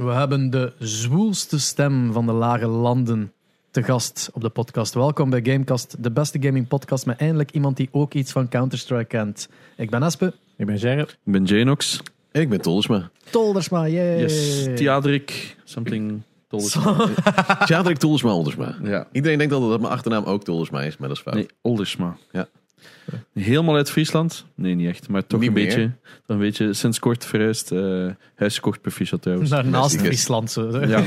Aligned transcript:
We 0.00 0.10
hebben 0.10 0.50
de 0.50 0.72
zwoelste 0.78 1.58
stem 1.58 2.12
van 2.12 2.26
de 2.26 2.32
lage 2.32 2.66
landen 2.66 3.32
te 3.70 3.82
gast 3.82 4.30
op 4.32 4.42
de 4.42 4.48
podcast. 4.48 4.94
Welkom 4.94 5.30
bij 5.30 5.40
Gamecast, 5.42 6.02
de 6.02 6.10
beste 6.10 6.42
gaming 6.42 6.68
podcast 6.68 7.06
met 7.06 7.18
eindelijk 7.18 7.50
iemand 7.50 7.76
die 7.76 7.88
ook 7.92 8.14
iets 8.14 8.32
van 8.32 8.48
Counter-Strike 8.48 9.04
kent. 9.04 9.48
Ik 9.76 9.90
ben 9.90 10.02
Espe. 10.02 10.34
Ik 10.56 10.66
ben 10.66 10.78
Gerrit. 10.78 11.10
Ik 11.10 11.32
ben 11.32 11.44
Janox. 11.44 12.02
En 12.32 12.40
ik 12.40 12.48
ben 12.48 12.60
Tolsma. 12.60 13.10
Toldersma, 13.30 13.88
yay. 13.88 14.18
Yes. 14.18 14.64
Theadrik. 14.74 15.56
Something. 15.64 16.22
Toldersma. 16.48 17.08
Tjadrik 17.64 17.96
Tolsma 17.96 18.32
Oldersma. 18.32 18.76
Ja. 18.82 19.08
Iedereen 19.12 19.38
denkt 19.38 19.52
altijd 19.52 19.70
dat 19.70 19.80
mijn 19.80 19.92
achternaam 19.92 20.24
ook 20.24 20.44
Tolsma 20.44 20.82
is, 20.82 20.96
maar 20.96 21.08
dat 21.08 21.16
is 21.16 21.22
fout. 21.22 21.34
Nee, 21.34 21.48
Oldersma. 21.60 22.16
Ja. 22.30 22.48
Helemaal 23.34 23.76
uit 23.76 23.90
Friesland? 23.90 24.46
Nee, 24.54 24.74
niet 24.74 24.88
echt. 24.88 25.08
Maar 25.08 25.26
toch 25.26 25.40
Niet 25.40 25.48
een 25.48 25.54
meer. 25.54 25.64
beetje. 25.66 25.90
Toch 26.26 26.36
een 26.36 26.38
beetje 26.38 26.72
sinds 26.72 26.98
kort 26.98 27.24
verhuisd. 27.24 27.72
eh 27.72 28.06
huis 28.34 28.60
kort 28.60 28.80
proficiat 28.80 29.22
trouwens. 29.22 29.50
Naar 29.50 29.66
naast. 29.66 30.00
Friesland. 30.00 30.50
Zo. 30.50 30.68
Ja. 30.86 31.02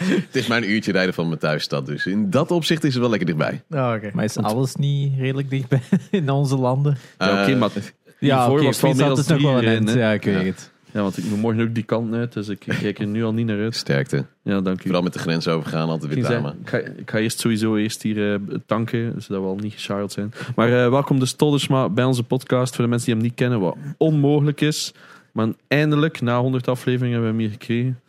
Het 0.00 0.36
is 0.36 0.46
maar 0.46 0.58
een 0.58 0.70
uurtje 0.70 0.92
rijden 0.92 1.14
van 1.14 1.26
mijn 1.26 1.38
thuisstad, 1.38 1.86
dus 1.86 2.06
in 2.06 2.30
dat 2.30 2.50
opzicht 2.50 2.84
is 2.84 2.92
het 2.92 3.00
wel 3.00 3.10
lekker 3.10 3.26
dichtbij. 3.26 3.62
Ah, 3.70 3.94
oké. 3.96 4.10
Maar 4.14 4.24
is 4.24 4.36
alles 4.36 4.74
niet 4.76 5.12
redelijk 5.18 5.50
dichtbij 5.50 5.80
in 6.10 6.30
onze 6.30 6.56
landen? 6.56 6.96
Ja, 7.18 7.42
oké, 7.42 7.52
Eh, 7.52 7.58
maar 7.58 7.70
Ja, 8.18 8.36
hiervoor 8.36 8.56
oké, 8.58 8.64
was 8.64 8.76
het 8.76 8.80
wel 8.82 8.94
meer 8.94 9.04
Friesland 9.06 9.26
dan 9.28 9.76
een 9.76 9.84
drie. 9.84 9.98
Ja, 9.98 10.12
ik 10.12 10.22
weet 10.24 10.34
Ja. 10.34 10.42
het. 10.44 10.70
Ja, 10.96 11.02
want 11.02 11.18
ik 11.18 11.24
moet 11.24 11.40
morgen 11.40 11.62
ook 11.62 11.74
die 11.74 11.84
kant 11.84 12.14
uit, 12.14 12.32
dus 12.32 12.48
ik 12.48 12.58
kijk 12.80 12.98
er 12.98 13.06
nu 13.06 13.24
al 13.24 13.32
niet 13.32 13.46
naar 13.46 13.60
uit. 13.60 13.74
Sterkte. 13.74 14.24
Ja, 14.42 14.60
dank 14.60 14.78
u. 14.78 14.82
Vooral 14.82 15.02
met 15.02 15.12
de 15.12 15.18
grens 15.18 15.48
overgaan, 15.48 15.88
altijd 15.88 16.14
weer 16.14 16.24
zeggen, 16.24 16.58
ik, 16.60 16.68
ga, 16.68 16.78
ik 16.78 17.10
ga 17.10 17.18
eerst 17.18 17.38
sowieso 17.38 17.76
eerst 17.76 18.02
hier 18.02 18.32
eh, 18.32 18.40
tanken, 18.66 19.22
zodat 19.22 19.42
we 19.42 19.48
al 19.48 19.56
niet 19.56 19.72
gecharreld 19.72 20.12
zijn. 20.12 20.32
Maar 20.54 20.84
eh, 20.84 20.90
welkom 20.90 21.18
dus 21.18 21.32
Toldersma 21.32 21.88
bij 21.88 22.04
onze 22.04 22.22
podcast. 22.22 22.74
Voor 22.74 22.84
de 22.84 22.90
mensen 22.90 23.06
die 23.06 23.16
hem 23.16 23.24
niet 23.24 23.34
kennen, 23.34 23.60
wat 23.60 23.76
onmogelijk 23.96 24.60
is. 24.60 24.94
Maar 25.32 25.48
eindelijk, 25.68 26.20
na 26.20 26.40
100 26.40 26.68
afleveringen, 26.68 27.12
hebben 27.12 27.36
we 27.36 27.42
hem 27.42 27.50
hier 27.50 27.58
gekregen. 27.60 28.00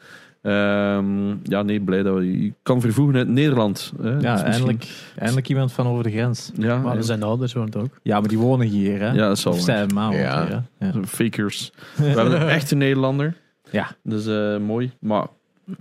Ehm, 0.47 1.29
ja, 1.43 1.61
nee, 1.61 1.79
blij 1.79 2.03
dat 2.03 2.15
we 2.15 2.41
je 2.43 2.53
kan 2.63 2.81
vervoegen 2.81 3.15
uit 3.15 3.27
Nederland. 3.27 3.91
Hè. 4.01 4.13
Dus 4.13 4.23
Ja, 4.23 4.31
misschien- 4.31 4.51
eindelijk, 4.51 4.85
eindelijk 5.17 5.49
iemand 5.49 5.71
van 5.71 5.87
over 5.87 6.03
de 6.03 6.11
grens. 6.11 6.51
Ja, 6.57 6.77
Maar 6.77 6.95
ja. 6.95 7.01
zijn 7.01 7.23
ouders 7.23 7.53
woont 7.53 7.75
ook. 7.75 7.99
Ja, 8.03 8.19
maar 8.19 8.29
die 8.29 8.37
wonen 8.37 8.67
hier, 8.67 8.99
hè? 8.99 9.11
Ja, 9.11 9.27
dat 9.27 9.39
zal 9.39 9.53
wel. 9.53 9.61
zijn 9.61 9.93
maar 9.93 10.13
Ja. 10.15 10.45
hier, 10.45 10.63
hè? 10.79 10.85
Ja. 10.87 10.93
Fakers. 11.05 11.71
We 11.95 12.03
hebben 12.05 12.41
een 12.41 12.47
echte 12.47 12.75
Nederlander. 12.75 13.33
Ja. 13.71 13.87
Dus 14.03 14.25
eh, 14.27 14.57
mooi. 14.57 14.91
Maar 14.99 15.25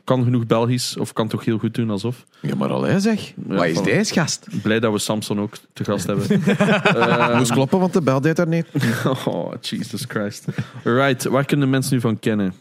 kan 0.05 0.25
genoeg 0.25 0.47
Belgisch, 0.47 0.97
of 0.97 1.13
kan 1.13 1.29
toch 1.29 1.45
heel 1.45 1.59
goed 1.59 1.75
doen 1.75 1.91
alsof. 1.91 2.25
Ja, 2.41 2.55
maar 2.55 2.69
al 2.69 2.83
hè, 2.83 3.01
zeg. 3.01 3.27
Ja, 3.27 3.33
Waar 3.57 3.69
is 3.69 3.83
deze 3.83 4.13
gast? 4.13 4.47
Blij 4.63 4.81
dat 4.81 4.93
we 4.93 4.99
Samson 4.99 5.41
ook 5.41 5.55
te 5.73 5.85
gast 5.85 6.07
hebben. 6.11 6.43
Ehm, 6.43 7.37
Moest 7.37 7.53
kloppen, 7.53 7.79
want 7.79 7.93
de 7.93 8.03
bel 8.03 8.21
deed 8.21 8.37
dat 8.37 8.49
niet. 8.49 8.67
Oh, 9.27 9.53
Jesus 9.61 10.05
Christ. 10.09 10.45
Right, 10.85 11.25
waar 11.25 11.45
kunnen 11.45 11.71
mensen 11.71 11.95
nu 11.95 12.01
van 12.01 12.19
kennen? 12.19 12.53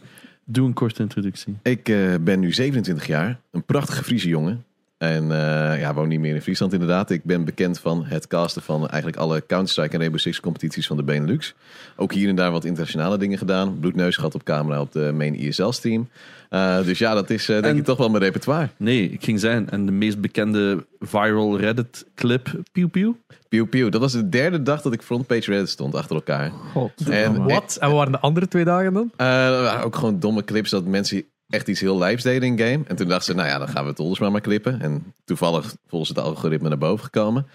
Doe 0.48 0.68
een 0.68 0.74
korte 0.74 1.02
introductie. 1.02 1.58
Ik 1.62 1.90
eh, 1.90 2.16
ben 2.22 2.40
nu 2.40 2.54
27 2.54 3.08
jaar, 3.08 3.40
een 3.52 3.64
prachtige 3.64 4.04
Friese 4.04 4.28
jongen. 4.28 4.66
En 4.98 5.32
eh, 5.32 5.80
ja, 5.80 5.94
woon 5.94 6.08
niet 6.08 6.20
meer 6.20 6.36
in 6.36 6.42
Friesland 6.42 6.74
inderdaad. 6.74 7.10
Ik 7.10 7.24
ben 7.24 7.46
bekend 7.46 7.80
van 7.80 8.06
het 8.06 8.28
casten 8.28 8.62
van 8.62 8.88
eigenlijk 8.88 9.18
alle 9.22 9.46
Counter-Strike 9.48 9.94
en 9.94 9.98
Rainbow 10.00 10.20
Six 10.20 10.40
competities 10.40 10.88
van 10.88 10.98
de 10.98 11.04
Benelux. 11.04 11.54
Ook 11.96 12.14
hier 12.14 12.30
en 12.30 12.36
daar 12.36 12.52
wat 12.52 12.66
internationale 12.66 13.18
dingen 13.18 13.38
gedaan. 13.38 13.80
Bloedneus 13.80 14.16
gehad 14.16 14.36
op 14.36 14.44
camera 14.44 14.82
op 14.82 14.92
de 14.92 15.12
main 15.16 15.36
ISL 15.36 15.70
stream. 15.70 16.10
Eh, 16.50 16.84
dus 16.84 17.00
ja, 17.00 17.14
dat 17.14 17.30
is 17.30 17.42
eh, 17.50 17.56
denk 17.56 17.66
En- 17.66 17.78
ik 17.78 17.84
toch 17.84 17.98
wel 17.98 18.10
mijn 18.10 18.24
repertoire. 18.24 18.70
Nee, 18.78 19.10
ik 19.10 19.24
ging 19.24 19.40
zijn. 19.40 19.70
En 19.70 19.86
de 19.86 19.92
meest 19.92 20.22
bekende 20.22 20.86
viral 21.00 21.60
Reddit 21.60 22.06
clip, 22.16 22.62
Pew 22.72 22.90
Pew. 22.90 23.12
Pew 23.50 23.70
Pew, 23.70 23.92
dat 23.92 24.02
was 24.02 24.12
de 24.12 24.30
derde 24.30 24.62
dag 24.62 24.82
dat 24.82 24.94
ik 24.94 25.02
frontpage 25.02 25.52
Reddit 25.52 25.70
stond 25.70 25.96
achter 25.96 26.16
elkaar. 26.16 26.52
God. 26.72 26.92
En, 27.10 27.44
Wat? 27.44 27.78
En 27.80 27.88
wat 27.90 27.98
waren 27.98 28.12
de 28.12 28.20
andere 28.20 28.48
twee 28.48 28.64
dagen 28.64 28.94
dan? 28.94 29.12
Waren 29.18 29.84
ook 29.84 29.96
gewoon 29.96 30.20
domme 30.20 30.44
clips 30.44 30.70
dat 30.70 30.86
mensen 30.86 31.24
echt 31.50 31.68
iets 31.68 31.80
heel 31.80 31.98
lijps 31.98 32.24
deden 32.24 32.48
in 32.48 32.60
game. 32.60 32.84
En 32.88 32.96
toen 32.96 33.08
dachten 33.08 33.26
ze, 33.26 33.34
nou 33.34 33.48
ja, 33.48 33.58
dan 33.58 33.68
gaan 33.68 33.84
we 33.84 33.90
het 33.90 34.00
Olders 34.00 34.20
maar 34.20 34.32
maar 34.32 34.42
clippen. 34.42 34.82
En 34.82 35.14
toevallig 35.26 35.76
volgens 35.88 36.10
het 36.10 36.20
algoritme 36.20 36.70
naar 36.70 36.78
boven 36.78 37.04
gekomen. 37.04 37.48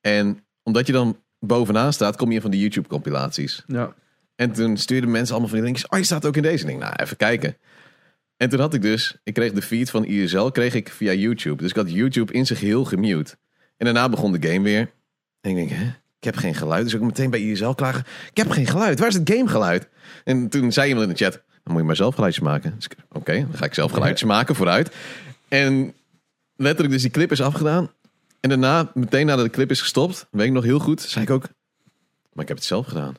En 0.00 0.44
omdat 0.62 0.86
je 0.86 0.92
dan 0.92 1.18
bovenaan 1.38 1.92
staat, 1.92 2.16
kom 2.16 2.28
je 2.28 2.34
in 2.34 2.40
van 2.40 2.50
die 2.50 2.60
YouTube 2.60 2.88
compilaties. 2.88 3.64
Ja. 3.66 3.94
En 4.34 4.52
toen 4.52 4.76
stuurden 4.76 5.10
mensen 5.10 5.30
allemaal 5.30 5.48
van 5.48 5.58
die 5.58 5.66
linkjes. 5.66 5.90
Oh, 5.90 5.98
je 5.98 6.04
staat 6.04 6.26
ook 6.26 6.36
in 6.36 6.42
deze. 6.42 6.66
Denk, 6.66 6.80
nou, 6.80 6.94
even 6.96 7.16
kijken. 7.16 7.56
En 8.36 8.48
toen 8.48 8.60
had 8.60 8.74
ik 8.74 8.82
dus, 8.82 9.16
ik 9.22 9.34
kreeg 9.34 9.52
de 9.52 9.62
feed 9.62 9.90
van 9.90 10.04
ISL 10.04 10.46
kreeg 10.46 10.74
ik 10.74 10.88
via 10.88 11.12
YouTube. 11.12 11.56
Dus 11.62 11.70
ik 11.70 11.76
had 11.76 11.90
YouTube 11.90 12.32
in 12.32 12.46
zijn 12.46 12.58
geheel 12.58 12.84
gemute. 12.84 13.36
En 13.76 13.84
daarna 13.84 14.08
begon 14.08 14.32
de 14.32 14.48
game 14.48 14.62
weer. 14.62 14.90
En 15.40 15.50
ik 15.50 15.56
denk, 15.56 15.70
hè? 15.70 15.84
Ik 16.18 16.24
heb 16.24 16.36
geen 16.36 16.54
geluid. 16.54 16.84
Dus 16.84 16.94
ik 16.94 17.00
meteen 17.00 17.30
bij 17.30 17.40
ISL 17.40 17.70
klagen. 17.70 18.04
Ik 18.30 18.36
heb 18.36 18.50
geen 18.50 18.66
geluid. 18.66 18.98
Waar 18.98 19.08
is 19.08 19.14
het 19.14 19.30
gamegeluid? 19.30 19.88
En 20.24 20.48
toen 20.48 20.72
zei 20.72 20.88
iemand 20.88 21.06
in 21.06 21.14
de 21.14 21.24
chat, 21.24 21.42
moet 21.70 21.80
je 21.80 21.86
maar 21.86 21.96
zelf 21.96 22.14
geluidjes 22.14 22.44
maken. 22.44 22.74
Dus 22.76 22.88
oké, 23.12 23.32
dan 23.34 23.54
ga 23.54 23.64
ik 23.64 23.74
zelf 23.74 23.92
geluidjes 23.92 24.28
maken, 24.28 24.54
vooruit. 24.54 24.94
En 25.48 25.94
letterlijk 26.56 26.92
dus 26.92 27.02
die 27.02 27.10
clip 27.10 27.30
is 27.32 27.40
afgedaan. 27.42 27.90
En 28.40 28.48
daarna, 28.48 28.90
meteen 28.94 29.26
nadat 29.26 29.44
de 29.44 29.50
clip 29.50 29.70
is 29.70 29.80
gestopt, 29.80 30.26
weet 30.30 30.46
ik 30.46 30.52
nog 30.52 30.64
heel 30.64 30.78
goed, 30.78 31.00
zei 31.00 31.24
ik 31.24 31.30
ook, 31.30 31.42
maar 32.32 32.42
ik 32.42 32.48
heb 32.48 32.56
het 32.56 32.66
zelf 32.66 32.86
gedaan. 32.86 33.14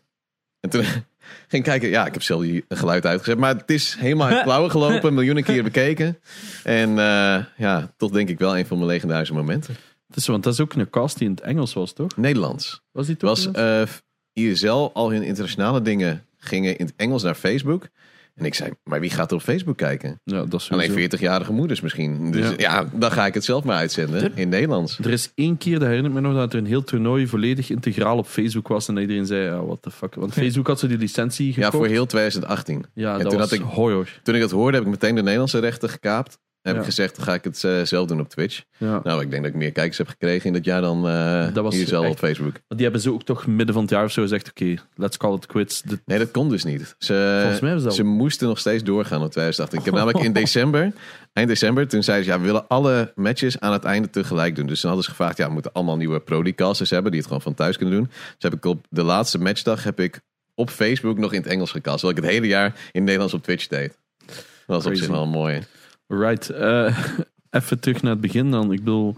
En 0.59 0.69
toen 0.69 0.83
ging 1.47 1.63
ik 1.63 1.63
kijken, 1.63 1.89
ja, 1.89 2.05
ik 2.05 2.13
heb 2.13 2.21
zelf 2.23 2.41
die 2.41 2.65
geluid 2.69 3.05
uitgezet. 3.05 3.37
Maar 3.37 3.55
het 3.55 3.69
is 3.71 3.95
helemaal 3.99 4.27
uit 4.27 4.37
de 4.37 4.43
klauwen 4.49 4.71
gelopen, 4.71 5.13
miljoenen 5.13 5.43
keer 5.43 5.63
bekeken. 5.63 6.19
En 6.63 6.89
eh, 6.89 7.43
ja, 7.57 7.91
toch 7.97 8.11
denk 8.11 8.29
ik 8.29 8.39
wel 8.39 8.57
een 8.57 8.65
van 8.65 8.77
mijn 8.77 8.89
legendarische 8.89 9.33
momenten. 9.33 9.75
Is, 10.13 10.27
want 10.27 10.43
dat 10.43 10.53
is 10.53 10.59
ook 10.59 10.73
een 10.73 10.89
cast 10.89 11.17
die 11.17 11.27
in 11.27 11.33
het 11.33 11.43
Engels 11.43 11.73
was, 11.73 11.93
toch? 11.93 12.17
Nederlands. 12.17 12.81
Was 12.91 13.05
die 13.07 13.17
toch? 13.17 13.29
was 13.29 13.43
het- 13.43 13.55
eh 13.55 13.81
ISL, 14.33 14.89
al 14.93 15.11
hun 15.11 15.23
internationale 15.23 15.81
dingen 15.81 16.25
gingen 16.37 16.77
in 16.77 16.85
het 16.85 16.93
Engels 16.97 17.23
naar 17.23 17.35
Facebook. 17.35 17.87
En 18.41 18.47
ik 18.47 18.53
zei, 18.55 18.71
maar 18.83 18.99
wie 18.99 19.09
gaat 19.09 19.29
er 19.31 19.37
op 19.37 19.43
Facebook 19.43 19.77
kijken? 19.77 20.19
ja, 20.23 20.45
dat 20.45 20.61
is 20.61 20.71
Alleen 20.71 20.89
sowieso. 20.89 21.17
40-jarige 21.17 21.51
moeders 21.53 21.81
misschien. 21.81 22.31
Dus 22.31 22.49
Ja. 22.49 22.53
ja. 22.57 22.89
dan 22.93 23.11
ga 23.11 23.25
ik 23.25 23.33
het 23.33 23.43
zelf 23.43 23.63
maar 23.63 23.77
uitzenden 23.77 24.31
in 24.35 24.49
Nederlands. 24.49 24.99
Er 24.99 25.09
is 25.11 25.31
één 25.35 25.57
keer, 25.57 25.79
dat 25.79 25.87
herinner 25.87 26.11
ik 26.11 26.17
me 26.17 26.21
nog, 26.27 26.33
dat 26.35 26.53
er 26.53 26.59
een 26.59 26.65
heel 26.65 26.83
toernooi 26.83 27.27
volledig 27.27 27.69
integraal 27.69 28.17
op 28.17 28.27
Facebook 28.27 28.67
was. 28.67 28.87
En 28.87 28.97
iedereen 28.97 29.25
zei, 29.25 29.43
ja, 29.43 29.63
what 29.65 29.81
the 29.81 29.91
fuck. 29.91 30.15
Want 30.15 30.33
Facebook 30.33 30.67
had 30.67 30.79
zo 30.79 30.87
die 30.87 30.97
licentie 30.97 31.47
Ja, 31.47 31.53
gekocht. 31.53 31.73
voor 31.75 31.87
heel 31.87 32.05
2018. 32.05 32.85
Ja, 32.93 33.13
En 33.13 33.19
dat 33.19 33.29
toen 33.29 33.39
was 33.39 33.49
had 33.49 33.59
ik- 33.59 33.65
horror. 33.65 34.19
Toen 34.23 34.35
ik 34.35 34.41
dat 34.41 34.51
hoorde, 34.51 34.77
heb 34.77 34.85
ik 34.85 34.91
meteen 34.91 35.15
de 35.15 35.21
Nederlandse 35.21 35.59
rechten 35.59 35.89
gekaapt. 35.89 36.39
Heb 36.61 36.73
Ja. 36.73 36.79
ik 36.79 36.85
gezegd, 36.85 37.15
dan 37.15 37.25
ga 37.25 37.33
ik 37.33 37.43
het 37.43 37.63
eh, 37.63 37.81
zelf 37.83 38.07
doen 38.07 38.19
op 38.19 38.29
Twitch. 38.29 38.61
Ja. 38.77 38.99
Nou, 39.03 39.21
ik 39.21 39.29
denk 39.29 39.43
dat 39.43 39.51
ik 39.51 39.57
meer 39.57 39.71
kijkers 39.71 39.97
heb 39.97 40.07
gekregen 40.07 40.45
in 40.45 40.53
dat 40.53 40.65
jaar 40.65 40.81
dan 40.81 41.07
eh 41.07 41.53
Dat 41.53 41.63
was 41.63 41.75
hier 41.75 41.87
zelf 41.87 42.03
echt- 42.03 42.13
op 42.13 42.19
Facebook. 42.19 42.51
Want 42.51 42.63
die 42.67 42.83
hebben 42.83 43.01
ze 43.01 43.11
ook 43.13 43.23
toch 43.23 43.47
midden 43.47 43.73
van 43.73 43.81
het 43.83 43.91
jaar 43.91 44.03
of 44.03 44.11
zo 44.11 44.21
gezegd, 44.21 44.49
oké, 44.49 44.75
let's 44.95 45.17
call 45.17 45.33
it 45.35 45.45
quits. 45.45 45.81
De- 45.81 45.99
Nee, 46.05 46.17
dat 46.17 46.31
kon 46.31 46.49
dus 46.49 46.63
niet. 46.63 46.95
Ze, 46.97 47.37
Volgens 47.39 47.59
mij 47.61 47.69
hebben 47.69 47.79
ze 47.79 47.85
dat- 47.85 47.95
ze 47.95 48.03
moesten 48.03 48.47
nog 48.47 48.59
steeds 48.59 48.83
doorgaan 48.83 49.23
op 49.23 49.31
2018. 49.31 49.79
Ik 49.79 49.85
heb 49.85 49.93
namelijk 49.93 50.19
in 50.25 50.33
december, 50.43 50.93
eind 51.33 51.47
december, 51.49 51.87
toen 51.87 52.03
zeiden 52.03 52.25
ze, 52.25 52.31
ja, 52.31 52.39
we 52.39 52.45
willen 52.45 52.67
alle 52.67 53.11
matches 53.15 53.59
aan 53.59 53.73
het 53.73 53.83
einde 53.83 54.09
tegelijk 54.09 54.55
doen. 54.55 54.67
Dus 54.67 54.79
toen 54.79 54.89
hadden 54.89 55.03
ze 55.09 55.15
gevraagd, 55.15 55.37
ja, 55.37 55.47
we 55.47 55.53
moeten 55.53 55.71
allemaal 55.73 55.97
nieuwe 55.97 56.19
pro-casters 56.19 56.89
hebben 56.89 57.11
die 57.11 57.19
het 57.19 57.27
gewoon 57.29 57.43
van 57.43 57.53
thuis 57.53 57.77
kunnen 57.77 57.95
doen. 57.95 58.05
Dus 58.07 58.35
heb 58.37 58.53
ik 58.53 58.65
op 58.65 58.85
de 58.89 59.03
laatste 59.03 59.39
matchdag 59.39 59.83
heb 59.83 59.99
ik 59.99 60.19
op 60.55 60.69
Facebook 60.69 61.17
nog 61.17 61.33
in 61.33 61.41
het 61.41 61.49
Engels 61.49 61.71
gecast. 61.71 61.99
Terwijl 61.99 62.17
ik 62.17 62.23
het 62.23 62.33
hele 62.33 62.47
jaar 62.47 62.65
in 62.65 62.73
het 62.91 63.03
Nederlands 63.03 63.33
op 63.33 63.43
Twitch 63.43 63.67
deed. 63.67 63.97
Dat 64.25 64.35
was 64.65 64.85
op 64.85 64.95
zich 64.95 65.07
wel 65.07 65.27
mooi. 65.27 65.61
Right. 66.11 66.49
eh, 66.49 66.97
even 67.49 67.79
terug 67.79 68.01
naar 68.01 68.11
het 68.11 68.21
begin 68.21 68.51
dan. 68.51 68.71
Ik 68.71 68.79
bedoel, 68.79 69.15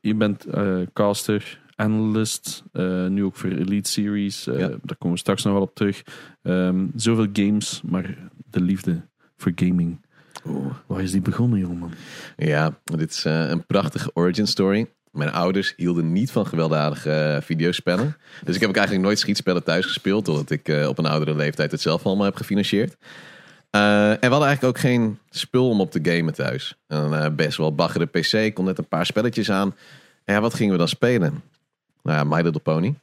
je 0.00 0.14
bent 0.14 0.44
eh, 0.44 0.78
caster, 0.92 1.60
analyst, 1.76 2.62
eh, 2.72 3.06
nu 3.06 3.24
ook 3.24 3.36
voor 3.36 3.50
Elite 3.50 3.90
Series. 3.90 4.44
Ja. 4.44 4.54
Daar 4.54 4.96
komen 4.98 5.12
we 5.12 5.18
straks 5.18 5.42
nog 5.42 5.52
wel 5.52 5.62
op 5.62 5.74
terug. 5.74 6.02
Ehm, 6.42 6.86
zoveel 6.96 7.26
games, 7.32 7.80
maar 7.84 8.16
de 8.50 8.60
liefde 8.60 9.00
voor 9.36 9.52
gaming. 9.54 10.00
Oeh. 10.46 10.74
Waar 10.86 11.02
is 11.02 11.10
die 11.10 11.20
begonnen, 11.20 11.58
jongeman? 11.58 11.92
Ja, 12.36 12.78
dit 12.84 13.10
is 13.10 13.24
een 13.24 13.66
prachtige 13.66 14.10
origin 14.14 14.46
story. 14.46 14.90
Mijn 15.10 15.32
ouders 15.32 15.72
hielden 15.76 16.12
niet 16.12 16.30
van 16.30 16.46
gewelddadige 16.46 17.40
videospellen. 17.42 18.16
Dus 18.44 18.54
ik 18.54 18.60
heb 18.60 18.70
ook 18.70 18.76
eigenlijk 18.76 19.06
nooit 19.06 19.18
schietspellen 19.18 19.64
thuis 19.64 19.84
gespeeld. 19.84 20.24
Totdat 20.24 20.50
ik 20.50 20.86
op 20.88 20.98
een 20.98 21.06
oudere 21.06 21.36
leeftijd 21.36 21.70
het 21.70 21.80
zelf 21.80 22.06
allemaal 22.06 22.24
heb 22.24 22.36
gefinancierd. 22.36 22.96
Eh, 23.72 24.10
en 24.10 24.18
we 24.20 24.26
hadden 24.28 24.48
eigenlijk 24.48 24.64
ook 24.76 24.78
geen 24.78 25.18
spul 25.30 25.68
om 25.68 25.80
op 25.80 25.90
te 25.90 26.00
gamen 26.02 26.34
thuis. 26.34 26.76
Een 26.86 27.12
eh, 27.12 27.30
best 27.30 27.56
wel 27.56 27.74
baggere 27.74 28.06
PC. 28.06 28.32
Ik 28.32 28.54
kon 28.54 28.64
net 28.64 28.78
een 28.78 28.88
paar 28.88 29.06
spelletjes 29.06 29.50
aan. 29.50 29.74
En 30.24 30.34
ja, 30.34 30.40
wat 30.40 30.54
gingen 30.54 30.72
we 30.72 30.78
dan 30.78 30.88
spelen? 30.88 31.42
Nou 32.02 32.18
ja, 32.18 32.24
My 32.24 32.42
Little 32.42 32.60
Pony. 32.60 32.94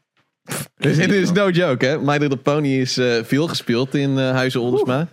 Dus 0.78 0.98
dit 1.08 1.12
is 1.12 1.32
no 1.32 1.50
joke, 1.50 1.86
hè? 1.86 1.98
My 1.98 2.18
Little 2.18 2.38
Pony 2.38 2.68
is 2.68 2.98
eh, 2.98 3.24
veel 3.24 3.48
gespeeld 3.48 3.96
in 3.96 4.18
eh 4.18 4.32
Huizen 4.32 4.62
Oldersma. 4.62 5.08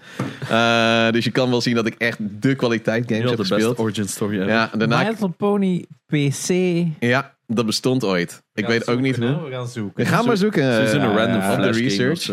Eh, 0.48 1.12
dus 1.12 1.24
je 1.24 1.30
kan 1.30 1.50
wel 1.50 1.60
zien 1.60 1.74
dat 1.74 1.86
ik 1.86 1.94
echt 1.98 2.18
de 2.20 2.54
kwaliteit 2.54 3.04
games 3.06 3.28
heb 3.28 3.38
de 3.38 3.44
gespeeld. 3.44 3.78
origin 3.78 4.08
story 4.08 4.34
ever. 4.34 4.48
Ja, 4.48 4.70
daarna 4.78 5.02
My 5.02 5.08
Little 5.08 5.28
Pony 5.28 5.84
PC. 6.06 6.48
ja, 7.00 7.34
dat 7.46 7.66
bestond 7.66 8.04
ooit. 8.04 8.42
Ik 8.54 8.66
weet 8.66 8.88
ook 8.88 9.00
niet 9.00 9.16
hoe. 9.16 9.44
We 9.44 9.50
gaan 9.50 9.68
zoeken. 9.68 10.04
We 10.04 10.10
gaan 10.10 10.26
maar 10.26 10.36
zoeken. 10.36 10.74
Ze 10.74 10.82
is 10.82 10.92
in 10.92 11.00
een 11.00 11.16
random 11.16 11.50
op 11.50 11.56
de 11.56 11.62
flash 11.62 11.78
research. 11.78 12.30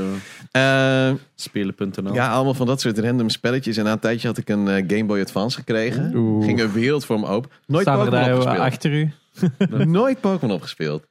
Eh, 0.53 1.11
Spelen.nl. 1.35 2.13
ja, 2.13 2.31
allemaal 2.31 2.53
van 2.53 2.67
dat 2.67 2.81
soort 2.81 2.99
random 2.99 3.29
spelletjes. 3.29 3.77
En 3.77 3.83
na 3.83 3.91
een 3.91 3.99
tijdje 3.99 4.27
had 4.27 4.37
ik 4.37 4.49
een 4.49 4.67
eh, 4.67 4.83
Game 4.87 5.05
Boy 5.05 5.19
Advance 5.21 5.57
gekregen. 5.57 6.11
Oeh. 6.15 6.45
Ging 6.45 6.61
een 6.61 6.71
wereld 6.71 7.05
voor 7.05 7.19
me 7.19 7.27
open. 7.27 7.49
Nooit 7.67 7.81
Staan 7.83 7.97
Pokémon 7.97 8.19
daar 8.19 8.35
opgespeeld. 8.35 8.59
achter 8.65 8.91
u? 8.91 9.11
Nooit 9.99 10.21
Pokémon 10.21 10.55
opgespeeld. 10.55 11.05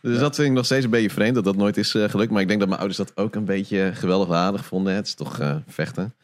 Dus 0.00 0.18
dat 0.18 0.34
vind 0.34 0.48
ik 0.48 0.54
nog 0.54 0.64
steeds 0.64 0.84
een 0.84 0.90
beetje 0.90 1.10
vreemd 1.10 1.34
dat 1.34 1.44
dat 1.44 1.56
nooit 1.56 1.76
is 1.76 1.94
eh, 1.94 2.08
gelukt. 2.08 2.30
Maar 2.30 2.40
ik 2.40 2.46
denk 2.48 2.58
dat 2.60 2.68
mijn 2.68 2.80
ouders 2.80 2.98
dat 3.04 3.16
ook 3.16 3.34
een 3.34 3.44
beetje 3.44 3.90
geweldig 3.94 4.30
aardig 4.36 4.64
vonden. 4.64 4.94
Het 4.94 5.06
is 5.06 5.14
toch 5.14 5.38
eh, 5.38 5.56
vechten. 5.68 6.14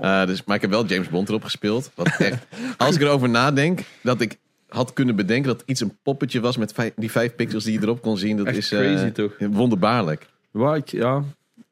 Eh, 0.00 0.26
dus, 0.26 0.44
maar 0.44 0.56
ik 0.56 0.62
heb 0.62 0.70
wel 0.70 0.86
James 0.86 1.08
Bond 1.08 1.28
erop 1.28 1.44
gespeeld. 1.44 1.90
Wat 1.94 2.08
echt, 2.18 2.46
als 2.76 2.94
ik 2.94 3.00
erover 3.02 3.28
nadenk, 3.28 3.80
dat 4.02 4.20
ik 4.20 4.38
had 4.68 4.92
kunnen 4.92 5.16
bedenken 5.16 5.48
dat 5.52 5.62
iets 5.66 5.80
een 5.80 5.98
poppetje 6.02 6.40
was 6.40 6.56
met 6.56 6.72
vijf- 6.72 6.92
die 6.96 7.10
vijf 7.10 7.34
pixels 7.34 7.64
die 7.64 7.72
je 7.72 7.82
erop 7.82 8.02
kon 8.02 8.18
zien. 8.18 8.36
Dat 8.36 8.46
Echt 8.46 8.56
is 8.56 8.72
eh, 8.72 8.78
crazy, 8.78 9.10
toch? 9.10 9.32
wonderbaarlijk. 9.38 10.26
Waar 10.50 10.76
ik, 10.76 10.88
ja, 10.88 11.22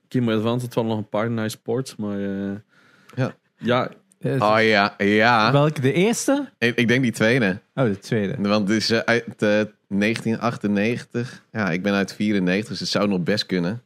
Game 0.08 0.24
Boy 0.26 0.34
Advance 0.34 0.64
had 0.64 0.74
wel 0.74 0.84
nog 0.84 0.98
een 0.98 1.08
paar 1.08 1.30
nice 1.30 1.58
ports, 1.60 1.96
maar 1.96 2.18
eh, 2.20 2.50
Ja. 3.14 3.34
ja, 3.58 3.90
Eh, 4.20 4.32
Oh 4.42 4.62
ja, 4.62 4.94
ja. 4.98 5.52
Welke? 5.52 5.80
De 5.80 5.92
eerste? 5.92 6.48
Ik, 6.58 6.76
ik 6.76 6.88
denk 6.88 7.02
die 7.02 7.12
tweede. 7.12 7.60
Oh, 7.74 7.84
de 7.84 7.98
tweede. 7.98 8.48
Want 8.48 8.68
het 8.68 8.76
is 8.76 8.90
eh, 8.90 8.98
uit 8.98 9.42
eh, 9.42 9.64
1998. 9.88 11.42
Ja, 11.52 11.70
ik 11.70 11.82
ben 11.82 11.92
uit 11.92 12.14
94, 12.14 12.68
dus 12.68 12.80
het 12.80 12.88
zou 12.88 13.08
nog 13.08 13.20
best 13.22 13.46
kunnen. 13.46 13.82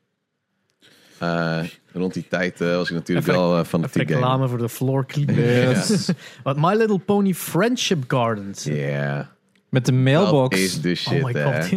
Eh, 1.19 1.61
rond 1.93 2.15
die 2.15 2.29
tijd 2.29 2.61
eh, 2.61 2.75
was 2.77 2.89
ik 2.91 2.95
natuurlijk 2.95 3.27
Even 3.29 3.41
wel 3.41 3.59
eh, 3.59 3.65
van 3.65 3.81
de 3.81 3.87
Even 3.87 4.01
game. 4.01 4.13
reclame 4.15 4.49
voor 4.49 4.59
de 4.59 4.69
floor 4.69 5.07
cleaner. 5.07 5.69
Yes. 5.69 6.11
Wat 6.43 6.57
My 6.57 6.75
Little 6.75 6.99
Pony 6.99 7.35
Friendship 7.35 8.05
Gardens. 8.09 8.65
Ja, 8.65 9.31
Met 9.69 9.87
de 9.87 9.93
dat 9.93 10.01
mailbox. 10.01 10.59
is 10.61 10.81
de 10.81 10.95
shit. 10.95 11.23
oh 11.23 11.25
my 11.33 11.43
god. 11.43 11.71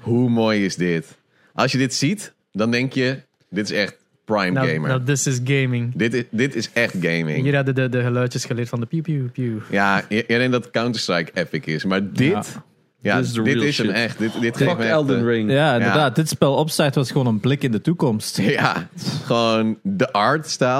Hoe 0.00 0.28
mooi 0.30 0.64
is 0.64 0.76
dit? 0.76 1.16
Als 1.54 1.72
je 1.72 1.78
dit 1.78 1.94
ziet, 1.94 2.34
dan 2.52 2.70
denk 2.70 2.92
je, 2.92 3.22
dit 3.54 3.70
is 3.70 3.76
echt 3.76 3.96
prime 4.24 4.50
Nou, 4.50 4.68
gamer. 4.68 4.88
nou, 4.88 5.02
this 5.04 5.26
is 5.26 5.40
gaming. 5.44 5.92
dit, 5.96 6.14
is, 6.14 6.22
dit 6.30 6.54
is 6.54 6.70
echt 6.72 6.94
gaming. 7.00 7.42
Hier 7.42 7.54
hadden 7.54 7.74
de, 7.74 7.88
de 7.88 8.02
geluidjes 8.02 8.44
geleerd 8.44 8.68
van 8.68 8.80
de 8.80 8.86
pew 8.86 9.02
pew 9.02 9.30
pew. 9.32 9.58
Ja, 9.70 10.04
iedereen 10.08 10.50
dat 10.50 10.70
Counter-Strike 10.70 11.30
epic 11.34 11.64
is. 11.66 11.84
Maar 11.84 12.12
dit, 12.12 12.30
ja, 12.30 12.42
Ja. 13.04 13.16
Dit 13.16 13.24
is 13.24 13.32
dit 13.76 13.76
hem 13.76 13.90
echt. 13.90 14.18
Dit, 14.18 14.32
dit 14.40 14.56
geeft 14.56 14.70
fuck 14.70 14.78
me 14.78 14.84
echt, 14.84 14.92
Elden 14.92 15.24
Ring. 15.24 15.50
Ja, 15.50 15.74
inderdaad. 15.74 16.16
Dit 16.16 16.28
spel 16.28 16.54
opstart 16.54 16.94
was 16.94 17.10
gewoon 17.10 17.26
een 17.26 17.40
blik 17.40 17.62
in 17.62 17.72
de 17.72 17.80
toekomst. 17.80 18.38
Ja, 18.54 18.88
gewoon 19.24 19.78
de. 19.82 20.08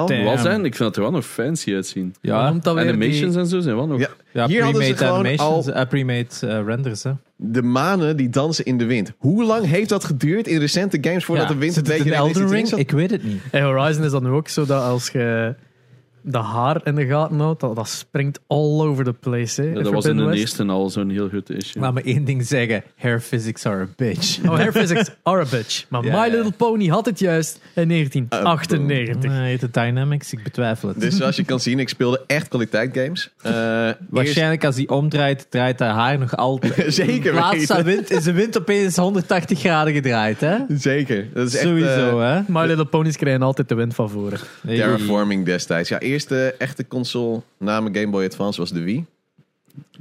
Damn. 0.06 0.24
Wel 0.24 0.38
zijn, 0.38 0.64
ik 0.64 0.74
vind 0.74 0.88
het 0.88 0.96
er 0.96 1.02
wel 1.02 1.10
nog 1.10 1.24
fancy 1.26 1.74
uitzien. 1.74 2.14
Ja, 2.20 2.52
weer 2.62 2.78
Animations 2.78 3.32
die- 3.32 3.40
en 3.40 3.46
zo 3.46 3.60
zijn 3.60 3.76
wel 3.76 3.86
nog... 3.86 4.00
Ja, 4.00 4.08
ja 4.32 4.46
Hier 4.46 4.62
hadden 4.62 4.84
ze 4.84 4.96
gewoon 4.96 5.14
animations, 5.14 5.66
al 5.66 5.72
eh, 5.72 5.88
pre-made 5.88 6.26
eh, 6.40 6.64
renders. 6.66 7.02
Hè. 7.02 7.10
de 7.36 7.62
manen 7.62 8.16
die 8.16 8.28
dansen 8.28 8.64
in 8.64 8.78
de 8.78 8.84
wind. 8.84 9.12
Hoe 9.18 9.44
lang 9.44 9.66
heeft 9.66 9.88
dat 9.88 10.04
geduurd 10.04 10.46
in 10.46 10.58
recente 10.58 10.98
games 11.00 11.24
voordat 11.24 11.48
Ja, 11.48 11.52
de 11.52 11.58
wind 11.58 11.74
zit 11.74 11.86
een 11.86 11.92
het 11.94 12.02
beetje 12.02 12.18
Elden 12.18 12.48
Ring? 12.48 12.70
Ik 12.72 12.90
weet 12.90 13.10
het 13.10 13.24
niet. 13.24 13.42
En 13.50 13.62
Horizon 13.64 14.04
is 14.04 14.10
dan 14.10 14.28
ook 14.28 14.48
zo 14.48 14.66
dat 14.66 14.82
als 14.82 15.08
je 15.08 15.54
de 16.26 16.38
haar 16.38 16.80
in 16.84 16.94
de 16.94 17.06
gaten 17.06 17.38
houdt, 17.38 17.60
dat, 17.60 17.76
dat 17.76 17.88
springt 17.88 18.40
all 18.46 18.80
over 18.80 19.04
the 19.04 19.12
place. 19.12 19.62
Hè, 19.62 19.68
Ja, 19.68 19.82
dat 19.82 19.92
was 19.92 20.04
in 20.04 20.16
de 20.16 20.36
eerste 20.36 20.64
al 20.64 20.90
zo'n 20.90 21.10
heel 21.10 21.28
goed 21.28 21.50
issue. 21.50 21.82
Laat 21.82 21.94
me 21.94 22.02
één 22.02 22.24
ding 22.24 22.46
zeggen. 22.46 22.82
Hair 22.96 23.20
physics 23.20 23.66
are 23.66 23.80
a 23.82 23.88
bitch. 23.96 24.38
Oh, 24.44 24.56
Hair 24.56 24.72
Physics 24.72 25.10
are 25.22 25.40
a 25.40 25.46
bitch. 25.50 25.84
Maar 25.88 26.02
My. 26.02 26.28
Little 26.30 26.52
Pony 26.52 26.86
had 26.86 27.06
het 27.06 27.18
juist 27.18 27.60
in 27.74 27.88
1998. 27.88 29.30
Nee, 29.30 29.48
heet 29.48 29.60
het 29.60 29.74
Dynamics? 29.74 30.32
Ik 30.32 30.42
betwijfel 30.42 30.88
het. 30.88 31.00
Dus 31.00 31.16
zoals 31.16 31.36
je 31.36 31.44
kan 31.44 31.60
zien, 31.60 31.78
ik 31.78 31.88
speelde 31.88 32.22
echt 32.26 32.48
kwaliteit 32.48 32.96
games. 32.96 33.30
Eh, 33.42 33.52
Waarschijnlijk 34.08 34.64
als 34.64 34.76
hij 34.76 34.88
omdraait, 34.88 35.46
draait 35.50 35.78
haar 35.78 35.94
haar 35.94 36.18
nog 36.18 36.36
altijd. 36.36 36.94
zeker 36.94 37.34
Laatst 37.34 37.68
weten. 37.68 37.84
wind, 37.84 38.10
is 38.10 38.24
de 38.24 38.32
wind 38.32 38.58
opeens 38.58 38.96
180 38.96 39.58
graden 39.58 39.92
gedraaid, 39.94 40.40
hè? 40.40 40.56
Zeker. 40.68 41.26
Dat 41.34 41.46
is 41.46 41.54
echt, 41.54 41.64
Sowieso, 41.64 42.20
eh, 42.20 42.32
hè? 42.34 42.40
My 42.48 42.66
Little 42.66 42.84
Ponies 42.84 43.16
krijgen 43.16 43.42
altijd 43.42 43.68
de 43.68 43.74
wind 43.74 43.94
van 43.94 44.10
voren. 44.10 44.38
Terraforming 44.66 45.44
destijds. 45.44 45.88
Ja, 45.88 45.98
eerste 46.14 46.54
echte 46.58 46.86
console 46.86 47.40
na 47.58 47.80
mijn 47.80 47.94
Game 47.96 48.10
Boy 48.10 48.24
Advance 48.24 48.60
was 48.60 48.70
de 48.70 48.82
Wii. 48.82 49.04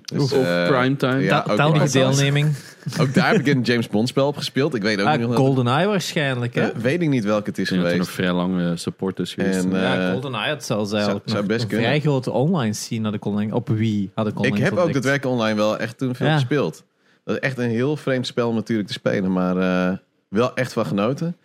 Dus, 0.03 0.21
Oef, 0.21 0.31
eh, 0.31 0.67
primetime. 0.67 1.19
Ja, 1.19 1.41
Dat 1.41 1.59
ook. 1.59 1.91
Deelneming. 1.91 2.55
ook 2.99 3.13
daar 3.13 3.31
heb 3.31 3.39
ik 3.39 3.47
een 3.47 3.61
James 3.61 3.87
Bond 3.87 4.07
spel 4.07 4.27
op 4.27 4.37
gespeeld. 4.37 4.75
Ik 4.75 4.81
weet 4.81 5.01
ook 5.01 5.07
Ah, 5.07 5.19
nog 5.19 5.27
dat- 5.29 5.37
GoldenEye 5.37 5.87
waarschijnlijk, 5.87 6.55
hè? 6.55 6.61
Eh, 6.61 6.75
weet 6.77 7.01
ik 7.01 7.09
niet 7.09 7.23
welke 7.23 7.49
het 7.49 7.57
is 7.57 7.71
Ik 7.71 7.75
dat 7.77 7.85
er 7.91 7.97
nog 7.97 8.07
geweest. 8.07 8.11
vrij 8.11 8.31
lange 8.31 8.77
support 8.77 9.19
is 9.19 9.33
geweest. 9.33 9.63
En, 9.63 9.75
eh, 9.75 9.81
ja, 9.81 10.11
GoldenEye 10.11 10.49
had 10.49 10.63
zelfs 10.65 10.91
eigenlijk 10.91 11.23
zou 11.29 11.37
nog 11.39 11.47
best 11.47 11.61
een 11.61 11.67
kunnen. 11.67 11.85
vrij 11.85 11.99
grote 11.99 12.31
online 12.31 12.73
scene 12.73 13.03
had 13.05 13.13
ik 13.13 13.25
online, 13.25 13.55
op 13.55 13.69
Wii 13.69 14.11
had 14.15 14.27
ik 14.27 14.31
Ik 14.33 14.39
online 14.39 14.63
heb 14.63 14.71
ook 14.73 14.77
ontdekt. 14.77 14.93
daadwerkelijk 14.93 15.35
online 15.39 15.57
wel 15.57 15.77
echt 15.77 15.97
toen 15.97 16.15
veel 16.15 16.27
Ja. 16.27 16.33
gespeeld. 16.33 16.83
Dat 17.23 17.35
is 17.35 17.41
echt 17.41 17.57
een 17.57 17.69
heel 17.69 17.97
vreemd 17.97 18.27
spel 18.27 18.49
om 18.49 18.55
natuurlijk 18.55 18.87
te 18.87 18.93
spelen, 18.93 19.31
maar 19.31 19.57
eh, 19.57 19.97
wel 20.29 20.55
echt 20.55 20.73
van 20.73 20.85
genoten. 20.85 21.37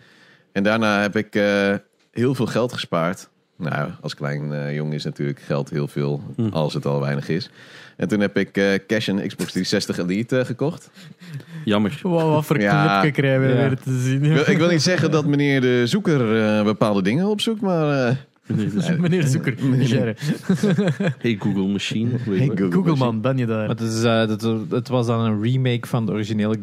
En 0.52 0.62
daarna 0.62 1.00
heb 1.00 1.16
ik 1.16 1.34
eh, 1.34 1.74
heel 2.12 2.34
veel 2.34 2.46
geld 2.46 2.72
gespaard. 2.72 3.28
Nou, 3.58 3.90
als 4.00 4.14
klein 4.14 4.52
eh, 4.52 4.74
jongen 4.74 4.92
is 4.92 5.04
natuurlijk 5.04 5.40
geld 5.40 5.70
heel 5.70 5.88
veel, 5.88 6.22
Hm. 6.36 6.48
als 6.48 6.74
het 6.74 6.86
al 6.86 7.00
weinig 7.00 7.28
is. 7.28 7.50
En 7.96 8.08
toen 8.08 8.20
heb 8.20 8.36
ik 8.36 8.56
eh, 8.56 8.64
cash 8.86 9.08
en 9.08 9.16
Xbox 9.16 9.52
360 9.52 9.98
Elite 9.98 10.38
eh, 10.38 10.44
gekocht. 10.46 10.90
Jammer. 11.64 11.98
Wow, 12.02 12.32
wat 12.34 12.44
voor 12.44 12.60
Ja. 12.60 13.00
krijgen 13.10 13.40
we 13.40 13.48
Ja. 13.48 13.54
weer 13.68 13.78
te 13.78 13.98
zien. 14.00 14.24
Ik 14.24 14.32
wil, 14.32 14.48
ik 14.50 14.58
wil 14.58 14.68
niet 14.68 14.82
zeggen 14.82 15.10
dat 15.10 15.26
meneer 15.26 15.60
de 15.60 15.86
zoeker 15.86 16.42
eh, 16.42 16.64
bepaalde 16.64 17.02
dingen 17.02 17.26
opzoekt, 17.26 17.60
maar... 17.60 18.06
eh, 18.08 18.14
Meneer 18.98 19.20
de 19.22 19.28
Zoeker. 19.28 19.54
Gerre. 19.80 20.14
Hey 21.18 21.36
Google 21.40 21.66
Machine. 21.66 22.10
Hey? 22.18 22.46
Google. 22.46 22.70
Google 22.72 22.96
man, 22.96 23.20
ben 23.20 23.36
je 23.36 23.46
daar? 23.46 23.58
Maar 23.66 23.76
het, 23.76 23.80
is, 23.80 24.02
dat, 24.02 24.42
het 24.70 24.88
was 24.88 25.06
dan 25.06 25.20
een 25.20 25.42
remake 25.42 25.86
van 25.88 26.06
de 26.06 26.12
originele 26.12 26.56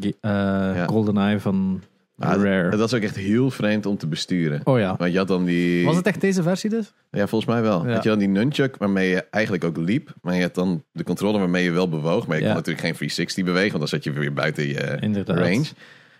GoldenEye 0.87 1.39
van 1.39 1.81
ah, 2.17 2.41
Rare. 2.41 2.69
Het 2.69 2.79
was 2.79 2.93
ook 2.93 3.01
echt 3.01 3.15
heel 3.15 3.51
vreemd 3.51 3.85
om 3.85 3.97
te 3.97 4.07
besturen. 4.07 4.61
oh 4.63 4.79
ja. 4.79 4.95
Want 4.97 5.11
je 5.11 5.17
had 5.17 5.27
dan 5.27 5.45
die... 5.45 5.85
Was 5.85 5.95
het 5.95 6.05
echt 6.07 6.21
deze 6.21 6.43
versie 6.43 6.69
dus? 6.69 6.93
Ja, 7.11 7.27
volgens 7.27 7.51
mij 7.51 7.61
wel. 7.61 7.87
Ja. 7.87 7.93
Had 7.93 8.03
je 8.03 8.09
dan 8.09 8.19
die 8.19 8.27
nunchuck 8.27 8.77
waarmee 8.77 9.09
je 9.09 9.25
eigenlijk 9.29 9.63
ook 9.63 9.77
liep. 9.77 10.13
Maar 10.21 10.35
je 10.35 10.41
had 10.41 10.55
dan 10.55 10.83
de 10.91 11.03
controller 11.03 11.39
waarmee 11.39 11.63
je 11.63 11.71
wel 11.71 11.89
bewoog. 11.89 12.27
Maar 12.27 12.35
je 12.37 12.41
Ja. 12.43 12.47
kon 12.47 12.57
natuurlijk 12.57 12.85
geen 12.85 12.93
360 12.95 13.43
bewegen. 13.43 13.69
Want 13.77 13.79
dan 13.79 13.87
zat 13.99 14.03
je 14.03 14.11
weer 14.19 14.33
buiten 14.33 14.67
je 14.67 14.97
Inderdaad. 14.99 15.37
range. 15.37 15.65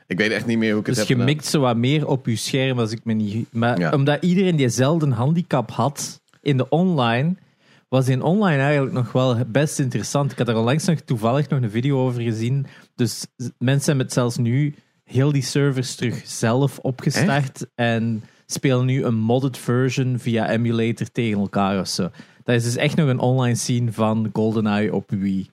Ik 0.08 0.18
weet 0.18 0.32
echt 0.32 0.46
niet 0.46 0.58
meer 0.58 0.72
hoe 0.72 0.80
ik 0.80 0.86
Dus 0.86 0.98
het 0.98 1.08
je 1.08 1.14
heb 1.14 1.22
gedaan. 1.22 1.36
mikt 1.38 1.50
zo 1.50 1.60
wat 1.60 1.78
meer 1.78 2.08
op 2.08 2.26
je 2.26 2.36
scherm 2.36 2.80
als 2.80 2.92
ik 2.92 3.00
me 3.04 3.14
niet... 3.14 3.48
Maar 3.54 3.80
Ja. 3.80 3.92
omdat 3.92 4.24
iedereen 4.24 4.56
diezelfde 4.56 5.10
handicap 5.10 5.72
had 5.72 6.22
in 6.42 6.58
de 6.58 6.70
online... 6.70 7.36
Was 7.90 8.08
in 8.08 8.22
online 8.22 8.62
eigenlijk 8.62 8.94
nog 8.94 9.12
wel 9.12 9.38
best 9.48 9.80
interessant. 9.80 10.32
Ik 10.32 10.38
had 10.38 10.48
er 10.48 10.56
onlangs 10.56 10.86
nog 10.86 11.00
toevallig 11.00 11.50
nog 11.50 11.62
een 11.62 11.70
video 11.70 12.00
over 12.06 12.22
gezien. 12.22 12.66
Dus 12.96 13.26
mensen 13.58 13.88
hebben 13.88 14.06
het 14.06 14.14
zelfs 14.14 14.38
nu 14.38 14.76
heel 15.10 15.32
die 15.32 15.42
servers 15.42 15.96
terug 15.96 16.22
zelf 16.26 16.80
opgestart. 16.80 17.66
En 17.76 18.24
spelen 18.46 18.86
nu 18.86 19.04
een 19.04 19.18
modded 19.18 19.58
version 19.58 20.20
via 20.20 20.50
emulator 20.50 21.12
tegen 21.12 21.40
elkaar 21.40 21.80
of 21.80 21.88
zo. 21.88 22.10
Dat 22.44 22.56
is 22.56 22.64
dus 22.64 22.76
echt 22.76 22.96
nog 22.96 23.08
een 23.10 23.20
online 23.20 23.56
scene 23.56 23.92
van 23.92 24.30
GoldenEye 24.34 24.94
op 24.94 25.10
Wii. 25.12 25.50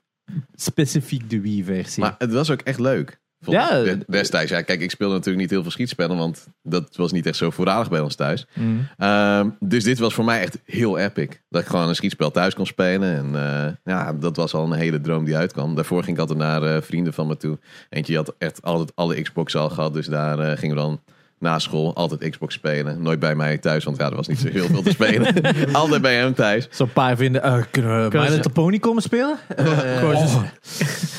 Specifiek 0.53 1.29
de 1.29 1.41
Wii-versie. 1.41 2.03
Maar 2.03 2.15
het 2.17 2.31
was 2.31 2.49
ook 2.49 2.61
echt 2.61 2.79
leuk. 2.79 3.21
Ja. 3.45 3.83
Destijds, 4.07 4.51
ja, 4.51 4.61
kijk, 4.61 4.81
ik 4.81 4.91
speelde 4.91 5.13
natuurlijk 5.13 5.41
niet 5.41 5.49
heel 5.49 5.61
veel 5.61 5.71
schietspellen. 5.71 6.17
Want 6.17 6.47
dat 6.61 6.95
was 6.95 7.11
niet 7.11 7.25
echt 7.25 7.37
zo 7.37 7.49
voorradig 7.49 7.89
bij 7.89 7.99
ons 7.99 8.15
thuis. 8.15 8.47
Mm. 8.53 8.87
Ehm, 8.97 9.49
dus 9.59 9.83
dit 9.83 9.99
was 9.99 10.13
voor 10.13 10.25
mij 10.25 10.41
echt 10.41 10.59
heel 10.65 10.97
epic. 10.97 11.27
Dat 11.49 11.61
ik 11.61 11.67
gewoon 11.67 11.87
een 11.87 11.95
schietspel 11.95 12.31
thuis 12.31 12.53
kon 12.53 12.65
spelen. 12.65 13.17
En 13.17 13.35
eh, 13.35 13.71
ja, 13.83 14.13
dat 14.13 14.35
was 14.35 14.53
al 14.53 14.65
een 14.65 14.77
hele 14.77 15.01
droom 15.01 15.25
die 15.25 15.37
uitkwam. 15.37 15.75
Daarvoor 15.75 16.03
ging 16.03 16.15
ik 16.15 16.21
altijd 16.21 16.39
naar 16.39 16.63
eh, 16.63 16.81
vrienden 16.81 17.13
van 17.13 17.27
me 17.27 17.37
toe. 17.37 17.59
Eentje 17.89 18.15
had 18.15 18.35
echt 18.37 18.61
altijd 18.61 18.91
alle 18.95 19.21
Xbox 19.21 19.55
al 19.55 19.69
gehad. 19.69 19.93
Dus 19.93 20.07
daar 20.07 20.39
eh, 20.39 20.57
gingen 20.57 20.75
we 20.75 20.81
dan 20.81 21.01
na 21.43 21.59
school 21.59 21.95
altijd 21.95 22.29
Xbox 22.29 22.53
spelen. 22.53 23.01
Nooit 23.01 23.19
bij 23.19 23.35
mij 23.35 23.57
thuis, 23.57 23.83
want 23.83 23.97
ja, 23.97 24.09
er 24.09 24.15
was 24.15 24.27
niet 24.27 24.39
zo 24.39 24.47
heel 24.47 24.67
veel 24.67 24.81
te 24.81 24.89
spelen. 24.89 25.41
altijd 25.73 26.01
bij 26.01 26.15
hem 26.15 26.33
thuis. 26.33 26.67
Zo'n 26.71 26.93
paar 26.93 27.17
vinden, 27.17 27.43
eh, 27.43 27.63
kunnen 27.71 28.09
we 28.09 28.29
Little 28.29 28.51
Pony 28.51 28.79
komen 28.79 29.01
spelen? 29.01 29.37
Eh, 29.55 29.99
Kon 30.01 30.09
je 30.09 30.21
dus- 30.21 30.33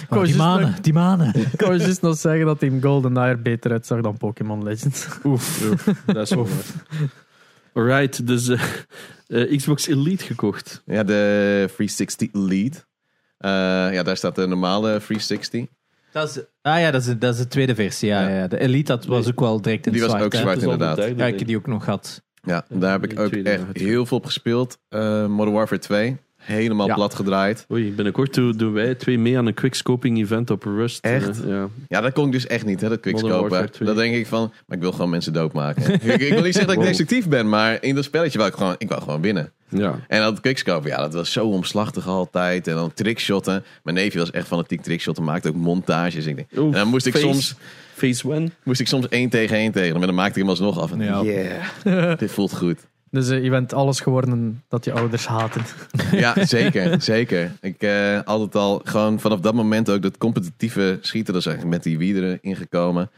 oh, 0.09 0.21
je 0.21 0.27
die 0.27 0.37
manen, 0.37 0.67
nog- 0.71 0.81
die 0.81 0.93
manen. 0.93 1.35
Ik 1.35 1.47
kan 1.57 1.73
je 1.75 1.81
juist 1.81 2.03
nog 2.03 2.17
zeggen 2.17 2.47
dat 2.47 2.59
Team 2.59 2.83
GoldenEye 2.83 3.29
er 3.29 3.43
beter 3.43 3.71
uitzag 3.71 4.01
dan 4.01 4.17
Pokémon 4.17 4.63
Legends. 4.63 5.07
Oef. 5.25 5.63
Dat 6.07 6.17
is 6.17 6.31
wel 6.31 6.47
waar. 6.49 7.09
Alright, 7.73 8.27
dus 8.27 8.49
eh, 8.49 8.61
eh, 9.27 9.57
Xbox 9.57 9.87
Elite 9.87 10.25
gekocht. 10.25 10.83
Ja, 10.87 11.03
de 11.03 11.65
360 11.77 12.29
Elite. 12.33 12.79
Eh, 13.39 13.51
ja, 13.93 14.03
daar 14.03 14.17
staat 14.17 14.35
de 14.35 14.47
normale 14.47 14.89
360. 15.01 15.67
Dat 16.15 16.29
is, 16.29 16.43
ah 16.63 16.81
ja, 16.81 16.91
dat 16.91 17.07
is, 17.07 17.15
dat 17.19 17.35
is 17.35 17.41
de 17.41 17.49
tweede 17.49 17.75
versie. 17.75 18.09
Ja, 18.09 18.29
Ja. 18.29 18.37
ja. 18.37 18.47
De 18.49 18.59
Elite 18.61 18.93
dat 18.93 19.05
was 19.05 19.29
ook 19.29 19.41
wel 19.41 19.61
direct 19.61 19.87
in 19.87 19.93
Die 19.93 20.01
was 20.01 20.11
zwart. 20.11 20.25
ook 20.25 20.33
hè. 20.33 20.39
zwart. 20.39 20.63
Inderdaad. 20.63 20.97
Ja, 20.97 21.05
ik 21.05 21.17
denk 21.19 21.39
heb 21.39 21.49
die 21.49 21.57
ook 21.57 21.67
nog 21.67 21.85
gehad. 21.85 22.23
Ja, 22.43 22.65
daar 22.69 22.93
heb 23.01 23.11
ik 23.11 23.21
ook 23.21 23.33
echt 23.33 23.63
heel 23.73 24.07
veel 24.07 24.17
op 24.17 24.25
gespeeld. 24.27 24.79
Eh, 24.89 25.27
Modern 25.27 25.53
Warfare 25.57 25.81
2. 25.81 26.17
Helemaal 26.37 26.87
Ja. 26.87 26.95
plat 26.95 27.15
gedraaid. 27.15 27.67
Oei, 27.73 27.93
binnenkort 27.93 28.35
doen, 28.35 28.53
doen 28.57 28.73
wij 28.73 28.95
twee 28.95 29.19
mee 29.19 29.39
aan 29.39 29.47
een 29.47 29.55
quickscoping 29.55 30.19
event 30.19 30.51
op 30.51 30.63
Rust. 30.65 31.05
Echt? 31.05 31.43
Eh, 31.43 31.49
ja. 31.49 31.69
Ja, 31.89 32.01
dat 32.01 32.13
kon 32.13 32.27
ik 32.27 32.33
dus 32.33 32.47
echt 32.47 32.65
niet, 32.67 32.81
hè, 32.81 32.89
dat 32.89 33.01
quickscopen. 33.01 33.41
Warfare 33.41 33.71
2. 33.71 33.89
Dat 33.89 33.97
denk 33.97 34.15
ik 34.15 34.27
van, 34.27 34.53
maar 34.67 34.77
ik 34.77 34.83
wil 34.83 34.93
gewoon 34.93 35.11
mensen 35.11 35.33
doodmaken. 35.33 35.93
ik, 35.95 36.03
ik 36.03 36.33
wil 36.33 36.43
niet 36.43 36.55
zeggen 36.55 36.67
dat 36.67 36.77
ik 36.77 36.83
destructief 36.89 37.29
ben, 37.29 37.49
maar 37.49 37.83
in 37.83 37.95
dat 37.95 38.05
spelletje 38.05 38.39
wou 38.39 38.51
ik 38.51 38.57
gewoon, 38.57 38.75
ik 38.79 38.89
wou 38.89 39.03
gewoon 39.03 39.21
winnen. 39.21 39.53
Ja. 39.75 39.99
En 40.09 40.21
dat 40.21 40.41
quickscopen, 40.41 40.91
ja, 40.91 40.97
dat 40.97 41.15
was 41.15 41.33
zo 41.33 41.47
omslachtig 41.47 42.07
altijd. 42.07 42.67
En 42.69 42.75
dan 42.75 42.93
trickshotten. 42.95 43.65
Mijn 43.83 43.97
neefje 43.97 44.19
was 44.19 44.31
echt 44.31 44.47
fanatiek 44.47 44.83
trickshotten, 44.83 45.25
maakte 45.25 45.49
ook 45.49 45.55
montages. 45.55 46.27
Ik 46.27 46.37
denk, 46.37 46.49
en 46.51 46.71
dan 46.71 46.89
moest 46.89 47.07
ik, 47.07 47.13
face- 47.13 47.27
soms, 47.27 47.55
Phase 47.95 48.29
one. 48.33 48.51
moest 48.63 48.81
ik 48.81 48.89
soms 48.89 49.09
één 49.09 49.29
tegen 49.29 49.57
één 49.57 49.73
tegen 49.73 49.93
hem. 49.93 50.01
En 50.01 50.07
dan 50.07 50.15
maakte 50.17 50.33
ik 50.35 50.39
hem 50.41 50.49
alsnog 50.49 50.79
af. 50.81 50.93
En 50.93 51.01
Ja. 51.01 51.23
yeah, 51.23 52.19
dit 52.19 52.31
voelt 52.31 52.57
goed. 52.57 52.79
Dus 53.11 53.29
eh, 53.29 53.43
je 53.43 53.51
bent 53.51 53.73
alles 53.73 54.01
geworden 54.01 54.63
dat 54.69 54.85
je 54.85 54.93
ouders 54.93 55.27
haten. 55.27 55.63
Ja, 56.13 56.45
zeker. 56.47 57.03
zeker. 57.03 57.53
Ik 57.61 57.83
eh, 57.83 58.21
altijd 58.25 58.55
al 58.55 58.81
gewoon 58.85 59.21
vanaf 59.21 59.41
dat 59.41 59.55
moment 59.55 59.91
ook 59.91 60.03
dat 60.03 60.19
competitieve 60.19 60.99
schieten, 61.01 61.33
dat 61.33 61.43
is 61.43 61.49
eigenlijk 61.49 61.77
met 61.77 61.85
die 61.85 61.99
Wii 61.99 62.17
erin 62.17 62.57
gekomen. 62.57 63.11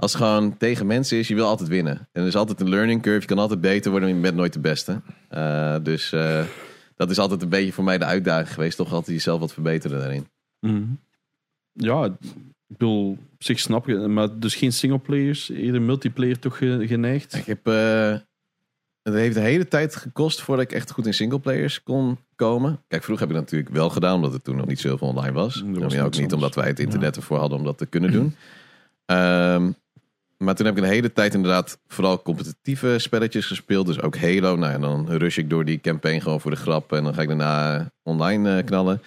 Als 0.00 0.12
het 0.12 0.22
gewoon 0.22 0.56
tegen 0.56 0.86
mensen 0.86 1.18
is, 1.18 1.28
je 1.28 1.34
wil 1.34 1.46
altijd 1.46 1.68
winnen. 1.68 2.08
En 2.12 2.22
er 2.22 2.26
is 2.26 2.36
altijd 2.36 2.60
een 2.60 2.68
learning 2.68 3.02
curve. 3.02 3.20
Je 3.20 3.26
kan 3.26 3.38
altijd 3.38 3.60
beter 3.60 3.90
worden, 3.90 4.08
maar 4.08 4.16
je 4.18 4.22
bent 4.24 4.36
nooit 4.36 4.52
de 4.52 4.60
beste. 4.60 5.00
Eh, 5.28 5.76
dus 5.82 6.12
eh, 6.12 6.44
dat 6.96 7.10
is 7.10 7.18
altijd 7.18 7.42
een 7.42 7.48
beetje 7.48 7.72
voor 7.72 7.84
mij 7.84 7.98
de 7.98 8.04
uitdaging 8.04 8.52
geweest. 8.54 8.76
Toch 8.76 8.92
altijd 8.92 9.16
jezelf 9.16 9.40
wat 9.40 9.52
verbeteren 9.52 9.98
daarin. 10.00 10.26
Mhm. 10.60 10.82
Ja, 11.72 12.04
ik 12.04 12.12
bedoel, 12.66 13.10
op 13.10 13.42
zich 13.42 13.58
snap 13.58 13.86
je, 13.86 13.94
maar 13.94 14.38
dus 14.38 14.54
geen 14.54 14.72
singleplayers, 14.72 15.50
eerder 15.50 15.82
multiplayer 15.82 16.38
toch 16.38 16.56
ge- 16.56 16.84
geneigd. 16.86 17.34
Ik 17.34 17.46
heb, 17.46 17.66
eh, 17.66 18.12
het 19.02 19.14
heeft 19.14 19.36
een 19.36 19.42
hele 19.42 19.68
tijd 19.68 19.96
gekost 19.96 20.40
voordat 20.42 20.64
ik 20.64 20.72
echt 20.72 20.90
goed 20.90 21.06
in 21.06 21.14
singleplayers 21.14 21.82
kon 21.82 22.18
komen. 22.34 22.80
Kijk, 22.88 23.02
vroeger 23.04 23.26
heb 23.26 23.36
ik 23.36 23.42
dat 23.42 23.50
natuurlijk 23.50 23.76
wel 23.80 23.90
gedaan, 23.90 24.14
omdat 24.14 24.34
er 24.34 24.42
toen 24.42 24.56
nog 24.56 24.66
niet 24.66 24.80
zoveel 24.80 25.08
online 25.08 25.32
was. 25.32 25.56
Er 25.60 25.80
was 25.80 25.94
En 25.94 26.02
ook 26.04 26.16
niet 26.18 26.32
omdat 26.32 26.54
wij 26.54 26.66
het 26.66 26.78
internet 26.78 27.16
ervoor 27.16 27.38
hadden 27.38 27.58
om 27.58 27.64
dat 27.64 27.78
te 27.78 27.86
kunnen 27.86 28.12
doen. 28.12 28.34
Ehm, 29.10 29.70
maar 30.44 30.54
toen 30.54 30.66
heb 30.66 30.76
ik 30.76 30.82
een 30.82 30.88
hele 30.88 31.12
tijd 31.12 31.34
inderdaad 31.34 31.78
vooral 31.86 32.22
competitieve 32.22 32.98
spelletjes 32.98 33.46
gespeeld. 33.46 33.86
Dus 33.86 34.00
ook 34.00 34.16
Halo. 34.16 34.56
Nou, 34.56 34.72
en 34.72 34.80
dan 34.80 35.10
rush 35.10 35.38
ik 35.38 35.50
door 35.50 35.64
die 35.64 35.80
campaign 35.80 36.20
gewoon 36.20 36.40
voor 36.40 36.50
de 36.50 36.56
grap. 36.56 36.92
En 36.92 37.04
dan 37.04 37.14
ga 37.14 37.22
ik 37.22 37.28
daarna 37.28 37.90
online 38.02 38.56
eh, 38.56 38.64
knallen. 38.64 39.02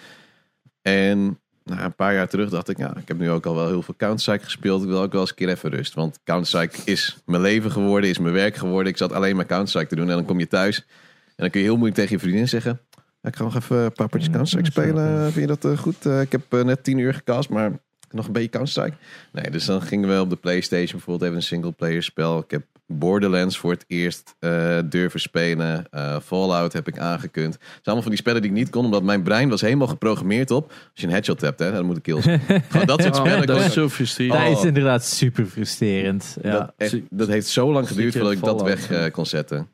En 0.82 1.38
nou, 1.64 1.80
een 1.82 1.94
paar 1.94 2.14
jaar 2.14 2.28
terug 2.28 2.50
dacht 2.50 2.68
ik, 2.68 2.78
ja, 2.78 2.96
ik 2.96 3.08
heb 3.08 3.18
nu 3.18 3.30
ook 3.30 3.46
al 3.46 3.54
wel 3.54 3.66
heel 3.66 3.82
veel 3.82 3.94
Counter-Strike 3.96 4.44
gespeeld. 4.44 4.82
Ik 4.82 4.88
wil 4.88 5.00
ook 5.02 5.12
wel 5.12 5.20
eens 5.20 5.30
een 5.30 5.36
keer 5.36 5.48
even 5.48 5.70
rust. 5.70 5.94
Want 5.94 6.18
Counter-Strike 6.24 6.90
is 6.90 7.16
mijn 7.26 7.42
leven 7.42 7.70
geworden, 7.70 8.10
is 8.10 8.18
mijn 8.18 8.34
werk 8.34 8.56
geworden. 8.56 8.92
Ik 8.92 8.98
zat 8.98 9.12
alleen 9.12 9.36
maar 9.36 9.46
Counter-Strike 9.46 9.88
te 9.88 9.96
doen. 9.96 10.08
En 10.08 10.14
dan 10.14 10.24
kom 10.24 10.38
je 10.38 10.48
thuis. 10.48 10.78
En 11.26 11.34
dan 11.36 11.50
kun 11.50 11.60
je 11.60 11.66
heel 11.66 11.76
moeilijk 11.76 12.00
tegen 12.00 12.14
je 12.14 12.22
vriendin 12.22 12.48
zeggen... 12.48 12.80
"Ja, 13.20 13.28
Ik 13.28 13.36
ga 13.36 13.42
nog 13.44 13.56
even 13.56 13.76
een 13.76 13.92
paar 13.92 14.08
potjes 14.08 14.30
Counter-Strike 14.30 14.70
spelen. 14.70 15.22
Vind 15.32 15.48
je 15.48 15.56
dat 15.56 15.64
eh, 15.64 15.78
goed? 15.78 16.06
Eh, 16.06 16.20
ik 16.20 16.32
heb 16.32 16.64
net 16.64 16.84
tien 16.84 16.98
uur 16.98 17.14
gecast, 17.14 17.48
maar 17.48 17.72
nog 18.14 18.26
een 18.26 18.32
beetje 18.32 18.48
Counter-Strike. 18.48 18.96
Nee, 19.32 19.50
dus 19.50 19.64
dan 19.64 19.82
gingen 19.82 20.08
we 20.08 20.20
op 20.20 20.30
de 20.30 20.36
PlayStation 20.36 20.90
bijvoorbeeld 20.92 21.22
even 21.22 21.36
een 21.36 21.42
single-player 21.42 22.02
spel. 22.02 22.38
Ik 22.38 22.50
heb 22.50 22.62
Borderlands 22.86 23.58
voor 23.58 23.70
het 23.70 23.84
eerst 23.88 24.34
eh, 24.38 24.78
durven 24.84 25.20
spelen. 25.20 25.84
Eh, 25.90 26.16
Fallout 26.24 26.72
heb 26.72 26.88
ik 26.88 26.98
aangekund. 26.98 27.52
Het 27.54 27.62
zijn 27.62 27.80
allemaal 27.84 28.02
van 28.02 28.10
die 28.12 28.20
spellen 28.20 28.42
die 28.42 28.50
ik 28.50 28.56
niet 28.56 28.70
kon, 28.70 28.84
omdat 28.84 29.02
mijn 29.02 29.22
brein 29.22 29.48
was 29.48 29.60
helemaal 29.60 29.86
geprogrammeerd 29.86 30.50
op. 30.50 30.68
Als 30.68 30.76
je 30.94 31.06
een 31.06 31.12
headshot 31.12 31.40
hebt, 31.40 31.58
hè, 31.58 31.72
dan 31.72 31.84
moet 31.86 31.96
ik 31.96 32.02
kills. 32.02 32.24
Gewoon 32.68 32.86
dat 32.86 33.02
soort 33.02 33.14
Oh, 33.16 33.20
spellen. 33.20 33.46
dat 33.46 33.56
kon 33.56 33.64
is 33.64 33.66
ik- 33.66 33.72
zo 33.72 33.88
frustrerend. 33.88 34.38
Dat 34.40 34.52
Oh. 34.52 34.58
is 34.58 34.64
inderdaad 34.64 35.04
super 35.04 35.46
frustrerend. 35.46 36.36
Ja. 36.42 36.50
dat, 36.50 36.72
echt- 36.76 36.96
dat 37.10 37.28
heeft 37.28 37.46
zo 37.46 37.72
lang 37.72 37.88
geduurd 37.88 38.12
voordat 38.14 38.32
ik 38.32 38.40
dat 38.44 38.62
weg 38.62 38.90
eh, 38.90 39.10
kon 39.12 39.26
zetten. 39.26 39.68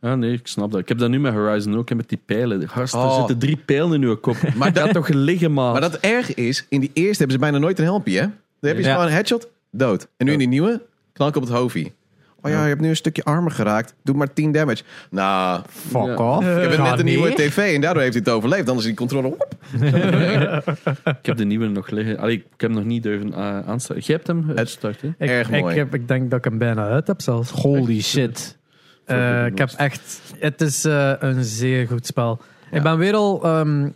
Ja, 0.00 0.14
nee, 0.14 0.32
ik 0.32 0.46
snap 0.46 0.70
dat. 0.72 0.80
Ik 0.80 0.88
heb 0.88 0.98
dat 0.98 1.10
nu 1.10 1.20
met 1.20 1.32
Horizon 1.32 1.76
ook, 1.76 1.90
en 1.90 1.96
met 1.96 2.08
die 2.08 2.20
pijlen. 2.26 2.68
Gast, 2.68 2.94
er 2.94 3.00
Oh. 3.00 3.16
zitten 3.18 3.38
drie 3.38 3.56
pijlen 3.56 3.92
in 3.92 4.02
uw 4.02 4.16
kop. 4.16 4.36
Maar 4.54 4.72
dat 4.72 4.92
toch 4.98 5.08
liggen, 5.08 5.52
man. 5.52 5.72
Maar 5.72 5.80
dat 5.80 5.96
erg 5.96 6.34
is, 6.34 6.66
in 6.68 6.80
die 6.80 6.90
eerste 6.92 7.16
hebben 7.18 7.32
ze 7.32 7.38
bijna 7.38 7.58
nooit 7.58 7.78
een 7.78 7.84
helmpje, 7.84 8.14
hè? 8.20 8.26
Dan 8.60 8.70
heb 8.70 8.76
je 8.76 8.82
Ja. 8.84 8.90
gewoon 8.92 9.06
een 9.06 9.12
headshot, 9.12 9.48
dood. 9.70 10.08
En 10.16 10.26
nu 10.26 10.32
in 10.32 10.38
die 10.38 10.48
nieuwe, 10.48 10.82
knal 11.12 11.28
ik 11.28 11.36
op 11.36 11.42
het 11.42 11.52
hoofdje. 11.52 11.92
Oh 12.42 12.52
ja, 12.52 12.62
je 12.62 12.68
hebt 12.68 12.80
nu 12.80 12.88
een 12.88 12.96
stukje 12.96 13.24
armor 13.24 13.50
geraakt. 13.50 13.94
Doe 14.02 14.14
maar 14.16 14.32
10 14.32 14.52
damage. 14.52 14.82
Nou, 15.10 15.62
Fuck 15.68 16.02
Ja. 16.06 16.14
off. 16.36 16.46
ik 16.46 16.70
heb 16.70 16.78
net 16.78 16.98
een 16.98 17.04
nieuwe 17.04 17.32
tv 17.34 17.74
en 17.74 17.80
daardoor 17.80 18.02
heeft 18.02 18.14
hij 18.14 18.22
het 18.24 18.34
overleefd. 18.34 18.68
Anders 18.68 18.86
is 18.86 18.94
die 18.96 19.06
controle... 19.06 19.36
Ik 21.20 21.26
heb 21.26 21.36
de 21.36 21.44
nieuwe 21.44 21.66
nog 21.66 21.90
liggen. 21.90 22.18
Allee, 22.18 22.34
ik 22.36 22.42
heb 22.56 22.60
hem 22.60 22.72
nog 22.78 22.84
niet 22.84 23.02
durven 23.02 23.28
uh, 23.28 23.36
aanstarten. 23.68 24.04
Jij 24.06 24.14
hebt 24.16 24.26
hem 24.26 24.44
uitgestart, 24.48 25.00
hè? 25.00 25.08
Ik, 25.18 25.28
Erg 25.30 25.50
ik, 25.50 25.60
mooi. 25.60 25.76
heb, 25.76 25.94
ik 25.94 26.08
denk 26.08 26.30
dat 26.30 26.38
ik 26.38 26.44
hem 26.44 26.58
bijna 26.58 26.88
uit 26.88 27.06
heb 27.06 27.20
zelfs. 27.20 27.50
Holy 27.50 28.02
shit. 28.02 28.56
Eh, 29.06 29.46
ik 29.46 29.58
heb 29.58 29.70
echt... 29.76 30.22
Het 30.38 30.60
is 30.60 30.84
eh, 30.84 31.12
een 31.18 31.44
zeer 31.44 31.86
goed 31.86 32.06
spel. 32.06 32.40
Ja. 32.70 32.76
Ik 32.76 32.82
ben 32.82 32.98
weer 32.98 33.14
al 33.14 33.42
ehm, 33.44 33.88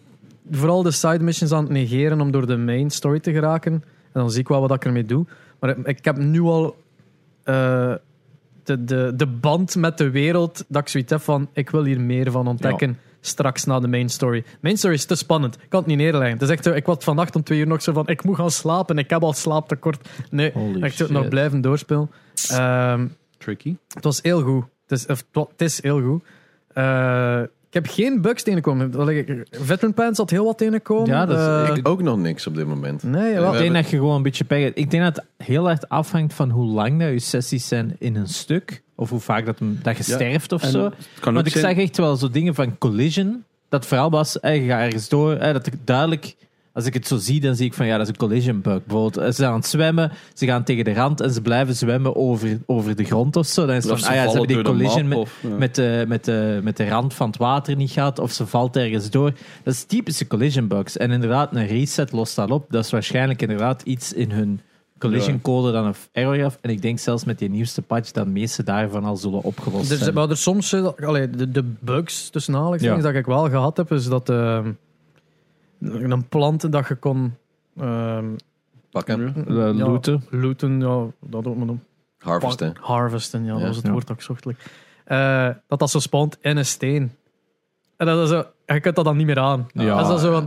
vooral 0.50 0.82
de 0.82 0.90
side 0.90 1.24
missions 1.24 1.52
aan 1.52 1.62
het 1.62 1.72
negeren 1.72 2.20
om 2.20 2.30
door 2.30 2.46
de 2.46 2.56
main 2.56 2.90
story 2.90 3.20
te 3.20 3.32
geraken. 3.32 3.72
En 3.72 4.20
dan 4.20 4.30
zie 4.30 4.40
ik 4.40 4.48
wel 4.48 4.60
wat 4.60 4.70
ik 4.70 4.84
ermee 4.84 5.04
doe. 5.04 5.26
Maar 5.60 5.78
ik, 5.78 5.86
ik 5.86 6.04
heb 6.04 6.16
nu 6.16 6.40
al 6.40 6.76
eh, 7.42 7.94
de, 8.64 8.84
de, 8.84 9.12
de 9.16 9.26
band 9.26 9.76
met 9.76 9.98
de 9.98 10.10
wereld 10.10 10.64
dat 10.68 10.82
ik 10.82 10.88
zoiets 10.88 11.10
heb 11.10 11.20
van 11.20 11.48
ik 11.52 11.70
wil 11.70 11.84
hier 11.84 12.00
meer 12.00 12.30
van 12.30 12.46
ontdekken. 12.46 12.98
Straks 13.20 13.64
na 13.64 13.80
de 13.80 13.88
main 13.88 14.08
story. 14.08 14.44
Main 14.60 14.76
story 14.76 14.94
is 14.94 15.04
te 15.04 15.14
spannend. 15.14 15.54
Ik 15.54 15.68
kan 15.68 15.78
het 15.78 15.88
niet 15.88 15.98
neerleggen. 15.98 16.32
Het 16.32 16.42
is 16.42 16.48
echt 16.48 16.66
ik 16.66 16.86
was 16.86 16.96
vannacht 17.00 17.36
om 17.36 17.42
twee 17.42 17.58
uur 17.58 17.66
nog 17.66 17.82
zo 17.82 17.92
van 17.92 18.06
ik 18.06 18.24
moet 18.24 18.36
gaan 18.36 18.50
slapen. 18.50 18.98
Ik 18.98 19.10
heb 19.10 19.22
al 19.22 19.32
slaaptekort. 19.32 20.08
Nee, 20.30 20.52
Holy 20.52 20.84
ik 20.84 20.92
zou 20.92 21.12
nog 21.12 21.20
shit. 21.20 21.30
blijven 21.30 21.60
doorspelen. 21.60 22.10
Ehm, 22.48 23.06
Tricky. 23.38 23.76
het 23.94 24.04
was 24.04 24.22
heel 24.22 24.42
goed. 24.42 24.64
Het 24.90 24.98
is, 24.98 25.06
of, 25.06 25.24
het 25.32 25.60
is 25.60 25.82
heel 25.82 26.00
goed. 26.02 26.22
Eh, 26.74 27.40
ik 27.68 27.74
heb 27.76 27.86
geen 27.88 28.20
bugs 28.20 28.42
tegengekomen. 28.42 29.08
Ik- 29.08 29.46
Veteran 29.50 29.94
Pants 29.94 30.18
had 30.18 30.30
heel 30.30 30.44
wat 30.44 30.58
tegengekomen. 30.58 31.06
Ja, 31.08 31.26
dat 31.26 31.38
is- 31.38 31.70
Eh, 31.70 31.76
Ik 31.76 31.88
ook 31.88 32.02
nog 32.02 32.18
niks 32.18 32.46
op 32.46 32.54
dit 32.56 32.66
moment. 32.66 33.02
nee. 33.02 33.34
Ik 33.34 33.52
denk 33.58 33.74
dat 33.74 33.90
je 33.90 33.96
gewoon 33.96 34.16
een 34.16 34.22
beetje 34.22 34.44
pech 34.44 34.62
hebt. 34.62 34.78
Ik 34.78 34.90
denk 34.90 35.02
dat 35.02 35.16
het 35.16 35.46
heel 35.48 35.70
erg 35.70 35.88
afhangt 35.88 36.34
van 36.34 36.50
hoe 36.50 36.66
lang 36.66 37.00
dat 37.00 37.08
je 37.08 37.18
sessies 37.18 37.68
zijn 37.68 37.96
in 37.98 38.16
een 38.16 38.26
stuk. 38.28 38.82
Of 38.94 39.10
hoe 39.10 39.20
vaak 39.20 39.46
dat, 39.46 39.56
dat 39.60 39.96
je 39.96 40.04
Ja, 40.06 40.14
sterft 40.14 40.52
of 40.52 40.62
zo. 40.62 40.90
Want 41.32 41.46
ik 41.46 41.52
zag 41.56 41.76
echt 41.76 41.96
wel 41.96 42.16
zo 42.16 42.30
dingen 42.30 42.54
van 42.54 42.78
collision. 42.78 43.44
Dat 43.68 43.86
vooral 43.86 44.10
was, 44.10 44.40
eh, 44.40 44.62
je 44.62 44.68
gaat 44.68 44.80
ergens 44.80 45.08
door. 45.08 45.38
dat 45.38 45.66
ik 45.66 45.72
duidelijk, 45.84 46.34
als 46.80 46.88
ik 46.88 46.94
het 46.94 47.06
zo 47.06 47.16
zie, 47.16 47.40
dan 47.40 47.56
zie 47.56 47.66
ik 47.66 47.74
van 47.74 47.86
ja, 47.86 47.92
dat 47.92 48.02
is 48.06 48.08
een 48.08 48.16
collision 48.18 48.60
bug. 48.60 48.84
Bijvoorbeeld, 48.84 49.16
eh, 49.16 49.26
ze 49.26 49.32
zijn 49.32 49.50
aan 49.50 49.56
het 49.56 49.66
zwemmen, 49.66 50.12
ze 50.34 50.46
gaan 50.46 50.64
tegen 50.64 50.84
de 50.84 50.92
rand 50.92 51.20
en 51.20 51.30
ze 51.30 51.40
blijven 51.42 51.74
zwemmen 51.76 52.16
over, 52.16 52.58
over 52.66 52.96
de 52.96 53.04
grond 53.04 53.36
of 53.36 53.46
zo. 53.46 53.66
Dan 53.66 53.74
is 53.74 53.82
het 53.84 53.92
van, 53.92 53.98
ze 54.00 54.08
ah 54.08 54.14
ja, 54.14 54.22
ze 54.22 54.36
hebben 54.38 54.46
die 54.56 54.62
collision 54.62 55.08
map, 55.08 55.18
met, 55.18 55.18
of, 55.18 55.38
ja. 55.42 55.56
met, 55.56 55.74
de, 55.74 56.04
met, 56.08 56.24
de, 56.24 56.60
met 56.62 56.76
de 56.76 56.88
rand 56.88 57.14
van 57.14 57.26
het 57.26 57.36
water 57.36 57.76
niet 57.76 57.90
gehad. 57.90 58.18
Of 58.18 58.32
ze 58.32 58.46
valt 58.46 58.76
ergens 58.76 59.10
door. 59.10 59.32
Dat 59.62 59.74
is 59.74 59.84
typische 59.84 60.26
collision 60.26 60.68
bugs. 60.68 60.96
En 60.96 61.10
inderdaad, 61.10 61.54
een 61.54 61.66
reset 61.66 62.12
lost 62.12 62.36
dat 62.36 62.50
op. 62.50 62.66
Dat 62.68 62.84
is 62.84 62.90
waarschijnlijk 62.90 63.42
inderdaad 63.42 63.82
iets 63.82 64.12
in 64.12 64.30
hun 64.30 64.60
collision 64.98 65.40
code 65.40 65.72
dan 65.72 65.86
een 65.86 65.94
error 66.12 66.44
af. 66.44 66.58
En 66.60 66.70
ik 66.70 66.82
denk 66.82 66.98
zelfs 66.98 67.24
met 67.24 67.38
die 67.38 67.50
nieuwste 67.50 67.82
patch 67.82 68.10
dat 68.10 68.24
de 68.24 68.30
meeste 68.30 68.62
daarvan 68.62 69.04
al 69.04 69.16
zullen 69.16 69.42
opgelost 69.42 69.88
Dus, 69.88 69.98
zijn. 69.98 70.14
maar 70.14 70.30
er 70.30 70.36
soms, 70.36 70.72
eh, 70.72 70.86
allee, 70.96 71.30
de, 71.30 71.50
de 71.50 71.64
bugs 71.80 72.28
tussen 72.30 72.54
aanhalingstekens 72.54 73.02
Ja. 73.04 73.10
dat 73.10 73.20
ik 73.20 73.26
wel 73.26 73.48
gehad 73.48 73.76
heb, 73.76 73.92
is 73.92 74.08
dat 74.08 74.28
eh, 74.28 74.58
een 75.80 76.28
plant 76.28 76.72
dat 76.72 76.88
je 76.88 76.94
kon 76.94 77.34
ehm, 77.76 78.24
Pakken. 78.90 79.34
Eh, 79.36 79.54
ja, 79.54 79.72
looten. 79.72 80.22
looten, 80.30 80.80
ja, 80.80 81.06
dat 81.20 81.46
ook 81.46 81.56
maar 81.56 81.66
doen. 81.66 81.82
Harvesten. 82.18 82.74
Harvesten, 82.80 83.44
ja, 83.44 83.52
dat 83.52 83.60
Ja. 83.60 83.66
was 83.66 83.76
het 83.76 83.86
Ja. 83.86 83.92
woord 83.92 84.06
dat 84.06 84.16
ik 84.16 84.22
zocht. 84.22 84.44
like. 84.44 84.60
Eh, 85.04 85.48
dat 85.68 85.78
dat 85.78 85.90
zo 85.90 85.98
spant 85.98 86.38
in 86.40 86.56
een 86.56 86.66
steen. 86.66 87.12
En 87.96 88.06
dat 88.06 88.22
is 88.22 88.28
zo, 88.28 88.44
je 88.66 88.80
kunt 88.80 88.96
dat 88.96 89.04
dan 89.04 89.16
niet 89.16 89.26
meer 89.26 89.38
aan. 89.38 89.68
Ja. 89.72 89.84
Dat 89.94 90.00
is 90.00 90.08
dan 90.08 90.18
zo 90.18 90.32
van, 90.32 90.42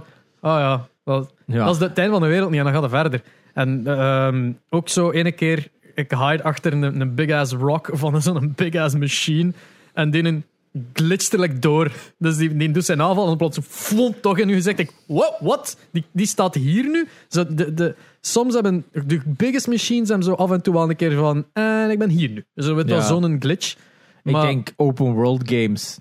oh 0.52 0.60
ja, 0.60 0.88
dat, 1.04 1.34
Ja. 1.46 1.64
dat 1.66 1.74
is 1.74 1.80
de 1.80 1.86
het 1.86 1.98
einde 1.98 2.14
van 2.14 2.22
de 2.22 2.28
wereld 2.28 2.50
niet 2.50 2.60
en 2.60 2.66
dan 2.66 2.74
gaat 2.74 2.84
het 2.84 2.92
verder. 2.92 3.22
En 3.54 3.88
ehm, 3.88 4.52
ook 4.70 4.90
zo 4.90 5.12
ene 5.12 5.32
keer, 5.32 5.68
ik 5.96 6.12
hide 6.12 6.44
achter 6.44 6.74
een, 6.74 7.02
een 7.02 7.16
big 7.16 7.32
ass 7.32 7.54
rock 7.54 7.90
van 7.94 8.22
zo'n 8.22 8.54
big 8.56 8.76
ass 8.76 8.96
machine 8.96 9.54
en 9.94 10.12
die 10.12 10.44
er 10.74 11.40
like 11.40 11.60
door. 11.60 11.92
Dus 12.18 12.38
die, 12.38 12.58
die 12.58 12.72
doet 12.72 12.86
zijn 12.86 13.02
aanval 13.02 13.32
en 13.32 13.38
plots 13.38 13.60
flont 13.68 14.22
toch 14.22 14.38
in 14.38 14.48
je 14.48 14.54
gezicht. 14.54 14.80
Ik, 14.80 14.92
what? 15.08 15.36
what? 15.40 15.78
Die, 15.92 16.06
die 16.12 16.26
staat 16.26 16.56
hier 16.56 16.84
nu? 16.84 17.08
Zo, 17.28 17.46
de, 17.54 17.74
de, 17.74 17.96
soms 18.22 18.54
hebben 18.54 18.86
de 19.06 19.22
biggest 19.26 19.68
machines 19.68 20.08
hebben 20.08 20.26
zo 20.26 20.34
af 20.34 20.52
en 20.52 20.62
toe 20.62 20.74
wel 20.74 20.90
een 20.90 20.96
keer 20.96 21.16
van 21.16 21.46
en 21.54 21.90
ik 21.90 22.00
ben 22.00 22.10
hier 22.10 22.30
nu. 22.30 22.46
Zo 22.56 22.76
weet 22.76 22.86
wel 22.86 22.98
Ja. 22.98 23.06
zo'n 23.06 23.36
glitch. 23.40 23.76
Ik 24.24 24.42
denk 24.42 24.74
open 24.76 25.14
world 25.14 25.50
games. 25.50 26.00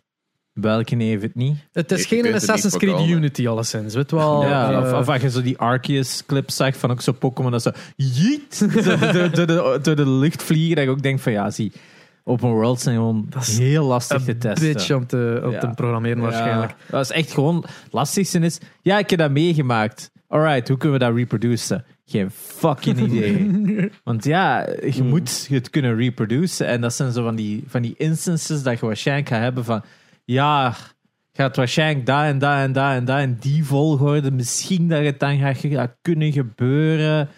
Welke 0.52 0.96
heeft 0.96 1.22
het 1.22 1.34
niet? 1.34 1.56
het 1.72 1.92
is 1.92 2.06
geen 2.06 2.34
Assassin's 2.34 2.76
Creed. 2.76 3.08
Unity 3.08 3.48
alleszins. 3.48 3.94
Weet 3.94 4.10
wel. 4.10 4.42
ja, 4.42 4.72
eh, 4.72 4.78
of, 4.78 4.92
of 5.00 5.08
als 5.08 5.22
je 5.22 5.30
zo 5.30 5.42
die 5.42 5.58
Arceus 5.58 6.22
clips 6.26 6.56
zag 6.56 6.76
van 6.76 6.90
ook 6.90 7.00
zo 7.00 7.12
Pokémon 7.12 7.50
dat 7.50 7.62
ze 7.62 7.74
jeet 7.96 8.58
door 8.58 9.46
de, 9.46 9.78
door 9.82 9.82
de, 9.82 9.94
de 9.94 10.08
lucht 10.08 10.42
vliegen. 10.42 10.76
Dat 10.76 10.84
ik 10.84 10.90
ook 10.90 11.02
denk 11.02 11.20
van 11.20 11.32
ja, 11.32 11.50
zie, 11.50 11.72
open 12.24 12.48
world 12.50 12.80
zijn 12.80 12.96
gewoon 12.96 13.26
Dat 13.28 13.42
is 13.42 13.58
heel 13.58 13.84
lastig 13.86 14.22
te 14.24 14.30
een 14.30 14.38
testen. 14.38 14.72
bitch 14.72 14.90
om 14.90 15.06
te, 15.06 15.40
om 15.44 15.50
Ja. 15.50 15.58
te 15.58 15.68
programmeren 15.74 16.22
waarschijnlijk. 16.22 16.70
Ja, 16.70 16.76
dat 16.90 17.00
is 17.04 17.10
echt 17.10 17.32
gewoon 17.32 17.56
het 17.56 17.92
lastigste 17.92 18.38
is. 18.38 18.58
Ja, 18.82 18.98
ik 18.98 19.10
heb 19.10 19.18
dat 19.18 19.30
meegemaakt. 19.30 20.10
Alright, 20.28 20.68
hoe 20.68 20.76
kunnen 20.76 20.98
we 20.98 21.04
dat 21.04 21.14
reproducen? 21.16 21.84
Geen 22.04 22.30
fucking 22.30 22.98
idee. 22.98 23.50
Want 24.04 24.24
ja, 24.24 24.68
je 24.90 25.02
moet 25.02 25.46
het 25.50 25.70
kunnen 25.70 25.96
reproduceren. 25.96 26.72
En 26.72 26.80
dat 26.80 26.94
zijn 26.94 27.12
zo 27.12 27.22
van 27.22 27.34
die, 27.36 27.64
van 27.66 27.82
die 27.82 27.94
instances 27.96 28.62
dat 28.62 28.80
je 28.80 28.86
waarschijnlijk 28.86 29.28
gaat 29.28 29.40
hebben 29.40 29.64
van 29.64 29.82
ja, 30.24 30.74
gaat 31.32 31.56
waarschijnlijk 31.56 32.06
daar 32.06 32.26
en 32.26 32.38
daar 32.38 32.62
en 32.62 32.72
daar 32.72 32.94
en 32.96 33.04
daar 33.04 33.22
in 33.22 33.36
die 33.40 33.64
volgorde. 33.64 34.30
Misschien 34.30 34.88
dat 34.88 35.04
het 35.04 35.20
dan 35.20 35.38
gaat, 35.38 35.56
gaat 35.62 35.96
kunnen 36.02 36.32
gebeuren. 36.32 37.28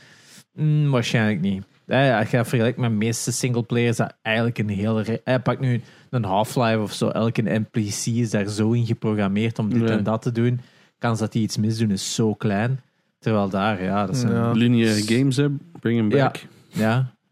Mm, 0.52 0.90
waarschijnlijk 0.90 1.40
niet. 1.40 1.62
Ja, 1.86 2.18
als 2.18 2.30
je 2.30 2.36
dat 2.36 2.48
vergelijkt 2.48 2.78
met 2.78 2.90
de 2.90 2.96
meeste 2.96 3.32
singleplayers, 3.32 3.96
dat 3.96 4.14
eigenlijk 4.22 4.58
een 4.58 4.68
hele... 4.68 5.02
re- 5.02 5.20
eh, 5.24 5.42
pak 5.42 5.60
nu 5.60 5.80
een 6.10 6.24
Half-Life 6.24 6.78
of 6.80 6.92
zo. 6.92 7.08
Elke 7.08 7.42
NPC 7.42 8.06
is 8.06 8.30
daar 8.30 8.48
zo 8.48 8.72
in 8.72 8.86
geprogrammeerd 8.86 9.58
om 9.58 9.68
dit 9.70 9.82
Nee. 9.82 9.88
en 9.96 10.04
dat 10.04 10.22
te 10.22 10.32
doen. 10.32 10.60
Kans 10.98 11.18
dat 11.18 11.32
die 11.32 11.42
iets 11.42 11.56
misdoen 11.56 11.90
is 11.90 12.14
zo 12.14 12.34
klein. 12.34 12.80
Terwijl 13.18 13.48
daar, 13.48 13.82
ja, 13.82 14.06
dat 14.06 14.16
zijn... 14.16 14.32
Ja. 14.32 14.38
Ja, 14.38 14.50
Lineaire 14.52 15.02
games, 15.02 15.36
hè. 15.36 15.48
Bring 15.80 15.98
them 15.98 16.18
Ja. 16.18 16.24
back. 16.24 16.46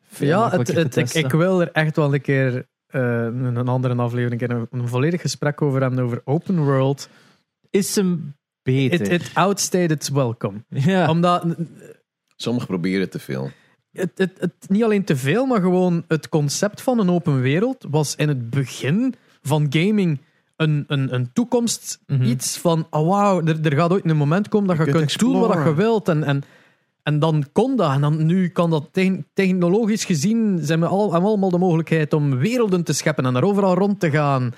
veel 0.09 0.29
Ja, 0.29 0.51
het, 0.51 1.15
ik, 1.15 1.31
wil 1.31 1.61
er 1.61 1.71
echt 1.73 1.97
wel 1.97 2.15
een 2.15 2.21
keer 2.21 2.67
eh, 2.87 3.01
een 3.25 3.57
een 3.57 3.69
andere 3.69 3.95
aflevering, 3.95 4.43
een, 4.43 4.51
een, 4.51 4.67
een 4.71 4.89
volledig 4.89 5.21
gesprek 5.21 5.63
over 5.63 5.81
hebben 5.81 6.01
over 6.05 6.21
open 6.25 6.65
world. 6.65 7.09
Is 7.71 7.95
hem 7.95 8.35
beter. 8.63 9.01
It, 9.01 9.09
it 9.23 9.31
outstayed 9.35 9.91
its 9.91 10.09
welcome. 10.09 10.65
ja. 10.69 11.09
Omdat 11.11 11.45
Sommigen 12.37 12.69
proberen 12.69 13.11
te 13.11 13.19
veel. 13.19 13.51
Het, 13.93 14.11
het, 14.15 14.33
het, 14.39 14.53
niet 14.69 14.85
alleen 14.85 15.05
te 15.05 15.17
veel, 15.17 15.47
maar 15.47 15.61
gewoon 15.61 16.05
het 16.09 16.29
concept 16.29 16.81
van 16.83 16.99
een 16.99 17.11
open 17.11 17.41
wereld 17.41 17.87
was 17.91 18.15
in 18.17 18.29
het 18.29 18.51
begin 18.51 19.15
van 19.43 19.67
gaming 19.71 20.21
een, 20.57 20.85
een, 20.87 21.15
een 21.15 21.33
toekomst. 21.33 22.01
Mhm. 22.07 22.23
Iets 22.23 22.59
van, 22.59 22.87
oh 22.91 23.09
wauw, 23.09 23.43
er, 23.45 23.61
er 23.67 23.77
gaat 23.77 23.91
ooit 23.91 24.05
een 24.11 24.17
moment 24.17 24.49
komen 24.49 24.69
dat 24.69 24.77
je, 24.87 24.93
kunt 24.93 24.97
kunt 25.07 25.19
doen 25.19 25.33
wat 25.33 25.41
je 25.41 25.47
exploren. 25.55 25.77
wilt. 25.77 26.09
En, 26.09 26.25
en, 26.25 26.43
en 27.03 27.19
dan 27.19 27.45
kon 27.53 27.77
dat. 27.77 27.93
En 27.93 28.01
dan, 28.01 28.27
nu 28.27 28.49
kan 28.49 28.71
dat 28.71 28.89
te- 28.93 29.25
technologisch 29.35 30.05
gezien, 30.05 30.59
zijn 30.63 30.81
we 30.81 30.87
al, 30.87 31.03
hebben 31.03 31.21
we 31.23 31.27
allemaal 31.29 31.51
de 31.51 31.59
mogelijkheid 31.59 32.13
om 32.13 32.37
werelden 32.39 32.85
te 32.85 32.93
scheppen 32.93 33.27
en 33.27 33.33
daar 33.33 33.43
overal 33.45 33.75
rond 33.75 34.01
te 34.01 34.11
gaan. 34.11 34.53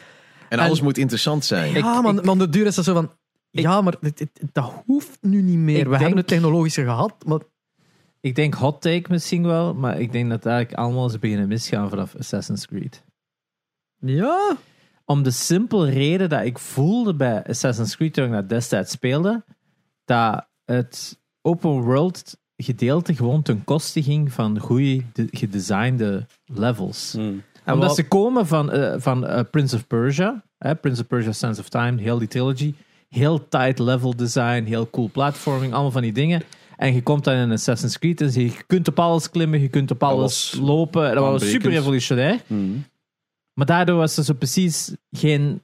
En 0.49 0.59
alles 0.59 0.79
En- 0.79 0.85
moet 0.85 0.99
interessant 0.99 1.45
zijn. 1.45 1.73
Ja, 1.75 2.01
maar, 2.01 2.15
maar 2.15 2.39
de 2.39 2.49
duur 2.49 2.67
is 2.67 2.75
dat 2.75 2.85
zo 2.85 2.93
van, 2.95 3.11
ja, 3.51 3.81
maar 3.81 3.95
dit- 4.01 4.19
dit- 4.19 4.41
dat 4.53 4.73
hoeft 4.87 5.19
nu 5.21 5.43
niet 5.43 5.59
meer. 5.59 5.91
We 5.91 5.97
hebben 5.97 6.17
het 6.17 6.27
technologische 6.27 6.83
gehad, 6.85 7.15
maar 7.27 7.41
Ik 8.25 8.35
denk 8.35 8.55
hot 8.55 8.81
take 8.81 9.05
misschien 9.09 9.43
wel, 9.43 9.75
maar 9.75 10.01
ik 10.01 10.13
denk 10.13 10.31
dat 10.31 10.47
eigenlijk 10.47 10.79
allemaal 10.79 11.09
ze 11.09 11.19
beginnen 11.19 11.49
misgaan 11.49 11.89
vanaf 11.89 12.17
Assassin's 12.17 12.67
Creed. 12.67 13.05
ja... 13.99 14.57
Om 15.07 15.23
de 15.23 15.31
simpele 15.31 15.91
reden 15.91 16.29
dat 16.29 16.45
ik 16.45 16.59
voelde 16.59 17.15
bij 17.15 17.45
Assassin's 17.47 17.97
Creed 17.97 18.15
toen 18.15 18.25
ik 18.25 18.33
dat 18.33 18.49
destijds 18.49 18.91
speelde, 18.91 19.45
dat 20.05 20.47
het 20.65 21.21
open 21.43 21.71
world 21.71 22.37
gedeelte 22.57 23.15
gewoon 23.15 23.43
ten 23.43 23.65
koste 23.65 24.03
ging 24.03 24.33
van 24.33 24.59
goede 24.59 25.03
gedesignde 25.13 26.27
levels. 26.45 27.13
Hmm. 27.13 27.43
En 27.65 27.75
Omdat 27.75 27.95
ze 27.95 28.09
komen 28.09 28.47
van, 28.47 28.71
eh, 28.71 28.95
van 28.99 29.27
eh, 29.27 29.41
Prince 29.51 29.77
of 29.77 29.87
Persia, 29.87 30.45
hè, 30.59 30.75
Prince 30.75 31.01
of 31.01 31.07
Persia 31.07 31.33
Sands 31.33 31.59
of 31.59 31.69
Time, 31.69 32.01
heel 32.01 32.19
die 32.19 32.29
trilogy, 32.29 32.75
heel 33.09 33.49
tight 33.49 33.79
level 33.79 34.17
design, 34.17 34.65
heel 34.65 34.91
cool 34.91 35.11
platforming, 35.13 35.73
allemaal 35.73 35.91
van 35.91 36.03
die 36.03 36.13
dingen. 36.13 36.43
En 36.77 36.95
je 36.95 37.03
komt 37.03 37.25
dan 37.25 37.35
in 37.35 37.53
Assassin's 37.53 37.99
Creed 37.99 38.21
en 38.21 38.43
je 38.43 38.53
kunt 38.67 38.89
op 38.89 38.99
alles 38.99 39.31
klimmen, 39.31 39.61
je 39.61 39.69
kunt 39.69 39.91
op 39.91 40.01
Dat 40.01 40.11
alles 40.11 40.51
was 40.51 40.61
lopen. 40.61 41.15
Dat 41.15 41.25
was 41.25 41.51
super 41.51 41.71
revolutionair. 41.71 42.41
Hmm. 42.47 42.85
Maar 43.53 43.67
daardoor 43.67 43.97
was 43.97 44.17
er 44.17 44.25
zo 44.25 44.33
precies 44.33 44.95
geen 45.11 45.63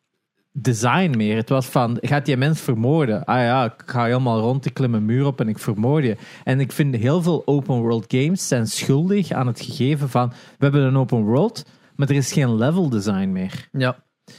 design 0.52 1.16
meer. 1.16 1.36
Het 1.36 1.48
was 1.48 1.66
van, 1.66 1.98
gaat 2.00 2.26
die 2.26 2.36
mens 2.36 2.60
vermoorden? 2.60 3.24
Ah 3.24 3.40
ja, 3.40 3.64
ik 3.64 3.82
ga 3.86 4.04
helemaal 4.04 4.40
rond, 4.40 4.66
ik 4.66 4.74
klim 4.74 4.94
een 4.94 5.04
muur 5.04 5.26
op 5.26 5.40
en 5.40 5.48
ik 5.48 5.58
vermoord 5.58 6.04
je. 6.04 6.16
En 6.44 6.60
ik 6.60 6.72
vind 6.72 6.96
heel 6.96 7.22
veel 7.22 7.42
open 7.44 7.80
world 7.80 8.04
games 8.08 8.48
zijn 8.48 8.66
schuldig 8.66 9.30
aan 9.30 9.46
het 9.46 9.60
gegeven 9.60 10.08
van, 10.08 10.28
we 10.28 10.64
hebben 10.64 10.82
een 10.82 10.96
open 10.96 11.24
world, 11.24 11.64
maar 11.96 12.08
er 12.08 12.14
is 12.14 12.32
geen 12.32 12.56
level 12.56 12.88
design 12.88 13.28
meer. 13.32 13.68
Ja. 13.72 13.96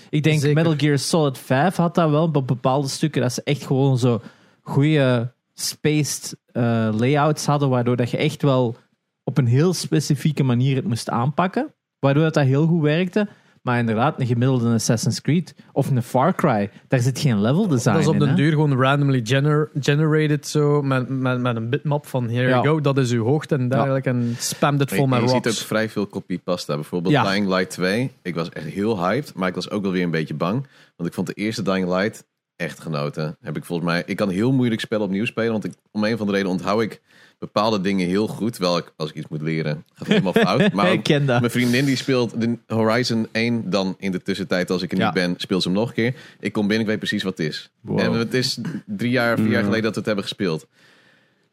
Ik 0.09 0.23
denk 0.23 0.39
Zeker. 0.39 0.55
Metal 0.55 0.75
Gear 0.77 0.97
Solid 0.97 1.37
5 1.37 1.75
had 1.75 1.95
dat 1.95 2.09
wel 2.09 2.29
op 2.33 2.47
bepaalde 2.47 2.87
stukken, 2.87 3.21
dat 3.21 3.33
ze 3.33 3.41
echt 3.43 3.65
gewoon 3.65 3.97
zo 3.97 4.21
goede 4.61 5.33
spaced 5.67 6.37
eh, 6.45 6.89
layouts 6.97 7.45
hadden, 7.45 7.69
waardoor 7.69 7.95
dat 7.95 8.11
je 8.11 8.17
echt 8.17 8.41
wel 8.41 8.75
op 9.23 9.37
een 9.37 9.47
heel 9.47 9.73
specifieke 9.73 10.43
manier 10.43 10.75
het 10.75 10.85
moest 10.87 11.09
aanpakken. 11.09 11.73
Waardoor 11.99 12.23
dat, 12.23 12.33
dat 12.33 12.43
heel 12.45 12.65
goed 12.67 12.81
werkte. 12.81 13.27
Maar 13.61 13.79
inderdaad, 13.79 14.19
een 14.19 14.25
gemiddelde 14.27 14.73
Assassin's 14.73 15.21
Creed 15.21 15.55
of 15.71 15.89
een 15.89 16.03
Far 16.03 16.35
Cry, 16.35 16.69
daar 16.87 16.99
zit 16.99 17.19
geen 17.19 17.41
level 17.41 17.67
design 17.67 17.91
Dat 17.93 18.01
is 18.01 18.07
op 18.07 18.13
in. 18.13 18.19
den 18.19 18.35
duur 18.35 18.51
gewoon 18.51 18.81
randomly 18.81 19.21
gener- 19.23 19.69
generated 19.79 20.47
zo, 20.47 20.81
met, 20.81 21.09
met, 21.09 21.39
met 21.41 21.55
een 21.55 21.69
bitmap 21.69 22.05
van 22.05 22.29
here 22.29 22.47
Ja. 22.47 22.49
you 22.49 22.67
go, 22.67 22.81
dat 22.81 22.97
is 22.97 23.11
uw 23.11 23.23
hoogte 23.23 23.55
en 23.55 23.69
dergelijke. 23.69 24.09
En 24.09 24.35
spam 24.37 24.79
het 24.79 24.93
vol 24.93 25.07
met 25.07 25.21
je 25.21 25.27
ziet 25.27 25.37
ook 25.37 25.43
rocks. 25.43 25.63
vrij 25.65 25.89
veel 25.89 26.07
copy-pasta. 26.07 26.75
Bijvoorbeeld 26.75 27.13
Ja. 27.13 27.23
Dying 27.23 27.47
Light 27.47 27.69
2. 27.69 28.11
Ik 28.21 28.35
was 28.35 28.49
echt 28.49 28.65
heel 28.65 29.05
hyped, 29.05 29.33
maar 29.35 29.47
ik 29.47 29.55
was 29.55 29.69
ook 29.69 29.81
wel 29.81 29.91
weer 29.91 30.03
een 30.03 30.11
beetje 30.11 30.33
bang. 30.33 30.67
Want 30.95 31.09
ik 31.09 31.15
vond 31.15 31.27
de 31.27 31.33
eerste 31.33 31.61
Dying 31.61 31.87
Light 31.87 32.25
echt 32.61 32.79
genoten. 32.79 33.37
Heb 33.41 33.57
ik 33.57 33.65
volgens 33.65 33.89
mij. 33.89 34.03
Ik 34.05 34.15
kan 34.15 34.29
heel 34.29 34.51
moeilijk 34.51 34.81
spellen 34.81 35.05
opnieuw 35.05 35.25
spelen, 35.25 35.51
want 35.51 35.63
ik, 35.63 35.73
om 35.91 36.03
een 36.03 36.17
van 36.17 36.25
de 36.27 36.33
reden 36.33 36.49
onthoud 36.49 36.81
ik 36.81 37.01
bepaalde 37.39 37.81
dingen 37.81 38.07
heel 38.07 38.27
goed. 38.27 38.59
Ik, 38.59 38.93
als 38.95 39.09
ik 39.09 39.15
iets 39.15 39.27
moet 39.29 39.41
leren, 39.41 39.83
gaat 39.93 39.97
het 39.97 40.07
helemaal 40.07 40.33
fout. 40.33 40.71
Maar 40.73 40.91
ook 40.91 41.07
mijn 41.07 41.49
vriendin 41.51 41.85
die 41.85 41.95
speelt 41.95 42.41
de 42.41 42.57
Horizon 42.67 43.27
1. 43.31 43.69
Dan 43.69 43.95
in 43.99 44.11
de 44.11 44.21
tussentijd, 44.21 44.69
als 44.69 44.81
ik 44.81 44.91
er 44.91 44.97
Ja. 44.97 45.05
niet 45.05 45.13
ben, 45.13 45.33
speelt 45.37 45.61
ze 45.61 45.67
hem 45.69 45.77
nog 45.77 45.87
een 45.87 45.93
keer. 45.93 46.13
Ik 46.39 46.51
kom 46.53 46.61
binnen, 46.67 46.79
ik 46.81 46.87
weet 46.91 46.99
precies 46.99 47.23
wat 47.23 47.37
het 47.37 47.47
is. 47.47 47.71
Wow. 47.81 47.99
En 47.99 48.11
het 48.11 48.33
is 48.33 48.57
drie 48.85 49.11
jaar, 49.11 49.37
vier 49.37 49.45
jaar 49.47 49.57
Ja. 49.59 49.63
geleden 49.63 49.83
dat 49.83 49.91
we 49.91 49.97
het 49.97 50.05
hebben 50.05 50.23
gespeeld. 50.25 50.67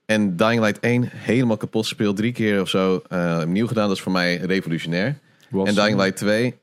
En 0.07 0.37
Dying 0.37 0.61
Light 0.61 0.81
1 0.81 1.09
helemaal 1.13 1.57
kapot 1.57 1.83
gespeeld. 1.87 2.17
Drie 2.17 2.33
keer 2.33 2.61
of 2.61 2.69
zo 2.69 3.03
eh, 3.09 3.39
opnieuw 3.43 3.67
gedaan. 3.67 3.89
Dat 3.89 3.97
is 3.97 4.03
voor 4.03 4.13
mij 4.13 4.37
revolutionair. 4.37 5.19
Was- 5.51 5.69
En 5.69 5.75
Dying 5.75 5.97
Light 6.01 6.17
2, 6.17 6.55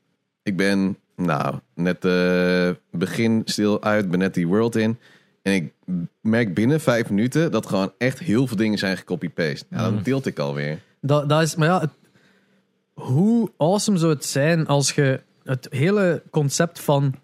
ik 0.42 0.56
ben 0.56 0.96
nou 1.16 1.54
net 1.74 2.04
eh 2.04 2.70
begin 2.90 3.42
stil 3.44 3.82
uit, 3.82 4.10
ben 4.10 4.18
net 4.18 4.34
die 4.34 4.46
world 4.46 4.76
in. 4.76 4.98
En 5.42 5.52
ik 5.52 5.72
merk 6.20 6.54
binnen 6.54 6.80
vijf 6.80 7.08
minuten 7.10 7.50
dat 7.50 7.66
gewoon 7.66 7.92
echt 7.98 8.18
heel 8.18 8.46
veel 8.46 8.56
dingen 8.56 8.78
zijn 8.78 8.96
gecopy-paste. 8.96 9.66
Ja, 9.70 9.76
dan 9.90 10.02
deelt 10.02 10.26
ik 10.26 10.38
alweer. 10.38 10.78
Dat, 11.00 11.28
dat 11.28 11.42
is, 11.42 11.54
maar 11.56 11.68
ja, 11.68 11.80
het- 11.80 11.90
hoe 12.92 13.50
awesome 13.56 13.98
zou 13.98 14.12
het 14.12 14.24
zijn 14.24 14.66
als 14.66 14.92
je 14.92 15.20
het 15.44 15.66
hele 15.70 16.22
concept 16.30 16.80
van 16.80 17.14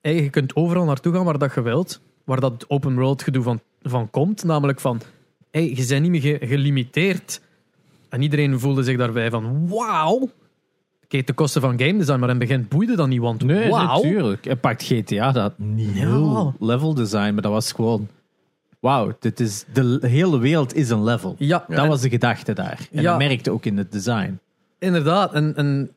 hey, 0.00 0.14
je 0.22 0.30
kunt 0.30 0.56
overal 0.56 0.84
naartoe 0.84 1.12
gaan 1.14 1.24
waar 1.24 1.38
dat 1.38 1.54
je 1.54 1.62
wilt, 1.62 2.00
waar 2.24 2.40
dat 2.40 2.64
open 2.68 2.94
world 2.94 3.22
gedoe 3.22 3.42
van, 3.42 3.60
van 3.82 4.10
komt, 4.10 4.44
namelijk 4.44 4.80
van 4.80 5.00
hey, 5.50 5.68
je 5.74 5.86
bent 5.86 6.02
niet 6.02 6.10
meer 6.10 6.20
ge- 6.38 6.46
gelimiteerd. 6.46 7.40
En 8.08 8.22
iedereen 8.22 8.60
voelde 8.60 8.82
zich 8.82 8.96
daarbij 8.96 9.30
van 9.30 9.68
wauw. 9.68 10.30
Kijk, 11.08 11.26
de 11.26 11.32
kosten 11.32 11.60
van 11.60 11.78
game 11.78 11.96
design, 11.98 12.18
maar 12.18 12.28
in 12.30 12.38
het 12.40 12.48
begin 12.48 12.66
boeide 12.68 12.96
dat 12.96 13.08
niet, 13.08 13.20
want 13.20 13.42
Nee, 13.42 13.70
wauw. 13.70 13.94
natuurlijk. 14.02 14.44
Je 14.44 14.56
pakt 14.56 14.82
GTA, 14.82 15.32
dat 15.32 15.58
niet 15.58 15.90
heel 15.92 16.54
level 16.58 16.94
design, 16.94 17.32
maar 17.32 17.42
dat 17.42 17.52
was 17.52 17.72
gewoon... 17.72 18.08
Wauw, 18.80 19.16
dit 19.20 19.40
is, 19.40 19.64
de 19.72 19.98
hele 20.02 20.38
wereld 20.38 20.74
is 20.74 20.90
een 20.90 21.04
level. 21.04 21.34
Ja, 21.38 21.64
Dat 21.68 21.86
was 21.86 22.00
de 22.00 22.08
gedachte 22.08 22.52
daar. 22.52 22.88
En 22.92 23.02
Ja. 23.02 23.10
dat 23.10 23.28
merkte 23.28 23.50
ook 23.50 23.64
in 23.64 23.76
het 23.78 23.92
design. 23.92 24.38
Inderdaad. 24.78 25.32
En, 25.32 25.56
en 25.56 25.90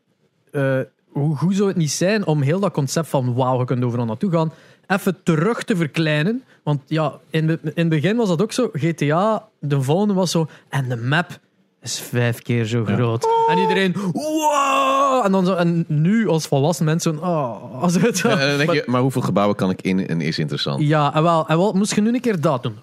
eh, 0.51 0.79
hoe 1.09 1.35
goed 1.35 1.55
zou 1.55 1.67
het 1.67 1.77
niet 1.77 1.91
zijn 1.91 2.25
om 2.25 2.41
heel 2.41 2.59
dat 2.59 2.71
concept 2.71 3.07
van 3.07 3.33
wauw, 3.33 3.59
je 3.59 3.65
kunt 3.65 3.83
overal 3.83 4.05
naartoe 4.05 4.31
gaan, 4.31 4.51
even 4.87 5.17
terug 5.23 5.63
te 5.63 5.75
verkleinen. 5.75 6.43
Want 6.63 6.81
ja, 6.87 7.13
in, 7.29 7.49
in 7.49 7.59
het 7.75 7.89
begin 7.89 8.15
was 8.15 8.27
dat 8.27 8.41
ook 8.41 8.51
zo. 8.51 8.69
GTA, 8.73 9.47
de 9.59 9.81
volgende 9.81 10.13
was 10.13 10.31
zo. 10.31 10.47
En 10.69 10.89
de 10.89 10.97
map 10.97 11.39
is 11.81 11.99
vijf 11.99 12.41
keer 12.41 12.65
zo 12.65 12.85
groot. 12.85 13.27
En 13.49 13.57
iedereen, 13.57 13.95
wow! 14.11 15.25
En, 15.25 15.31
dan 15.31 15.45
zo, 15.45 15.53
en 15.53 15.85
nu 15.87 16.27
als 16.27 16.47
volwassen 16.47 16.85
mensen, 16.85 17.13
zo, 17.15 17.19
oh, 17.21 17.81
als 17.81 17.95
het, 17.95 18.21
dan 18.21 18.37
denk 18.37 18.71
je, 18.71 18.83
maar 18.85 19.01
hoeveel 19.01 19.21
gebouwen 19.21 19.55
kan 19.55 19.69
ik 19.69 19.81
in 19.81 20.07
en 20.07 20.21
is 20.21 20.39
interessant? 20.39 20.81
Ja, 20.81 21.15
en 21.15 21.23
wel, 21.23 21.47
en 21.47 21.57
wel, 21.57 21.73
moest 21.73 21.95
je 21.95 22.01
nu 22.01 22.13
een 22.13 22.21
keer 22.21 22.41
dat 22.41 22.63
doen. 22.63 22.75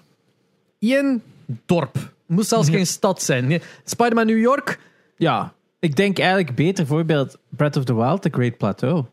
Eén 0.79 1.21
dorp. 1.65 1.97
Moest 2.25 2.47
zelfs 2.47 2.69
geen 2.69 2.87
stad 2.87 3.21
zijn. 3.21 3.61
Spider-Man 3.83 4.25
New 4.25 4.39
York, 4.39 4.79
Ja, 5.17 5.53
ik 5.79 5.95
denk 5.95 6.19
eigenlijk 6.19 6.55
beter 6.55 6.85
voorbeeld 6.85 7.37
Breath 7.49 7.75
of 7.77 7.83
the 7.83 7.95
Wild, 7.95 8.21
The 8.21 8.29
Great 8.31 8.57
Plateau. 8.57 9.03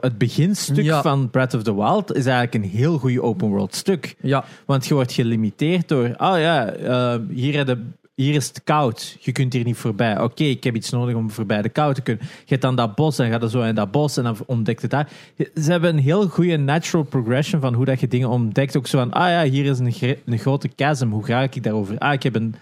Het 0.00 0.18
beginstuk 0.18 0.84
Ja. 0.84 1.02
van 1.02 1.30
Breath 1.30 1.54
of 1.54 1.62
the 1.62 1.74
Wild 1.74 2.14
is 2.14 2.26
eigenlijk 2.26 2.54
een 2.64 2.70
heel 2.70 2.98
goed 2.98 3.18
open 3.18 3.48
world 3.48 3.74
stuk. 3.74 4.16
ja, 4.20 4.44
Want 4.66 4.86
je 4.86 4.94
wordt 4.94 5.12
gelimiteerd 5.12 5.88
door, 5.88 6.04
oh 6.04 6.38
ja, 6.38 6.66
eh, 6.66 7.14
hier, 7.30 7.56
heb 7.56 7.66
je- 7.66 7.84
hier 8.22 8.34
is 8.34 8.46
het 8.46 8.60
koud. 8.64 9.16
Je 9.20 9.32
kunt 9.32 9.52
hier 9.52 9.64
niet 9.64 9.76
voorbij. 9.76 10.20
Oké, 10.20 10.44
ik 10.44 10.64
heb 10.64 10.74
iets 10.74 10.90
nodig 10.90 11.14
om 11.14 11.30
voorbij 11.30 11.62
de 11.62 11.68
kou 11.68 11.94
te 11.94 12.00
kunnen. 12.00 12.24
Je 12.24 12.44
hebt 12.46 12.62
dan 12.62 12.76
dat 12.76 12.94
bos 12.94 13.18
en 13.18 13.30
gaat 13.30 13.42
er 13.42 13.50
zo 13.50 13.62
in 13.62 13.74
dat 13.74 13.90
bos 13.90 14.16
en 14.16 14.24
dan 14.24 14.36
ontdekt 14.46 14.82
het 14.82 14.90
daar. 14.90 15.08
Ze 15.54 15.70
hebben 15.70 15.90
een 15.90 16.02
heel 16.02 16.28
goede 16.28 16.56
natural 16.56 17.04
progression 17.04 17.60
van 17.60 17.74
hoe 17.74 17.84
dat 17.84 18.00
je 18.00 18.08
dingen 18.08 18.28
ontdekt. 18.28 18.76
Ook 18.76 18.86
zo 18.86 18.98
van, 18.98 19.12
ah 19.12 19.28
ja, 19.28 19.42
hier 19.42 19.64
is 19.64 19.78
een, 19.78 20.16
een 20.24 20.38
grote 20.38 20.70
chasm. 20.76 21.08
Hoe 21.08 21.24
ga 21.24 21.42
ik 21.42 21.62
daarover? 21.62 21.98
Ah, 21.98 22.12
ik 22.12 22.22
heb 22.22 22.34
een, 22.34 22.54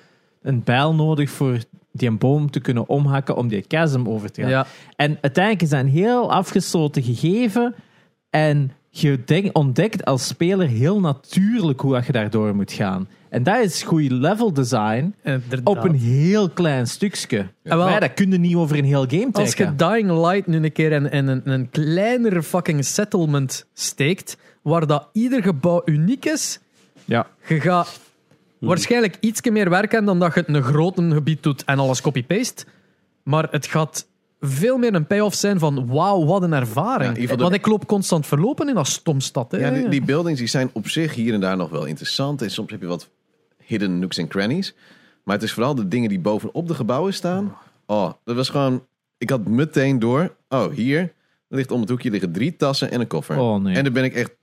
een 0.43 0.63
bijl 0.65 0.95
nodig 0.95 1.31
voor 1.31 1.59
die 1.93 2.09
een 2.09 2.19
boom 2.19 2.51
te 2.51 2.61
kunnen 2.61 2.89
omhakken 2.89 3.37
om 3.37 3.49
die 3.49 3.65
chasm 3.69 4.07
over 4.07 4.33
te 4.33 4.41
gaan. 4.41 4.51
ja. 4.51 4.67
En 4.97 5.19
uiteindelijk 5.21 5.65
is 5.65 5.71
dat 5.71 5.81
een 5.81 5.89
heel 5.89 6.33
afgesloten 6.33 7.03
gegeven. 7.03 7.75
En 8.31 8.73
je 8.91 9.23
denk- 9.25 9.57
ontdekt 9.59 10.05
als 10.05 10.27
speler 10.27 10.69
heel 10.69 11.01
natuurlijk 11.01 11.81
hoe 11.81 11.93
dat 11.93 12.07
je 12.07 12.13
daardoor 12.13 12.55
moet 12.55 12.73
gaan. 12.73 13.09
En 13.29 13.43
dat 13.43 13.59
is 13.65 13.83
goed 13.83 14.11
level 14.11 14.53
design 14.53 15.15
Inderdaad. 15.23 15.61
op 15.65 15.85
een 15.85 15.95
heel 15.95 16.49
klein 16.51 16.87
stukje. 16.87 17.47
Wel- 17.63 17.79
Maar 17.79 18.01
dat 18.01 18.15
kun 18.15 18.31
je 18.31 18.39
niet 18.39 18.55
over 18.57 18.79
een 18.79 18.85
heel 18.85 19.07
game 19.09 19.29
Als 19.33 19.51
trekken. 19.55 19.75
je 19.89 19.91
Dying 19.93 20.11
Light 20.27 20.47
nu 20.47 20.57
een 20.65 20.73
keer 20.73 20.93
in, 20.93 21.11
in 21.11 21.27
een, 21.27 21.41
een 21.51 21.71
kleinere 21.71 22.43
fucking 22.43 22.85
settlement 22.85 23.67
steekt, 23.75 24.37
waar 24.63 24.87
dat 24.87 25.09
ieder 25.13 25.43
gebouw 25.43 25.83
uniek 25.85 26.25
is, 26.25 26.59
Ja. 27.05 27.27
je 27.47 27.61
gaat 27.61 28.01
waarschijnlijk 28.59 29.17
iets 29.21 29.41
meer 29.51 29.71
werken 29.71 30.05
dan 30.05 30.19
dat 30.19 30.35
je 30.35 30.41
het 30.41 30.49
in 30.49 30.55
een 30.55 30.63
groot 30.63 30.95
gebied 30.97 31.43
doet 31.43 31.65
en 31.65 31.79
alles 31.79 32.01
copy-paste. 32.01 32.65
Maar 33.23 33.49
het 33.51 33.67
gaat 33.67 34.07
veel 34.41 34.79
meer 34.79 34.95
een 34.95 35.07
payoff 35.07 35.35
zijn 35.35 35.59
van 35.59 35.87
wauw, 35.87 36.25
wat 36.25 36.43
een 36.43 36.53
ervaring. 36.53 37.29
Ja, 37.29 37.37
Want 37.37 37.55
ik 37.55 37.67
loop 37.67 37.87
constant 37.87 38.27
verlopen 38.27 38.69
in 38.69 38.75
dat 38.75 38.87
stomstad. 38.87 39.53
Hè. 39.53 39.59
Ja, 39.59 39.71
die, 39.71 39.89
die 39.89 40.05
buildings 40.05 40.39
die 40.39 40.49
zijn 40.49 40.71
op 40.73 40.89
zich 40.89 41.15
hier 41.15 41.35
en 41.35 41.41
daar 41.41 41.57
nog 41.57 41.71
wel 41.71 41.85
interessant. 41.85 42.43
En 42.43 42.51
soms 42.51 42.71
heb 42.71 42.81
je 42.81 42.87
wat 42.87 43.09
hidden 43.65 43.99
nooks 43.99 44.19
en 44.19 44.29
crannies. 44.29 44.75
Maar 45.25 45.35
het 45.35 45.45
is 45.45 45.53
vooral 45.53 45.75
de 45.75 45.89
dingen 45.89 46.09
die 46.09 46.21
bovenop 46.21 46.69
de 46.69 46.75
gebouwen 46.75 47.15
staan. 47.15 47.57
Oh, 47.87 48.13
dat 48.25 48.37
was 48.37 48.49
gewoon... 48.49 48.87
Ik 49.19 49.31
had 49.31 49.47
meteen 49.47 49.99
door... 49.99 50.35
Oh, 50.49 50.73
hier 50.73 51.13
er 51.51 51.57
ligt 51.57 51.71
om 51.71 51.81
het 51.81 51.89
hoekje 51.89 52.11
liggen 52.11 52.33
drie 52.33 52.57
tassen 52.57 52.91
en 52.91 53.01
een 53.01 53.07
koffer. 53.07 53.39
Oh, 53.39 53.63
nee. 53.63 53.77
En 53.77 53.85
dan 53.85 53.93
ben 53.93 54.05
ik 54.05 54.15
echt... 54.15 54.37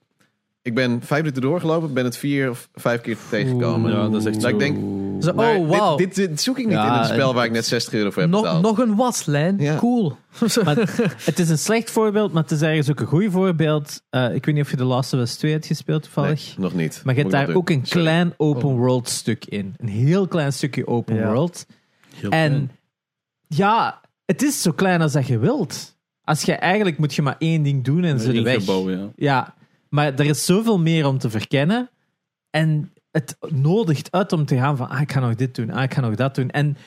Ik 0.68 0.74
ben 0.76 1.02
vijf 1.04 1.22
minuten 1.22 1.42
doorgelopen, 1.42 1.94
ben 1.94 2.04
het 2.04 2.18
vier 2.18 2.50
of 2.50 2.70
vijf 2.74 3.02
keer 3.02 3.18
tegengekomen. 3.30 3.92
ja, 3.92 4.10
dat 4.10 4.22
is 4.22 4.26
echt 4.26 4.34
Dat 4.34 4.44
zo. 4.44 4.50
ik 4.50 4.60
denk, 4.60 4.78
Zo, 5.24 5.34
maar 5.34 5.56
oh, 5.56 5.70
wauw. 5.70 5.96
dit, 5.98 6.16
dit, 6.16 6.30
dit 6.30 6.42
zoek 6.42 6.58
ik 6.60 6.66
niet 6.66 6.74
Ja, 6.74 6.94
in 6.94 7.00
een 7.00 7.06
spel 7.06 7.34
waar 7.34 7.46
ik 7.46 7.52
net 7.52 7.66
60 7.66 7.94
euro 7.94 8.10
voor 8.12 8.22
heb 8.22 8.32
Nog, 8.32 8.42
betaald. 8.42 8.62
nog 8.64 8.78
een 8.80 8.96
waslijn. 8.96 9.56
Ja. 9.60 9.76
Cool. 9.78 10.16
Maar 10.64 10.76
het 11.26 11.40
is 11.40 11.50
een 11.50 11.58
slecht 11.58 11.92
voorbeeld, 11.92 12.34
maar 12.34 12.42
het 12.44 12.52
is 12.52 12.62
ergens 12.62 12.90
ook 12.90 13.00
een 13.00 13.06
goed 13.08 13.32
voorbeeld. 13.32 14.02
Eh, 14.10 14.36
ik 14.36 14.46
weet 14.46 14.56
niet 14.56 14.64
of 14.64 14.72
je 14.72 14.78
The 14.78 14.84
Last 14.84 15.14
of 15.14 15.20
Us 15.20 15.36
2 15.36 15.52
hebt 15.52 15.66
gespeeld 15.66 16.04
toevallig. 16.04 16.46
Nee, 16.48 16.56
nog 16.66 16.74
niet. 16.74 17.02
Maar 17.04 17.14
je 17.16 17.20
hebt 17.20 17.32
daar 17.34 17.54
ook 17.56 17.70
een. 17.70 17.82
Sorry. 17.86 18.04
klein 18.04 18.34
open 18.38 18.70
world 18.70 19.10
stuk 19.10 19.46
in. 19.46 19.76
Een 19.78 19.88
heel 19.88 20.28
klein 20.28 20.54
stukje 20.54 20.88
open 20.88 21.16
Ja. 21.16 21.28
world. 21.32 21.66
Heel 22.16 22.30
En 22.30 22.50
klein. 22.50 22.72
ja, 23.48 24.02
het 24.26 24.42
is 24.44 24.62
zo 24.62 24.72
klein 24.72 25.02
als 25.02 25.12
dat 25.12 25.28
je 25.28 25.38
wilt. 25.38 25.96
Als 26.24 26.42
je 26.44 26.54
eigenlijk 26.54 26.98
moet 26.98 27.14
je 27.16 27.22
maar 27.22 27.36
één 27.40 27.64
ding 27.64 27.84
doen 27.84 28.04
en 28.04 28.20
ze 28.20 28.32
de 28.32 28.42
weg. 28.42 28.60
gebouw, 28.60 28.90
ja. 28.92 29.10
Ja, 29.16 29.54
maar 29.90 30.14
er 30.14 30.26
is 30.26 30.46
zoveel 30.46 30.80
meer 30.80 31.06
om 31.06 31.18
te 31.18 31.30
verkennen. 31.30 31.90
En 32.50 32.94
het 33.12 33.38
nodigt 33.50 34.12
uit 34.12 34.32
om 34.32 34.46
te 34.46 34.56
gaan 34.56 34.78
van, 34.78 34.90
ah, 34.90 35.02
ik 35.02 35.12
ga 35.12 35.20
nog 35.20 35.36
dit 35.36 35.56
doen, 35.56 35.72
ah, 35.72 35.84
ik 35.84 35.94
ga 35.94 36.02
nog 36.02 36.16
dat 36.16 36.36
doen. 36.36 36.50
En 36.50 36.78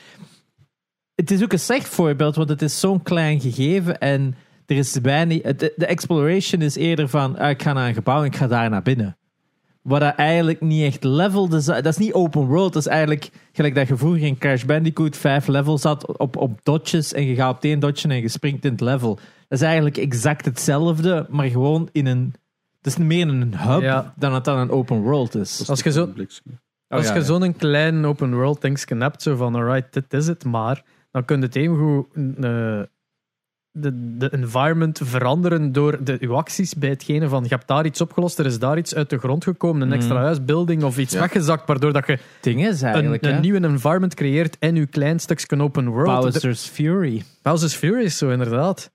het 1.15 1.31
is 1.31 1.43
ook 1.43 1.51
een 1.51 1.59
slecht 1.59 1.87
voorbeeld, 1.87 2.35
want 2.35 2.49
het 2.49 2.61
is 2.61 2.79
zo'n 2.79 3.03
klein 3.03 3.39
gegeven 3.39 3.99
en 3.99 4.35
er 4.65 4.77
is 4.77 5.01
bijna... 5.01 5.53
De, 5.53 5.73
exploration 5.75 6.61
is 6.61 6.75
eerder 6.75 7.09
van, 7.09 7.37
ah, 7.37 7.49
ik 7.49 7.61
ga 7.61 7.73
naar 7.73 7.87
een 7.87 7.93
gebouw 7.93 8.19
en 8.19 8.25
ik 8.25 8.35
ga 8.35 8.47
daar 8.47 8.69
naar 8.69 8.81
binnen. 8.81 9.17
Wat 9.81 9.99
dat 9.99 10.15
eigenlijk 10.15 10.61
niet 10.61 10.83
echt 10.83 11.03
level. 11.03 11.47
Dat 11.47 11.85
is 11.85 11.97
niet 11.97 12.13
open 12.13 12.45
world, 12.45 12.73
dat 12.73 12.85
is 12.85 12.91
eigenlijk 12.91 13.29
gelijk 13.51 13.75
dat 13.75 13.87
je 13.87 13.97
vroeger 13.97 14.21
in 14.21 14.37
Crash 14.37 14.63
Bandicoot 14.63 15.17
vijf 15.17 15.47
levels 15.47 15.83
had 15.83 16.17
op, 16.17 16.35
op 16.35 16.59
dodges 16.63 17.13
en 17.13 17.25
je 17.25 17.35
gaat 17.35 17.55
op 17.55 17.63
één 17.63 17.79
dodge 17.79 18.07
en 18.07 18.21
je 18.21 18.27
springt 18.27 18.65
in 18.65 18.71
het 18.71 18.81
level. 18.81 19.15
Dat 19.15 19.59
is 19.59 19.61
eigenlijk 19.61 19.97
exact 19.97 20.45
hetzelfde, 20.45 21.25
maar 21.29 21.47
gewoon 21.47 21.89
in 21.91 22.05
een... 22.05 22.33
Het 22.81 22.85
is 22.93 22.97
meer 22.97 23.27
een 23.27 23.57
hub 23.57 23.81
Ja. 23.81 24.13
dan 24.17 24.31
dat 24.31 24.45
dan 24.45 24.57
een 24.57 24.69
open 24.69 25.01
world 25.01 25.35
is. 25.35 25.69
Als 25.69 25.81
je 25.81 25.91
zo-. 25.91 26.13
Als 26.87 27.07
ja, 27.07 27.13
je 27.13 27.19
ja. 27.19 27.25
zo'n 27.25 27.55
klein 27.55 28.05
open 28.05 28.33
world 28.33 28.61
dingetje 28.61 28.95
hebt, 28.95 29.21
zo 29.21 29.35
van 29.35 29.55
alright, 29.55 29.93
dit 29.93 30.13
is 30.13 30.27
het, 30.27 30.45
maar 30.45 30.83
dan 31.11 31.25
kun 31.25 31.37
je 31.39 31.45
het 31.45 31.55
even 31.55 31.77
goed 31.77 32.05
eh, 32.15 32.81
de, 33.71 34.17
de 34.17 34.29
environment 34.31 34.99
veranderen 35.03 35.71
door 35.71 36.03
de, 36.03 36.17
uw 36.19 36.35
acties 36.35 36.75
bij 36.75 36.89
hetgene 36.89 37.27
van 37.29 37.43
je 37.43 37.49
hebt 37.49 37.67
daar 37.67 37.85
iets 37.85 38.01
opgelost, 38.01 38.39
er 38.39 38.45
is 38.45 38.59
daar 38.59 38.77
iets 38.77 38.95
uit 38.95 39.09
de 39.09 39.17
grond 39.17 39.43
gekomen, 39.43 39.81
een 39.81 39.93
extra 39.93 40.15
Mm. 40.17 40.21
huisbuilding 40.23 40.83
of 40.83 40.97
iets 40.97 41.13
Ja. 41.13 41.19
weggezakt, 41.19 41.67
waardoor 41.67 41.93
dat 41.93 42.07
je 42.07 42.19
ding 42.41 42.65
is 42.67 42.81
een, 42.81 42.87
eigenlijk, 42.87 43.23
een 43.25 43.33
hè, 43.33 43.39
nieuwe 43.39 43.59
environment 43.67 44.13
creëert 44.13 44.57
en 44.59 44.75
uw 44.75 44.87
klein 44.89 45.19
stukje 45.19 45.59
open 45.61 45.89
world. 45.89 46.23
De- 46.23 46.31
Bowser's 46.31 46.67
Fury. 46.67 47.23
Bowser's 47.41 47.75
Fury 47.75 48.03
is 48.03 48.17
zo, 48.17 48.29
inderdaad. 48.29 48.91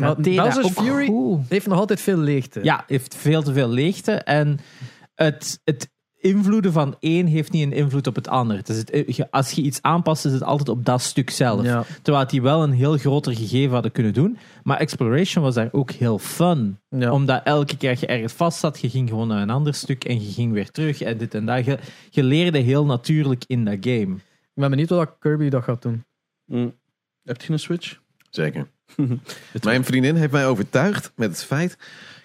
Maar 0.00 0.14
Bowser's 0.20 0.64
ook 0.66 0.72
Fury 0.84 1.06
goed. 1.06 1.40
heeft 1.48 1.66
nog 1.66 1.78
altijd 1.78 2.00
veel 2.00 2.16
leegte. 2.16 2.60
Ja, 2.62 2.84
heeft 2.86 3.14
veel 3.16 3.42
te 3.42 3.52
veel 3.52 3.68
leegte. 3.68 4.12
En 4.12 4.58
het, 5.14 5.60
het 5.64 5.90
invloeden 6.16 6.72
van 6.72 6.96
één 6.98 7.26
heeft 7.26 7.52
niet 7.52 7.62
een 7.62 7.72
invloed 7.72 8.06
op 8.06 8.14
het 8.14 8.28
ander. 8.28 8.60
Is 8.64 8.76
het, 8.76 9.16
je- 9.16 9.30
als 9.30 9.50
je 9.50 9.62
iets 9.62 9.82
aanpast, 9.82 10.24
is 10.24 10.32
het 10.32 10.42
altijd 10.42 10.68
op 10.68 10.84
dat 10.84 11.00
stuk 11.02 11.30
zelf. 11.30 11.62
Ja. 11.62 11.84
Terwijl 12.02 12.26
die 12.26 12.42
wel 12.42 12.62
een 12.62 12.72
heel 12.72 12.96
groter 12.98 13.36
gegeven 13.36 13.72
hadden 13.72 13.92
kunnen 13.92 14.12
doen. 14.12 14.38
Maar 14.62 14.78
Exploration 14.78 15.44
was 15.44 15.54
daar 15.54 15.68
ook 15.72 15.90
heel 15.90 16.18
fun. 16.18 16.78
Ja. 16.88 17.12
Omdat 17.12 17.40
elke 17.44 17.76
keer 17.76 17.96
je 18.00 18.06
ergens 18.06 18.32
vast 18.32 18.58
zat, 18.58 18.80
je 18.80 18.90
ging 18.90 19.08
gewoon 19.08 19.28
naar 19.28 19.42
een 19.42 19.50
ander 19.50 19.74
stuk 19.74 20.04
en 20.04 20.20
je 20.24 20.32
ging 20.32 20.52
weer 20.52 20.70
terug 20.70 21.00
en 21.00 21.18
dit 21.18 21.34
en 21.34 21.46
dat. 21.46 21.64
Je, 21.64 21.78
je 22.10 22.22
leerde 22.22 22.58
heel 22.58 22.84
natuurlijk 22.84 23.44
in 23.46 23.64
dat 23.64 23.76
game. 23.80 24.14
Ik 24.54 24.66
ben 24.66 24.70
benieuwd 24.70 24.88
wat 24.88 25.16
Kirby 25.18 25.48
dat 25.48 25.62
gaat 25.64 25.82
doen. 25.82 26.04
Mm. 26.46 26.74
Heb 27.22 27.42
je 27.42 27.52
een 27.52 27.58
Switch? 27.58 27.98
Zeker. 28.30 28.68
Mijn 29.62 29.84
vriendin 29.84 30.16
heeft 30.16 30.32
mij 30.32 30.46
overtuigd 30.46 31.12
met 31.14 31.30
het 31.30 31.44
feit... 31.44 31.76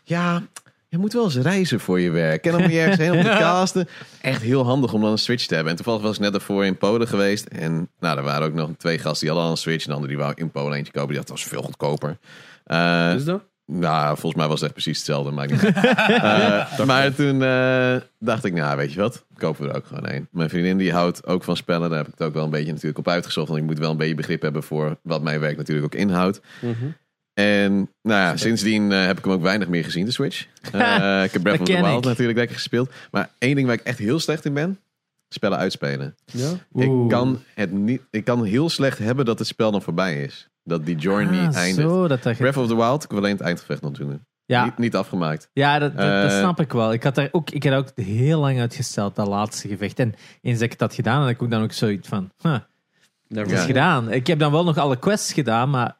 Ja, 0.07 0.43
je 0.87 0.97
moet 0.97 1.13
wel 1.13 1.23
eens 1.23 1.37
reizen 1.37 1.79
voor 1.79 1.99
je 1.99 2.09
werk. 2.09 2.45
En 2.45 2.51
dan 2.51 2.61
moet 2.61 2.71
je 2.71 2.79
ergens 2.79 2.97
heen 2.97 3.11
om 3.11 3.21
te 3.21 3.35
casten. 3.39 3.87
Echt 4.21 4.41
heel 4.41 4.65
handig 4.65 4.93
om 4.93 5.01
dan 5.01 5.11
een 5.11 5.17
Switch 5.17 5.45
te 5.45 5.53
hebben. 5.53 5.71
En 5.71 5.77
toevallig 5.77 6.01
was 6.01 6.15
ik 6.15 6.21
net 6.21 6.31
daarvoor 6.31 6.65
in 6.65 6.77
Polen 6.77 7.07
geweest. 7.07 7.45
En 7.45 7.89
nou, 7.99 8.17
er 8.17 8.23
waren 8.23 8.47
ook 8.47 8.53
nog 8.53 8.69
twee 8.77 8.97
gasten 8.97 9.19
die 9.19 9.27
hadden 9.27 9.45
al 9.45 9.51
een 9.51 9.57
Switch. 9.57 9.83
En 9.83 9.89
de 9.89 9.95
andere 9.95 10.13
die 10.13 10.21
wou 10.21 10.33
in 10.35 10.51
Polen 10.51 10.77
eentje 10.77 10.91
kopen. 10.91 11.07
Die 11.07 11.17
dacht, 11.17 11.27
dat 11.27 11.37
was 11.37 11.47
veel 11.47 11.61
goedkoper. 11.61 12.17
Eh, 12.63 13.13
is 13.15 13.25
dat? 13.25 13.43
Nou, 13.65 14.17
volgens 14.17 14.35
mij 14.35 14.47
was 14.47 14.59
het 14.59 14.63
echt 14.63 14.73
precies 14.73 14.97
hetzelfde. 14.97 15.31
Maakt 15.31 15.51
niet 15.51 15.63
uit. 15.75 16.79
Eh, 16.79 16.85
maar 16.85 17.15
toen 17.15 17.43
eh, 17.43 17.95
dacht 18.19 18.45
ik, 18.45 18.53
nou 18.53 18.77
weet 18.77 18.93
je 18.93 18.99
wat, 18.99 19.25
kopen 19.37 19.63
we 19.63 19.69
er 19.69 19.75
ook 19.75 19.85
gewoon 19.85 20.09
een. 20.09 20.27
Mijn 20.31 20.49
vriendin 20.49 20.77
die 20.77 20.93
houdt 20.93 21.25
ook 21.25 21.43
van 21.43 21.57
spellen. 21.57 21.89
Daar 21.89 21.97
heb 21.97 22.07
ik 22.07 22.13
het 22.17 22.27
ook 22.27 22.33
wel 22.33 22.43
een 22.43 22.49
beetje 22.49 22.71
natuurlijk 22.71 22.97
op 22.97 23.07
uitgezocht. 23.07 23.47
Want 23.47 23.59
ik 23.59 23.65
moet 23.65 23.79
wel 23.79 23.91
een 23.91 23.97
beetje 23.97 24.15
begrip 24.15 24.41
hebben 24.41 24.63
voor 24.63 24.97
wat 25.01 25.21
mijn 25.21 25.39
werk 25.39 25.57
natuurlijk 25.57 25.85
ook 25.85 25.99
inhoudt. 25.99 26.41
Mhm. 26.61 26.85
En 27.33 27.73
nou 28.01 28.19
ja, 28.21 28.37
sindsdien 28.37 28.91
eh, 28.91 29.05
heb 29.05 29.17
ik 29.17 29.23
hem 29.23 29.33
ook 29.33 29.41
weinig 29.41 29.67
meer 29.67 29.83
gezien, 29.83 30.05
de 30.05 30.11
Switch. 30.11 30.41
Ik 31.25 31.31
heb 31.31 31.41
Breath 31.41 31.59
of 31.59 31.67
the 31.67 31.81
Wild 31.81 31.97
ik. 31.97 32.03
natuurlijk 32.05 32.37
lekker 32.37 32.55
gespeeld. 32.55 32.91
Maar 33.11 33.29
één 33.37 33.55
ding 33.55 33.67
waar 33.67 33.75
ik 33.75 33.83
echt 33.83 33.97
heel 33.97 34.19
slecht 34.19 34.45
in 34.45 34.53
ben, 34.53 34.79
spellen 35.29 35.57
uitspelen. 35.57 36.15
Ja? 36.25 36.51
Ik 36.73 37.09
kan, 37.09 37.43
het 37.53 37.71
niet, 37.71 38.01
ik 38.09 38.25
kan 38.25 38.43
heel 38.43 38.69
slecht 38.69 38.97
hebben 38.97 39.25
dat 39.25 39.39
het 39.39 39.47
spel 39.47 39.71
dan 39.71 39.81
voorbij 39.81 40.23
is. 40.23 40.49
Dat 40.67 40.85
die 40.85 40.95
journey 40.95 41.47
Ah, 41.47 41.55
eindigt. 41.55 41.87
zo, 41.89 42.07
dat 42.07 42.23
dat 42.23 42.37
Breath 42.37 42.57
of 42.57 42.67
the 42.67 42.75
Wild, 42.75 43.03
ik 43.03 43.09
heb 43.09 43.19
alleen 43.19 43.31
het 43.31 43.41
eindgevecht 43.41 43.81
nog 43.81 43.91
doen. 43.91 44.21
ja, 44.45 44.63
Niet, 44.65 44.77
niet 44.77 44.95
afgemaakt. 44.95 45.49
Ja, 45.53 45.79
dat, 45.79 45.97
dat, 45.97 46.21
dat 46.21 46.31
Eh, 46.31 46.37
snap 46.39 46.59
ik 46.59 46.71
wel. 46.71 46.93
Ik 46.93 47.03
had 47.03 47.15
daar 47.15 47.29
ook, 47.31 47.49
ik 47.49 47.63
had 47.63 47.73
ook 47.73 47.91
heel 47.95 48.39
lang 48.39 48.59
uitgesteld, 48.59 49.15
dat 49.15 49.27
laatste 49.27 49.67
gevecht. 49.67 49.99
En 49.99 50.13
eens 50.41 50.59
dat 50.59 50.71
ik 50.71 50.79
had 50.79 50.93
gedaan, 50.93 51.21
had 51.21 51.29
ik 51.29 51.41
ook 51.41 51.49
dan 51.49 51.63
ook 51.63 51.71
zoiets 51.71 52.07
van, 52.07 52.31
huh, 52.41 52.57
Never 53.27 53.53
is 53.53 53.59
Ja. 53.59 53.65
gedaan. 53.65 54.11
Ik 54.11 54.27
heb 54.27 54.39
dan 54.39 54.51
wel 54.51 54.63
nog 54.63 54.77
alle 54.77 54.99
quests 54.99 55.33
gedaan, 55.33 55.69
maar 55.69 55.97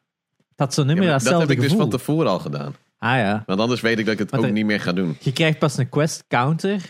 had 0.56 0.74
zo 0.74 0.84
niet 0.84 1.02
Ja, 1.02 1.18
dat 1.18 1.40
heb 1.40 1.50
ik 1.50 1.60
dus 1.60 1.72
van 1.72 1.90
tevoren 1.90 2.30
al 2.30 2.38
gedaan. 2.38 2.74
Ah 2.98 3.16
ja. 3.16 3.42
Want 3.46 3.60
anders 3.60 3.80
weet 3.80 3.98
ik 3.98 4.04
dat 4.04 4.14
ik 4.14 4.20
het 4.20 4.36
ook 4.36 4.44
er- 4.44 4.52
niet 4.52 4.66
meer 4.66 4.80
ga 4.80 4.92
doen. 4.92 5.16
Je 5.20 5.32
krijgt 5.32 5.58
pas 5.58 5.76
een 5.76 5.88
quest 5.88 6.24
counter. 6.28 6.80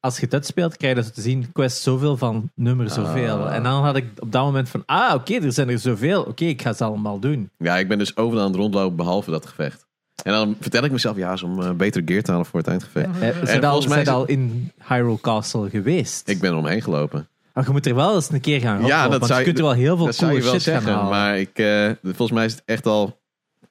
Als 0.00 0.16
je 0.16 0.24
het 0.24 0.34
uitspeelt, 0.34 0.76
krijg 0.76 0.96
je 0.96 1.10
te 1.10 1.20
zien, 1.20 1.52
quest 1.52 1.82
zoveel 1.82 2.16
van 2.16 2.50
nummer 2.54 2.90
zoveel. 2.90 3.36
Ah. 3.46 3.54
En 3.54 3.62
dan 3.62 3.84
had 3.84 3.96
ik 3.96 4.04
op 4.18 4.32
dat 4.32 4.42
moment 4.44 4.68
van, 4.68 4.82
ah 4.86 5.14
oké, 5.14 5.34
er 5.34 5.52
zijn 5.52 5.68
er 5.68 5.78
zoveel. 5.78 6.22
Oké, 6.22 6.44
ik 6.44 6.62
ga 6.62 6.72
ze 6.72 6.84
allemaal 6.84 7.18
doen. 7.18 7.50
Ja, 7.58 7.78
ik 7.78 7.88
ben 7.88 7.98
dus 7.98 8.16
overal 8.16 8.42
aan 8.44 8.50
het 8.50 8.56
rondlopen 8.60 8.96
behalve 8.96 9.30
dat 9.30 9.46
gevecht. 9.46 9.86
En 10.22 10.32
dan 10.32 10.56
vertel 10.60 10.84
ik 10.84 10.90
mezelf, 10.92 11.16
ja, 11.16 11.32
is 11.32 11.42
om 11.42 11.62
eh, 11.62 11.70
beter 11.70 12.02
gear 12.04 12.22
te 12.22 12.30
halen 12.30 12.46
voor 12.46 12.58
het 12.58 12.68
eindgevecht. 12.68 13.08
Eh, 13.20 13.28
zijn 13.44 13.64
al, 13.64 13.78
mij 13.80 13.88
zijn 13.88 14.00
is 14.00 14.08
al 14.08 14.26
in 14.26 14.72
Hyrule 14.88 15.20
Castle 15.20 15.70
geweest? 15.70 16.28
Ik 16.28 16.40
ben 16.40 16.56
omheen 16.56 16.82
gelopen. 16.82 17.28
Maar 17.54 17.64
je 17.66 17.70
moet 17.72 17.86
er 17.86 17.94
wel 17.94 18.14
eens 18.14 18.30
een 18.30 18.40
keer 18.40 18.60
gaan 18.60 18.78
rondlopen, 18.80 19.10
dat 19.10 19.18
want 19.18 19.26
zou 19.26 19.38
je 19.40 19.46
je- 19.46 19.52
kunt 19.52 19.58
er 19.58 19.64
wel 19.64 19.74
heel 19.84 19.96
veel 19.96 20.06
dat 20.06 20.16
coole 20.16 20.40
shit 20.40 20.50
gaan 20.50 20.60
zeggen, 20.60 20.92
halen. 20.92 21.10
maar 21.10 21.38
ik, 21.38 21.58
eh, 21.58 21.90
volgens 22.02 22.30
mij 22.32 22.44
is 22.44 22.52
het 22.52 22.62
echt 22.64 22.86
al 22.86 23.20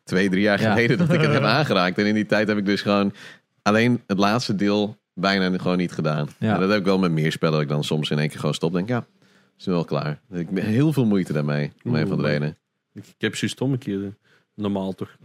twee, 0.04 0.30
drie 0.30 0.42
jaar 0.42 0.62
Ja. 0.62 0.70
geleden 0.70 0.98
dat 0.98 1.14
ik 1.14 1.22
het 1.22 1.34
heb 1.40 1.44
aangeraakt. 1.44 1.98
En 1.98 2.06
in 2.06 2.14
die 2.14 2.26
tijd 2.26 2.48
heb 2.48 2.58
ik 2.58 2.66
dus 2.66 2.82
gewoon 2.82 3.14
alleen 3.62 4.02
het 4.08 4.18
laatste 4.18 4.56
deel 4.56 4.98
bijna 5.20 5.58
gewoon 5.58 5.78
niet 5.78 5.92
gedaan. 5.92 6.28
Ja. 6.40 6.54
En 6.54 6.60
dat 6.60 6.70
heb 6.70 6.80
ik 6.80 6.86
wel 6.86 7.00
met 7.00 7.12
meer 7.12 7.32
spellen, 7.32 7.54
dat 7.54 7.64
ik 7.64 7.70
dan 7.70 7.84
soms 7.84 8.10
in 8.10 8.20
één 8.20 8.30
keer 8.30 8.40
gewoon 8.40 8.54
stop 8.54 8.74
denk, 8.74 8.88
ja, 8.90 9.06
is 9.58 9.66
nu 9.66 9.74
wel 9.74 9.86
klaar. 9.86 10.20
Ik 10.32 10.48
heb 10.54 10.64
heel 10.64 10.94
veel 10.94 11.06
moeite 11.06 11.34
daarmee, 11.34 11.72
om 11.84 11.96
een 11.96 12.08
van 12.08 12.18
de 12.18 12.24
redenen. 12.24 12.58
Ik, 12.94 13.06
ik 13.08 13.16
heb 13.18 13.36
juist 13.36 13.62
om 13.62 13.72
een 13.72 13.78
keer. 13.78 14.04
eh, 14.04 14.10
Normaal 14.56 14.94
toch? 14.94 15.18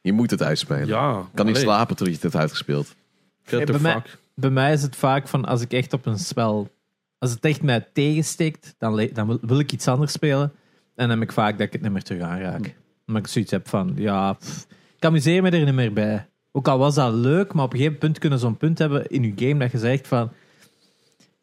Je 0.00 0.12
moet 0.12 0.30
het 0.30 0.42
uitspelen. 0.42 0.86
Ja. 0.86 1.24
kan 1.34 1.46
niet 1.46 1.56
slapen 1.56 1.96
tot 1.96 2.06
je 2.06 2.12
het 2.12 2.22
hebt 2.22 2.36
uitgespeeld. 2.36 2.94
Get 3.42 3.66
the 3.66 3.72
Hey, 3.72 3.80
bij 3.82 3.92
fuck. 3.92 4.18
bij 4.34 4.50
mij 4.50 4.72
is 4.72 4.82
het 4.82 4.96
vaak 4.96 5.28
van 5.28 5.44
als 5.44 5.60
ik 5.60 5.72
echt 5.72 5.92
op 5.92 6.06
een 6.06 6.18
spel. 6.18 6.70
Als 7.18 7.30
het 7.30 7.44
echt 7.44 7.62
mij 7.62 7.86
tegensteekt, 7.92 8.74
dan, 8.78 9.08
dan 9.12 9.26
wil, 9.26 9.38
wil 9.40 9.58
ik 9.58 9.72
iets 9.72 9.88
anders 9.88 10.12
spelen. 10.12 10.52
En 10.94 11.08
dan 11.08 11.10
heb 11.10 11.28
ik 11.28 11.32
vaak 11.34 11.58
dat 11.58 11.66
ik 11.66 11.72
het 11.72 11.82
niet 11.82 11.92
meer 11.92 12.02
terug 12.02 12.22
aanraak. 12.22 12.74
Omdat 13.06 13.22
ik 13.22 13.28
zoiets 13.28 13.50
heb 13.50 13.68
van, 13.68 13.92
ja, 13.96 14.32
pff, 14.32 14.66
ik 14.96 15.04
amuseer 15.04 15.42
me 15.42 15.50
er 15.50 15.64
niet 15.64 15.74
meer 15.74 15.92
bij. 15.92 16.28
Ook 16.52 16.68
al 16.68 16.78
was 16.78 16.94
dat 16.94 17.12
leuk, 17.14 17.52
maar 17.52 17.64
op 17.64 17.72
een 17.72 17.78
gegeven 17.78 17.98
punt 17.98 18.18
kunnen 18.18 18.38
zo'n 18.38 18.56
punt 18.56 18.78
hebben 18.78 19.06
in 19.06 19.22
je 19.22 19.32
game 19.48 19.58
dat 19.58 19.70
je 19.72 19.78
zegt 19.78 20.08
van, 20.08 20.30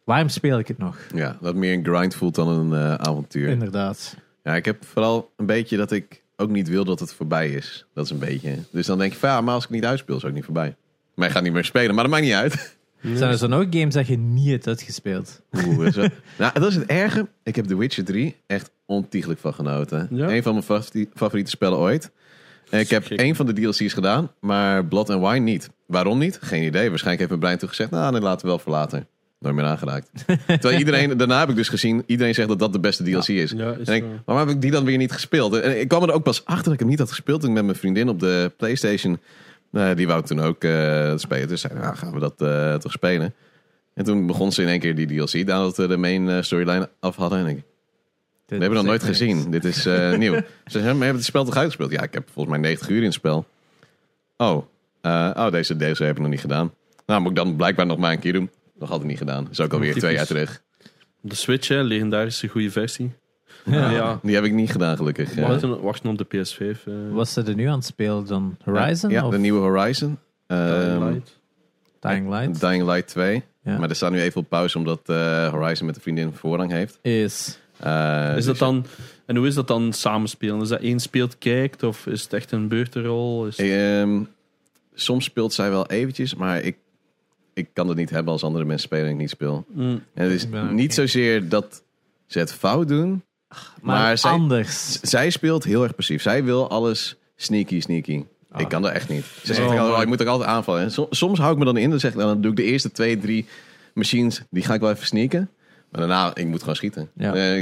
waarom 0.03 0.29
speel 0.29 0.59
ik 0.59 0.67
het 0.67 0.77
nog? 0.77 0.97
Ja, 1.13 1.37
dat 1.41 1.55
meer 1.55 1.73
een 1.73 1.85
grind 1.85 2.15
voelt 2.15 2.35
dan 2.35 2.47
een 2.47 2.73
eh, 2.73 2.93
avontuur. 2.93 3.47
Inderdaad. 3.49 4.15
Ja, 4.43 4.55
ik 4.55 4.65
heb 4.65 4.85
vooral 4.85 5.31
een 5.35 5.45
beetje 5.45 5.77
dat 5.77 5.91
ik 5.91 6.21
ook 6.35 6.49
niet 6.49 6.67
wil 6.67 6.85
dat 6.85 6.99
het 6.99 7.13
voorbij 7.13 7.49
is. 7.49 7.85
Dat 7.93 8.05
is 8.05 8.11
een 8.11 8.19
beetje. 8.19 8.55
Dus 8.71 8.85
dan 8.85 8.97
denk 8.97 9.11
ik 9.13 9.17
van 9.19 9.29
ja, 9.29 9.41
maar 9.41 9.53
als 9.53 9.63
ik 9.63 9.69
het 9.69 9.79
niet 9.79 9.89
uitspeel, 9.89 10.15
is 10.15 10.21
het 10.21 10.29
ook 10.29 10.35
niet 10.37 10.45
voorbij. 10.45 10.75
Maar 11.13 11.27
ik 11.27 11.33
ga 11.33 11.39
niet 11.39 11.53
meer 11.53 11.65
spelen, 11.65 11.93
maar 11.95 12.03
dat 12.03 12.13
maakt 12.13 12.23
niet 12.25 12.33
uit. 12.33 12.75
Zijn 13.15 13.31
er 13.31 13.37
zo 13.37 13.45
ook 13.45 13.67
games 13.75 13.93
dat 13.93 14.07
je 14.07 14.17
niet 14.17 14.49
hebt 14.49 14.67
uitgespeeld? 14.67 15.41
Oeh, 15.65 15.91
zo. 15.91 16.01
nou, 16.39 16.59
dat 16.59 16.69
is 16.69 16.75
het 16.75 16.85
erge. 16.85 17.27
Ik 17.43 17.55
heb 17.55 17.65
The 17.65 17.77
Witcher 17.77 18.03
3 18.05 18.35
echt 18.47 18.71
ontiegelijk 18.85 19.39
van 19.39 19.53
genoten. 19.53 20.07
Ja? 20.11 20.29
Een 20.31 20.43
van 20.43 20.51
mijn 20.53 20.65
favori- 20.65 21.09
favoriete 21.13 21.49
spellen 21.49 21.77
ooit. 21.77 22.11
Ik 22.69 22.89
heb 22.89 23.05
één 23.05 23.35
van 23.35 23.45
de 23.45 23.53
DLC's 23.53 23.93
gedaan, 23.93 24.31
maar 24.39 24.85
Blood 24.85 25.09
and 25.09 25.27
Wine 25.27 25.39
niet. 25.39 25.69
Waarom 25.85 26.17
niet? 26.17 26.39
Geen 26.41 26.63
idee. 26.63 26.89
Waarschijnlijk 26.89 27.17
heeft 27.17 27.29
mijn 27.29 27.39
brein 27.39 27.57
toen 27.57 27.69
gezegd, 27.69 27.91
nou, 27.91 28.11
nee, 28.11 28.21
laten 28.21 28.41
we 28.41 28.47
wel 28.47 28.59
voor 28.59 28.71
later. 28.71 29.05
Nooit 29.39 29.55
meer 29.55 29.65
aangeraakt. 29.65 30.09
Terwijl 30.47 30.77
iedereen, 30.77 31.17
daarna 31.17 31.39
heb 31.39 31.49
ik 31.49 31.55
dus 31.55 31.69
gezien, 31.69 32.03
iedereen 32.05 32.33
zegt 32.33 32.47
dat 32.47 32.59
dat 32.59 32.73
de 32.73 32.79
beste 32.79 33.03
DLC 33.03 33.27
is. 33.27 33.51
Ja, 33.51 33.75
is 33.79 33.87
En 33.87 33.95
ik, 33.95 34.03
waarom 34.25 34.47
heb 34.47 34.55
ik 34.55 34.61
die 34.61 34.71
dan 34.71 34.85
weer 34.85 34.97
niet 34.97 35.11
gespeeld? 35.11 35.53
En 35.53 35.79
ik 35.79 35.87
kwam 35.87 36.03
er 36.03 36.11
ook 36.11 36.23
pas 36.23 36.45
achter 36.45 36.63
dat 36.63 36.73
ik 36.73 36.79
hem 36.79 36.87
niet 36.87 36.99
had 36.99 37.09
gespeeld 37.09 37.39
toen 37.39 37.49
ik 37.49 37.55
met 37.55 37.65
mijn 37.65 37.77
vriendin 37.77 38.09
op 38.09 38.19
de 38.19 38.51
PlayStation. 38.57 39.19
Nou, 39.69 39.95
die 39.95 40.07
wou 40.07 40.23
toen 40.23 40.39
ook 40.39 40.63
eh, 40.63 41.13
spelen. 41.17 41.47
Dus 41.47 41.61
zei, 41.61 41.73
nou, 41.73 41.95
gaan 41.95 42.13
we 42.13 42.19
dat 42.19 42.41
eh, 42.41 42.75
toch 42.75 42.91
spelen? 42.91 43.33
En 43.93 44.03
toen 44.03 44.27
begon 44.27 44.51
ze 44.51 44.61
in 44.61 44.67
één 44.67 44.79
keer 44.79 44.95
die 44.95 45.07
DLC, 45.07 45.33
nadat 45.33 45.77
we 45.77 45.87
de 45.87 45.97
main 45.97 46.29
eh, 46.29 46.41
storyline 46.41 46.89
af 46.99 47.15
hadden. 47.15 47.39
En 47.39 47.47
ik, 47.47 47.63
we 48.47 48.55
hebben 48.55 48.73
dat 48.73 48.85
nooit 48.85 49.03
gezien. 49.03 49.51
Dit 49.51 49.65
is 49.65 49.85
eh, 49.85 50.17
nieuw. 50.17 50.33
Ze 50.65 50.79
maar 50.79 50.95
je 50.95 51.03
hebt 51.03 51.15
het 51.15 51.25
spel 51.25 51.45
toch 51.45 51.55
uitgespeeld? 51.55 51.91
Ja, 51.91 52.01
ik 52.01 52.13
heb 52.13 52.29
volgens 52.33 52.55
mij 52.57 52.63
90 52.63 52.89
uur 52.89 52.97
in 52.97 53.03
het 53.03 53.13
spel. 53.13 53.45
Oh, 54.37 54.65
eh, 55.01 55.31
oh 55.35 55.51
deze, 55.51 55.77
deze 55.77 56.03
heb 56.03 56.15
ik 56.15 56.21
nog 56.21 56.31
niet 56.31 56.39
gedaan. 56.39 56.73
Nou, 57.05 57.21
moet 57.21 57.29
ik 57.29 57.35
dan 57.35 57.55
blijkbaar 57.55 57.85
nog 57.85 57.97
maar 57.97 58.11
een 58.11 58.19
keer 58.19 58.33
doen. 58.33 58.49
Nog 58.79 58.91
altijd 58.91 59.09
niet 59.09 59.17
gedaan. 59.17 59.43
Dat 59.43 59.51
is 59.51 59.59
ook 59.59 59.73
alweer 59.73 59.87
Typisch. 59.87 60.03
twee 60.03 60.15
jaar 60.15 60.25
terug. 60.25 60.61
De 61.21 61.35
Switch, 61.35 61.67
hè, 61.67 61.81
legendarische 61.81 62.47
goede 62.47 62.71
versie. 62.71 63.11
Ja. 63.65 63.89
ja. 63.89 64.19
Die 64.21 64.35
heb 64.35 64.43
ik 64.43 64.53
niet 64.53 64.71
gedaan, 64.71 64.95
gelukkig. 64.97 65.35
Ja. 65.35 65.47
Wachten, 65.47 65.81
wachten 65.81 66.09
op 66.09 66.17
de 66.17 66.25
PS5. 66.25 66.83
eh, 66.85 66.93
Was 67.11 67.33
ze 67.33 67.43
er 67.43 67.55
nu 67.55 67.65
aan 67.65 67.75
het 67.77 67.85
spelen 67.85 68.25
dan? 68.25 68.57
Horizon 68.63 69.09
Ja, 69.09 69.25
of 69.25 69.31
de 69.31 69.37
nieuwe 69.37 69.59
Horizon. 69.59 70.17
Ehm, 70.47 71.03
Light. 71.03 71.39
Dying 71.99 72.29
Light? 72.29 72.59
Dying 72.59 72.83
Light 72.85 73.07
2. 73.07 73.43
Ja. 73.63 73.77
Maar 73.77 73.89
er 73.89 73.95
staat 73.95 74.11
nu 74.11 74.21
even 74.21 74.41
op 74.41 74.49
pauze 74.49 74.77
omdat 74.77 74.99
eh, 75.05 75.49
Horizon 75.49 75.85
met 75.85 75.95
de 75.95 76.01
vriendin 76.01 76.33
voorrang 76.33 76.71
heeft. 76.71 76.99
Is 77.01 77.59
Eh, 77.79 78.27
Is 78.29 78.35
dus 78.35 78.45
dat 78.45 78.57
dan, 78.57 78.85
en 79.25 79.35
hoe 79.35 79.47
is 79.47 79.55
dat 79.55 79.67
dan 79.67 79.93
samenspelen? 79.93 80.61
Is 80.61 80.69
dat 80.69 80.81
één 80.81 80.99
speelt 80.99 81.37
kijkt 81.37 81.83
of 81.83 82.05
is 82.07 82.23
het 82.23 82.33
echt 82.33 82.51
een 82.51 82.67
beurtenrol? 82.67 83.45
Is 83.47 83.55
Ehm, 83.57 84.21
soms 84.93 85.25
speelt 85.25 85.53
zij 85.53 85.69
wel 85.69 85.87
eventjes, 85.87 86.35
maar 86.35 86.61
ik, 86.61 86.77
ik 87.53 87.67
kan 87.73 87.87
het 87.87 87.97
niet 87.97 88.09
hebben 88.09 88.33
als 88.33 88.43
andere 88.43 88.65
mensen 88.65 88.87
spelen 88.87 89.05
en 89.05 89.11
ik 89.11 89.17
niet 89.17 89.29
speel. 89.29 89.65
Mm, 89.73 90.03
En 90.13 90.23
het 90.23 90.31
is 90.31 90.47
niet 90.71 90.93
zozeer 90.93 91.49
dat 91.49 91.83
ze 92.25 92.39
het 92.39 92.53
fout 92.53 92.87
doen. 92.87 93.23
maar, 93.49 93.61
Maar 93.81 94.17
zij- 94.17 94.31
anders. 94.31 94.99
Zij 95.01 95.29
speelt 95.29 95.63
heel 95.63 95.83
erg 95.83 95.95
passief. 95.95 96.21
Zij 96.21 96.43
wil 96.43 96.69
alles 96.69 97.15
sneaky, 97.35 97.79
sneaky. 97.81 98.23
Ah. 98.51 98.61
Ik 98.61 98.69
kan 98.69 98.81
dat 98.81 98.91
echt 98.91 99.09
niet. 99.09 99.25
Ze 99.43 99.53
zegt 99.53 99.69
Oh, 99.71 99.79
altijd, 99.79 100.01
ik 100.01 100.07
moet 100.07 100.21
ook 100.21 100.27
altijd 100.27 100.49
aanvallen. 100.49 100.81
En 100.81 100.91
som- 100.91 101.07
soms 101.09 101.39
hou 101.39 101.51
ik 101.53 101.57
me 101.59 101.65
dan 101.65 101.77
in. 101.77 101.89
Dan, 101.89 101.99
zeg, 101.99 102.11
ik, 102.11 102.17
dan 102.17 102.41
doe 102.41 102.51
ik 102.51 102.57
de 102.57 102.63
eerste 102.63 102.91
twee, 102.91 103.17
drie 103.17 103.45
machines. 103.93 104.41
Die 104.49 104.63
ga 104.63 104.73
ik 104.73 104.79
wel 104.79 104.91
even 104.91 105.05
sneaken. 105.05 105.49
Maar 105.97 106.07
daarna, 106.07 106.35
ik 106.35 106.45
moet 106.47 106.59
gewoon 106.59 106.75
schieten. 106.75 107.09
Ja. 107.15 107.33
Eh, 107.33 107.59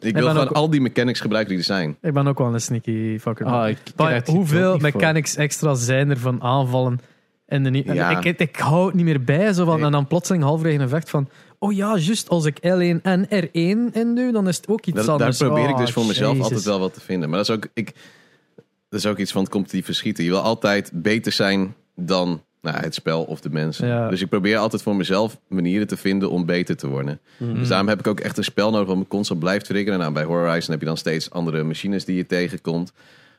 ik 0.00 0.14
wil 0.16 0.28
gewoon 0.28 0.48
ook- 0.48 0.52
al 0.54 0.70
die 0.70 0.80
mechanics 0.80 1.20
gebruiken 1.20 1.50
die 1.52 1.58
er 1.60 1.66
zijn. 1.74 1.96
Ik 2.02 2.12
ben 2.12 2.26
ook 2.26 2.38
wel 2.38 2.54
een 2.54 2.60
sneaky 2.60 3.18
fucker. 3.18 3.46
Ah, 3.46 3.68
ik 3.68 3.78
Maar 3.96 4.22
hoeveel 4.26 4.70
voor. 4.72 4.80
mechanics 4.80 5.36
extra 5.36 5.74
zijn 5.74 6.10
er 6.10 6.18
van 6.18 6.42
aanvallen? 6.42 7.00
En 7.46 7.62
de 7.62 7.82
Ja. 7.94 8.10
ik, 8.18 8.24
ik, 8.24 8.38
ik 8.38 8.56
hou 8.56 8.86
het 8.86 8.94
niet 8.94 9.04
meer 9.04 9.24
bij. 9.24 9.52
Zo 9.52 9.64
van, 9.64 9.76
Nee. 9.76 9.84
En 9.84 9.92
dan 9.92 10.06
plotseling 10.06 10.44
halverwege 10.44 10.82
een 10.82 10.88
vecht 10.88 11.10
van... 11.10 11.28
Oh 11.58 11.72
ja, 11.72 11.96
juist 11.96 12.28
als 12.28 12.44
ik 12.44 12.56
L1 12.58 13.02
en 13.02 13.26
R1 13.26 13.92
indoe, 13.92 14.32
dan 14.32 14.48
is 14.48 14.56
het 14.56 14.68
ook 14.68 14.86
iets 14.86 14.96
Dat, 14.96 15.04
daar 15.06 15.14
anders. 15.14 15.36
probeer 15.38 15.64
ik 15.68 15.70
Oh, 15.74 15.78
dus 15.78 15.90
voor 15.90 16.06
mezelf 16.06 16.40
altijd 16.40 16.62
wel 16.62 16.78
wat 16.78 16.94
te 16.94 17.00
vinden. 17.00 17.28
Maar 17.28 17.38
dat 17.38 17.48
is 17.48 17.54
ook, 17.54 17.66
ik, 17.74 17.92
dat 18.88 19.00
is 19.00 19.06
ook 19.06 19.18
iets 19.18 19.32
van 19.32 19.42
het 19.42 19.50
competitieve 19.50 19.92
schieten. 19.92 20.24
Je 20.24 20.30
wil 20.30 20.40
altijd 20.40 20.90
beter 20.94 21.32
zijn 21.32 21.74
dan 21.94 22.42
nou, 22.62 22.76
het 22.76 22.94
spel 22.94 23.24
of 23.24 23.40
de 23.40 23.50
mensen. 23.50 23.86
Ja. 23.86 24.08
Dus 24.08 24.20
ik 24.20 24.28
probeer 24.28 24.56
altijd 24.56 24.82
voor 24.82 24.96
mezelf 24.96 25.38
manieren 25.48 25.86
te 25.86 25.96
vinden 25.96 26.30
om 26.30 26.46
beter 26.46 26.76
te 26.76 26.88
worden. 26.88 27.20
Dus 27.38 27.68
daarom 27.68 27.88
heb 27.88 27.98
ik 27.98 28.06
ook 28.06 28.20
echt 28.20 28.38
een 28.38 28.44
spel 28.44 28.70
nodig 28.70 28.88
wat 28.88 28.96
me 28.96 29.06
constant 29.06 29.40
blijft 29.40 29.64
triggeren. 29.64 29.98
Nou, 29.98 30.12
bij 30.12 30.24
Horizon 30.24 30.70
heb 30.70 30.80
je 30.80 30.86
dan 30.86 30.96
steeds 30.96 31.30
andere 31.30 31.62
machines 31.62 32.04
die 32.04 32.16
je 32.16 32.26
tegenkomt. 32.26 32.92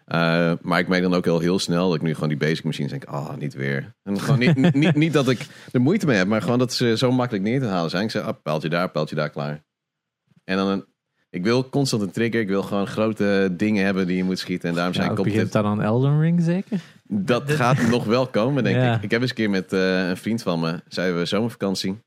Uh, 0.08 0.54
maar 0.62 0.80
ik 0.80 0.88
merk 0.88 1.02
dan 1.02 1.14
ook 1.14 1.26
heel, 1.26 1.40
heel 1.40 1.60
snel 1.60 1.88
dat 1.88 1.96
ik 1.96 2.02
nu 2.02 2.14
gewoon 2.14 2.30
die 2.30 2.38
basic 2.38 2.64
machines 2.64 2.92
denk, 2.92 3.06
ah, 3.06 3.36
niet 3.38 3.54
weer. 3.54 3.94
En 4.04 4.20
gewoon 4.20 4.40
niet, 4.40 4.74
niet, 4.74 4.96
niet 4.96 5.14
dat 5.14 5.30
ik 5.30 5.48
er 5.72 5.82
moeite 5.82 6.06
mee 6.06 6.18
heb, 6.18 6.28
maar 6.28 6.42
gewoon 6.42 6.60
dat 6.60 6.74
ze 6.74 6.98
zo 6.98 7.12
makkelijk 7.12 7.44
neer 7.44 7.60
te 7.60 7.66
halen 7.66 7.90
zijn. 7.90 8.04
Ik 8.04 8.12
zeg, 8.12 8.24
ah, 8.24 8.42
pijltje 8.44 8.70
daar, 8.70 8.90
pijltje 8.90 9.16
daar, 9.16 9.30
klaar. 9.30 9.64
En 10.44 10.58
dan, 10.58 10.68
een, 10.68 10.86
ik 11.30 11.44
wil 11.44 11.70
constant 11.70 12.02
een 12.02 12.12
trigger, 12.12 12.40
ik 12.42 12.48
wil 12.48 12.64
gewoon 12.64 12.88
grote 12.88 13.50
dingen 13.58 13.86
hebben 13.86 14.08
die 14.08 14.18
je 14.18 14.24
moet 14.24 14.40
schieten. 14.40 14.70
En 14.70 14.76
daarom 14.76 14.94
zijn 14.94 15.10
het 15.12 15.24
begint 15.24 15.52
dan 15.52 15.66
aan 15.66 15.82
Elden 15.82 16.20
Ring 16.22 16.42
zeker? 16.42 16.80
Dat 17.04 17.52
gaat 17.62 17.82
nog 17.82 18.06
wel 18.06 18.28
komen, 18.28 18.64
denk 18.64 18.76
Ja. 18.76 18.96
ik. 18.96 19.04
Ik 19.04 19.12
heb 19.12 19.22
eens 19.22 19.30
een 19.30 19.36
keer 19.36 19.50
met 19.50 19.74
eh, 19.74 20.08
een 20.10 20.18
vriend 20.18 20.42
van 20.42 20.60
me, 20.60 20.82
zeiden 20.88 21.18
we 21.20 21.26
zomervakantie. 21.26 21.98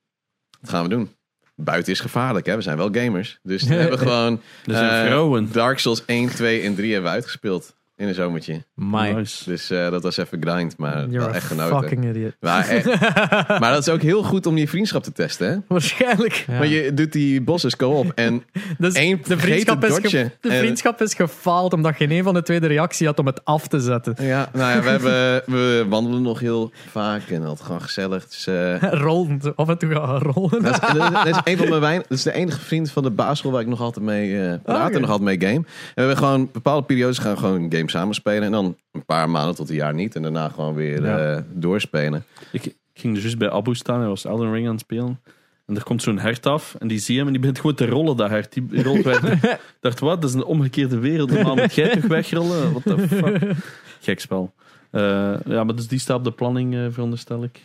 Wat 0.61 0.71
gaan 0.71 0.83
we 0.83 0.89
doen? 0.89 1.11
Buiten 1.55 1.93
is 1.93 2.01
gevaarlijk, 2.01 2.47
hè? 2.47 2.57
we 2.57 2.63
zijn 2.63 2.77
wel 2.77 2.89
gamers. 2.93 3.39
Dus 3.43 3.63
we 3.63 3.75
hebben 3.83 3.99
gewoon 3.99 4.41
vrouwen. 4.63 5.53
Dark 5.53 5.79
Souls 5.79 6.05
1, 6.05 6.29
2 6.29 6.61
en 6.63 6.75
3 6.75 6.93
hebben 6.93 7.11
we 7.11 7.17
uitgespeeld 7.17 7.75
in 7.97 8.09
een 8.09 8.15
zomertje. 8.15 8.65
Nice. 8.75 9.45
Dus 9.51 9.71
eh, 9.71 9.91
dat 9.91 10.03
was 10.03 10.17
even 10.17 10.39
grind, 10.43 10.77
maar 10.77 10.97
You're 10.99 11.19
wel 11.19 11.35
echt 11.35 11.47
genoten. 11.47 11.79
fucking 11.81 12.05
idiot. 12.09 12.37
Maar, 12.41 12.69
echt- 12.69 12.85
maar 13.61 13.73
dat 13.73 13.79
is 13.87 13.89
ook 13.89 14.03
heel 14.03 14.23
goed 14.23 14.47
om 14.47 14.57
je 14.57 14.69
vriendschap 14.69 15.03
te 15.03 15.13
testen, 15.13 15.49
hè? 15.51 15.57
Waarschijnlijk. 15.69 16.33
Ja. 16.47 16.59
Maar 16.59 16.67
je 16.67 16.95
doet 16.95 17.13
die 17.13 17.41
bosses 17.43 17.77
co-op 17.77 18.13
en 18.15 18.43
Dus 18.79 18.95
één 18.95 19.21
de 19.27 19.39
vriendschap, 19.39 19.85
is 19.85 19.95
ge- 20.11 20.31
de 20.41 20.49
En- 20.49 20.59
vriendschap 20.59 21.01
is 21.03 21.15
gefaald 21.15 21.73
omdat 21.73 21.97
geen 21.97 22.11
een 22.11 22.23
van 22.23 22.35
de 22.35 22.43
twee 22.43 22.61
de 22.61 22.67
reactie 22.67 23.07
had 23.07 23.19
om 23.19 23.27
het 23.27 23.45
af 23.45 23.67
te 23.69 23.81
zetten. 23.81 24.15
Ja, 24.19 24.49
nou 24.53 24.71
ja, 24.77 24.83
we, 24.83 24.89
hebben, 24.91 25.43
we 25.55 25.87
wandelen 25.89 26.23
nog 26.23 26.41
heel 26.41 26.71
vaak 26.91 27.23
en 27.29 27.43
dat 27.43 27.61
gewoon 27.61 27.83
gezellig. 27.83 28.29
Dus, 28.29 28.47
eh, 28.47 28.83
Rollen. 28.83 29.41
Af 29.57 29.69
en 29.69 29.79
toe 29.79 29.93
gaan 29.93 30.19
we 30.19 30.19
rollen. 30.19 30.63
dat, 30.63 30.83
is, 30.83 30.99
dat 30.99 31.27
is 31.27 31.41
een 31.45 31.57
van 31.57 31.69
mijn 31.69 31.81
wijn. 31.81 31.99
Dat 32.09 32.19
is 32.19 32.23
de 32.23 32.33
enige 32.33 32.61
vriend 32.61 32.91
van 32.91 33.03
de 33.03 33.11
basisschool 33.11 33.51
waar 33.53 33.61
ik 33.61 33.67
nog 33.67 33.81
altijd 33.81 34.05
mee 34.05 34.41
eh 34.49 34.55
praat 34.63 34.87
oké. 34.87 34.95
en 34.95 35.01
nog 35.01 35.11
altijd 35.11 35.41
mee 35.41 35.49
game. 35.51 35.65
En 35.65 35.65
we 35.95 36.01
hebben 36.01 36.17
gewoon 36.17 36.49
bepaalde 36.53 36.87
periodes 36.87 37.19
gaan 37.19 37.39
gewoon 37.39 37.67
game 37.73 37.82
samen 37.91 38.15
spelen 38.15 38.43
en 38.43 38.53
dan 38.53 38.77
een 38.93 39.05
paar 39.05 39.31
maanden 39.31 39.55
tot 39.55 39.69
een 39.71 39.75
jaar 39.77 39.95
niet 39.95 40.15
en 40.17 40.23
daarna 40.23 40.49
gewoon 40.49 40.75
weer 40.75 41.03
Ja. 41.05 41.35
eh, 41.37 41.43
doorspelen. 41.53 42.25
Ik, 42.53 42.75
ging 42.95 43.15
dus 43.15 43.23
juist 43.23 43.39
bij 43.39 43.51
Abu 43.51 43.75
staan, 43.75 43.99
hij 44.01 44.09
was 44.09 44.25
Elden 44.25 44.53
Ring 44.53 44.67
aan 44.67 44.73
het 44.73 44.81
spelen. 44.81 45.21
En 45.67 45.77
er 45.77 45.83
komt 45.83 46.03
zo'n 46.03 46.19
hert 46.19 46.47
af 46.47 46.75
en 46.79 46.89
die 46.89 46.99
zie 46.99 47.13
je 47.15 47.19
hem 47.19 47.27
en 47.27 47.33
die 47.33 47.41
begint 47.41 47.61
gewoon 47.61 47.77
te 47.77 47.87
rollen, 47.87 48.17
dat 48.17 48.29
hert. 48.31 48.53
Die 48.53 48.83
rolt 48.83 49.03
weg. 49.05 49.23
Ik 49.43 49.59
dacht, 49.81 50.01
wat? 50.01 50.21
Dat 50.21 50.31
is 50.31 50.37
een 50.37 50.45
omgekeerde 50.45 50.99
wereld. 50.99 51.31
Normaal 51.31 51.57
moet 51.57 51.75
jij 51.75 51.89
toch 51.89 52.05
wegrollen? 52.05 52.71
What 52.73 52.83
the 52.83 53.09
fuck? 53.09 53.53
Gek 54.01 54.21
spel. 54.21 54.53
Eh, 54.91 55.35
ja, 55.45 55.65
maar 55.65 55.75
dus 55.77 55.89
die 55.89 55.99
staat 55.99 56.17
op 56.17 56.25
de 56.25 56.33
planning, 56.33 56.75
eh, 56.75 56.87
veronderstel 56.91 57.43
ik. 57.45 57.61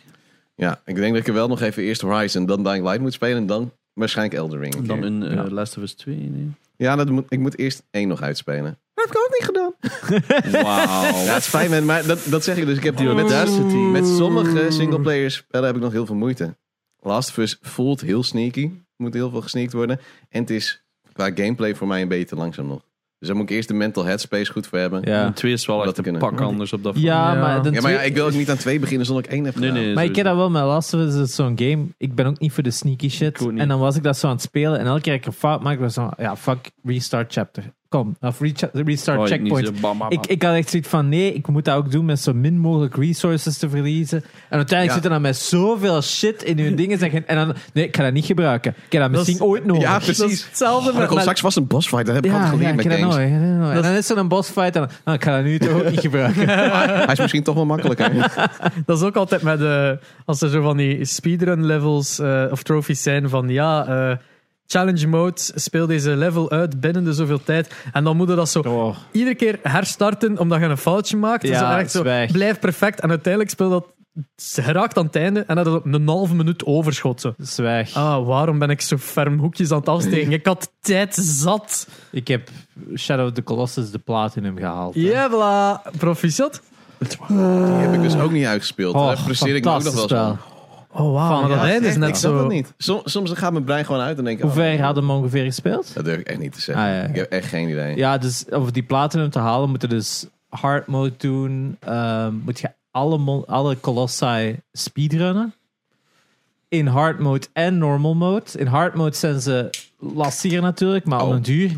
Ja, 0.54 0.80
ik 0.84 0.94
denk 0.94 1.12
dat 1.12 1.20
ik 1.20 1.28
er 1.28 1.34
wel 1.34 1.48
nog 1.48 1.60
even 1.60 1.82
eerst 1.82 2.00
Horizon, 2.00 2.46
dan 2.46 2.62
Dying 2.64 2.84
Light 2.84 3.00
moet 3.00 3.12
spelen 3.12 3.36
en 3.36 3.46
dan 3.46 3.72
waarschijnlijk 3.92 4.38
Elden 4.38 4.58
Ring. 4.60 4.86
Dan 4.86 5.04
in 5.04 5.22
Ja. 5.22 5.50
Last 5.50 5.76
of 5.76 5.82
Us 5.82 5.92
2. 5.94 6.16
Nee. 6.16 6.48
Ja, 6.76 6.96
dat 6.96 7.10
moet, 7.10 7.24
ik 7.28 7.38
moet 7.38 7.58
eerst 7.58 7.82
één 7.90 8.08
nog 8.08 8.22
uitspelen. 8.22 8.78
Dat 8.98 9.08
heb 9.08 9.16
ik 9.16 9.18
ook 9.18 9.36
niet 9.38 9.44
gedaan. 9.44 10.62
Wauw. 10.64 11.02
Ja, 11.24 11.32
het 11.32 11.36
is 11.42 11.46
fijn, 11.46 11.70
man, 11.70 11.84
maar 11.84 12.06
dat, 12.06 12.18
dat 12.24 12.44
zeg 12.44 12.56
ik 12.56 12.66
dus. 12.66 12.76
Ik 12.76 12.82
heb 12.84 12.96
Die 12.96 13.06
met, 13.06 13.18
audacity. 13.32 13.74
met 13.76 14.06
sommige 14.06 14.66
singleplayer 14.70 15.30
spellen 15.30 15.66
heb 15.66 15.76
ik 15.76 15.82
nog 15.82 15.92
heel 15.92 16.06
veel 16.06 16.14
moeite. 16.14 16.56
Last 17.00 17.28
of 17.28 17.36
Us 17.36 17.58
voelt 17.60 18.00
heel 18.00 18.22
sneaky. 18.22 18.70
Moet 18.96 19.14
heel 19.14 19.30
veel 19.30 19.40
gesneakt 19.42 19.72
worden. 19.72 20.00
En 20.28 20.40
het 20.40 20.50
is 20.50 20.82
qua 21.12 21.30
gameplay 21.34 21.74
voor 21.74 21.86
mij 21.86 22.02
een 22.02 22.08
beetje 22.08 22.24
te 22.26 22.36
langzaam 22.36 22.66
nog. 22.66 22.86
Dus 23.18 23.28
daar 23.28 23.36
moet 23.36 23.50
ik 23.50 23.56
eerst 23.56 23.68
de 23.68 23.74
mental 23.74 24.04
headspace 24.04 24.52
goed 24.52 24.66
voor 24.66 24.78
hebben. 24.78 25.02
Ja. 25.04 25.24
En 25.24 25.32
2 25.34 25.52
is 25.52 25.66
wel 25.66 25.76
echt 25.84 25.90
te 25.94 25.96
een 25.96 26.02
kunnen. 26.02 26.20
pak 26.20 26.40
anders 26.40 26.72
op 26.72 26.82
dat 26.82 26.92
vlak. 26.92 27.04
Ja, 27.06 27.32
Ja. 27.32 27.40
maar, 27.40 27.54
Ja, 27.54 27.62
maar 27.80 27.90
ja, 27.90 27.96
twee- 27.98 28.06
ik 28.08 28.14
wil 28.14 28.26
ook 28.26 28.32
niet 28.32 28.50
aan 28.50 28.56
twee 28.56 28.78
beginnen 28.78 29.06
zonder 29.06 29.24
ik 29.24 29.30
één 29.30 29.44
heb 29.44 29.54
Nee, 29.54 29.68
gedaan. 29.68 29.84
nee. 29.84 29.94
Maar 29.94 30.04
ik 30.04 30.08
sowieso. 30.14 30.28
dat 30.28 30.38
wel 30.38 30.50
met 30.50 30.62
Last 30.62 30.94
of 30.94 31.00
Us, 31.00 31.14
is 31.14 31.34
zo'n 31.34 31.58
game. 31.58 31.86
Ik 31.96 32.14
ben 32.14 32.26
ook 32.26 32.38
niet 32.38 32.52
voor 32.52 32.62
de 32.62 32.70
sneaky 32.70 33.08
shit. 33.08 33.46
En 33.56 33.68
dan 33.68 33.78
was 33.78 33.96
ik 33.96 34.02
dat 34.02 34.16
zo 34.18 34.26
aan 34.26 34.32
het 34.32 34.42
spelen. 34.42 34.78
En 34.78 34.86
elke 34.86 35.00
keer 35.00 35.14
ik 35.14 35.26
een 35.26 35.32
fout 35.32 35.62
maakte, 35.62 35.82
was 35.82 35.94
zo, 35.94 36.10
ja, 36.16 36.36
fuck, 36.36 36.70
restart 36.82 37.32
chapter. 37.32 37.64
Kom, 37.88 38.16
of 38.20 38.40
recha- 38.40 38.70
restart 38.72 39.18
Oh, 39.18 39.24
ik 39.24 39.30
checkpoint. 39.30 39.66
niet 39.66 39.74
zo 39.76 39.80
bam, 39.80 39.98
bam, 39.98 40.10
Ik, 40.10 40.26
ik 40.26 40.42
had 40.42 40.54
echt 40.54 40.70
zoiets 40.70 40.88
van, 40.88 41.08
nee, 41.08 41.32
ik 41.32 41.48
moet 41.48 41.64
dat 41.64 41.76
ook 41.76 41.90
doen 41.90 42.04
met 42.04 42.20
zo 42.20 42.32
min 42.34 42.58
mogelijk 42.58 42.96
resources 42.96 43.58
te 43.58 43.68
verliezen. 43.68 44.18
En 44.48 44.56
uiteindelijk 44.56 44.88
Ja. 44.88 44.94
zit 44.94 45.04
er 45.04 45.10
dan 45.10 45.20
met 45.20 45.36
zoveel 45.36 46.02
shit 46.02 46.42
in 46.42 46.58
uw 46.58 46.74
dingen. 46.74 46.98
Zeggen, 46.98 47.28
en 47.28 47.36
dan, 47.36 47.54
nee, 47.72 47.84
ik 47.86 47.96
ga 47.96 48.02
dat 48.02 48.12
niet 48.12 48.24
gebruiken. 48.24 48.74
Ik 48.86 48.92
heb 48.92 49.02
dat 49.02 49.12
Dat 49.12 49.20
is- 49.20 49.26
misschien 49.26 49.48
ooit 49.48 49.64
nodig. 49.64 49.82
Ja, 49.82 49.98
Dat 49.98 50.08
is 50.08 50.16
precies. 50.18 50.44
hetzelfde 50.46 50.92
Oh, 50.92 51.12
er 51.12 51.20
straks 51.20 51.40
vast 51.40 51.56
een 51.56 51.66
bossfight. 51.66 52.06
Dat 52.06 52.14
heb 52.14 52.24
ik 52.24 52.30
ja, 52.30 52.46
geleerd 52.46 52.70
ik 52.70 52.76
met 52.84 52.94
games. 52.98 53.14
nooit. 53.14 53.30
nooit. 53.30 53.76
En 53.76 53.82
dan 53.82 53.92
is 53.92 54.10
er 54.10 54.18
een 54.18 54.28
bossfight 54.28 54.74
en 54.76 54.80
dan, 54.80 54.90
nou, 55.04 55.16
ik 55.16 55.24
ga 55.24 55.34
dat 55.36 55.44
nu 55.44 55.58
toch 55.58 55.72
ook 55.72 55.90
niet 55.90 56.00
gebruiken. 56.00 56.48
Hij 56.48 57.06
is 57.12 57.18
misschien 57.18 57.42
toch 57.42 57.54
wel 57.54 57.66
makkelijker. 57.66 58.32
Dat 58.86 58.98
is 58.98 59.02
ook 59.04 59.16
altijd 59.16 59.42
met 59.42 59.58
de. 59.58 59.98
Als 60.24 60.40
er 60.40 60.48
zo 60.50 60.62
van 60.62 60.76
die 60.76 61.04
speedrun 61.04 61.64
levels 61.66 62.18
eh, 62.18 62.44
of 62.50 62.62
trophies 62.62 63.02
zijn 63.02 63.28
van 63.28 63.48
ja. 63.48 63.86
eh, 63.86 64.16
challenge 64.72 65.06
mode, 65.06 65.40
speel 65.54 65.86
deze 65.86 66.10
level 66.16 66.50
uit 66.50 66.80
binnen 66.80 67.04
de 67.04 67.12
zoveel 67.12 67.42
tijd. 67.44 67.74
En 67.92 68.04
dan 68.04 68.16
moet 68.16 68.28
je 68.28 68.34
dat 68.34 68.48
zo 68.48 68.60
Oh, 68.60 68.96
iedere 69.12 69.34
keer 69.36 69.58
herstarten 69.62 70.38
omdat 70.38 70.58
je 70.60 70.64
een 70.64 70.76
foutje 70.76 71.16
maakt. 71.16 71.42
Dus 71.42 71.50
Ja, 71.50 71.78
echt 71.78 71.90
zo, 71.90 72.00
zwijg. 72.00 72.32
blijf 72.32 72.58
perfect. 72.58 73.00
En 73.00 73.08
uiteindelijk 73.10 73.52
speel 73.52 73.70
dat. 73.70 73.86
geraakt 74.36 74.98
aan 74.98 75.04
het 75.06 75.16
einde 75.16 75.40
en 75.46 75.56
dat 75.56 75.66
is 75.66 75.72
op 75.72 75.84
een 75.84 76.08
halve 76.08 76.34
minuut 76.34 76.64
overschot. 76.66 77.20
Zo. 77.20 77.34
zwijg. 77.38 77.94
Ah, 77.94 78.26
waarom 78.26 78.58
ben 78.58 78.70
ik 78.70 78.80
zo 78.80 78.96
ferm 78.96 79.38
hoekjes 79.38 79.70
aan 79.70 79.78
het 79.78 79.88
afsteken? 79.88 80.32
Ik 80.32 80.46
had 80.46 80.72
tijd 80.80 81.14
zat. 81.14 81.88
Ik 82.10 82.28
heb 82.28 82.48
Shadow 82.96 83.26
of 83.26 83.32
the 83.32 83.42
Colossus 83.42 83.90
de 83.90 83.98
platinum 83.98 84.56
gehaald. 84.58 84.96
voilà. 84.96 85.96
Proficiat. 85.98 86.62
Die 87.28 87.36
heb 87.38 87.94
ik 87.94 88.02
dus 88.02 88.16
ook 88.16 88.30
niet 88.32 88.46
uitgespeeld. 88.46 88.94
Oh, 88.94 89.06
Daar 89.06 89.16
frustreer 89.16 89.54
ik 89.56 89.64
me 89.64 89.70
ook 89.70 89.82
nog 89.82 90.08
wel. 90.08 90.38
Oh, 90.92 91.12
wauw. 91.12 91.40
Maar 91.40 91.48
dat 91.48 91.58
ja, 91.58 91.88
is 91.88 91.96
net 91.96 92.08
ik 92.08 92.14
zo... 92.14 92.38
het 92.38 92.48
niet. 92.48 92.74
Soms, 92.76 93.12
soms 93.12 93.32
gaat 93.32 93.52
mijn 93.52 93.64
brein 93.64 93.84
gewoon 93.84 94.00
uit 94.00 94.18
en 94.18 94.24
denk 94.24 94.36
ik... 94.36 94.42
Hoe 94.42 94.52
oh, 94.52 94.56
ver 94.56 94.82
hadden 94.82 95.06
we 95.06 95.12
ongeveer 95.12 95.44
gespeeld? 95.44 95.94
Dat 95.94 96.04
durf 96.04 96.18
ik 96.18 96.26
echt 96.26 96.38
niet 96.38 96.52
te 96.52 96.60
zeggen. 96.60 96.84
Ah, 96.84 96.90
ja. 96.90 97.02
Ik 97.02 97.14
heb 97.14 97.30
echt 97.30 97.48
geen 97.48 97.68
idee. 97.68 97.96
Ja, 97.96 98.18
dus 98.18 98.44
om 98.50 98.72
die 98.72 98.82
platinum 98.82 99.30
te 99.30 99.38
halen, 99.38 99.70
moet 99.70 99.82
je 99.82 99.88
dus 99.88 100.26
hard 100.48 100.86
mode 100.86 101.12
doen. 101.16 101.76
Ehm, 101.80 102.34
moet 102.34 102.60
je 102.60 102.70
alle, 102.90 103.44
alle 103.46 103.80
Colossi 103.80 104.60
speedrunnen. 104.72 105.54
In 106.68 106.86
hard 106.86 107.18
mode 107.18 107.46
en 107.52 107.78
normal 107.78 108.14
mode. 108.14 108.44
In 108.56 108.66
hard 108.66 108.94
mode 108.94 109.16
zijn 109.16 109.40
ze 109.40 109.70
lastiger 109.98 110.62
natuurlijk, 110.62 111.04
maar 111.04 111.22
Oh. 111.22 111.28
een 111.28 111.42
duur. 111.42 111.68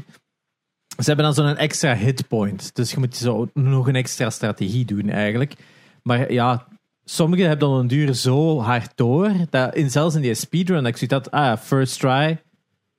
Ze 0.98 1.06
hebben 1.06 1.24
dan 1.24 1.34
zo'n 1.34 1.56
extra 1.56 1.94
hitpoint. 1.94 2.74
Dus 2.74 2.90
je 2.90 2.98
moet 2.98 3.16
zo 3.16 3.48
nog 3.54 3.88
een 3.88 3.96
extra 3.96 4.30
strategie 4.30 4.84
doen 4.84 5.08
eigenlijk. 5.08 5.54
Maar 6.02 6.32
ja, 6.32 6.66
sommigen 7.14 7.48
hebben 7.48 7.68
dan 7.68 7.78
een 7.78 7.86
duur 7.86 8.14
zo 8.14 8.60
hard 8.60 8.92
door. 8.94 9.30
Dat 9.50 9.74
in, 9.74 9.90
zelfs 9.90 10.14
in 10.14 10.20
die 10.22 10.34
speedrun, 10.34 10.82
dat 10.82 10.86
ik 10.86 10.96
zoiets 10.96 11.14
had, 11.16 11.30
ah, 11.30 11.58
first 11.58 11.98
try. 12.00 12.40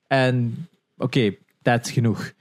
En 0.06 0.68
oké, 0.96 1.34
dat 1.62 1.86
is 1.86 1.92
genoeg. 1.92 2.32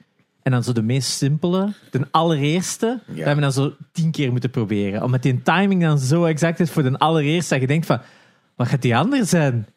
En 0.44 0.52
dan 0.52 0.64
zo 0.64 0.72
de 0.72 0.82
meest 0.82 1.10
simpele, 1.10 1.74
de 1.92 2.08
allereerste, 2.12 3.00
dat 3.08 3.16
hebben 3.16 3.36
we 3.36 3.42
dan 3.42 3.52
zo 3.52 3.74
tien 3.92 4.12
keer 4.12 4.32
moeten 4.32 4.50
proberen. 4.50 5.04
Omdat 5.04 5.22
die 5.22 5.42
timing 5.42 5.82
dan 5.82 6.00
zo 6.00 6.26
exact 6.26 6.60
is 6.60 6.72
voor 6.72 6.84
de 6.84 6.98
allereerste, 6.98 7.54
dat 7.54 7.62
je 7.62 7.68
denkt 7.68 7.86
van, 7.86 8.00
wat 8.56 8.68
gaat 8.68 8.82
die 8.82 8.96
andere 8.96 9.26
zijn? 9.26 9.68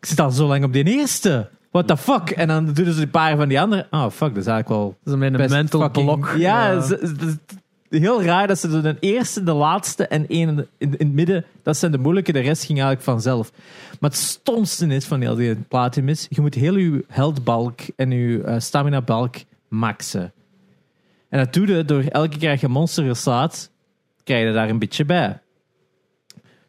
Ik 0.00 0.06
zit 0.06 0.20
al 0.20 0.30
zo 0.30 0.46
lang 0.46 0.64
op 0.64 0.72
die 0.72 0.84
eerste. 0.84 1.48
What 1.70 1.86
the 1.86 1.96
fuck? 1.96 2.30
En 2.30 2.48
dan 2.48 2.72
doen 2.72 2.92
ze 2.92 3.02
een 3.02 3.10
paar 3.10 3.36
van 3.36 3.48
die 3.48 3.60
andere. 3.60 3.86
Oh, 3.90 4.10
fuck, 4.10 4.34
dat 4.34 4.36
is 4.36 4.46
eigenlijk 4.46 4.68
wel 4.68 4.96
Dat 5.04 5.22
is 5.22 5.30
best 5.36 5.50
mental 5.50 5.80
fucking- 5.80 6.04
blok. 6.06 6.34
Ja, 6.36 6.80
ze- 6.80 7.36
heel 7.88 8.22
raar 8.22 8.46
dat 8.46 8.58
ze 8.58 8.80
de 8.80 8.96
eerste, 9.00 9.42
de 9.42 9.52
laatste 9.52 10.06
en 10.06 10.28
één 10.28 10.68
in, 10.78 10.90
het 10.98 11.12
midden, 11.12 11.44
dat 11.62 11.76
zijn 11.76 11.92
de 11.92 11.98
moeilijke, 11.98 12.32
de 12.32 12.40
rest 12.40 12.64
ging 12.64 12.78
eigenlijk 12.78 13.08
vanzelf. 13.08 13.52
Maar 14.00 14.10
het 14.10 14.18
stomste 14.18 14.86
is 14.86 15.04
van 15.04 15.20
heel 15.20 15.34
die 15.34 15.54
platinum 15.54 16.08
is, 16.08 16.26
je 16.30 16.40
moet 16.40 16.54
heel 16.54 16.76
je 16.76 17.04
heldbalk 17.08 17.80
en 17.96 18.10
je 18.10 18.42
eh, 18.42 18.54
stamina 18.58 19.02
balk 19.02 19.34
maxen. 19.68 20.32
En 21.28 21.38
dat 21.38 21.52
doe 21.52 21.66
je 21.66 21.84
door 21.84 22.02
elke 22.02 22.38
keer 22.38 22.50
als 22.50 22.60
je 22.60 22.68
monster 22.68 23.16
slaat, 23.16 23.70
krijg 24.24 24.46
je 24.46 24.52
daar 24.52 24.68
een 24.68 24.78
beetje 24.78 25.04
bij. 25.04 25.40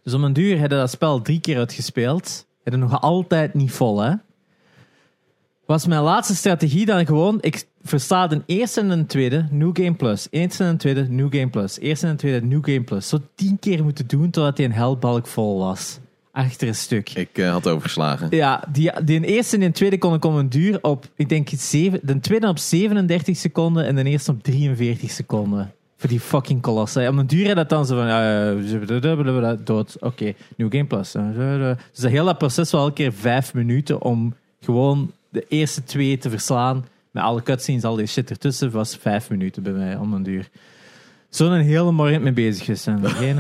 Dus 0.04 0.14
om 0.14 0.24
een 0.24 0.34
duur 0.34 0.60
heb 0.60 0.72
je 0.72 0.78
dat 0.78 0.92
spel 0.92 1.22
drie 1.22 1.40
keer 1.40 1.58
uitgespeeld. 1.58 2.46
Je 2.64 2.78
nog 2.78 3.02
altijd 3.02 3.54
niet 3.54 3.72
vol, 3.72 4.02
hè? 4.02 4.14
Was 5.68 5.88
mijn 5.88 6.02
laatste 6.02 6.36
strategie 6.36 6.86
dan 6.86 7.06
gewoon... 7.06 7.38
Ik 7.42 7.68
versta 7.82 8.28
de 8.28 8.42
eerste 8.46 8.82
en 8.82 8.90
de 8.90 9.06
tweede, 9.06 9.48
New 9.52 9.70
Game 9.74 9.94
Plus. 9.94 10.28
Eerste 10.30 10.64
en 10.64 10.72
de 10.72 10.78
tweede, 10.78 11.08
New 11.10 11.28
Game 11.36 11.50
Plus. 11.50 11.80
Eerste 11.80 12.06
en 12.06 12.12
de 12.12 12.18
tweede, 12.18 12.46
New 12.46 12.66
Game 12.66 12.82
Plus. 12.82 13.08
Zo 13.08 13.18
tien 13.36 13.60
keer 13.60 13.84
moeten 13.84 14.08
doen 14.08 14.30
totdat 14.30 14.58
hij 14.58 14.66
een 14.66 14.72
heldbalk 14.72 15.28
vol 15.28 15.58
was. 15.58 16.00
Achter 16.32 16.68
een 16.68 16.76
stuk. 16.76 17.10
Ik 17.10 17.38
eh, 17.38 17.52
had 17.52 17.68
overgeslagen. 17.68 18.28
Ja, 18.30 18.64
die, 18.72 18.92
die 19.04 19.26
eerste 19.26 19.56
en 19.56 19.62
de 19.62 19.72
tweede 19.72 19.98
kon 19.98 20.14
ik 20.14 20.26
om 20.26 20.36
een 20.36 20.50
duur 20.50 20.80
op, 20.82 21.06
ik 21.16 21.30
denk, 21.30 21.50
zeven, 21.56 22.00
de 22.04 22.20
tweede 22.20 22.48
op 22.48 22.58
37 22.58 23.38
seconden 23.38 23.86
en 23.86 23.96
de 23.96 24.04
eerste 24.04 24.32
op 24.32 24.44
43 24.44 25.12
seconden. 25.12 25.74
Voor 25.98 26.10
die 26.10 26.20
fucking 26.20 26.62
kolossen. 26.62 27.10
Om 27.10 27.20
een 27.20 27.28
duur 27.28 27.48
had 27.48 27.56
dat 27.56 27.70
dan 27.70 27.86
zo 27.86 27.96
van, 27.96 28.08
eh, 28.08 29.52
dood. 29.64 29.98
Oké, 30.00 30.34
New 30.58 30.72
Game 30.72 30.86
Plus. 30.86 31.12
Dus 31.12 32.02
dat 32.02 32.12
heel 32.12 32.26
dat 32.26 32.38
proces 32.38 32.72
was 32.72 32.82
elke 32.82 32.94
keer 32.94 33.14
vijf 33.14 33.54
minuten 33.54 34.02
om 34.02 34.34
gewoon 34.60 35.12
de 35.40 35.46
eerste 35.48 35.84
twee 35.84 36.18
te 36.18 36.30
verslaan. 36.30 36.86
Met 37.12 37.24
alle 37.24 37.44
cutscenes, 37.44 37.84
al 37.84 37.96
die 37.96 38.06
shit 38.06 38.30
ertussen, 38.30 38.72
was 38.72 38.98
vijf 39.02 39.30
minuten 39.30 39.64
bij 39.64 39.72
mij 39.72 39.96
om 39.96 40.14
een 40.14 40.24
duur. 40.24 40.50
Zo'n 41.30 41.54
hele 41.54 41.92
morgen 41.92 42.22
mee 42.24 42.32
bezig 42.34 42.66
geweest. 42.66 42.88
En 42.88 43.02
nog 43.02 43.22
een, 43.22 43.38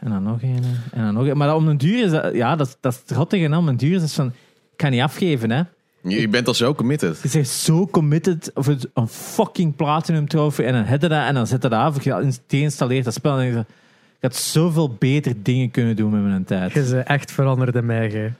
en 0.00 0.10
dan 0.10 0.22
nog 0.22 0.42
een, 0.42 0.64
en 0.92 1.04
dan 1.04 1.14
nog 1.14 1.26
een. 1.26 1.36
Maar 1.36 1.54
om 1.54 1.68
een 1.68 1.78
duur 1.78 2.04
is 2.04 2.10
dat, 2.10 2.34
ja, 2.34 2.56
dat, 2.56 2.76
dat 2.80 2.92
is 2.92 2.98
het 2.98 3.10
rottige. 3.10 3.42
hè. 3.48 3.56
Om 3.56 3.68
een 3.68 3.76
duur 3.76 3.94
is 3.94 4.00
dat 4.00 4.12
van, 4.12 4.26
ik 4.26 4.76
kan 4.76 4.90
niet 4.90 5.00
afgeven, 5.00 5.50
hè. 5.50 5.62
Je, 6.02 6.20
je 6.20 6.28
bent 6.28 6.46
al 6.46 6.54
zo 6.54 6.74
committed. 6.74 7.20
Je 7.22 7.28
bent 7.32 7.48
zo 7.48 7.86
committed 7.86 8.50
of 8.54 8.66
het 8.66 8.88
een 8.94 9.08
fucking 9.08 9.76
platinum 9.76 10.28
trofee 10.28 10.66
en 10.66 10.72
dan 10.72 10.84
heb 10.84 11.02
je 11.02 11.08
dat 11.08 11.26
en 11.26 11.34
dan 11.34 11.46
zet 11.46 11.62
je 11.62 11.68
dat 11.68 11.80
af. 11.80 12.04
Je 12.04 12.32
deinstalleert 12.46 13.04
dat 13.04 13.14
spel 13.14 13.38
en 13.38 13.44
dan 13.44 13.52
denk 13.54 13.66
je, 13.66 13.72
ik 14.16 14.22
had 14.22 14.36
zoveel 14.36 14.96
beter 14.98 15.34
dingen 15.42 15.70
kunnen 15.70 15.96
doen 15.96 16.10
met 16.10 16.22
mijn 16.22 16.44
tijd. 16.44 16.72
Je 16.72 16.82
bent 16.90 17.06
echt 17.06 17.32
veranderd 17.32 17.74
in 17.74 17.86
mij, 17.86 18.10
gij. 18.10 18.32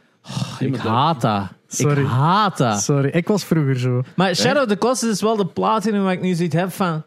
Ik 0.59 0.77
haat 0.77 1.20
dat. 1.20 1.49
Sorry. 1.72 2.00
Ik 2.00 2.06
haat 2.06 2.59
dat. 2.59 2.83
Sorry, 2.83 3.09
ik 3.09 3.28
was 3.28 3.44
vroeger 3.44 3.78
zo. 3.78 4.02
Maar 4.16 4.35
Shadow 4.35 4.62
of 4.62 4.68
the 4.68 4.78
Colossus 4.78 5.11
is 5.11 5.20
wel 5.20 5.37
de 5.37 5.46
platinum 5.46 6.02
waar 6.02 6.12
ik 6.12 6.20
nu 6.20 6.35
zoiets 6.35 6.54
heb 6.54 6.72
van... 6.72 7.02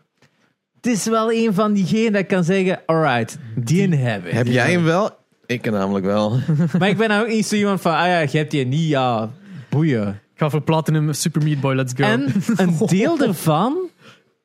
Het 0.75 0.91
is 0.91 1.05
wel 1.05 1.31
een 1.31 1.53
van 1.53 1.73
diegenen 1.73 2.11
dat 2.11 2.21
ik 2.21 2.27
kan 2.27 2.43
zeggen... 2.43 2.81
Alright, 2.85 3.37
die 3.55 3.95
heb 3.95 4.25
ik. 4.25 4.31
Heb 4.31 4.47
jij 4.47 4.71
hem 4.71 4.83
wel? 4.83 5.09
Ik 5.45 5.71
namelijk 5.71 6.05
wel. 6.05 6.39
Maar 6.79 6.89
ik 6.89 6.97
ben 6.97 7.09
nou 7.09 7.21
ook 7.21 7.31
niet 7.31 7.45
zo 7.45 7.55
iemand 7.55 7.81
van... 7.81 7.93
Ah 7.93 8.07
ja, 8.07 8.19
je 8.19 8.37
hebt 8.37 8.51
die 8.51 8.65
niet, 8.65 8.89
ja... 8.89 9.29
Boeien. 9.69 10.07
Ik 10.07 10.39
ga 10.39 10.49
voor 10.49 10.61
Platinum 10.61 11.13
Super 11.13 11.43
Meat 11.43 11.59
Boy, 11.59 11.73
let's 11.73 11.93
go. 11.95 12.03
En 12.03 12.33
een 12.55 12.77
deel 12.97 13.19
ervan 13.19 13.77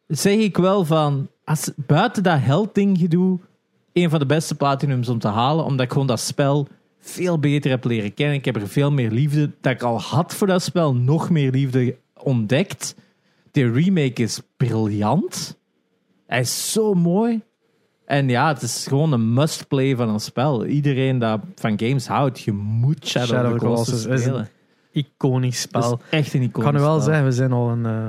zeg 0.07 0.37
ik 0.37 0.57
wel 0.57 0.85
van, 0.85 1.29
als 1.45 1.71
buiten 1.77 2.23
dat 2.23 2.39
heldding 2.41 2.99
gedoe, 2.99 3.39
een 3.93 4.11
van 4.11 4.19
de 4.19 4.27
beste 4.27 4.55
platinums 4.55 5.09
om 5.09 5.19
te 5.19 5.29
halen, 5.29 5.65
omdat 5.65 5.87
ik 5.87 5.93
gewoon 5.93 6.07
dat 6.07 6.21
spel 6.21 6.69
veel 7.01 7.39
beter 7.39 7.71
heb 7.71 7.85
leren 7.85 8.15
kennen. 8.15 8.37
Ik 8.37 8.45
heb 8.45 8.57
er 8.57 8.69
veel 8.69 8.93
meer 8.93 9.11
liefde, 9.11 9.51
dat 9.61 9.73
ik 9.73 9.83
al 9.83 10.01
had 10.01 10.35
voor 10.35 10.47
dat 10.47 10.63
spel, 10.63 10.95
nog 10.95 11.31
meer 11.31 11.51
liefde 11.51 11.97
ontdekt. 12.15 12.95
De 13.51 13.71
remake 13.71 14.23
is 14.23 14.41
briljant. 14.57 15.59
Hij 16.27 16.41
is 16.41 16.73
zo 16.73 16.95
mooi. 16.95 17.41
En 18.05 18.29
ja, 18.29 18.49
het 18.49 18.63
is 18.63 18.87
gewoon 18.87 19.13
een 19.13 19.33
must-play 19.33 19.97
van 19.97 20.09
een 20.09 20.21
spel. 20.21 20.67
Iedereen 20.67 21.19
dat 21.19 21.41
van 21.55 21.79
games 21.79 22.07
houdt, 22.07 22.41
je 22.41 22.53
moet 22.53 23.07
Shadow, 23.07 23.29
Shadow 23.29 23.53
of 23.53 23.59
the 23.59 23.65
Colossus 23.65 24.03
Colossus 24.03 24.13
is 24.13 24.23
spelen. 24.23 24.49
Iconisch 24.93 25.61
spel. 25.61 25.93
is 25.93 26.19
echt 26.19 26.35
een 26.35 26.43
Ik 26.43 26.49
iconisch 26.49 26.71
kan 26.71 26.75
nu 26.75 26.87
wel 26.87 27.01
spel. 27.01 27.05
zeggen, 27.07 27.25
we 27.25 27.33
zijn 27.33 27.53
al 27.53 27.69
een, 27.71 27.87
eh, 27.87 28.07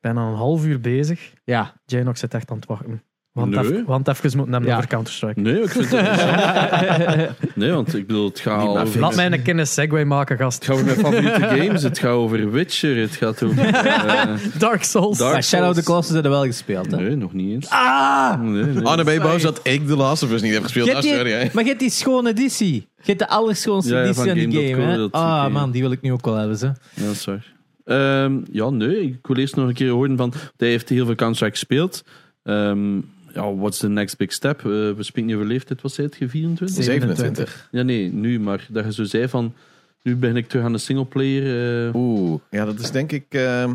bijna 0.00 0.28
een 0.28 0.34
half 0.34 0.64
uur 0.64 0.80
bezig. 0.80 1.32
Ja, 1.44 1.74
Janox 1.86 2.20
zit 2.20 2.34
echt 2.34 2.50
aan 2.50 2.56
het 2.56 2.66
wachten. 2.66 3.02
Want, 3.38 3.50
Nee. 3.50 3.64
even, 3.64 3.84
want 3.86 4.08
even 4.08 4.30
moeten 4.36 4.52
hebben 4.52 4.70
Ja. 4.70 4.76
over 4.76 4.88
Counter-Strike. 4.88 5.40
Nee, 5.40 5.62
ik 5.62 5.68
vind 5.68 5.90
het 5.90 6.00
interessant. 6.08 7.54
Nee, 7.54 7.70
want 7.72 7.94
ik 7.94 8.06
bedoel, 8.06 8.28
het 8.28 8.40
gaat 8.40 8.66
over... 8.66 9.00
Laat 9.00 9.14
mij 9.16 9.26
een 9.26 9.58
een 9.58 9.66
segue 9.66 10.04
maken, 10.04 10.36
gast. 10.36 10.54
Het 10.54 10.64
gaat 10.64 10.74
over 10.74 10.86
mijn 10.86 10.98
favoriete 10.98 11.62
games. 11.62 11.82
Het 11.82 11.98
gaat 11.98 12.10
over 12.10 12.50
Witcher. 12.50 12.96
Het 12.96 13.16
gaat 13.16 13.42
over... 13.42 13.64
eh, 13.74 14.34
Dark 14.58 14.82
Souls. 14.82 15.18
Dark 15.18 15.32
maar 15.32 15.42
Shadow 15.44 15.68
of 15.68 15.74
the. 15.74 15.82
Colossus 15.82 16.12
hebben 16.12 16.30
we 16.30 16.36
wel 16.36 16.46
gespeeld. 16.46 16.90
Hè? 16.90 16.96
nee, 16.96 17.16
nog 17.16 17.32
niet 17.32 17.52
eens. 17.52 17.68
Ah! 17.68 18.40
Nee, 18.40 18.64
nee. 18.64 18.84
Oh, 18.84 19.12
je 19.12 19.20
boos 19.20 19.42
dat 19.42 19.60
ik 19.62 19.86
de 19.86 19.96
Last 19.96 20.22
of 20.22 20.32
Us 20.32 20.42
niet 20.42 20.52
heb 20.52 20.62
gespeeld. 20.62 20.94
Ah, 20.94 21.02
sorry, 21.02 21.30
hè. 21.32 21.48
maar 21.52 21.62
je 21.62 21.68
hebt 21.68 21.80
die 21.80 21.90
schone 21.90 22.28
editie. 22.30 22.74
Je 22.74 23.02
hebt 23.04 23.18
de 23.18 23.28
allerschoonste 23.28 23.94
Ja, 23.94 24.00
editie 24.02 24.14
van 24.24 24.26
van 24.38 24.48
die 24.48 24.74
game. 24.74 24.82
Hè? 24.82 25.08
Ah 25.10 25.40
oké. 25.44 25.52
man, 25.52 25.70
die 25.70 25.82
wil 25.82 25.92
ik 25.92 26.00
nu 26.00 26.12
ook 26.12 26.24
wel 26.24 26.34
hebben. 26.34 26.56
Ze. 26.56 26.72
Ja, 26.94 27.10
is 27.10 27.24
waar. 27.24 27.56
Ehm, 27.84 28.38
ja, 28.52 28.70
nee. 28.70 29.00
Ik 29.00 29.26
wil 29.26 29.36
eerst 29.36 29.56
nog 29.56 29.68
een 29.68 29.74
keer 29.74 29.90
horen 29.90 30.16
van... 30.16 30.32
Hij 30.56 30.68
heeft 30.68 30.88
heel 30.88 31.04
veel 31.06 31.14
Counter-Strike 31.14 31.52
gespeeld. 31.56 32.02
Ehm, 32.42 32.96
ja, 33.34 33.54
what's 33.54 33.78
the 33.78 33.88
next 33.88 34.16
big 34.16 34.32
step? 34.32 34.58
Eh, 34.58 34.64
we 34.64 34.94
spreken 34.98 35.24
niet 35.26 35.34
over 35.34 35.48
leeftijd. 35.48 35.82
Wat 35.82 35.92
zei 35.92 36.06
het? 36.06 36.16
Je 36.18 36.28
24? 36.28 36.84
27. 36.84 37.68
Ja, 37.70 37.82
nee, 37.82 38.12
nu. 38.12 38.40
Maar 38.40 38.66
dat 38.70 38.84
je 38.84 38.92
zo 38.92 39.04
zei 39.04 39.28
van... 39.28 39.54
Nu 40.02 40.16
ben 40.16 40.36
ik 40.36 40.48
terug 40.48 40.64
aan 40.64 40.72
de 40.72 40.78
singleplayer. 40.78 41.86
eh 41.88 41.94
Oeh, 41.94 42.40
ja, 42.50 42.64
dat 42.64 42.78
is 42.78 42.90
denk 42.90 43.12
ik... 43.12 43.24
ehm 43.28 43.72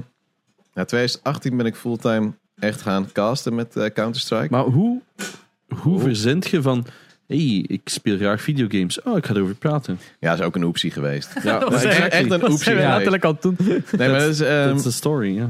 ja, 0.73 0.85
2018 0.85 1.57
ben 1.57 1.65
ik 1.65 1.75
fulltime 1.75 2.31
echt 2.59 2.81
gaan 2.81 3.11
casten 3.11 3.55
met 3.55 3.75
eh, 3.75 3.85
Counter-Strike. 3.85 4.47
Maar 4.49 4.63
hoe, 4.63 5.01
hoe 5.81 5.95
Oh. 5.95 6.01
verzend 6.01 6.47
je 6.49 6.61
van... 6.61 6.85
hey, 7.27 7.65
ik 7.67 7.81
speel 7.89 8.17
graag 8.17 8.41
videogames. 8.41 9.01
Oh, 9.01 9.17
ik 9.17 9.25
ga 9.25 9.33
erover 9.33 9.55
praten. 9.55 9.99
Ja, 10.19 10.29
dat 10.29 10.39
is 10.39 10.45
ook 10.45 10.55
een 10.55 10.65
optie 10.65 10.91
geweest. 10.91 11.33
Ja, 11.43 11.59
Dat 11.59 11.69
maar 11.69 11.77
is 11.79 11.83
exactly. 11.85 12.09
echt 12.19 12.23
een 12.23 12.29
Dat 12.39 12.41
optie 12.43 12.57
zijn 12.63 12.75
we 12.77 12.83
aan 12.83 13.01
het 13.21 13.41
doen. 13.41 13.55
Nee, 13.97 14.09
maar 14.09 14.19
dat 14.19 14.29
is, 14.29 14.39
ehm, 14.39 14.69
That's 14.69 14.83
the 14.83 14.91
story, 14.91 15.35
ja. 15.35 15.49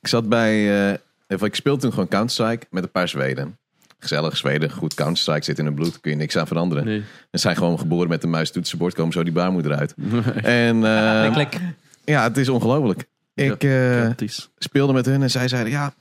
ik 0.00 0.08
zat 0.08 0.28
bij... 0.28 0.90
ik 1.26 1.54
speelde 1.54 1.80
toen 1.80 1.90
gewoon 1.90 2.08
Counter-Strike 2.08 2.66
met 2.70 2.82
een 2.82 2.90
paar 2.90 3.08
Zweden. 3.08 3.58
Gezellig, 3.98 4.36
Zweden, 4.36 4.70
goed 4.70 4.94
Counter-Strike 4.94 5.44
zit 5.44 5.58
in 5.58 5.64
hun 5.64 5.74
bloed, 5.74 6.00
kun 6.00 6.10
je 6.10 6.16
niks 6.16 6.36
aan 6.36 6.46
veranderen. 6.46 6.84
Nee. 6.84 7.02
Ze 7.30 7.38
zijn 7.38 7.56
gewoon 7.56 7.78
geboren 7.78 8.08
met 8.08 8.22
een 8.22 8.30
muis 8.30 8.50
toetsenbord, 8.50 8.94
komen 8.94 9.12
zo 9.12 9.22
die 9.22 9.32
baarmoeder 9.32 9.74
uit. 9.76 9.94
En 10.42 10.84
eh, 10.84 11.32
Klik. 11.32 11.58
ja, 12.04 12.22
het 12.22 12.36
is 12.36 12.48
ongelooflijk. 12.48 13.04
Ik 13.34 13.64
eh, 13.64 14.08
speelde 14.58 14.92
met 14.92 15.06
hun 15.06 15.22
en 15.22 15.30
zij 15.30 15.48
zeiden, 15.48 15.72
ja, 15.72 15.94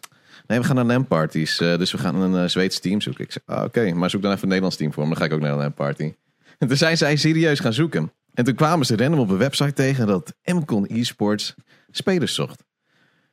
nee, 0.47 0.59
we 0.59 0.65
gaan 0.65 0.75
naar 0.75 0.85
LAN-parties. 0.85 1.59
eh, 1.59 1.77
dus 1.77 1.91
we 1.91 1.97
gaan 1.97 2.15
een 2.15 2.49
Zweeds 2.49 2.79
team 2.79 3.01
zoeken. 3.01 3.23
Ik 3.23 3.31
zei, 3.31 3.59
ah, 3.59 3.63
oké, 3.65 3.93
maar 3.93 4.09
zoek 4.09 4.21
dan 4.21 4.31
even 4.31 4.43
een 4.43 4.47
Nederlands 4.47 4.77
team 4.77 4.93
voor 4.93 5.03
me. 5.03 5.09
Dan 5.09 5.17
ga 5.17 5.25
ik 5.25 5.33
ook 5.33 5.39
naar 5.39 5.51
een 5.51 5.57
LAN-party. 5.57 6.13
En 6.57 6.67
toen 6.67 6.77
zijn 6.77 6.97
zij 6.97 7.15
serieus 7.15 7.59
gaan 7.59 7.73
zoeken. 7.73 8.11
En 8.33 8.43
toen 8.43 8.55
kwamen 8.55 8.85
ze 8.85 8.95
random 8.95 9.19
op 9.19 9.29
een 9.29 9.37
website 9.37 9.73
tegen 9.73 10.07
dat 10.07 10.33
Mcon 10.43 10.87
eSports 10.87 11.55
spelers 11.91 12.33
zocht. 12.33 12.63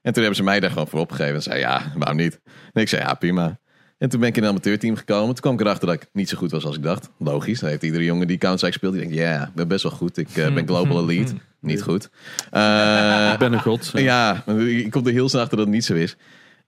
En 0.02 0.12
toen 0.12 0.22
hebben 0.22 0.34
ze 0.36 0.42
mij 0.42 0.60
daar 0.60 0.70
gewoon 0.70 0.88
voor 0.88 1.00
opgegeven. 1.00 1.34
En 1.34 1.42
zei, 1.42 1.58
ja, 1.58 1.92
waarom 1.96 2.16
niet? 2.16 2.40
En 2.72 2.82
ik 2.82 2.88
zei, 2.88 3.02
ja, 3.02 3.14
prima. 3.14 3.60
En 3.98 4.08
toen 4.08 4.20
ben 4.20 4.28
ik 4.28 4.36
in 4.36 4.42
een 4.42 4.48
amateurteam 4.48 4.96
gekomen. 4.96 5.26
Toen 5.26 5.40
kwam 5.42 5.54
ik 5.54 5.60
erachter 5.60 5.86
dat 5.86 5.96
ik 5.96 6.08
niet 6.12 6.28
zo 6.28 6.36
goed 6.38 6.50
was 6.50 6.64
als 6.64 6.76
ik 6.76 6.82
dacht. 6.82 7.10
Logisch. 7.18 7.60
Dan 7.60 7.68
heeft 7.68 7.82
iedere 7.82 8.04
jongen 8.04 8.26
die 8.26 8.38
Counter-Strike 8.38 8.76
speelt. 8.76 8.92
Die 8.92 9.00
denkt, 9.02 9.16
ja, 9.16 9.42
ik 9.46 9.54
ben 9.54 9.68
best 9.68 9.82
wel 9.82 9.92
goed. 9.92 10.16
Ik 10.16 10.36
eh, 10.36 10.54
ben 10.54 10.66
global 10.66 11.02
elite. 11.10 11.34
Niet 11.60 11.82
goed. 11.82 12.10
Eh, 12.50 13.30
Ik 13.32 13.38
ben 13.38 13.52
een 13.52 13.60
god. 13.62 13.90
ja, 13.94 14.42
want 14.46 14.60
ik 14.60 14.90
kom 14.90 15.06
er 15.06 15.12
heel 15.12 15.28
snel 15.28 15.40
achter 15.42 15.56
dat 15.56 15.66
het 15.66 15.74
niet 15.74 15.84
zo 15.84 15.94
is. 15.94 16.16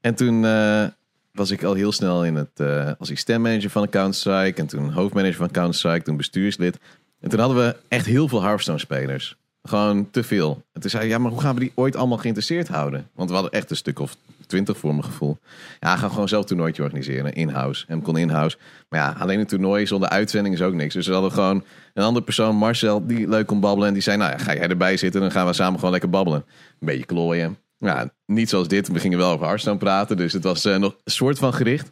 En 0.00 0.14
toen 0.14 0.44
eh, 0.44 0.84
was 1.32 1.50
ik 1.50 1.62
al 1.62 1.74
heel 1.74 1.92
snel 1.92 2.24
in 2.24 2.34
het 2.34 2.50
eh 2.60 2.86
als 2.86 2.96
assistentmanager 2.98 3.70
van 3.70 3.88
Counter-Strike. 3.88 4.60
En 4.60 4.66
toen 4.66 4.90
hoofdmanager 4.90 5.36
van 5.36 5.50
Counter-Strike. 5.50 6.02
Toen 6.04 6.16
bestuurslid. 6.16 6.78
En 7.20 7.28
toen 7.30 7.38
hadden 7.40 7.56
we 7.56 7.76
echt 7.88 8.06
heel 8.06 8.28
veel 8.28 8.42
Hearthstone-spelers. 8.42 9.36
Gewoon 9.68 10.10
te 10.10 10.22
veel. 10.22 10.62
En 10.72 10.80
toen 10.80 10.90
zei 10.90 11.02
hij, 11.02 11.12
ja, 11.12 11.18
maar 11.18 11.30
hoe 11.30 11.40
gaan 11.40 11.54
we 11.54 11.60
die 11.60 11.72
ooit 11.74 11.96
allemaal 11.96 12.18
geïnteresseerd 12.18 12.68
houden? 12.68 13.08
Want 13.14 13.28
we 13.28 13.34
hadden 13.34 13.52
echt 13.52 13.70
een 13.70 13.76
stuk 13.76 13.98
of 13.98 14.16
twintig 14.46 14.78
voor 14.78 14.90
mijn 14.90 15.04
gevoel. 15.04 15.38
Ja, 15.80 15.96
gaan 15.96 16.10
gewoon 16.10 16.28
zelf 16.28 16.42
een 16.42 16.48
toernooitje 16.48 16.82
organiseren. 16.82 17.32
In-house. 17.32 17.84
En 17.88 18.02
kon 18.02 18.16
in-house. 18.16 18.56
Maar 18.88 19.00
ja, 19.00 19.16
alleen 19.18 19.40
een 19.40 19.46
toernooi 19.46 19.86
zonder 19.86 20.08
uitzending 20.08 20.54
is 20.54 20.62
ook 20.62 20.74
niks. 20.74 20.94
Dus 20.94 21.06
we 21.06 21.12
hadden 21.12 21.32
gewoon 21.32 21.64
een 21.94 22.02
andere 22.02 22.24
persoon, 22.24 22.56
Marcel, 22.56 23.06
die 23.06 23.28
leuk 23.28 23.46
kon 23.46 23.60
babbelen. 23.60 23.88
En 23.88 23.94
die 23.94 24.02
zei, 24.02 24.16
nou 24.16 24.30
ja, 24.30 24.38
ga 24.38 24.54
jij 24.54 24.68
erbij 24.68 24.96
zitten. 24.96 25.20
Dan 25.20 25.30
gaan 25.30 25.46
we 25.46 25.52
samen 25.52 25.74
gewoon 25.74 25.90
lekker 25.90 26.10
babbelen. 26.10 26.44
Een 26.80 26.86
beetje 26.86 27.04
klooien. 27.06 27.56
Ja, 27.78 28.10
niet 28.26 28.48
zoals 28.48 28.68
dit. 28.68 28.88
We 28.88 28.98
gingen 28.98 29.18
wel 29.18 29.32
over 29.32 29.44
Hearthstone 29.44 29.78
praten. 29.78 30.16
Dus 30.16 30.32
het 30.32 30.44
was 30.44 30.64
eh, 30.64 30.76
nog 30.76 30.96
een 31.04 31.12
soort 31.12 31.38
van 31.38 31.54
gericht. 31.54 31.90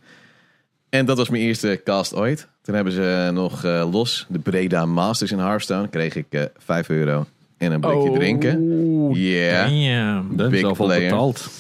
En 0.89 1.07
dat 1.07 1.17
was 1.17 1.29
mijn 1.29 1.43
eerste 1.43 1.81
cast 1.85 2.15
ooit. 2.15 2.49
Toen 2.63 2.75
hebben 2.75 2.93
ze 2.93 3.31
nog 3.33 3.65
eh, 3.65 3.89
los 3.93 4.27
de 4.29 4.39
Breda 4.39 4.87
Masters 4.87 5.33
in 5.33 5.39
Hearthstone. 5.39 5.89
Kreeg 5.89 6.15
ik 6.15 6.27
eh 6.31 6.43
5 6.59 6.89
euro 6.89 7.27
en 7.63 7.73
een 7.73 7.81
blikje 7.81 8.13
drinken. 8.13 9.11
Yeah. 9.13 9.69
Damn. 9.69 10.37
Dat 10.37 10.53
is 10.53 10.61
Big 10.61 10.77
player. 10.77 11.01
betaald. 11.11 11.51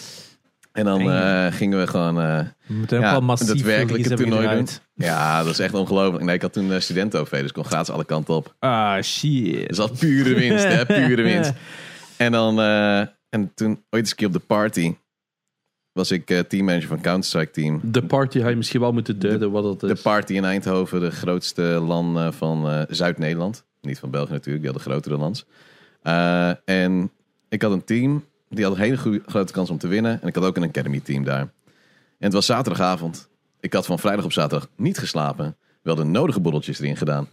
En 0.73 0.85
dan 0.85 1.11
eh, 1.11 1.47
gingen 1.53 1.79
we 1.79 1.87
gewoon... 1.87 2.21
eh, 2.21 2.39
We 2.67 2.75
moeten 2.75 2.97
ook 2.99 3.05
Ja, 3.05 3.25
wel 3.25 3.37
verlies 3.37 4.09
hebben 4.09 4.17
toernooi 4.17 4.47
gedraaid. 4.47 4.83
ja, 4.95 5.43
dat 5.43 5.53
is 5.53 5.59
echt 5.59 5.75
ongelooflijk. 5.75 6.25
Nee, 6.25 6.35
ik 6.35 6.43
had 6.43 6.53
toen 6.53 6.71
uh, 6.71 6.79
studenten 6.79 7.25
dus 7.31 7.41
ik 7.41 7.53
kon 7.53 7.65
gratis 7.65 7.95
alle 7.95 8.05
kanten 8.05 8.35
op. 8.35 8.55
Ah, 8.59 9.03
shit. 9.03 9.69
Dus 9.69 9.77
dat 9.77 9.99
pure 9.99 10.35
winst, 10.35 10.65
hè, 10.65 10.87
pure 10.87 11.23
winst. 11.33 11.53
En 12.17 12.33
dan, 12.33 12.61
eh, 12.61 12.99
en 13.29 13.53
toen, 13.55 13.71
ooit 13.71 14.03
eens 14.03 14.11
een 14.11 14.17
keer 14.17 14.27
op 14.27 14.33
de 14.33 14.39
party, 14.39 14.95
was 15.93 16.11
ik 16.11 16.31
eh, 16.31 16.39
teammanager 16.39 16.89
van 16.89 17.01
Counter-Strike 17.01 17.51
team. 17.51 17.81
De 17.83 18.03
party 18.03 18.41
had 18.41 18.51
je 18.51 18.57
misschien 18.57 18.81
wel 18.81 18.93
moeten 18.93 19.19
duiden 19.19 19.51
wat 19.51 19.63
dat 19.63 19.81
De 19.81 19.93
is. 19.95 20.03
party 20.03 20.33
in 20.33 20.45
Eindhoven, 20.45 21.01
de 21.01 21.11
grootste 21.11 21.63
land 21.63 22.17
eh, 22.17 22.29
van 22.33 22.69
eh, 22.71 22.83
Zuid-Nederland. 22.89 23.65
Niet 23.81 23.99
van 23.99 24.11
België 24.11 24.33
natuurlijk, 24.33 24.65
die 24.65 24.73
hadden 24.73 24.93
grotere 24.93 25.17
lands. 25.17 25.45
Eh, 26.03 26.53
en 26.65 27.11
ik 27.49 27.63
had 27.63 27.73
een 27.73 27.85
team, 27.85 28.25
die 28.49 28.65
had 28.65 28.75
een 28.75 28.81
hele 28.81 29.21
grote 29.27 29.53
kans 29.53 29.71
om 29.71 29.79
te 29.79 29.89
winnen. 29.89 30.23
En 30.23 30.29
ik 30.29 30.35
had 30.35 30.45
ook 30.45 30.57
een 30.57 30.69
academy 30.69 31.01
team 31.01 31.25
daar. 31.25 31.41
En 31.41 32.29
het 32.29 32.33
was 32.33 32.47
zaterdagavond. 32.47 33.29
Ik 33.61 33.73
had 33.73 33.87
van 33.87 33.99
vrijdag 33.99 34.25
op 34.25 34.33
zaterdag 34.33 34.69
niet 34.77 34.99
geslapen. 34.99 35.57
Wel 35.83 35.95
de 35.95 36.05
nodige 36.05 36.41
borreltjes 36.41 36.81
erin 36.81 36.97
gedaan. 36.97 37.29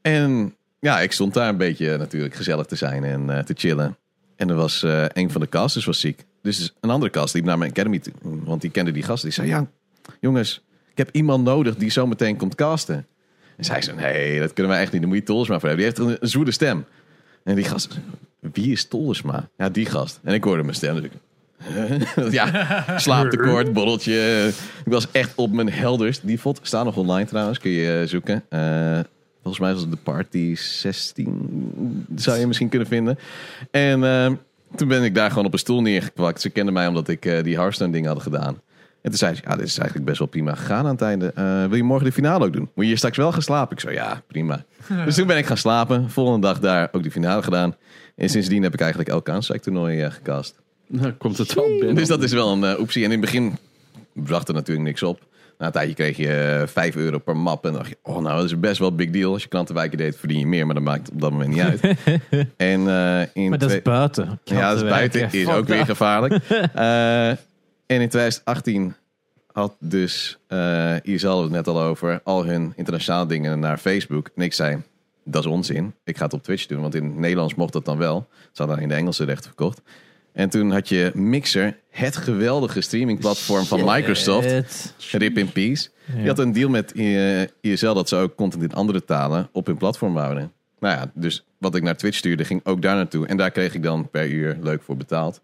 En 0.00 0.54
ja, 0.84 1.00
ik 1.00 1.12
stond 1.12 1.34
daar 1.34 1.48
een 1.48 1.56
beetje 1.56 1.92
eh, 1.92 1.98
natuurlijk 1.98 2.34
gezellig 2.34 2.66
te 2.66 2.76
zijn 2.76 3.04
en 3.04 3.30
eh, 3.30 3.44
te 3.44 3.54
chillen. 3.56 3.96
En 4.36 4.48
er 4.48 4.54
was 4.54 4.82
eh, 4.82 5.04
een 5.12 5.30
van 5.30 5.40
de 5.40 5.48
casters 5.48 5.84
was 5.84 6.00
ziek. 6.00 6.24
Dus 6.42 6.74
een 6.80 6.90
andere 6.90 7.10
cast 7.10 7.34
liep 7.34 7.44
naar 7.44 7.58
mijn 7.58 7.70
academy 7.70 7.98
toe. 7.98 8.12
Want 8.22 8.60
die 8.60 8.70
kende 8.70 8.92
die 8.92 9.02
gast. 9.02 9.22
Die 9.22 9.32
zei, 9.32 9.48
ja, 9.48 9.66
jongens, 10.20 10.64
ik 10.90 10.98
heb 10.98 11.08
iemand 11.12 11.44
nodig 11.44 11.76
die 11.76 11.90
zo 11.90 12.06
meteen 12.06 12.36
komt 12.36 12.54
casten. 12.54 13.06
En 13.56 13.64
zij 13.64 13.82
zei, 13.82 13.96
nee, 13.96 14.40
dat 14.40 14.52
kunnen 14.52 14.72
wij 14.72 14.82
echt 14.82 14.92
niet. 14.92 15.00
Dan 15.00 15.10
moet 15.10 15.18
je 15.18 15.24
Tolsma 15.24 15.58
voor 15.58 15.68
hebben. 15.68 15.86
Die 15.86 16.04
heeft 16.04 16.20
een, 16.22 16.28
zwoele 16.28 16.50
stem. 16.50 16.84
En 17.44 17.54
die 17.54 17.64
gast, 17.64 17.98
wie 18.40 18.72
is 18.72 18.84
Tolsma? 18.84 19.48
Ja, 19.56 19.68
die 19.68 19.86
gast. 19.86 20.20
En 20.22 20.34
ik 20.34 20.44
hoorde 20.44 20.62
mijn 20.62 20.74
stem 20.74 21.10
ja, 22.30 22.84
slaaptekort, 22.98 23.72
borreltje. 23.72 24.46
Ik 24.84 24.92
was 24.92 25.10
echt 25.10 25.32
op 25.34 25.52
mijn 25.52 25.70
helderst. 25.70 26.26
Die 26.26 26.40
vod 26.40 26.60
staat 26.62 26.84
nog 26.84 26.96
online 26.96 27.26
trouwens, 27.28 27.58
kun 27.58 27.70
je 27.70 28.00
eh, 28.00 28.08
zoeken. 28.08 28.44
Eh, 28.48 29.00
volgens 29.42 29.62
mij 29.62 29.72
was 29.72 29.80
het 29.80 29.90
de 29.90 29.96
Party 29.96 30.54
16, 30.56 32.06
zou 32.16 32.38
je 32.38 32.46
misschien 32.46 32.68
kunnen 32.68 32.88
vinden. 32.88 33.18
En 33.70 34.04
eh, 34.04 34.32
toen 34.74 34.88
ben 34.88 35.02
ik 35.02 35.14
daar 35.14 35.28
gewoon 35.30 35.44
op 35.44 35.52
een 35.52 35.58
stoel 35.58 35.82
neergekwakt. 35.82 36.40
Ze 36.40 36.50
kenden 36.50 36.74
mij 36.74 36.86
omdat 36.86 37.08
ik 37.08 37.22
die 37.42 37.56
Hearthstone 37.56 37.92
dingen 37.92 38.10
had 38.10 38.22
gedaan. 38.22 38.60
En 39.04 39.10
toen 39.10 39.18
zei 39.18 39.34
ze, 39.34 39.42
ja, 39.44 39.56
dit 39.56 39.66
is 39.66 39.78
eigenlijk 39.78 40.06
best 40.06 40.18
wel 40.18 40.28
prima 40.28 40.54
gegaan 40.54 40.84
aan 40.84 40.92
het 40.92 41.02
einde. 41.02 41.32
Eh, 41.34 41.64
wil 41.64 41.76
je 41.76 41.82
morgen 41.82 42.06
de 42.06 42.12
finale 42.12 42.44
ook 42.44 42.52
doen? 42.52 42.62
Moet 42.62 42.70
je 42.74 42.84
hier 42.84 42.96
straks 42.96 43.16
wel 43.16 43.32
gaan 43.32 43.42
slapen? 43.42 43.76
Ik 43.76 43.82
zo, 43.82 43.90
ja, 43.90 44.22
prima. 44.26 44.64
dus 45.04 45.14
toen 45.14 45.26
ben 45.26 45.36
ik 45.36 45.46
gaan 45.46 45.56
slapen. 45.56 46.10
Volgende 46.10 46.46
dag 46.46 46.60
daar 46.60 46.88
ook 46.92 47.02
de 47.02 47.10
finale 47.10 47.42
gedaan. 47.42 47.74
En 48.16 48.28
sindsdien 48.28 48.62
heb 48.62 48.74
ik 48.74 48.80
eigenlijk 48.80 49.10
elk 49.10 49.24
Counter-Strike 49.24 49.62
toernooi 49.62 50.00
eh, 50.00 50.10
gecast. 50.10 50.60
Nou, 50.86 51.12
komt 51.12 51.38
het 51.38 51.54
wel 51.54 51.68
binnen. 51.68 51.94
Dus 51.94 52.08
dat 52.08 52.22
is 52.22 52.32
wel 52.32 52.52
een 52.52 52.64
eh, 52.64 52.80
optie. 52.80 53.04
En 53.04 53.12
in 53.12 53.20
het 53.20 53.30
begin 53.30 53.58
bracht 54.12 54.48
er 54.48 54.54
natuurlijk 54.54 54.86
niks 54.86 55.02
op. 55.02 55.20
Na 55.58 55.66
een 55.66 55.72
tijdje 55.72 55.94
kreeg 55.94 56.16
je 56.16 56.58
eh, 56.60 56.66
5 56.66 56.96
euro 56.96 57.18
per 57.18 57.36
map. 57.36 57.64
En 57.64 57.70
dan 57.70 57.80
dacht 57.80 57.90
je, 57.90 57.98
oh 58.02 58.22
nou, 58.22 58.36
dat 58.36 58.44
is 58.44 58.60
best 58.60 58.78
wel 58.78 58.88
een 58.88 58.96
big 58.96 59.10
deal. 59.10 59.32
Als 59.32 59.42
je 59.42 59.48
klantenwijken 59.48 59.98
deed, 59.98 60.16
verdien 60.16 60.38
je 60.38 60.46
meer. 60.46 60.66
Maar 60.66 60.74
dat 60.74 60.84
maakt 60.84 61.10
op 61.10 61.20
dat 61.20 61.30
moment 61.30 61.50
niet 61.50 61.60
uit. 61.60 61.80
en 62.56 62.88
eh, 62.88 63.20
in 63.32 63.48
Maar 63.48 63.58
dat 63.58 63.70
is 63.70 63.82
buiten. 63.82 64.40
ja, 64.44 64.68
dat 64.68 64.82
is 64.82 64.88
buiten. 64.88 65.32
Is 65.32 65.48
ook 65.48 65.66
weer 65.66 65.84
gevaarlijk. 65.84 66.44
Eh, 67.94 68.00
en 68.00 68.02
in 68.02 68.08
2018 68.08 68.94
had 69.52 69.76
dus, 69.78 70.38
eh 70.46 70.94
hier 71.02 71.26
hadden 71.26 71.50
we 71.50 71.56
het 71.56 71.66
net 71.66 71.74
al 71.74 71.80
over, 71.80 72.20
al 72.24 72.44
hun 72.44 72.72
internationale 72.76 73.26
dingen 73.26 73.58
naar 73.58 73.78
Facebook. 73.78 74.30
En 74.34 74.42
ik 74.42 74.52
zei, 74.52 74.82
dat 75.24 75.44
is 75.44 75.50
onzin. 75.50 75.94
Ik 76.04 76.16
ga 76.16 76.24
het 76.24 76.32
op 76.32 76.42
Twitch 76.42 76.66
doen, 76.66 76.80
want 76.80 76.94
in 76.94 77.04
het 77.04 77.16
Nederlands 77.16 77.54
mocht 77.54 77.72
dat 77.72 77.84
dan 77.84 77.98
wel. 77.98 78.28
Ze 78.52 78.62
hadden 78.62 78.80
in 78.82 78.88
de 78.88 78.94
Engelse 78.94 79.24
rechten 79.24 79.44
verkocht. 79.44 79.82
En 80.32 80.48
toen 80.48 80.70
had 80.70 80.88
je 80.88 81.10
Mixer, 81.14 81.78
het 81.90 82.16
geweldige 82.16 82.80
streamingplatform 82.80 83.64
van 83.64 83.84
Microsoft. 83.84 84.94
Rip 85.10 85.38
in 85.38 85.52
Peace. 85.52 85.88
Die 86.16 86.26
had 86.26 86.38
een 86.38 86.52
deal 86.52 86.68
met 86.68 86.92
eh, 86.92 87.42
ISL 87.60 87.92
dat 87.92 88.08
ze 88.08 88.16
ook 88.16 88.34
content 88.34 88.62
in 88.62 88.72
andere 88.72 89.04
talen 89.04 89.48
op 89.52 89.66
hun 89.66 89.76
platform 89.76 90.14
wouden. 90.14 90.52
Nou 90.78 90.96
ja, 90.96 91.10
dus 91.14 91.44
wat 91.58 91.74
ik 91.74 91.82
naar 91.82 91.96
Twitch 91.96 92.16
stuurde, 92.16 92.44
ging 92.44 92.60
ook 92.64 92.82
daar 92.82 92.94
naartoe. 92.94 93.26
En 93.26 93.36
daar 93.36 93.50
kreeg 93.50 93.74
ik 93.74 93.82
dan 93.82 94.10
per 94.10 94.28
uur 94.28 94.58
leuk 94.60 94.82
voor 94.82 94.96
betaald. 94.96 95.40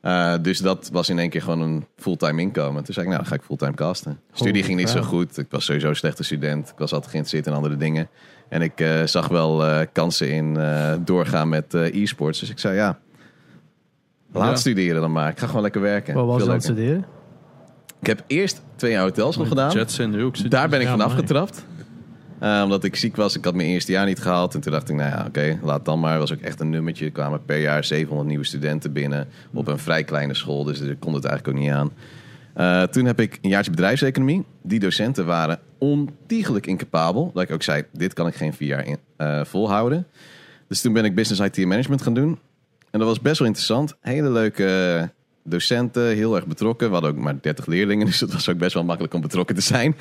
Eh, 0.00 0.34
dus 0.42 0.58
dat 0.58 0.88
was 0.92 1.08
in 1.08 1.18
één 1.18 1.30
keer 1.30 1.42
gewoon 1.42 1.60
een 1.60 1.86
fulltime 1.96 2.40
inkomen. 2.40 2.84
Toen 2.84 2.94
zei 2.94 3.06
ik, 3.06 3.12
nou, 3.12 3.22
dan 3.22 3.30
ga 3.32 3.36
ik 3.38 3.46
fulltime 3.46 3.74
casten. 3.74 4.20
Studie 4.32 4.62
ging 4.62 4.78
niet 4.78 4.88
zo 4.88 5.02
goed. 5.02 5.38
Ik 5.38 5.46
was 5.50 5.64
sowieso 5.64 5.88
een 5.88 5.96
slechte 5.96 6.22
student. 6.22 6.68
Ik 6.68 6.78
was 6.78 6.92
altijd 6.92 7.10
geïnteresseerd 7.10 7.46
in 7.46 7.52
andere 7.62 7.76
dingen. 7.76 8.08
En 8.48 8.62
ik 8.62 8.80
eh, 8.80 9.02
zag 9.04 9.28
wel 9.28 9.64
eh, 9.64 9.86
kansen 9.92 10.30
in 10.30 10.56
eh, 10.56 10.92
doorgaan 11.04 11.48
met 11.48 11.74
eh, 11.74 12.02
e-sports. 12.02 12.40
Dus 12.40 12.50
ik 12.50 12.58
zei, 12.58 12.74
ja, 12.76 12.98
laat 14.32 14.48
Ja. 14.50 14.56
studeren 14.56 15.00
dan 15.00 15.12
maar. 15.12 15.30
Ik 15.30 15.38
ga 15.38 15.46
gewoon 15.46 15.62
lekker 15.62 15.80
werken. 15.80 16.14
Wat 16.14 16.26
was 16.26 16.44
je 16.44 16.50
aan 16.50 16.60
studeren? 16.60 17.04
Ik 18.00 18.06
heb 18.06 18.24
eerst 18.26 18.62
twee 18.76 18.90
jaar 18.90 19.02
hotels 19.02 19.36
nog 19.36 19.48
gedaan. 19.48 19.86
Daar 20.48 20.68
ben 20.68 20.80
ik 20.80 20.86
Ja, 20.86 20.90
van 20.96 21.00
afgetrapt. 21.00 21.64
Eh, 22.40 22.60
omdat 22.64 22.84
ik 22.84 22.96
ziek 22.96 23.16
was. 23.16 23.36
Ik 23.36 23.44
had 23.44 23.54
mijn 23.54 23.68
eerste 23.68 23.92
jaar 23.92 24.06
niet 24.06 24.20
gehaald. 24.20 24.54
En 24.54 24.60
toen 24.60 24.72
dacht 24.72 24.88
ik, 24.88 24.96
nou 24.96 25.10
ja, 25.10 25.24
oké, 25.26 25.58
laat 25.62 25.84
dan 25.84 26.00
maar. 26.00 26.18
was 26.18 26.32
ook 26.32 26.40
echt 26.40 26.60
een 26.60 26.70
nummertje. 26.70 27.04
Er 27.04 27.10
kwamen 27.10 27.44
per 27.44 27.60
jaar 27.60 27.84
700 27.84 28.28
nieuwe 28.28 28.44
studenten 28.44 28.92
binnen. 28.92 29.28
Op 29.52 29.68
een 29.68 29.78
vrij 29.78 30.04
kleine 30.04 30.34
school. 30.34 30.64
Dus 30.64 30.80
ik 30.80 31.00
kon 31.00 31.14
het 31.14 31.24
eigenlijk 31.24 31.56
ook 31.56 31.62
niet 31.64 31.72
aan. 31.72 31.92
Eh, 32.54 32.82
toen 32.82 33.04
heb 33.04 33.20
ik 33.20 33.38
een 33.42 33.50
jaartje 33.50 33.70
bedrijfseconomie. 33.70 34.44
Die 34.62 34.80
docenten 34.80 35.26
waren 35.26 35.58
ontiegelijk 35.78 36.66
incapabel. 36.66 37.30
Dat 37.34 37.42
ik 37.42 37.50
ook 37.50 37.62
zei, 37.62 37.84
dit 37.92 38.12
kan 38.12 38.26
ik 38.26 38.34
geen 38.34 38.54
vier 38.54 38.68
jaar 38.68 38.86
in, 38.86 38.98
eh, 39.16 39.44
volhouden. 39.44 40.06
Dus 40.68 40.80
toen 40.80 40.92
ben 40.92 41.04
ik 41.04 41.14
business 41.14 41.40
IT 41.40 41.58
en 41.58 41.68
management 41.68 42.02
gaan 42.02 42.14
doen. 42.14 42.38
En 42.90 42.98
dat 42.98 43.08
was 43.08 43.20
best 43.20 43.38
wel 43.38 43.46
interessant. 43.46 43.96
Hele 44.00 44.30
leuke 44.30 45.10
docenten, 45.44 46.06
heel 46.06 46.36
erg 46.36 46.46
betrokken. 46.46 46.86
We 46.86 46.92
hadden 46.92 47.10
ook 47.10 47.18
maar 47.18 47.40
30 47.40 47.66
leerlingen, 47.66 48.06
dus 48.10 48.20
het 48.20 48.32
was 48.32 48.48
ook 48.48 48.58
best 48.58 48.74
wel 48.74 48.84
makkelijk 48.84 49.14
om 49.14 49.20
betrokken 49.20 49.54
te 49.54 49.60
zijn. 49.60 49.96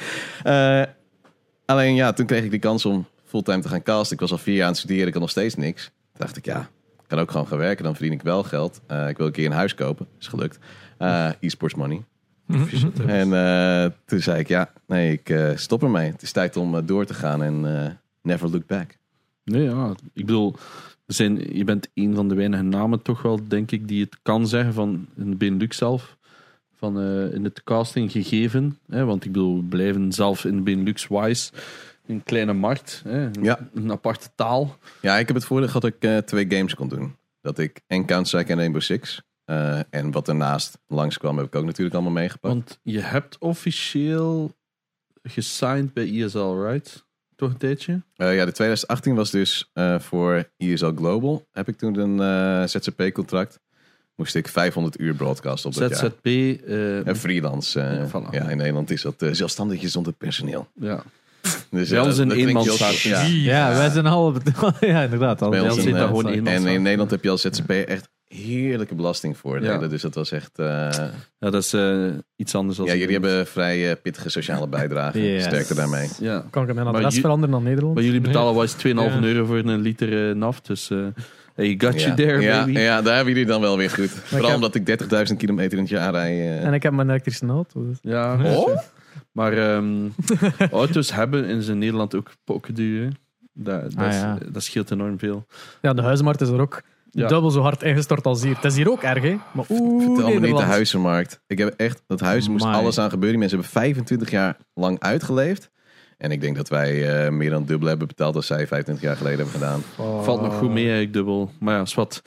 Alleen 1.68 1.96
ja, 1.96 2.14
toen 2.14 2.26
kreeg 2.26 2.44
ik 2.44 2.52
die 2.52 2.60
kans 2.60 2.86
om 2.86 3.06
fulltime 3.26 3.62
te 3.62 3.70
gaan 3.70 3.84
casten. 3.84 4.14
Ik 4.14 4.22
was 4.22 4.32
al 4.32 4.38
vier 4.38 4.56
jaar 4.56 4.64
aan 4.64 4.72
het 4.72 4.80
studeren, 4.80 5.08
ik 5.08 5.14
had 5.14 5.22
nog 5.22 5.32
steeds 5.32 5.56
niks. 5.56 5.84
Toen 5.84 6.26
dacht 6.26 6.38
ik, 6.38 6.46
ja, 6.46 6.60
ik 6.98 7.08
kan 7.08 7.20
ook 7.20 7.32
gewoon 7.32 7.48
gaan 7.48 7.58
werken, 7.58 7.84
dan 7.84 7.96
verdien 7.96 8.14
ik 8.14 8.22
wel 8.22 8.44
geld. 8.44 8.82
Eh, 8.88 9.10
ik 9.10 9.18
wil 9.18 9.26
een 9.26 9.32
keer 9.32 9.46
een 9.46 9.52
huis 9.52 9.76
kopen, 9.76 10.08
is 10.20 10.28
gelukt. 10.28 10.60
Eh 10.98 11.30
e-sports 11.40 11.76
money. 11.76 12.04
En 13.08 13.34
eh, 13.34 13.92
toen 14.06 14.20
zei 14.20 14.40
ik, 14.40 14.48
ja, 14.48 14.72
nee, 14.86 15.12
ik 15.12 15.30
eh, 15.30 15.52
stop 15.56 15.84
ermee. 15.84 16.12
Het 16.12 16.22
is 16.22 16.32
tijd 16.32 16.58
om 16.58 16.86
door 16.86 17.06
te 17.06 17.14
gaan 17.14 17.44
en 17.44 17.84
eh, 17.84 17.92
never 18.22 18.50
look 18.50 18.66
back. 18.66 18.98
Nee, 19.44 19.64
ja. 19.64 19.96
Ik 20.14 20.26
bedoel, 20.26 20.56
er 21.06 21.14
zijn, 21.14 21.56
je 21.58 21.64
bent 21.64 21.90
een 21.94 22.16
van 22.16 22.30
de 22.30 22.36
weinige 22.36 22.64
namen 22.64 23.02
toch 23.02 23.22
wel, 23.22 23.40
denk 23.48 23.72
ik, 23.72 23.88
die 23.88 24.04
het 24.04 24.18
kan 24.22 24.48
zeggen 24.48 24.74
van 24.74 25.08
in 25.16 25.30
de 25.30 25.36
Benelux 25.36 25.78
zelf. 25.78 26.17
Van 26.78 27.00
eh, 27.02 27.34
in 27.34 27.44
het 27.44 27.64
casting 27.64 28.12
gegeven. 28.12 28.80
Hè, 28.88 29.06
want 29.06 29.26
ik 29.26 29.32
bedoel, 29.32 29.56
we 29.58 29.64
blijven 29.64 30.12
zelf 30.12 30.46
in 30.46 30.64
Benelux-wise 30.64 31.52
een 32.08 32.24
kleine 32.24 32.54
markt. 32.54 33.02
Hè, 33.04 33.26
een, 33.26 33.44
Ja. 33.44 33.70
een 33.74 33.92
aparte 33.92 34.30
taal. 34.36 34.78
Ja, 35.02 35.18
ik 35.18 35.28
heb 35.28 35.36
het 35.36 35.46
voordeel 35.46 35.72
dat 35.72 35.84
ik 35.84 35.96
eh, 36.00 36.18
twee 36.18 36.46
games 36.50 36.76
kon 36.76 36.88
doen. 36.90 37.16
Dat 37.42 37.58
ik 37.60 37.82
en 37.88 38.06
Counter-Strike 38.06 38.52
en 38.52 38.58
Rainbow 38.58 38.82
Six. 38.82 39.22
eh, 39.46 39.80
en 39.90 40.12
wat 40.12 40.28
ernaast 40.28 40.78
langskwam 40.88 41.38
heb 41.38 41.46
ik 41.46 41.56
ook 41.56 41.66
natuurlijk 41.66 41.96
allemaal 41.96 42.14
meegepakt. 42.14 42.54
Want 42.54 42.80
je 42.84 43.00
hebt 43.00 43.38
officieel 43.38 44.52
gesigned 45.24 45.94
bij 45.94 46.24
ESL, 46.24 46.54
right? 46.64 47.06
Toch 47.36 47.50
een 47.50 47.58
tijdje? 47.58 48.02
Ja, 48.14 48.46
de 48.46 48.52
2018 48.52 49.16
was 49.16 49.32
dus 49.32 49.72
voor 49.98 50.50
ESL 50.58 50.92
Global. 50.96 51.48
Heb 51.52 51.68
ik 51.68 51.78
toen 51.78 51.98
een 52.00 52.70
ZZP-contract. 52.70 53.60
Moest 54.18 54.36
ik 54.36 54.48
500 54.48 55.00
uur 55.00 55.14
broadcast 55.14 55.66
op 55.66 55.74
dat 55.74 55.90
jaar. 55.90 56.00
ZZP. 56.00 56.26
eh, 56.26 57.08
En 57.08 57.16
freelance. 57.16 57.80
eh, 57.80 57.94
Ja, 57.98 58.08
voilà. 58.08 58.30
ja, 58.32 58.50
in 58.50 58.58
Nederland 58.58 58.92
is 58.92 59.02
dat 59.02 59.22
uh, 59.22 59.30
zelfstandig 59.34 59.82
zonder 59.90 60.14
personeel. 60.14 60.68
ja. 60.80 61.04
Dus, 61.72 61.92
eh, 61.92 62.04
ons 62.04 62.18
een 62.18 62.32
eenmanszaak. 62.32 62.92
Ja. 62.92 63.22
Ja, 63.22 63.74
wij 63.76 63.90
zijn 63.90 64.06
al... 64.06 64.34
ja, 64.80 65.02
inderdaad. 65.04 65.42
Al 65.42 65.64
ons 65.64 65.82
zit 65.82 65.94
daar 65.94 66.08
gewoon 66.08 66.28
eenmanszaak. 66.28 66.66
En 66.68 66.74
in 66.74 66.82
Nederland 66.82 67.12
heb 67.12 67.24
je 67.24 67.30
als 67.30 67.42
ZZP 67.42 67.70
echt 67.70 68.10
heerlijke 68.28 68.96
belastingvoordelen. 68.96 69.80
Ja. 69.82 69.88
Dus 69.88 70.02
dat 70.02 70.16
was 70.16 70.32
echt... 70.32 70.60
eh, 70.60 70.66
ja, 71.40 71.50
dat 71.50 71.64
is 71.64 71.74
eh, 71.74 72.06
iets 72.36 72.56
anders 72.56 72.78
dan. 72.78 72.86
ja, 72.86 72.96
jullie 72.96 73.14
hebben 73.14 73.48
vrij 73.48 73.96
pittige 73.96 74.30
sociale 74.30 74.68
bijdrage. 74.68 75.22
Yes. 75.32 75.44
Sterkte 75.44 75.76
daarmee. 75.76 76.10
Ja. 76.20 76.46
Kan 76.50 76.70
ik 76.70 76.76
mijn 76.76 76.88
adres 76.88 77.20
veranderen 77.20 77.56
naar 77.56 77.64
Nederland? 77.64 77.96
Maar 77.96 78.04
jullie 78.04 78.22
betalen 78.22 78.54
wel 78.54 78.62
eens 78.64 78.76
2,5 78.76 78.80
Ja. 78.84 79.22
euro 79.22 79.46
voor 79.46 79.58
een 79.58 79.80
liter 79.82 80.36
naf. 80.36 80.62
Dus 80.62 80.92
eh 81.58 81.66
hey, 81.66 81.76
got 81.92 82.02
you 82.02 82.16
there, 82.16 82.42
ja, 82.42 82.60
baby. 82.66 82.80
ja, 82.80 83.02
daar 83.02 83.16
hebben 83.16 83.34
jullie 83.34 83.48
dan 83.50 83.62
wel 83.62 83.78
weer 83.78 83.90
goed. 83.90 84.10
Vooral 84.10 84.46
heb- 84.48 84.56
omdat 84.56 84.76
ik 84.76 84.86
30.000 85.30 85.38
kilometer 85.38 85.78
in 85.78 85.84
het 85.84 85.90
jaar 85.90 86.12
rij. 86.12 86.32
eh. 86.32 86.64
En 86.66 86.74
ik 86.74 86.84
heb 86.84 86.94
mijn 86.94 87.10
elektrische 87.10 87.46
auto. 87.48 87.88
dus- 87.88 87.98
Ja. 88.02 88.38
Oh? 88.56 88.78
Maar 89.32 89.54
ehm, 89.54 90.08
auto's 90.72 91.12
hebben 91.14 91.46
in 91.46 91.62
zijn 91.62 91.78
Nederland 91.78 92.16
ook 92.16 92.32
pokkenduur. 92.44 93.02
hè. 93.04 93.10
Dat, 93.54 93.82
dat, 93.82 94.06
Ah, 94.06 94.12
ja. 94.12 94.38
dat 94.52 94.64
scheelt 94.64 94.92
enorm 94.92 95.20
veel. 95.20 95.46
Ja, 95.82 95.94
de 95.94 96.02
huizenmarkt 96.02 96.42
is 96.42 96.50
er 96.50 96.60
ook 96.62 96.82
Ja. 97.12 97.28
dubbel 97.28 97.50
zo 97.52 97.62
hard 97.62 97.84
ingestort 97.84 98.26
als 98.26 98.44
hier. 98.44 98.56
Het 98.56 98.64
is 98.64 98.76
hier 98.76 98.92
ook 98.92 99.02
erg, 99.04 99.24
hè? 99.24 99.38
Maar 99.54 99.66
oeh, 99.70 100.04
Vertel 100.16 100.34
me 100.34 100.48
niet 100.48 100.58
de 100.58 100.64
huizenmarkt. 100.64 101.42
Ik 101.48 101.58
heb 101.58 101.74
echt, 101.78 102.02
dat 102.08 102.20
huis 102.20 102.48
moest 102.50 102.66
alles 102.66 102.98
aan 102.98 103.10
gebeuren. 103.10 103.40
Die 103.40 103.50
mensen 103.50 103.58
hebben 103.60 103.82
25 103.82 104.32
jaar 104.32 104.58
lang 104.74 105.00
uitgeleefd. 105.00 105.70
En 106.18 106.32
ik 106.32 106.42
denk 106.42 106.56
dat 106.56 106.70
wij 106.70 107.26
eh, 107.26 107.32
meer 107.32 107.50
dan 107.50 107.66
dubbel 107.66 107.88
hebben 107.88 108.08
betaald 108.08 108.36
als 108.36 108.48
zij 108.48 108.68
25 108.68 109.04
jaar 109.04 109.18
geleden 109.18 109.38
hebben 109.38 109.56
gedaan. 109.56 109.84
Oh. 109.98 110.24
Valt 110.24 110.42
nog 110.42 110.58
goed 110.58 110.72
mee, 110.72 110.84
eigenlijk 110.84 111.14
dubbel. 111.14 111.52
Maar 111.60 111.76
ja, 111.76 111.82
is 111.82 111.94
wat 111.94 112.22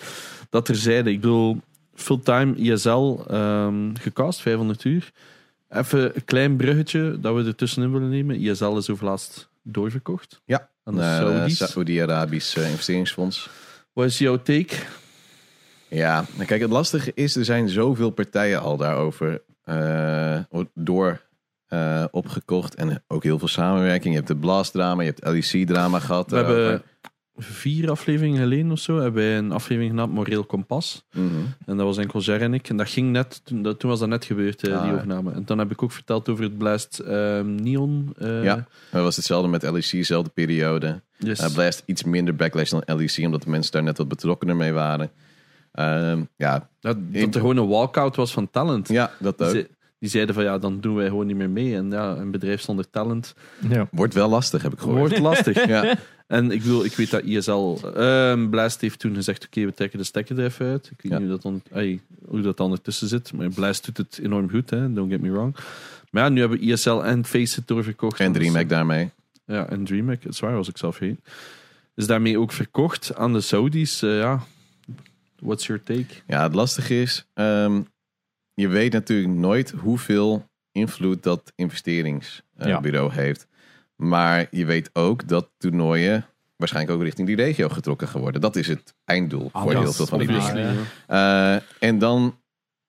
dat 0.50 0.64
terzijde. 0.64 1.10
Ik 1.10 1.20
bedoel, 1.20 1.60
fulltime 1.94 2.54
ISL 2.54 3.18
ehm, 3.28 3.94
gecast, 3.94 4.40
500 4.40 4.84
uur. 4.84 5.10
Even 5.68 6.16
een 6.16 6.24
klein 6.24 6.56
bruggetje 6.56 7.18
dat 7.20 7.34
we 7.34 7.44
er 7.44 7.54
tussenin 7.54 7.92
willen 7.92 8.08
nemen. 8.08 8.40
ISL 8.40 8.76
is 8.76 8.90
overlaatst 8.90 9.48
doorverkocht. 9.62 10.42
Ja, 10.44 10.68
Aan 10.84 10.96
de 10.96 11.02
eh. 11.02 11.46
Saoedi-Arabisch 11.48 12.56
eh, 12.56 12.70
investeringsfonds. 12.70 13.50
Wat 13.92 14.06
is 14.06 14.18
jouw 14.18 14.42
take? 14.42 14.74
Ja, 15.88 16.24
kijk, 16.46 16.60
het 16.60 16.70
lastige 16.70 17.12
is, 17.14 17.36
er 17.36 17.44
zijn 17.44 17.68
zoveel 17.68 18.10
partijen 18.10 18.60
al 18.60 18.76
daarover 18.76 19.42
eh, 19.64 20.38
door 20.74 21.20
eh, 21.70 22.04
opgekocht. 22.10 22.74
En 22.74 23.02
ook 23.08 23.22
heel 23.22 23.38
veel 23.38 23.48
samenwerking. 23.48 24.08
Je 24.14 24.14
hebt 24.20 24.28
de 24.28 24.36
Blast-drama, 24.36 25.02
je 25.02 25.12
hebt 25.16 25.52
LEC-drama 25.52 25.98
gehad. 25.98 26.30
We 26.30 26.36
daarover. 26.36 26.62
hebben 26.62 26.82
vier 27.36 27.90
afleveringen 27.90 28.38
geleden 28.38 28.70
of 28.70 28.78
zo 28.78 28.94
hebben 29.00 29.22
wij 29.22 29.38
een 29.38 29.52
aflevering 29.52 29.90
genaamd 29.92 30.12
Moreel 30.12 30.44
Kompas. 30.44 31.06
Mhm. 31.12 31.24
En 31.66 31.76
dat 31.76 31.86
was 31.86 31.98
enkel 31.98 32.20
Ger 32.20 32.42
en 32.42 32.54
ik. 32.54 32.68
En 32.68 32.76
dat 32.76 32.88
ging 32.88 33.10
net, 33.10 33.40
toen, 33.44 33.62
dat, 33.62 33.78
toen 33.78 33.90
was 33.90 33.98
dat 33.98 34.08
net 34.08 34.24
gebeurd, 34.24 34.68
eh, 34.68 34.76
Ah, 34.76 34.82
die 34.82 34.92
overname. 34.92 35.32
En 35.32 35.44
dan 35.44 35.58
heb 35.58 35.70
ik 35.70 35.82
ook 35.82 35.92
verteld 35.92 36.28
over 36.28 36.44
het 36.44 36.58
Blast 36.58 36.98
ehm, 36.98 37.54
Neon. 37.54 38.12
eh, 38.18 38.44
Ja. 38.44 38.66
Dat 38.90 39.02
was 39.02 39.16
hetzelfde 39.16 39.48
met 39.48 39.62
LEC, 39.62 39.90
dezelfde 39.90 40.30
periode. 40.30 41.02
yes. 41.18 41.38
Eh, 41.40 41.52
Blast 41.54 41.82
iets 41.86 42.02
minder 42.04 42.36
backlash 42.36 42.70
dan 42.70 42.82
LEC, 42.86 43.18
omdat 43.24 43.42
de 43.42 43.50
mensen 43.50 43.72
daar 43.72 43.82
net 43.82 43.98
wat 43.98 44.08
betrokkener 44.08 44.56
mee 44.56 44.72
waren. 44.72 45.10
Ehm, 45.72 46.22
ja, 46.36 46.68
dat, 46.80 46.96
dat 47.12 47.34
er 47.34 47.40
gewoon 47.40 47.56
een 47.56 47.68
walkout 47.68 48.16
was 48.16 48.32
van 48.32 48.50
talent. 48.50 48.88
ja, 48.88 49.10
dat 49.18 49.42
ook. 49.42 49.50
ze- 49.50 49.68
die 50.00 50.08
zeiden 50.10 50.34
van 50.34 50.44
ja, 50.44 50.58
dan 50.58 50.80
doen 50.80 50.94
wij 50.94 51.06
gewoon 51.06 51.26
niet 51.26 51.36
meer 51.36 51.50
mee. 51.50 51.74
En 51.76 51.90
ja, 51.90 52.16
een 52.16 52.30
bedrijf 52.30 52.60
zonder 52.60 52.90
talent 52.90 53.34
Ja. 53.68 53.88
Wordt 53.90 54.14
wel 54.14 54.28
lastig, 54.28 54.62
heb 54.62 54.72
ik 54.72 54.78
gehoord. 54.78 54.98
wordt 54.98 55.18
lastig. 55.18 55.66
Ja, 55.68 55.96
En 56.26 56.50
ik 56.50 56.62
bedoel, 56.62 56.84
ik 56.84 56.92
weet 56.96 57.10
dat 57.10 57.22
ISL, 57.22 57.76
ehm 57.94 58.48
Blast 58.48 58.80
heeft 58.80 58.98
toen 58.98 59.14
gezegd, 59.14 59.44
oké, 59.46 59.64
we 59.64 59.74
trekken 59.74 59.98
de 59.98 60.04
stekker 60.04 60.38
er 60.38 60.44
even 60.44 60.66
uit. 60.66 60.90
Ik 60.90 61.02
weet 61.02 61.12
Ja. 61.12 61.18
niet 61.18 61.28
hoe 61.28 61.38
dat, 61.38 61.42
dan, 61.42 61.62
hoe 62.28 62.40
dat 62.40 62.56
dan 62.56 62.72
ertussen 62.72 63.08
zit, 63.08 63.32
maar 63.32 63.48
Blast 63.48 63.84
doet 63.84 63.96
het 63.96 64.18
enorm 64.22 64.50
goed, 64.50 64.70
hè, 64.70 64.92
don't 64.92 65.10
get 65.10 65.20
me 65.20 65.30
wrong. 65.30 65.56
Maar 66.10 66.22
ja, 66.22 66.28
nu 66.28 66.40
hebben 66.40 66.60
ISL 66.60 66.90
en 67.00 67.24
Faceit 67.24 67.66
doorverkocht. 67.68 68.20
en 68.20 68.32
Dus- 68.32 68.40
DreamHack 68.42 68.68
daarmee. 68.68 69.10
Ja, 69.46 69.68
en 69.68 69.84
DreamHack, 69.84 70.22
het 70.22 70.32
is 70.32 70.40
waar, 70.40 70.54
was 70.54 70.68
ik 70.68 70.78
zelf 70.78 70.98
heen. 70.98 71.20
Is 71.94 72.06
daarmee 72.06 72.38
ook 72.38 72.52
verkocht 72.52 73.14
aan 73.16 73.32
de 73.32 73.40
Saudis. 73.40 74.02
eh, 74.02 74.18
ja, 74.18 74.40
what's 75.38 75.66
your 75.66 75.82
take? 75.82 76.06
Ja, 76.26 76.42
het 76.42 76.54
lastige 76.54 77.00
is, 77.00 77.26
ehm, 77.34 77.80
je 78.54 78.68
weet 78.68 78.92
natuurlijk 78.92 79.32
nooit 79.34 79.70
hoeveel 79.70 80.48
invloed 80.72 81.22
dat 81.22 81.52
investeringsbureau 81.54 83.12
heeft. 83.12 83.46
Maar 83.96 84.46
je 84.50 84.64
weet 84.64 84.90
ook 84.92 85.28
dat 85.28 85.50
toernooien 85.58 86.26
waarschijnlijk 86.56 86.96
ook 86.96 87.02
richting 87.02 87.26
die 87.26 87.36
regio 87.36 87.68
getrokken 87.68 88.08
gaan 88.08 88.20
worden. 88.20 88.40
Dat 88.40 88.56
is 88.56 88.68
het 88.68 88.94
einddoel 89.04 89.48
voor 89.52 89.60
Alles, 89.60 89.74
heel 89.74 89.92
veel 89.92 90.06
van 90.06 90.18
die 90.18 90.28
dingen. 90.28 90.76
Eh, 91.06 91.54
en 91.78 91.98
dan 91.98 92.38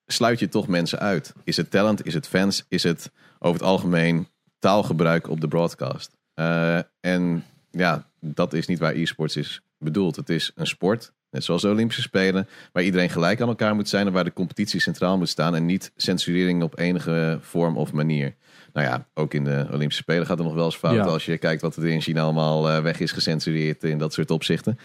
sluit 0.06 0.38
je 0.38 0.48
toch 0.48 0.68
mensen 0.68 0.98
uit. 0.98 1.34
Is 1.44 1.56
het 1.56 1.70
talent? 1.70 2.06
Is 2.06 2.14
het 2.14 2.28
fans? 2.28 2.64
Is 2.68 2.82
het 2.82 3.12
over 3.38 3.60
het 3.60 3.68
algemeen 3.68 4.28
taalgebruik 4.58 5.28
op 5.28 5.40
de 5.40 5.48
broadcast? 5.48 6.16
Eh, 6.34 6.78
en 7.00 7.44
ja, 7.70 8.10
dat 8.20 8.52
is 8.52 8.66
niet 8.66 8.78
waar 8.78 8.94
e-sports 8.94 9.36
is 9.36 9.62
bedoeld. 9.78 10.16
Het 10.16 10.28
is 10.28 10.52
een 10.54 10.66
sport, 10.66 11.12
net 11.32 11.44
zoals 11.44 11.62
de 11.62 11.68
Olympische 11.68 12.02
Spelen, 12.02 12.48
waar 12.72 12.82
iedereen 12.82 13.10
gelijk 13.10 13.40
aan 13.40 13.48
elkaar 13.48 13.74
moet 13.74 13.88
zijn 13.88 14.06
en 14.06 14.12
waar 14.12 14.24
de 14.24 14.32
competitie 14.32 14.80
centraal 14.80 15.18
moet 15.18 15.28
staan 15.28 15.54
en 15.54 15.66
niet 15.66 15.92
censurering 15.96 16.62
op 16.62 16.78
enige 16.78 17.38
vorm 17.40 17.76
of 17.76 17.92
manier. 17.92 18.34
Nou 18.72 18.86
ja, 18.86 19.06
ook 19.14 19.34
in 19.34 19.44
de 19.44 19.66
Olympische 19.72 20.02
Spelen 20.02 20.26
gaat 20.26 20.38
er 20.38 20.44
nog 20.44 20.54
wel 20.54 20.64
eens 20.64 20.76
fout 20.76 20.94
Ja. 20.94 21.02
als 21.04 21.24
je 21.24 21.38
kijkt 21.38 21.62
wat 21.62 21.76
er 21.76 21.86
in 21.86 22.00
China 22.00 22.22
allemaal 22.22 22.70
eh, 22.70 22.82
weg 22.82 23.00
is 23.00 23.12
gecensureerd 23.12 23.84
in 23.84 23.98
dat 23.98 24.12
soort 24.12 24.30
opzichten. 24.30 24.78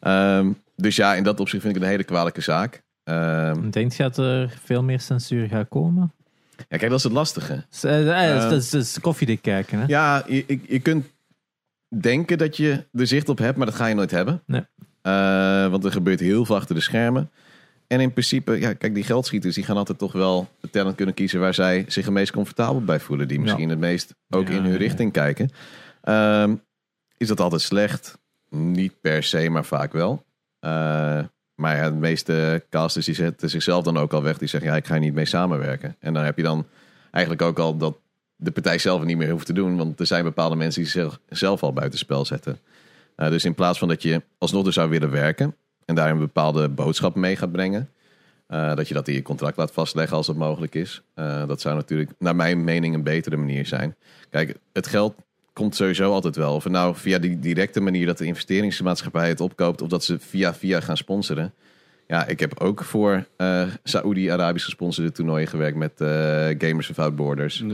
Ehm, 0.00 0.50
dus 0.76 0.96
ja, 0.96 1.14
in 1.14 1.22
dat 1.22 1.40
opzicht 1.40 1.62
vind 1.62 1.74
ik 1.76 1.80
het 1.82 1.90
een 1.90 1.96
hele 1.96 2.08
kwalijke 2.08 2.40
zaak. 2.40 2.82
Ehm, 3.04 3.70
Denk 3.70 3.92
je 3.92 4.02
dat 4.02 4.18
er 4.18 4.58
veel 4.64 4.82
meer 4.82 5.00
censuur 5.00 5.48
gaat 5.48 5.68
komen? 5.68 6.12
ja, 6.56 6.76
kijk, 6.76 6.90
dat 6.90 6.98
is 6.98 7.04
het 7.04 7.12
lastige. 7.12 7.64
S- 7.70 7.84
eh, 7.84 8.00
eh, 8.10 8.36
Eh. 8.36 8.42
Dat 8.50 8.62
is, 8.62 8.70
dat 8.70 8.82
is 8.82 9.00
koffiedik 9.00 9.42
kijken, 9.42 9.78
hè? 9.78 9.84
Ja, 9.86 10.24
je, 10.28 10.44
je, 10.46 10.60
je 10.68 10.80
kunt 10.80 11.06
denken 12.00 12.38
dat 12.38 12.56
je 12.56 12.84
er 12.92 13.06
zicht 13.06 13.28
op 13.28 13.38
hebt, 13.38 13.56
maar 13.56 13.66
dat 13.66 13.74
ga 13.74 13.86
je 13.86 13.94
nooit 13.94 14.10
hebben. 14.10 14.42
Nee. 14.46 14.62
Eh, 15.04 15.66
want 15.66 15.84
er 15.84 15.92
gebeurt 15.92 16.20
heel 16.20 16.44
veel 16.44 16.56
achter 16.56 16.74
de 16.74 16.80
schermen. 16.80 17.30
En 17.86 18.00
in 18.00 18.12
principe, 18.12 18.60
ja, 18.60 18.72
kijk, 18.72 18.94
die 18.94 19.04
geldschieters 19.04 19.54
die 19.54 19.64
gaan 19.64 19.76
altijd 19.76 19.98
toch 19.98 20.12
wel 20.12 20.48
de 20.60 20.70
talent 20.70 20.96
kunnen 20.96 21.14
kiezen 21.14 21.40
waar 21.40 21.54
zij 21.54 21.84
zich 21.88 22.04
het 22.04 22.14
meest 22.14 22.32
comfortabel 22.32 22.84
bij 22.84 23.00
voelen. 23.00 23.28
Die 23.28 23.40
misschien 23.40 23.68
het 23.68 23.78
meest 23.78 24.14
ook 24.30 24.48
Ja, 24.48 24.54
in 24.54 24.62
hun 24.62 24.72
ja. 24.72 24.78
richting 24.78 25.12
kijken. 25.12 25.50
Ehm, 26.02 26.54
is 27.16 27.28
dat 27.28 27.40
altijd 27.40 27.62
slecht? 27.62 28.18
Niet 28.50 29.00
per 29.00 29.22
se, 29.22 29.48
maar 29.48 29.64
vaak 29.64 29.92
wel. 29.92 30.24
Eh, 30.60 31.20
maar 31.54 31.76
ja, 31.76 31.90
de 31.90 31.96
meeste 31.96 32.64
casters 32.70 33.06
die 33.06 33.14
zetten 33.14 33.50
zichzelf 33.50 33.84
dan 33.84 33.96
ook 33.96 34.12
al 34.12 34.22
weg. 34.22 34.38
Die 34.38 34.48
zeggen, 34.48 34.70
ja, 34.70 34.76
ik 34.76 34.86
ga 34.86 34.92
hier 34.92 35.02
niet 35.02 35.14
mee 35.14 35.24
samenwerken. 35.24 35.96
En 35.98 36.14
dan 36.14 36.24
heb 36.24 36.36
je 36.36 36.42
dan 36.42 36.66
eigenlijk 37.10 37.44
ook 37.44 37.58
al 37.58 37.76
dat 37.76 37.96
de 38.36 38.50
partij 38.50 38.78
zelf 38.78 38.98
het 38.98 39.08
niet 39.08 39.16
meer 39.16 39.30
hoeft 39.30 39.46
te 39.46 39.52
doen. 39.52 39.76
Want 39.76 40.00
er 40.00 40.06
zijn 40.06 40.24
bepaalde 40.24 40.56
mensen 40.56 40.82
die 40.82 40.90
zichzelf 40.90 41.18
zelf 41.28 41.62
al 41.62 41.72
buitenspel 41.72 42.24
zetten. 42.24 42.58
Eh, 43.16 43.28
dus 43.28 43.44
in 43.44 43.54
plaats 43.54 43.78
van 43.78 43.88
dat 43.88 44.02
je 44.02 44.22
alsnog 44.38 44.66
er 44.66 44.72
zou 44.72 44.90
willen 44.90 45.10
werken... 45.10 45.56
en 45.84 45.94
daar 45.94 46.10
een 46.10 46.18
bepaalde 46.18 46.68
boodschap 46.68 47.14
mee 47.14 47.36
gaat 47.36 47.52
brengen... 47.52 47.90
eh, 48.46 48.74
dat 48.74 48.88
je 48.88 48.94
dat 48.94 49.08
in 49.08 49.14
je 49.14 49.22
contract 49.22 49.56
laat 49.56 49.72
vastleggen 49.72 50.16
als 50.16 50.26
het 50.26 50.36
mogelijk 50.36 50.74
is. 50.74 51.02
Eh, 51.14 51.46
dat 51.46 51.60
zou 51.60 51.74
natuurlijk, 51.74 52.10
naar 52.18 52.36
mijn 52.36 52.64
mening, 52.64 52.94
een 52.94 53.02
betere 53.02 53.36
manier 53.36 53.66
zijn. 53.66 53.96
Kijk, 54.30 54.56
het 54.72 54.86
geld 54.86 55.14
komt 55.52 55.76
sowieso 55.76 56.12
altijd 56.12 56.36
wel. 56.36 56.54
Of 56.54 56.68
nou 56.68 56.96
via 56.96 57.18
die 57.18 57.38
directe 57.38 57.80
manier 57.80 58.06
dat 58.06 58.18
de 58.18 58.24
investeringsmaatschappij 58.24 59.28
het 59.28 59.40
opkoopt... 59.40 59.82
of 59.82 59.88
dat 59.88 60.04
ze 60.04 60.18
via 60.18 60.54
via 60.54 60.80
gaan 60.80 60.96
sponsoren. 60.96 61.54
Ja, 62.06 62.26
ik 62.26 62.40
heb 62.40 62.60
ook 62.60 62.84
voor 62.84 63.26
eh 63.36 63.66
Saoedi-Arabisch 63.82 64.64
gesponsorde 64.64 65.12
toernooien 65.12 65.48
gewerkt... 65.48 65.76
met 65.76 65.92
Gamers 66.58 66.88
Without 66.88 67.16
Borders. 67.16 67.64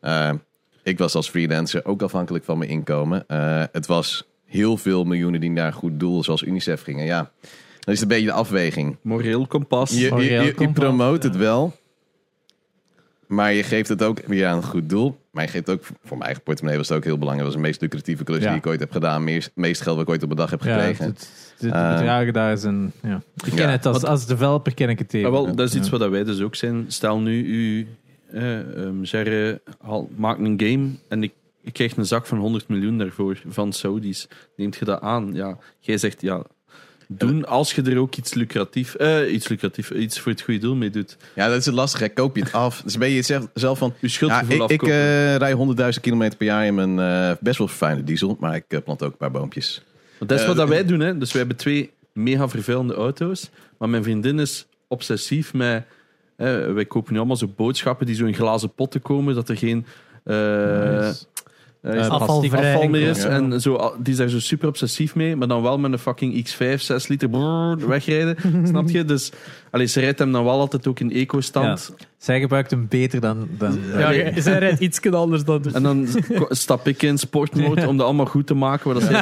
Ja. 0.00 0.38
Ik 0.82 0.98
was 0.98 1.14
als 1.14 1.30
freelancer 1.30 1.84
ook 1.84 2.02
afhankelijk 2.02 2.44
van 2.44 2.58
mijn 2.58 2.70
inkomen. 2.70 3.24
Het 3.72 3.86
was 3.86 4.28
heel 4.48 4.76
veel 4.76 5.04
miljoenen 5.04 5.40
die 5.40 5.50
naar 5.50 5.66
een 5.66 5.72
goed 5.72 6.00
doel, 6.00 6.24
zoals 6.24 6.42
UNICEF, 6.42 6.82
gingen. 6.82 7.04
Ja, 7.04 7.30
dan 7.80 7.94
is 7.94 8.00
het 8.00 8.02
een 8.02 8.08
beetje 8.08 8.26
de 8.26 8.32
afweging. 8.32 8.96
Moreel 9.02 9.46
kompas. 9.46 9.90
Je, 9.90 10.14
je, 10.16 10.54
je, 10.58 10.70
promoot 10.72 11.22
het 11.22 11.32
ja. 11.34 11.38
wel, 11.38 11.76
maar 13.26 13.52
je 13.52 13.62
geeft 13.62 13.88
het 13.88 14.02
ook 14.02 14.20
weer 14.26 14.46
aan 14.46 14.56
een 14.56 14.62
goed 14.62 14.88
doel. 14.88 15.18
Maar 15.30 15.44
je 15.46 15.50
geeft 15.52 15.70
ook, 15.70 15.84
voor 15.84 15.96
mijn 16.16 16.22
eigen 16.22 16.42
portemonnee 16.42 16.78
was 16.78 16.88
het 16.88 16.96
ook 16.96 17.04
heel 17.04 17.18
belangrijk. 17.18 17.44
Dat 17.50 17.54
was 17.54 17.62
de 17.62 17.68
meest 17.68 17.80
lucratieve 17.80 18.24
klus 18.24 18.42
Ja. 18.42 18.48
die 18.48 18.58
ik 18.58 18.66
ooit 18.66 18.80
heb 18.80 18.92
gedaan. 18.92 19.24
Meest, 19.24 19.50
meest 19.54 19.80
geld 19.80 19.96
wat 19.96 20.04
ik 20.04 20.10
ooit 20.10 20.22
op 20.22 20.30
een 20.30 20.36
dag 20.36 20.50
heb 20.50 20.62
Ja, 20.62 20.74
gekregen. 20.78 21.04
het- 21.04 21.30
de, 21.58 21.66
de 21.68 21.72
Eh, 21.74 21.94
bedragen 21.96 22.32
daar 22.32 22.58
zijn... 22.58 22.92
Ja. 23.02 23.22
Ik 23.44 23.52
ken 23.54 23.56
ja. 23.66 23.70
het 23.70 23.86
als, 23.86 24.04
als 24.04 24.26
developer 24.26 24.74
ken 24.74 24.88
ik 24.88 24.98
het 24.98 25.14
even. 25.14 25.26
Ja, 25.30 25.34
wel, 25.34 25.54
dat 25.54 25.68
is 25.68 25.74
iets 25.74 25.90
Ja. 25.90 25.98
wat 25.98 26.10
wij 26.10 26.24
dus 26.24 26.40
ook 26.40 26.54
zijn. 26.54 26.84
Stel 26.88 27.18
nu, 27.20 27.44
u 27.44 27.86
eh, 28.32 28.58
ehm, 28.84 28.94
Gerre 29.04 29.60
haal- 29.80 30.08
maakt 30.16 30.40
een 30.40 30.60
game 30.62 30.88
en 31.08 31.22
ik, 31.22 31.32
ik 31.68 31.74
krijg 31.74 31.96
een 31.96 32.06
zak 32.06 32.26
van 32.26 32.38
100 32.38 32.68
miljoen 32.68 32.98
daarvoor 32.98 33.38
van 33.48 33.72
Saudis. 33.72 34.28
Neemt 34.56 34.76
je 34.76 34.84
dat 34.84 35.00
aan? 35.00 35.30
Ja, 35.34 35.58
jij 35.80 35.98
zegt 35.98 36.20
ja. 36.20 36.42
Doen 37.10 37.46
als 37.46 37.72
je 37.74 37.82
er 37.82 37.98
ook 37.98 38.16
iets 38.16 38.34
lucratief, 38.34 38.94
eh, 38.94 39.32
iets 39.32 39.48
lucratief, 39.48 39.90
iets 39.90 40.20
voor 40.20 40.32
het 40.32 40.40
goede 40.42 40.60
doel 40.60 40.74
mee 40.74 40.90
doet. 40.90 41.16
Ja, 41.34 41.48
dat 41.48 41.56
is 41.58 41.66
het 41.66 41.74
lastige. 41.74 42.08
Koop 42.08 42.36
je 42.36 42.42
het 42.42 42.52
af. 42.52 42.82
Dus 42.82 42.98
ben 42.98 43.08
je 43.10 43.16
het 43.16 43.26
zelf- 43.26 43.48
zelf 43.54 43.78
van... 43.78 43.88
Je 44.00 44.06
Ja, 44.06 44.12
schuldgevoel 44.12 44.62
ik, 44.64 44.70
ik 44.70 44.88
eh, 44.88 45.36
rij 45.36 45.52
100.000 45.94 46.00
kilometer 46.00 46.36
per 46.38 46.46
jaar 46.46 46.66
in 46.66 46.74
mijn 46.74 46.98
eh, 46.98 47.36
best 47.40 47.58
wel 47.58 47.68
verfijnde 47.68 48.04
diesel. 48.04 48.36
Maar 48.40 48.54
ik 48.54 48.64
eh, 48.68 48.78
plant 48.84 49.02
ook 49.02 49.10
een 49.10 49.16
paar 49.16 49.30
boompjes. 49.30 49.82
Want 50.18 50.30
dat 50.30 50.38
is 50.38 50.44
eh, 50.44 50.48
wat 50.50 50.58
dat 50.58 50.68
wij 50.68 50.84
doen. 50.84 51.00
Hè. 51.00 51.18
Dus 51.18 51.30
wij 51.30 51.40
hebben 51.40 51.56
twee 51.58 51.90
mega 52.12 52.48
vervuilende 52.48 52.94
auto's. 52.94 53.50
Maar 53.78 53.88
mijn 53.88 54.02
vriendin 54.02 54.38
is 54.38 54.66
obsessief 54.88 55.54
met... 55.54 55.84
Wij 56.36 56.84
kopen 56.84 57.12
nu 57.12 57.18
allemaal 57.18 57.36
zo 57.36 57.52
boodschappen 57.56 58.06
die 58.06 58.14
zo 58.14 58.24
in 58.26 58.34
glazen 58.34 58.74
potten 58.74 59.02
komen. 59.02 59.34
Dat 59.34 59.48
er 59.48 59.56
geen... 59.56 59.86
eh, 60.24 60.34
Nice. 61.06 61.24
Eh, 61.82 61.94
Eh, 62.04 62.08
afvalvrij 62.08 62.72
afval 62.74 62.88
meer 62.88 63.00
enkel. 63.08 63.16
is. 63.16 63.22
Ja. 63.22 63.28
En 63.28 63.60
zo, 63.60 63.94
die 63.98 64.12
is 64.12 64.18
daar 64.18 64.28
zo 64.28 64.40
super 64.40 64.68
obsessief 64.68 65.14
mee. 65.14 65.36
Maar 65.36 65.48
dan 65.48 65.62
wel 65.62 65.78
met 65.78 65.92
een 65.92 65.98
fucking 65.98 66.48
X5, 66.48 66.80
6 66.80 67.06
liter 67.08 67.28
brrr, 67.28 67.88
wegrijden. 67.88 68.36
snap 68.68 68.88
je? 68.88 69.04
Dus 69.04 69.32
allee, 69.70 69.86
ze 69.86 70.00
rijdt 70.00 70.18
hem 70.18 70.32
dan 70.32 70.44
wel 70.44 70.58
altijd 70.60 70.86
ook 70.86 71.00
in 71.00 71.12
eco-stand. 71.12 71.94
Zij 72.18 72.40
gebruikt 72.40 72.70
hem 72.70 72.86
beter 72.88 73.20
dan... 73.20 73.48
dan 73.58 73.78
Ja, 73.98 74.08
nee. 74.08 74.34
je- 74.34 74.40
zij 74.40 74.58
rijdt 74.58 74.80
iets 74.80 75.10
anders 75.10 75.44
dan 75.44 75.62
dus. 75.62 75.72
En 75.72 75.82
dan 75.82 76.08
stap 76.48 76.88
ik 76.88 77.02
in 77.02 77.18
sportmode 77.18 77.86
om 77.88 77.96
dat 77.96 78.06
allemaal 78.06 78.26
goed 78.26 78.46
te 78.46 78.54
maken. 78.54 78.92
Maar 78.92 79.00
dat 79.00 79.10
is 79.10 79.16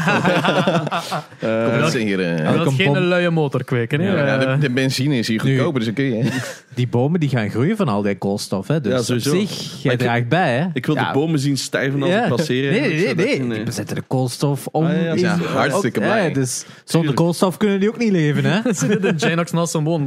Kom 1.41 1.83
eens 1.83 1.95
hier. 1.95 2.21
eh, 2.21 2.37
Je 2.37 2.43
Elke 2.43 2.59
wilt 2.59 2.75
geen 2.75 2.99
luie 3.07 3.31
motor 3.31 3.65
kweken. 3.65 4.01
Hè? 4.01 4.07
Ja, 4.13 4.27
ja, 4.27 4.39
de, 4.39 4.45
Eh, 4.47 4.61
de 4.61 4.71
benzine 4.71 5.19
is 5.19 5.29
hier 5.29 5.41
goedkoper, 5.41 5.81
dus 5.81 5.93
kun 5.93 6.05
je. 6.17 6.31
Die 6.75 6.89
bomen 6.89 7.21
die 7.21 7.29
gaan 7.29 7.51
groeien 7.51 7.77
van 7.77 7.89
al 7.89 8.03
die 8.03 8.15
koolstof. 8.19 8.69
Hè? 8.69 8.81
Dus 8.81 9.07
Ja, 9.07 9.15
op 9.15 9.21
zich, 9.21 9.83
jij 9.83 9.97
draagt 9.97 10.29
bij. 10.29 10.57
Hè? 10.59 10.67
Ik 10.73 10.87
wil 10.87 10.95
Ja. 10.95 11.07
de 11.07 11.19
bomen 11.19 11.39
zien 11.39 11.57
stijven 11.57 12.03
als 12.03 12.11
Ja. 12.11 12.23
ik 12.23 12.29
passeren. 12.29 12.73
Nee, 12.81 12.81
nee, 13.05 13.15
nee. 13.15 13.39
nee. 13.43 13.57
Die 13.57 13.63
bezetten 13.65 13.97
de 13.97 14.03
koolstof 14.07 14.67
om... 14.67 14.85
Ah, 14.87 14.93
ja, 14.93 14.99
ja, 15.03 15.13
in- 15.13 15.19
ja, 15.19 15.37
hartstikke 15.37 16.01
blij. 16.01 16.29
ja, 16.29 16.35
dus 16.35 16.65
zonder 16.85 17.15
koolstof 17.15 17.57
kunnen 17.57 17.81
die 17.81 17.89
ook 17.89 17.99
niet 17.99 18.13
leven. 18.13 18.45
Hè? 18.45 18.61
Ze 18.75 18.87
zitten 18.87 19.09
in 19.11 19.17
Janox 19.17 19.53
naast 19.53 19.71
zo'n 19.73 19.85
boom. 19.85 20.07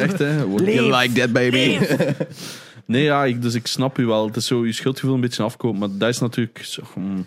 Echt, 0.00 0.18
hè? 0.18 0.44
You 0.44 0.96
like 0.96 1.12
that, 1.12 1.32
baby. 1.32 1.78
Nee, 2.90 3.02
ja, 3.02 3.24
ik, 3.24 3.42
dus 3.42 3.54
ik 3.54 3.66
snap 3.66 3.98
u 3.98 4.06
wel. 4.06 4.26
Het 4.26 4.36
is 4.36 4.46
zo 4.46 4.66
je 4.66 4.72
schuldgevoel 4.72 5.14
een 5.14 5.20
beetje 5.20 5.42
afkomen. 5.42 5.78
Maar 5.78 5.88
dat 5.98 6.08
is 6.08 6.18
natuurlijk... 6.18 6.58
Zo, 6.62 6.82
hmm. 6.92 7.18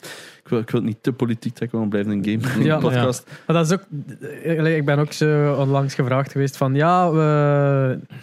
Ik 0.43 0.49
wil, 0.49 0.59
ik 0.59 0.69
wil 0.69 0.79
het 0.79 0.89
niet 0.89 1.03
te 1.03 1.13
politiek 1.13 1.53
trekken, 1.53 1.79
want 1.79 1.93
we 1.93 2.01
blijven 2.01 2.23
een 2.23 2.41
game 2.41 2.63
Ja, 2.63 2.79
podcast. 2.79 3.29
Maar 3.47 3.55
dat 3.55 3.65
is 3.65 3.71
ook, 3.71 3.83
eh, 4.43 4.75
ik 4.75 4.85
ben 4.85 4.99
ook 4.99 5.13
zo 5.13 5.53
onlangs 5.53 5.93
gevraagd 5.93 6.31
geweest 6.31 6.57
van 6.57 6.75
ja, 6.75 7.11
we, 7.11 7.17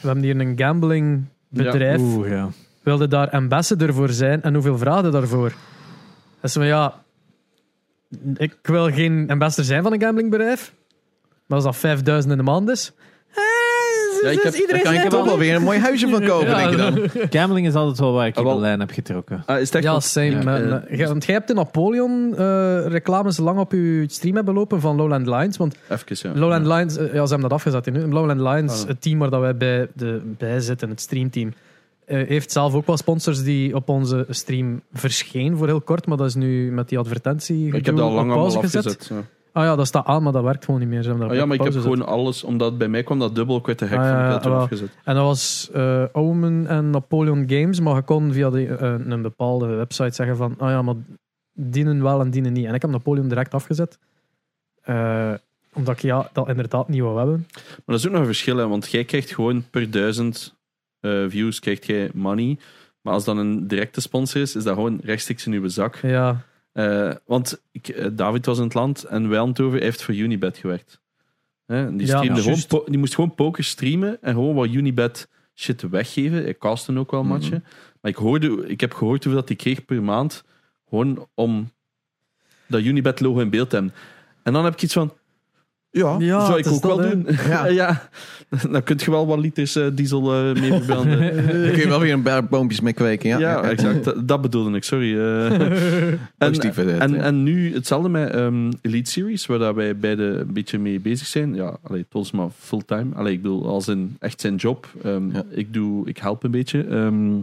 we 0.00 0.06
hebben 0.06 0.24
hier 0.24 0.40
een 0.40 0.58
gambling 0.58 1.24
bedrijf. 1.48 2.00
Oeh, 2.00 2.28
ja. 2.28 2.48
Wilde 2.82 3.08
daar 3.08 3.30
ambassador 3.30 3.94
voor 3.94 4.08
zijn 4.08 4.42
en 4.42 4.54
hoeveel 4.54 4.78
vragen 4.78 5.12
daarvoor? 5.12 5.52
Dus 6.40 6.52
van 6.52 6.66
ja, 6.66 7.02
ik 8.36 8.56
wil 8.62 8.90
geen 8.90 9.30
ambassador 9.30 9.64
zijn 9.64 9.82
van 9.82 9.92
een 9.92 10.00
gamblingbedrijf. 10.00 10.72
Maar 11.46 11.56
als 11.56 11.64
dat 11.64 11.76
5000 11.76 12.32
in 12.32 12.38
de 12.38 12.44
maand 12.44 12.68
is. 12.68 12.92
Eh, 13.34 13.42
Ja, 14.22 14.28
ik 14.30 14.42
heb- 14.42 14.54
iedereen 14.54 14.82
Daar 14.84 14.92
kan 14.92 14.94
ik 14.94 15.04
er 15.04 15.10
toch 15.18 15.24
wel 15.24 15.38
weer 15.38 15.54
een 15.54 15.62
mooi 15.62 15.78
huisje 15.78 16.08
van 16.08 16.24
kopen, 16.24 16.48
Ja. 16.48 16.56
denk 16.56 16.70
je 16.70 16.76
dan? 16.76 17.28
Gambling 17.30 17.66
is 17.66 17.74
altijd 17.74 17.98
wel 17.98 18.12
waar 18.12 18.26
ik 18.26 18.36
Ah, 18.36 18.44
wel. 18.44 18.54
de 18.54 18.60
lijn 18.60 18.80
heb 18.80 18.90
getrokken. 18.90 19.42
Ah, 19.46 19.58
is 19.60 19.66
het 19.66 19.74
echt 19.74 19.84
Ja, 19.84 19.90
wel- 19.90 20.00
same. 20.00 20.26
Ja, 20.26 20.58
eh, 20.86 20.98
jij- 20.98 21.06
want 21.08 21.24
jij 21.24 21.34
hebt 21.34 21.48
de 21.48 21.54
Napoleon-reclames 21.54 23.36
lang 23.38 23.58
op 23.58 23.72
je 23.72 24.04
stream 24.08 24.34
hebben 24.34 24.54
lopen 24.54 24.80
van 24.80 24.96
Lowland 24.96 25.26
Lines. 25.26 25.56
Want 25.56 25.74
Even, 25.88 26.30
ja. 26.32 26.38
Lowland 26.40 26.96
eh, 26.96 27.04
ja, 27.04 27.12
ze 27.26 27.30
hebben 27.32 27.40
dat 27.40 27.52
afgezet 27.52 27.92
nu. 27.92 28.06
Lowland 28.06 28.40
Lines, 28.40 28.82
Ah. 28.82 28.88
het 28.88 29.02
team 29.02 29.18
waar 29.18 29.30
dat 29.30 29.40
wij 29.40 29.56
bij, 29.56 29.88
de, 29.94 30.20
bij 30.38 30.60
zitten, 30.60 30.88
het 30.88 31.00
streamteam, 31.00 31.52
eh, 32.04 32.28
heeft 32.28 32.52
zelf 32.52 32.74
ook 32.74 32.86
wel 32.86 32.96
sponsors 32.96 33.42
die 33.42 33.74
op 33.74 33.88
onze 33.88 34.26
stream 34.28 34.80
verscheen 34.92 35.56
voor 35.56 35.66
heel 35.66 35.80
kort. 35.80 36.06
Maar 36.06 36.16
dat 36.16 36.26
is 36.26 36.34
nu 36.34 36.72
met 36.72 36.88
die 36.88 36.98
advertentie 36.98 37.66
Ik 37.66 37.72
heb 37.86 37.96
dat 37.96 38.04
al 38.04 38.12
lang 38.12 38.30
op 38.30 38.36
allemaal 38.36 38.36
pauze 38.38 38.58
gezet. 38.58 38.86
afgezet. 38.86 39.10
Ja. 39.16 39.24
Ah 39.52 39.64
ja, 39.64 39.76
dat 39.76 39.86
staat 39.86 40.06
aan, 40.06 40.22
maar 40.22 40.32
dat 40.32 40.42
werkt 40.42 40.64
gewoon 40.64 40.80
niet 40.80 40.88
meer. 40.88 41.02
Ze 41.02 41.08
hebben 41.08 41.26
dat 41.26 41.34
Ah, 41.36 41.40
ja, 41.42 41.46
maar 41.46 41.56
ik 41.56 41.62
heb 41.62 41.72
pauze 41.72 41.88
gewoon 41.90 42.06
alles, 42.06 42.44
omdat 42.44 42.78
bij 42.78 42.88
mij 42.88 43.02
kwam 43.02 43.18
dat 43.18 43.34
dubbel, 43.34 43.56
ik 43.56 43.66
werd 43.66 43.78
te 43.78 43.86
gek 43.86 43.98
Ah, 43.98 44.04
van, 44.04 44.12
ja, 44.12 44.18
ik 44.18 44.24
ja, 44.26 44.32
had 44.32 44.44
het 44.44 44.52
wel. 44.52 44.60
afgezet. 44.62 44.88
En 45.04 45.14
dat 45.14 45.24
was 45.24 45.70
eh, 45.72 46.04
Omen 46.12 46.66
en 46.66 46.90
Napoleon 46.90 47.44
Games, 47.46 47.80
maar 47.80 47.94
je 47.94 48.02
kon 48.02 48.32
via 48.32 48.50
die, 48.50 48.66
eh, 48.76 48.94
een 49.06 49.22
bepaalde 49.22 49.66
website 49.66 50.14
zeggen 50.14 50.36
van, 50.36 50.54
ah 50.58 50.70
ja, 50.70 50.82
maar 50.82 50.94
dienen 51.52 52.02
wel 52.02 52.20
en 52.20 52.30
dienen 52.30 52.52
niet. 52.52 52.66
En 52.66 52.74
ik 52.74 52.82
heb 52.82 52.90
Napoleon 52.90 53.28
direct 53.28 53.54
afgezet. 53.54 53.98
Eh, 54.82 55.32
omdat 55.74 55.94
ik 55.94 56.02
ja, 56.02 56.30
dat 56.32 56.48
inderdaad 56.48 56.88
niet 56.88 57.00
wou 57.00 57.16
hebben. 57.18 57.46
Maar 57.52 57.80
dat 57.84 57.98
is 57.98 58.06
ook 58.06 58.12
nog 58.12 58.20
een 58.20 58.26
verschil, 58.26 58.56
hè, 58.56 58.68
want 58.68 58.90
jij 58.90 59.04
krijgt 59.04 59.34
gewoon 59.34 59.64
per 59.70 59.90
duizend 59.90 60.54
eh, 61.00 61.24
views 61.28 61.58
krijgt 61.60 61.86
jij 61.86 62.10
money. 62.14 62.58
Maar 63.00 63.12
als 63.12 63.24
dan 63.24 63.38
een 63.38 63.66
directe 63.68 64.00
sponsor 64.00 64.40
is, 64.40 64.56
is 64.56 64.64
dat 64.64 64.74
gewoon 64.74 65.00
rechtstreeks 65.02 65.46
in 65.46 65.52
uw 65.52 65.68
zak. 65.68 65.96
Ja, 66.02 66.40
Eh, 66.84 67.14
want 67.26 67.62
ik, 67.72 67.88
eh, 67.88 68.06
David 68.12 68.46
was 68.46 68.58
in 68.58 68.64
het 68.64 68.74
land 68.74 69.04
en 69.04 69.28
Wijntoven 69.28 69.80
heeft 69.80 70.02
voor 70.02 70.14
Unibet 70.14 70.56
gewerkt. 70.58 71.00
Hè, 71.66 71.96
die, 71.96 72.06
Ja, 72.06 72.24
gewoon 72.34 72.66
po- 72.68 72.84
die 72.86 72.98
moest 72.98 73.14
gewoon 73.14 73.34
poker 73.34 73.64
streamen 73.64 74.22
en 74.22 74.34
gewoon 74.34 74.54
wat 74.54 74.68
Unibet 74.68 75.28
shit 75.54 75.82
weggeven. 75.82 76.48
Ik 76.48 76.58
castte 76.58 76.98
ook 76.98 77.10
wel 77.10 77.20
Mhm. 77.22 77.32
matje. 77.32 77.62
Maar 78.00 78.10
ik, 78.10 78.16
hoorde, 78.16 78.66
ik 78.68 78.80
heb 78.80 78.92
gehoord 78.94 79.22
hoeveel 79.24 79.40
dat 79.40 79.48
hij 79.48 79.56
kreeg 79.58 79.84
per 79.84 80.02
maand. 80.02 80.44
Gewoon 80.88 81.28
om 81.34 81.70
dat 82.66 82.80
Unibet 82.82 83.20
logo 83.20 83.40
in 83.40 83.50
beeld 83.50 83.70
te 83.70 83.76
hebben. 83.76 83.94
En 84.42 84.52
dan 84.52 84.64
heb 84.64 84.72
ik 84.72 84.82
iets 84.82 84.92
van, 84.92 85.12
ja, 85.90 86.16
Ja, 86.18 86.46
zou 86.46 86.58
ik 86.58 86.66
ook 86.66 86.82
wel 86.82 86.96
doen. 86.96 87.26
Ja. 87.48 87.66
Ja. 87.66 88.08
Dan 88.70 88.82
kun 88.82 88.96
je 89.04 89.10
wel 89.10 89.26
wat 89.26 89.38
liters 89.38 89.76
eh, 89.76 89.86
diesel 89.92 90.34
eh 90.34 90.60
mee 90.60 90.70
verbranden. 90.72 91.18
Dan 91.62 91.70
kun 91.72 91.76
je 91.80 91.88
wel 91.88 92.00
weer 92.00 92.12
een 92.12 92.22
paar 92.22 92.44
boompjes 92.44 92.80
mee 92.80 92.92
kweken. 92.92 93.28
Ja, 93.28 93.38
ja, 93.38 93.62
exact. 93.62 94.04
Dat, 94.04 94.28
dat 94.28 94.40
bedoelde 94.40 94.76
ik, 94.76 94.84
sorry. 94.84 95.18
eh. 95.18 95.50
en, 96.38 96.52
en, 97.00 97.12
ja. 97.12 97.16
en 97.22 97.42
nu 97.42 97.74
hetzelfde 97.74 98.08
met 98.08 98.30
ehm, 98.30 98.70
Elite 98.80 99.10
Series, 99.10 99.46
waar 99.46 99.58
dat 99.58 99.74
wij 99.74 99.96
beide 99.96 100.22
een 100.24 100.52
beetje 100.52 100.78
mee 100.78 101.00
bezig 101.00 101.26
zijn. 101.26 101.54
Ja, 101.54 101.76
allee, 101.82 102.06
Tols 102.08 102.30
maar 102.30 102.48
fulltime. 102.58 103.14
Allee, 103.14 103.32
ik 103.32 103.42
bedoel, 103.42 103.66
als 103.68 103.88
in 103.88 104.16
echt 104.20 104.40
zijn 104.40 104.56
job. 104.56 104.88
Ehm, 105.04 105.30
Ja. 105.32 105.42
ik, 105.50 105.72
doe, 105.72 106.08
ik 106.08 106.18
help 106.18 106.42
een 106.44 106.50
beetje. 106.50 106.84
Ehm, 106.84 107.34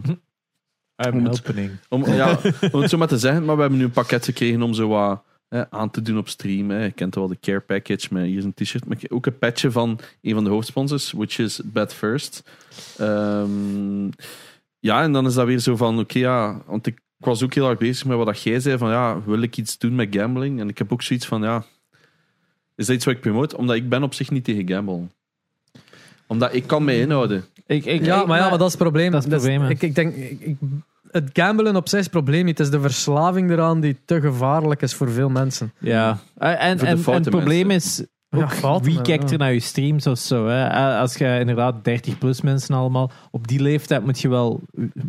I'm 1.06 1.14
Om 1.14 1.24
het- 1.24 1.42
om, 1.88 2.04
ja, 2.06 2.38
om 2.72 2.80
het 2.80 2.90
zo 2.90 2.98
maar 2.98 3.08
te 3.08 3.18
zeggen, 3.18 3.44
maar 3.44 3.54
we 3.54 3.60
hebben 3.60 3.78
nu 3.78 3.84
een 3.84 3.90
pakket 3.90 4.24
gekregen 4.24 4.62
om 4.62 4.74
zo 4.74 4.88
wat 4.88 5.22
hè, 5.48 5.70
aan 5.70 5.90
te 5.90 6.02
doen 6.02 6.18
op 6.18 6.28
stream. 6.28 6.70
Hè. 6.70 6.84
Je 6.84 6.90
kent 6.90 7.14
wel 7.14 7.28
de 7.28 7.38
care 7.40 7.60
package, 7.60 8.06
met 8.10 8.24
hier 8.24 8.38
is 8.38 8.44
een 8.44 8.54
t-shirt. 8.54 8.84
Maar 8.86 8.98
ook 9.08 9.26
een 9.26 9.38
patchje 9.38 9.70
van 9.70 9.98
een 10.22 10.34
van 10.34 10.44
de 10.44 10.50
hoofdsponsors, 10.50 11.12
which 11.12 11.38
is 11.38 11.60
Bad 11.64 11.94
First. 11.94 12.50
Ehm, 12.98 14.04
ja, 14.78 15.02
en 15.02 15.12
dan 15.12 15.26
is 15.26 15.34
dat 15.34 15.46
weer 15.46 15.58
zo 15.58 15.76
van, 15.76 15.98
oké, 15.98 16.18
ja, 16.18 16.62
want 16.66 16.86
ik, 16.86 16.94
ik 17.18 17.24
was 17.24 17.42
ook 17.42 17.54
heel 17.54 17.68
erg 17.68 17.78
bezig 17.78 18.06
met 18.06 18.16
wat 18.16 18.26
dat 18.26 18.42
jij 18.42 18.60
zei, 18.60 18.78
van 18.78 18.90
ja, 18.90 19.22
wil 19.24 19.42
ik 19.42 19.56
iets 19.56 19.78
doen 19.78 19.94
met 19.94 20.08
gambling? 20.16 20.60
En 20.60 20.68
ik 20.68 20.78
heb 20.78 20.92
ook 20.92 21.02
zoiets 21.02 21.26
van, 21.26 21.42
ja, 21.42 21.64
is 22.76 22.86
dat 22.86 22.96
iets 22.96 23.04
wat 23.04 23.14
ik 23.14 23.20
promote? 23.20 23.56
Omdat 23.56 23.76
ik 23.76 23.88
ben 23.88 24.02
op 24.02 24.14
zich 24.14 24.30
niet 24.30 24.44
tegen 24.44 24.68
gamblen. 24.68 25.10
Omdat 26.26 26.54
ik 26.54 26.66
kan 26.66 26.84
mij 26.84 27.00
inhouden. 27.00 27.44
Ik, 27.66 27.84
ik, 27.84 28.04
ja, 28.04 28.20
ik- 28.20 28.26
maar, 28.26 28.38
ja, 28.38 28.48
maar 28.48 28.58
dat 28.58 28.66
is 28.66 28.72
het 28.72 28.82
probleem. 28.82 29.10
dat 29.10 29.24
is 29.26 29.32
het 29.32 29.40
probleem, 29.42 29.70
ik, 29.70 29.82
ik 29.82 29.94
denk, 29.94 30.14
ik, 30.14 30.40
ik- 30.40 30.56
het 31.10 31.30
gamblen 31.32 31.76
op 31.76 31.88
zich 31.88 31.98
is 31.98 32.04
het 32.04 32.14
probleem 32.14 32.44
niet. 32.44 32.58
Het 32.58 32.66
is 32.66 32.72
de 32.72 32.80
verslaving 32.80 33.50
eraan 33.50 33.80
die 33.80 33.96
te 34.04 34.20
gevaarlijk 34.20 34.82
is 34.82 34.94
voor 34.94 35.10
veel 35.10 35.28
mensen. 35.28 35.72
Ja, 35.78 36.18
en, 36.38 36.58
en, 36.58 36.78
en, 36.78 36.98
foute 36.98 37.22
het 37.22 37.30
probleem 37.30 37.66
mensen. 37.66 38.02
is, 38.02 38.62
ook 38.62 38.84
wie 38.84 39.02
kijkt 39.02 39.30
er 39.30 39.38
naar 39.38 39.52
je 39.52 39.60
streams 39.60 40.06
of 40.06 40.18
zo. 40.18 40.46
Hè? 40.46 40.68
Als 40.98 41.14
je 41.14 41.36
inderdaad 41.40 41.84
30 41.84 42.18
plus 42.18 42.40
mensen 42.40 42.74
allemaal, 42.74 43.10
op 43.30 43.48
die 43.48 43.60
leeftijd 43.62 44.04
moet 44.04 44.20
je 44.20 44.28
wel, 44.28 44.60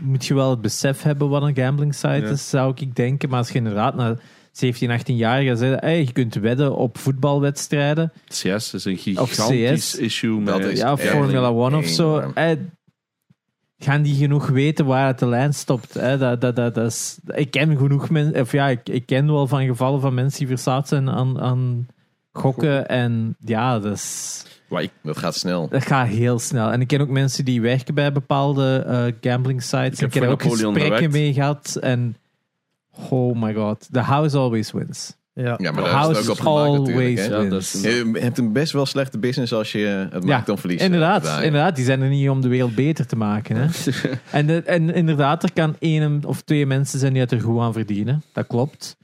moet 0.01 0.25
je 0.25 0.33
wel 0.33 0.49
het 0.49 0.61
besef 0.61 1.01
hebben 1.01 1.29
wat 1.29 1.41
een 1.43 1.55
gambling 1.55 1.95
site 1.95 2.07
Ja. 2.07 2.29
is, 2.29 2.49
zou 2.49 2.73
ik 2.75 2.95
denken. 2.95 3.29
Maar 3.29 3.37
als 3.39 3.49
je 3.49 3.57
inderdaad 3.57 3.95
naar 3.95 4.19
17, 4.51 4.89
18-jarigen 4.99 5.57
zegt, 5.57 5.81
hey, 5.81 5.99
je 5.99 6.11
kunt 6.11 6.35
wedden 6.35 6.75
op 6.75 6.97
voetbalwedstrijden, 6.97 8.11
CS 8.27 8.73
is 8.73 8.85
een 8.85 9.19
Of 9.19 9.29
gigantisch 9.29 9.91
CS. 9.91 9.95
issue. 9.95 10.39
Met 10.39 10.77
ja, 10.77 10.97
Formula 10.97 11.49
One 11.49 11.77
of 11.77 11.85
zo, 11.85 12.17
enorm. 12.17 12.31
Gaan 13.79 14.01
die 14.01 14.15
genoeg 14.15 14.47
weten 14.47 14.85
waar 14.85 15.07
het 15.07 15.19
de 15.19 15.27
lijn 15.27 15.53
stopt? 15.53 15.93
Hè? 15.93 16.17
Dat, 16.17 16.41
dat, 16.41 16.55
dat, 16.55 16.75
dat 16.75 16.91
is, 16.91 17.19
ik 17.27 17.51
ken 17.51 17.77
genoeg 17.77 18.09
mensen, 18.09 18.41
of 18.41 18.51
ja, 18.51 18.67
ik, 18.67 18.89
ik 18.89 19.05
ken 19.05 19.31
wel 19.31 19.47
van 19.47 19.65
gevallen 19.65 20.01
van 20.01 20.13
mensen 20.13 20.39
die 20.39 20.47
verslaafd 20.47 20.87
zijn 20.87 21.09
aan, 21.09 21.39
aan 21.41 21.87
gokken. 22.31 22.87
En 22.87 23.35
ja, 23.39 23.79
dat, 23.79 23.93
is, 23.93 24.43
ik- 24.69 24.91
Dat 25.03 25.17
gaat 25.17 25.35
snel. 25.35 25.67
dat 25.69 25.85
gaat 25.85 26.07
heel 26.07 26.39
snel. 26.39 26.71
En 26.71 26.81
ik 26.81 26.87
ken 26.87 27.01
ook 27.01 27.09
mensen 27.09 27.45
die 27.45 27.61
werken 27.61 27.93
bij 27.93 28.11
bepaalde 28.11 28.83
eh, 28.87 29.31
gambling 29.31 29.63
sites. 29.63 29.99
Ik 29.99 29.99
heb 29.99 30.13
heb, 30.13 30.21
er 30.23 30.29
voor 30.29 30.31
ook 30.31 30.43
Napoleon 30.43 30.73
gesprekken 30.73 31.11
mee 31.11 31.33
gehad. 31.33 31.77
En 31.81 32.15
oh 33.09 33.41
my 33.41 33.53
god, 33.53 33.87
the 33.91 33.99
house 33.99 34.37
always 34.37 34.71
wins. 34.71 35.17
Ja. 35.33 35.55
Ja, 35.57 35.71
maar 35.71 35.83
daar 35.83 35.91
is 35.91 35.97
house 35.97 36.19
het 36.19 36.29
ook 36.29 36.35
op 36.37 36.41
gemaakt 36.41 36.71
natuurlijk. 36.79 37.17
Hè? 37.17 37.23
Ja, 37.35 37.41
Je 38.13 38.19
hebt 38.19 38.37
een 38.37 38.51
best 38.53 38.71
wel 38.71 38.85
slechte 38.85 39.19
business 39.19 39.53
als 39.53 39.71
je 39.71 40.07
het 40.11 40.23
maakt 40.25 40.45
dan 40.45 40.57
verliezen. 40.57 40.85
Inderdaad, 40.85 41.25
Ja, 41.25 41.37
ja. 41.37 41.43
inderdaad, 41.43 41.75
die 41.75 41.85
zijn 41.85 42.01
er 42.01 42.09
niet 42.09 42.29
om 42.29 42.41
de 42.41 42.47
wereld 42.47 42.75
beter 42.75 43.05
te 43.07 43.15
maken. 43.15 43.55
Hè? 43.55 43.67
en, 44.31 44.47
de- 44.47 44.61
en 44.63 44.93
inderdaad, 44.93 45.43
er 45.43 45.53
kan 45.53 45.75
één 45.79 46.25
of 46.25 46.41
twee 46.41 46.65
mensen 46.65 46.99
zijn 46.99 47.13
die 47.13 47.21
het 47.21 47.31
er 47.31 47.41
goed 47.41 47.59
aan 47.59 47.73
verdienen. 47.73 48.23
Dat 48.33 48.47
klopt. 48.47 48.97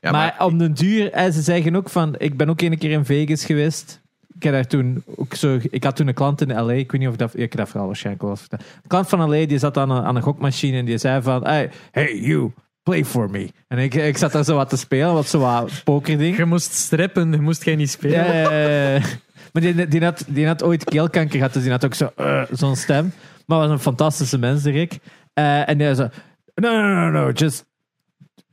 Ja, 0.00 0.10
maar, 0.10 0.34
maar 0.38 0.46
om 0.46 0.58
den 0.58 0.72
duur, 0.74 1.12
en 1.12 1.32
ze 1.32 1.40
zeggen 1.42 1.76
ook 1.76 1.88
van, 1.88 2.14
ik 2.18 2.36
ben 2.36 2.48
ook 2.48 2.60
een 2.60 2.78
keer 2.78 2.90
in 2.90 3.04
Vegas 3.04 3.44
geweest. 3.44 4.00
Ik, 4.34 4.42
heb 4.42 4.52
daar 4.52 4.66
toen 4.66 5.02
ook 5.16 5.34
zo, 5.34 5.58
ik 5.70 5.84
had 5.84 5.96
toen 5.96 6.06
een 6.08 6.14
klant 6.14 6.40
in 6.40 6.48
LA, 6.64 6.72
ik 6.72 6.90
weet 6.92 7.00
niet 7.00 7.08
of 7.08 7.14
ik 7.14 7.20
dat, 7.20 7.34
ik 7.34 7.40
heb 7.40 7.56
dat 7.56 7.68
verhaal 7.68 7.86
waarschijnlijk 7.86 8.24
wel. 8.24 8.36
Een 8.50 8.58
klant 8.86 9.08
van 9.08 9.30
LA 9.30 9.46
die 9.46 9.58
zat 9.58 9.76
aan 9.76 9.90
een, 9.90 10.04
aan 10.04 10.16
een 10.16 10.22
gokmachine 10.22 10.78
en 10.78 10.84
die 10.84 10.98
zei 10.98 11.22
van, 11.22 11.44
hey, 11.44 11.70
hey 11.90 12.18
you, 12.20 12.52
play 12.86 13.04
for 13.04 13.30
me. 13.30 13.48
En 13.68 13.78
ik, 13.78 13.94
ik 13.94 14.16
zat 14.16 14.32
daar 14.32 14.44
zo 14.44 14.56
wat 14.56 14.68
te 14.68 14.76
spelen, 14.76 15.12
wat 15.12 15.28
zo 15.28 15.38
wat 15.38 15.82
pokerding. 15.84 16.36
Je 16.36 16.44
moest 16.44 16.72
strippen, 16.72 17.32
je 17.32 17.40
moest 17.40 17.62
geen 17.62 17.78
niet 17.78 17.90
spelen. 17.90 18.24
Ja, 18.24 18.50
ja, 18.50 18.94
ja. 18.94 19.00
Maar 19.52 19.62
die, 19.62 19.88
die, 19.88 20.04
had, 20.04 20.24
die 20.26 20.46
had 20.46 20.62
ooit 20.62 20.84
keelkanker 20.84 21.36
gehad, 21.36 21.52
dus 21.52 21.62
die 21.62 21.70
had 21.70 21.84
ook 21.84 21.94
zo, 21.94 22.10
eh, 22.16 22.42
zo'n 22.50 22.76
stem. 22.76 23.12
Maar 23.46 23.58
was 23.58 23.70
een 23.70 23.78
fantastische 23.78 24.38
mens, 24.38 24.64
Rick. 24.64 24.98
Eh, 25.32 25.68
en 25.68 25.78
die 25.78 25.94
zei, 25.94 26.08
no, 26.54 26.70
no, 26.70 26.94
no, 26.94 27.10
no, 27.10 27.30
just 27.30 27.64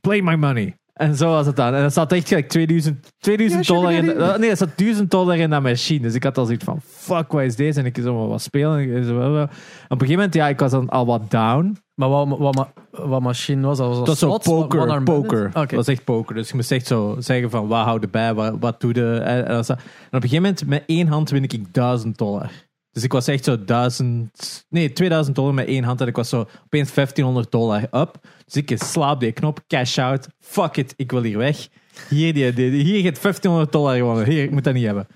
play 0.00 0.20
my 0.20 0.34
money. 0.34 0.76
En 0.94 1.16
zo 1.16 1.28
was 1.30 1.46
het 1.46 1.56
dan. 1.56 1.74
En 1.74 1.82
dat 1.82 1.92
zat 1.92 2.12
echt 2.12 2.28
gelijk 2.28 2.48
2000, 2.48 3.12
2000 3.18 3.66
dollar 3.66 3.92
in. 3.92 4.06
dat- 4.18 4.38
Nee, 4.38 4.50
er 4.50 4.56
zat 4.56 4.76
1000 4.76 5.10
dollar 5.10 5.36
in 5.36 5.50
dat 5.50 5.62
machine. 5.62 6.00
Dus 6.02 6.14
ik 6.14 6.22
had 6.22 6.38
al 6.38 6.44
zoiets 6.44 6.64
van: 6.64 6.80
fuck, 6.86 7.32
wat 7.32 7.42
is 7.42 7.56
deze? 7.56 7.80
En 7.80 7.86
ik 7.86 7.98
zo 8.02 8.28
wat 8.28 8.42
spelen. 8.42 8.94
En 8.94 9.04
zo. 9.04 9.16
Op 9.42 9.50
een 9.88 9.88
gegeven 9.88 10.14
moment, 10.14 10.34
ja, 10.34 10.48
ik 10.48 10.58
was 10.58 10.70
dan 10.70 10.88
al 10.88 11.06
wat 11.06 11.30
down. 11.30 11.76
Maar 11.94 12.08
wat, 12.08 12.28
wat, 12.28 12.54
wat, 12.54 12.68
wat 12.90 13.20
machine 13.20 13.66
was 13.66 13.78
dat? 13.78 13.86
Was 13.88 13.96
Dat 13.98 14.06
was 14.06 14.18
zo 14.18 14.28
poker. 14.60 14.78
poker. 15.04 15.50
Dat 15.68 15.70
was 15.76 15.86
echt 15.88 16.04
poker. 16.04 16.34
Dus 16.34 16.48
je 16.48 16.54
moest 16.54 16.72
echt 16.72 16.86
zo 16.86 17.16
zeggen 17.18 17.50
van 17.50 17.66
wat 17.68 17.84
houdt 17.84 18.04
erbij, 18.04 18.34
wat, 18.34 18.54
wat 18.60 18.80
doe 18.80 18.94
je. 18.94 19.16
En, 19.18 19.46
en, 19.46 19.56
en 19.56 19.60
op 19.60 19.68
een 20.10 20.20
gegeven 20.20 20.42
moment 20.42 20.66
met 20.66 20.82
één 20.86 21.06
hand 21.06 21.30
win 21.30 21.42
ik 21.42 21.72
1000 21.74 22.18
dollar. 22.18 22.50
Dus 22.94 23.02
ik 23.02 23.12
was 23.12 23.26
echt 23.26 23.44
zo 23.44 23.64
1000, 23.64 24.66
nee 24.68 24.92
2000 24.92 25.36
dollar 25.36 25.54
met 25.54 25.66
één 25.66 25.84
hand 25.84 26.00
en 26.00 26.06
ik 26.06 26.16
was 26.16 26.28
zo 26.28 26.48
opeens 26.64 26.94
1500 26.94 27.50
dollar 27.50 27.82
up. 27.82 28.18
Dus 28.44 28.54
ik 28.54 28.72
slaap 28.82 29.20
die 29.20 29.32
knop, 29.32 29.60
cash 29.66 29.98
out, 29.98 30.28
fuck 30.40 30.76
it, 30.76 30.94
ik 30.96 31.10
wil 31.10 31.22
hier 31.22 31.38
weg. 31.38 31.68
Hier, 32.08 32.34
die, 32.34 32.52
die, 32.52 32.70
hier 32.70 33.02
gaat 33.02 33.22
1500 33.22 33.72
dollar 33.72 33.96
gewonnen. 33.96 34.26
Hier, 34.26 34.42
ik 34.42 34.50
moet 34.50 34.64
dat 34.64 34.74
niet 34.74 34.84
hebben. 34.84 35.06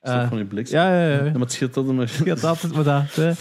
Eh, 0.00 0.28
van 0.28 0.36
die 0.36 0.46
bliksem? 0.46 0.78
ja, 0.78 0.94
ja, 0.94 1.08
ja. 1.08 1.24
Ja, 1.24 1.32
maar 1.32 1.40
het 1.40 1.52
scheelt 1.52 1.76
altijd 1.76 1.96
maar. 1.96 2.10
Had 2.28 2.44
altijd 2.44 2.74
maar 2.74 2.84
dat. 2.84 3.14
hè. 3.14 3.32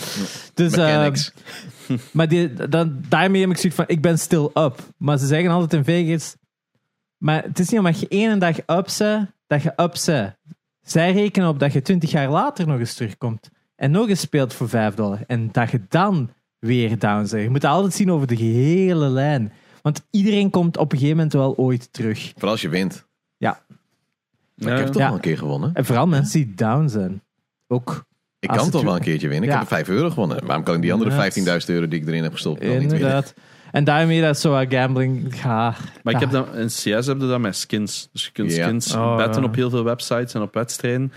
Dus, 0.54 0.76
mechanics. 0.76 1.34
maar 2.12 2.28
die, 2.28 2.54
dan, 2.54 3.02
daarmee 3.10 3.42
heb 3.42 3.50
ik 3.50 3.58
zoiets 3.58 3.76
van, 3.76 3.86
ik 3.88 4.02
ben 4.02 4.20
still 4.20 4.50
up. 4.54 4.80
Maar 4.98 5.18
ze 5.18 5.26
zeggen 5.26 5.50
altijd 5.50 5.74
in 5.74 5.84
Vegas, 5.84 6.36
maar 7.18 7.44
het 7.44 7.60
is 7.60 7.70
niet 7.70 7.80
omdat 7.80 8.00
je 8.00 8.08
één 8.08 8.40
dag 8.40 8.58
up 8.58 8.94
bent, 8.98 9.32
dat 9.48 9.62
je 9.62 9.74
up 9.76 10.00
bent. 10.06 10.36
Zij 10.82 11.14
rekenen 11.14 11.50
op 11.50 11.60
dat 11.60 11.74
je 11.74 11.82
20 11.82 12.12
jaar 12.12 12.30
later 12.30 12.68
nog 12.68 12.80
eens 12.80 12.94
terugkomt. 12.94 13.50
En 13.78 13.92
nog 13.92 14.10
eens 14.10 14.20
speelt 14.22 14.54
voor 14.54 14.70
5 14.70 14.94
dollar. 14.96 15.20
En 15.28 15.50
dat 15.52 15.72
je 15.72 15.82
dan 15.90 16.30
weer 16.60 17.00
down 17.00 17.18
bent. 17.18 17.32
Je 17.32 17.50
moet 17.50 17.62
het 17.62 17.72
altijd 17.72 17.94
zien 17.94 18.12
over 18.12 18.28
de 18.28 18.36
gehele 18.36 19.10
lijn. 19.10 19.54
Want 19.82 20.06
iedereen 20.12 20.50
komt 20.50 20.78
op 20.78 20.92
een 20.92 20.98
gegeven 20.98 21.18
moment 21.18 21.34
wel 21.36 21.56
ooit 21.58 21.94
terug. 21.94 22.32
Vooral 22.34 22.52
als 22.52 22.62
je 22.62 22.70
wint. 22.70 23.06
Ja. 23.38 23.62
Maar 24.56 24.72
ik 24.72 24.78
heb 24.78 24.88
toch 24.88 24.96
Ja. 25.02 25.06
wel 25.06 25.16
een 25.16 25.20
keer 25.22 25.38
gewonnen. 25.38 25.74
En 25.74 25.86
vooral 25.86 26.08
mensen 26.08 26.46
die 26.46 26.56
down 26.56 26.88
zijn. 26.88 27.22
Ook. 27.68 28.06
Ik 28.40 28.50
kan 28.50 28.70
toch 28.70 28.84
wel 28.84 28.96
een 28.96 29.02
keertje 29.02 29.28
winnen. 29.28 29.48
Ik 29.50 29.54
Ja. 29.54 29.60
heb 29.60 29.68
5 29.68 29.88
euro 29.90 30.10
gewonnen. 30.10 30.46
Waarom 30.46 30.64
kan 30.66 30.76
ik 30.76 30.82
die 30.82 30.94
andere 30.94 31.10
Inderdaad. 31.10 31.34
15.000 31.64 31.70
euro 31.70 31.88
die 31.88 32.02
ik 32.02 32.08
erin 32.08 32.24
heb 32.24 32.32
gestopt 32.34 32.60
dan 32.62 32.70
niet 32.70 32.78
winnen? 32.80 32.98
Inderdaad. 32.98 33.34
En 33.72 33.84
daarmee 33.84 34.22
dat 34.22 34.36
is 34.36 34.42
zo 34.42 34.52
wat 34.52 34.66
gambling. 34.70 35.36
Ja, 35.44 35.76
Maar 36.04 36.14
ik 36.14 36.20
heb 36.20 36.32
dat, 36.32 36.56
in 36.56 36.68
CS 36.68 36.84
heb 37.06 37.20
je 37.22 37.28
dat 37.28 37.40
met 37.40 37.56
skins. 37.56 38.10
Dus 38.12 38.26
je 38.26 38.32
kunt 38.32 38.52
skins 38.52 38.94
Oh, 38.96 39.16
betten 39.18 39.42
ja. 39.42 39.48
op 39.48 39.56
heel 39.56 39.70
veel 39.70 39.84
websites 39.84 40.34
en 40.34 40.42
op 40.42 40.54
wedstrijden. 40.54 41.12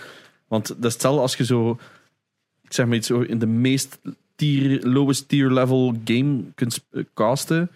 Want 0.49 0.69
dat 0.69 0.85
is 0.85 0.93
hetzelfde 0.93 1.21
als 1.21 1.37
je 1.37 1.45
zo, 1.45 1.79
ik 2.71 2.77
zeg 2.77 2.87
maar 2.87 2.97
iets, 2.97 3.11
in 3.11 3.39
de 3.39 3.47
meest 3.47 3.99
tier, 4.35 4.87
lowest 4.87 5.29
tier 5.29 5.51
level 5.51 5.95
game 6.05 6.43
kunt 6.55 6.85
eh, 6.91 7.05
casten. 7.15 7.71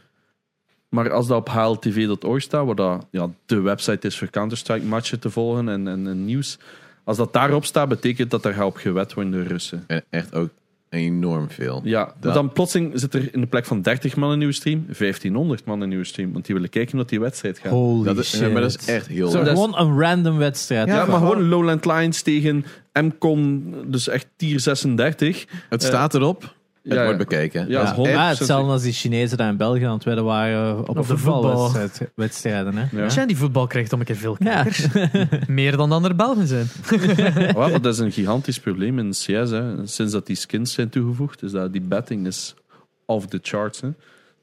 Maar 0.88 1.12
als 1.12 1.26
dat 1.26 1.38
op 1.38 1.49
HLTV.org 1.49 2.42
staat, 2.42 2.66
waar 2.66 2.74
dat 2.74 3.07
ja, 3.11 3.30
de 3.47 3.61
website 3.61 4.07
is 4.07 4.18
voor 4.18 4.30
Counter-Strike 4.30 4.86
matchen 4.86 5.20
te 5.20 5.30
volgen 5.30 5.68
en, 5.68 5.88
en, 5.88 6.07
en 6.07 6.24
nieuws. 6.24 6.59
Als 7.05 7.16
dat 7.16 7.32
daarop 7.32 7.64
staat, 7.64 7.88
betekent 7.88 8.30
dat 8.30 8.42
daar 8.42 8.64
op 8.64 8.76
gewet 8.76 9.14
worden 9.14 9.32
door 9.32 9.42
Russen. 9.42 9.84
En 9.86 10.05
echt 10.11 10.34
ook 10.34 10.51
enorm 10.95 11.51
veel. 11.51 11.80
Ja, 11.84 12.05
maar 12.05 12.14
Dat- 12.20 12.34
dan 12.34 12.53
plotseling 12.53 12.92
zit 12.95 13.14
er 13.14 13.28
in 13.34 13.40
de 13.40 13.47
plek 13.47 13.64
van 13.64 13.82
30 13.82 14.16
man 14.16 14.32
in 14.32 14.40
uw 14.40 14.51
stream, 14.53 14.84
1500 14.99 15.64
man 15.64 15.82
in 15.82 15.90
uw 15.90 16.05
stream. 16.05 16.32
Want 16.32 16.47
die 16.47 16.55
willen 16.55 16.70
kijken 16.70 16.97
wat 16.97 17.09
die 17.09 17.20
wedstrijd 17.20 17.59
gaat. 17.59 17.70
Holy 17.70 18.05
Dat 18.05 18.18
is, 18.18 18.28
shit. 18.30 18.40
ja, 18.40 18.49
maar 18.49 18.62
dat 18.62 18.76
is 18.80 18.86
echt 18.88 19.07
heel 19.07 19.28
Zo, 19.30 19.40
is- 19.42 19.49
gewoon 19.49 19.78
een 19.78 20.01
random 20.01 20.36
wedstrijd. 20.36 20.86
Ja, 20.88 20.92
Ja, 20.95 21.07
maar 21.07 21.14
gewoon- 21.16 21.30
gewoon 21.32 21.49
Lowland 21.49 21.84
Lines 21.84 22.22
tegen 22.22 22.64
MCON, 22.92 23.74
dus 23.86 24.09
echt 24.09 24.26
tier 24.36 24.61
36. 24.61 25.45
Het 25.68 25.82
staat 25.82 26.14
erop. 26.14 26.55
Het 26.85 26.93
Ja, 26.93 27.03
wordt 27.05 27.18
bekeken. 27.18 27.68
Ja, 27.68 27.95
hetzelfde 28.28 28.72
als 28.72 28.82
die 28.82 28.93
Chinezen 28.93 29.37
daar 29.37 29.49
in 29.49 29.57
België 29.57 29.85
aan 29.85 29.95
het 29.95 30.05
wedden 30.05 30.24
waren 30.24 30.78
op, 30.78 30.89
Op 30.89 31.07
de 31.07 31.16
voetbalwedstrijden. 31.16 32.76
Hè? 32.76 32.97
Ja. 33.03 33.09
Zijn 33.09 33.26
die 33.26 33.37
voetbal 33.37 33.66
krijgt 33.66 33.93
om 33.93 34.01
een 34.01 34.07
keer 34.07 34.16
veel 34.16 34.37
Ja. 34.39 34.62
kijkers. 34.62 34.87
Meer 35.47 35.76
dan 35.76 35.89
de 35.89 35.95
andere 35.95 36.14
Belgen 36.14 36.47
zijn. 36.47 36.66
Dat 37.82 37.87
is 37.87 37.99
een 37.99 38.12
gigantisch 38.12 38.61
probleem 38.61 38.99
in 38.99 39.11
CS. 39.11 39.26
Hè. 39.26 39.87
Sinds 39.87 40.12
dat 40.12 40.26
die 40.26 40.37
skins 40.37 40.72
zijn 40.72 40.89
toegevoegd, 40.89 41.43
is 41.43 41.51
dat 41.53 41.72
die 41.72 41.80
betting 41.80 42.26
is 42.26 42.55
off 43.07 43.26
the 43.26 43.39
charts. 43.43 43.80
Hè. 43.80 43.89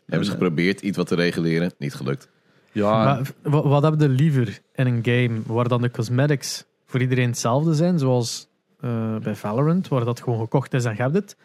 Hebben 0.06 0.26
ze 0.26 0.32
geprobeerd 0.32 0.82
iets 0.82 0.98
wat 0.98 1.08
te 1.08 1.16
reguleren. 1.16 1.72
Niet 1.78 1.94
gelukt. 1.94 2.30
Ja, 2.72 3.04
Maar 3.04 3.22
wat, 3.42 3.64
wat 3.64 3.84
heb 3.84 4.00
je 4.00 4.10
liever 4.10 4.60
in 4.76 4.88
een 4.88 5.00
game 5.04 5.42
waar 5.46 5.68
dan 5.68 5.82
de 5.82 5.92
cosmetics 5.92 6.66
voor 6.86 7.02
iedereen 7.02 7.28
hetzelfde 7.28 7.74
zijn, 7.74 8.00
zoals 8.00 8.48
eh, 8.80 9.16
bij 9.24 9.36
Valorant, 9.36 9.88
waar 9.88 10.06
dat 10.06 10.22
gewoon 10.22 10.40
gekocht 10.40 10.74
is 10.74 10.86
en 10.86 10.96
je 10.96 11.02
hebt 11.02 11.14
het? 11.16 11.36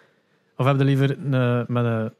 Of 0.56 0.66
heb 0.66 0.78
je 0.78 0.84
liever 0.84 1.10
een, 1.18 1.34
eh, 1.34 1.60
met 1.66 1.84
een 1.84 2.10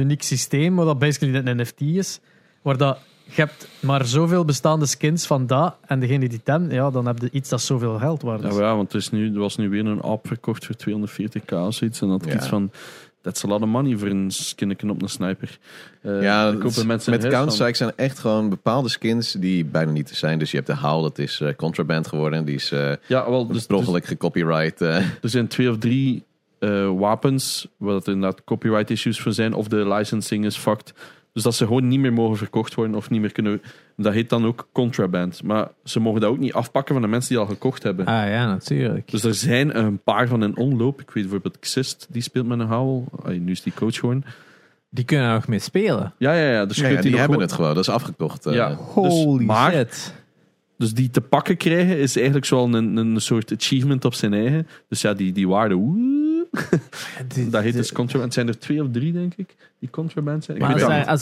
uniek 0.00 0.22
systeem, 0.22 0.76
waar 0.76 0.84
dat 0.84 0.98
basically 0.98 1.34
een 1.46 1.56
NFT 1.60 1.80
is, 1.80 2.20
waar 2.62 2.76
dat 2.76 2.98
je 3.24 3.40
hebt 3.40 3.68
maar 3.80 4.04
zoveel 4.06 4.44
bestaande 4.44 4.86
skins 4.86 5.26
van 5.26 5.46
dat 5.46 5.76
en 5.86 6.00
degene 6.00 6.28
die 6.28 6.42
ten, 6.42 6.70
ja, 6.70 6.90
dan 6.90 7.06
heb 7.06 7.18
je 7.20 7.28
iets 7.32 7.48
dat 7.48 7.60
zoveel 7.60 7.98
geld 7.98 8.22
waard 8.22 8.42
ja, 8.42 8.48
is. 8.48 8.54
maar 8.54 8.62
ja, 8.64 8.76
want 8.76 8.92
er, 8.92 8.98
is 8.98 9.10
nu, 9.10 9.32
er 9.34 9.38
was 9.40 9.56
nu 9.56 9.68
weer 9.68 9.86
een 9.86 10.00
app 10.00 10.26
verkocht 10.26 10.66
voor 10.66 10.74
240k 10.74 11.52
of 11.52 11.74
zoiets. 11.74 12.00
En 12.00 12.08
dat 12.08 12.24
Ja. 12.24 12.34
iets 12.34 12.46
van, 12.46 12.70
that's 13.22 13.44
a 13.44 13.48
lot 13.48 13.62
of 13.62 13.68
money 13.68 13.96
voor 13.96 14.08
een 14.08 14.30
skinneken 14.30 14.90
op 14.90 15.02
een 15.02 15.08
sniper. 15.08 15.58
Eh, 16.02 16.22
Ja, 16.22 16.54
kopen 16.60 16.86
mensen 16.86 17.10
met. 17.10 17.26
Counter-Strike 17.28 17.76
zijn 17.76 17.92
echt 17.96 18.18
gewoon 18.18 18.48
bepaalde 18.48 18.88
skins 18.88 19.32
die 19.32 19.64
bijna 19.64 19.90
niet 19.90 20.06
te 20.06 20.16
zijn. 20.16 20.38
Dus 20.38 20.50
je 20.50 20.56
hebt 20.56 20.68
de 20.68 20.76
Howl, 20.76 21.02
dat 21.02 21.18
is 21.18 21.40
eh, 21.40 21.54
contraband 21.54 22.06
geworden. 22.06 22.44
Die 22.44 22.54
is 22.54 22.72
eh 22.72 22.92
Ja, 23.06 23.30
wel, 23.30 23.46
dus, 23.46 23.66
per 23.66 23.84
dus, 23.84 24.00
gecopyright. 24.06 24.80
eh. 24.80 24.96
er 24.96 25.28
zijn 25.28 25.46
twee 25.48 25.70
of 25.70 25.78
drie 25.78 26.24
eh, 26.58 26.90
wapens 26.98 27.68
waar 27.76 27.92
dat 27.92 28.06
inderdaad 28.08 28.44
copyright 28.44 28.90
issues 28.90 29.20
voor 29.20 29.32
zijn, 29.32 29.54
of 29.54 29.68
de 29.68 29.88
licensing 29.88 30.44
is 30.44 30.56
fucked. 30.56 30.94
Dus 31.32 31.42
dat 31.42 31.54
ze 31.54 31.66
gewoon 31.66 31.88
niet 31.88 32.00
meer 32.00 32.12
mogen 32.12 32.36
verkocht 32.36 32.74
worden 32.74 32.94
of 32.94 33.10
niet 33.10 33.20
meer 33.20 33.32
kunnen. 33.32 33.62
Dat 33.96 34.12
heet 34.12 34.28
dan 34.28 34.46
ook 34.46 34.68
contraband. 34.72 35.42
Maar 35.42 35.68
ze 35.84 36.00
mogen 36.00 36.20
dat 36.20 36.30
ook 36.30 36.38
niet 36.38 36.52
afpakken 36.52 36.92
van 36.94 37.02
de 37.02 37.08
mensen 37.08 37.28
die 37.30 37.38
al 37.38 37.46
gekocht 37.46 37.82
hebben. 37.82 38.06
Ah 38.06 38.28
ja, 38.28 38.46
natuurlijk. 38.46 39.10
Dus 39.10 39.24
er 39.24 39.34
zijn 39.34 39.78
een 39.78 39.98
paar 40.02 40.28
van 40.28 40.42
in 40.42 40.56
omloop. 40.56 41.00
Ik 41.00 41.10
weet 41.10 41.22
bijvoorbeeld 41.22 41.58
Xist, 41.58 42.06
die 42.10 42.22
speelt 42.22 42.46
met 42.46 42.58
een 42.58 42.66
Howl. 42.66 43.04
Ay, 43.24 43.38
nu 43.38 43.50
is 43.52 43.62
die 43.62 43.72
coach 43.74 43.94
gewoon. 43.98 44.24
Die 44.90 45.04
kunnen 45.04 45.26
er 45.26 45.34
nog 45.34 45.48
mee 45.48 45.58
spelen. 45.58 46.14
Ja, 46.18 46.32
ja, 46.32 46.50
ja. 46.52 46.64
Dus 46.66 46.76
Ja, 46.76 46.82
die 46.88 46.94
hebben 46.96 47.20
gewoon- 47.20 47.40
het 47.40 47.52
gewoon. 47.52 47.74
Dat 47.74 47.82
is 47.88 47.90
afgekocht. 47.94 48.46
eh. 48.46 48.54
Ja. 48.54 48.74
Holy 48.74 49.44
maar- 49.44 49.72
shit. 49.72 50.14
Dus 50.78 50.92
die 50.94 51.10
te 51.10 51.20
pakken 51.20 51.56
krijgen 51.56 51.98
is 51.98 52.16
eigenlijk 52.16 52.46
zoal 52.46 52.74
een, 52.74 52.96
een 52.96 53.20
soort 53.20 53.52
achievement 53.52 54.04
op 54.04 54.14
zijn 54.14 54.32
eigen. 54.34 54.66
Dus 54.88 55.00
ja, 55.00 55.14
die, 55.14 55.32
die 55.32 55.48
waarde. 55.48 55.74
Woe, 56.50 57.50
Dat 57.50 57.62
heet 57.62 57.72
dus 57.74 57.92
contraband. 57.92 58.24
Het 58.24 58.34
zijn 58.34 58.48
er 58.48 58.58
twee 58.58 58.82
of 58.82 58.88
drie, 58.92 59.12
denk 59.12 59.32
ik, 59.36 59.56
die 59.78 59.90
contraband 59.90 60.44
zijn. 60.44 60.56
Ik 60.56 60.62
Maar 60.62 60.72
weet 60.74 60.82
als 60.84 60.92
dat 60.94 60.98
dat, 61.04 61.08
als 61.08 61.20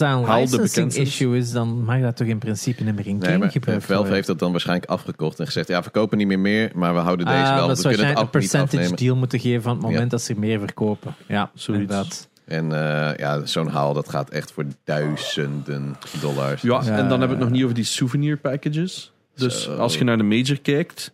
dat 0.50 0.58
een 0.58 0.60
licensing 0.62 1.06
issue 1.06 1.36
is, 1.36 1.52
dan 1.52 1.84
mag 1.84 2.00
dat 2.00 2.16
toch 2.16 2.26
in 2.26 2.38
principe 2.38 2.82
niet 2.84 2.94
meer 2.96 3.06
in 3.06 3.18
Nee, 3.18 3.26
game 3.28 3.38
maar 3.38 3.50
gebruikt 3.50 3.80
Valve 3.82 3.94
worden? 3.96 4.14
heeft 4.14 4.26
dat 4.26 4.38
dan 4.38 4.50
waarschijnlijk 4.50 4.90
afgekocht 4.90 5.38
en 5.40 5.46
gezegd: 5.46 5.68
ja, 5.68 5.76
we 5.76 5.82
verkopen 5.82 6.18
niet 6.18 6.26
meer 6.26 6.38
meer, 6.38 6.70
maar 6.74 6.94
we 6.94 7.00
houden 7.00 7.26
deze 7.26 7.38
Ah, 7.38 7.54
wel. 7.56 7.66
dat 7.68 7.82
We 7.82 7.88
kunnen 7.88 8.06
het 8.06 8.18
een 8.18 8.30
percentage 8.30 8.76
afnemen. 8.76 8.96
deal 8.98 9.16
moeten 9.16 9.40
geven 9.40 9.62
van 9.62 9.72
het 9.72 9.80
moment 9.82 10.02
Ja. 10.02 10.08
dat 10.08 10.22
ze 10.22 10.34
meer 10.38 10.58
verkopen. 10.58 11.14
Ja, 11.28 11.50
Zoiets. 11.54 11.82
inderdaad. 11.82 12.28
En 12.44 12.72
eh, 12.72 13.16
ja, 13.16 13.46
zo'n 13.46 13.68
haal 13.68 13.92
dat 13.94 14.08
gaat 14.08 14.30
echt 14.30 14.52
voor 14.52 14.64
duizenden 14.84 15.96
dollars. 16.20 16.62
Ja, 16.62 16.68
Ja. 16.84 16.90
en 16.96 17.08
dan 17.08 17.08
hebben 17.08 17.28
we 17.28 17.34
het 17.34 17.38
nog 17.42 17.50
niet 17.50 17.62
over 17.62 17.74
die 17.74 17.84
souvenir 17.84 18.36
packages. 18.36 19.12
Dus 19.34 19.68
als 19.68 19.98
je 19.98 20.04
naar 20.04 20.16
de 20.16 20.22
major 20.22 20.60
kijkt, 20.60 21.12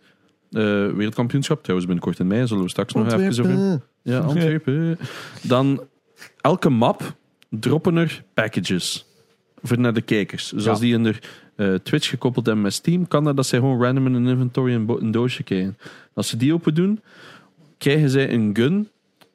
eh, 0.51 0.61
wereldkampioenschap, 0.91 1.61
trouwens 1.61 1.87
binnenkort 1.87 2.19
in 2.19 2.27
mei, 2.27 2.47
zullen 2.47 2.63
we 2.63 2.69
straks 2.69 2.93
nog 2.93 3.13
even 3.13 3.45
over. 3.45 3.81
Ja, 4.03 4.19
Antwerpen. 4.29 4.97
Dan 5.41 5.83
elke 6.41 6.69
map 6.69 7.15
droppen 7.49 7.95
er 7.95 8.23
packages 8.33 9.05
voor 9.61 9.79
naar 9.79 9.93
de 9.93 10.01
kijkers. 10.01 10.49
Dus 10.49 10.67
als 10.67 10.79
die 10.79 10.93
in 10.93 11.03
de 11.03 11.15
eh, 11.55 11.73
Twitch 11.73 12.09
gekoppeld 12.09 12.45
hebben 12.45 12.63
met 12.63 12.73
Steam, 12.73 13.07
kan 13.07 13.23
dat 13.23 13.35
dat 13.35 13.45
zij 13.45 13.59
gewoon 13.59 13.81
random 13.81 14.05
in 14.05 14.13
een 14.13 14.27
inventory 14.27 14.73
een 14.73 15.11
doosje 15.11 15.43
krijgen. 15.43 15.77
Als 16.13 16.27
ze 16.27 16.37
die 16.37 16.53
open 16.53 16.75
doen, 16.75 16.99
krijgen 17.77 18.09
zij 18.09 18.33
een 18.33 18.49
gun 18.53 18.87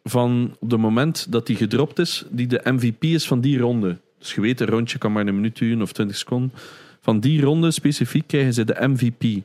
van 0.05 0.57
op 0.59 0.71
het 0.71 0.81
moment 0.81 1.33
dat 1.33 1.47
die 1.47 1.57
gedropt 1.57 1.99
is, 1.99 2.25
die 2.31 2.47
de 2.47 2.61
MVP 2.65 3.05
is 3.05 3.27
van 3.27 3.41
die 3.41 3.59
ronde. 3.59 3.99
Dus 4.19 4.35
je 4.35 4.41
weet, 4.41 4.61
een 4.61 4.67
rondje 4.67 4.99
kan 4.99 5.13
maar 5.13 5.27
een 5.27 5.35
minuut 5.35 5.59
duren 5.59 5.83
of 5.83 5.93
20 5.93 6.17
seconden. 6.17 6.53
Van 7.01 7.21
die 7.21 7.43
ronde 7.43 7.71
specifiek 7.71 8.27
krijgen 8.27 8.55
ze 8.55 8.65
de 8.65 8.89
MVP. 8.89 9.43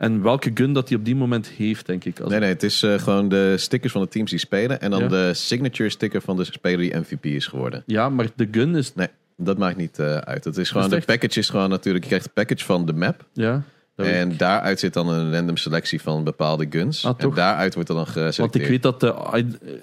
En 0.00 0.22
welke 0.22 0.50
gun 0.54 0.72
dat 0.72 0.88
hij 0.88 0.98
op 0.98 1.04
die 1.04 1.16
moment 1.16 1.48
heeft, 1.48 1.86
denk 1.86 2.04
ik. 2.04 2.20
Als 2.20 2.30
Nee, 2.30 2.40
nee, 2.40 2.48
het 2.48 2.62
is 2.62 2.82
eh, 2.82 2.98
gewoon 2.98 3.28
de 3.28 3.54
stickers 3.58 3.92
van 3.92 4.02
de 4.02 4.08
teams 4.08 4.30
die 4.30 4.38
spelen. 4.38 4.80
En 4.80 4.90
dan 4.90 5.00
Ja. 5.00 5.08
de 5.08 5.34
signature 5.34 5.88
sticker 5.90 6.20
van 6.20 6.36
de 6.36 6.44
speler 6.44 6.78
die 6.78 6.96
MVP 6.96 7.24
is 7.24 7.46
geworden. 7.46 7.82
Ja, 7.86 8.08
maar 8.08 8.26
de 8.36 8.48
gun 8.50 8.76
is... 8.76 8.94
Nee, 8.94 9.08
dat 9.36 9.58
maakt 9.58 9.76
niet 9.76 9.98
eh, 9.98 10.16
uit. 10.16 10.44
Het 10.44 10.56
is 10.56 10.70
gewoon, 10.70 10.88
de 10.90 10.96
echt? 10.96 11.06
package 11.06 11.38
is 11.38 11.48
gewoon 11.48 11.68
natuurlijk, 11.70 12.04
je 12.04 12.10
krijgt 12.10 12.26
een 12.26 12.32
package 12.44 12.64
van 12.64 12.86
de 12.86 12.92
map. 12.92 13.24
Ja, 13.32 13.62
ik. 13.96 14.04
En 14.04 14.36
daaruit 14.36 14.78
zit 14.80 14.92
dan 14.92 15.08
een 15.08 15.32
random 15.34 15.56
selectie 15.56 16.00
van 16.00 16.24
bepaalde 16.24 16.66
guns. 16.70 17.04
Ah, 17.04 17.14
en 17.16 17.30
daaruit 17.34 17.74
wordt 17.74 17.88
er 17.88 17.94
dan 17.94 18.06
geselecteerd. 18.06 18.38
Want 18.38 18.56
ik 18.56 18.66
weet 18.68 18.82
dat 18.82 19.00
de. 19.00 19.14
I- 19.38 19.78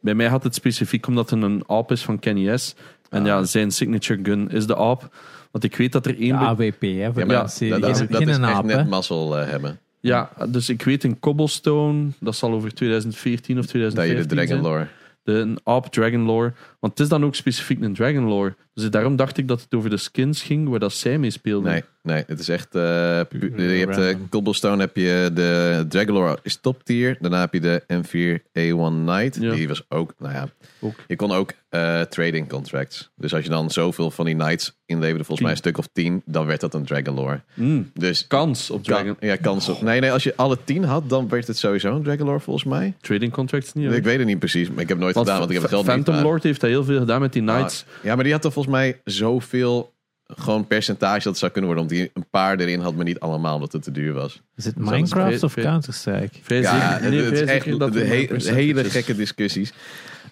bij 0.00 0.14
mij 0.14 0.26
had 0.28 0.42
het 0.44 0.54
specifiek 0.54 1.06
omdat 1.06 1.30
het 1.30 1.42
een 1.42 1.62
AWP 1.66 1.90
is 1.90 2.02
van 2.02 2.18
Kenny 2.18 2.56
S. 2.56 2.74
En 3.10 3.20
Ah. 3.20 3.26
ja, 3.26 3.44
zijn 3.44 3.70
signature 3.70 4.20
gun 4.22 4.50
is 4.50 4.66
de 4.66 4.76
AWP. 4.76 5.14
Want 5.52 5.64
ik 5.64 5.76
weet 5.76 5.92
dat 5.92 6.06
er 6.06 6.18
één. 6.20 6.34
AWP, 6.34 6.80
hè, 6.80 7.12
voor 7.12 7.20
Ja, 7.20 7.26
maar 7.26 7.36
mensen 7.36 7.68
dat, 7.68 7.80
dat, 7.80 7.90
is- 7.90 7.98
geen, 7.98 8.06
dat 8.10 8.20
is 8.20 8.26
geen 8.26 8.28
echt 8.44 8.52
hè. 8.70 8.76
net 8.76 8.88
mazzel 8.88 9.38
eh, 9.38 9.48
hebben. 9.50 9.78
Ja, 10.00 10.30
dus 10.48 10.68
ik 10.68 10.82
weet 10.82 11.04
in 11.04 11.18
Cobblestone, 11.20 12.08
dat 12.20 12.36
zal 12.36 12.52
over 12.52 12.74
2014 12.74 13.58
of 13.58 13.64
Dat 13.66 13.72
je 13.74 13.78
2015 13.78 14.28
de 14.28 14.34
Dragon 14.34 14.64
zijn. 14.64 14.72
Lore. 14.72 14.86
De 15.24 15.32
een 15.32 15.58
AWP 15.64 15.86
Dragon 15.92 16.20
Lore. 16.22 16.52
Want 16.82 16.92
het 16.98 17.02
is 17.02 17.08
dan 17.08 17.24
ook 17.24 17.34
specifiek 17.34 17.80
een 17.82 17.94
Dragon 17.94 18.24
Lore. 18.24 18.54
Dus 18.74 18.90
daarom 18.90 19.16
dacht 19.16 19.38
ik 19.38 19.48
dat 19.48 19.60
het 19.62 19.74
over 19.74 19.90
de 19.90 19.96
skins 19.96 20.42
ging 20.42 20.68
waar 20.68 20.78
dat 20.78 20.92
zij 20.92 21.18
mee 21.18 21.30
speelden. 21.30 21.70
Nee, 21.72 21.82
nee, 22.02 22.24
het 22.26 22.38
is 22.40 22.48
echt. 22.48 22.74
eh, 22.74 23.20
Puur 23.28 23.60
je 23.70 23.78
hebt 23.86 23.96
eh, 23.96 24.04
random. 24.04 24.28
Cobblestone, 24.28 24.80
heb 24.80 24.96
je 24.96 25.30
de 25.34 25.84
Dragon 25.88 26.14
Lore 26.14 26.38
is 26.42 26.56
top 26.56 26.84
tier. 26.84 27.16
Daarna 27.20 27.40
heb 27.40 27.52
je 27.52 27.60
de 27.60 27.82
M4A1 27.92 29.04
Knight. 29.04 29.36
Ja. 29.40 29.54
Die 29.54 29.68
was 29.68 29.84
ook, 29.88 30.14
nou 30.18 30.34
ja. 30.34 30.48
Ook. 30.80 30.94
Je 31.06 31.16
kon 31.16 31.32
ook 31.32 31.52
eh, 31.68 32.00
trading 32.00 32.48
contracts. 32.48 33.10
Dus 33.16 33.34
als 33.34 33.42
je 33.44 33.50
dan 33.50 33.70
zoveel 33.70 34.10
van 34.10 34.24
die 34.24 34.34
Knights 34.34 34.80
inleverde, 34.86 35.24
volgens 35.24 35.36
Tien. 35.38 35.42
mij 35.46 35.50
een 35.52 35.56
stuk 35.56 35.78
of 35.78 35.86
10, 35.92 36.22
dan 36.24 36.46
werd 36.46 36.60
dat 36.60 36.74
een 36.74 36.84
Dragon 36.84 37.14
Lore. 37.14 37.40
Mm, 37.54 37.90
Dus 37.94 38.26
kans 38.26 38.70
op 38.70 38.84
Dragon. 38.84 39.16
kan, 39.18 39.28
ja, 39.28 39.36
kans 39.36 39.68
op. 39.68 39.82
Nee, 39.82 40.00
nee, 40.00 40.12
als 40.12 40.22
je 40.22 40.32
alle 40.36 40.58
10 40.64 40.84
had, 40.84 41.08
dan 41.08 41.28
werd 41.28 41.46
het 41.46 41.58
sowieso 41.58 41.96
een 41.96 42.02
Dragon 42.02 42.26
Lore 42.26 42.40
volgens 42.40 42.64
mij. 42.64 42.94
Trading 43.00 43.32
contracts 43.32 43.72
niet. 43.72 43.92
Ik 43.92 44.04
weet 44.04 44.18
het 44.18 44.26
niet 44.26 44.38
precies, 44.38 44.70
maar 44.70 44.82
ik 44.82 44.88
heb 44.88 44.98
nooit 44.98 45.14
Want 45.14 45.26
gedaan, 45.26 45.40
want 45.46 45.50
ik 45.56 45.60
heb 45.60 45.70
het 45.70 45.74
geld 45.80 45.86
niet. 45.86 45.94
Phantom 45.94 46.14
maar- 46.14 46.24
Lord 46.24 46.42
heeft 46.42 46.60
dat 46.60 46.70
heel 46.72 46.84
veel 46.84 46.98
gedaan 46.98 47.20
met 47.20 47.32
die 47.32 47.42
Knights. 47.42 47.84
Ja, 48.02 48.14
maar 48.14 48.24
die 48.24 48.32
had 48.32 48.44
er 48.44 48.52
volgens 48.52 48.74
mij 48.74 49.00
zoveel 49.04 49.92
gewoon 50.26 50.66
percentage 50.66 51.22
dat 51.22 51.24
het 51.24 51.38
zou 51.38 51.52
kunnen 51.52 51.70
worden. 51.70 51.88
Omdat 51.88 52.04
hij 52.04 52.10
een 52.22 52.30
paar 52.30 52.58
erin 52.58 52.80
had, 52.80 52.94
maar 52.94 53.04
niet 53.04 53.20
allemaal, 53.20 53.54
omdat 53.54 53.72
het 53.72 53.82
te 53.82 53.90
duur 53.90 54.12
was. 54.12 54.42
Is 54.56 54.64
het 54.64 54.76
Minecraft 54.76 55.42
of 55.42 55.54
Counter-Strike? 55.54 56.38
Ja, 56.46 56.98
het, 57.00 57.12
is 57.32 57.40
echt 57.40 57.78
dat 57.78 57.92
de 57.92 58.04
he- 58.04 58.54
hele 58.54 58.84
gekke 58.84 59.16
discussies. 59.16 59.72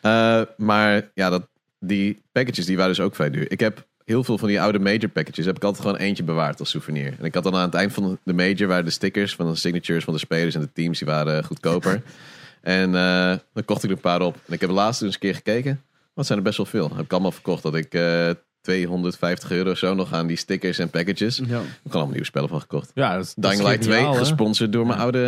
Eh, 0.01 0.43
maar 0.57 1.11
ja, 1.15 1.31
dat, 1.31 1.49
die 1.79 2.23
packages 2.33 2.67
die 2.67 2.77
waren 2.77 2.95
dus 2.95 3.05
ook 3.05 3.15
vrij 3.15 3.31
duur. 3.31 3.51
Ik 3.51 3.61
heb 3.61 3.89
heel 4.05 4.25
veel 4.25 4.39
van 4.39 4.49
die 4.49 4.61
oude 4.61 4.79
major 4.79 5.09
packages 5.09 5.45
heb 5.45 5.57
ik 5.57 5.65
altijd 5.65 5.83
gewoon 5.87 6.01
eentje 6.01 6.23
bewaard 6.23 6.61
als 6.61 6.71
souvenir. 6.71 7.15
En 7.19 7.25
ik 7.25 7.35
had 7.35 7.43
dan 7.43 7.55
aan 7.55 7.65
het 7.65 7.75
eind 7.75 7.93
van 7.93 8.19
de 8.25 8.33
major 8.33 8.67
waren 8.67 8.85
de 8.85 8.91
stickers 8.91 9.35
van 9.35 9.51
de 9.51 9.55
signatures 9.55 10.05
van 10.05 10.15
de 10.15 10.21
spelers 10.21 10.55
en 10.55 10.61
de 10.61 10.73
teams 10.73 10.99
die 10.99 11.07
waren 11.09 11.45
goedkoper. 11.45 12.03
en 12.61 12.95
eh, 12.95 13.35
dan 13.53 13.65
kocht 13.65 13.83
ik 13.83 13.91
er 13.91 13.97
een 13.97 14.03
paar 14.03 14.23
op. 14.23 14.37
En 14.47 14.53
ik 14.53 14.61
heb 14.61 14.71
laatst 14.71 15.03
eens 15.03 15.15
een 15.15 15.21
keer 15.21 15.35
gekeken. 15.35 15.83
Wat 16.21 16.29
zijn 16.29 16.39
er 16.39 16.45
best 16.45 16.57
wel 16.57 16.67
veel. 16.67 16.91
Heb 16.97 17.05
ik 17.05 17.13
allemaal 17.13 17.33
verkocht 17.33 17.63
dat 17.63 17.75
ik 17.75 17.95
eh 17.95 18.31
250 18.61 19.51
euro 19.51 19.71
of 19.71 19.79
zo 19.79 19.95
nog 19.95 20.13
aan 20.13 20.27
die 20.27 20.37
stickers 20.37 20.79
en 20.79 20.91
packages. 20.91 21.41
Ik 21.41 21.47
Ja. 21.49 21.53
heb 21.55 21.63
gewoon 21.63 21.93
allemaal 21.93 22.09
nieuwe 22.11 22.25
spellen 22.25 22.49
van 22.49 22.61
gekocht. 22.61 22.91
Ja, 22.95 23.15
dat 23.15 23.25
is, 23.25 23.35
dat 23.37 23.51
is 23.53 23.57
Dying 23.59 23.71
Light 23.71 23.85
2, 23.87 23.97
geniaal, 23.97 24.13
hè. 24.15 24.19
gesponsord 24.19 24.73
door 24.73 24.87
mijn 24.87 24.99
oude... 24.99 25.19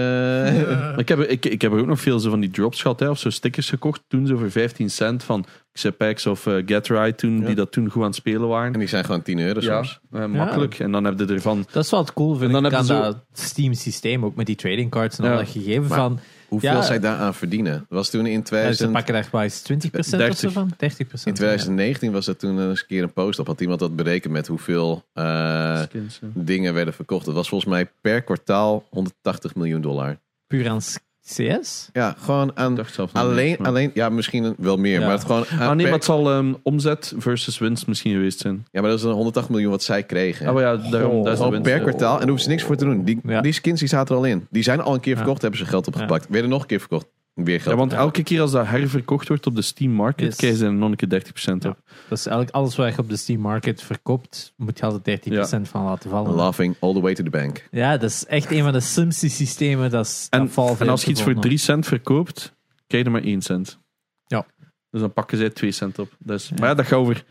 Maar 0.70 0.99
Ik 1.05 1.09
heb, 1.09 1.18
ik, 1.20 1.45
ik 1.47 1.62
heb 1.62 1.72
ook 1.72 1.86
nog 1.86 2.01
veel 2.01 2.18
zo 2.18 2.30
van 2.30 2.40
die 2.40 2.51
drops 2.51 2.82
gehad, 2.82 3.01
hè, 3.01 3.09
of 3.09 3.18
zo 3.18 3.30
stickers 3.30 3.68
gekocht. 3.68 4.03
Toen 4.09 4.26
zo 4.26 4.36
voor 4.36 4.51
15 4.51 4.90
cent 4.90 5.24
van 5.24 5.45
Xepex 5.72 6.26
of 6.26 6.47
eh, 6.47 6.55
Get 6.66 6.88
Right, 6.88 7.18
toen, 7.18 7.40
Ja. 7.40 7.47
die 7.47 7.55
dat 7.55 7.72
toen 7.72 7.90
goed 7.90 8.01
aan 8.03 8.07
het 8.09 8.16
spelen 8.16 8.49
waren. 8.49 8.72
En 8.72 8.78
die 8.78 8.88
zijn 8.88 9.05
gewoon 9.05 9.22
10 9.22 9.38
euro 9.38 9.61
Ja, 9.61 9.74
soms. 9.82 10.01
eh, 10.12 10.26
makkelijk. 10.26 10.78
En 10.78 10.93
dan 10.93 11.05
heb 11.05 11.18
je 11.18 11.26
ervan. 11.26 11.66
Dat 11.72 11.84
is 11.84 11.90
wel 11.90 12.01
het 12.01 12.12
cool, 12.12 12.34
vind 12.36 12.45
En 12.47 12.53
dan 12.53 12.64
ik, 12.64 12.70
heb 12.70 12.86
je 12.86 12.93
aan 12.95 13.03
zo- 13.05 13.11
dat 13.12 13.16
Steam-systeem, 13.32 14.24
ook 14.24 14.34
met 14.36 14.47
die 14.47 14.57
trading 14.57 14.90
cards 14.90 15.18
en 15.18 15.30
al 15.30 15.36
dat 15.36 15.49
gegeven 15.49 15.86
Maar- 15.88 15.99
van... 15.99 16.18
Hoeveel 16.53 16.70
Ja. 16.70 16.82
zij 16.82 16.98
daaraan 17.00 17.34
verdienen? 17.34 17.72
Dat 17.72 17.86
was 17.88 18.11
toen 18.11 18.26
in 18.26 18.30
Ja, 18.32 18.36
ze 18.38 18.42
2000... 18.42 18.92
pakken 18.92 19.14
daar 19.14 19.42
eens 19.42 19.62
20% 19.72 19.98
of 19.98 20.05
zo 20.07 20.16
30. 20.16 20.53
van? 20.53 20.70
30%. 20.70 20.76
In 21.24 21.34
2019 21.34 22.12
was 22.12 22.26
er 22.26 22.36
toen 22.36 22.68
eens 22.68 22.80
een 22.80 22.86
keer 22.86 23.03
een 23.03 23.12
post 23.12 23.38
op. 23.38 23.46
Had 23.46 23.61
iemand 23.61 23.80
dat 23.80 23.96
berekend 23.96 24.32
met 24.32 24.46
hoeveel 24.46 25.05
eh, 25.12 25.82
skins, 25.82 26.18
ja. 26.22 26.28
dingen 26.34 26.74
werden 26.74 26.94
verkocht. 26.94 27.24
Dat 27.24 27.34
was 27.34 27.48
volgens 27.48 27.70
mij 27.70 27.90
per 28.00 28.22
kwartaal 28.22 28.86
180 28.90 29.55
miljoen 29.55 29.80
dollar. 29.80 30.18
Puur 30.46 30.68
aan 30.68 30.80
CS? 31.26 31.88
Ja, 31.92 32.14
gewoon 32.18 32.50
aan... 32.54 32.78
Alleen, 33.12 33.48
niet, 33.48 33.58
maar- 33.58 33.68
alleen, 33.68 33.90
ja, 33.94 34.08
misschien 34.08 34.54
wel 34.58 34.76
meer, 34.76 34.98
Ja. 35.00 35.06
maar 35.06 35.14
het 35.14 35.24
gewoon... 35.24 35.44
aan 35.50 35.58
Ah 35.60 35.66
nee, 35.68 35.76
per- 35.76 35.84
maar 35.84 35.92
het 35.94 36.04
zal 36.04 36.30
ehm, 36.30 36.52
omzet 36.62 37.14
versus 37.18 37.58
winst 37.58 37.86
misschien 37.86 38.12
geweest 38.12 38.38
zijn. 38.38 38.66
Ja, 38.70 38.80
maar 38.80 38.90
dat 38.90 38.98
is 38.98 39.04
een 39.04 39.10
180 39.12 39.50
miljoen 39.52 39.70
wat 39.70 39.82
zij 39.82 40.02
kregen. 40.02 40.54
Maar 40.54 40.62
ja, 40.62 40.76
daarom, 40.76 41.16
dat 41.22 41.26
is 41.26 41.30
de 41.30 41.36
Gewoon 41.36 41.50
winst. 41.50 41.70
per 41.70 41.80
kwartaal. 41.80 42.12
En 42.12 42.18
daar 42.18 42.26
hoeven 42.28 42.44
ze 42.44 42.48
niks 42.48 42.62
voor 42.62 42.76
te 42.76 42.84
doen. 42.84 43.04
Die, 43.04 43.20
Ja. 43.24 43.40
die 43.40 43.52
skins 43.52 43.80
die 43.80 43.88
zaten 43.88 44.14
er 44.14 44.20
al 44.20 44.26
in. 44.28 44.46
Die 44.50 44.62
zijn 44.62 44.80
al 44.80 44.94
een 44.94 45.00
keer 45.00 45.12
Ja. 45.12 45.18
verkocht, 45.18 45.42
hebben 45.42 45.60
ze 45.60 45.66
geld 45.66 45.86
opgepakt. 45.86 46.26
Weer 46.28 46.48
nog 46.48 46.60
een 46.60 46.66
keer 46.66 46.80
verkocht. 46.80 47.06
Weer 47.35 47.61
geld. 47.61 47.70
Ja, 47.70 47.76
want 47.76 47.93
Ja. 47.93 47.99
elke 47.99 48.22
keer 48.22 48.41
als 48.41 48.51
dat 48.51 48.66
herverkocht 48.66 49.28
wordt 49.28 49.47
op 49.47 49.55
de 49.57 49.62
Steam 49.62 49.93
Market, 49.93 50.26
Yes. 50.26 50.37
krijgen 50.37 50.59
ze 50.59 50.64
er 50.64 50.72
nog 50.72 50.91
een 50.91 50.97
keer 50.97 51.09
30% 51.09 51.64
op. 51.64 51.78
Dat 52.09 52.18
is 52.18 52.26
eigenlijk 52.26 52.57
alles 52.57 52.76
wat 52.76 52.95
je 52.95 52.99
op 53.01 53.09
de 53.09 53.16
Steam 53.16 53.41
Market 53.41 53.83
verkoopt, 53.83 54.53
moet 54.57 54.78
je 54.78 54.85
altijd 54.85 55.05
30% 55.05 55.68
van 55.68 55.85
laten 55.85 56.11
vallen. 56.11 56.35
Laughing 56.35 56.76
all 56.80 56.93
the 56.95 57.01
way 57.01 57.14
to 57.14 57.24
the 57.24 57.30
bank. 57.30 57.68
Ja, 57.70 57.97
dat 57.97 58.11
is 58.11 58.26
echt 58.26 58.51
een 58.51 58.62
van 58.62 58.72
de 58.72 58.80
slimste 58.80 59.28
systemen. 59.28 59.91
Dat 59.91 60.07
is, 60.07 60.26
En, 60.30 60.51
dat 60.55 60.80
en 60.80 60.89
als 60.89 61.05
je 61.05 61.11
iets 61.11 61.20
voor 61.20 61.28
gevonden. 61.28 61.41
3 61.41 61.57
cent 61.59 61.87
verkoopt, 61.87 62.55
krijg 62.87 63.05
je 63.05 63.11
er 63.11 63.16
maar 63.16 63.24
1 63.30 63.43
cent. 63.43 63.78
Ja. 64.26 64.47
Dus 64.91 65.01
dan 65.01 65.12
pakken 65.12 65.39
zij 65.39 65.51
2 65.51 65.70
cent 65.72 65.99
op. 65.99 66.16
Dus, 66.18 66.51
Maar 66.59 66.68
ja, 66.68 66.74
dat 66.74 66.87
gaat 66.87 66.99
over 66.99 67.24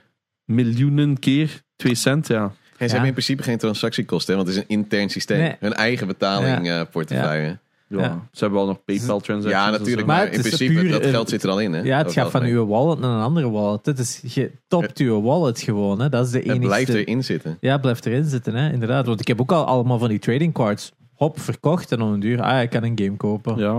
miljoenen 0.45 1.19
keer 1.19 1.61
2 1.75 1.95
cent, 1.95 2.27
ja. 2.27 2.43
En 2.43 2.51
ze 2.89 2.95
Ja. 2.95 3.01
hebben 3.01 3.07
in 3.07 3.13
principe 3.13 3.43
geen 3.43 3.57
transactiekosten, 3.57 4.35
hè, 4.35 4.43
want 4.43 4.47
het 4.55 4.57
is 4.57 4.63
een 4.69 4.77
intern 4.77 5.09
systeem. 5.09 5.37
Nee. 5.39 5.55
Hun 5.59 5.73
eigen 5.73 6.07
betaling 6.07 6.69
eh, 6.69 6.81
portefeuille. 6.91 7.59
Ja, 7.91 7.97
Ja. 7.97 8.03
Ja. 8.03 8.27
Ze 8.31 8.39
hebben 8.39 8.59
wel 8.59 8.67
nog 8.67 8.83
PayPal 8.85 9.19
transactions. 9.19 9.71
natuurlijk. 9.71 9.99
en 10.01 10.05
Maar 10.05 10.15
Maar, 10.15 10.25
het 10.25 10.33
in 10.33 10.39
is 10.39 10.47
principe, 10.55 10.79
puur 10.81 10.91
dat 10.91 11.05
geld 11.05 11.29
zit 11.29 11.43
er 11.43 11.49
al 11.49 11.59
in. 11.59 11.73
Hè? 11.73 11.81
Ja, 11.81 11.97
het 11.97 12.13
gaat 12.13 12.31
van 12.31 12.43
uw 12.43 12.65
wallet 12.65 12.99
naar 12.99 13.11
een 13.17 13.23
andere 13.23 13.49
wallet. 13.49 13.85
Het 13.85 13.99
is, 13.99 14.21
je 14.33 14.51
topt 14.67 14.97
uw 14.97 15.21
wallet 15.21 15.61
gewoon. 15.61 16.01
Hè. 16.01 16.09
Dat 16.09 16.25
is 16.25 16.31
de 16.31 16.37
Het 16.37 16.47
enige. 16.47 16.59
blijft 16.65 16.89
erin 16.93 17.23
zitten. 17.23 17.57
Ja, 17.59 17.77
blijft 17.77 18.05
erin 18.05 18.23
zitten, 18.25 18.55
hè? 18.55 18.71
inderdaad. 18.71 19.05
Want 19.05 19.19
ik 19.19 19.27
heb 19.27 19.41
ook 19.41 19.51
al 19.51 19.65
allemaal 19.65 19.99
van 19.99 20.09
die 20.09 20.19
trading 20.19 20.53
cards. 20.53 20.91
Hop, 21.15 21.39
verkocht 21.39 21.91
en 21.91 22.01
om 22.01 22.11
een 22.13 22.19
duur, 22.19 22.41
ah, 22.41 22.61
ik 22.61 22.69
kan 22.69 22.83
een 22.83 22.99
game 23.03 23.17
kopen. 23.17 23.57
Ja, 23.57 23.69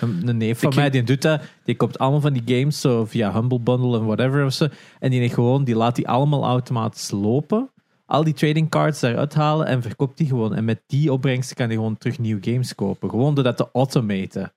een, 0.00 0.28
een 0.28 0.36
neef 0.36 0.58
van 0.58 0.70
Ik- 0.70 0.76
mij 0.76 0.90
die 0.90 1.02
doet 1.02 1.22
dat. 1.22 1.40
Die 1.64 1.74
koopt 1.76 1.98
allemaal 1.98 2.20
van 2.20 2.32
die 2.32 2.42
games 2.58 2.80
zo 2.80 3.04
via 3.04 3.32
Humble 3.32 3.60
Bundle 3.60 3.98
en 3.98 4.04
whatever 4.06 4.44
of 4.44 4.52
zo. 4.52 4.66
En 4.98 5.10
die, 5.10 5.28
gewoon, 5.30 5.64
die 5.64 5.76
laat 5.76 5.96
die 5.96 6.08
allemaal 6.08 6.44
automatisch 6.44 7.10
lopen. 7.10 7.68
Al 8.10 8.24
die 8.24 8.34
trading 8.34 8.68
cards 8.70 9.00
daaruit 9.00 9.34
halen 9.34 9.66
en 9.66 9.82
verkoopt 9.82 10.16
die 10.18 10.26
gewoon. 10.26 10.54
En 10.54 10.64
met 10.64 10.80
die 10.86 11.12
opbrengsten 11.12 11.56
kan 11.56 11.66
hij 11.66 11.74
gewoon 11.74 11.98
terug 11.98 12.18
nieuwe 12.18 12.50
games 12.50 12.74
kopen. 12.74 13.10
Gewoon 13.10 13.34
door 13.34 13.44
dat 13.44 13.56
te 13.56 13.68
automaten. 13.72 14.52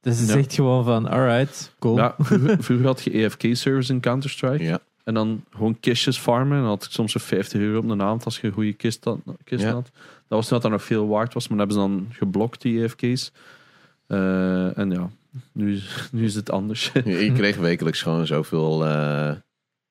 Dus 0.00 0.18
het 0.18 0.28
is 0.28 0.34
Ja. 0.34 0.40
echt 0.40 0.54
gewoon 0.54 0.84
van, 0.84 1.08
alright, 1.08 1.74
cool. 1.78 1.96
Ja, 1.96 2.14
vroeger, 2.18 2.62
vroeger 2.62 2.86
had 2.86 3.02
je 3.02 3.10
EFK-servers 3.10 3.90
in 3.90 4.00
Counter-Strike. 4.00 4.62
Ja. 4.64 4.78
En 5.04 5.14
dan 5.14 5.44
gewoon 5.50 5.80
kistjes 5.80 6.18
farmen. 6.18 6.52
En 6.56 6.60
dan 6.62 6.68
had 6.70 6.84
ik 6.84 6.90
soms 6.90 7.12
zo'n 7.12 7.20
50 7.20 7.60
euro 7.60 7.78
op 7.78 7.88
de 7.98 8.04
avond 8.04 8.24
als 8.24 8.40
je 8.40 8.46
een 8.46 8.52
goede 8.52 8.72
kist 8.72 9.04
had, 9.04 9.18
kist 9.44 9.62
Ja. 9.64 9.72
had. 9.72 9.90
Dat 9.92 10.38
was 10.38 10.48
toen 10.48 10.52
dat 10.60 10.62
dat 10.62 10.70
nog 10.70 10.82
veel 10.84 11.08
waard 11.08 11.34
was, 11.34 11.48
maar 11.48 11.58
hebben 11.58 11.76
ze 11.76 11.82
dan 11.82 12.06
geblokt, 12.12 12.62
die 12.62 12.82
EFK's. 12.82 13.32
Eh, 14.06 14.78
en 14.78 14.90
ja, 14.90 15.10
nu, 15.52 15.74
is- 15.74 16.08
nu 16.12 16.24
is 16.24 16.34
het 16.34 16.50
anders. 16.50 16.90
Je 17.04 17.32
kreeg 17.34 17.56
wekelijks 17.56 18.02
gewoon 18.02 18.26
zoveel 18.26 18.86
eh, 18.86 19.32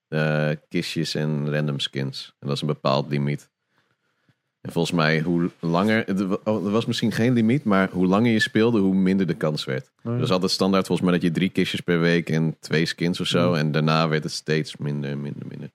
eh, 0.09 0.49
kistjes 0.69 1.15
en 1.15 1.51
random 1.53 1.79
skins. 1.79 2.33
En 2.39 2.47
dat 2.47 2.55
is 2.55 2.61
een 2.61 2.67
bepaald 2.67 3.09
limiet. 3.09 3.49
En 4.61 4.71
volgens 4.71 4.95
mij, 4.95 5.19
hoe 5.21 5.49
langer... 5.59 6.05
oh, 6.43 6.65
Er 6.65 6.71
was 6.71 6.85
misschien 6.85 7.11
geen 7.11 7.33
limiet, 7.33 7.63
maar 7.63 7.89
hoe 7.91 8.07
langer 8.07 8.31
je 8.31 8.39
speelde, 8.39 8.79
hoe 8.79 8.95
minder 8.95 9.27
de 9.27 9.33
kans 9.33 9.65
werd. 9.65 9.91
Oh, 10.03 10.13
Dat 10.13 10.21
is 10.23 10.31
altijd 10.31 10.51
standaard 10.51 10.85
volgens 10.87 11.09
mij 11.09 11.17
dat 11.19 11.27
je 11.27 11.33
drie 11.35 11.49
kistjes 11.49 11.79
per 11.81 11.99
week 11.99 12.29
en 12.29 12.55
twee 12.59 12.85
skins 12.85 13.19
of 13.19 13.27
zo. 13.27 13.53
En 13.53 13.71
daarna 13.71 14.07
werd 14.07 14.23
het 14.23 14.31
steeds 14.31 14.77
minder, 14.77 15.17
minder, 15.17 15.41
minder. 15.47 15.69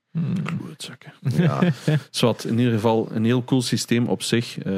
Klootzakken. 0.56 1.12
Ja, 1.20 1.60
Zwat, 2.10 2.44
in 2.50 2.58
ieder 2.58 2.72
geval 2.72 3.08
een 3.12 3.24
heel 3.24 3.44
cool 3.44 3.62
systeem 3.62 4.06
op 4.06 4.22
zich. 4.22 4.58
eh, 4.58 4.72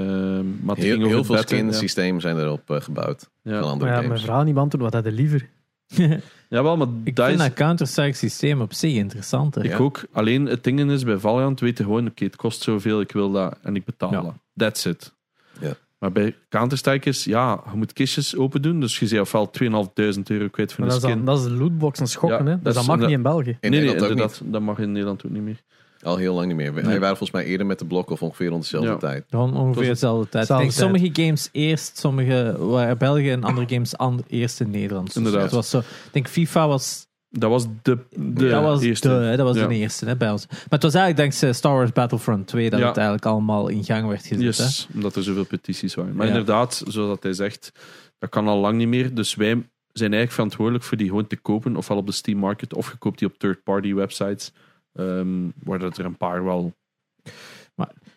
maar 0.60 0.76
het 0.76 0.84
ging 0.84 0.84
heel, 0.84 0.94
over 0.96 1.08
heel 1.08 1.16
het 1.18 1.26
veel 1.26 1.38
skin 1.38 1.66
ja. 1.66 1.72
systemen 1.72 2.20
zijn 2.20 2.38
erop 2.38 2.70
eh, 2.70 2.80
gebouwd. 2.80 3.30
Ja. 3.42 3.60
Van 3.60 3.70
andere 3.70 3.78
Maar 3.78 3.88
ja, 3.88 3.96
mijn 3.96 4.04
games. 4.04 4.22
vraag 4.24 4.44
niet 4.44 4.54
beantwoord, 4.54 4.82
wat 4.82 4.92
had 4.92 5.04
je 5.04 5.12
liever? 5.12 5.48
Jawel, 6.48 6.76
maar 6.76 6.86
Ik 7.04 7.16
dat 7.16 7.26
vind 7.26 7.40
is... 7.40 7.46
dat 7.46 7.54
Counter-Strike 7.54 8.16
systeem 8.16 8.60
op 8.60 8.72
zich 8.72 8.94
interessanter. 8.94 9.64
Ik 9.64 9.70
Ja. 9.70 9.76
ook. 9.76 10.04
Alleen 10.12 10.46
het 10.46 10.64
ding 10.64 10.90
is, 10.90 11.04
bij 11.04 11.18
Valiant 11.18 11.60
weet 11.60 11.78
je 11.78 11.84
gewoon, 11.84 12.06
oké, 12.06 12.24
het 12.24 12.36
kost 12.36 12.62
zoveel, 12.62 13.00
ik 13.00 13.12
wil 13.12 13.30
dat 13.32 13.58
en 13.62 13.76
ik 13.76 13.84
betaal 13.84 14.12
Ja. 14.12 14.20
dat. 14.22 14.34
That's 14.56 14.84
it. 14.84 15.14
Ja. 15.60 15.74
Maar 15.98 16.12
bij 16.12 16.34
Counter-Strike 16.48 17.08
is, 17.08 17.24
ja, 17.24 17.60
je 17.70 17.76
moet 17.76 17.92
kistjes 17.92 18.36
open 18.36 18.62
doen, 18.62 18.80
dus 18.80 18.98
je 18.98 19.06
ziet 19.06 19.20
ofwel 19.20 19.50
2.500 19.50 20.22
euro 20.26 20.48
kwijt 20.48 20.72
voor 20.72 20.84
Maar 20.84 20.94
een 20.94 21.00
dat, 21.00 21.10
is 21.10 21.10
skin. 21.10 21.24
dan, 21.24 21.24
dat 21.24 21.38
is 21.38 21.44
de 21.44 21.50
lootbox 21.62 22.00
en 22.00 22.06
schokken, 22.06 22.44
Ja, 22.44 22.50
hè? 22.50 22.50
dat 22.56 22.64
Dus 22.64 22.74
dat 22.74 22.86
mag 22.86 22.98
niet 22.98 23.10
in 23.10 23.22
België. 23.22 23.56
In 23.60 23.70
nee, 23.70 23.80
nee, 23.80 23.94
inderdaad, 23.94 24.40
dat 24.44 24.60
mag 24.62 24.78
in 24.78 24.92
Nederland 24.92 25.24
ook 25.26 25.30
niet 25.32 25.42
meer. 25.42 25.62
Al 26.06 26.16
heel 26.16 26.34
lang 26.34 26.46
niet 26.46 26.56
meer. 26.56 26.74
Wij 26.74 26.82
Nee. 26.82 26.92
waren 27.00 27.16
volgens 27.16 27.30
mij 27.30 27.44
eerder 27.44 27.66
met 27.66 27.78
de 27.78 27.86
blok 27.86 28.10
of 28.10 28.22
ongeveer 28.22 28.48
rond 28.48 28.62
dezelfde 28.62 28.90
Ja. 28.90 28.96
tijd. 28.96 29.24
Gewoon 29.30 29.56
ongeveer 29.56 29.74
was- 29.74 29.86
dezelfde 30.00 30.28
tijd. 30.28 30.48
Ik 30.50 30.56
denk 30.56 30.70
sommige 30.70 31.08
games 31.12 31.48
eerst, 31.52 31.98
sommige 31.98 32.56
waren 32.58 32.98
België 32.98 33.30
en 33.30 33.44
andere 33.44 33.68
games 33.68 33.94
eerst 34.28 34.60
in 34.60 34.70
Nederland. 34.70 35.06
Dus 35.06 35.16
Inderdaad. 35.16 35.42
Het 35.42 35.50
was 35.52 35.70
zo, 35.70 35.78
ik 35.78 35.84
denk 36.12 36.28
FIFA 36.28 36.68
was, 36.68 37.06
Dat 37.30 37.50
was 37.50 37.66
de, 37.82 37.98
de 38.16 38.48
dat 38.48 38.62
was, 38.62 38.82
eerste. 38.82 39.08
de, 39.08 39.14
hè, 39.14 39.36
dat 39.36 39.46
was 39.46 39.56
Ja. 39.56 39.66
de 39.66 39.74
eerste 39.74 40.04
hè, 40.06 40.16
bij 40.16 40.30
ons. 40.30 40.46
Maar 40.48 40.58
het 40.68 40.82
was 40.82 40.94
eigenlijk 40.94 41.16
dankzij 41.16 41.52
Star 41.52 41.74
Wars 41.74 41.92
Battlefront 41.92 42.46
2 42.46 42.70
dat 42.70 42.80
Ja. 42.80 42.86
het 42.86 42.96
eigenlijk 42.96 43.26
allemaal 43.26 43.68
in 43.68 43.84
gang 43.84 44.08
werd 44.08 44.20
gezet. 44.26 44.38
Hè? 44.38 44.44
Yes, 44.44 44.88
omdat 44.94 45.16
er 45.16 45.22
zoveel 45.22 45.44
petities 45.46 45.94
waren. 45.94 46.14
Maar 46.14 46.26
Ja. 46.26 46.32
inderdaad, 46.32 46.82
zoals 46.88 47.18
hij 47.20 47.32
zegt, 47.32 47.72
dat 48.18 48.30
kan 48.30 48.48
al 48.48 48.58
lang 48.58 48.76
niet 48.78 48.88
meer. 48.88 49.14
Dus 49.14 49.34
wij 49.34 49.48
zijn 49.92 50.10
eigenlijk 50.12 50.32
verantwoordelijk 50.32 50.84
voor 50.84 50.96
die 50.96 51.06
gewoon 51.08 51.26
te 51.26 51.36
kopen, 51.36 51.76
ofwel 51.76 51.96
op 51.96 52.06
de 52.06 52.12
Steam 52.12 52.38
Market, 52.38 52.74
of 52.74 52.90
je 52.90 52.96
koopt 52.96 53.18
die 53.18 53.28
op 53.28 53.38
third-party 53.38 53.94
websites, 53.94 54.52
ehm, 54.96 55.48
waar 55.64 55.78
dat 55.78 55.98
er 55.98 56.04
een 56.04 56.16
paar 56.16 56.44
wel... 56.44 56.72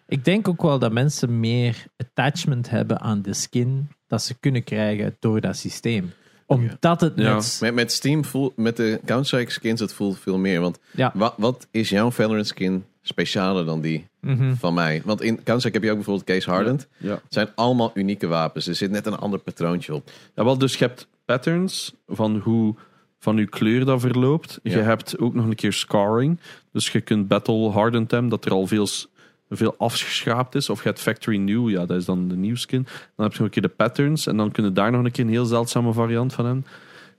Ik 0.08 0.26
denk 0.26 0.48
ook 0.48 0.62
wel 0.62 0.80
dat 0.80 0.92
mensen 0.92 1.40
meer 1.40 1.86
attachment 1.98 2.70
hebben 2.70 3.00
aan 3.00 3.22
de 3.22 3.34
skin 3.34 3.88
dat 4.08 4.22
ze 4.24 4.40
kunnen 4.40 4.64
krijgen 4.64 5.16
door 5.20 5.42
dat 5.42 5.56
systeem. 5.58 6.12
Omdat 6.46 7.02
het 7.02 7.14
Ja. 7.16 7.36
met... 7.36 7.58
Met, 7.62 7.74
met 7.74 7.92
Steam, 7.92 8.26
voel, 8.26 8.54
met 8.56 8.78
de 8.78 9.00
Counter-Strike 9.06 9.52
skins, 9.52 9.80
het 9.80 9.94
voelt 9.94 10.20
veel 10.20 10.38
meer. 10.38 10.62
Want 10.62 10.80
Ja. 10.92 11.12
wat, 11.16 11.34
wat 11.38 11.68
is 11.72 11.90
jouw 11.90 12.12
Valorant 12.12 12.48
skin 12.48 12.86
specialer 13.02 13.66
dan 13.66 13.82
die 13.82 14.08
Mhm. 14.22 14.54
van 14.56 14.74
mij? 14.74 15.02
Want 15.06 15.22
in 15.22 15.34
Counter-Strike 15.36 15.76
heb 15.78 15.84
je 15.86 15.90
ook 15.90 15.96
bijvoorbeeld 15.96 16.26
Case 16.28 16.50
Hardened. 16.50 16.88
Ja. 16.98 17.12
Het 17.14 17.22
zijn 17.34 17.48
allemaal 17.56 17.92
unieke 17.94 18.28
wapens. 18.28 18.68
Er 18.68 18.76
zit 18.76 18.92
net 18.92 19.06
een 19.06 19.18
ander 19.18 19.40
patroontje 19.40 19.94
op. 19.94 20.10
Ja, 20.36 20.44
wel, 20.44 20.58
dus 20.58 20.76
je 20.78 20.86
hebt 20.86 21.08
patterns 21.26 21.94
van 22.08 22.38
hoe 22.38 22.76
van 23.20 23.38
je 23.38 23.48
kleur 23.48 23.86
dat 23.86 24.02
verloopt. 24.02 24.60
Je 24.64 24.78
hebt 24.78 25.20
ook 25.20 25.34
nog 25.34 25.46
een 25.46 25.56
keer 25.56 25.74
scarring. 25.74 26.40
Dus 26.72 26.92
je 26.92 27.02
kunt 27.02 27.28
battle 27.28 27.70
hardened 27.70 28.12
hem, 28.12 28.30
dat 28.30 28.46
er 28.46 28.52
al 28.52 28.68
veel, 28.68 28.88
veel 29.50 29.76
afgeschraapt 29.78 30.56
is. 30.56 30.70
Of 30.70 30.82
je 30.82 30.88
hebt 30.88 31.02
factory 31.02 31.38
new, 31.38 31.70
ja, 31.70 31.86
dat 31.86 31.98
is 31.98 32.06
dan 32.06 32.28
de 32.28 32.36
nieuw 32.36 32.56
skin. 32.56 32.84
Dan 33.16 33.26
heb 33.26 33.32
je 33.32 33.38
nog 33.38 33.48
een 33.48 33.50
keer 33.50 33.62
de 33.62 33.76
patterns. 33.76 34.28
En 34.28 34.38
dan 34.38 34.52
kun 34.52 34.64
je 34.64 34.72
daar 34.72 34.92
nog 34.92 35.06
een 35.06 35.12
keer 35.12 35.24
een 35.24 35.30
heel 35.30 35.46
zeldzame 35.46 35.94
variant 35.94 36.34
van 36.34 36.46
hebben. 36.46 36.66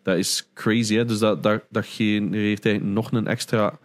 Dat 0.02 0.16
is 0.16 0.50
crazy, 0.54 0.94
hè. 0.94 1.04
Dus 1.04 1.18
dat, 1.18 1.42
dat, 1.42 1.62
dat 1.68 1.86
genereert 1.86 2.64
eigenlijk 2.64 2.94
nog 2.94 3.12
een 3.12 3.26
extra 3.26 3.78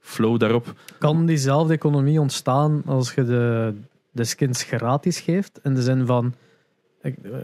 flow 0.00 0.38
daarop. 0.38 0.74
Kan 0.98 1.26
diezelfde 1.26 1.74
economie 1.74 2.20
ontstaan 2.20 2.82
als 2.86 3.14
je 3.14 3.24
de, 3.24 3.74
de 4.10 4.24
skins 4.24 4.62
gratis 4.62 5.20
geeft? 5.20 5.60
In 5.62 5.74
de 5.74 5.82
zin 5.82 6.06
van, 6.06 6.34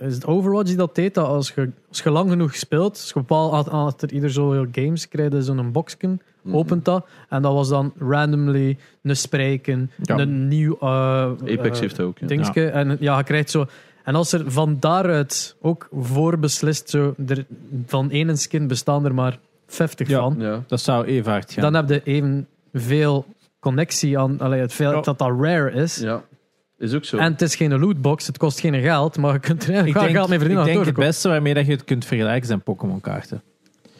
is 0.00 0.14
het 0.14 0.26
Overwatch 0.26 0.68
die 0.68 0.76
dat 0.76 0.94
deed, 0.94 1.14
dat 1.14 1.26
als 1.26 1.52
je, 1.54 1.70
als 1.88 2.02
je 2.02 2.10
lang 2.10 2.30
genoeg 2.30 2.54
speelt, 2.54 2.90
als 2.90 3.08
je 3.08 3.14
bepaald 3.14 3.68
achter 3.68 4.12
ieder 4.12 4.30
zoveel 4.30 4.66
games 4.72 5.08
krijg 5.08 5.32
je 5.32 5.42
zo'n 5.42 5.72
boxken, 5.72 6.20
Mhm. 6.42 6.56
opent 6.56 6.84
dat, 6.84 7.06
en 7.28 7.42
dat 7.42 7.52
was 7.52 7.68
dan 7.68 7.92
randomly 7.98 8.76
een 9.02 9.16
spreken, 9.16 9.90
Ja. 10.02 10.18
een 10.18 10.48
nieuw 10.48 10.76
uh, 10.82 10.88
Apex 11.46 11.80
heeft 11.80 11.96
dat 11.96 12.06
ook. 12.06 12.18
Ja. 12.18 12.26
dingetje. 12.26 12.66
En 12.66 12.96
ja, 13.00 13.18
je 13.18 13.24
krijgt 13.24 13.50
zo... 13.50 13.66
En 14.04 14.14
als 14.14 14.32
er 14.32 14.50
van 14.50 14.76
daaruit 14.80 15.56
ook 15.60 15.88
voor 15.92 16.38
beslist, 16.38 16.90
zo, 16.90 17.14
er, 17.26 17.44
van 17.86 18.10
één 18.10 18.38
skin 18.38 18.66
bestaan 18.66 19.04
er 19.04 19.14
maar 19.14 19.38
50 19.66 20.08
Ja. 20.08 20.20
van, 20.20 20.34
Ja. 20.38 20.62
Dat 20.66 20.80
zou 20.80 21.04
even 21.06 21.32
hard 21.32 21.52
gaan. 21.52 21.72
dan 21.72 21.74
heb 21.74 21.88
je 21.88 22.02
evenveel 22.72 23.26
connectie 23.60 24.18
aan 24.18 24.40
allee, 24.40 24.60
het 24.60 24.72
feit 24.72 24.90
Ja. 24.94 25.00
dat 25.00 25.18
dat 25.18 25.28
rare 25.40 25.70
is. 25.72 25.96
ja, 25.98 26.22
is 26.78 26.94
ook 26.94 27.04
zo. 27.04 27.16
En 27.16 27.32
het 27.32 27.42
is 27.42 27.54
geen 27.54 27.78
lootbox, 27.78 28.26
het 28.26 28.38
kost 28.38 28.60
geen 28.60 28.80
geld, 28.80 29.16
maar 29.16 29.32
je 29.32 29.38
kunt 29.38 29.62
er 29.62 29.68
eigenlijk 29.74 29.88
ik 29.88 29.94
wel 29.94 30.02
denk, 30.02 30.16
geld 30.16 30.28
mee 30.28 30.38
ik 30.38 30.44
verdienen. 30.44 30.66
denk 30.66 30.78
aan 30.78 30.86
het 30.86 30.96
het 30.96 31.06
beste 31.06 31.28
waarmee 31.28 31.54
dat 31.54 31.66
je 31.66 31.72
het 31.72 31.84
kunt 31.84 32.04
vergelijken 32.04 32.46
zijn 32.46 32.62
Pokémon 32.62 33.00
kaarten. 33.00 33.42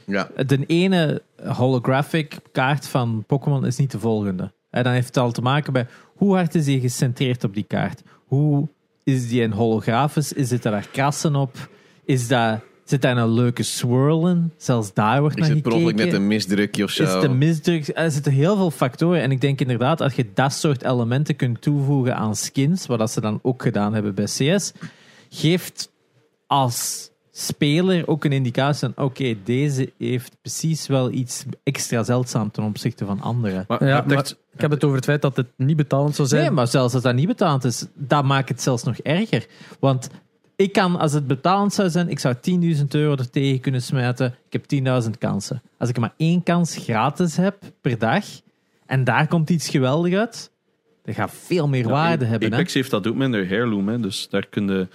Ja. 0.07 0.29
De 0.47 0.65
ene 0.67 1.23
holographic 1.45 2.39
kaart 2.53 2.89
van 2.89 3.25
Pokémon 3.27 3.67
is 3.67 3.77
niet 3.77 3.91
de 3.91 3.99
volgende. 3.99 4.53
En 4.71 4.85
dan 4.85 4.93
heeft 4.93 5.07
het 5.07 5.17
al 5.17 5.33
te 5.33 5.43
maken 5.43 5.73
bij 5.73 5.87
hoe 6.15 6.35
hard 6.35 6.55
is 6.55 6.65
die 6.65 6.81
gecentreerd 6.81 7.45
op 7.45 7.55
die 7.55 7.65
kaart? 7.65 8.03
Hoe 8.27 8.69
is 9.05 9.29
die 9.29 9.43
een 9.43 9.53
holografisch? 9.53 10.33
Is 10.33 10.51
het 10.51 10.63
daar 10.63 10.89
krassen 10.93 11.35
op? 11.35 11.69
Is 12.05 12.29
dat, 12.29 12.61
zit 12.87 13.03
daar 13.03 13.17
een 13.17 13.33
leuke 13.33 13.63
swirl 13.63 14.29
in? 14.29 14.53
Zelfs 14.57 14.95
daar 14.95 15.21
wordt 15.21 15.37
Is 15.37 15.43
naar 15.47 15.51
het 15.55 15.63
per 15.63 15.73
ongeluk 15.73 15.91
gekeken. 15.91 16.13
net 16.13 16.21
een 16.21 16.27
misdrukje 16.27 16.85
of 16.85 16.91
zo? 16.91 17.03
Is 17.03 17.13
het 17.13 17.23
een 17.23 17.39
misdruk? 17.39 17.91
Er 17.95 18.11
zitten 18.11 18.33
heel 18.33 18.57
veel 18.57 18.71
factoren. 18.71 19.23
En 19.23 19.31
ik 19.31 19.41
denk 19.41 19.61
inderdaad, 19.61 20.01
als 20.01 20.15
je 20.15 20.27
dat 20.35 20.53
soort 20.53 20.83
elementen 20.85 21.37
kunt 21.37 21.61
toevoegen 21.61 22.17
aan 22.17 22.37
skins, 22.37 22.87
wat 22.87 22.99
dat 22.99 23.11
ze 23.11 23.21
dan 23.21 23.39
ook 23.43 23.63
gedaan 23.63 23.95
hebben 23.95 24.15
bij 24.15 24.25
CS, 24.25 24.73
geeft 25.31 25.91
als 26.47 27.11
speler 27.31 28.09
ook 28.09 28.25
een 28.25 28.33
indicatie 28.33 28.89
van, 28.95 29.05
oké, 29.05 29.37
deze 29.45 29.93
heeft 29.99 30.37
precies 30.41 30.87
wel 30.87 31.11
iets 31.11 31.45
extra 31.63 32.03
zeldzaam 32.03 32.51
ten 32.51 32.65
opzichte 32.65 33.05
van 33.05 33.21
anderen. 33.21 33.65
Maar, 33.69 33.87
Ja, 33.87 34.05
maar 34.07 34.33
ik 34.55 34.61
heb 34.61 34.71
het 34.71 34.85
over 34.85 34.97
het 34.97 35.05
feit 35.05 35.23
dat 35.23 35.37
het 35.37 35.47
niet 35.57 35.77
betalend 35.77 36.15
zou 36.15 36.29
zijn. 36.29 36.43
Nee, 36.43 36.51
maar 36.51 36.67
zelfs 36.67 36.95
als 36.95 37.03
dat 37.03 37.15
niet 37.15 37.27
betaald 37.27 37.65
is, 37.65 37.87
dat 37.95 38.25
maakt 38.25 38.49
het 38.49 38.63
zelfs 38.63 38.83
nog 38.83 38.99
erger. 38.99 39.47
Want 39.81 40.09
ik 40.57 40.73
kan, 40.73 40.97
als 40.99 41.13
het 41.13 41.27
betalend 41.27 41.73
zou 41.73 41.89
zijn, 41.91 42.09
ik 42.09 42.19
zou 42.19 42.35
10.000 42.77 42.83
euro 42.89 43.13
er 43.17 43.31
tegen 43.31 43.61
kunnen 43.61 43.83
smijten. 43.83 44.35
Ik 44.51 44.53
heb 44.69 45.03
10.000 45.05 45.11
kansen. 45.19 45.63
Als 45.79 45.89
ik 45.89 45.99
maar 45.99 46.15
één 46.17 46.43
kans 46.43 46.77
gratis 46.77 47.37
heb 47.37 47.57
per 47.81 47.99
dag, 47.99 48.25
en 48.87 49.05
daar 49.05 49.29
komt 49.29 49.51
iets 49.51 49.69
geweldig 49.69 50.15
uit, 50.15 50.51
dat 51.05 51.15
gaat 51.15 51.33
veel 51.35 51.69
meer 51.69 51.83
Ja, 51.85 51.89
waarde 51.91 52.25
hebben. 52.25 52.49
Hè? 52.51 52.55
Apex 52.55 52.75
heeft 52.75 52.91
dat 52.91 53.07
ook 53.07 53.15
met 53.15 53.33
hun 53.33 53.47
heirloom. 53.47 53.89
Hè. 53.89 54.01
Dus 54.01 54.29
daar 54.31 54.47
kun 54.47 54.69
je 54.69 54.89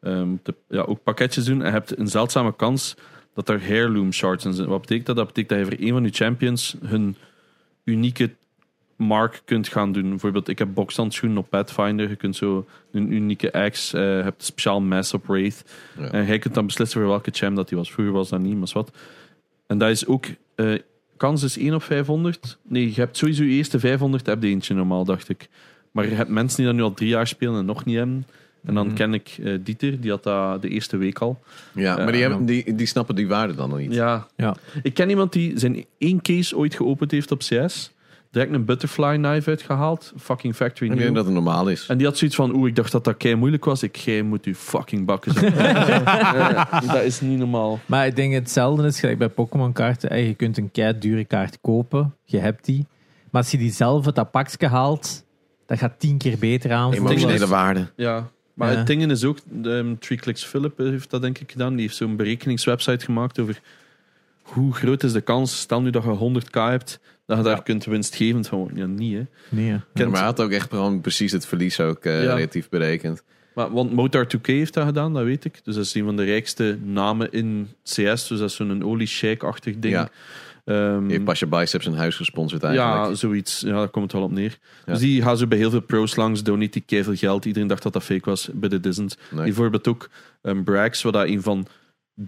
ehm, 0.00 0.28
de- 0.42 0.54
ja, 0.68 0.80
ook 0.82 1.02
pakketjes 1.02 1.44
doen. 1.44 1.60
En 1.60 1.66
je 1.66 1.72
hebt 1.72 1.98
een 1.98 2.08
zeldzame 2.08 2.56
kans 2.56 2.94
dat 3.34 3.48
er 3.48 3.62
heirloom 3.62 4.12
shards 4.12 4.44
in 4.44 4.52
zitten. 4.52 4.70
Wat 4.70 4.80
betekent 4.80 5.06
dat? 5.06 5.16
Dat 5.16 5.26
betekent 5.26 5.48
dat 5.48 5.58
je 5.58 5.64
voor 5.76 5.86
een 5.86 5.92
van 5.92 6.02
je 6.04 6.10
champions 6.10 6.76
hun 6.84 7.16
unieke 7.84 8.30
mark 8.98 9.42
kunt 9.44 9.68
gaan 9.68 9.92
doen. 9.92 10.08
Bijvoorbeeld, 10.08 10.48
ik 10.48 10.58
heb 10.58 10.68
bokshandschoenen 10.74 11.38
op 11.38 11.50
Pathfinder. 11.50 12.08
Je 12.08 12.16
kunt 12.16 12.36
zo 12.36 12.66
een 12.92 13.12
unieke 13.12 13.52
axe. 13.52 13.98
eh, 13.98 14.02
je 14.16 14.22
hebt 14.22 14.38
een 14.40 14.46
speciaal 14.46 14.80
mes 14.80 15.14
op 15.14 15.26
Wraith. 15.26 15.64
Ja. 15.98 16.10
En 16.10 16.26
jij 16.26 16.38
kunt 16.38 16.54
dan 16.54 16.66
beslissen 16.66 17.00
voor 17.00 17.08
welke 17.08 17.30
champ 17.30 17.56
dat 17.56 17.68
die 17.68 17.78
was. 17.78 17.92
Vroeger 17.92 18.14
was 18.14 18.28
dat 18.28 18.40
niet, 18.40 18.56
maar 18.56 18.68
wat. 18.72 18.90
En 19.66 19.78
dat 19.78 19.90
is 19.90 20.06
ook... 20.06 20.26
eh, 20.54 20.72
kans 21.16 21.42
is 21.42 21.58
1 21.58 21.74
op 21.74 21.82
500. 21.82 22.58
Nee, 22.62 22.88
je 22.88 23.00
hebt 23.00 23.16
sowieso 23.16 23.42
je 23.44 23.50
eerste 23.50 23.78
500 23.78 24.26
heb 24.26 24.42
je 24.42 24.48
eentje 24.48 24.74
normaal, 24.74 25.04
dacht 25.04 25.28
ik. 25.28 25.48
Maar 25.90 26.08
je 26.08 26.14
hebt 26.14 26.28
mensen 26.30 26.56
die 26.56 26.66
dat 26.66 26.74
nu 26.74 26.82
al 26.82 26.94
drie 26.94 27.08
jaar 27.08 27.26
spelen 27.26 27.58
en 27.58 27.64
nog 27.64 27.84
niet 27.84 27.96
hebben. 27.96 28.26
En 28.64 28.74
dan 28.74 28.86
Mhm. 28.86 28.94
ken 28.96 29.14
ik 29.14 29.36
eh, 29.42 29.58
Dieter, 29.60 30.00
die 30.00 30.10
had 30.10 30.22
dat 30.22 30.62
de 30.62 30.68
eerste 30.68 30.96
week 30.96 31.18
al. 31.18 31.42
Ja, 31.74 31.96
maar 31.96 32.12
die, 32.12 32.20
hebben, 32.22 32.44
die, 32.46 32.74
die 32.74 32.86
snappen 32.86 33.14
die 33.14 33.28
waarde 33.28 33.54
dan 33.54 33.68
nog 33.68 33.78
niet. 33.78 33.94
Ja. 33.94 34.26
Ja. 34.36 34.56
Ik 34.82 34.94
ken 34.94 35.10
iemand 35.10 35.32
die 35.32 35.58
zijn 35.58 35.84
één 35.98 36.22
case 36.22 36.56
ooit 36.56 36.74
geopend 36.74 37.10
heeft 37.10 37.30
op 37.30 37.38
CS. 37.38 37.92
Direct 38.30 38.52
een 38.52 38.64
butterfly 38.64 39.16
knife 39.16 39.50
uitgehaald. 39.50 40.12
Fucking 40.18 40.54
factory 40.54 40.90
Ik 40.90 40.98
denk 40.98 41.14
dat 41.14 41.24
het 41.24 41.34
normaal 41.34 41.68
is. 41.68 41.86
En 41.86 41.96
die 41.98 42.06
had 42.06 42.18
zoiets 42.18 42.36
van, 42.36 42.54
oeh, 42.54 42.68
ik 42.68 42.76
dacht 42.76 42.92
dat 42.92 43.04
dat 43.04 43.16
kei 43.16 43.34
moeilijk 43.34 43.64
was. 43.64 43.82
Ik, 43.82 43.96
jij 43.96 44.22
moet 44.22 44.46
u 44.46 44.54
fucking 44.54 45.06
bakken. 45.06 45.32
zijn. 45.32 46.04
Dat 46.86 47.02
is 47.02 47.20
niet 47.20 47.38
normaal. 47.38 47.78
Maar 47.86 48.06
ik 48.06 48.16
denk 48.16 48.32
hetzelfde 48.32 48.86
is 48.86 49.00
gelijk 49.00 49.18
bij 49.18 49.28
Pokémon 49.28 49.72
kaarten. 49.72 50.24
Je 50.24 50.34
kunt 50.34 50.56
een 50.58 50.70
kei 50.70 50.98
dure 50.98 51.24
kaart 51.24 51.58
kopen, 51.60 52.14
je 52.24 52.38
hebt 52.38 52.64
die. 52.64 52.86
Maar 53.30 53.42
als 53.42 53.50
je 53.50 53.58
die 53.58 53.72
zelf 53.72 54.06
uit 54.06 54.14
dat 54.14 54.30
pakje 54.30 54.66
haalt, 54.68 55.24
dat 55.66 55.78
gaat 55.78 55.94
tien 55.98 56.18
keer 56.18 56.38
beter 56.38 56.72
aan. 56.72 56.92
Emotionele 56.92 57.46
waarde. 57.46 57.86
Ja. 57.96 58.28
Maar 58.54 58.70
Ja. 58.72 58.76
het 58.78 58.86
ding 58.86 59.10
is 59.10 59.24
ook, 59.24 59.38
um, 59.64 59.98
Three 59.98 60.18
Clicks 60.18 60.44
Philip 60.44 60.78
heeft 60.78 61.10
dat 61.10 61.22
denk 61.22 61.38
ik 61.38 61.50
gedaan. 61.50 61.72
Die 61.72 61.80
heeft 61.80 61.96
zo'n 61.96 62.16
berekeningswebsite 62.16 63.04
gemaakt 63.04 63.38
over 63.38 63.60
hoe 64.42 64.74
groot 64.74 65.02
is 65.02 65.12
de 65.12 65.20
kans, 65.20 65.60
stel 65.60 65.80
nu 65.82 65.90
dat 65.90 66.02
je 66.02 66.16
100k 66.16 66.50
hebt, 66.70 67.00
dat 67.28 67.36
je 67.36 67.42
daar 67.44 67.62
kunt 67.62 67.84
winstgevend 67.84 68.48
van 68.48 68.70
Ja, 68.74 68.86
niet 68.86 69.14
hè. 69.14 69.22
Nee, 69.48 69.64
ja. 69.66 69.72
Ja, 69.72 69.84
Kent- 69.94 70.08
maar 70.10 70.18
hij 70.18 70.26
had 70.28 70.40
ook 70.40 70.50
echt 70.50 70.68
gewoon 70.70 71.00
precies 71.00 71.32
het 71.32 71.46
verlies 71.46 71.80
ook 71.80 72.04
eh, 72.04 72.22
Ja. 72.22 72.34
relatief 72.34 72.68
berekend. 72.68 73.22
Maar, 73.54 73.70
want 73.72 73.92
Motar 73.92 74.26
2K 74.26 74.46
heeft 74.46 74.74
dat 74.74 74.84
gedaan, 74.86 75.12
dat 75.14 75.24
weet 75.24 75.44
ik. 75.44 75.60
Dus 75.64 75.74
dat 75.74 75.84
is 75.84 75.94
een 75.94 76.04
van 76.04 76.16
de 76.16 76.24
rijkste 76.24 76.78
namen 76.84 77.32
in 77.32 77.68
CS. 77.82 77.94
Dus 78.28 78.28
dat 78.28 78.40
is 78.40 78.54
zo'n 78.54 78.82
Oli 78.84 79.06
Sheik-achtig 79.06 79.78
ding. 79.78 79.94
Ja. 79.94 80.08
Ehm, 80.64 81.06
Je 81.06 81.12
hebt 81.12 81.24
Pasha 81.24 81.46
Biceps 81.46 81.86
een 81.86 81.94
huis 81.94 82.16
gesponsord 82.16 82.62
eigenlijk. 82.62 83.08
ja, 83.08 83.14
zoiets. 83.14 83.60
Ja, 83.60 83.72
daar 83.72 83.88
komt 83.88 84.04
het 84.04 84.12
wel 84.12 84.22
op 84.22 84.30
neer. 84.32 84.58
Ja. 84.86 84.92
Dus 84.92 85.00
die 85.02 85.22
gaan 85.22 85.36
zo 85.36 85.46
bij 85.46 85.58
heel 85.58 85.70
veel 85.70 85.80
pros 85.82 86.16
langs, 86.16 86.42
donate 86.42 86.70
die 86.70 86.82
keiveel 86.86 87.14
geld. 87.16 87.44
Iedereen 87.44 87.68
dacht 87.68 87.82
dat 87.82 87.92
dat 87.92 88.02
fake 88.02 88.30
was, 88.30 88.48
but 88.52 88.72
it 88.72 88.86
isn't. 88.86 89.16
Nee. 89.30 89.44
Bijvoorbeeld 89.44 89.88
ook 89.88 90.08
um, 90.42 90.64
Brax, 90.64 91.02
wat 91.02 91.12
dat 91.12 91.26
een 91.26 91.42
van 91.42 91.66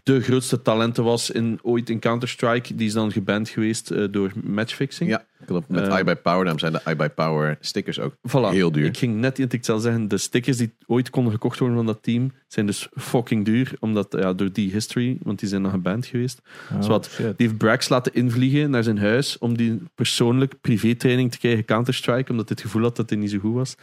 de 0.03 0.21
grootste 0.21 0.63
talenten 0.63 1.05
was 1.05 1.31
in, 1.31 1.59
ooit 1.63 1.91
in 1.91 1.99
Counter-Strike. 1.99 2.75
Die 2.75 2.87
is 2.87 2.93
dan 2.93 3.13
geband 3.13 3.49
geweest 3.49 3.91
eh, 3.91 4.05
door 4.11 4.33
matchfixing. 4.45 5.11
Ja, 5.11 5.25
klopt. 5.47 5.69
Met 5.69 5.89
Eh, 5.89 5.99
I 5.99 6.05
by 6.05 6.15
Power, 6.15 6.39
daarom 6.45 6.59
zijn 6.59 6.73
de 6.73 6.81
I 6.91 6.95
by 6.95 7.09
Power 7.09 7.57
stickers 7.61 7.99
ook 8.01 8.15
Voilà. 8.29 8.51
heel 8.53 8.73
duur. 8.73 8.85
Ik 8.85 8.97
ging 8.97 9.17
net 9.17 9.39
iets, 9.39 9.55
ik 9.55 9.65
zal 9.65 9.79
zeggen, 9.79 10.09
de 10.09 10.19
stickers 10.19 10.57
die 10.57 10.73
ooit 10.87 11.11
konden 11.11 11.33
gekocht 11.33 11.59
worden 11.59 11.77
van 11.77 11.87
dat 11.87 12.03
team, 12.03 12.33
zijn 12.49 12.67
dus 12.67 12.89
fucking 12.97 13.45
duur. 13.45 13.73
Omdat, 13.81 14.07
ja, 14.19 14.33
door 14.33 14.53
die 14.53 14.73
history, 14.73 15.19
want 15.23 15.39
die 15.39 15.49
zijn 15.49 15.63
dan 15.63 15.71
geband 15.71 16.07
geweest. 16.07 16.41
Oh, 16.73 16.83
Zwat. 16.83 17.07
shit. 17.13 17.39
Die 17.39 17.47
heeft 17.47 17.59
Brax 17.59 17.89
laten 17.89 18.15
invliegen 18.15 18.71
naar 18.71 18.83
zijn 18.83 18.99
huis 18.99 19.39
om 19.39 19.57
die 19.57 19.83
persoonlijk 19.95 20.55
privé-training 20.61 21.31
te 21.33 21.39
krijgen 21.39 21.65
Counter-Strike, 21.65 22.31
omdat 22.31 22.49
hij 22.49 22.57
het 22.59 22.61
gevoel 22.67 22.83
had 22.83 22.97
dat 22.97 23.11
hij 23.11 23.19
niet 23.19 23.31
zo 23.31 23.39
goed 23.39 23.55
was. 23.55 23.75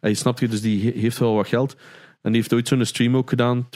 En 0.00 0.08
je 0.10 0.16
snapt 0.16 0.40
je, 0.40 0.48
dus 0.48 0.60
die 0.60 0.82
he- 0.84 0.98
heeft 1.00 1.18
wel 1.18 1.34
wat 1.34 1.48
geld. 1.48 1.76
En 2.26 2.32
die 2.32 2.40
heeft 2.40 2.52
ooit 2.52 2.68
zo'n 2.68 2.84
stream 2.84 3.16
ook 3.16 3.28
gedaan, 3.28 3.68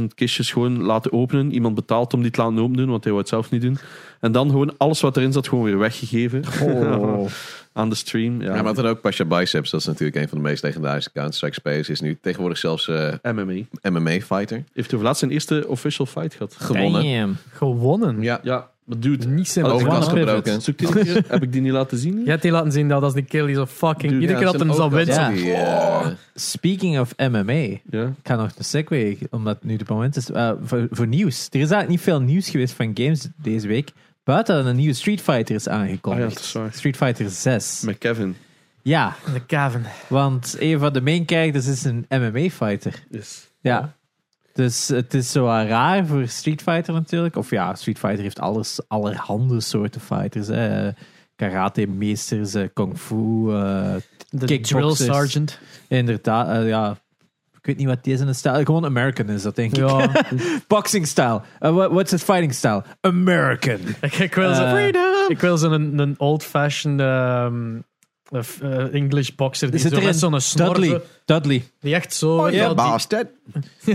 2.500 0.00 0.04
kistjes 0.14 0.52
gewoon 0.52 0.82
laten 0.82 1.12
openen. 1.12 1.52
Iemand 1.52 1.74
betaald 1.74 2.14
om 2.14 2.22
die 2.22 2.30
te 2.30 2.40
laten 2.40 2.58
open 2.58 2.76
doen, 2.76 2.90
want 2.90 3.04
hij 3.04 3.12
wou 3.12 3.24
het 3.24 3.32
zelf 3.32 3.50
niet 3.50 3.62
doen. 3.62 3.78
En 4.20 4.32
dan 4.32 4.50
gewoon 4.50 4.74
alles 4.76 5.00
wat 5.00 5.16
erin 5.16 5.32
zat 5.32 5.48
gewoon 5.48 5.64
weer 5.64 5.78
weggegeven 5.78 6.44
Oh. 6.62 7.26
aan 7.72 7.88
de 7.88 7.94
stream. 7.94 8.42
Ja, 8.42 8.54
Ja, 8.54 8.62
maar 8.62 8.74
dan 8.74 8.86
ook 8.86 9.00
Pasha 9.00 9.24
Biceps, 9.24 9.70
dat 9.70 9.80
is 9.80 9.86
natuurlijk 9.86 10.16
een 10.16 10.28
van 10.28 10.38
de 10.38 10.44
meest 10.44 10.62
legendarische 10.62 11.12
Counter-Strike 11.12 11.54
spelers. 11.54 11.88
Is 11.88 12.00
nu 12.00 12.18
tegenwoordig 12.20 12.58
zelfs 12.58 12.88
eh, 12.88 13.12
MMA. 13.22 13.62
MMA-fighter. 13.82 14.64
Heeft 14.72 14.94
over 14.94 15.06
laatst 15.06 15.20
zijn 15.20 15.32
eerste 15.32 15.64
official 15.68 16.06
fight 16.06 16.34
gehad. 16.34 16.56
Gewonnen. 16.58 17.18
Damn. 17.18 17.36
Gewonnen. 17.52 18.22
Ja, 18.22 18.40
Ja, 18.42 18.70
maar 18.90 19.00
dude, 19.00 19.26
Niet 19.26 19.48
simpel. 19.48 19.80
Ik 19.80 20.60
zoek 20.60 20.78
die 20.78 20.86
een 20.96 21.04
keer. 21.04 21.24
heb 21.28 21.42
ik 21.42 21.52
die 21.52 21.60
niet 21.60 21.72
laten 21.72 21.98
zien? 21.98 22.20
Je 22.24 22.30
hebt 22.30 22.42
die 22.42 22.50
laten 22.50 22.72
zien 22.72 22.88
dat 22.88 23.02
als 23.02 23.14
die 23.14 23.22
kill 23.24 23.46
die 23.46 23.54
zo 23.54 23.66
fucking... 23.66 24.12
Dude, 24.12 24.14
iedere 24.20 24.38
keer 24.38 24.46
ja, 24.46 24.52
dat 24.52 24.60
hem 24.60 24.74
zal 24.74 24.90
winnen. 24.90 25.34
Ja. 25.36 26.14
Speaking 26.34 26.98
of 27.00 27.12
MMA. 27.16 27.52
Ik 27.52 27.80
ga 28.22 28.36
nog 28.36 28.50
een 28.58 28.64
segue, 28.64 29.18
omdat 29.30 29.64
nu 29.64 29.76
de 29.76 29.84
moment 29.88 30.16
is. 30.16 30.30
eh, 30.30 30.52
voor, 30.64 30.86
voor 30.90 31.06
nieuws. 31.06 31.36
Er 31.44 31.48
is 31.54 31.58
eigenlijk 31.60 31.88
niet 31.88 32.00
veel 32.00 32.20
nieuws 32.20 32.50
geweest 32.50 32.74
van 32.74 32.90
games 32.94 33.28
deze 33.36 33.68
week. 33.68 33.90
Buiten 34.24 34.54
dat 34.56 34.66
een 34.66 34.76
nieuwe 34.76 34.94
Street 34.94 35.20
Fighter 35.20 35.54
is 35.54 35.68
Ah 35.68 35.74
ja, 35.74 35.80
aangekondigd. 35.82 36.34
dat 36.34 36.42
is 36.44 36.52
waar. 36.52 36.72
Street 36.72 36.96
Fighter 36.96 37.28
6. 37.30 37.80
Met 37.84 37.98
Kevin. 37.98 38.36
Ja, 38.82 39.16
De 39.32 39.40
Kevin. 39.46 39.82
want 40.08 40.56
een 40.58 40.78
van 40.78 40.92
de 40.92 41.00
main 41.00 41.22
characters 41.26 41.66
is 41.66 41.84
een 41.84 42.06
MMA-fighter. 42.08 43.04
Yes. 43.10 43.48
Ja. 43.60 43.94
Dus 44.52 44.88
het 44.88 45.14
is 45.14 45.32
zo 45.32 45.44
raar 45.46 46.06
voor 46.06 46.28
Street 46.28 46.62
Fighter 46.62 46.94
natuurlijk. 46.94 47.36
Of 47.36 47.50
ja, 47.50 47.74
Street 47.74 47.98
Fighter 47.98 48.22
heeft 48.22 48.40
alles, 48.40 48.80
allerhande 48.88 49.60
soorten 49.60 50.00
fighters. 50.00 50.46
Hè. 50.48 50.90
Karate-meesters, 51.36 52.54
eh, 52.54 52.68
kung 52.72 52.98
fu. 52.98 53.50
eh, 53.52 53.94
De 54.28 54.60
drill 54.60 54.94
sergeant. 54.94 55.58
inderdaad, 55.88 56.48
eh, 56.48 56.68
ja. 56.68 56.98
Ik 57.58 57.66
weet 57.66 57.76
niet 57.76 57.86
wat 57.86 58.04
deze 58.04 58.24
een 58.24 58.34
stijl 58.34 58.64
Gewoon 58.64 58.84
American 58.84 59.28
is 59.28 59.42
dat, 59.42 59.56
denk 59.56 59.70
ik. 59.70 59.76
Ja. 59.76 60.10
Boxing 60.68 61.06
style. 61.06 61.42
Uh, 61.60 61.70
what, 61.74 61.90
what's 61.90 62.10
his 62.10 62.22
fighting 62.22 62.54
style? 62.54 62.82
American. 63.00 63.78
ik, 64.18 64.34
wil 64.34 64.54
zo, 64.54 64.62
Eh, 64.64 64.86
ik 65.28 65.40
wil 65.40 65.56
zo'n 65.58 65.72
een, 65.72 65.98
een 65.98 66.14
old-fashioned 66.18 67.00
ehm, 67.00 67.78
eh, 68.30 68.94
English 68.94 69.30
boxer. 69.36 69.70
Die 69.70 69.80
Zit 69.80 69.92
zo 69.94 70.00
met 70.00 70.16
zo'n 70.18 70.40
snor. 70.40 70.66
Dudley. 70.74 70.88
zo- 70.88 71.00
Dudley. 71.24 71.64
Die 71.80 71.94
echt 71.94 72.14
zo... 72.14 72.48
je 72.48 72.56
ja, 72.56 72.74
bastard. 72.74 73.26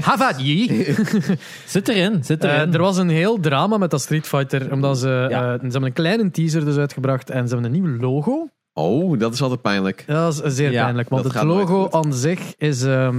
Have 0.00 0.24
at 0.24 0.34
ye. 0.40 0.94
Zit 1.66 1.88
erin, 1.88 2.24
zit 2.24 2.44
Eh, 2.44 2.52
erin. 2.52 2.72
er 2.74 2.80
was 2.80 2.96
een 2.96 3.08
heel 3.08 3.40
drama 3.40 3.76
met 3.78 3.90
dat 3.90 4.00
Street 4.00 4.26
Fighter. 4.26 4.72
Omdat 4.72 4.98
ze, 4.98 5.08
Ja. 5.30 5.52
eh, 5.52 5.58
ze 5.58 5.62
hebben 5.62 5.82
een 5.82 5.92
kleine 5.92 6.30
teaser 6.30 6.64
dus 6.64 6.76
uitgebracht. 6.76 7.30
En 7.30 7.48
ze 7.48 7.54
hebben 7.54 7.74
een 7.74 7.82
nieuw 7.82 8.00
logo. 8.00 8.48
Oh, 8.72 9.18
dat 9.18 9.32
is 9.34 9.42
altijd 9.42 9.62
pijnlijk. 9.62 10.04
Ja, 10.06 10.24
dat 10.24 10.44
is 10.44 10.54
zeer 10.56 10.70
Ja, 10.72 10.82
pijnlijk. 10.82 11.08
Want 11.08 11.24
het 11.24 11.42
logo 11.42 11.88
aan 11.90 12.12
zich 12.14 12.40
is 12.56 12.82
ehm, 12.82 13.16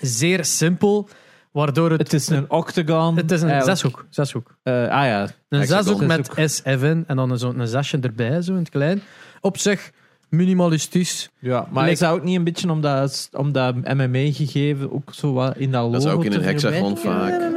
zeer 0.00 0.44
simpel. 0.44 1.08
Waardoor 1.54 1.90
het... 1.90 2.00
het 2.00 2.12
is 2.12 2.28
een 2.28 2.50
octagon. 2.50 3.16
het 3.16 3.30
is 3.30 3.42
een 3.42 3.48
eigenlijk. 3.48 3.78
zeshoek. 3.78 4.06
zeshoek. 4.10 4.56
Eh, 4.62 4.72
ah 4.74 4.88
ja. 4.88 5.22
Een 5.48 5.58
Hexagon. 5.58 5.84
zeshoek 5.84 6.06
met 6.06 6.50
SF 6.50 6.82
in. 6.82 7.04
En 7.06 7.16
dan 7.16 7.38
zo'n- 7.38 7.66
zesje 7.66 7.98
erbij, 8.00 8.42
zo 8.42 8.52
in 8.52 8.58
het 8.58 8.68
klein. 8.68 9.02
Op 9.40 9.58
zich 9.58 9.90
minimalistisch. 10.28 11.30
ja. 11.38 11.66
Maar 11.70 11.82
Lijkt- 11.84 12.00
is 12.00 12.06
dat 12.08 12.10
ook 12.18 12.22
niet 12.24 12.36
een 12.36 12.44
beetje 12.44 12.70
om 12.70 12.80
dat, 12.80 13.28
om 13.32 13.52
dat 13.52 13.74
MMA 13.74 14.32
gegeven 14.32 14.92
ook 14.92 15.10
zo 15.14 15.32
wat 15.32 15.56
in 15.56 15.70
dat 15.70 15.80
logo 15.82 15.92
Dat 15.92 16.02
is 16.06 16.12
ook 16.12 16.24
in 16.24 16.32
een 16.32 16.42
hexagon 16.42 16.96
vaak. 16.98 17.52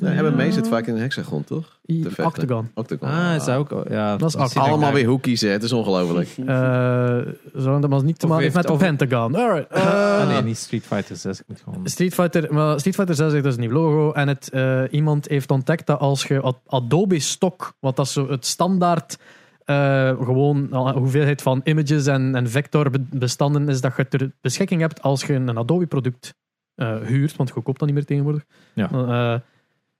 Nee, 0.00 0.22
MMA 0.22 0.50
zit 0.50 0.68
vaak 0.68 0.86
in 0.86 0.94
een 0.94 1.00
hexagon, 1.00 1.44
toch? 1.44 1.78
Octagon. 2.22 2.70
Octagon. 2.74 3.08
Ah, 3.08 3.34
is 3.34 3.44
dat 3.44 3.56
ook... 3.56 3.84
Ja, 3.90 4.16
Dat 4.16 4.34
is 4.34 4.56
Allemaal 4.56 4.92
weer 4.92 5.06
hoekies, 5.06 5.40
hè. 5.40 5.48
Het 5.48 5.62
is 5.62 5.72
ongelooflijk. 5.72 6.28
Eh 6.46 7.18
zou 7.54 7.80
dat 7.80 7.90
maar 7.90 8.04
niet 8.04 8.18
te 8.18 8.26
maken 8.26 8.42
heeft 8.42 8.54
met 8.54 8.66
de 8.66 8.76
Pentagon. 8.76 9.34
Alright. 9.34 9.70
Eh, 9.74 10.20
Ah, 10.20 10.28
nee, 10.28 10.42
niet 10.42 10.56
Street 10.56 10.82
Fighter 10.86 11.16
6. 11.16 11.38
Ik 11.40 11.44
moet 11.48 11.60
gewoon... 11.64 11.80
Street 11.88 12.14
Fighter, 12.14 12.54
maar 12.54 12.78
Street 12.78 12.94
Fighter 12.94 13.14
6 13.14 13.32
heeft 13.32 13.44
dus 13.44 13.54
een 13.54 13.60
nieuw 13.60 13.70
logo. 13.72 14.12
En 14.12 14.28
het, 14.28 14.50
eh, 14.50 14.80
iemand 14.90 15.28
heeft 15.28 15.50
ontdekt 15.50 15.86
dat 15.86 15.98
als 15.98 16.24
je 16.24 16.40
Ad- 16.40 16.58
Adobe 16.66 17.18
Stock, 17.18 17.74
wat 17.80 17.96
dat 17.96 18.08
zo 18.08 18.28
het 18.30 18.46
standaard 18.46 19.18
eh, 19.64 20.08
gewoon 20.22 20.72
al- 20.72 20.92
hoeveelheid 20.98 21.42
van 21.42 21.60
images 21.64 22.06
en, 22.06 22.34
en 22.34 22.50
vectorbestanden 22.50 23.68
is 23.68 23.80
dat 23.80 23.96
je 23.96 24.08
ter 24.08 24.32
beschikking 24.40 24.80
hebt 24.80 25.02
als 25.02 25.24
je 25.24 25.34
een 25.34 25.58
Adobe-product 25.58 26.34
eh, 26.74 27.00
huurt, 27.00 27.36
want 27.36 27.48
je 27.48 27.60
koopt 27.60 27.78
dat 27.78 27.86
niet 27.88 27.96
meer 27.96 28.04
tegenwoordig. 28.04 28.44
Ja. 28.74 28.90
Eh, 28.90 29.34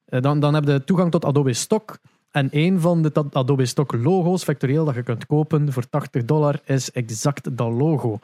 eh, 0.04 0.22
dan, 0.22 0.40
dan 0.40 0.54
heb 0.54 0.64
je 0.64 0.84
toegang 0.84 1.10
tot 1.10 1.24
Adobe 1.24 1.52
Stock. 1.52 1.98
En 2.30 2.48
een 2.50 2.80
van 2.80 3.02
de 3.02 3.24
Adobe 3.32 3.66
Stock 3.66 3.92
logo's, 3.92 4.44
vectorieel, 4.44 4.84
dat 4.84 4.94
je 4.94 5.02
kunt 5.02 5.26
kopen 5.26 5.72
voor 5.72 5.88
80 5.88 6.24
dollar, 6.24 6.60
is 6.64 6.90
exact 6.90 7.56
dat 7.56 7.72
logo. 7.72 8.18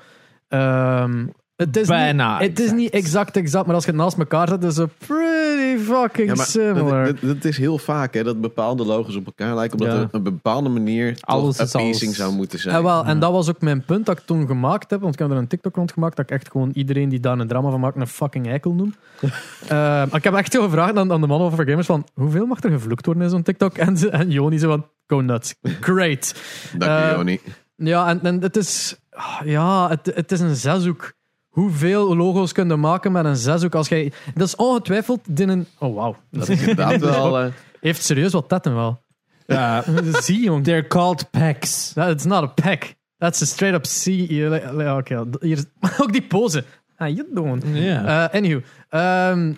Ehm, 0.48 1.26
het 1.66 1.76
is 1.76 1.86
Bijna 1.86 2.38
Niet, 2.38 2.48
het 2.48 2.58
is 2.58 2.64
exact. 2.64 2.80
niet 2.80 2.90
exact 2.90 3.36
exact, 3.36 3.66
maar 3.66 3.74
als 3.74 3.84
je 3.84 3.90
het 3.90 4.00
naast 4.00 4.18
elkaar 4.18 4.48
zet, 4.48 4.64
is 4.64 4.76
het 4.76 4.90
pretty 5.06 5.82
fucking 5.82 6.28
Ja, 6.28 6.34
maar 6.34 6.46
similar. 6.46 7.04
dat, 7.06 7.20
dat, 7.20 7.34
dat 7.34 7.44
is 7.44 7.56
heel 7.58 7.78
vaak 7.78 8.14
hè, 8.14 8.22
dat 8.24 8.40
bepaalde 8.40 8.84
logos 8.84 9.16
op 9.16 9.26
elkaar 9.26 9.54
lijken. 9.54 9.78
Omdat 9.80 9.94
Ja. 9.96 10.02
er 10.02 10.08
een 10.12 10.22
bepaalde 10.22 10.68
manier 10.68 11.16
Alles 11.20 11.58
appeasing 11.58 12.02
alles. 12.04 12.16
zou 12.16 12.32
moeten 12.32 12.58
zijn. 12.58 12.74
Ja, 12.76 12.82
wel, 12.82 13.04
en 13.04 13.18
dat 13.18 13.32
was 13.32 13.48
ook 13.48 13.60
mijn 13.60 13.84
punt 13.84 14.06
dat 14.06 14.18
ik 14.18 14.24
toen 14.26 14.46
gemaakt 14.46 14.90
heb. 14.90 15.00
Want 15.00 15.12
ik 15.14 15.18
heb 15.20 15.30
er 15.30 15.36
een 15.36 15.46
TikTok 15.46 15.76
rond 15.76 15.92
gemaakt 15.92 16.16
dat 16.16 16.24
ik 16.24 16.36
echt 16.36 16.50
gewoon 16.50 16.70
iedereen 16.74 17.08
die 17.08 17.20
daar 17.20 17.38
een 17.38 17.48
drama 17.48 17.70
van 17.70 17.80
maakt 17.80 17.96
een 17.96 18.06
fucking 18.06 18.48
eikel 18.48 18.72
noem. 18.72 18.94
Eh, 19.68 20.02
ik 20.12 20.24
heb 20.24 20.34
echt 20.34 20.52
zo 20.52 20.62
gevraagd 20.62 20.96
aan, 20.96 21.12
aan 21.12 21.20
de 21.20 21.26
man 21.26 21.40
over 21.40 21.68
gamers 21.68 21.86
van 21.86 22.06
hoeveel 22.14 22.46
mag 22.46 22.62
er 22.62 22.70
gevloekt 22.70 23.06
worden 23.06 23.22
in 23.22 23.28
zo'n 23.30 23.42
TikTok? 23.42 23.76
En, 23.78 23.96
ze- 23.96 24.10
en 24.10 24.30
Joni 24.30 24.58
zo 24.58 24.68
van 24.68 24.86
go 25.06 25.20
nuts. 25.20 25.54
Great. 25.80 26.34
Dank 26.78 26.92
je, 27.00 27.06
eh, 27.06 27.12
Joni. 27.16 27.40
Ja, 27.76 28.08
en, 28.08 28.22
en 28.22 28.40
het 28.42 28.56
is 28.56 28.96
ah, 29.10 29.40
ja, 29.44 29.88
het, 29.88 30.12
het 30.14 30.32
is 30.32 30.40
een 30.40 30.54
zeshoek. 30.54 31.12
Hoeveel 31.60 32.16
logo's 32.16 32.52
kun 32.52 32.68
je 32.68 32.76
maken 32.76 33.12
met 33.12 33.24
een 33.24 33.36
zeshoek? 33.36 33.74
Als 33.74 33.88
jij, 33.88 34.12
dat 34.34 34.46
is 34.46 34.56
ongetwijfeld 34.56 35.20
in 35.34 35.48
een... 35.48 35.66
Oh, 35.78 35.94
wauw. 35.94 36.16
Dat 36.30 36.48
is 36.48 36.60
inderdaad 36.60 37.00
wel... 37.16 37.38
eh, 37.40 37.46
Heeft 37.80 38.02
serieus 38.04 38.32
wat 38.32 38.48
tetten 38.48 38.74
wel. 38.74 39.00
Ja. 39.46 39.84
Zie, 40.22 40.42
jong. 40.42 40.64
They're 40.64 40.86
called 40.86 41.30
packs. 41.30 41.92
That, 41.92 42.08
it's 42.10 42.24
not 42.24 42.42
a 42.42 42.46
pack. 42.46 42.94
That's 43.18 43.42
a 43.42 43.44
straight 43.44 43.76
up 43.76 43.82
C. 43.82 44.06
Like, 44.30 44.94
Oké, 44.96 45.24
hier, 45.40 45.64
ook 46.02 46.12
die 46.12 46.22
pose. 46.22 46.64
How 46.96 47.08
you 47.08 47.26
doing? 47.34 47.62
Ja. 47.72 48.28
Eh, 48.28 48.34
anywho, 48.38 48.60
ehm, 48.88 49.52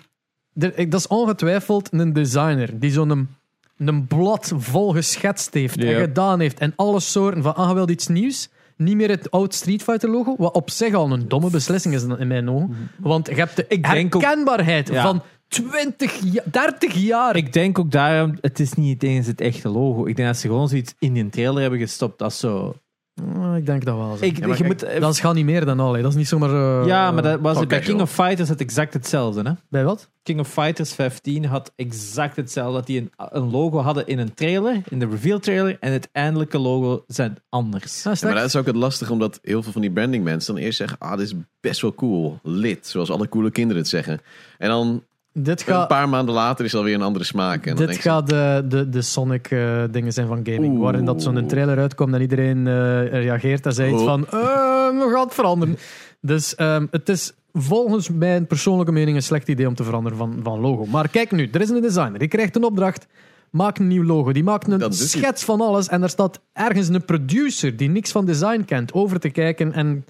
er- 0.55 0.79
ik- 0.79 0.91
dat 0.91 1.01
is 1.01 1.07
ongetwijfeld 1.07 1.89
een 1.93 2.13
designer 2.13 2.79
die 2.79 2.91
zo'n 2.91 3.11
een, 3.11 3.29
een 3.79 4.07
blad 4.07 4.53
vol 4.57 4.93
geschetst 4.93 5.55
heeft 5.55 5.83
Ja. 5.83 5.91
en 5.91 6.01
gedaan 6.01 6.41
heeft. 6.41 6.59
En 6.59 6.73
alle 6.77 7.01
soorten 7.01 7.43
van, 7.43 7.55
ah, 7.57 7.69
je 7.69 7.75
wilt 7.75 7.91
iets 7.91 8.09
nieuws? 8.09 8.49
Niet 8.83 8.97
meer 8.97 9.09
het 9.09 9.31
oud 9.31 9.55
Street 9.55 9.83
Fighter 9.83 10.11
logo, 10.11 10.35
wat 10.39 10.55
op 10.55 10.71
zich 10.71 10.95
al 10.95 11.13
een 11.13 11.29
domme 11.29 11.51
beslissing 11.51 11.95
is 11.95 12.03
in 12.03 12.27
mijn 12.27 12.51
ogen. 12.51 12.91
Want 12.99 13.27
je 13.29 13.35
hebt 13.35 13.57
de 13.57 13.65
Ik 13.69 13.91
denk 13.91 14.15
ook- 14.15 14.23
herkenbaarheid 14.23 14.89
Ja. 14.89 15.03
van 15.03 15.23
20, 15.49 16.19
ja- 16.33 16.43
30 16.45 16.95
jaar. 16.95 17.37
Ik 17.37 17.53
denk 17.53 17.79
ook 17.79 17.91
daarom, 17.91 18.39
het 18.41 18.61
is 18.61 18.73
niet 18.73 19.03
eens 19.03 19.27
het 19.27 19.41
echte 19.41 19.69
logo. 19.69 20.07
Ik 20.07 20.17
denk 20.17 20.29
dat 20.29 20.37
ze 20.39 20.47
gewoon 20.47 20.69
zoiets 20.69 20.95
in 20.99 21.13
die 21.13 21.29
trailer 21.29 21.61
hebben 21.61 21.79
gestopt 21.81 22.23
als 22.23 22.39
zo. 22.39 22.75
Ah, 23.15 23.57
ik 23.57 23.67
denk 23.67 23.85
dat 23.85 23.97
wel. 23.97 24.17
zo. 24.17 24.25
Ik, 24.25 24.39
Ja, 24.39 24.47
je 24.47 24.55
kijk, 24.55 24.67
moet, 24.67 25.01
dat 25.01 25.13
is 25.13 25.21
gaat 25.21 25.35
niet 25.35 25.45
meer 25.45 25.65
dan 25.65 25.81
al. 25.81 25.93
hè. 25.93 26.03
Dat 26.03 26.11
is 26.11 26.17
niet 26.17 26.29
zomaar... 26.29 26.81
eh, 26.81 26.87
ja, 26.87 27.11
maar 27.11 27.23
dat 27.23 27.41
was 27.41 27.59
het 27.59 27.69
bij. 27.69 27.81
King 27.81 28.01
of 28.01 28.13
Fighters 28.13 28.49
het 28.49 28.61
exact 28.61 28.93
hetzelfde. 28.93 29.43
Hè? 29.43 29.53
Bij 29.69 29.85
wat? 29.85 30.11
King 30.23 30.41
of 30.41 30.49
Fighters 30.49 30.93
15 30.95 31.45
had 31.45 31.73
exact 31.77 32.37
hetzelfde. 32.37 32.73
Dat 32.77 32.87
die 32.87 33.01
een, 33.01 33.11
een 33.17 33.51
logo 33.51 33.79
hadden 33.79 34.07
in 34.07 34.19
een 34.19 34.35
trailer, 34.35 34.81
in 34.89 34.99
de 34.99 35.07
reveal 35.09 35.39
trailer, 35.39 35.77
en 35.81 35.93
het 35.93 36.09
eindelijke 36.13 36.59
logo 36.59 37.05
zijn 37.07 37.37
anders. 37.49 38.07
Ah, 38.07 38.15
Ja, 38.15 38.27
maar 38.29 38.37
dat 38.37 38.45
is 38.45 38.57
ook 38.57 38.67
het 38.67 38.77
lastige, 38.77 39.13
omdat 39.13 39.39
heel 39.43 39.63
veel 39.63 39.73
van 39.73 39.81
die 39.81 39.91
branding 39.93 40.25
mensen 40.25 40.55
dan 40.55 40.63
eerst 40.65 40.79
zeggen, 40.79 40.99
ah, 40.99 41.17
dit 41.17 41.27
is 41.27 41.35
best 41.61 41.81
wel 41.81 41.95
cool, 41.95 42.39
lid, 42.43 42.87
zoals 42.87 43.11
alle 43.11 43.29
coole 43.29 43.51
kinderen 43.51 43.83
het 43.83 43.91
zeggen. 43.91 44.21
En 44.59 44.69
dan 44.69 45.03
dit 45.33 45.61
een 45.61 45.67
gaat... 45.67 45.89
paar 45.89 46.09
maanden 46.09 46.35
later 46.35 46.65
is 46.65 46.75
alweer 46.75 46.95
een 46.95 47.03
andere 47.03 47.25
smaak. 47.25 47.67
En 47.67 47.77
dan 47.77 47.87
Dit 47.87 47.97
gaat 47.97 48.29
de, 48.29 48.65
de, 48.69 48.89
de 48.89 49.03
Sonic 49.03 49.51
eh, 49.51 49.83
dingen 49.91 50.13
zijn 50.13 50.27
van 50.27 50.41
gaming. 50.43 50.73
Oeh. 50.75 50.83
Waarin 50.83 51.05
dat 51.05 51.23
zo'n 51.23 51.47
trailer 51.47 51.79
uitkomt 51.79 52.15
en 52.15 52.21
iedereen 52.21 52.67
eh, 52.67 53.09
reageert 53.09 53.67
en 53.67 53.73
zegt 53.73 53.93
Oh. 53.93 54.05
van 54.05 54.27
eh, 54.27 54.31
we 54.89 55.11
gaan 55.13 55.25
het 55.25 55.35
veranderen. 55.35 55.77
Dus 56.21 56.55
ehm, 56.55 56.87
het 56.91 57.09
is 57.09 57.33
volgens 57.53 58.09
mijn 58.09 58.47
persoonlijke 58.47 58.93
mening 58.93 59.17
een 59.17 59.23
slecht 59.23 59.49
idee 59.49 59.67
om 59.69 59.75
te 59.75 59.85
veranderen 59.85 60.19
van, 60.19 60.41
van 60.43 60.61
logo. 60.61 60.87
Maar 60.87 61.09
kijk 61.09 61.31
nu, 61.31 61.49
er 61.53 61.61
is 61.61 61.69
een 61.71 61.81
designer. 61.81 62.19
Die 62.19 62.29
krijgt 62.29 62.57
een 62.57 62.65
opdracht. 62.65 63.07
Maak 63.51 63.79
een 63.79 63.87
nieuw 63.87 64.05
logo. 64.05 64.33
Die 64.33 64.45
maakt 64.45 64.69
een 64.69 64.93
schets 64.93 65.45
van 65.45 65.61
alles. 65.61 65.89
En 65.89 66.03
er 66.03 66.09
staat 66.09 66.41
ergens 66.53 66.89
een 66.89 67.05
producer 67.05 67.77
die 67.77 67.89
niks 67.89 68.13
van 68.13 68.25
design 68.25 68.63
kent 68.67 68.93
over 68.93 69.21
te 69.21 69.31
kijken. 69.31 69.73
En 69.73 70.05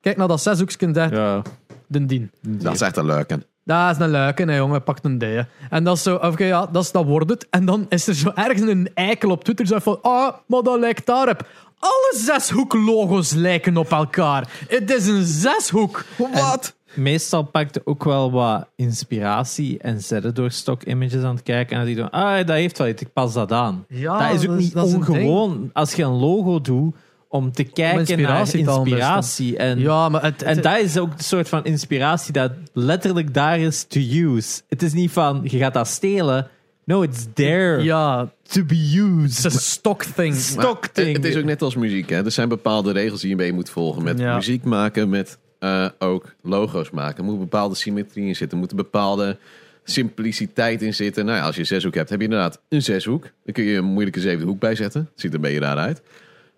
kijk 0.00 0.16
naar 0.16 0.28
dat 0.28 0.40
zeshoeksken 0.40 0.92
daar, 0.92 1.14
Ja. 1.14 1.42
den 1.88 2.06
dien. 2.06 2.30
dat 2.40 2.74
is 2.74 2.80
echt 2.80 2.96
een 2.96 3.06
leuke. 3.06 3.38
Dat 3.64 3.90
is 3.90 3.98
een 4.04 4.10
leuke, 4.10 4.42
hè, 4.42 4.56
jongen. 4.56 4.82
Pakt 4.82 5.04
een 5.04 5.18
D. 5.18 5.46
En 5.70 5.84
dat 5.84 5.96
is 5.96 6.02
zo, 6.02 6.14
oké, 6.14 6.44
ja, 6.44 6.66
dat, 6.66 6.84
is, 6.84 6.92
dat 6.92 7.04
wordt 7.04 7.30
het. 7.30 7.46
En 7.50 7.64
dan 7.64 7.86
is 7.88 8.06
er 8.06 8.14
zo 8.14 8.30
ergens 8.34 8.70
een 8.70 8.90
eikel 8.94 9.30
op 9.30 9.44
Twitter 9.44 9.66
zo 9.66 9.78
van, 9.78 9.98
ah, 10.02 10.34
maar 10.46 10.62
dat 10.62 10.78
lijkt 10.78 11.06
daarop. 11.06 11.48
Alle 11.78 12.14
zeshoek-logo's 12.16 13.32
lijken 13.32 13.76
op 13.76 13.90
elkaar. 13.90 14.64
Het 14.68 14.90
is 14.90 15.06
een 15.06 15.24
zeshoek. 15.24 16.04
Wat? 16.16 16.74
Meestal 16.94 17.42
pakte 17.42 17.82
ook 17.84 18.04
wel 18.04 18.32
wat 18.32 18.66
inspiratie 18.76 19.78
en 19.78 20.00
zetten 20.00 20.34
door 20.34 20.50
stock 20.50 20.82
images 20.82 21.22
aan 21.22 21.34
het 21.34 21.42
kijken. 21.42 21.76
En 21.76 21.82
dan 21.82 21.90
je, 21.90 21.96
dan, 21.96 22.10
ah, 22.10 22.36
dat 22.36 22.56
heeft 22.56 22.78
wel 22.78 22.88
iets, 22.88 23.02
ik 23.02 23.12
pas 23.12 23.32
dat 23.32 23.52
aan. 23.52 23.84
Ja, 23.88 24.28
dat 24.28 24.42
is 24.42 24.48
ook 24.48 24.56
niet 24.56 24.72
dat 24.72 24.86
is 24.86 24.92
een 24.92 24.98
ongewoon 24.98 25.70
als 25.72 25.94
je 25.94 26.02
een 26.02 26.18
logo 26.18 26.60
doet 26.60 26.94
om 27.34 27.52
te 27.52 27.62
kijken 27.64 27.98
inspiratie 27.98 28.64
naar 28.64 28.74
inspiratie. 28.76 29.56
En, 29.56 29.78
Ja, 29.78 30.08
maar 30.08 30.22
het, 30.22 30.42
en 30.42 30.54
het- 30.54 30.62
dat 30.62 30.78
is 30.78 30.98
ook 30.98 31.16
de 31.18 31.22
soort 31.24 31.48
van 31.48 31.64
inspiratie 31.64 32.32
dat 32.32 32.52
letterlijk 32.72 33.34
daar 33.34 33.58
is 33.58 33.84
to 33.84 34.00
use. 34.00 34.60
Het 34.68 34.82
is 34.82 34.92
niet 34.92 35.10
van, 35.10 35.40
je 35.44 35.58
gaat 35.58 35.74
dat 35.74 35.88
stelen. 35.88 36.48
No, 36.84 37.02
it's 37.02 37.26
there 37.34 37.82
ja, 37.82 38.32
to 38.42 38.64
be 38.64 38.92
used. 39.24 39.44
is 39.44 39.44
een 39.44 39.50
stock 39.50 40.02
thing. 40.02 40.34
Stock 40.34 40.86
thing. 40.86 41.16
Het 41.16 41.24
is 41.24 41.36
ook 41.36 41.44
net 41.44 41.62
als 41.62 41.74
muziek. 41.76 42.10
Hè? 42.10 42.24
Er 42.24 42.30
zijn 42.30 42.48
bepaalde 42.48 42.92
regels 42.92 43.20
die 43.20 43.30
je 43.30 43.36
mee 43.36 43.52
moet 43.52 43.70
volgen. 43.70 44.02
Met 44.02 44.18
Ja. 44.18 44.34
muziek 44.34 44.64
maken, 44.64 45.08
met 45.08 45.38
eh, 45.58 45.88
ook 45.98 46.34
logo's 46.42 46.90
maken. 46.90 47.18
Er 47.18 47.30
moet 47.30 47.38
bepaalde 47.38 47.74
symmetrie 47.74 48.26
in 48.26 48.36
zitten. 48.36 48.56
Er 48.56 48.62
moet 48.62 48.70
een 48.70 48.76
bepaalde 48.76 49.36
simpliciteit 49.84 50.82
in 50.82 50.94
zitten. 50.94 51.24
Nou 51.24 51.38
ja, 51.38 51.44
als 51.44 51.54
je 51.54 51.60
een 51.60 51.66
zeshoek 51.66 51.94
hebt, 51.94 52.08
heb 52.10 52.18
je 52.18 52.24
inderdaad 52.24 52.60
een 52.68 52.82
zeshoek. 52.82 53.22
Dan 53.44 53.54
kun 53.54 53.64
je 53.64 53.76
een 53.76 53.84
moeilijke 53.84 54.20
zevende 54.20 54.46
hoek 54.46 54.58
bijzetten. 54.60 55.00
Het 55.00 55.20
ziet 55.20 55.30
er 55.30 55.36
een 55.36 55.42
beetje 55.42 55.60
raar 55.60 55.76
uit. 55.76 56.02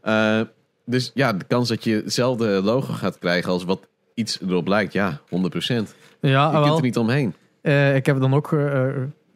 Eh, 0.03 0.41
dus 0.87 1.11
ja, 1.14 1.32
de 1.32 1.45
kans 1.49 1.68
dat 1.68 1.84
je 1.84 1.95
hetzelfde 2.05 2.47
logo 2.62 2.93
gaat 2.93 3.18
krijgen 3.18 3.51
als 3.53 3.64
wat 3.64 3.89
iets 4.14 4.41
erop 4.41 4.66
lijkt, 4.68 4.93
ja, 4.93 5.20
100%. 5.28 5.95
Je 6.20 6.28
Ja, 6.28 6.51
kunt 6.51 6.64
wel. 6.64 6.76
er 6.76 6.82
niet 6.82 6.97
omheen. 6.99 7.34
Eh, 7.61 7.97
ik 7.97 8.07
heb 8.07 8.20
dan 8.20 8.34
ook 8.34 8.53
eh, 8.53 8.87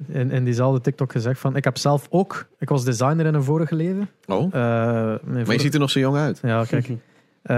in, 0.09 0.31
in 0.31 0.45
diezelfde 0.45 0.81
TikTok 0.81 1.13
gezegd 1.13 1.41
van, 1.41 1.57
ik 1.57 1.65
heb 1.65 1.79
zelf 1.79 2.07
ook, 2.11 2.47
ik 2.59 2.69
was 2.69 2.85
designer 2.85 3.27
in 3.27 3.35
een 3.35 3.43
vorige 3.45 3.75
leven. 3.75 4.09
Oh, 4.27 4.45
Eh, 4.45 4.51
maar 4.53 5.19
je 5.33 5.45
vorige- 5.45 5.59
ziet 5.61 5.75
er 5.75 5.81
nog 5.81 5.91
zo 5.91 6.01
jong 6.01 6.17
uit. 6.17 6.39
Ja, 6.43 6.65
kijk. 6.65 6.87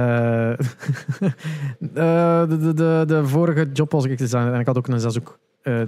De, 1.78 2.47
de, 2.49 2.74
de, 2.74 3.05
de 3.07 3.26
vorige 3.26 3.68
job 3.72 3.93
was 3.93 4.05
ik 4.05 4.18
designer 4.18 4.53
en 4.55 4.61
ik 4.61 4.66
had 4.66 4.76
ook 4.78 4.86
een 4.88 5.01
zeshoek 5.01 5.38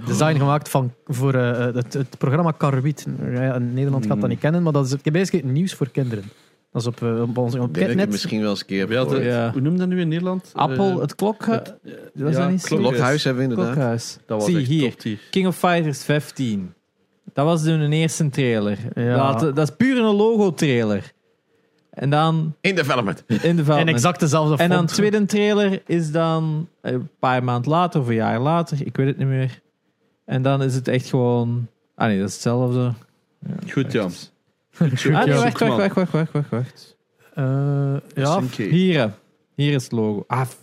design 0.05 0.37
gemaakt 0.37 0.69
van, 0.69 0.93
voor 1.05 1.33
het, 1.33 1.93
het 1.93 2.17
programma 2.17 2.53
in 2.59 3.73
Nederland 3.73 4.05
gaat 4.05 4.19
dat 4.21 4.29
niet 4.29 4.39
kennen, 4.39 4.63
maar 4.63 4.73
dat 4.73 4.85
is 4.85 5.11
basically 5.11 5.51
nieuws 5.51 5.73
voor 5.73 5.89
kinderen. 5.89 6.23
Dat 6.75 6.83
is 6.83 6.89
op, 6.89 7.01
eh, 7.03 7.21
op 7.21 7.37
onze 7.37 7.61
op 7.61 7.75
misschien 8.07 8.41
wel 8.41 8.49
eens 8.49 8.59
een 8.59 8.65
keer. 8.65 9.23
Ja. 9.23 9.51
Hoe 9.51 9.61
noem 9.61 9.73
je 9.73 9.79
dat 9.79 9.87
nu 9.87 9.99
in 9.99 10.07
Nederland? 10.07 10.49
Apple, 10.53 10.89
Eh, 10.89 10.97
het 10.99 11.15
klok, 11.15 11.45
het- 11.45 11.75
was 12.13 12.33
ja, 12.33 12.39
dat 12.39 12.49
niet 12.49 12.61
zo? 12.61 12.67
klok- 12.67 12.79
Blokhuis 12.89 13.23
hebben 13.23 13.43
we 13.43 13.49
inderdaad. 13.49 13.73
klokhuis. 13.75 14.17
Dat 14.25 14.37
was 14.37 14.45
Zie 14.49 14.57
echt 14.59 14.67
hier, 14.67 14.89
top 14.89 14.99
tier. 14.99 15.19
King 15.31 15.47
of 15.47 15.57
Fighters 15.57 16.03
15. 16.03 16.73
Dat 17.33 17.45
was 17.45 17.63
de 17.63 17.87
eerste 17.89 18.29
trailer. 18.29 18.77
Ja. 18.95 19.31
Dat, 19.33 19.55
dat 19.55 19.69
is 19.69 19.75
puur 19.75 19.97
een 19.97 20.15
logo-trailer. 20.15 21.11
En 21.89 22.09
dan 22.09 22.55
In 22.61 22.75
development. 22.75 23.23
in 23.27 23.37
de 23.37 23.47
En 23.47 23.55
development. 23.55 23.89
exact 23.89 24.19
dezelfde 24.19 24.63
En 24.63 24.69
dan 24.69 24.85
tweede 24.85 25.25
trailer 25.25 25.81
is 25.85 26.11
dan 26.11 26.67
een 26.81 27.09
paar 27.19 27.43
maanden 27.43 27.71
later 27.71 28.01
of 28.01 28.07
een 28.07 28.15
jaar 28.15 28.39
later. 28.39 28.77
Ik 28.85 28.95
weet 28.97 29.07
het 29.07 29.17
niet 29.17 29.27
meer. 29.27 29.61
En 30.25 30.41
dan 30.41 30.63
is 30.63 30.75
het 30.75 30.87
echt 30.87 31.05
gewoon... 31.09 31.67
Ah 31.95 32.07
nee, 32.07 32.19
dat 32.19 32.27
is 32.27 32.33
hetzelfde. 32.33 32.93
Goed, 33.71 33.91
ja. 33.91 34.07
Ah 34.79 35.25
nee, 35.25 35.33
wacht, 35.33 35.59
wacht, 35.59 35.77
wacht, 35.77 35.93
wacht, 35.95 36.11
wacht, 36.11 36.31
wacht, 36.31 36.49
wacht. 36.49 36.95
Eh, 37.33 37.95
ja. 38.15 38.41
Hier, 38.57 38.99
hè. 38.99 39.07
hier 39.55 39.73
is 39.73 39.83
het 39.83 39.91
logo. 39.91 40.23
Ah, 40.27 40.41
f- 40.45 40.57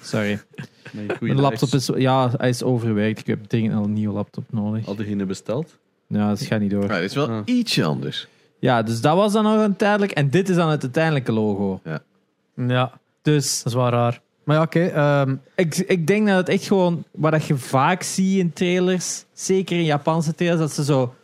sorry. 0.00 0.40
Goeie 0.92 1.16
Mijn 1.20 1.40
laptop 1.40 1.68
is... 1.68 1.90
Ja, 1.96 2.30
hij 2.36 2.48
is 2.48 2.62
overwerkt. 2.62 3.18
Ik 3.20 3.26
heb 3.26 3.44
dringend 3.44 3.74
al 3.74 3.84
een 3.84 3.92
nieuwe 3.92 4.14
laptop 4.14 4.44
nodig. 4.50 4.86
Al 4.86 4.94
degene 4.96 5.24
besteld. 5.24 5.78
Ja, 6.06 6.28
dat 6.28 6.42
gaat 6.42 6.60
niet 6.60 6.70
door. 6.70 6.82
Ja, 6.82 6.94
dit 7.00 7.10
is 7.10 7.14
wel 7.14 7.28
Ah. 7.28 7.40
ietsje 7.44 7.84
anders. 7.84 8.28
Ja, 8.58 8.82
dus 8.82 9.00
dat 9.00 9.16
was 9.16 9.32
dan 9.32 9.44
nog 9.44 9.62
een 9.64 9.76
tijdelijk. 9.76 10.12
En 10.12 10.30
dit 10.30 10.48
is 10.48 10.56
dan 10.56 10.68
het 10.70 10.82
uiteindelijke 10.82 11.32
logo. 11.32 11.80
ja, 12.54 12.92
Dus 13.22 13.62
dat 13.62 13.72
is 13.72 13.78
wel 13.78 13.88
raar. 13.88 14.20
Maar 14.44 14.56
ja, 14.56 14.62
oké. 14.62 14.84
ehm, 14.86 15.34
ik, 15.56 15.76
ik 15.76 16.06
denk 16.06 16.26
dat 16.26 16.36
het 16.36 16.48
echt 16.48 16.66
gewoon... 16.66 17.04
Wat 17.10 17.32
dat 17.32 17.44
je 17.44 17.56
vaak 17.56 18.02
ziet 18.02 18.38
in 18.38 18.52
trailers, 18.52 19.24
zeker 19.32 19.76
in 19.76 19.84
Japanse 19.84 20.34
trailers, 20.34 20.60
dat 20.60 20.72
ze 20.72 20.84
zo 20.84 21.14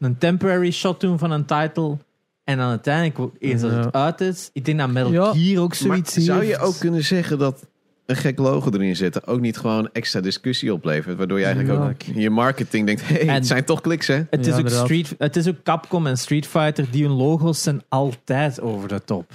een 0.00 0.18
temporary 0.18 0.70
shot 0.70 1.00
doen 1.00 1.18
van 1.18 1.30
een 1.30 1.44
title. 1.44 1.96
En 2.44 2.58
dan 2.58 2.68
uiteindelijk, 2.68 3.32
eens 3.38 3.60
dat 3.60 3.70
Ja. 3.70 3.76
het 3.80 3.94
uit 3.94 4.20
is... 4.20 4.50
Ik 4.52 4.64
denk 4.64 4.78
dat 4.78 4.90
Metal 4.90 5.12
Ja. 5.12 5.32
Gear 5.32 5.62
ook 5.62 5.68
Maar 5.68 5.76
zoiets 5.76 6.12
zou 6.14 6.38
heeft. 6.44 6.50
je 6.50 6.64
ook 6.64 6.78
kunnen 6.78 7.04
zeggen 7.04 7.38
dat 7.38 7.66
een 8.06 8.16
gek 8.16 8.38
logo 8.38 8.70
erin 8.70 8.96
zetten 8.96 9.26
ook 9.26 9.40
niet 9.40 9.56
gewoon 9.56 9.88
extra 9.92 10.20
discussie 10.20 10.72
oplevert? 10.72 11.16
Waardoor 11.16 11.38
je 11.38 11.44
eigenlijk 11.44 11.78
Ja. 11.78 11.88
ook 11.88 12.16
je 12.16 12.30
marketing 12.30 12.86
denkt, 12.86 13.00
hé, 13.08 13.14
hey, 13.14 13.20
En- 13.28 13.34
het 13.34 13.46
zijn 13.46 13.64
toch 13.64 13.80
kliks 13.80 14.06
hè? 14.06 14.14
Het, 14.14 14.26
Ja, 14.30 14.38
is 14.40 14.48
ook 14.50 14.56
inderdaad. 14.58 14.84
Street, 14.84 15.14
het 15.18 15.36
is 15.36 15.48
ook 15.48 15.62
Capcom 15.62 16.06
en 16.06 16.18
Street 16.18 16.46
Fighter, 16.46 16.86
die 16.90 17.02
hun 17.04 17.12
logo's 17.16 17.62
zijn 17.62 17.82
altijd 17.88 18.60
over 18.60 18.88
de 18.88 19.04
top. 19.04 19.30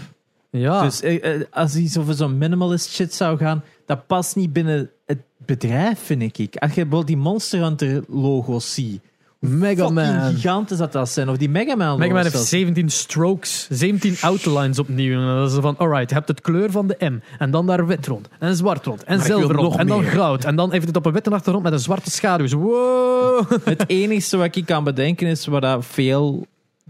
Ja, 0.50 0.82
Dus 0.84 1.02
eh, 1.02 1.34
eh, 1.36 1.42
als 1.52 1.76
iets 1.76 1.98
over 1.98 2.14
zo'n 2.14 2.38
minimalist 2.38 2.90
shit 2.90 3.14
zou 3.14 3.38
gaan, 3.38 3.64
dat 3.86 4.08
past 4.08 4.36
niet 4.36 4.54
binnen 4.54 4.90
het 5.06 5.20
bedrijf, 5.46 6.00
vind 6.00 6.22
ik. 6.22 6.56
Als 6.56 6.70
je 6.70 6.76
bijvoorbeeld 6.82 7.08
die 7.08 7.18
Monster 7.18 7.62
Hunter 7.62 8.04
logo's 8.08 8.74
ziet, 8.74 9.02
Mega 9.40 9.90
Man. 9.90 10.34
gigantisch 10.34 10.78
dat 10.78 10.91
dat 10.91 11.10
zijn. 11.10 11.30
Of 11.30 11.38
die 11.38 11.49
Mega 11.49 11.76
Man 11.76 11.99
Mega 11.99 12.14
Man 12.14 12.22
heeft 12.22 12.36
zelfs. 12.36 12.49
17 12.49 12.90
strokes, 12.90 13.68
17 13.70 14.16
outlines 14.22 14.80
opnieuw. 14.80 15.20
En 15.20 15.36
dat 15.36 15.52
is 15.52 15.57
van, 15.62 15.78
alright, 15.78 16.10
je 16.10 16.16
hebt 16.16 16.28
het 16.28 16.41
kleur 16.41 16.72
van 16.72 16.88
de 16.88 16.95
M. 16.99 17.20
En 17.38 17.52
dan 17.52 17.66
daar 17.66 17.88
wit 17.88 18.07
rond. 18.07 18.28
En 18.40 18.56
zwart 18.56 18.86
rond. 18.86 19.03
En 19.03 19.22
zilver 19.22 19.56
rond. 19.56 19.76
En 19.76 19.88
dan 19.88 20.02
meer. 20.02 20.10
goud. 20.10 20.45
En 20.45 20.56
dan 20.56 20.72
heeft 20.72 20.88
het 20.88 20.95
op 20.95 21.06
een 21.06 21.14
witte 21.14 21.30
achtergrond 21.30 21.64
met 21.64 21.74
een 21.74 21.80
zwarte 21.80 22.12
schaduw. 22.12 22.48
Wow. 22.48 23.52
Het 23.64 23.84
enige 23.90 24.38
wat 24.38 24.56
ik 24.56 24.66
kan 24.66 24.84
bedenken 24.84 25.28
is 25.28 25.45
waar 25.45 25.62
dat 25.62 25.86
veel 25.86 26.45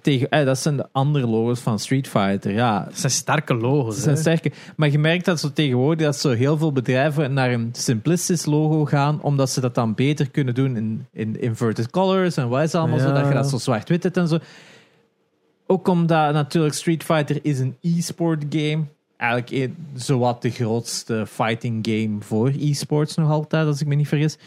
tegen. 0.06 0.30
Eh, 0.30 0.46
dat 0.46 0.60
zijn 0.60 0.78
de 0.78 0.88
andere 0.92 1.28
logo's 1.28 1.60
van 1.60 1.80
Street 1.80 2.08
Fighter. 2.08 2.52
Ja, 2.52 2.84
Dat 2.84 3.00
zijn 3.00 3.12
sterke 3.12 3.56
logo's. 3.56 3.96
Ze 3.96 4.02
zijn 4.02 4.16
hè. 4.16 4.22
sterke. 4.22 4.52
Maar 4.76 4.90
je 4.90 5.00
merkt 5.00 5.26
dat 5.26 5.40
zo 5.40 5.52
tegenwoordig 5.54 6.06
dat 6.06 6.16
zo 6.16 6.30
heel 6.30 6.58
veel 6.58 6.72
bedrijven 6.72 7.34
naar 7.34 7.52
een 7.52 7.70
simplistisch 7.72 8.46
logo 8.46 8.86
gaan, 8.86 9.22
omdat 9.22 9.50
ze 9.50 9.62
dat 9.62 9.76
dan 9.76 9.94
beter 9.94 10.30
kunnen 10.30 10.54
doen 10.54 10.76
in, 10.76 11.06
in 11.12 11.42
inverted 11.42 11.90
colors 11.90 12.38
en 12.38 12.50
wat 12.50 12.64
is 12.64 12.76
allemaal 12.76 13.00
zo, 13.00 13.08
Ja. 13.08 13.14
dat 13.14 13.28
je 13.28 13.34
dat 13.34 13.50
zo 13.50 13.58
zwart-wit 13.58 14.04
hebt 14.04 14.18
en 14.18 14.28
zo. 14.28 14.38
Ook 15.68 15.88
omdat 15.88 16.34
natuurlijk 16.34 16.74
Street 16.74 17.04
Fighter 17.04 17.40
is 17.42 17.60
een 17.60 17.76
e-sport 17.82 18.44
game. 18.50 18.84
Eigenlijk 19.18 19.72
zowat 19.94 20.42
de 20.42 20.50
grootste 20.50 21.26
fighting 21.28 21.88
game 21.90 22.16
voor 22.20 22.52
e-sports 22.60 23.16
nog 23.16 23.30
altijd, 23.30 23.68
als 23.68 23.82
ik 23.82 23.88
me 23.88 23.96
niet 23.96 24.08
vergis. 24.08 24.38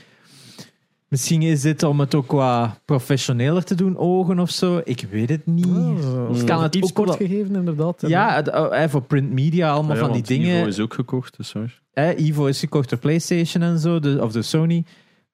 Misschien 1.08 1.42
is 1.42 1.60
dit 1.60 1.82
om 1.82 2.00
het 2.00 2.14
ook 2.14 2.32
wat 2.32 2.80
professioneler 2.84 3.64
te 3.64 3.74
doen, 3.74 3.96
ogen 3.96 4.38
of 4.38 4.50
zo. 4.50 4.80
Ik 4.84 5.06
weet 5.10 5.28
het 5.28 5.46
niet. 5.46 5.66
Oh, 5.66 6.28
Dus 6.32 6.44
kan 6.44 6.62
het 6.62 6.74
iets 6.74 6.88
ook 6.88 6.94
kort 6.94 7.08
wel- 7.08 7.16
gegeven, 7.16 7.54
inderdaad. 7.54 8.04
Ja, 8.06 8.34
het, 8.34 8.48
eh, 8.48 8.88
voor 8.88 9.02
print 9.02 9.32
media, 9.32 9.70
allemaal 9.70 9.94
Ja, 9.96 10.00
van 10.00 10.12
die 10.12 10.16
want 10.16 10.26
dingen. 10.26 10.56
Evo 10.58 10.66
is 10.68 10.80
ook 10.80 10.94
gekocht, 10.94 11.36
dus 11.36 11.52
Evo 11.92 12.46
is 12.46 12.60
gekocht 12.60 12.90
door 12.90 12.98
PlayStation 12.98 13.62
en 13.62 13.78
zo, 13.78 13.98
de, 14.00 14.18
of 14.22 14.32
de 14.32 14.42
Sony. 14.42 14.84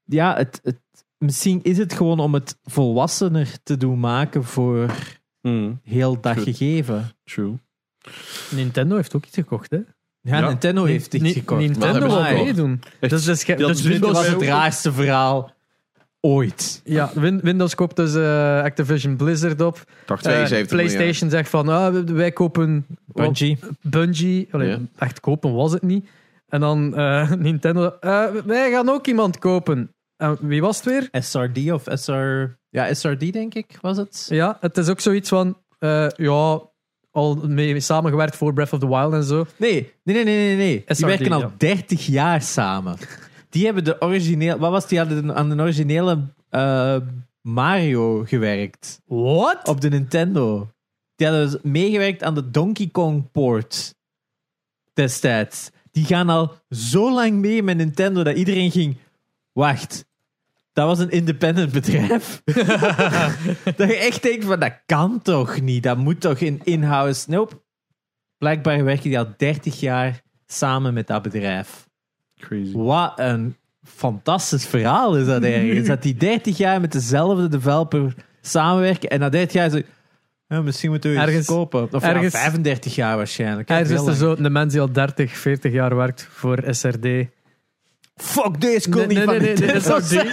Ja, 0.04 0.36
het, 0.36 0.60
het, 0.62 0.78
misschien 1.18 1.60
is 1.62 1.78
het 1.78 1.92
gewoon 1.92 2.18
om 2.20 2.34
het 2.34 2.56
volwassener 2.62 3.56
te 3.62 3.76
doen 3.76 4.00
maken 4.00 4.44
voor 4.44 4.90
Mm, 5.40 5.80
heel 5.82 6.20
dat 6.20 6.32
True. 6.32 6.44
gegeven. 6.44 7.10
true. 7.24 7.54
Nintendo 8.50 8.96
heeft 8.96 9.14
ook 9.16 9.24
iets 9.26 9.34
gekocht, 9.34 9.70
hè? 9.70 9.76
Ja, 10.20 10.38
Ja. 10.38 10.48
Nintendo 10.48 10.84
heeft 10.84 11.14
iets 11.14 11.32
gekocht. 11.32 11.60
Nintendo 11.60 12.06
wil 12.06 12.22
meedoen. 12.22 12.80
Dus, 13.00 13.10
dus, 13.10 13.24
dus 13.24 13.44
Dit 13.44 13.60
was 13.60 13.82
Windows, 13.82 14.26
het 14.28 14.42
raarste 14.42 14.92
verhaal 14.92 15.52
ooit. 16.24 16.80
ja, 16.84 17.10
Win- 17.14 17.40
Windows 17.42 17.74
koopt 17.74 17.96
dus 17.96 18.14
eh, 18.14 18.62
Activision 18.62 19.16
Blizzard 19.16 19.60
op. 19.60 19.84
Dacht 20.06 20.26
Eh, 20.26 20.32
72 20.32 20.50
miljard. 20.50 20.68
PlayStation 20.96 21.30
zegt 21.30 21.48
van, 21.50 21.68
ah, 21.68 21.94
wij 22.06 22.32
kopen 22.32 22.86
Bungie. 23.06 23.58
Bungie. 23.80 24.48
Allee. 24.50 24.76
Echt 24.98 25.20
kopen 25.20 25.54
was 25.54 25.72
het 25.72 25.82
niet. 25.82 26.08
En 26.48 26.60
dan 26.60 26.96
eh, 26.96 27.30
Nintendo, 27.48 27.96
eh, 28.00 28.24
wij 28.44 28.70
gaan 28.70 28.88
ook 28.88 29.06
iemand 29.06 29.38
kopen. 29.38 29.90
En 30.16 30.36
wie 30.40 30.60
was 30.60 30.76
het 30.76 30.84
weer? 30.86 31.22
SRD 31.22 31.72
of 31.72 31.82
SR... 31.86 32.56
Ja, 32.70 32.94
SRD 32.94 33.32
denk 33.32 33.54
ik, 33.54 33.78
was 33.80 33.96
het? 33.96 34.26
Ja, 34.28 34.56
het 34.60 34.76
is 34.78 34.88
ook 34.88 35.00
zoiets 35.00 35.28
van, 35.28 35.58
eh, 35.78 36.06
ja, 36.16 36.60
al 37.10 37.34
mee 37.46 37.80
samengewerkt 37.80 38.36
voor 38.36 38.52
Breath 38.52 38.72
of 38.72 38.78
the 38.78 38.88
Wild 38.88 39.12
en 39.12 39.24
zo. 39.24 39.46
Nee, 39.56 39.92
nee, 40.02 40.14
nee, 40.14 40.24
nee, 40.24 40.46
nee. 40.46 40.56
nee. 40.56 40.84
Die 40.86 41.06
werken 41.06 41.32
al 41.32 41.40
ja. 41.40 41.52
30 41.56 42.06
jaar 42.06 42.42
samen. 42.42 42.96
Die 43.54 43.64
hebben 43.64 43.84
de 43.84 44.00
origineel... 44.00 44.58
Wat 44.58 44.70
was 44.70 44.88
die? 44.88 44.98
Hadden 44.98 45.34
aan 45.34 45.50
de 45.50 45.62
originele 45.62 46.18
eh, 46.48 46.96
Mario 47.40 48.24
gewerkt. 48.24 49.00
What? 49.06 49.68
Op 49.68 49.80
de 49.80 49.88
Nintendo. 49.88 50.70
Die 51.16 51.26
hadden 51.26 51.50
dus 51.50 51.60
meegewerkt 51.62 52.22
aan 52.22 52.34
de 52.34 52.50
Donkey 52.50 52.88
Kong 52.92 53.30
port 53.30 53.94
destijds. 54.92 55.70
Die 55.90 56.04
gaan 56.04 56.28
al 56.28 56.54
zo 56.70 57.12
lang 57.12 57.32
mee 57.32 57.62
met 57.62 57.76
Nintendo 57.76 58.22
dat 58.22 58.36
iedereen 58.36 58.70
ging... 58.70 58.96
Wacht, 59.52 60.04
dat 60.72 60.86
was 60.86 60.98
een 60.98 61.10
independent 61.10 61.72
bedrijf? 61.72 62.42
dat 63.76 63.88
je 63.88 63.96
echt 63.96 64.22
denkt 64.22 64.44
van, 64.44 64.60
dat 64.60 64.80
kan 64.86 65.22
toch 65.22 65.60
niet? 65.60 65.82
Dat 65.82 65.98
moet 65.98 66.20
toch 66.20 66.38
in 66.38 66.60
in-house... 66.64 67.30
Nope. 67.30 67.62
Blijkbaar 68.38 68.84
werken 68.84 69.08
die 69.08 69.18
al 69.18 69.34
30 69.36 69.80
jaar 69.80 70.22
samen 70.46 70.94
met 70.94 71.06
dat 71.06 71.22
bedrijf. 71.22 71.92
Crazy. 72.46 72.72
Wat 72.76 73.12
een 73.16 73.56
fantastisch 73.82 74.66
verhaal 74.66 75.16
is 75.16 75.26
dat 75.26 75.42
ergens. 75.42 75.88
dat 75.88 76.02
die 76.02 76.14
30 76.14 76.56
jaar 76.56 76.80
met 76.80 76.92
dezelfde 76.92 77.48
developer 77.48 78.14
samenwerken 78.40 79.08
en 79.10 79.18
na 79.20 79.28
30 79.28 79.52
jaar 79.52 79.70
zo... 79.70 79.80
Ja, 80.48 80.60
misschien 80.62 80.90
moeten 80.90 81.10
we 81.10 81.16
iets 81.16 81.26
Ergens- 81.26 81.46
kopen. 81.46 81.88
Of 81.92 82.02
ja, 82.02 82.14
ergens- 82.14 82.34
35 82.34 82.94
jaar 82.94 83.16
waarschijnlijk. 83.16 83.68
Ergens 83.68 83.90
is 84.00 84.06
er 84.06 84.14
zo 84.14 84.34
een 84.38 84.52
mens 84.52 84.72
die 84.72 84.80
al 84.80 84.92
30, 84.92 85.36
40 85.36 85.72
jaar 85.72 85.96
werkt 85.96 86.28
voor 86.30 86.62
SRD. 86.70 87.06
Fuck, 88.16 88.60
deze 88.60 88.88
kon 88.88 88.98
Nee, 88.98 89.06
niet 89.06 89.16
nee, 89.16 89.26
van 89.26 89.38
nee, 89.38 89.54
die, 89.54 90.32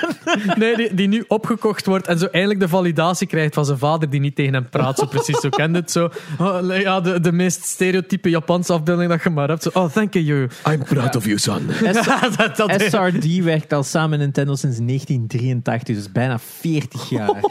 nee 0.64 0.76
die, 0.76 0.94
die 0.94 1.08
nu 1.08 1.24
opgekocht 1.28 1.86
wordt 1.86 2.08
en 2.08 2.20
zo 2.20 2.26
eindelijk 2.26 2.60
de 2.60 2.68
validatie 2.68 3.28
krijgt 3.28 3.54
van 3.54 3.66
zijn 3.66 3.78
vader 3.78 4.10
die 4.10 4.20
niet 4.20 4.36
tegen 4.36 4.54
hem 4.54 4.70
praat. 4.70 5.00
Zo 5.00 5.06
precies, 5.06 5.40
zo 5.40 5.50
kent 5.50 5.76
het 5.76 5.92
zo. 5.92 6.10
Oh, 6.40 6.78
ja, 6.80 7.02
de, 7.02 7.20
de 7.20 7.32
meest 7.32 7.64
stereotype 7.64 8.30
Japanse 8.30 8.74
afbeelding 8.74 9.10
dat 9.10 9.24
je 9.24 9.30
maar 9.30 9.48
hebt. 9.48 9.64
Zo, 9.64 9.70
oh, 9.74 9.92
thank 9.92 10.14
you. 10.14 10.50
I'm 10.70 10.84
proud 10.84 11.16
of 11.16 11.26
you, 11.26 11.38
son. 11.38 11.68
dat, 12.38 12.56
dat, 12.56 12.82
SRD 12.92 13.44
werkt 13.44 13.74
al 13.74 13.84
samen 13.84 14.10
met 14.10 14.20
Nintendo 14.20 14.56
sinds 14.56 14.78
1983, 14.78 15.96
dus 15.96 16.12
bijna 16.12 16.40
40 16.40 17.10
jaar. 17.10 17.44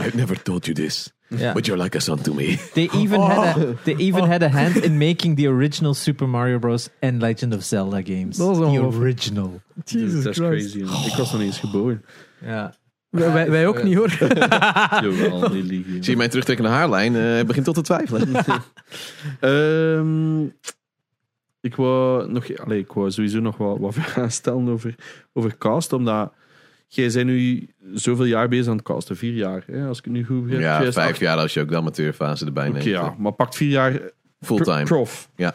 I've 0.00 0.16
never 0.16 0.42
told 0.42 0.64
you 0.66 0.76
this, 0.76 1.12
Ja. 1.36 1.52
but 1.52 1.66
you're 1.66 1.82
like 1.82 1.96
a 1.96 2.00
son 2.00 2.18
to 2.22 2.34
me. 2.34 2.56
They 2.74 2.88
even, 2.94 3.20
had, 3.20 3.56
a, 3.56 3.74
they 3.84 3.94
even 3.98 4.24
had 4.24 4.42
a 4.42 4.48
hand 4.48 4.76
in 4.76 4.98
making 4.98 5.36
the 5.36 5.46
original 5.48 5.94
Super 5.94 6.28
Mario 6.28 6.58
Bros. 6.58 6.88
and 7.00 7.20
Legend 7.20 7.54
of 7.54 7.62
Zelda 7.62 8.00
games. 8.04 8.36
Dat 8.36 8.50
is 8.50 8.56
the 8.58 8.80
original. 8.80 9.60
Jesus 9.84 10.24
dat 10.24 10.32
is 10.32 10.38
crazy. 10.38 10.78
Ik 10.78 11.14
was 11.16 11.32
nog 11.32 11.32
niet 11.32 11.40
eens 11.42 11.58
geboren. 11.60 12.04
Ja. 12.44 12.74
Wij, 13.10 13.32
wij- 13.32 13.50
wij 13.50 13.66
ook 13.66 13.82
niet 13.82 13.96
hoor. 13.96 14.16
Jawel. 15.04 15.50
Zie 15.50 16.00
je 16.00 16.16
mijn 16.16 16.30
terugtrekkende 16.30 16.70
haarlijn? 16.70 17.16
eh 17.16 17.44
begint 17.44 17.64
tot 17.64 17.74
te 17.74 17.80
twijfelen. 17.82 18.28
Ehm, 19.40 20.42
ik 21.60 21.76
wou, 21.76 22.30
nog, 22.32 22.56
allee, 22.56 22.78
ik 22.78 22.92
wou 22.92 23.10
sowieso 23.10 23.40
nog 23.40 23.56
wat, 23.56 23.78
wat 23.78 23.94
vragen 23.94 24.32
stellen 24.32 24.68
over, 24.68 24.94
over 25.32 25.56
cast, 25.58 25.92
omdat 25.92 26.32
jij 26.94 27.10
bent 27.12 27.26
nu 27.26 27.68
zoveel 27.94 28.24
jaar 28.24 28.48
bezig 28.48 28.66
aan 28.68 28.76
het 28.76 28.84
casten. 28.84 29.16
Vier 29.16 29.32
jaar, 29.34 29.64
hè, 29.66 29.86
als 29.86 29.98
ik 29.98 30.04
het 30.04 30.12
nu 30.12 30.24
goed 30.24 30.42
begrijp. 30.42 30.62
ja, 30.62 30.76
2008. 30.76 31.06
vijf 31.08 31.20
jaar 31.28 31.36
als 31.38 31.54
je 31.54 31.60
ook 31.60 31.68
de 31.68 31.76
amateurfase 31.76 32.44
erbij 32.46 32.68
neemt. 32.68 32.84
ja, 32.84 33.14
maar 33.18 33.32
pakt 33.32 33.56
vier 33.56 33.68
jaar 33.70 34.00
Fulltime. 34.40 34.82
pro- 34.84 34.96
prof. 34.96 35.30
Ja. 35.36 35.54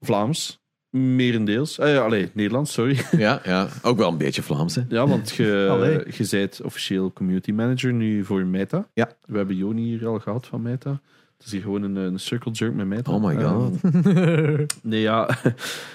Vlaams, 0.00 0.60
merendeels. 0.90 1.78
Eh, 1.78 1.98
allee, 2.02 2.30
Nederlands, 2.34 2.72
sorry. 2.72 3.04
Ja, 3.16 3.40
ja, 3.44 3.68
ook 3.82 3.96
wel 3.98 4.08
een 4.08 4.16
beetje 4.18 4.42
Vlaams. 4.42 4.74
Hè? 4.74 4.82
Ja, 4.88 5.06
want 5.06 5.30
je, 5.36 6.06
je 6.16 6.26
bent 6.30 6.60
officieel 6.62 7.12
community 7.12 7.52
manager 7.52 7.92
nu 7.92 8.24
voor 8.24 8.44
Meta. 8.46 8.88
Ja. 8.94 9.16
We 9.26 9.36
hebben 9.36 9.56
Joni 9.56 9.82
hier 9.82 10.06
al 10.06 10.18
gehad 10.18 10.46
van 10.46 10.62
Meta. 10.62 11.00
Het 11.36 11.46
is 11.46 11.52
hier 11.52 11.62
gewoon 11.62 11.82
een, 11.82 11.96
een 11.96 12.18
circle 12.18 12.52
jerk 12.52 12.74
met 12.74 12.86
Meta. 12.86 13.12
Oh 13.12 13.24
my 13.24 13.42
god. 13.42 13.80
Ehm, 13.82 14.64
nee, 14.82 15.00
ja. 15.00 15.28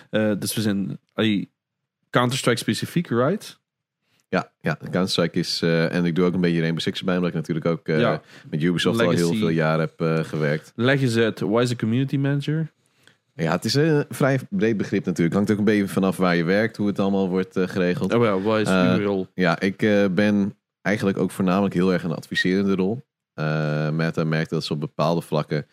Eh, 0.10 0.32
dus 0.40 0.56
we 0.56 0.62
zijn... 0.62 1.00
Counter-Strike 2.10 2.58
specifiek, 2.58 3.08
right? 3.10 3.60
Ja, 4.30 4.52
ja 4.62 4.78
Counter-Strike 4.82 5.40
is... 5.40 5.62
eh, 5.62 5.94
en 5.94 6.06
ik 6.06 6.16
doe 6.16 6.26
ook 6.26 6.34
een 6.34 6.42
beetje 6.42 6.60
Rainbow 6.60 6.82
Six 6.82 7.00
erbij, 7.00 7.16
omdat 7.16 7.30
ik 7.30 7.36
natuurlijk 7.36 7.66
ook 7.66 7.88
eh, 7.88 8.00
Ja. 8.00 8.22
met 8.50 8.64
Ubisoft 8.64 9.00
al 9.02 9.10
heel 9.10 9.34
veel 9.34 9.50
jaar 9.50 9.80
heb 9.80 10.02
eh, 10.02 10.20
gewerkt. 10.24 10.72
Leg 10.76 11.02
eens 11.02 11.18
uit, 11.18 11.40
wat 11.40 11.62
is 11.64 11.70
een 11.70 11.78
community 11.78 12.18
manager? 12.18 12.72
Ja, 13.34 13.52
het 13.52 13.66
is 13.66 13.74
een 13.74 14.06
vrij 14.10 14.40
breed 14.50 14.78
begrip 14.78 15.06
natuurlijk. 15.06 15.36
Hangt 15.36 15.52
ook 15.52 15.58
een 15.58 15.64
beetje 15.64 15.88
vanaf 15.88 16.18
waar 16.18 16.36
je 16.36 16.44
werkt, 16.44 16.78
hoe 16.78 16.88
het 16.88 17.00
allemaal 17.00 17.30
wordt 17.30 17.60
geregeld. 17.60 18.14
Oh 18.14 18.24
ja, 18.24 18.40
wat 18.40 18.60
is 18.60 18.68
Eh, 18.68 18.94
uw 18.98 19.04
rol? 19.04 19.28
Ja, 19.34 19.60
ik 19.60 19.78
ben 20.12 20.56
eigenlijk 20.82 21.18
ook 21.18 21.32
voornamelijk 21.32 21.74
heel 21.74 21.94
erg 21.94 22.04
een 22.04 22.12
adviserende 22.12 22.76
rol. 22.76 23.06
Meta 23.92 24.24
merkte 24.24 24.54
dat 24.54 24.64
ze 24.64 24.74
op 24.74 24.80
bepaalde 24.80 25.22
vlakken 25.22 25.66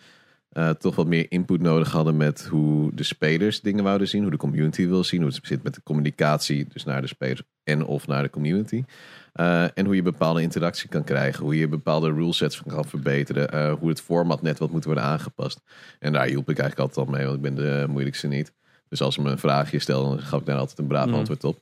toch 0.79 0.95
wat 0.97 1.07
meer 1.07 1.27
input 1.29 1.61
nodig 1.61 1.91
hadden 1.93 2.17
met 2.17 2.47
hoe 2.51 2.91
de 2.95 3.03
spelers 3.03 3.61
dingen 3.61 3.85
wouden 3.85 4.09
zien, 4.09 4.23
hoe 4.23 4.31
de 4.31 4.37
community 4.37 4.87
wil 4.87 5.05
zien, 5.05 5.23
hoe 5.23 5.31
het 5.31 5.41
zit 5.43 5.63
met 5.63 5.75
de 5.75 5.83
communicatie, 5.83 6.67
dus 6.73 6.85
naar 6.85 7.01
de 7.01 7.07
spelers 7.07 7.43
en 7.65 7.85
of 7.85 8.07
naar 8.07 8.23
de 8.23 8.31
community. 8.31 8.85
Eh, 9.33 9.79
en 9.79 9.85
hoe 9.85 9.95
je 9.95 10.03
bepaalde 10.03 10.43
interactie 10.43 10.89
kan 10.89 11.05
krijgen, 11.05 11.45
hoe 11.45 11.57
je 11.59 11.69
bepaalde 11.69 12.13
rulesets 12.13 12.63
kan 12.67 12.85
verbeteren, 12.85 13.51
eh, 13.51 13.73
hoe 13.73 13.89
het 13.89 14.01
format 14.01 14.43
net 14.43 14.59
wat 14.59 14.71
moet 14.71 14.85
worden 14.85 15.05
aangepast. 15.05 15.61
En 15.99 16.13
daar 16.13 16.27
hielp 16.27 16.51
ik 16.51 16.59
eigenlijk 16.59 16.89
altijd 16.89 17.07
al 17.07 17.13
mee, 17.15 17.25
want 17.25 17.37
ik 17.37 17.43
ben 17.43 17.55
de 17.55 17.87
moeilijkste 17.89 18.27
niet. 18.27 18.53
Dus 18.89 19.01
als 19.03 19.15
ze 19.15 19.23
me 19.23 19.31
een 19.31 19.39
vraagje 19.39 19.79
stellen, 19.79 20.09
dan 20.09 20.21
gaf 20.21 20.41
ik 20.41 20.47
daar 20.47 20.59
altijd 20.59 20.79
een 20.79 20.87
braaf 20.87 21.07
Mm. 21.07 21.15
antwoord 21.15 21.45
op. 21.45 21.61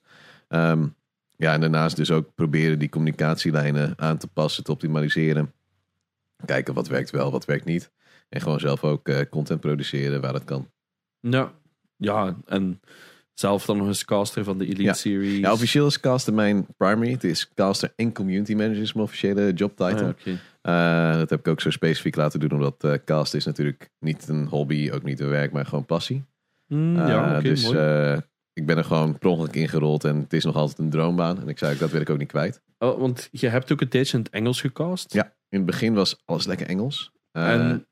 Ehm, 0.49 0.87
ja, 1.37 1.53
en 1.53 1.61
daarnaast 1.61 1.97
dus 1.97 2.11
ook 2.11 2.35
proberen 2.35 2.79
die 2.79 2.89
communicatielijnen 2.89 3.93
aan 3.97 4.19
te 4.19 4.27
passen, 4.29 4.65
te 4.65 4.73
optimaliseren. 4.73 5.53
Kijken 6.45 6.75
wat 6.75 6.89
werkt 6.89 7.11
wel, 7.11 7.31
wat 7.31 7.45
werkt 7.45 7.65
niet. 7.65 7.91
En 8.29 8.41
gewoon 8.41 8.61
zelf 8.61 8.85
ook 8.85 9.09
eh, 9.09 9.21
content 9.31 9.61
produceren 9.61 10.21
waar 10.21 10.35
het 10.35 10.45
kan. 10.45 10.71
Ja, 11.21 11.53
ja, 11.97 12.37
en 12.47 12.81
zelf 13.35 13.65
dan 13.65 13.77
nog 13.77 13.87
eens 13.87 14.05
caster 14.05 14.45
van 14.45 14.59
de 14.59 14.65
Elite 14.65 14.83
Ja. 14.83 14.93
Series. 14.93 15.39
Ja, 15.39 15.53
officieel 15.53 15.87
is 15.87 16.01
caster 16.01 16.35
mijn 16.35 16.67
primary. 16.77 17.11
Het 17.11 17.25
is 17.25 17.51
caster 17.55 17.93
en 17.97 18.13
community 18.13 18.55
manager 18.55 18.83
is 18.83 18.93
mijn 18.93 19.07
officiële 19.07 19.53
job 19.53 19.81
Ah. 19.81 20.09
Eh, 20.63 21.15
dat 21.19 21.31
heb 21.31 21.39
ik 21.39 21.49
ook 21.49 21.61
zo 21.61 21.71
specifiek 21.71 22.17
laten 22.17 22.41
doen, 22.41 22.53
omdat 22.53 22.85
eh 22.85 22.93
cast 23.05 23.35
is 23.35 23.45
natuurlijk 23.45 23.91
niet 23.99 24.29
een 24.29 24.47
hobby, 24.47 24.91
ook 24.93 25.03
niet 25.03 25.21
een 25.21 25.29
werk, 25.29 25.53
maar 25.53 25.67
gewoon 25.67 25.85
passie. 25.87 26.25
Mm, 26.69 26.97
ja, 26.97 27.37
Eh, 27.37 27.43
dus 27.43 27.65
mooi. 27.65 28.21
ik 28.53 28.67
ben 28.67 28.77
er 28.77 28.85
gewoon 28.85 29.19
per 29.19 29.29
ongeluk 29.29 29.55
ingerold 29.55 30.05
en 30.05 30.17
het 30.17 30.33
is 30.33 30.45
nog 30.45 30.57
altijd 30.57 30.79
een 30.79 30.91
droombaan. 30.91 31.41
En 31.41 31.49
ik 31.49 31.59
zei, 31.59 31.73
ook, 31.73 31.79
dat 31.79 31.91
wil 31.91 32.01
ik 32.01 32.11
ook 32.11 32.19
niet 32.19 32.29
kwijt. 32.29 32.63
Oh, 32.79 32.99
want 32.99 33.29
je 33.31 33.49
hebt 33.49 33.73
ook 33.73 33.81
een 33.81 33.89
tijdje 33.89 34.17
in 34.17 34.23
het 34.23 34.33
Engels 34.33 34.61
gecast. 34.61 35.13
Ja. 35.13 35.25
In 35.49 35.59
het 35.59 35.67
begin 35.67 35.95
was 35.95 36.23
alles 36.25 36.47
lekker 36.47 36.67
Engels. 36.67 37.13
En 37.33 37.87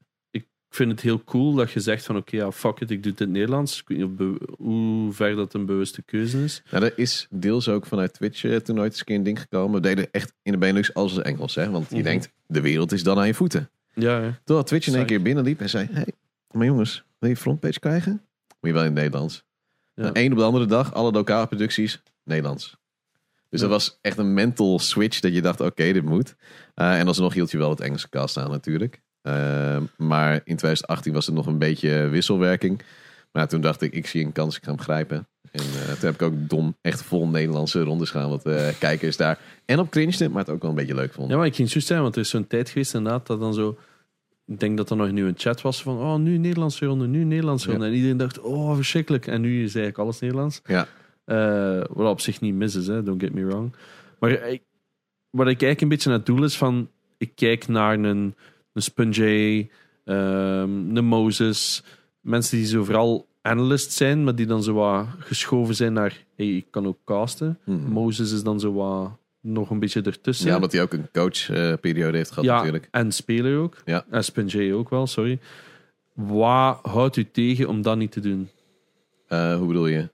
ik 0.70 0.76
vind 0.76 0.90
het 0.90 1.00
heel 1.00 1.24
cool 1.24 1.54
dat 1.54 1.70
je 1.70 1.80
zegt 1.80 2.04
van 2.04 2.16
oké, 2.16 2.36
ja, 2.36 2.52
fuck 2.52 2.80
it, 2.80 2.90
ik 2.90 3.02
doe 3.02 3.12
het 3.12 3.20
in 3.20 3.26
het 3.26 3.36
Nederlands. 3.36 3.80
Ik 3.80 3.88
weet 3.88 3.98
niet 4.18 4.38
hoe 4.58 5.12
ver 5.12 5.36
dat 5.36 5.54
een 5.54 5.66
bewuste 5.66 6.02
keuze 6.02 6.44
is. 6.44 6.62
nou, 6.70 6.82
dat 6.84 6.92
is 6.96 7.26
deels 7.30 7.68
ook 7.68 7.86
vanuit 7.86 8.12
Twitch 8.12 8.44
eh, 8.44 8.56
toen 8.56 8.74
nooit 8.76 8.90
eens 8.90 8.98
een 8.98 9.04
keer 9.06 9.16
een 9.16 9.22
ding 9.22 9.40
gekomen. 9.40 9.74
We 9.74 9.80
deden 9.88 10.08
echt 10.10 10.32
in 10.42 10.52
de 10.52 10.58
Benelux 10.58 10.94
alles 10.94 11.14
in 11.16 11.22
Engels. 11.22 11.54
Hè? 11.54 11.70
Want 11.70 11.88
je 11.88 11.94
Mhm. 11.94 12.04
denkt, 12.04 12.30
de 12.46 12.60
wereld 12.60 12.92
is 12.92 13.02
dan 13.02 13.18
aan 13.18 13.26
je 13.26 13.34
voeten. 13.34 13.70
Ja, 13.94 14.20
ja. 14.22 14.40
Totdat 14.44 14.66
Twitch 14.66 14.86
in 14.86 14.94
één 14.94 15.06
keer 15.06 15.22
binnenliep 15.22 15.60
en 15.60 15.68
zei... 15.68 15.88
Hey, 15.92 16.06
maar 16.50 16.66
jongens, 16.66 17.04
wil 17.18 17.28
je 17.30 17.36
frontpage 17.36 17.78
krijgen? 17.80 18.12
Moet 18.12 18.70
je 18.70 18.72
wel 18.72 18.80
in 18.84 18.90
het 18.90 18.96
Nederlands. 18.98 19.44
Ja. 19.94 20.10
Een 20.12 20.32
op 20.32 20.38
de 20.38 20.44
andere 20.44 20.66
dag, 20.66 20.94
alle 20.94 21.10
lokale 21.12 21.46
producties, 21.46 22.02
Nederlands. 22.24 22.76
Dus 23.48 23.60
Ja. 23.60 23.66
dat 23.66 23.68
was 23.76 23.98
echt 24.00 24.18
een 24.18 24.34
mental 24.34 24.78
switch 24.78 25.20
dat 25.20 25.32
je 25.34 25.42
dacht, 25.42 25.60
oké, 25.60 25.92
dit 25.92 26.04
moet. 26.04 26.34
Eh, 26.74 26.98
en 26.98 27.06
alsnog 27.06 27.34
hield 27.34 27.50
je 27.50 27.58
wel 27.58 27.70
het 27.70 27.80
Engelse 27.80 28.08
cast 28.08 28.36
aan 28.36 28.50
natuurlijk. 28.50 29.00
Eh, 29.22 29.76
maar 29.96 30.34
in 30.34 30.56
2018 30.56 31.12
was 31.12 31.26
het 31.26 31.34
nog 31.34 31.46
een 31.46 31.58
beetje 31.58 32.08
wisselwerking. 32.08 32.82
Maar 33.32 33.48
toen 33.48 33.60
dacht 33.60 33.82
ik, 33.82 33.92
ik 33.92 34.06
zie 34.06 34.24
een 34.24 34.32
kans, 34.32 34.56
ik 34.56 34.64
ga 34.64 34.70
hem 34.70 34.80
grijpen. 34.80 35.28
En 35.52 35.60
eh, 35.60 35.86
toen 35.86 36.10
heb 36.10 36.14
ik 36.14 36.22
ook 36.22 36.34
dom 36.48 36.76
echt 36.80 37.02
vol 37.02 37.28
Nederlandse 37.28 37.80
rondes 37.82 38.10
gaan. 38.10 38.28
Wat 38.30 38.46
eh 38.46 38.68
kijkers 38.78 39.16
daar 39.16 39.38
en 39.64 39.78
op 39.78 39.90
cringede, 39.90 40.28
maar 40.28 40.38
het 40.42 40.50
ook 40.50 40.60
wel 40.60 40.70
een 40.70 40.76
beetje 40.76 40.94
leuk 40.94 41.12
vonden. 41.12 41.32
ja, 41.32 41.38
maar 41.38 41.46
ik 41.46 41.54
ging 41.54 41.70
zo 41.70 41.80
zeggen, 41.80 42.02
want 42.02 42.14
er 42.14 42.20
is 42.22 42.28
zo'n 42.30 42.46
tijd 42.46 42.68
geweest 42.68 42.94
inderdaad 42.94 43.26
dat 43.26 43.40
dan 43.40 43.54
zo... 43.54 43.78
Ik 44.46 44.60
denk 44.60 44.76
dat 44.76 44.90
er 44.90 44.96
nog 44.96 45.10
nu 45.10 45.26
een 45.26 45.34
chat 45.36 45.60
was 45.60 45.82
van, 45.82 45.98
oh, 45.98 46.16
nu 46.16 46.36
Nederlandse 46.38 46.86
ronde, 46.86 47.06
nu 47.06 47.24
Nederlandse 47.24 47.66
Ja. 47.66 47.72
ronde. 47.72 47.86
En 47.88 47.94
iedereen 47.94 48.16
dacht, 48.16 48.40
oh, 48.40 48.74
verschrikkelijk. 48.74 49.26
En 49.26 49.40
nu 49.40 49.56
is 49.56 49.74
eigenlijk 49.74 49.98
alles 49.98 50.18
Nederlands. 50.20 50.60
Ja. 50.64 50.86
Eh, 51.24 51.84
wat 51.90 52.10
op 52.10 52.20
zich 52.20 52.40
niet 52.40 52.54
mis 52.54 52.74
is, 52.74 52.86
hè, 52.86 53.02
don't 53.02 53.22
get 53.22 53.32
me 53.32 53.44
wrong. 53.44 53.74
Maar 54.18 54.30
ik, 54.30 54.62
wat 55.30 55.46
ik 55.46 55.62
eigenlijk 55.62 55.80
een 55.80 55.88
beetje 55.88 56.08
naar 56.08 56.18
het 56.18 56.26
doel 56.26 56.44
is 56.44 56.56
van... 56.56 56.90
Ik 57.18 57.32
kijk 57.34 57.68
naar 57.68 57.98
een, 57.98 58.34
een 58.72 58.82
Sponjay, 58.82 59.70
ehm, 60.04 60.96
een 60.96 61.04
Moses. 61.04 61.82
Mensen 62.20 62.56
die 62.56 62.66
zo 62.66 62.84
vooral 62.84 63.28
analyst 63.42 63.92
zijn, 63.92 64.24
maar 64.24 64.34
die 64.34 64.46
dan 64.46 64.62
zo 64.62 64.72
wat 64.72 65.06
geschoven 65.18 65.74
zijn 65.74 65.92
naar... 65.92 66.24
Hey, 66.36 66.56
ik 66.56 66.66
kan 66.70 66.86
ook 66.86 66.98
casten. 67.04 67.58
Mhm. 67.64 67.90
Moses 67.90 68.32
is 68.32 68.42
dan 68.42 68.60
zo 68.60 68.72
wat 68.72 69.10
nog 69.40 69.70
een 69.70 69.78
beetje 69.78 70.02
ertussen. 70.02 70.46
Ja, 70.46 70.54
omdat 70.54 70.72
hij 70.72 70.82
ook 70.82 70.92
een 70.92 71.08
coachperiode 71.12 72.16
heeft 72.16 72.28
gehad 72.30 72.44
Ja, 72.44 72.56
natuurlijk. 72.56 72.88
en 72.90 73.12
speler 73.12 73.58
ook. 73.58 73.76
Ja. 73.84 74.04
En 74.10 74.24
Sponjay 74.24 74.72
ook 74.72 74.90
wel, 74.90 75.06
sorry. 75.06 75.38
Wat 76.14 76.78
houdt 76.82 77.16
u 77.16 77.30
tegen 77.30 77.68
om 77.68 77.82
dat 77.82 77.96
niet 77.96 78.12
te 78.12 78.20
doen? 78.20 78.48
Eh, 79.26 79.56
hoe 79.56 79.66
bedoel 79.66 79.86
je? 79.86 80.08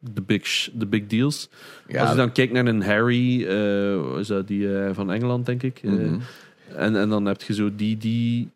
De 0.00 0.22
big, 0.22 0.70
de 0.72 0.86
big 0.86 1.06
deals. 1.06 1.48
Ja, 1.88 2.00
Als 2.00 2.10
je 2.10 2.16
dan 2.16 2.32
kijkt 2.32 2.52
naar 2.52 2.66
een 2.66 2.82
Harry, 2.82 3.44
eh, 3.46 4.18
is 4.18 4.26
dat 4.26 4.46
die 4.48 4.78
eh, 4.78 4.94
van 4.94 5.12
Engeland, 5.12 5.46
denk 5.46 5.62
ik. 5.62 5.80
Eh, 5.82 5.90
mhm. 5.90 6.18
En, 6.76 6.96
en 6.96 7.08
dan 7.08 7.24
heb 7.26 7.42
je 7.42 7.54
zo 7.54 7.74
die, 7.74 7.96
die 7.96 8.48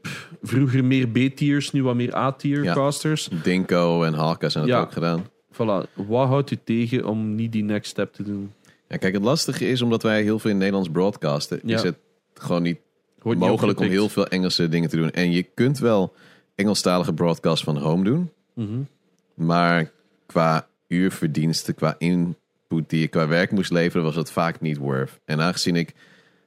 pff, 0.00 0.30
vroeger 0.42 0.84
meer 0.84 1.08
B-tiers, 1.08 1.72
nu 1.72 1.82
wat 1.82 1.94
meer 1.94 2.16
A-tier 2.16 2.64
Ja. 2.64 2.74
casters. 2.74 3.28
Dinko 3.42 4.02
en 4.04 4.14
Halka 4.14 4.48
zijn 4.48 4.66
Ja. 4.66 4.80
ook 4.80 4.92
gedaan. 4.92 5.24
Voilà. 5.52 5.92
Wat 5.94 6.28
houdt 6.28 6.50
u 6.50 6.58
tegen 6.64 7.04
om 7.06 7.34
niet 7.34 7.52
die 7.52 7.64
next 7.64 7.90
step 7.90 8.12
te 8.12 8.22
doen? 8.22 8.52
Ja, 8.88 8.96
kijk, 8.96 9.14
het 9.14 9.22
lastige 9.22 9.68
is 9.68 9.82
omdat 9.82 10.02
wij 10.02 10.22
heel 10.22 10.38
veel 10.38 10.50
in 10.50 10.58
Nederlands 10.58 10.88
broadcasten, 10.88 11.60
Ja. 11.64 11.76
is 11.76 11.82
het 11.82 11.96
gewoon 12.34 12.62
niet 12.62 12.78
Wordt 13.22 13.40
niet 13.40 13.48
mogelijk 13.48 13.78
om 13.78 13.84
opgepikt. 13.84 13.92
heel 13.92 14.08
veel 14.08 14.26
Engelse 14.26 14.68
dingen 14.68 14.88
te 14.88 14.96
doen. 14.96 15.10
En 15.10 15.32
je 15.32 15.42
kunt 15.54 15.78
wel 15.78 16.12
Engelstalige 16.54 17.12
broadcast 17.12 17.64
van 17.64 17.76
home 17.76 18.04
doen, 18.04 18.30
Mhm. 18.54 18.80
maar 19.34 19.90
qua 20.26 20.66
uurverdiensten, 20.88 21.74
qua 21.74 21.94
input 21.98 22.90
die 22.90 23.00
je 23.00 23.08
qua 23.08 23.26
werk 23.28 23.50
moest 23.50 23.70
leveren, 23.70 24.04
was 24.04 24.14
dat 24.14 24.32
vaak 24.32 24.60
niet 24.60 24.76
worth. 24.76 25.20
En 25.24 25.40
aangezien 25.40 25.76
ik 25.76 25.94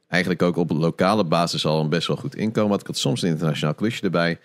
eigenlijk 0.08 0.42
ook 0.42 0.56
op 0.56 0.70
lokale 0.70 1.24
basis 1.24 1.66
al 1.66 1.80
een 1.80 1.88
best 1.88 2.06
wel 2.08 2.16
goed 2.16 2.36
inkomen 2.36 2.70
had, 2.70 2.80
ik 2.80 2.86
had 2.86 2.98
soms 2.98 3.22
een 3.22 3.28
internationaal 3.28 3.74
klusje 3.74 4.02
erbij, 4.04 4.38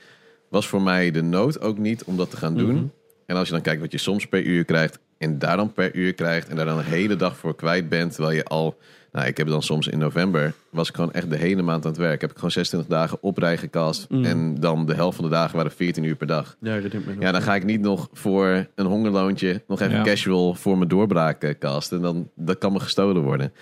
was 0.49 0.67
voor 0.67 0.81
mij 0.81 1.11
de 1.11 1.21
nood 1.21 1.61
ook 1.61 1.77
niet 1.77 2.03
om 2.03 2.17
dat 2.17 2.29
te 2.29 2.37
gaan 2.37 2.55
doen. 2.57 2.75
Mhm. 2.75 2.85
En 3.25 3.35
als 3.37 3.47
je 3.47 3.53
dan 3.53 3.61
kijkt 3.63 3.81
wat 3.81 3.91
je 3.91 3.97
soms 3.97 4.27
per 4.27 4.43
uur 4.43 4.65
krijgt 4.65 4.99
en 5.17 5.39
daar 5.39 5.57
dan 5.57 5.73
per 5.73 5.95
uur 5.95 6.13
krijgt 6.13 6.47
en 6.47 6.55
daar 6.55 6.65
dan 6.65 6.77
een 6.77 6.83
hele 6.83 7.15
dag 7.15 7.37
voor 7.37 7.55
kwijt 7.55 7.89
bent, 7.89 8.13
terwijl 8.13 8.35
je 8.35 8.45
al, 8.45 8.77
nou 9.11 9.27
ik 9.27 9.37
heb 9.37 9.47
dan 9.47 9.61
soms 9.63 9.87
in 9.87 9.97
november, 9.99 10.53
was 10.69 10.89
ik 10.89 10.95
gewoon 10.95 11.11
echt 11.13 11.29
de 11.29 11.35
hele 11.37 11.61
maand 11.61 11.83
aan 11.85 11.91
het 11.91 11.99
werk. 11.99 12.21
Heb 12.21 12.29
ik 12.29 12.35
gewoon 12.35 12.51
26 12.51 12.89
dagen 12.97 13.17
op 13.21 13.37
rij 13.37 13.57
gecast 13.57 14.09
Mm. 14.09 14.25
en 14.25 14.55
dan 14.59 14.85
de 14.85 14.93
helft 14.93 15.15
van 15.15 15.25
de 15.25 15.31
dagen 15.31 15.55
waren 15.55 15.71
14 15.71 16.03
uur 16.03 16.15
per 16.15 16.27
dag. 16.27 16.55
Ja, 16.59 16.71
herinner 16.73 17.01
me. 17.05 17.15
Ja, 17.19 17.31
dan 17.31 17.41
ga 17.41 17.55
ik 17.55 17.63
niet 17.65 17.81
nog 17.81 18.09
voor 18.13 18.67
een 18.75 18.85
hongerloontje 18.85 19.61
nog 19.67 19.81
even 19.81 19.95
Ja. 19.95 20.03
casual 20.03 20.53
voor 20.55 20.77
mijn 20.77 20.89
doorbraak 20.89 21.43
eh, 21.43 21.53
casten. 21.59 22.01
Dan, 22.01 22.29
dat 22.35 22.57
kan 22.57 22.71
me 22.73 22.79
gestolen 22.79 23.21
worden. 23.23 23.53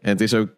En 0.00 0.10
het 0.10 0.20
is 0.20 0.34
ook, 0.34 0.48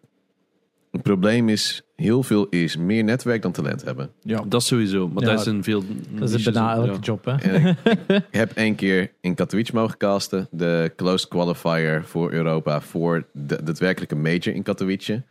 het 0.93 1.01
probleem 1.01 1.49
is, 1.49 1.81
heel 1.95 2.23
veel 2.23 2.47
is 2.49 2.77
meer 2.77 3.03
netwerk 3.03 3.41
dan 3.41 3.51
talent 3.51 3.83
hebben. 3.83 4.09
Ja. 4.21 4.43
Dat 4.47 4.63
sowieso, 4.63 5.07
maar 5.07 5.23
Ja, 5.23 5.29
dat 5.29 5.39
is 5.39 5.45
een 5.45 5.63
veel... 5.63 5.83
Dat 6.09 6.29
is 6.29 6.43
bijna 6.43 6.73
elke 6.73 6.91
ja. 6.91 6.97
job, 7.01 7.25
hè? 7.25 7.35
En 7.35 7.77
ik 8.07 8.23
heb 8.31 8.51
één 8.51 8.75
keer 8.75 9.11
in 9.21 9.35
Katowice 9.35 9.75
mogen 9.75 9.97
casten. 9.97 10.47
De 10.51 10.91
closed 10.95 11.27
qualifier 11.29 12.03
voor 12.05 12.31
Europa 12.31 12.81
voor 12.81 13.25
de 13.31 13.63
daadwerkelijke 13.63 14.15
major 14.15 14.47
in 14.53 14.63
Katowice. 14.63 15.23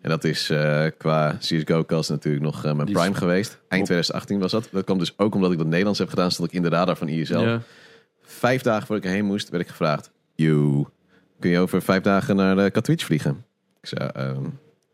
En 0.00 0.10
dat 0.10 0.24
is 0.24 0.50
eh, 0.50 0.86
qua 0.98 1.36
CSGO 1.40 1.84
cast 1.84 2.10
natuurlijk 2.10 2.44
nog 2.44 2.64
eh, 2.64 2.72
mijn 2.74 2.86
Die 2.86 2.94
is- 2.96 3.00
prime 3.00 3.16
geweest. 3.16 3.50
Eind 3.68 3.84
2018 3.84 4.38
was 4.38 4.50
dat. 4.50 4.68
Dat 4.72 4.84
kwam 4.84 4.98
dus 4.98 5.18
ook 5.18 5.34
omdat 5.34 5.52
ik 5.52 5.58
dat 5.58 5.66
Nederlands 5.66 5.98
heb 5.98 6.08
gedaan. 6.08 6.30
Stond 6.30 6.48
ik 6.48 6.54
in 6.54 6.62
de 6.62 6.68
radar 6.68 6.96
van 6.96 7.08
ISL. 7.08 7.38
Ja. 7.38 7.60
Vijf 8.22 8.62
dagen 8.62 8.86
voordat 8.86 9.04
ik 9.04 9.10
erheen 9.10 9.24
moest, 9.26 9.48
werd 9.48 9.62
ik 9.62 9.68
gevraagd. 9.68 10.10
Yo, 10.34 10.88
kun 11.38 11.50
je 11.50 11.58
over 11.58 11.82
vijf 11.82 12.02
dagen 12.02 12.36
naar 12.36 12.58
uh, 12.58 12.70
Katowice 12.70 13.04
vliegen? 13.04 13.44
Ik 13.80 13.88
zei, 13.88 14.10
ehm, 14.14 14.44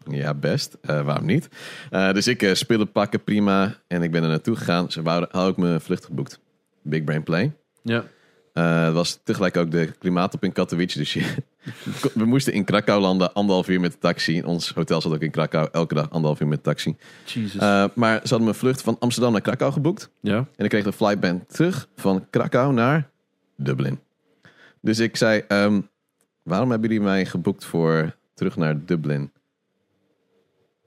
ja 0.08 0.34
best. 0.34 0.78
Eh, 0.80 1.02
waarom 1.02 1.26
niet? 1.26 1.48
Eh, 1.90 2.12
dus 2.12 2.26
ik 2.26 2.42
eh, 2.42 2.54
spullen 2.54 2.92
pakken, 2.92 3.24
prima. 3.24 3.76
En 3.86 4.02
ik 4.02 4.10
ben 4.10 4.22
er 4.22 4.28
naartoe 4.28 4.56
gegaan. 4.56 4.90
Ze 4.90 5.02
wouden, 5.02 5.28
had 5.32 5.48
ook 5.48 5.56
mijn 5.56 5.80
vlucht 5.80 6.04
geboekt. 6.04 6.40
Big 6.82 7.04
Brain 7.04 7.22
Play. 7.22 7.52
Ja. 7.82 8.04
Het 8.52 8.92
was 8.92 9.20
tegelijk 9.24 9.56
ook 9.56 9.70
de 9.70 9.92
klimaatop 9.98 10.44
in 10.44 10.52
Katowice. 10.52 10.98
Dus 10.98 11.12
je, 11.12 11.34
we 12.14 12.24
moesten 12.24 12.52
in 12.52 12.64
Krakau 12.64 13.00
landen, 13.00 13.32
anderhalf 13.32 13.68
uur 13.68 13.80
met 13.80 13.92
de 13.92 13.98
taxi. 13.98 14.42
Ons 14.42 14.70
hotel 14.70 15.00
zat 15.00 15.12
ook 15.12 15.20
in 15.20 15.30
Krakau, 15.30 15.68
elke 15.72 15.94
dag 15.94 16.10
anderhalf 16.10 16.40
uur 16.40 16.48
met 16.48 16.58
de 16.58 16.64
taxi. 16.64 16.96
Jesus. 17.24 17.60
Maar 17.94 18.14
ze 18.14 18.28
hadden 18.28 18.44
mijn 18.44 18.54
vlucht 18.54 18.82
van 18.82 18.96
Amsterdam 18.98 19.32
naar 19.32 19.40
Krakau 19.40 19.72
geboekt. 19.72 20.10
ja. 20.20 20.36
En 20.56 20.64
ik 20.64 20.70
kreeg 20.70 20.84
de 20.84 20.92
flightband 20.92 21.54
terug 21.54 21.88
van 21.96 22.26
Krakau 22.30 22.72
naar 22.72 23.10
Dublin. 23.56 23.98
Dus 24.80 24.98
ik 24.98 25.16
zei, 25.16 25.42
ehm, 25.48 25.80
waarom 26.42 26.70
hebben 26.70 26.88
jullie 26.90 27.04
mij 27.04 27.26
geboekt 27.26 27.64
voor 27.64 28.16
terug 28.34 28.56
naar 28.56 28.84
Dublin? 28.84 29.30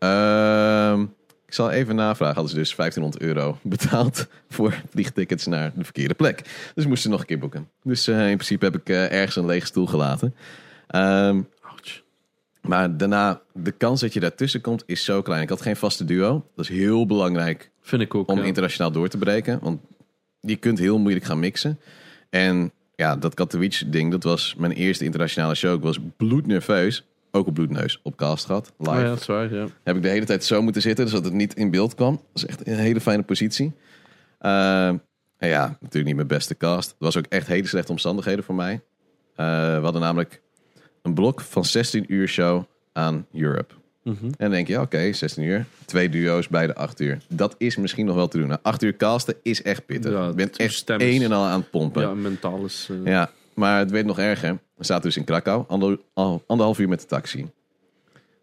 Ehm, 0.04 1.02
ik 1.46 1.54
zal 1.54 1.72
even 1.72 1.96
navragen. 1.96 2.36
Hadden 2.36 2.52
ze 2.52 2.58
dus 2.58 2.76
1500 2.76 3.24
euro 3.24 3.58
betaald 3.62 4.28
voor 4.56 4.82
vliegtickets 4.90 5.46
naar 5.46 5.72
de 5.76 5.84
verkeerde 5.84 6.14
plek. 6.14 6.42
Dus 6.76 6.86
moesten 6.86 7.02
ze 7.02 7.10
nog 7.10 7.20
een 7.20 7.26
keer 7.26 7.40
boeken. 7.40 7.70
Dus 7.84 8.08
eh, 8.08 8.30
in 8.30 8.36
principe 8.36 8.66
heb 8.66 8.76
ik 8.76 8.90
eh, 8.90 9.12
ergens 9.12 9.36
een 9.36 9.46
lege 9.46 9.66
stoel 9.66 9.86
gelaten. 9.86 10.36
Ouch. 10.88 12.02
maar 12.62 12.98
daarna, 12.98 13.42
de 13.54 13.72
kans 13.72 14.02
dat 14.02 14.14
je 14.14 14.20
daartussen 14.20 14.62
komt 14.62 14.84
is 14.86 15.04
zo 15.04 15.22
klein. 15.22 15.42
Ik 15.42 15.50
had 15.50 15.62
geen 15.62 15.76
vaste 15.76 16.06
duo. 16.06 16.46
Dat 16.56 16.70
is 16.70 16.78
heel 16.78 17.06
belangrijk 17.06 17.72
Vind 17.82 18.02
ik 18.02 18.16
ook. 18.16 18.30
om 18.30 18.38
ja. 18.38 18.44
internationaal 18.44 18.92
door 18.92 19.08
te 19.08 19.18
breken. 19.18 19.60
Want 19.62 19.82
je 20.40 20.56
kunt 20.56 20.80
heel 20.80 20.98
moeilijk 20.98 21.26
gaan 21.26 21.40
mixen. 21.40 21.80
En 22.30 22.72
ja, 22.96 23.16
dat 23.16 23.34
Katowice 23.34 23.90
ding, 23.90 24.12
dat 24.12 24.24
was 24.24 24.56
mijn 24.58 24.72
eerste 24.72 25.06
internationale 25.06 25.56
show. 25.56 25.76
Ik 25.76 25.84
was 25.84 26.00
bloednerveus. 26.18 27.04
Ook 27.36 27.48
op 27.48 27.54
bloedneus 27.54 28.00
op 28.04 28.16
cast 28.16 28.46
gehad, 28.46 28.74
live. 28.78 28.92
Oh 28.92 28.98
ja, 28.98 29.04
dat 29.04 29.20
is 29.20 29.26
waar, 29.26 29.54
ja. 29.54 29.68
Heb 29.84 29.96
ik 29.96 30.02
de 30.02 30.10
hele 30.10 30.26
tijd 30.26 30.44
zo 30.44 30.62
moeten 30.62 30.82
zitten, 30.82 31.08
zodat 31.08 31.24
het 31.26 31.34
niet 31.34 31.54
in 31.56 31.72
beeld 31.72 31.96
kwam. 31.96 32.12
Dat 32.34 32.44
is 32.44 32.46
echt 32.46 32.68
een 32.68 32.76
hele 32.76 33.02
fijne 33.02 33.24
positie. 33.24 33.72
En 34.40 35.50
ja, 35.50 35.68
natuurlijk 35.80 36.06
niet 36.06 36.16
mijn 36.16 36.28
beste 36.28 36.58
cast. 36.58 36.90
Het 36.90 36.96
was 37.00 37.18
ook 37.18 37.26
echt 37.30 37.48
hele 37.48 37.68
slechte 37.68 37.92
omstandigheden 37.92 38.44
voor 38.44 38.56
mij. 38.56 38.74
Eh, 39.36 39.46
we 39.76 39.80
hadden 39.84 40.02
namelijk 40.02 40.42
een 41.02 41.14
blok 41.14 41.42
van 41.42 41.66
16 41.66 42.06
uur 42.14 42.28
show 42.28 42.64
aan 42.94 43.26
Europe. 43.34 43.74
Mhm. 44.04 44.26
En 44.26 44.34
dan 44.38 44.50
denk 44.50 44.68
je, 44.68 44.80
oké, 44.80 45.14
16 45.14 45.44
uur. 45.44 45.66
Twee 45.86 46.10
duo's, 46.10 46.48
beide 46.48 46.76
8 46.76 47.00
uur. 47.00 47.18
Dat 47.28 47.56
is 47.58 47.76
misschien 47.78 48.06
nog 48.06 48.16
wel 48.16 48.28
te 48.28 48.38
doen. 48.38 48.48
Nou, 48.48 48.60
8 48.64 48.84
uur 48.84 48.96
casten 48.96 49.36
is 49.44 49.62
echt 49.62 49.86
pittig. 49.86 50.12
Ja, 50.12 50.28
je 50.28 50.34
bent 50.34 50.50
het 50.50 50.60
echt 50.60 50.74
is- 50.90 51.16
een 51.16 51.22
en 51.22 51.32
al 51.32 51.44
aan 51.46 51.60
het 51.60 51.70
pompen. 51.70 52.02
Ja, 52.02 52.08
Ja, 52.08 52.14
mentaal 52.14 52.66
is... 52.66 52.90
eh, 53.06 53.24
maar 53.54 53.80
het 53.80 53.92
werd 53.92 54.06
nog 54.06 54.20
erger. 54.20 54.58
We 54.76 54.86
zaten 54.86 55.04
dus 55.04 55.18
in 55.18 55.24
Krakau, 55.24 55.66
ander, 55.68 56.00
al- 56.14 56.44
anderhalf 56.48 56.80
uur 56.80 56.90
met 56.90 57.00
de 57.00 57.06
taxi. 57.06 57.52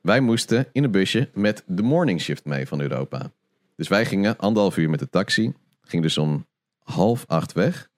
Wij 0.00 0.20
moesten 0.20 0.68
in 0.72 0.84
een 0.84 0.90
busje 0.90 1.28
met 1.34 1.62
de 1.66 1.82
morning 1.82 2.20
shift 2.20 2.44
mee 2.44 2.66
van 2.66 2.80
Europa. 2.80 3.32
Dus 3.76 3.88
wij 3.88 4.06
gingen 4.06 4.36
anderhalf 4.36 4.76
uur 4.76 4.90
met 4.90 4.98
de 4.98 5.08
taxi. 5.08 5.52
Ging 5.82 6.02
dus 6.02 6.18
om 6.18 6.46
half 6.82 7.24
acht 7.26 7.52
weg. 7.52 7.88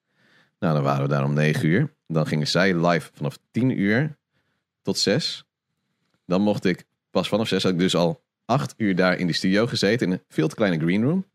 Nou, 0.58 0.74
dan 0.74 0.82
waren 0.82 1.02
we 1.02 1.08
daar 1.08 1.24
om 1.24 1.32
9 1.34 1.68
uur. 1.68 1.94
Dan 2.06 2.26
gingen 2.26 2.48
zij 2.48 2.86
live 2.86 3.10
vanaf 3.14 3.38
10 3.50 3.80
uur 3.80 4.16
tot 4.82 4.98
6. 4.98 5.44
Dan 6.26 6.42
mocht 6.42 6.64
ik 6.64 6.84
pas 7.10 7.28
vanaf 7.28 7.48
6 7.48 7.62
had 7.62 7.72
ik 7.72 7.78
dus 7.78 7.94
al 7.94 8.22
8 8.44 8.74
uur 8.76 8.96
daar 8.96 9.18
in 9.18 9.26
de 9.26 9.32
studio 9.32 9.66
gezeten 9.66 10.06
in 10.06 10.12
een 10.12 10.22
veel 10.28 10.48
te 10.48 10.54
kleine 10.54 10.78
green 10.84 11.02
room. 11.02 11.26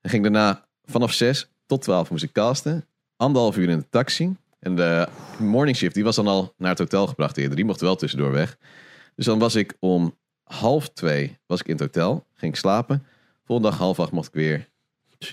En 0.00 0.10
ging 0.10 0.22
daarna 0.22 0.66
vanaf 0.84 1.12
6 1.12 1.50
tot 1.66 1.82
12 1.82 2.10
moest 2.10 2.22
ik 2.22 2.32
casten. 2.32 2.84
Anderhalf 3.16 3.56
uur 3.56 3.68
in 3.68 3.78
de 3.78 3.88
taxi. 3.88 4.36
En 4.60 4.76
de 4.76 5.08
morning 5.38 5.76
shift 5.76 5.94
die 5.94 6.04
was 6.04 6.16
dan 6.16 6.26
al 6.26 6.54
naar 6.56 6.70
het 6.70 6.78
hotel 6.78 7.06
gebracht 7.06 7.36
eerder. 7.36 7.56
Die 7.56 7.64
mocht 7.64 7.80
wel 7.80 7.96
tussendoor 7.96 8.32
weg. 8.32 8.56
Dus 9.14 9.24
dan 9.24 9.38
was 9.38 9.54
ik 9.54 9.74
om 9.78 10.16
half 10.44 10.88
twee 10.88 11.38
was 11.46 11.60
ik 11.60 11.66
in 11.66 11.72
het 11.72 11.82
hotel. 11.82 12.26
Ging 12.34 12.52
ik 12.52 12.58
slapen. 12.58 13.06
Volgende 13.44 13.70
dag 13.70 13.80
half 13.80 14.00
acht 14.00 14.12
mocht 14.12 14.28
ik 14.28 14.34
weer 14.34 14.68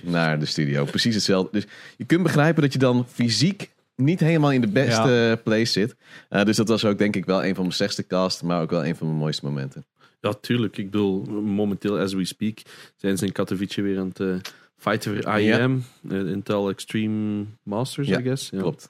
naar 0.04 0.40
de 0.40 0.46
studio. 0.46 0.86
Precies 0.86 1.16
hetzelfde. 1.16 1.50
Dus 1.52 1.66
je 1.98 2.06
kunt 2.06 2.24
begrijpen 2.24 2.62
dat 2.62 2.74
je 2.74 2.80
dan 2.80 3.06
fysiek 3.08 3.70
niet 3.96 4.20
helemaal 4.20 4.52
in 4.52 4.62
de 4.62 4.68
beste 4.68 5.42
place 5.44 5.72
zit. 5.72 5.96
Uh, 6.30 6.44
dus 6.44 6.56
dat 6.56 6.68
was 6.68 6.86
ook 6.86 6.98
denk 6.98 7.16
ik 7.16 7.26
wel 7.26 7.46
een 7.46 7.56
van 7.56 7.64
mijn 7.64 7.76
slechtste 7.76 8.08
cast, 8.08 8.44
maar 8.44 8.62
ook 8.62 8.70
wel 8.70 8.86
een 8.86 8.96
van 8.96 9.08
mijn 9.08 9.20
mooiste 9.20 9.46
momenten. 9.46 9.86
Ja, 10.22 10.34
tuurlijk. 10.34 10.78
Ik 10.78 10.92
bedoel, 10.92 11.24
momenteel, 11.42 12.00
as 12.00 12.14
we 12.14 12.26
speak, 12.26 12.60
zijn 12.96 13.18
ze 13.18 13.26
in 13.26 13.32
Katowice 13.32 13.82
weer 13.82 14.00
aan 14.00 14.08
het 14.08 14.20
uh, 14.20 14.36
fighten 14.78 15.24
voor 15.24 15.38
IEM. 15.40 15.84
Uh, 16.12 16.32
Intel 16.32 16.70
Extreme 16.70 17.46
Masters, 17.64 18.08
Ja, 18.08 18.20
I 18.20 18.24
guess. 18.24 18.50
Ja. 18.50 18.60
Klopt. 18.60 18.88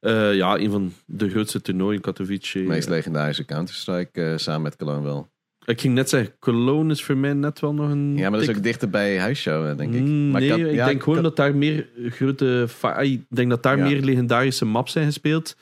Eh, 0.00 0.34
ja, 0.34 0.56
een 0.58 0.70
van 0.70 0.92
de 1.04 1.28
grootste 1.30 1.60
toernooien 1.60 1.94
in 1.94 2.00
Katowice. 2.00 2.58
De 2.58 2.64
meest 2.64 2.88
legendarische 2.88 3.44
Counter-Strike 3.44 4.22
eh, 4.22 4.36
samen 4.36 4.62
met 4.62 4.76
Cologne 4.76 5.02
wel. 5.02 5.28
Ik 5.64 5.80
ging 5.80 5.94
net 5.94 6.08
zeggen, 6.08 6.34
Cologne 6.38 6.92
is 6.92 7.04
voor 7.04 7.16
mij 7.16 7.32
net 7.32 7.60
wel 7.60 7.74
nog 7.74 7.90
een... 7.90 8.16
Ja, 8.16 8.30
maar 8.30 8.38
dat 8.40 8.48
is 8.48 8.56
ook 8.56 8.62
dichter 8.62 8.90
bij 8.90 9.18
huisshow, 9.20 9.66
eh, 9.70 9.76
denk 9.76 9.94
ik. 9.94 10.00
Mm, 10.00 10.30
Maar 10.30 10.40
nee, 10.40 10.50
had- 10.50 10.58
ik 10.60 10.72
ja, 10.72 10.86
denk 10.86 11.00
gewoon 11.02 11.14
had- 11.14 11.24
dat 11.24 11.36
daar 11.36 11.54
meer 11.56 11.88
grote... 12.08 12.66
ai, 12.80 13.12
Ik 13.12 13.24
denk 13.36 13.50
dat 13.50 13.62
daar 13.62 13.78
meer 13.78 14.00
legendarische 14.02 14.64
maps 14.64 14.92
zijn 14.92 15.04
gespeeld. 15.06 15.56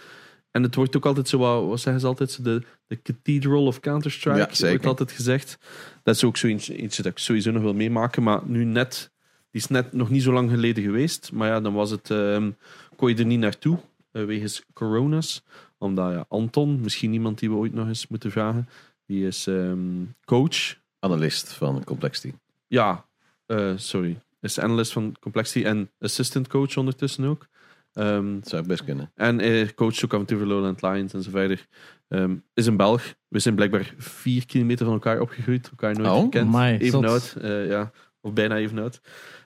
En 0.50 0.62
het 0.62 0.74
wordt 0.74 0.96
ook 0.96 1.06
altijd 1.06 1.28
zo, 1.28 1.38
wat, 1.38 1.66
wat 1.66 1.80
zeggen 1.80 2.00
ze 2.00 2.06
altijd, 2.06 2.44
de, 2.44 2.62
de 2.86 3.02
Cathedral 3.02 3.66
of 3.66 3.80
Counter-Strike, 3.80 4.36
Ja, 4.38 4.48
zeker. 4.50 4.70
wordt 4.70 4.86
altijd 4.86 5.12
gezegd. 5.12 5.58
Dat 6.02 6.14
is 6.14 6.24
ook 6.24 6.36
zoiets 6.36 6.70
iets 6.70 6.96
dat 6.96 7.06
ik 7.06 7.18
sowieso 7.18 7.50
nog 7.50 7.62
wil 7.62 7.74
meemaken, 7.74 8.22
maar 8.22 8.40
nu 8.44 8.64
net, 8.64 9.10
die 9.54 9.62
is 9.62 9.66
net 9.68 9.92
nog 9.92 10.10
niet 10.10 10.22
zo 10.22 10.32
lang 10.32 10.50
geleden 10.50 10.84
geweest. 10.84 11.32
Maar 11.32 11.48
ja, 11.48 11.60
dan 11.60 11.72
was 11.72 11.90
het, 11.90 12.10
ehm 12.10 12.50
kon 12.96 13.08
je 13.08 13.14
er 13.16 13.24
niet 13.26 13.38
naartoe, 13.38 13.78
eh, 14.12 14.24
wegens 14.24 14.62
coronas. 14.72 15.42
Omdat 15.78 16.12
ja, 16.12 16.24
Anton, 16.28 16.80
misschien 16.80 17.12
iemand 17.12 17.38
die 17.38 17.50
we 17.50 17.56
ooit 17.56 17.74
nog 17.74 17.86
eens 17.86 18.08
moeten 18.08 18.30
vragen, 18.30 18.68
die 19.06 19.26
is 19.26 19.46
ehm, 19.46 20.04
coach 20.24 20.76
Analist 20.98 21.52
van 21.52 21.84
Complexity. 21.84 22.32
ja, 22.66 23.06
eh, 23.46 23.72
sorry. 23.76 24.20
Is 24.40 24.58
analyst 24.60 24.92
van 24.92 25.14
Complexity 25.20 25.64
en 25.66 25.90
assistant 25.98 26.48
coach 26.48 26.76
ondertussen 26.76 27.24
ook. 27.24 27.46
Ehm, 27.92 28.34
Dat 28.34 28.48
zou 28.48 28.62
ik 28.62 28.68
best 28.68 28.84
kunnen. 28.84 29.10
en 29.14 29.40
eh, 29.40 29.68
coacht 29.74 30.04
ook 30.04 30.14
af 30.14 30.20
en 30.20 30.26
toe 30.26 30.38
voor 30.38 30.46
Lowland 30.46 30.82
Lions 30.82 31.12
en 31.12 31.22
zo 31.22 31.30
verder. 31.30 31.66
Ehm, 32.08 32.34
is 32.54 32.66
een 32.66 32.76
Belg. 32.76 33.14
We 33.28 33.38
zijn 33.38 33.54
blijkbaar 33.54 33.94
vier 33.98 34.46
kilometer 34.46 34.84
van 34.84 34.94
elkaar 34.94 35.20
opgegroeid. 35.20 35.68
Elkaar 35.70 35.94
nooit 35.98 36.10
Oh, 36.10 36.22
gekend. 36.22 36.46
amai, 36.46 36.78
even 36.78 37.04
oud. 37.04 37.34
eh, 37.40 37.68
ja. 37.68 37.90
Of 38.24 38.32
bijna 38.32 38.56
even 38.56 38.78
oud. 38.78 39.00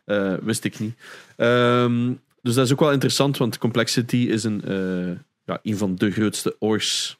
Eh, 0.04 0.34
wist 0.42 0.64
ik 0.64 0.78
niet. 0.78 0.94
Ehm, 1.36 2.12
dus 2.42 2.54
dat 2.54 2.64
is 2.66 2.72
ook 2.72 2.80
wel 2.80 2.92
interessant, 2.92 3.36
want 3.36 3.58
Complexity 3.58 4.16
is 4.16 4.44
een, 4.44 4.64
eh, 4.64 5.18
ja, 5.44 5.58
een 5.62 5.76
van 5.76 5.94
de 5.94 6.10
grootste 6.10 6.56
ors 6.58 7.18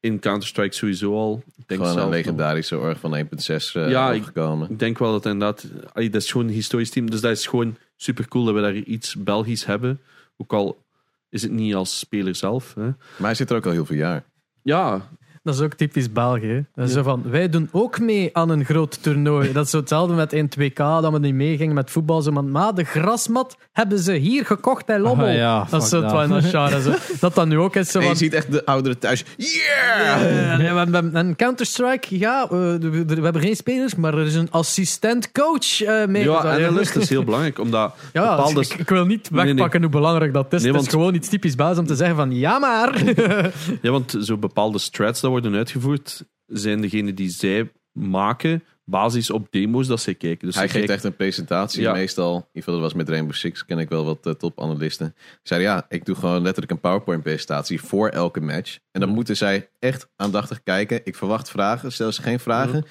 in 0.00 0.18
Counter-Strike 0.18 0.74
sowieso 0.74 1.14
al. 1.14 1.42
Ik 1.56 1.68
denk 1.68 1.80
Gewoon 1.80 1.98
een 1.98 2.08
legendarische 2.08 2.78
org 2.78 2.98
van 3.00 3.14
1.6 3.16 3.74
eh 3.74 3.90
Ja, 3.90 4.12
ik- 4.12 4.78
denk 4.78 4.98
wel 4.98 5.12
dat 5.12 5.24
inderdaad, 5.26 5.66
allee, 5.92 6.10
dat 6.10 6.22
is 6.22 6.30
gewoon 6.30 6.46
een 6.46 6.52
historisch 6.52 6.90
team. 6.90 7.10
Dus 7.10 7.20
dat 7.20 7.30
is 7.30 7.46
gewoon 7.46 7.76
super 7.96 8.28
cool 8.28 8.44
dat 8.44 8.54
we 8.54 8.60
daar 8.60 8.74
iets 8.74 9.14
Belgisch 9.16 9.64
hebben. 9.64 10.00
Ook 10.36 10.52
al 10.52 10.84
is 11.28 11.42
het 11.42 11.50
niet 11.50 11.74
als 11.74 11.98
speler 11.98 12.34
zelf. 12.34 12.74
Hè. 12.74 12.82
Maar 12.82 12.96
hij 13.18 13.34
zit 13.34 13.50
er 13.50 13.56
ook 13.56 13.66
al 13.66 13.72
heel 13.72 13.86
veel 13.86 13.96
jaar. 13.96 14.24
Ja, 14.62 15.08
Dat 15.42 15.54
is 15.54 15.60
ook 15.60 15.74
typisch 15.74 16.12
België. 16.12 16.46
hè. 16.46 16.60
Dat 16.74 16.88
is 16.88 16.94
zo 16.94 17.02
van, 17.02 17.22
wij 17.30 17.48
doen 17.48 17.68
ook 17.72 18.00
mee 18.00 18.30
aan 18.32 18.48
een 18.50 18.64
groot 18.64 19.02
toernooi. 19.02 19.52
Dat 19.52 19.64
is 19.64 19.70
zo 19.70 19.78
hetzelfde 19.78 20.14
met 20.14 20.32
in 20.32 20.50
2K, 20.60 20.74
dat 20.74 21.12
we 21.12 21.18
niet 21.18 21.34
meegingen 21.34 21.74
met 21.74 21.90
voetbal. 21.90 22.22
Zo 22.22 22.32
van, 22.32 22.50
maar 22.50 22.74
de 22.74 22.84
grasmat 22.84 23.56
hebben 23.72 23.98
ze 23.98 24.12
hier 24.12 24.44
gekocht 24.46 24.86
bij 24.86 24.98
Lommel. 24.98 25.26
Ah, 25.26 25.34
ja, 25.34 25.66
dat 25.70 25.82
is 25.82 25.88
zo 25.88 26.02
het 26.02 26.10
dat. 26.10 27.00
Dat 27.20 27.34
dat 27.34 27.46
nu 27.46 27.58
ook 27.58 27.76
is. 27.76 27.90
Zo 27.90 27.98
En 27.98 28.04
je 28.04 28.10
van, 28.10 28.18
ziet 28.18 28.34
echt 28.34 28.52
de 28.52 28.66
ouderen 28.66 28.98
thuis. 28.98 29.24
Yeah! 29.36 30.58
hebben- 30.92 31.14
en 31.14 31.36
Counter-Strike, 31.36 32.18
ja, 32.18 32.42
eh, 32.42 32.48
we, 32.50 33.04
we 33.06 33.22
hebben 33.22 33.42
geen 33.42 33.56
spelers, 33.56 33.94
maar 33.94 34.14
er 34.18 34.26
is 34.26 34.34
een 34.34 34.50
assistent-coach 34.50 35.82
eh, 35.82 36.06
mee. 36.06 36.22
ja 36.22 36.40
Zo, 36.40 36.48
analyst 36.48 36.96
is 36.96 37.08
heel 37.08 37.24
belangrijk, 37.24 37.58
omdat 37.58 37.94
Ja, 38.12 38.36
bepaalde... 38.36 38.60
ik, 38.60 38.74
ik 38.74 38.88
wil 38.88 39.04
niet 39.06 39.30
Nee, 39.30 39.44
wegpakken 39.44 39.80
hoe 39.82 39.90
belangrijk 39.90 40.32
dat 40.32 40.52
is. 40.52 40.62
Nee, 40.62 40.72
het 40.72 40.82
is 40.82 40.88
gewoon 40.88 41.14
iets 41.14 41.28
typisch 41.28 41.54
Belgisch 41.54 41.78
om 41.78 41.86
te 41.86 41.94
zeggen 41.96 42.16
van, 42.16 42.34
ja 42.36 42.58
maar. 42.58 43.02
Ja, 43.82 43.90
want 43.90 44.16
zo 44.20 44.36
bepaalde 44.36 44.78
strats 44.78 45.20
dat 45.20 45.30
worden 45.32 45.54
uitgevoerd, 45.54 46.24
zijn 46.46 46.80
degene 46.80 47.14
die 47.14 47.28
zij 47.30 47.70
maken, 47.92 48.64
basis 48.84 49.30
op 49.30 49.46
demo's 49.50 49.86
dat 49.86 50.00
zij 50.00 50.14
kijken. 50.14 50.46
Dus 50.46 50.54
Hij 50.54 50.64
geeft 50.64 50.76
kijken- 50.76 50.94
echt 50.94 51.04
een 51.04 51.16
presentatie, 51.16 51.82
Ja. 51.82 51.92
meestal. 51.92 52.30
In 52.30 52.36
ieder 52.38 52.50
geval, 52.52 52.74
dat 52.74 52.82
was 52.82 52.94
met 52.94 53.08
Rainbow 53.08 53.34
Six, 53.34 53.64
ken 53.64 53.78
ik 53.78 53.88
wel 53.88 54.04
wat 54.04 54.26
uh, 54.26 54.32
topanalisten. 54.32 55.14
Zeiden, 55.42 55.68
ja, 55.70 55.86
ik 55.88 56.04
doe 56.04 56.14
gewoon 56.14 56.42
letterlijk 56.42 56.72
een 56.72 56.80
PowerPoint-presentatie 56.80 57.80
voor 57.80 58.08
elke 58.08 58.40
match. 58.40 58.78
En 58.90 59.00
dan 59.00 59.08
moeten 59.10 59.36
zij 59.36 59.68
echt 59.78 60.08
aandachtig 60.16 60.62
kijken. 60.62 61.00
Ik 61.04 61.16
verwacht 61.16 61.50
vragen. 61.50 61.92
Stel 61.92 62.12
ze 62.12 62.22
geen 62.22 62.40
vragen, 62.40 62.84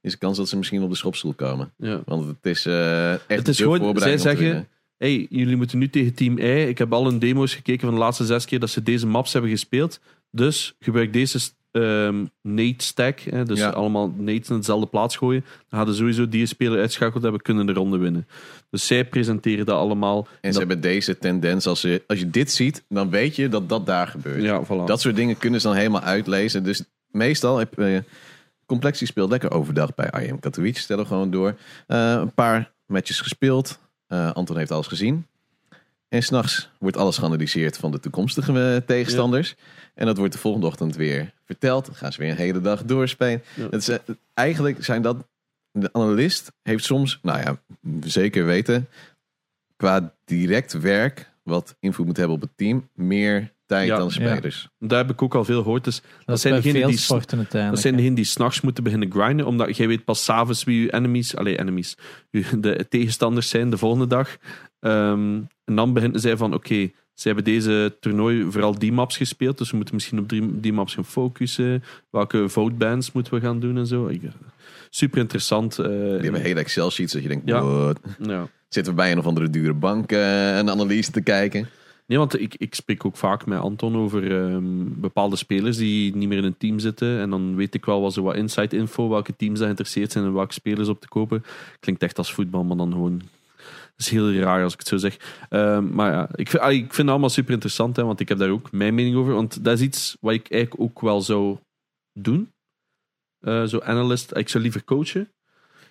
is 0.00 0.12
de 0.12 0.18
kans 0.18 0.36
dat 0.36 0.48
ze 0.48 0.56
misschien 0.56 0.82
op 0.82 0.90
de 0.90 0.96
schopstoel 0.96 1.32
komen. 1.34 1.72
Ja. 1.76 2.02
Want 2.04 2.26
het 2.26 2.36
is 2.46 2.66
eh, 2.66 3.12
echt 3.12 3.26
Het 3.28 3.48
is 3.48 3.58
gewoon, 3.58 3.98
zij 3.98 4.18
zeggen, 4.18 4.68
hey, 4.96 5.26
jullie 5.30 5.56
moeten 5.56 5.78
nu 5.78 5.90
tegen 5.90 6.14
team 6.14 6.38
I. 6.38 6.68
Ik 6.68 6.78
heb 6.78 6.92
al 6.92 7.06
een 7.06 7.18
demo's 7.18 7.54
gekeken 7.54 7.86
van 7.86 7.94
de 7.94 8.00
laatste 8.00 8.24
zes 8.24 8.44
keer 8.44 8.60
dat 8.60 8.70
ze 8.70 8.82
deze 8.82 9.06
maps 9.06 9.32
hebben 9.32 9.50
gespeeld. 9.50 10.00
Dus 10.30 10.74
gebruik 10.80 11.12
deze 11.12 11.38
ehm 11.76 12.24
Nate 12.42 12.84
stack. 12.84 13.20
Hè, 13.20 13.44
dus 13.44 13.58
Ja. 13.58 13.68
allemaal 13.68 14.14
Nates 14.16 14.48
in 14.50 14.56
dezelfde 14.56 14.86
plaats 14.86 15.16
gooien. 15.16 15.44
Dan 15.68 15.78
hadden 15.78 15.94
sowieso 15.96 16.28
die 16.28 16.46
speler 16.46 16.80
uitschakeld 16.80 17.22
hebben, 17.22 17.40
kunnen 17.40 17.66
de 17.66 17.72
ronde 17.72 17.96
winnen. 17.98 18.26
Dus 18.70 18.86
zij 18.86 19.04
presenteren 19.04 19.66
dat 19.66 19.78
allemaal. 19.78 20.26
En 20.40 20.52
ze 20.52 20.58
hebben 20.58 20.80
deze 20.80 21.18
tendens, 21.18 21.66
als 21.66 21.80
je, 21.82 22.02
als 22.06 22.18
je 22.18 22.30
dit 22.30 22.50
ziet, 22.52 22.84
dan 22.88 23.10
weet 23.10 23.36
je 23.36 23.48
dat 23.48 23.68
dat 23.68 23.86
daar 23.86 24.06
gebeurt. 24.06 24.42
ja, 24.42 24.64
voilà. 24.64 24.84
Dat 24.86 25.00
soort 25.00 25.16
dingen 25.16 25.38
kunnen 25.38 25.60
ze 25.60 25.66
dan 25.66 25.76
helemaal 25.76 26.00
uitlezen. 26.02 26.64
Dus 26.64 26.84
meestal 27.10 27.58
heb 27.58 27.74
je 27.76 28.02
Complexie 28.66 29.06
speelt 29.06 29.30
lekker 29.30 29.50
overdag 29.50 29.94
bij 29.94 30.26
IM 30.26 30.38
Katowice. 30.40 30.80
Stel 30.80 31.04
gewoon 31.04 31.30
door. 31.30 31.54
Eh, 31.86 32.12
een 32.12 32.32
paar 32.34 32.72
matches 32.86 33.20
gespeeld. 33.20 33.78
Eh, 34.06 34.32
Anton 34.32 34.56
heeft 34.56 34.70
alles 34.70 34.86
gezien. 34.86 35.26
En 36.08 36.22
s'nachts 36.22 36.70
wordt 36.78 36.96
alles 36.96 37.18
geanalyseerd 37.18 37.76
van 37.76 37.90
de 37.90 38.00
toekomstige 38.00 38.74
eh, 38.74 38.76
tegenstanders. 38.86 39.54
En 39.94 40.06
dat 40.06 40.16
wordt 40.16 40.32
de 40.32 40.38
volgende 40.38 40.66
ochtend 40.66 40.96
weer 40.96 41.32
verteld. 41.44 41.86
Dan 41.86 41.94
gaan 41.94 42.12
ze 42.12 42.20
weer 42.20 42.30
een 42.30 42.36
hele 42.36 42.60
dag 42.60 42.84
doorspelen. 42.84 43.42
Ja. 43.54 43.62
Het 43.62 43.74
is, 43.80 43.88
eh, 43.88 43.98
eigenlijk 44.34 44.84
zijn 44.84 45.02
dat... 45.02 45.16
De 45.70 45.92
analist 45.92 46.52
heeft 46.62 46.84
soms, 46.84 47.18
nou 47.22 47.38
ja, 47.40 47.60
zeker 48.00 48.44
weten... 48.46 48.88
qua 49.76 50.14
direct 50.24 50.72
werk, 50.72 51.30
wat 51.42 51.76
invloed 51.80 52.06
moet 52.06 52.16
hebben 52.16 52.34
op 52.36 52.40
het 52.42 52.56
team... 52.56 52.88
meer 52.94 53.52
tijd 53.66 53.86
Ja. 53.86 53.96
dan 53.96 54.06
de 54.06 54.12
spelers. 54.12 54.68
Daar 54.78 54.98
heb 54.98 55.10
ik 55.10 55.22
ook 55.22 55.34
al 55.34 55.44
veel 55.44 55.62
gehoord. 55.62 55.84
Dus 55.84 56.02
Dat, 56.24 56.40
zijn 56.40 56.54
degenen 56.54 56.80
veel 56.80 56.88
die- 56.90 56.98
sporten 56.98 57.38
uiteindelijk. 57.38 57.72
Dat 57.74 57.80
zijn 57.82 57.94
degenen 57.94 58.14
die 58.16 58.24
s'nachts 58.24 58.60
moeten 58.60 58.84
beginnen 58.84 59.10
grinden, 59.12 59.46
omdat 59.46 59.76
jij 59.76 59.88
weet 59.88 60.04
pas 60.04 60.24
s'avonds 60.24 60.64
wie 60.64 60.82
je 60.82 60.92
enemies, 60.92 61.36
allee, 61.36 61.58
enemies, 61.58 61.96
de 62.58 62.86
tegenstanders 62.88 63.48
zijn 63.48 63.70
de 63.70 63.78
volgende 63.78 64.06
dag. 64.06 64.36
Ehm, 64.90 65.40
en 65.64 65.74
dan 65.76 65.92
beginnen 65.92 66.20
zij 66.20 66.36
van, 66.36 66.54
oké, 66.54 66.90
ze 67.14 67.26
hebben 67.26 67.44
deze 67.44 67.96
toernooi 68.00 68.46
vooral 68.50 68.78
die 68.78 68.92
maps 68.92 69.16
gespeeld, 69.16 69.58
dus 69.58 69.70
we 69.70 69.76
moeten 69.76 69.94
misschien 69.94 70.18
op 70.18 70.28
die, 70.28 70.60
die 70.60 70.72
maps 70.72 70.94
gaan 70.94 71.04
focussen. 71.04 71.82
Welke 72.10 72.48
votebands 72.48 73.12
moeten 73.12 73.34
we 73.34 73.40
gaan 73.40 73.60
doen 73.60 73.76
en 73.76 73.86
zo. 73.86 74.06
Ik- 74.06 74.22
Super 74.90 75.18
interessant. 75.18 75.78
eh, 75.78 75.86
Die 75.88 75.98
hebben 76.20 76.40
hele 76.40 76.60
Excel-sheets 76.60 77.12
dat 77.12 77.22
je 77.22 77.28
denkt, 77.28 77.48
Ja. 77.48 77.62
what? 77.62 78.00
ja. 78.22 78.48
Zitten 78.68 78.92
we 78.92 78.98
bij 78.98 79.12
een 79.12 79.18
of 79.18 79.26
andere 79.26 79.50
dure 79.50 79.72
bank 79.74 80.12
eh, 80.12 80.56
een 80.56 80.70
analyse 80.70 81.10
te 81.10 81.20
kijken? 81.20 81.68
Nee, 82.06 82.18
want 82.18 82.40
ik, 82.40 82.54
ik 82.58 82.74
spreek 82.74 83.04
ook 83.04 83.16
vaak 83.16 83.46
met 83.46 83.58
Anton 83.58 83.96
over 83.96 84.36
ehm, 84.40 84.64
bepaalde 85.00 85.36
spelers 85.36 85.76
die 85.76 86.16
niet 86.16 86.28
meer 86.28 86.38
in 86.38 86.44
een 86.44 86.56
team 86.58 86.78
zitten. 86.78 87.20
En 87.20 87.30
dan 87.30 87.56
weet 87.56 87.74
ik 87.74 87.84
wel 87.84 88.00
wat, 88.00 88.12
zo 88.12 88.22
wat 88.22 88.34
inside 88.36 88.76
info, 88.76 89.08
welke 89.08 89.36
teams 89.36 89.54
daar 89.54 89.64
geïnteresseerd 89.64 90.12
zijn 90.12 90.24
en 90.24 90.32
welke 90.32 90.52
spelers 90.52 90.88
op 90.88 91.00
te 91.00 91.08
kopen. 91.08 91.44
Klinkt 91.80 92.02
echt 92.02 92.18
als 92.18 92.32
voetbal, 92.32 92.64
maar 92.64 92.76
dan 92.76 92.92
gewoon... 92.92 93.20
Is 93.96 94.08
heel 94.08 94.32
raar 94.32 94.62
als 94.62 94.72
ik 94.72 94.78
het 94.78 94.88
zo 94.88 94.96
zeg. 94.96 95.16
Ehm, 95.48 95.94
maar 95.94 96.12
ja, 96.12 96.28
ik 96.34 96.50
vind, 96.50 96.62
ah, 96.62 96.72
ik 96.72 96.78
vind 96.78 96.96
het 96.96 97.08
allemaal 97.08 97.28
super 97.28 97.52
interessant, 97.52 97.96
hè, 97.96 98.04
want 98.04 98.20
ik 98.20 98.28
heb 98.28 98.38
daar 98.38 98.50
ook 98.50 98.72
mijn 98.72 98.94
mening 98.94 99.16
over. 99.16 99.34
Want 99.34 99.64
dat 99.64 99.78
is 99.78 99.84
iets 99.84 100.16
wat 100.20 100.32
ik 100.32 100.50
eigenlijk 100.50 100.82
ook 100.82 101.00
wel 101.00 101.20
zou 101.20 101.58
doen. 102.12 102.52
Eh, 103.40 103.64
zo 103.64 103.80
analyst, 103.80 104.36
ik 104.36 104.48
zou 104.48 104.62
liever 104.62 104.84
coachen. 104.84 105.30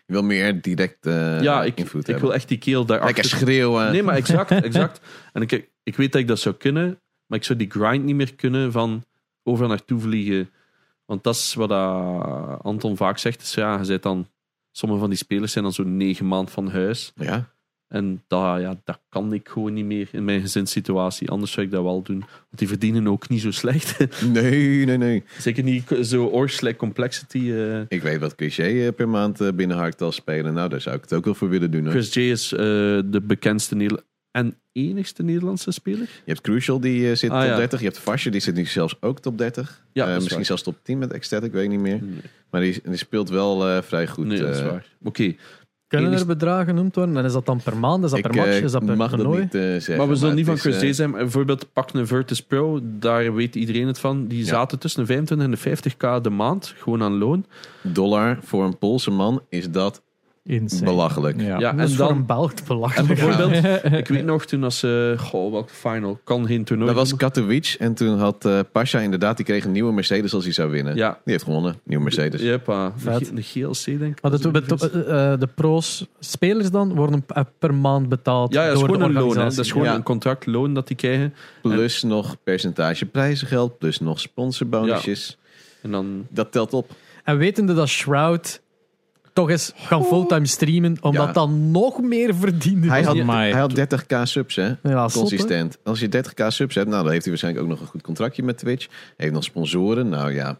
Je 0.06 0.14
wil 0.14 0.23
meer 0.23 0.61
direct 0.61 1.06
eh 1.06 1.41
ja, 1.41 1.64
ik, 1.64 1.77
invloed 1.77 2.02
ik 2.02 2.07
hebben. 2.07 2.26
wil 2.26 2.34
echt 2.34 2.48
die 2.48 2.57
keel 2.57 2.86
daarachter. 2.86 3.15
Lekker 3.23 3.40
schreeuwen. 3.40 3.91
Nee, 3.91 4.03
maar 4.03 4.15
exact, 4.15 4.52
exact. 4.52 4.99
En 5.34 5.41
ik, 5.41 5.69
ik 5.84 5.95
weet 5.95 6.11
dat 6.11 6.22
ik 6.22 6.27
dat 6.27 6.40
zou 6.40 6.56
kunnen, 6.56 6.99
maar 7.26 7.38
ik 7.38 7.45
zou 7.45 7.60
die 7.60 7.72
grind 7.72 8.03
niet 8.03 8.15
meer 8.15 8.36
kunnen 8.36 8.72
van 8.72 9.03
overal 9.44 9.69
naartoe 9.69 9.99
vliegen. 9.99 10.49
Want 11.06 11.23
dat 11.23 11.36
is 11.36 11.53
wat 11.53 11.72
Anton 12.61 12.98
vaak 12.98 13.18
zegt. 13.18 13.41
Is, 13.41 13.53
ja, 13.53 13.80
je 13.80 13.88
bent 13.88 14.03
dan, 14.03 14.27
sommige 14.72 15.02
van 15.02 15.10
die 15.10 15.18
spelers 15.18 15.52
zijn 15.52 15.64
dan 15.64 15.73
zo'n 15.73 15.98
negen 15.98 16.27
maanden 16.27 16.53
van 16.53 16.69
huis. 16.69 17.11
Ja, 17.15 17.55
En 17.88 18.24
dat, 18.28 18.60
ja, 18.62 18.82
dat 18.84 18.99
kan 19.10 19.34
ik 19.34 19.48
gewoon 19.49 19.74
niet 19.74 19.86
meer 19.86 20.07
in 20.12 20.26
mijn 20.26 20.41
gezinssituatie. 20.41 21.30
Anders 21.30 21.52
zou 21.52 21.66
ik 21.66 21.72
dat 21.72 21.84
wel 21.84 22.02
doen. 22.02 22.20
Want 22.20 22.30
die 22.57 22.68
verdienen 22.68 23.07
ook 23.07 23.30
niet 23.30 23.41
zo 23.41 23.52
slecht. 23.52 23.98
Nee, 24.34 24.86
nee, 24.86 24.98
nee. 24.98 25.24
Zeker 25.40 25.64
niet 25.64 25.88
zo 26.02 26.26
Orsley 26.26 26.76
Complexity. 26.76 27.52
eh. 27.52 27.80
Ik 27.88 28.02
weet 28.02 28.20
wat 28.20 28.36
cliché 28.36 28.64
eh, 28.86 28.94
per 28.95 29.10
maand 29.10 29.41
eh, 29.41 29.52
binnen 29.53 29.78
Hardtal 29.78 30.12
spelen. 30.12 30.53
Nou, 30.53 30.70
daar 30.70 30.82
zou 30.82 30.95
ik 30.95 31.02
het 31.02 31.14
ook 31.14 31.26
wel 31.26 31.34
voor 31.36 31.49
willen 31.49 31.72
doen. 31.72 31.84
Hoor. 31.84 31.91
Chris 31.91 32.14
J 32.14 32.20
is 32.20 32.48
de 32.49 33.22
bekendste 33.24 34.03
en 34.32 34.56
enigste 34.72 35.24
Nederlandse 35.24 35.72
speler. 35.72 35.99
Je 36.02 36.07
hebt 36.32 36.41
Crucial, 36.41 36.80
die 36.80 37.16
zit 37.16 37.30
Ah, 37.30 37.40
top 37.40 37.49
ja. 37.49 37.56
30. 37.56 37.80
Je 37.80 37.86
hebt 37.86 37.99
Fasje, 37.99 38.30
die 38.30 38.41
zit 38.41 38.56
nu 38.56 38.66
zelfs 38.66 38.95
ook 39.02 39.20
top 39.20 39.38
30. 39.38 39.84
Ja, 39.94 40.02
Eh, 40.03 40.07
dat 40.07 40.07
is 40.07 40.16
misschien 40.16 40.36
waar. 40.38 40.45
zelfs 40.45 40.64
top 40.64 40.78
10 40.84 40.98
met 40.98 41.14
Ecstatic, 41.14 41.52
weet 41.52 41.64
ik 41.64 41.70
niet 41.70 41.80
meer. 41.80 41.99
Nee, 42.02 42.20
Maar 42.49 42.62
die, 42.62 42.82
die 42.84 42.98
speelt 42.98 43.30
wel 43.30 43.84
vrij 43.84 44.07
goed. 44.07 44.26
nee, 44.26 44.40
dat 44.40 44.56
is 44.56 44.62
waar. 44.62 44.86
Oké, 45.03 45.36
Kunnen 45.88 46.14
er 46.14 46.26
bedragen 46.26 46.66
genoemd 46.66 46.95
worden? 46.95 47.18
En 47.18 47.26
is 47.26 47.34
dat 47.34 47.45
dan 47.45 47.62
per 47.64 47.78
maand? 47.78 48.03
Is 48.03 48.12
dat 48.12 48.22
per 48.22 48.30
ik 48.30 48.36
match? 48.36 48.49
eh, 48.49 48.62
Is 48.64 48.72
dat 48.72 48.86
per 48.86 48.98
mag 48.98 49.10
dat 49.10 49.20
toernooi? 49.20 49.41
niet 49.41 49.56
eh, 49.56 49.62
zeggen. 49.62 49.98
maar 49.98 50.07
we 50.07 50.16
zullen 50.16 50.36
niet 50.36 50.45
van 50.45 50.57
Chris 50.57 50.82
eh, 50.82 50.94
zijn. 50.94 51.12
Bijvoorbeeld 51.12 51.74
pak 51.74 51.94
een 51.94 52.07
Virtus 52.07 52.41
Pro, 52.41 52.80
daar 52.84 53.34
weet 53.34 53.56
iedereen 53.56 53.88
het 53.88 53.99
van. 53.99 54.28
Die 54.28 54.40
Ja. 54.40 54.45
zaten 54.45 54.80
tussen 54.80 54.99
de 55.02 55.07
25 55.07 55.45
en 55.48 55.52
de 55.53 55.57
50k 56.18 56.22
de 56.22 56.30
maand, 56.30 56.74
gewoon 56.78 57.03
aan 57.03 57.18
loon. 57.18 57.45
dollar 57.82 58.38
voor 58.44 58.64
een 58.64 58.78
Poolse 58.78 59.12
man 59.12 59.41
is 59.49 59.72
dat 59.72 60.02
Insane. 60.47 60.85
belachelijk. 60.85 61.41
Ja. 61.41 61.59
Ja, 61.59 61.77
en 61.77 61.89
voor 61.89 61.97
dan- 62.07 62.15
een 62.17 62.26
Belg 62.26 62.51
En 62.53 62.65
belachelijk. 62.67 63.07
bijvoorbeeld, 63.07 63.63
ik 64.01 64.07
weet 64.07 64.26
nog 64.26 64.45
toen 64.45 64.63
als 64.63 64.80
ze, 64.80 65.15
goh, 65.17 65.51
welke 65.51 65.73
final, 65.73 66.19
kan 66.23 66.45
geen 66.47 66.63
toernooi. 66.63 66.88
Dat 66.93 66.99
was. 66.99 67.15
Katowice 67.15 67.77
en 67.77 67.93
toen 67.93 68.17
had 68.19 68.45
eh 68.45 68.59
Pasha 68.72 68.99
inderdaad, 68.99 69.38
die 69.38 69.45
kreeg 69.45 69.65
een 69.65 69.72
nieuwe 69.72 69.93
Mercedes 69.93 70.34
als 70.34 70.43
hij 70.43 70.53
zou 70.53 70.69
winnen. 70.72 70.95
Ja, 70.95 71.09
Die 71.11 71.19
heeft 71.34 71.43
gewonnen, 71.43 71.76
nieuwe 71.84 72.03
Mercedes. 72.03 72.41
De, 72.41 72.91
Vet. 72.95 73.27
G- 73.27 73.31
de 73.34 73.41
GLC 73.41 73.85
denk 73.99 74.17
ik. 74.17 74.22
Maar 74.22 74.31
de, 74.31 74.51
de, 74.51 75.03
eh, 75.07 75.31
eh, 75.34 75.39
de 75.39 75.47
pro's, 75.47 76.05
spelers 76.19 76.72
dan, 76.72 76.95
worden 76.95 77.26
per 77.59 77.73
maand 77.73 78.09
betaald 78.09 78.53
ja, 78.53 78.61
ja, 78.61 78.65
dat 78.67 78.76
is 78.76 78.80
door 78.84 78.93
gewoon 78.93 79.11
de 79.13 79.19
een 79.19 79.26
loon. 79.26 79.38
Hè. 79.38 79.43
Dat 79.43 79.57
is 79.57 79.72
gewoon 79.72 79.88
Ja. 79.88 79.95
een 79.95 80.03
contractloon 80.03 80.73
dat 80.73 80.88
die 80.88 80.95
krijgen. 80.95 81.34
Plus 81.61 82.03
nog 82.03 82.35
percentage 82.43 83.05
prijzengeld, 83.05 83.77
plus 83.77 83.99
nog 83.99 84.19
sponsorbonusjes. 84.19 85.38
En 85.81 85.91
dan, 85.91 86.27
Dat 86.30 86.51
telt 86.51 86.73
op. 86.73 86.91
En 87.23 87.38
wetende 87.38 87.73
dat 87.73 87.88
Shroud 87.88 88.61
toch 89.36 89.49
eens 89.49 89.72
gaan 89.76 90.03
fulltime 90.03 90.45
streamen, 90.45 90.98
omdat 91.02 91.26
Ja. 91.26 91.32
dan 91.32 91.72
nog 91.72 92.02
meer 92.02 92.36
verdiende. 92.36 92.88
Hij 92.88 93.03
had, 93.03 93.20
Amai. 93.20 93.52
hij 93.52 93.60
had 93.60 93.76
30k 93.76 94.24
subs, 94.24 94.56
hè? 94.56 94.68
ja, 94.84 95.07
zot, 95.07 95.14
hè? 95.14 95.20
Consistent. 95.20 95.78
Als 95.84 95.99
je 95.99 96.07
30k 96.10 96.48
subs 96.48 96.76
hebt, 96.76 96.90
nou, 96.90 97.02
dan 97.03 97.12
heeft 97.12 97.22
hij 97.26 97.32
waarschijnlijk 97.32 97.64
ook 97.66 97.72
nog 97.72 97.82
een 97.82 97.88
goed 97.88 98.02
contractje 98.02 98.44
met 98.44 98.57
Twitch. 98.57 98.88
Hij 98.88 98.95
heeft 99.18 99.34
nog 99.34 99.44
sponsoren. 99.44 100.10
Nou 100.10 100.34
ja, 100.34 100.60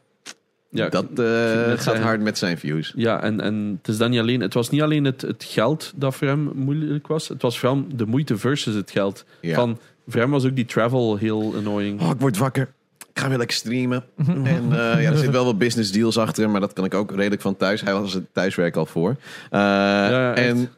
ja, 0.69 0.89
dat 0.89 1.03
ik- 1.03 1.10
eh, 1.10 1.26
net 1.26 1.68
gaat 1.69 1.81
zeggen. 1.84 2.03
hard 2.03 2.22
met 2.22 2.38
zijn 2.38 2.57
views. 2.57 2.93
ja 2.95 3.22
en, 3.23 3.41
en 3.41 3.77
het 3.77 3.88
is 3.88 3.97
dan 3.97 4.10
niet 4.10 4.19
alleen, 4.19 4.41
het 4.41 4.53
was 4.53 4.69
niet 4.69 4.81
alleen 4.81 5.03
het, 5.03 5.22
het 5.22 5.43
geld 5.43 5.93
dat 5.95 6.15
voor 6.15 6.27
hem 6.27 6.52
moeilijk 6.56 7.07
was. 7.07 7.27
Het 7.27 7.41
was 7.41 7.60
vooral 7.60 7.84
de 7.95 8.06
moeite 8.06 8.38
versus 8.38 8.76
het 8.76 8.91
geld. 8.91 9.26
Ja. 9.41 9.56
Van, 9.56 9.77
voor 10.07 10.19
hem 10.22 10.30
was 10.31 10.45
ook 10.45 10.56
die 10.56 10.65
travel 10.65 11.15
heel 11.18 11.53
annoying. 11.57 12.02
Oh, 12.02 12.10
ik 12.10 12.19
word 12.19 12.38
wakker. 12.38 12.73
Ik 13.15 13.21
ga 13.21 13.27
weer 13.29 13.37
lekker 13.37 13.55
streamen. 13.57 14.03
en 14.27 14.63
eh, 14.71 15.01
ja, 15.01 15.11
er 15.11 15.17
zit 15.25 15.29
wel 15.29 15.45
wat 15.45 15.57
business 15.57 15.91
deals 15.91 16.17
achter, 16.17 16.49
maar 16.49 16.59
dat 16.59 16.73
kan 16.73 16.85
ik 16.85 16.93
ook 16.93 17.11
redelijk 17.11 17.41
van 17.41 17.57
thuis. 17.57 17.81
Hij 17.81 17.93
was 17.93 18.13
het 18.13 18.25
thuiswerk 18.33 18.75
al 18.75 18.85
voor. 18.85 19.09
Eh, 19.09 19.59
ja, 19.59 20.33
en 20.35 20.69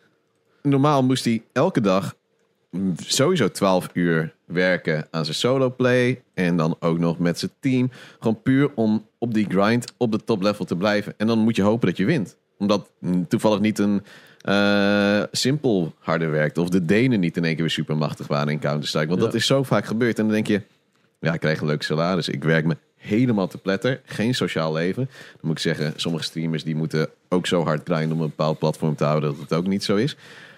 normaal 0.61 1.03
moest 1.03 1.25
hij 1.25 1.43
elke 1.53 1.81
dag 1.81 2.15
sowieso 2.97 3.51
12 3.51 3.89
uur 3.93 4.33
werken 4.45 5.07
aan 5.11 5.23
zijn 5.25 5.35
solo 5.37 5.73
play. 5.75 6.21
En 6.33 6.57
dan 6.57 6.75
ook 6.79 6.99
nog 6.99 7.19
met 7.19 7.39
zijn 7.39 7.51
team. 7.59 7.91
Gewoon 8.19 8.41
puur 8.41 8.69
om 8.75 9.07
op 9.17 9.33
die 9.33 9.45
grind 9.49 9.93
op 9.97 10.11
de 10.11 10.23
top 10.23 10.41
level 10.41 10.65
te 10.65 10.75
blijven. 10.75 11.13
En 11.17 11.27
dan 11.27 11.39
moet 11.39 11.55
je 11.55 11.61
hopen 11.61 11.87
dat 11.87 11.97
je 11.97 12.05
wint. 12.05 12.37
Omdat 12.57 12.89
toevallig 13.27 13.59
niet 13.59 13.79
een 13.79 14.03
eh, 14.41 15.21
simpel 15.31 15.93
harder 15.99 16.31
werkt. 16.31 16.57
Of 16.57 16.69
de 16.69 16.85
Denen 16.85 17.19
niet 17.19 17.37
in 17.37 17.43
één 17.43 17.53
keer 17.53 17.61
weer 17.63 17.71
supermachtig 17.71 18.27
waren 18.27 18.49
in 18.49 18.59
Counter-Strike. 18.59 19.07
Want 19.07 19.19
Ja. 19.19 19.25
dat 19.25 19.35
is 19.35 19.45
zo 19.45 19.63
vaak 19.63 19.85
gebeurd. 19.85 20.17
En 20.19 20.23
dan 20.25 20.33
denk 20.33 20.47
je, 20.47 20.61
ja, 21.19 21.33
ik 21.33 21.39
krijg 21.39 21.59
een 21.61 21.67
leuk 21.67 21.83
salaris. 21.83 22.27
Ik 22.29 22.43
werk 22.43 22.65
me 22.65 22.77
helemaal 22.97 23.47
te 23.47 23.57
pletter. 23.57 24.01
Geen 24.05 24.35
sociaal 24.35 24.73
leven. 24.73 25.05
Dan 25.05 25.39
moet 25.41 25.51
ik 25.51 25.59
zeggen, 25.61 25.93
sommige 25.95 26.23
streamers 26.23 26.63
die 26.63 26.75
moeten 26.75 27.09
ook 27.29 27.47
zo 27.47 27.63
hard 27.63 27.81
grinden 27.89 28.11
om 28.17 28.21
een 28.21 28.29
bepaald 28.29 28.59
platform 28.59 28.95
te 28.95 29.03
houden 29.03 29.29
dat 29.31 29.39
het 29.39 29.53
ook 29.53 29.67
niet 29.67 29.83
zo 29.83 29.95
is. 29.95 30.15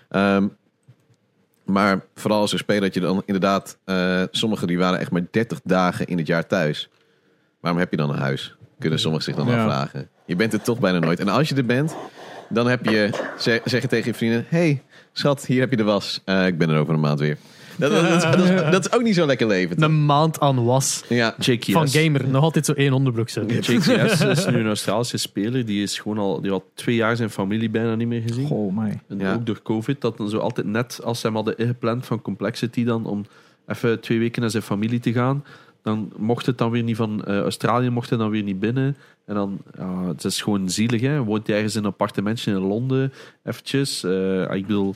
Ehm, 0.10 0.48
maar 1.66 2.02
vooral 2.16 2.40
als 2.40 2.52
een 2.52 2.58
speler 2.58 2.82
dat 2.82 2.94
je 2.94 3.00
dan 3.00 3.24
inderdaad, 3.26 3.78
eh 3.86 4.24
sommigen 4.32 4.68
die 4.68 4.78
waren 4.78 5.00
echt 5.00 5.12
maar 5.12 5.26
30 5.32 5.60
dagen 5.64 6.08
in 6.08 6.18
het 6.18 6.28
jaar 6.28 6.48
thuis. 6.48 6.90
Waarom 7.60 7.80
heb 7.80 7.92
je 7.92 7.98
dan 7.98 8.10
een 8.10 8.20
huis? 8.20 8.56
Kunnen 8.80 9.00
sommigen 9.00 9.26
zich 9.26 9.36
dan 9.36 9.48
Ja. 9.48 9.58
afvragen. 9.66 10.10
Je 10.26 10.36
bent 10.36 10.54
er 10.54 10.62
toch 10.62 10.80
bijna 10.80 11.00
nooit. 11.00 11.20
En 11.20 11.28
als 11.28 11.50
je 11.50 11.56
er 11.56 11.66
bent, 11.66 11.96
dan 12.50 12.68
heb 12.68 12.86
je, 12.86 13.10
zeg, 13.38 13.62
zeg 13.64 13.82
je 13.82 13.88
tegen 13.88 14.08
je 14.08 14.14
vrienden: 14.14 14.46
hey, 14.48 14.82
schat, 15.14 15.46
hier 15.46 15.60
heb 15.60 15.70
je 15.70 15.78
de 15.78 15.84
was. 15.84 16.22
Eh, 16.26 16.48
ik 16.48 16.58
ben 16.58 16.70
er 16.70 16.80
over 16.80 16.94
een 16.94 17.00
maand 17.00 17.20
weer. 17.20 17.38
Dat, 17.80 17.92
dat, 17.92 18.22
dat, 18.22 18.22
dat 18.22 18.40
is, 18.50 18.72
dat 18.72 18.86
is 18.86 18.92
ook 18.92 19.04
niet 19.04 19.16
zo'n 19.16 19.28
lekker 19.28 19.48
leven. 19.48 19.76
toch? 19.76 19.86
Een 19.86 20.06
maand 20.06 20.40
aan 20.40 20.66
was. 20.66 21.04
Ja. 21.10 21.36
Van 21.60 21.88
gamer, 21.88 22.28
nog 22.28 22.44
altijd 22.44 22.66
zo 22.66 22.74
één 22.74 22.94
onderbroek 22.94 23.30
zo. 23.30 23.44
JKS 23.48 24.22
is 24.38 24.46
nu 24.46 24.60
een 24.60 24.68
Australische 24.68 25.18
speler. 25.18 25.66
Die 25.66 25.84
is 25.84 26.00
gewoon 26.00 26.18
al, 26.18 26.42
die 26.42 26.52
had 26.52 26.64
twee 26.74 26.96
jaar 26.96 27.16
zijn 27.16 27.30
familie 27.30 27.70
bijna 27.70 27.96
niet 27.96 28.08
meer 28.08 28.22
gezien. 28.22 28.50
Oh 28.50 28.78
my. 28.78 29.00
En 29.08 29.20
Ja. 29.20 29.34
ook 29.34 29.46
door 29.46 29.62
COVID, 29.64 30.02
dat 30.02 30.18
dan 30.18 30.30
zo 30.30 30.38
altijd 30.38 30.68
net 30.68 31.00
als 31.04 31.20
ze 31.20 31.26
hem 31.26 31.36
hadden 31.36 31.58
ingepland 31.58 32.06
van 32.06 32.22
Complexity 32.22 32.84
dan 32.84 33.06
om 33.06 33.26
even 33.68 34.00
twee 34.00 34.20
weken 34.20 34.42
naar 34.42 34.52
zijn 34.52 34.64
familie 34.64 35.00
te 35.00 35.12
gaan, 35.14 35.44
dan 35.84 36.12
mocht 36.18 36.46
het 36.46 36.58
dan 36.58 36.72
weer 36.72 36.84
niet 36.84 36.96
van 36.96 37.26
eh, 37.26 37.40
Australië, 37.40 37.90
mocht 37.90 38.10
het 38.10 38.20
dan 38.20 38.30
weer 38.30 38.44
niet 38.44 38.60
binnen. 38.60 38.96
En 39.26 39.36
dan, 39.36 39.58
ja, 39.78 40.08
het 40.08 40.24
is 40.24 40.42
gewoon 40.42 40.70
zielig, 40.70 41.02
hè. 41.02 41.24
Woont 41.24 41.48
hij 41.48 41.56
ergens 41.56 41.76
in 41.76 41.84
een 41.84 41.90
appartementje 41.90 42.52
in 42.52 42.58
Londen, 42.58 43.14
eventjes. 43.44 44.04
Eh, 44.04 44.42
ik 44.42 44.68
bedoel, 44.68 44.96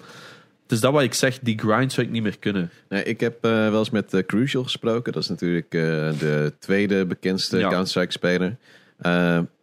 is 0.73 0.79
dat 0.79 0.93
wat 0.93 1.01
ik 1.01 1.13
zeg, 1.13 1.39
die 1.39 1.59
grind 1.59 1.93
zou 1.93 2.07
ik 2.07 2.13
niet 2.13 2.23
meer 2.23 2.39
kunnen. 2.39 2.71
Nee, 2.89 3.03
ik 3.03 3.19
heb 3.19 3.45
eh, 3.45 3.51
wel 3.51 3.79
eens 3.79 3.89
met 3.89 4.13
eh, 4.13 4.23
Crucial 4.25 4.63
gesproken. 4.63 5.13
Dat 5.13 5.23
is 5.23 5.29
natuurlijk 5.29 5.73
eh, 5.73 5.81
de 6.19 6.53
tweede 6.59 7.05
bekendste 7.05 7.57
Ja. 7.57 7.69
Counter-Strike-speler. 7.69 8.57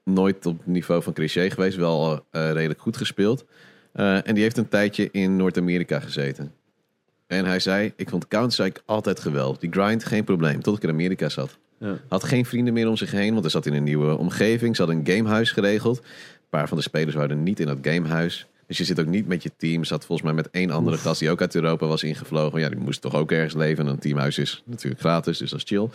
Nooit 0.05 0.47
op 0.47 0.59
het 0.59 0.66
niveau 0.66 1.03
van 1.03 1.12
Cliché 1.12 1.51
geweest, 1.51 1.77
wel 1.77 2.27
redelijk 2.31 2.81
goed 2.81 2.97
gespeeld. 2.97 3.45
En 3.93 4.35
die 4.35 4.43
heeft 4.43 4.57
een 4.57 4.69
tijdje 4.69 5.09
in 5.12 5.37
Noord-Amerika 5.37 6.01
gezeten. 6.01 6.53
En 7.27 7.45
hij 7.45 7.61
zei, 7.61 7.93
ik 7.97 8.09
vond 8.09 8.28
Counter-Strike 8.28 8.81
altijd 8.85 9.20
geweldig. 9.20 9.59
Die 9.59 9.73
grind, 9.73 10.05
geen 10.05 10.24
probleem, 10.24 10.62
tot 10.62 10.77
ik 10.77 10.82
in 10.82 10.89
Amerika 10.89 11.28
zat. 11.28 11.59
Ja. 11.78 11.99
Had 12.09 12.24
geen 12.24 12.45
vrienden 12.47 12.74
meer 12.74 12.89
om 12.89 12.97
zich 12.97 13.11
heen, 13.11 13.31
want 13.31 13.41
hij 13.41 13.51
zat 13.51 13.66
in 13.66 13.74
een 13.74 13.85
nieuwe 13.85 14.16
omgeving. 14.16 14.77
Ze 14.77 14.82
hadden 14.82 15.01
een 15.05 15.15
gamehuis 15.16 15.51
geregeld. 15.51 15.99
Een 15.99 16.05
paar 16.51 16.69
van 16.69 16.77
de 16.77 16.82
spelers 16.82 17.15
waren 17.15 17.43
niet 17.43 17.61
in 17.61 17.66
dat 17.66 17.78
gamehuis. 17.82 18.47
Dus 18.70 18.78
je 18.78 18.84
zit 18.84 19.01
ook 19.01 19.06
niet 19.06 19.26
met 19.26 19.42
je 19.42 19.51
team. 19.56 19.84
Zat 19.84 20.05
volgens 20.05 20.26
mij 20.26 20.36
met 20.36 20.51
één 20.51 20.70
andere 20.70 20.97
gast 20.97 21.20
die 21.20 21.30
ook 21.30 21.40
uit 21.40 21.55
Europa 21.55 21.86
was 21.86 22.02
ingevlogen. 22.02 22.60
Ja, 22.60 22.68
die 22.68 22.78
moest 22.78 23.01
toch 23.01 23.14
ook 23.14 23.32
ergens 23.32 23.55
leven. 23.55 23.84
En 23.86 23.90
een 23.90 23.98
teamhuis 23.98 24.38
is 24.38 24.62
natuurlijk 24.64 25.01
gratis, 25.01 25.38
dus 25.38 25.51
dat 25.51 25.59
is 25.59 25.64
chill. 25.66 25.88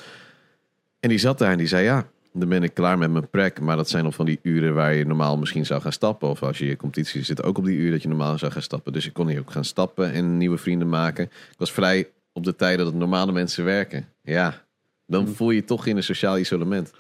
En 1.00 1.10
die 1.10 1.18
zat 1.18 1.38
daar 1.38 1.52
en 1.52 1.58
die 1.58 1.68
zei, 1.68 1.84
ja, 1.84 2.08
dan 2.34 2.50
ben 2.50 2.64
ik 2.64 2.74
klaar 2.74 2.98
met 2.98 3.12
mijn 3.12 3.30
prek. 3.30 3.60
Maar 3.60 3.76
dat 3.76 3.90
zijn 3.90 4.04
nog 4.04 4.16
van 4.16 4.26
die 4.26 4.40
uren 4.42 4.74
waar 4.74 4.94
je 4.94 5.06
normaal 5.06 5.38
misschien 5.38 5.66
zou 5.66 5.82
gaan 5.82 5.92
stappen. 5.92 6.30
Of 6.30 6.44
als 6.44 6.58
je 6.58 6.66
je 6.66 6.76
competitie 6.76 7.24
zit 7.24 7.44
ook 7.44 7.58
op 7.58 7.66
die 7.66 7.78
uur 7.78 7.92
dat 7.92 8.02
je 8.02 8.08
normaal 8.08 8.38
zou 8.38 8.52
gaan 8.52 8.62
stappen. 8.62 8.94
Dus 8.94 9.06
ik 9.06 9.14
kon 9.14 9.28
hier 9.28 9.40
ook 9.40 9.52
gaan 9.52 9.66
stappen 9.66 10.12
en 10.12 10.38
nieuwe 10.38 10.58
vrienden 10.58 10.90
maken. 10.90 11.24
Ik 11.26 11.58
was 11.58 11.72
vrij 11.72 12.08
op 12.34 12.44
de 12.44 12.56
tijden 12.56 12.86
dat 12.86 12.94
normale 12.94 13.32
mensen 13.32 13.66
werken. 13.66 14.08
Ja, 14.22 14.64
dan 15.08 15.28
voel 15.28 15.50
je 15.50 15.56
je 15.56 15.66
toch 15.66 15.86
in 15.86 15.98
een 15.98 16.04
sociaal 16.04 16.38
isolement. 16.38 16.92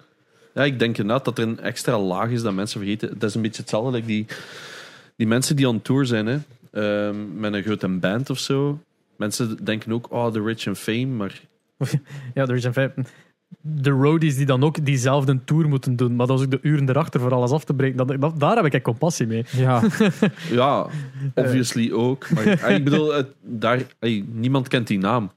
Ja, 0.53 0.63
ik 0.63 0.79
denk 0.79 0.97
inderdaad 0.97 1.25
dat 1.25 1.37
er 1.37 1.47
een 1.47 1.59
extra 1.59 1.99
laag 1.99 2.29
is 2.29 2.41
dat 2.41 2.53
mensen 2.53 2.79
vergeten. 2.79 3.19
Dat 3.19 3.29
is 3.29 3.35
een 3.35 3.41
beetje 3.41 3.61
hetzelfde. 3.61 3.91
like 3.91 4.07
die, 4.07 4.25
die 5.15 5.27
mensen 5.27 5.55
die 5.55 5.67
on 5.69 5.81
tour 5.81 6.05
zijn, 6.05 6.25
hè, 6.25 6.37
ehm, 6.71 7.39
met 7.39 7.53
een 7.53 7.63
grote 7.63 7.87
band 7.87 8.29
of 8.29 8.39
zo. 8.39 8.79
Mensen 9.17 9.57
denken 9.65 9.91
ook, 9.91 10.07
oh, 10.11 10.27
the 10.31 10.41
rich 10.43 10.67
and 10.67 10.77
fame. 10.77 11.05
Maar 11.05 11.41
Ja, 12.33 12.45
er 12.47 12.59
zijn 12.59 12.73
vijf. 12.73 12.91
De 13.61 13.89
roadies 13.89 14.35
die 14.35 14.45
dan 14.45 14.63
ook 14.63 14.85
diezelfde 14.85 15.39
tour 15.43 15.67
moeten 15.67 15.95
doen, 15.95 16.15
maar 16.15 16.27
dat 16.27 16.39
is 16.39 16.45
ook 16.45 16.51
de 16.51 16.59
uren 16.61 16.89
erachter 16.89 17.19
voor 17.19 17.33
alles 17.33 17.51
af 17.51 17.63
te 17.65 17.73
breken. 17.73 17.97
Dat, 17.97 18.21
dat- 18.21 18.39
daar 18.39 18.55
heb 18.55 18.65
ik 18.65 18.73
echt 18.73 18.83
compassie 18.83 19.27
mee. 19.27 19.45
Ja. 19.51 19.81
ja, 20.51 20.87
obviously 21.35 21.91
ook. 21.91 22.29
Maar 22.29 22.71
ik 22.71 22.83
bedoel, 22.83 23.13
het, 23.13 23.27
daar, 23.41 23.81
ey, 23.99 24.25
niemand 24.31 24.67
kent 24.67 24.87
die 24.87 24.97
naam. 24.99 25.31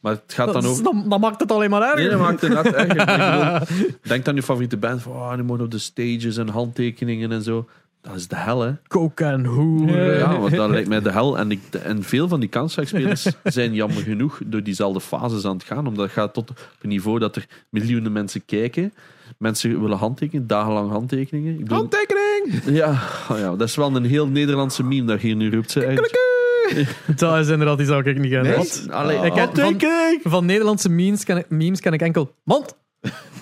Maar 0.00 0.12
het 0.12 0.32
gaat 0.32 0.52
dan 0.52 0.62
Dat, 0.62 0.70
over... 0.70 0.82
dan, 0.84 1.08
dan 1.08 1.20
maakt 1.20 1.40
het 1.40 1.52
alleen 1.52 1.70
maar 1.70 1.82
erger. 1.82 1.98
Nee, 1.98 2.08
dat 2.08 2.18
maakt 2.18 2.40
het 2.40 2.52
net 2.52 2.72
erger. 2.74 3.68
Denk 4.02 4.28
aan 4.28 4.34
je 4.34 4.42
favoriete 4.42 4.76
band. 4.76 5.02
Van, 5.02 5.12
oh, 5.12 5.34
nu 5.34 5.42
moeten 5.42 5.64
op 5.64 5.70
de 5.70 5.78
stages 5.78 6.36
en 6.36 6.48
handtekeningen 6.48 7.32
en 7.32 7.42
zo. 7.42 7.68
Dat 8.02 8.14
is 8.14 8.28
de 8.28 8.36
hel, 8.36 8.60
hè. 8.60 8.72
Coke 8.88 9.24
en 9.24 9.44
hoer. 9.44 10.16
Ja, 10.18 10.38
want 10.38 10.54
dat 10.54 10.70
lijkt 10.70 10.88
mij 10.88 11.00
de 11.00 11.10
hel. 11.12 11.38
En, 11.38 11.50
ik, 11.50 11.60
en 11.82 12.02
veel 12.02 12.28
van 12.28 12.40
die 12.40 12.48
Counter-Strike-spelers 12.48 13.26
zijn 13.54 13.74
jammer 13.74 14.02
genoeg 14.02 14.40
door 14.46 14.62
diezelfde 14.62 15.00
fases 15.00 15.44
aan 15.44 15.52
het 15.56 15.64
gaan. 15.64 15.86
Omdat 15.86 16.04
het 16.04 16.12
gaat 16.14 16.34
tot 16.34 16.50
op 16.50 16.56
een 16.80 16.88
niveau 16.88 17.18
dat 17.18 17.36
er 17.36 17.46
miljoenen 17.70 18.12
mensen 18.12 18.44
kijken. 18.44 18.92
Mensen 19.38 19.80
willen 19.80 19.98
handtekenen, 19.98 20.46
dagenlang 20.46 20.90
handtekeningen. 20.90 21.52
Ik 21.52 21.58
bedoel, 21.58 21.76
Handtekening! 21.78 22.62
ja, 22.76 22.90
oh 23.30 23.38
ja, 23.38 23.56
dat 23.56 23.68
is 23.68 23.76
wel 23.76 23.96
een 23.96 24.04
heel 24.04 24.26
Nederlandse 24.26 24.82
meme 24.84 25.06
dat 25.06 25.20
je 25.20 25.26
hier 25.26 25.36
nu 25.36 25.50
roept. 25.54 25.70
Ze, 25.70 26.08
Dat 27.16 27.38
is 27.38 27.48
inderdaad 27.48 27.76
die 27.78 27.86
zou 27.86 28.08
ik 28.10 28.18
niet 28.18 28.30
kennen. 28.30 28.58
Nee? 28.58 28.92
Allee, 28.92 29.18
Ik 29.26 29.32
ken- 29.32 29.50
van, 29.54 29.76
van 30.22 30.46
Nederlandse 30.46 30.88
memes 30.88 31.24
ken, 31.24 31.36
ik, 31.36 31.48
memes 31.48 31.80
ken 31.80 31.92
ik 31.92 32.00
enkel 32.00 32.34
mand, 32.44 32.76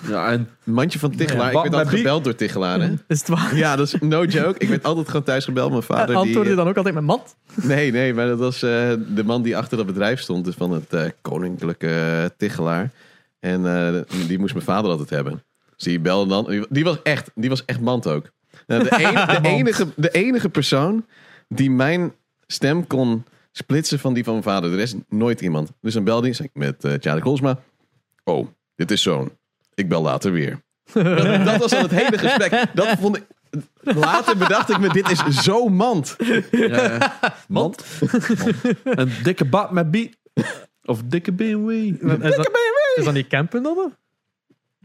Ja, 0.07 0.31
en 0.31 0.47
Een 0.65 0.73
mandje 0.73 0.99
van 0.99 1.11
Tichelaar. 1.15 1.51
Ja, 1.51 1.57
ik 1.57 1.63
werd 1.63 1.73
altijd 1.73 1.95
gebeld 1.97 2.23
door 2.23 2.35
Tichelaar, 2.35 2.79
hè? 2.79 2.87
Is 3.07 3.19
het 3.19 3.27
waar? 3.27 3.55
Ja, 3.55 3.75
dat 3.75 3.87
is 3.87 3.95
no 3.99 4.23
joke. 4.25 4.59
Ik 4.59 4.69
werd 4.69 4.83
altijd 4.83 5.07
gewoon 5.07 5.23
thuis 5.23 5.45
gebeld. 5.45 5.71
Mijn 5.71 5.83
vader 5.83 6.15
Antwoord 6.15 6.37
je 6.37 6.43
die... 6.43 6.55
dan 6.55 6.67
ook 6.67 6.77
altijd 6.77 6.95
met 6.95 7.03
mat? 7.03 7.35
Nee, 7.55 7.91
nee, 7.91 8.13
maar 8.13 8.27
dat 8.27 8.39
was 8.39 8.55
eh, 8.63 8.93
de 9.07 9.23
man 9.25 9.41
die 9.41 9.57
achter 9.57 9.77
dat 9.77 9.85
bedrijf 9.85 10.19
stond. 10.19 10.45
Dus 10.45 10.55
van 10.55 10.71
het 10.71 10.93
eh, 10.93 11.03
koninklijke 11.21 11.87
eh, 11.89 12.25
Tichelaar. 12.37 12.91
En 13.39 13.65
eh, 13.87 14.01
die 14.27 14.39
moest 14.39 14.53
mijn 14.53 14.65
vader 14.65 14.91
altijd 14.91 15.09
hebben. 15.09 15.43
Dus 15.75 15.83
die 15.83 15.99
belde 15.99 16.29
dan. 16.29 16.65
Die 16.69 16.83
was 16.83 17.01
echt, 17.03 17.31
die 17.35 17.49
was 17.49 17.65
echt 17.65 17.79
mand 17.79 18.07
ook. 18.07 18.29
Nou, 18.67 18.83
de, 18.83 18.91
een- 19.03 19.41
de, 19.43 19.49
enige, 19.49 19.87
de 19.95 20.09
enige 20.09 20.49
persoon 20.49 21.05
die 21.47 21.71
mijn 21.71 22.11
stem 22.47 22.87
kon 22.87 23.23
splitsen 23.51 23.99
van 23.99 24.13
die 24.13 24.23
van 24.23 24.33
mijn 24.33 24.45
vader. 24.45 24.69
De 24.69 24.75
rest 24.75 24.95
nooit 25.09 25.41
iemand. 25.41 25.71
Dus 25.81 25.93
dan 25.93 26.03
belde 26.03 26.29
hij 26.37 26.49
met 26.53 26.83
uh, 26.85 26.93
Tjade 26.93 27.21
Kolsma. 27.21 27.59
Oh, 28.23 28.47
dit 28.75 28.91
is 28.91 29.01
zo'n. 29.01 29.31
Ik 29.79 29.89
bel 29.89 30.01
later 30.01 30.31
weer. 30.31 30.61
dat, 30.93 31.45
dat 31.45 31.57
was 31.57 31.73
al 31.73 31.81
het 31.81 31.91
hele 31.91 32.17
gesprek. 32.17 32.65
Dat 32.73 32.97
vond 32.99 33.15
ik... 33.17 33.25
Later 33.81 34.37
bedacht 34.37 34.69
ik 34.69 34.79
me, 34.79 34.89
dit 34.89 35.09
is 35.09 35.43
zo 35.43 35.67
mand. 35.67 36.15
ja, 36.51 37.17
mand. 37.47 37.83
Een 38.83 39.11
dikke 39.23 39.45
bad 39.45 39.71
met 39.71 39.91
biet. 39.91 40.17
Of 40.83 41.01
dikke 41.05 41.31
BMW. 41.31 41.69
Is 41.69 41.99
dat, 41.99 42.49
is 42.95 43.03
dat 43.03 43.13
niet 43.13 43.27
campen 43.27 43.63
dan? 43.63 43.93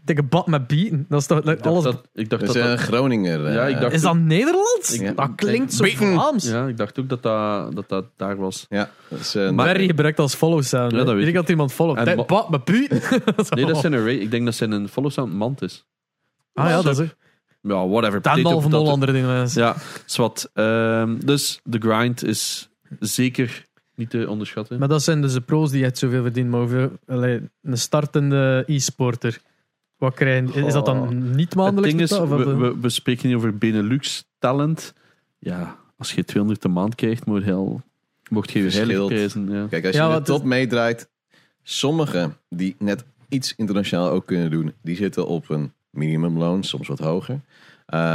Dikke 0.05 0.23
bad 0.23 0.47
met 0.47 0.67
bieten. 0.67 1.07
Dat 1.09 1.21
is 1.21 1.27
toch 1.27 1.39
like, 1.39 1.51
Ik 1.51 1.63
dacht 1.63 1.69
alles... 1.71 1.85
dat, 1.85 2.03
ik 2.15 2.29
dacht 2.31 2.45
Dat 2.47 2.55
dat, 2.55 2.57
is 2.65 2.71
een 2.71 2.77
dat- 2.77 2.81
Groninger. 2.87 3.47
eh, 3.47 3.55
Ja, 3.55 3.67
ik 3.67 3.81
dacht- 3.81 3.93
Is 3.93 4.01
dat 4.01 4.17
Nederlands? 4.17 4.97
Ja. 5.01 5.13
Dat 5.13 5.31
klinkt 5.35 5.73
zo 5.73 5.83
Bieten. 5.85 6.13
Vlaams. 6.13 6.45
ja, 6.49 6.67
ik 6.67 6.77
dacht 6.77 6.99
ook 6.99 7.09
dat 7.09 7.23
dat, 7.23 7.75
dat, 7.77 7.89
dat 7.89 8.05
daar 8.17 8.37
was. 8.37 8.67
Ja, 8.69 8.91
dat 9.09 9.19
is, 9.21 9.35
eh, 9.35 9.51
Maar- 9.51 9.67
Barry 9.67 9.87
gebruikt 9.87 10.19
als 10.19 10.35
follow 10.35 10.63
sound. 10.63 10.93
Ja, 10.93 11.05
dat 11.05 11.15
weet 11.15 11.23
ik 11.23 11.29
ik. 11.29 11.35
dat 11.35 11.49
iemand 11.49 11.73
follow. 11.73 12.27
Bad 12.27 12.51
met 12.51 12.65
bieten. 12.65 13.01
Nee, 13.51 13.67
dat 13.67 13.81
zijn 13.81 13.93
een 13.93 14.21
ik 14.21 14.31
denk 14.31 14.45
dat 14.45 14.55
zijn 14.55 14.71
een 14.73 14.89
follow 14.89 15.11
sound 15.11 15.33
mand 15.33 15.63
is. 15.63 15.85
Ah 16.55 16.69
ja, 16.69 16.83
dat 16.83 16.93
is 16.93 16.99
het. 16.99 17.17
Ja, 17.63 17.89
whatever. 17.89 18.23
Dan 18.23 18.33
Potato, 18.35 18.55
al 18.55 18.61
van 18.61 18.73
alle 18.73 18.91
andere 18.91 19.13
dingen. 19.13 19.49
Ja, 19.55 19.77
zwart. 20.07 20.51
Ehm 20.55 21.19
dus 21.25 21.61
de 21.65 21.79
grind 21.79 22.25
is 22.25 22.69
zeker 23.01 23.65
niet 23.95 24.11
te 24.11 24.29
onderschatten. 24.29 24.79
Maar 24.79 24.89
dat 24.89 25.03
zijn 25.03 25.21
dus 25.23 25.33
de 25.33 25.41
pro's 25.41 25.71
die 25.71 25.85
echt 25.85 25.99
zoveel 25.99 26.23
verdienen. 26.23 26.51
Maar 26.53 26.61
hoeveel, 26.61 26.91
allee, 27.07 27.41
een 27.63 27.79
startende 27.79 28.65
e-sporter. 28.67 29.41
Wat 30.05 30.15
krijgen? 30.15 30.65
Is 30.67 30.73
dat 30.73 30.87
dan 30.87 31.31
niet 31.31 31.45
Het 31.49 31.55
maandelijks? 31.55 31.89
ding 31.97 32.01
is, 32.01 32.11
betaald, 32.19 32.31
of 32.41 32.45
we, 32.45 32.55
we, 32.57 32.81
we 32.81 32.89
spreken 32.89 33.29
hier 33.29 33.37
over 33.37 33.59
Benelux 33.59 34.25
talent. 34.39 34.95
Ja, 35.39 35.77
als 35.99 36.13
je 36.13 36.25
200 36.25 36.65
een 36.65 36.73
maand 36.73 36.95
krijgt, 36.95 37.27
moet 37.27 37.39
je, 37.39 37.45
heel, 37.45 37.83
mocht 38.31 38.51
je 38.53 38.59
je 38.63 38.65
heilig 38.71 38.85
Verschilt. 38.87 39.09
prijzen. 39.09 39.51
Ja. 39.53 39.67
Kijk, 39.71 39.87
als 39.87 39.95
Ja, 39.97 40.07
je 40.09 40.15
de 40.15 40.21
is- 40.21 40.27
top 40.27 40.45
meedraait, 40.45 41.09
sommigen 41.63 42.37
die 42.49 42.77
net 42.79 43.05
iets 43.29 43.55
internationaal 43.57 44.11
ook 44.11 44.27
kunnen 44.27 44.51
doen, 44.51 44.73
die 44.83 44.97
zitten 44.97 45.27
op 45.27 45.49
een 45.51 45.73
minimumloon, 45.91 46.63
soms 46.65 46.89
wat 46.89 46.99
hoger. 46.99 47.35
Uh, 47.35 47.41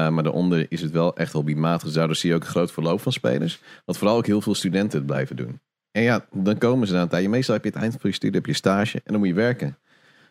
maar 0.10 0.24
daaronder 0.24 0.66
is 0.70 0.82
het 0.82 0.91
wel 0.91 1.16
echt 1.16 1.34
hobbymatig. 1.34 1.84
Dus 1.84 1.94
daardoor 1.94 2.16
zie 2.16 2.30
je 2.30 2.36
ook 2.36 2.41
een 2.44 2.48
groot 2.49 2.72
verloop 2.72 3.02
van 3.02 3.11
spelers. 3.11 3.60
Wat 3.86 3.98
vooral 3.98 4.18
ook 4.18 4.26
heel 4.26 4.41
veel 4.41 4.56
studenten 4.56 4.98
het 4.98 5.07
blijven 5.07 5.36
doen. 5.36 5.60
En 5.91 6.02
ja, 6.02 6.26
dan 6.32 6.57
komen 6.57 6.88
ze 6.88 6.94
na 6.94 7.02
een 7.02 7.07
tijdje. 7.07 7.30
Meestal 7.30 7.56
heb 7.56 7.64
je 7.64 7.70
het 7.70 7.80
eind 7.80 7.95
van 7.99 8.10
je 8.10 8.16
studie, 8.16 8.36
heb 8.38 8.45
je 8.45 8.53
stage 8.53 8.98
en 8.98 9.03
dan 9.11 9.18
moet 9.20 9.28
je 9.28 9.34
werken. 9.34 9.78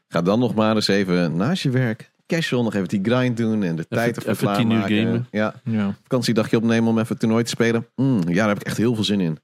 Ga 0.08 0.22
dan 0.22 0.38
nog 0.38 0.54
maar 0.54 0.74
eens 0.74 0.88
even 0.88 1.36
naast 1.36 1.62
je 1.62 1.70
werk, 1.70 2.10
casual 2.26 2.62
nog 2.62 2.74
even 2.74 2.88
die 2.88 3.00
grind 3.02 3.36
doen 3.36 3.62
en 3.62 3.76
de 3.76 3.86
tijd 3.88 4.16
ervoor 4.16 4.48
even 4.50 4.52
tien 4.54 4.70
uur 4.70 4.80
gamen. 5.04 5.26
Ja, 5.30 5.54
Ja. 5.64 5.94
vakantiedagje 6.02 6.56
opnemen 6.56 6.88
om 6.90 6.98
even 6.98 7.12
een 7.12 7.18
toernooi 7.18 7.44
te 7.44 7.50
spelen. 7.50 7.86
Mm, 7.96 8.20
ja, 8.28 8.34
daar 8.34 8.48
heb 8.48 8.60
ik 8.60 8.66
echt 8.66 8.76
heel 8.76 8.94
veel 8.94 9.04
zin 9.04 9.20
in. 9.20 9.38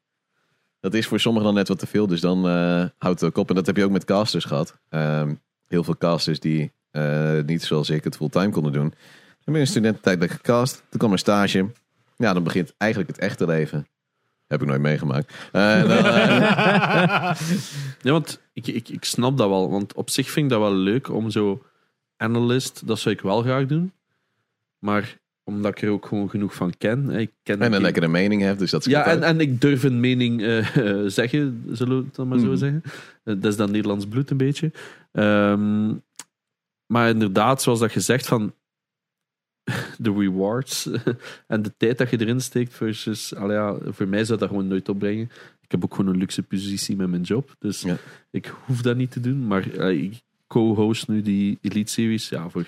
Dat 0.81 0.95
is 0.95 1.07
voor 1.07 1.21
sommigen 1.21 1.47
dan 1.47 1.57
net 1.57 1.69
wat 1.69 1.79
te 1.79 1.87
veel, 1.87 2.07
dus 2.07 2.21
dan 2.21 2.49
eh, 2.49 2.85
houdt 2.99 3.21
het 3.21 3.25
ook 3.25 3.37
op. 3.37 3.49
En 3.49 3.55
dat 3.55 3.67
heb 3.67 3.77
je 3.77 3.85
ook 3.85 3.91
met 3.91 4.05
casters 4.05 4.45
gehad. 4.45 4.79
Ehm, 4.89 5.35
heel 5.67 5.85
veel 5.85 5.97
casters 5.97 6.41
die 6.41 6.73
eh, 6.91 7.39
niet 7.47 7.63
zoals 7.63 7.91
ik 7.91 8.05
het 8.05 8.17
fulltime 8.17 8.51
konden 8.51 8.73
doen. 8.73 8.89
Dan 8.89 8.95
ben 9.45 9.55
je 9.55 9.61
een 9.61 9.67
studententijd 9.67 10.19
lekker 10.19 10.37
gecast. 10.37 10.75
Toen 10.89 10.99
kwam 10.99 11.13
een 11.13 11.19
stage. 11.19 11.67
Ja, 12.17 12.33
dan 12.33 12.43
begint 12.43 12.75
eigenlijk 12.79 13.11
het 13.11 13.21
echte 13.21 13.47
leven. 13.47 13.87
Heb 14.47 14.63
ik 14.63 14.69
nooit 14.69 14.81
meegemaakt. 14.81 15.35
Eh, 15.53 15.81
dan, 15.81 15.91
eh, 15.91 17.35
Ja, 18.03 18.13
want 18.13 18.41
ik, 18.53 18.67
ik, 18.67 18.89
ik 18.89 19.05
snap 19.05 19.37
dat 19.39 19.49
wel. 19.49 19.71
Want 19.71 19.95
op 19.95 20.11
zich 20.11 20.31
vind 20.31 20.45
ik 20.45 20.51
dat 20.53 20.61
wel 20.61 20.75
leuk 20.75 21.11
om 21.11 21.31
zo 21.31 21.63
analyst, 22.17 22.87
dat 22.87 22.99
zou 22.99 23.15
ik 23.15 23.21
wel 23.21 23.43
graag 23.43 23.67
doen. 23.67 23.93
Maar 24.79 25.19
omdat 25.45 25.71
ik 25.77 25.83
er 25.83 25.91
ook 25.91 26.07
gewoon 26.07 26.31
genoeg 26.31 26.55
van 26.55 26.73
ken. 26.79 27.11
Ik 27.11 27.31
ken 27.43 27.61
en 27.63 27.73
een 27.73 27.83
lekkere 27.83 28.09
mening 28.09 28.43
heeft, 28.43 28.59
dus 28.59 28.71
dat 28.71 28.87
is 28.87 28.93
Ja, 28.93 29.05
en, 29.07 29.23
en 29.23 29.41
ik 29.41 29.61
durf 29.61 29.83
een 29.83 30.01
mening 30.01 30.43
eh, 30.43 30.67
zeggen, 31.07 31.65
zullen 31.71 31.99
we 31.99 32.05
het 32.05 32.15
dan 32.15 32.29
maar 32.29 32.39
zo 32.39 32.47
Mhm. 32.47 32.57
zeggen. 32.57 32.83
Dat 33.25 33.45
is 33.45 33.57
dan 33.57 33.71
Nederlands 33.71 34.07
bloed 34.07 34.31
een 34.31 34.37
beetje. 34.37 34.73
Ehm, 35.13 35.93
maar 36.87 37.09
inderdaad, 37.09 37.63
zoals 37.63 37.79
dat 37.79 37.93
je 37.93 38.01
zegt, 38.01 38.27
van 38.27 38.55
de 39.99 40.13
rewards 40.13 40.89
en 41.47 41.63
de 41.63 41.73
tijd 41.77 41.99
dat 41.99 42.11
je 42.11 42.21
erin 42.21 42.41
steekt 42.41 42.75
versus, 42.75 43.33
ja, 43.39 43.77
voor 43.85 44.09
mij 44.09 44.25
zou 44.25 44.39
dat 44.39 44.49
gewoon 44.49 44.69
nooit 44.69 44.89
opbrengen. 44.89 45.31
Ik 45.61 45.71
heb 45.71 45.85
ook 45.85 45.95
gewoon 45.95 46.13
een 46.13 46.19
luxe 46.19 46.43
positie 46.43 46.97
met 46.97 47.11
mijn 47.11 47.23
job, 47.23 47.55
dus 47.59 47.81
Ja. 47.83 47.97
ik 48.31 48.55
hoef 48.67 48.83
dat 48.83 48.97
niet 48.97 49.11
te 49.11 49.21
doen. 49.21 49.47
Maar 49.47 49.67
ik 49.67 50.23
co-host 50.47 51.09
nu 51.09 51.23
die 51.23 51.59
Elite 51.61 51.93
Series, 51.93 52.29
ja, 52.29 52.49
voor 52.49 52.67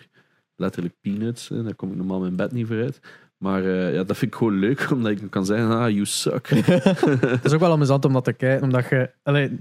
letterlijk 0.56 0.94
peanuts. 1.01 1.48
Hè, 1.48 1.62
daar 1.62 1.74
kom 1.74 1.90
ik 1.90 1.97
normaal 1.97 2.20
mijn 2.20 2.36
bed 2.36 2.52
niet 2.52 2.66
voor 2.66 2.81
uit. 2.82 3.01
Maar 3.39 3.64
eh, 3.64 3.94
ja, 3.94 4.05
dat 4.05 4.16
vind 4.16 4.32
ik 4.32 4.39
gewoon 4.39 4.59
leuk, 4.59 4.86
omdat 4.93 5.10
ik 5.12 5.31
kan 5.31 5.47
zeggen, 5.47 5.70
ah, 5.70 5.90
you 5.90 6.05
suck. 6.05 6.48
Het 6.48 7.44
is 7.44 7.52
ook 7.52 7.60
wel 7.60 7.73
amusant 7.73 8.05
om 8.05 8.12
dat 8.12 8.24
te 8.24 8.32
kijken, 8.32 8.64
omdat 8.64 8.89
je... 8.89 9.10
Allee, 9.23 9.59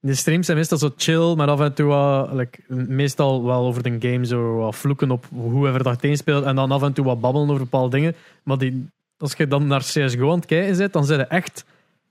de 0.00 0.14
streams 0.14 0.46
zijn 0.46 0.58
meestal 0.58 0.78
zo 0.78 0.92
chill, 0.96 1.34
maar 1.34 1.48
af 1.48 1.60
en 1.60 1.74
toe 1.74 1.86
wat, 1.86 2.32
like, 2.32 2.58
meestal 2.68 3.44
wel 3.44 3.66
over 3.66 3.82
de 3.82 3.96
game 4.10 4.26
zo 4.26 4.56
wat 4.56 4.76
vloeken 4.76 5.10
op 5.10 5.26
whoever 5.30 5.82
dat 5.82 6.00
één 6.00 6.16
speelt 6.16 6.44
en 6.44 6.56
dan 6.56 6.70
af 6.70 6.82
en 6.82 6.92
toe 6.92 7.04
wat 7.04 7.20
babbelen 7.20 7.48
over 7.48 7.62
bepaalde 7.62 7.96
dingen. 7.96 8.14
Maar 8.42 8.58
die, 8.58 8.88
als 9.18 9.34
je 9.36 9.48
dan 9.48 9.66
naar 9.66 9.80
CSGO 9.80 10.30
aan 10.30 10.36
het 10.36 10.46
kijken 10.46 10.76
bent, 10.76 10.92
dan 10.92 11.04
zijn 11.04 11.18
je 11.18 11.26
echt 11.26 11.64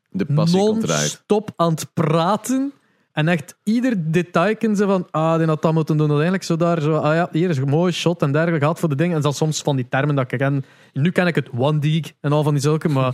De 0.09 0.25
passie 0.25 0.59
non-stop 0.59 1.49
aan 1.55 1.71
het 1.71 1.87
praten. 1.93 2.73
En 3.17 3.27
echt 3.27 3.55
ieder 3.63 4.11
detail 4.11 4.55
kunnen 4.55 4.77
ze 4.77 4.85
van, 4.85 5.07
ah, 5.11 5.37
die 5.37 5.47
had 5.47 5.61
dat 5.61 5.73
moeten 5.73 5.97
doen. 5.97 6.07
Uiteindelijk 6.07 6.43
zo 6.43 6.55
daar, 6.55 6.81
zo, 6.81 6.95
ah 6.95 7.15
ja, 7.15 7.29
hier 7.31 7.49
is 7.49 7.57
een 7.57 7.69
mooie 7.69 7.91
shot 7.91 8.21
en 8.21 8.31
dergelijke 8.31 8.61
gehad 8.61 8.79
voor 8.79 8.89
de 8.89 8.95
dingen. 8.95 9.15
En 9.15 9.21
dan 9.21 9.33
soms 9.33 9.61
van 9.61 9.75
die 9.75 9.87
termen 9.89 10.15
dat 10.15 10.31
ik 10.31 10.37
ken. 10.37 10.65
Nu 10.93 11.11
ken 11.11 11.27
ik 11.27 11.35
het 11.35 11.49
one 11.57 11.79
dig 11.79 12.13
en 12.21 12.31
al 12.31 12.43
van 12.43 12.53
die 12.53 12.61
zulke, 12.61 12.89
maar 12.89 13.13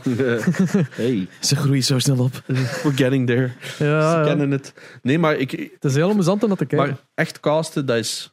hey, 0.96 1.28
Ze 1.40 1.56
groeien 1.56 1.84
zo 1.84 2.00
snel 2.00 2.20
op. 2.20 2.42
we're 2.84 2.96
getting 2.96 3.28
there. 3.28 3.52
Ze 3.76 3.86
ja, 3.86 4.20
ja, 4.20 4.24
kennen 4.24 4.52
het. 4.52 4.74
Nee, 5.02 5.20
maar, 5.20 5.36
ik, 5.36 5.52
het 5.52 5.84
is 5.84 5.96
heel 5.96 6.10
amusant 6.10 6.44
om 6.44 6.50
dat 6.50 6.58
te 6.58 6.66
kijken. 6.66 6.88
maar 6.88 6.98
echt 7.14 7.40
casten, 7.40 7.86
dat 7.86 7.98
is 7.98 8.32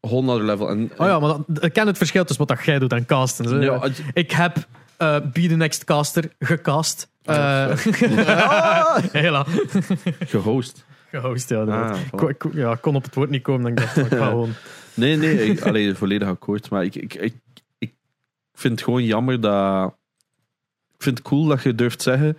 whole 0.00 0.22
nother 0.22 0.44
level. 0.44 0.68
En, 0.68 0.90
oh 0.96 1.06
ja, 1.06 1.18
maar 1.18 1.36
dat, 1.46 1.64
ik 1.64 1.72
ken 1.72 1.86
het 1.86 1.96
verschil 1.96 2.24
tussen 2.24 2.46
wat 2.46 2.56
dat 2.56 2.66
jij 2.66 2.78
doet 2.78 2.92
en 2.92 3.06
casten. 3.06 3.60
Ja, 3.60 3.88
Ik 4.12 4.30
heb 4.30 4.66
eh 4.98 5.16
Be 5.32 5.48
The 5.48 5.54
Next 5.54 5.84
Caster 5.84 6.30
gecast. 6.38 7.08
Eh 7.28 7.76
Hela. 9.22 9.44
gehost. 10.18 10.84
Gehost, 11.10 11.48
ja. 11.48 11.62
Ah, 11.62 11.98
Ik 12.28 12.44
voilà. 12.46 12.52
ja, 12.52 12.74
kon 12.80 12.94
op 12.96 13.04
het 13.04 13.14
woord 13.14 13.30
niet 13.30 13.42
komen. 13.42 13.62
Dan 13.62 13.70
ik 13.72 13.78
dacht, 13.78 13.96
ik 14.12 14.18
ga 14.18 14.26
gewoon... 14.26 14.50
Nee, 14.94 15.16
nee, 15.16 15.44
ik, 15.46 15.60
allee, 15.62 15.94
volledig 15.94 16.28
akkoord. 16.28 16.70
Maar 16.70 16.84
ik, 16.84 16.94
ik, 16.94 17.14
ik, 17.14 17.34
ik 17.78 17.94
vind 18.54 18.74
het 18.74 18.82
gewoon 18.82 19.04
jammer 19.04 19.40
dat... 19.40 19.94
Ik 20.94 21.02
vind 21.02 21.18
het 21.18 21.26
cool 21.26 21.44
dat 21.46 21.62
je 21.62 21.74
durft 21.74 22.02
zeggen... 22.02 22.36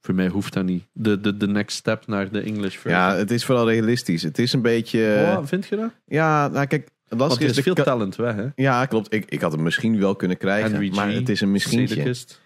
Voor 0.00 0.14
mij 0.14 0.28
hoeft 0.28 0.52
dat 0.52 0.64
niet. 0.64 0.84
De, 0.92 1.20
de, 1.20 1.36
de 1.36 1.46
next 1.46 1.76
step 1.76 2.06
naar 2.06 2.30
de 2.30 2.40
English 2.40 2.76
version. 2.76 2.92
Ja, 3.02 3.14
het 3.16 3.30
is 3.30 3.44
vooral 3.44 3.68
realistisch. 3.70 4.22
Het 4.22 4.38
is 4.38 4.52
een 4.52 4.62
beetje... 4.62 5.34
Oh, 5.38 5.46
vind 5.46 5.66
je 5.66 5.76
dat? 5.76 5.90
Ja, 6.06 6.48
nou 6.48 6.66
kijk, 6.66 6.88
Want 7.08 7.20
lastig 7.20 7.42
er 7.50 7.58
is... 7.58 7.62
veel 7.64 7.74
talent 7.74 8.16
weg, 8.16 8.34
hè? 8.34 8.46
Ja, 8.54 8.86
klopt. 8.86 9.14
Ik, 9.14 9.24
ik 9.28 9.40
had 9.40 9.52
hem 9.52 9.62
misschien 9.62 9.98
wel 10.00 10.16
kunnen 10.16 10.36
krijgen. 10.36 10.94
Maar 10.94 11.10
het 11.12 11.28
is 11.28 11.40
een 11.40 11.50
misschien. 11.50 11.88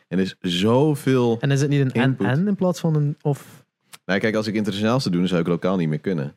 En 0.09 0.19
er 0.19 0.25
is 0.25 0.37
zoveel... 0.41 1.37
En 1.41 1.51
is 1.51 1.61
het 1.61 1.71
niet 1.71 1.81
een 1.81 2.03
Input. 2.03 2.27
en-en 2.27 2.49
in 2.49 2.55
plaats 2.55 2.81
van 2.81 2.95
een 2.95 3.17
of... 3.23 3.65
Nou, 4.05 4.21
kijk, 4.21 4.35
als 4.35 4.47
ik 4.47 4.55
internationaal 4.55 5.01
zou 5.01 5.11
doen, 5.11 5.21
dan 5.21 5.29
zou 5.29 5.41
ik 5.41 5.47
lokaal 5.49 5.77
niet 5.77 5.89
meer 5.89 5.99
kunnen. 5.99 6.37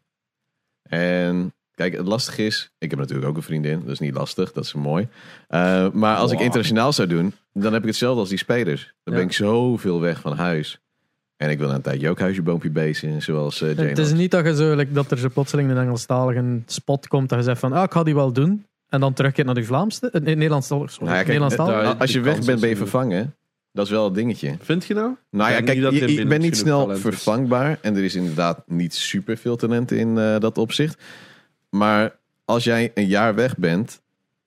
En 0.84 1.54
kijk, 1.76 1.98
het 1.98 2.08
lastige 2.08 2.46
is... 2.46 2.72
Ik 2.78 2.90
heb 2.90 3.00
natuurlijk 3.00 3.28
ook 3.28 3.36
een 3.36 3.44
vriendin. 3.44 3.80
Dat 3.80 3.90
is 3.90 4.00
niet 4.00 4.14
lastig. 4.14 4.52
Dat 4.52 4.64
is 4.64 4.74
mooi. 4.74 5.08
Eh, 5.48 5.90
maar 5.92 6.16
als 6.18 6.32
ik 6.32 6.40
internationaal 6.40 6.94
zou 6.94 7.08
doen, 7.08 7.34
dan 7.54 7.74
heb 7.74 7.82
ik 7.82 7.88
hetzelfde 7.88 8.20
als 8.20 8.30
die 8.30 8.38
spelers. 8.38 8.82
Dan 9.04 9.14
Ja. 9.14 9.20
ben 9.20 9.30
ik 9.30 9.34
zoveel 9.36 10.02
weg 10.02 10.20
van 10.22 10.38
huis. 10.38 10.80
En 11.42 11.50
ik 11.50 11.60
wil 11.60 11.70
een 11.70 11.82
tijdje 11.82 12.10
ook 12.10 12.20
huisje, 12.20 12.42
boompje, 12.42 12.70
beesten, 12.70 13.22
zoals 13.22 13.62
eh 13.62 13.76
Jane 13.76 13.90
Het 13.90 13.98
is 13.98 14.14
niet 14.14 14.32
dat, 14.32 14.46
je 14.46 14.56
zo, 14.56 14.76
like, 14.76 14.92
dat 14.92 15.12
er 15.12 15.18
zo 15.18 15.30
plotseling 15.30 15.70
een 15.72 15.78
Engelstalige 15.78 16.62
spot 16.66 17.08
komt 17.08 17.30
dat 17.30 17.38
je 17.38 17.44
zegt 17.44 17.60
van, 17.60 17.74
ah, 17.74 17.84
ik 17.84 17.92
ga 17.92 18.04
die 18.04 18.16
wel 18.16 18.32
doen. 18.34 18.66
En 18.90 19.00
dan 19.00 19.14
terugkeert 19.14 19.46
naar 19.46 19.56
die 19.56 19.66
Vlaamse... 19.66 20.10
eh, 20.12 20.22
nee, 20.22 20.36
Nederlandstalig. 20.36 20.92
Sorry, 20.92 21.06
Nou 21.14 21.18
ja, 21.18 21.66
daar- 21.66 21.96
Als 21.96 22.12
je 22.12 22.20
weg 22.22 22.34
bent, 22.46 22.60
ben 22.60 22.70
je 22.70 22.76
er- 22.76 22.78
vervangen. 22.82 23.36
Dat 23.74 23.86
is 23.86 23.92
wel 23.92 24.04
het 24.06 24.14
dingetje. 24.14 24.56
Vind 24.60 24.86
je 24.86 24.94
nou? 24.94 25.16
Nou 25.30 25.52
ja, 25.52 25.62
kijk, 25.62 25.74
niet 25.74 25.82
dat 25.84 25.94
je, 25.94 26.00
je 26.00 26.06
binnen 26.06 26.28
bent 26.28 26.42
niet 26.42 26.58
genoeg 26.58 26.82
snel 26.82 26.92
is. 26.92 27.00
vervangbaar. 27.02 27.78
En 27.82 27.96
er 27.96 28.04
is 28.04 28.16
inderdaad 28.16 28.64
niet 28.68 28.94
super 28.94 29.38
veel 29.38 29.56
talent 29.56 29.92
in 29.92 30.18
eh, 30.18 30.40
dat 30.40 30.58
opzicht. 30.58 31.02
Maar 31.70 32.16
als 32.46 32.64
jij 32.64 32.92
een 32.94 33.08
jaar 33.08 33.36
weg 33.36 33.58
bent, 33.58 34.02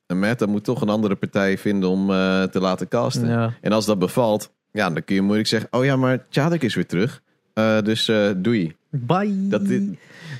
een 0.07 0.19
Matt, 0.19 0.39
dan 0.39 0.49
moet 0.51 0.65
toch 0.65 0.81
een 0.81 0.89
andere 0.89 1.15
partij 1.15 1.59
vinden 1.59 1.89
om 1.89 2.11
eh, 2.11 2.43
te 2.43 2.61
laten 2.61 2.89
casten. 2.89 3.29
Ja. 3.29 3.55
En 3.61 3.73
als 3.73 3.87
dat 3.87 3.99
bevalt, 3.99 4.53
ja, 4.75 4.91
dan 4.91 5.05
kun 5.05 5.15
je 5.15 5.23
moeilijk 5.23 5.49
zeggen: 5.49 5.69
Oh 5.73 5.85
ja, 5.85 5.97
maar 5.97 6.25
Tjadek 6.29 6.63
is 6.63 6.75
weer 6.75 6.87
terug. 6.87 7.23
Eh, 7.55 7.81
dus 7.81 8.09
eh 8.09 8.31
doei. 8.37 8.77
Bye. 8.91 9.49
Dat 9.49 9.67
dit- 9.67 9.83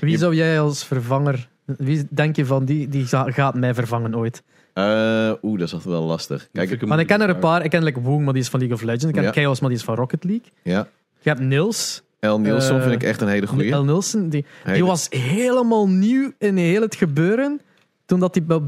Wie 0.01 0.11
je- 0.11 0.17
zou 0.17 0.35
jij 0.35 0.59
als 0.59 0.83
vervanger 0.85 1.47
Wie 1.65 2.07
denk 2.09 2.35
je 2.35 2.45
van 2.45 2.65
die, 2.65 2.89
die 2.89 3.05
gaat 3.07 3.55
mij 3.55 3.73
vervangen 3.73 4.15
ooit? 4.15 4.43
Eh, 4.73 5.31
Oeh, 5.41 5.59
dat 5.59 5.67
is 5.67 5.73
altijd 5.73 5.93
wel 5.93 6.03
lastig. 6.03 6.47
Kijk, 6.53 6.69
ik 6.69 6.81
Want 6.81 7.01
ik 7.01 7.07
ken 7.07 7.21
er 7.21 7.29
een 7.29 7.39
paar. 7.39 7.63
Ik 7.63 7.69
ken 7.69 7.83
like 7.83 7.99
Woong, 8.01 8.23
maar 8.23 8.33
die 8.33 8.41
is 8.41 8.49
van 8.49 8.59
League 8.59 8.77
of 8.77 8.83
Legends. 8.83 9.05
Ik 9.05 9.13
ken 9.13 9.23
Ja. 9.23 9.31
Chaos, 9.31 9.59
maar 9.59 9.69
die 9.69 9.77
is 9.79 9.83
van 9.85 9.95
Rocket 9.95 10.23
League. 10.23 10.45
ja. 10.63 10.87
Je 11.19 11.29
hebt 11.29 11.41
Nils. 11.41 12.03
El 12.19 12.39
Nielsen 12.39 12.81
vind 12.81 12.93
ik 12.93 13.03
echt 13.03 13.21
een 13.21 13.27
hele 13.27 13.47
goeie. 13.47 13.71
El 13.71 13.83
Nilsen. 13.83 14.29
Die, 14.29 14.45
die 14.73 14.85
was 14.85 15.07
helemaal 15.09 15.87
nieuw 15.89 16.31
in 16.37 16.57
heel 16.57 16.81
het 16.81 16.95
gebeuren. 16.95 17.61
Toen 18.05 18.19
dat 18.19 18.35
hij... 18.35 18.59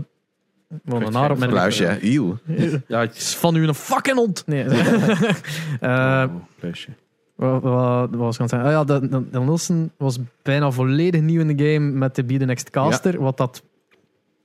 Wat 0.84 1.02
een 1.02 1.14
haar 1.14 1.32
op 1.32 1.38
mijn? 1.38 1.98
Eeuw. 2.02 2.38
Ja, 2.88 3.00
het 3.00 3.16
is 3.16 3.36
van 3.36 3.56
u 3.56 3.68
een 3.68 3.74
fucking 3.76 4.18
hond. 4.18 4.44
Nee. 4.46 4.64
Applausje. 5.82 6.90
wat, 7.36 7.62
wat, 7.62 8.10
wat 8.10 8.20
was 8.20 8.36
ik 8.36 8.42
aan 8.42 8.46
het 8.46 8.50
zeggen? 8.50 8.60
Ah 8.60 8.72
ja, 8.72 8.84
de, 8.84 9.08
de, 9.10 9.30
de 9.30 9.40
Nielsen 9.40 9.92
was 9.98 10.18
bijna 10.42 10.72
volledig 10.72 11.22
nieuw 11.22 11.40
in 11.42 11.56
de 11.56 11.74
game 11.74 11.92
met 11.92 12.16
de 12.16 12.24
Be 12.24 12.38
The 12.38 12.46
Next 12.46 12.70
Caster. 12.70 13.22
Wat 13.22 13.38
dat, 13.38 13.64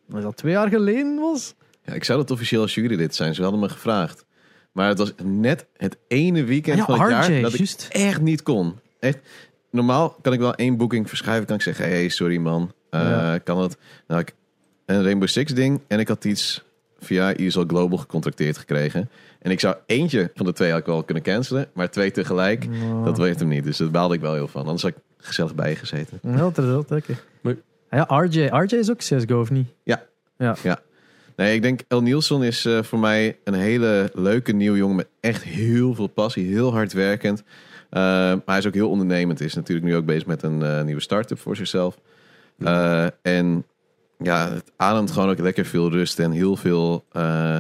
wat 0.07 0.23
dat 0.23 0.37
twee 0.37 0.53
jaar 0.53 0.69
geleden 0.69 1.17
was. 1.17 1.55
Ja, 1.85 1.93
ik 1.93 2.05
zou 2.05 2.19
dat 2.19 2.31
officieel 2.31 2.63
als 2.63 2.75
jurylid 2.75 3.15
zijn. 3.15 3.35
Ze 3.35 3.43
hadden 3.43 3.61
me 3.61 3.69
gevraagd. 3.69 4.25
Maar 4.73 4.89
het 4.89 4.99
was 4.99 5.15
net 5.23 5.67
het 5.77 5.97
ene 6.09 6.45
weekend 6.45 6.81
Ah 6.81 6.89
ja, 6.89 6.97
van 6.97 7.07
het 7.13 7.27
RJ, 7.27 7.33
jaar 7.33 7.43
dat 7.43 7.55
ik 7.55 7.87
echt 7.89 8.21
niet 8.21 8.43
kon. 8.43 8.79
Echt. 8.99 9.19
Normaal 9.71 10.17
kan 10.23 10.33
ik 10.33 10.39
wel 10.39 10.55
één 10.55 10.77
boeking 10.77 11.09
verschuiven. 11.09 11.47
Kan 11.47 11.57
ik 11.57 11.63
zeggen, 11.63 11.85
hey, 11.85 12.09
sorry 12.09 12.37
man. 12.37 12.73
Eh, 12.91 13.01
Ja. 13.01 13.39
Kan 13.39 13.61
het? 13.61 13.77
Nou, 14.07 14.21
ik 14.21 14.35
een 14.95 15.03
Rainbow 15.03 15.29
Six 15.29 15.55
ding. 15.55 15.81
En 15.87 15.99
ik 15.99 16.09
had 16.09 16.25
iets 16.25 16.63
via 17.01 17.35
ESL 17.35 17.65
Global 17.67 17.99
gecontracteerd 17.99 18.59
gekregen. 18.59 19.11
En 19.41 19.51
ik 19.51 19.61
zou 19.61 19.77
eentje 19.87 20.31
van 20.35 20.47
de 20.47 20.53
twee 20.53 20.71
had 20.71 20.81
ik 20.81 20.87
wel 20.87 21.03
kunnen 21.03 21.23
cancelen. 21.23 21.67
Maar 21.75 21.91
twee 21.91 22.11
tegelijk, 22.11 22.67
Oh. 22.93 23.05
dat 23.05 23.19
weet 23.19 23.39
hem 23.39 23.49
niet. 23.49 23.65
Dus 23.65 23.77
daar 23.77 23.91
baalde 23.91 24.15
ik 24.15 24.21
wel 24.21 24.35
heel 24.35 24.49
van. 24.49 24.63
Anders 24.65 24.83
had 24.83 24.91
ik 24.91 24.97
gezellig 25.17 25.55
bij 25.55 25.71
je 25.71 25.77
gezeten. 25.77 26.19
Ja, 26.23 26.37
dat 26.37 26.55
wel 26.57 26.79
oké. 26.91 27.03
Maar- 27.41 27.57
Ah 27.89 27.99
Ja, 28.09 28.17
RJ. 28.19 28.47
RJ 28.47 28.77
is 28.79 28.91
ook 28.91 28.97
CSGO, 28.97 29.41
of 29.41 29.51
niet? 29.51 29.69
Nee, 31.37 31.55
ik 31.55 31.63
denk 31.63 31.81
El 31.89 32.03
Nielsen 32.03 32.43
is 32.43 32.65
eh, 32.65 32.83
voor 32.83 32.99
mij 32.99 33.39
een 33.45 33.55
hele 33.55 34.11
leuke 34.15 34.53
nieuwe 34.53 34.77
jongen 34.79 34.97
met 34.97 35.09
echt 35.21 35.43
heel 35.43 35.95
veel 35.95 36.07
passie, 36.07 36.47
heel 36.47 36.73
hard 36.73 36.93
werkend. 36.93 37.43
Eh, 37.91 38.01
maar 38.01 38.41
hij 38.47 38.59
is 38.59 38.67
ook 38.67 38.75
heel 38.75 38.91
ondernemend. 38.91 39.41
Is 39.41 39.55
natuurlijk 39.55 39.87
nu 39.87 39.97
ook 39.97 40.05
bezig 40.05 40.27
met 40.27 40.43
een 40.43 40.63
eh, 40.63 40.83
nieuwe 40.83 41.01
start-up 41.01 41.39
voor 41.39 41.57
zichzelf. 41.57 41.99
Eh, 42.59 43.07
en 43.23 43.65
ja, 44.25 44.51
het 44.53 44.73
ademt 44.77 45.11
gewoon 45.11 45.29
ook 45.31 45.39
lekker 45.39 45.65
veel 45.65 45.91
rust 45.91 46.19
en 46.19 46.31
heel 46.31 46.57
veel. 46.57 47.05
eh, 47.13 47.59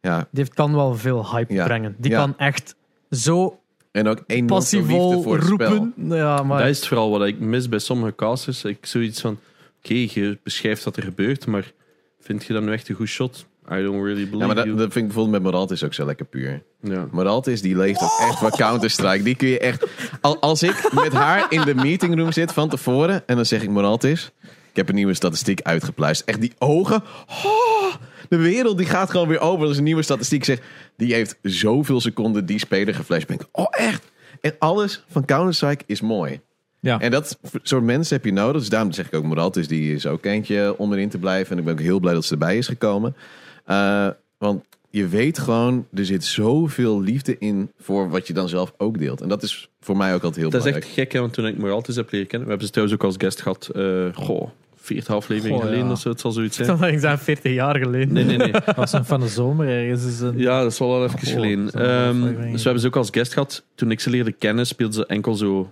ja, 0.00 0.28
Die 0.30 0.48
kan 0.48 0.74
wel 0.74 0.94
veel 0.96 1.30
hype 1.30 1.52
Ja. 1.54 1.64
brengen. 1.64 1.94
Die 1.98 2.10
Ja. 2.10 2.18
kan 2.18 2.38
echt 2.38 2.74
zo 3.10 3.60
en 3.92 4.08
ook 4.08 4.46
passievol 4.46 5.22
voor 5.22 5.42
spel. 5.42 5.48
roepen. 5.68 5.94
Ja, 6.16 6.42
maar 6.42 6.58
Dat 6.60 6.68
is 6.68 6.76
het 6.76 6.86
vooral 6.86 7.10
wat 7.10 7.26
ik 7.26 7.40
mis 7.40 7.68
bij 7.68 7.78
sommige 7.78 8.14
casters. 8.14 8.64
Ik 8.64 8.86
zoiets 8.86 9.20
van, 9.20 9.38
oké, 9.84 9.94
je 9.94 10.38
beschrijft 10.42 10.84
wat 10.84 10.96
er 10.96 11.02
gebeurt, 11.02 11.46
maar 11.46 11.72
vind 12.20 12.44
je 12.44 12.52
dat 12.52 12.62
nu 12.62 12.72
echt 12.72 12.88
een 12.88 12.94
goed 12.94 13.08
shot? 13.08 13.46
I 13.72 13.82
don't 13.82 14.02
really 14.04 14.14
believe 14.14 14.36
Ja, 14.36 14.46
maar 14.46 14.54
dat, 14.54 14.64
you. 14.64 14.76
dat 14.76 14.92
vind 14.92 14.96
ik 14.96 15.04
bijvoorbeeld 15.04 15.42
met 15.42 15.52
Moraltis 15.52 15.84
ook 15.84 15.94
zo 15.94 16.04
lekker 16.06 16.26
puur. 16.26 16.62
Ja. 16.80 17.08
Moraltis, 17.10 17.62
die 17.62 17.76
leeft 17.76 18.02
ook 18.02 18.18
echt 18.28 18.38
voor 18.38 18.50
Counter-Strike. 18.50 19.22
Die 19.22 19.36
kun 19.36 19.48
je 19.48 19.58
echt... 19.58 19.86
Al, 20.20 20.40
als 20.40 20.62
ik 20.62 20.90
met 20.92 21.12
haar 21.12 21.46
in 21.48 21.60
de 21.60 21.74
meetingroom 21.74 22.32
zit 22.32 22.52
van 22.52 22.68
tevoren... 22.68 23.22
en 23.26 23.36
dan 23.36 23.46
zeg 23.46 23.62
ik 23.62 23.68
Moraltis... 23.70 24.30
ik 24.70 24.76
heb 24.76 24.88
een 24.88 24.94
nieuwe 24.94 25.14
statistiek 25.14 25.60
uitgepluist. 25.62 26.22
Echt 26.24 26.40
die 26.40 26.52
ogen... 26.58 27.02
oh, 27.44 27.94
de 28.28 28.36
wereld 28.36 28.76
die 28.78 28.86
gaat 28.86 29.10
gewoon 29.10 29.28
weer 29.28 29.40
over. 29.40 29.60
Dat 29.60 29.70
is 29.70 29.78
een 29.78 29.84
nieuwe 29.84 30.02
statistiek. 30.02 30.44
Zeg, 30.44 30.58
die 30.96 31.14
heeft 31.14 31.38
zoveel 31.42 32.00
seconden 32.00 32.46
die 32.46 32.58
speler 32.58 32.94
geflashbangd. 32.94 33.46
Oh, 33.52 33.66
echt? 33.70 34.10
En 34.40 34.54
alles 34.58 35.04
van 35.08 35.24
Counter-Strike 35.24 35.84
is 35.86 36.00
mooi. 36.00 36.40
Ja. 36.80 37.00
En 37.00 37.10
dat 37.10 37.38
soort 37.62 37.82
mensen 37.82 38.16
heb 38.16 38.24
je 38.24 38.32
nodig. 38.32 38.60
Dus 38.60 38.70
daarom 38.70 38.92
zeg 38.92 39.06
ik 39.06 39.14
ook 39.14 39.24
Moraltis, 39.24 39.68
die 39.68 39.94
is 39.94 40.06
ook 40.06 40.24
eentje 40.24 40.74
om 40.78 40.92
erin 40.92 41.08
te 41.08 41.18
blijven. 41.18 41.52
En 41.52 41.58
ik 41.58 41.64
ben 41.64 41.72
ook 41.72 41.80
heel 41.80 42.00
blij 42.00 42.14
dat 42.14 42.24
ze 42.24 42.32
erbij 42.32 42.56
is 42.56 42.66
gekomen. 42.66 43.16
Eh, 43.64 44.08
want 44.38 44.64
je 44.90 45.08
weet 45.08 45.38
gewoon, 45.38 45.86
er 45.94 46.04
zit 46.04 46.24
zoveel 46.24 47.00
liefde 47.00 47.36
in 47.38 47.70
voor 47.80 48.10
wat 48.10 48.26
je 48.26 48.32
dan 48.32 48.48
zelf 48.48 48.72
ook 48.76 48.98
deelt. 48.98 49.20
En 49.20 49.28
dat 49.28 49.42
is 49.42 49.68
voor 49.80 49.96
mij 49.96 50.14
ook 50.14 50.22
altijd 50.22 50.36
heel 50.36 50.50
Dat 50.50 50.54
is 50.60 50.66
belangrijk. 50.66 50.84
echt 50.98 51.00
gek, 51.00 51.12
hè, 51.12 51.20
want 51.20 51.32
toen 51.32 51.46
ik 51.46 51.58
Moraltis 51.58 51.96
heb 51.96 52.10
leren 52.10 52.26
kennen, 52.26 52.48
we 52.48 52.54
hebben 52.54 52.66
ze 52.66 52.72
trouwens 52.72 53.00
ook 53.00 53.06
als 53.06 53.16
guest 53.18 53.42
gehad, 53.42 53.68
eh 53.74 54.06
goh, 54.14 54.48
40 54.76 55.14
afleveringen 55.14 55.58
Goh, 55.58 55.66
geleden 55.66 55.86
ja. 55.86 55.92
of 55.92 56.00
zo, 56.00 56.08
het 56.08 56.20
zal 56.20 56.32
zoiets 56.32 56.58
ik 56.58 56.64
zijn. 56.64 56.76
dacht 56.78 56.88
dat 56.88 57.00
ik 57.02 57.06
zei 57.06 57.18
40 57.18 57.52
jaar 57.52 57.76
geleden. 57.78 58.12
Nee, 58.12 58.24
nee, 58.24 58.36
nee. 58.36 58.52
was 58.76 58.92
een 58.92 59.04
van 59.04 59.20
de 59.20 59.28
zomer 59.28 59.68
ergens. 59.68 60.04
Is 60.04 60.20
een... 60.20 60.38
Ja, 60.38 60.62
dat 60.62 60.72
is 60.72 60.78
wel 60.78 60.88
wel 60.88 61.04
even 61.04 61.18
Goh, 61.18 61.28
geleden. 61.32 61.70
Ehm, 61.70 62.20
dus 62.22 62.52
we 62.52 62.62
hebben 62.62 62.80
ze 62.80 62.86
ook 62.86 62.96
als 62.96 63.08
guest 63.10 63.32
gehad. 63.32 63.64
Toen 63.74 63.90
ik 63.90 64.00
ze 64.00 64.10
leerde 64.10 64.32
kennen, 64.32 64.66
speelden 64.66 64.94
ze 64.94 65.06
enkel 65.06 65.34
zo, 65.34 65.70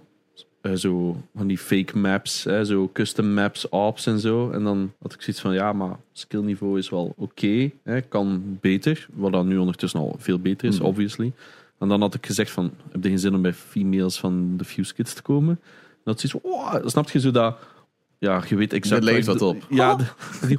eh, 0.60 0.72
zo 0.72 1.16
van 1.36 1.46
die 1.46 1.58
fake 1.58 1.98
maps, 1.98 2.44
hè, 2.44 2.64
zo 2.64 2.90
custom 2.92 3.34
maps, 3.34 3.68
ops 3.68 4.06
en 4.06 4.18
zo. 4.20 4.50
En 4.50 4.64
dan 4.64 4.92
had 5.02 5.12
ik 5.12 5.22
zoiets 5.22 5.42
van, 5.42 5.52
ja, 5.54 5.72
maar 5.72 5.96
skillniveau 6.12 6.78
is 6.78 6.88
wel 6.90 7.14
oké, 7.16 7.70
kan 8.08 8.58
beter. 8.60 9.06
Wat 9.12 9.32
dan 9.32 9.46
nu 9.48 9.56
ondertussen 9.58 10.00
al 10.00 10.16
veel 10.18 10.38
beter 10.38 10.68
is, 10.68 10.76
Mhm. 10.78 10.86
obviously. 10.86 11.32
En 11.78 11.88
dan 11.88 12.00
had 12.00 12.14
ik 12.14 12.26
gezegd 12.26 12.50
van, 12.50 12.70
heb 12.90 13.02
je 13.02 13.08
geen 13.08 13.18
zin 13.18 13.34
om 13.34 13.42
bij 13.42 13.52
females 13.54 14.18
van 14.18 14.56
de 14.56 14.64
Fuse 14.64 14.94
Kids 14.94 15.14
te 15.14 15.22
komen? 15.22 15.58
En 15.94 16.14
dat 16.14 16.22
is 16.22 16.34
oh, 16.40 16.74
snap 16.84 17.10
je 17.10 17.20
zo 17.20 17.30
dat... 17.30 17.56
Ja, 18.20 18.42
je 18.48 18.56
weet 18.56 18.72
exact... 18.72 19.04
Er 19.06 19.12
leeft 19.12 19.26
wat 19.26 19.42
op. 19.42 19.66
Ja, 19.70 19.94
de- 19.96 20.04
die, 20.46 20.58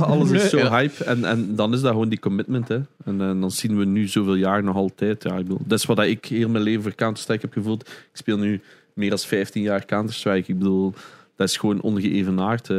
alles 0.00 0.30
is 0.30 0.50
zo 0.50 0.56
hype. 0.58 1.04
En, 1.04 1.24
en 1.24 1.54
dan 1.56 1.72
is 1.74 1.80
dat 1.80 1.90
gewoon 1.90 2.08
die 2.08 2.18
commitment. 2.18 2.68
Hè. 2.68 2.74
En, 3.04 3.20
eh, 3.20 3.40
dan 3.40 3.50
zien 3.50 3.78
we 3.78 3.84
nu 3.84 4.08
zoveel 4.08 4.34
jaar 4.34 4.62
nog 4.62 4.76
altijd. 4.76 5.22
Ja, 5.22 5.30
ik 5.30 5.42
bedoel, 5.42 5.60
dat 5.64 5.78
is 5.78 5.84
wat 5.84 5.98
ik 6.00 6.24
heel 6.24 6.48
mijn 6.48 6.64
leven 6.64 6.82
voor 6.82 6.94
Counter-Strike 6.94 7.40
heb 7.40 7.52
gevoeld. 7.52 7.80
Ik 7.88 8.08
speel 8.12 8.38
nu 8.38 8.60
meer 8.98 9.08
dan 9.10 9.18
15 9.18 9.62
jaar 9.62 9.84
Counter-Strike. 9.84 10.52
Ik 10.52 10.58
bedoel, 10.58 10.94
dat 11.36 11.48
is 11.48 11.56
gewoon 11.56 11.80
ongeëvenaard. 11.80 12.70
eh. 12.70 12.76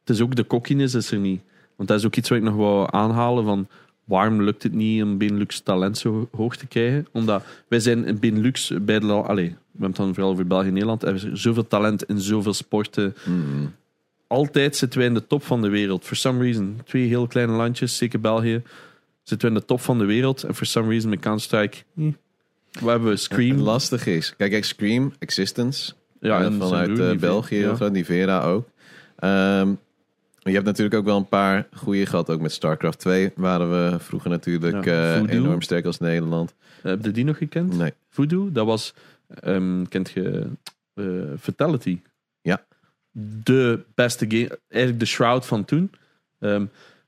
het 0.00 0.10
is 0.10 0.20
ook 0.20 0.34
de 0.34 0.46
cockiness 0.46 0.94
is 0.94 1.10
er 1.10 1.18
niet. 1.18 1.40
Want 1.76 1.88
dat 1.88 1.98
is 1.98 2.06
ook 2.06 2.16
iets 2.16 2.28
wat 2.28 2.38
ik 2.38 2.44
nog 2.44 2.54
wou 2.54 2.88
aanhalen 2.90 3.44
van... 3.44 3.68
Waarom 4.04 4.42
lukt 4.42 4.62
het 4.62 4.72
niet 4.72 5.02
om 5.02 5.18
Benelux 5.18 5.60
talent 5.60 5.98
zo 5.98 6.28
hoog 6.36 6.56
te 6.56 6.66
krijgen? 6.66 7.06
Omdat 7.12 7.44
wij 7.68 7.80
zijn 7.80 8.04
in 8.04 8.18
Benelux 8.18 8.72
bij 8.82 8.98
de... 8.98 9.12
Allee, 9.12 9.48
we 9.48 9.56
hebben 9.70 9.88
het 9.88 9.96
dan 9.96 10.14
vooral 10.14 10.32
over 10.32 10.46
België 10.46 10.66
en 10.66 10.72
Nederland. 10.72 11.02
Hebben 11.02 11.20
ze 11.20 11.36
zoveel 11.36 11.66
talent 11.66 12.04
in 12.04 12.20
zoveel 12.20 12.52
sporten 12.54 13.14
Mm. 13.26 13.72
altijd 14.26 14.76
zitten 14.76 14.98
wij 14.98 15.08
in 15.08 15.14
de 15.14 15.26
top 15.26 15.42
van 15.44 15.62
de 15.62 15.68
wereld. 15.68 16.04
For 16.04 16.16
some 16.16 16.42
reason. 16.42 16.80
Twee 16.84 17.06
heel 17.06 17.26
kleine 17.26 17.52
landjes, 17.52 17.96
zeker 17.96 18.20
België. 18.20 18.62
Zitten 19.22 19.48
we 19.48 19.54
in 19.54 19.60
de 19.60 19.66
top 19.66 19.80
van 19.80 19.98
de 19.98 20.04
wereld. 20.04 20.42
En 20.44 20.54
for 20.54 20.66
some 20.66 20.88
reason 20.88 21.10
met 21.10 21.20
Counter-Strike... 21.20 21.78
hm. 21.94 22.10
Wat 22.72 22.90
hebben 22.90 23.08
we? 23.08 23.16
Scream. 23.16 23.58
lastig 23.58 24.06
is, 24.06 24.36
kijk, 24.36 24.50
kijk, 24.50 24.64
Scream, 24.64 25.12
Existence, 25.18 25.92
Ja, 26.20 26.38
eh, 26.38 26.46
en 26.46 26.58
vanuit 26.58 26.98
eh, 26.98 27.16
België, 27.16 27.54
ja. 27.56 27.60
heel 27.60 27.74
groot, 27.74 27.92
Nivera 27.92 28.42
ook. 28.42 28.68
Ehm, 29.16 29.74
je 30.42 30.52
hebt 30.52 30.64
natuurlijk 30.64 30.94
ook 30.94 31.04
wel 31.04 31.16
een 31.16 31.28
paar 31.28 31.68
goede 31.72 32.06
gehad. 32.06 32.30
Ook 32.30 32.40
met 32.40 32.52
StarCraft 32.52 32.98
2 32.98 33.32
waren 33.34 33.70
we 33.70 33.98
vroeger 33.98 34.30
natuurlijk 34.30 34.84
Ja, 34.84 35.14
eh, 35.14 35.32
enorm 35.34 35.62
sterk 35.62 35.84
als 35.84 35.98
Nederland. 35.98 36.54
Heb 36.82 37.04
je 37.04 37.10
die 37.10 37.24
nog 37.24 37.36
gekend? 37.36 37.76
Nee. 37.76 37.92
Voodoo, 38.08 38.52
dat 38.52 38.66
was... 38.66 38.94
ehm, 39.28 39.84
kent 39.84 40.10
je 40.10 40.46
Fatality? 41.40 42.00
Ja. 42.40 42.64
De 43.10 43.80
beste 43.94 44.24
game. 44.28 44.58
Eigenlijk 44.68 45.00
de 45.00 45.06
Shroud 45.06 45.46
van 45.46 45.64
toen. 45.64 45.90
Ehm, 46.38 46.62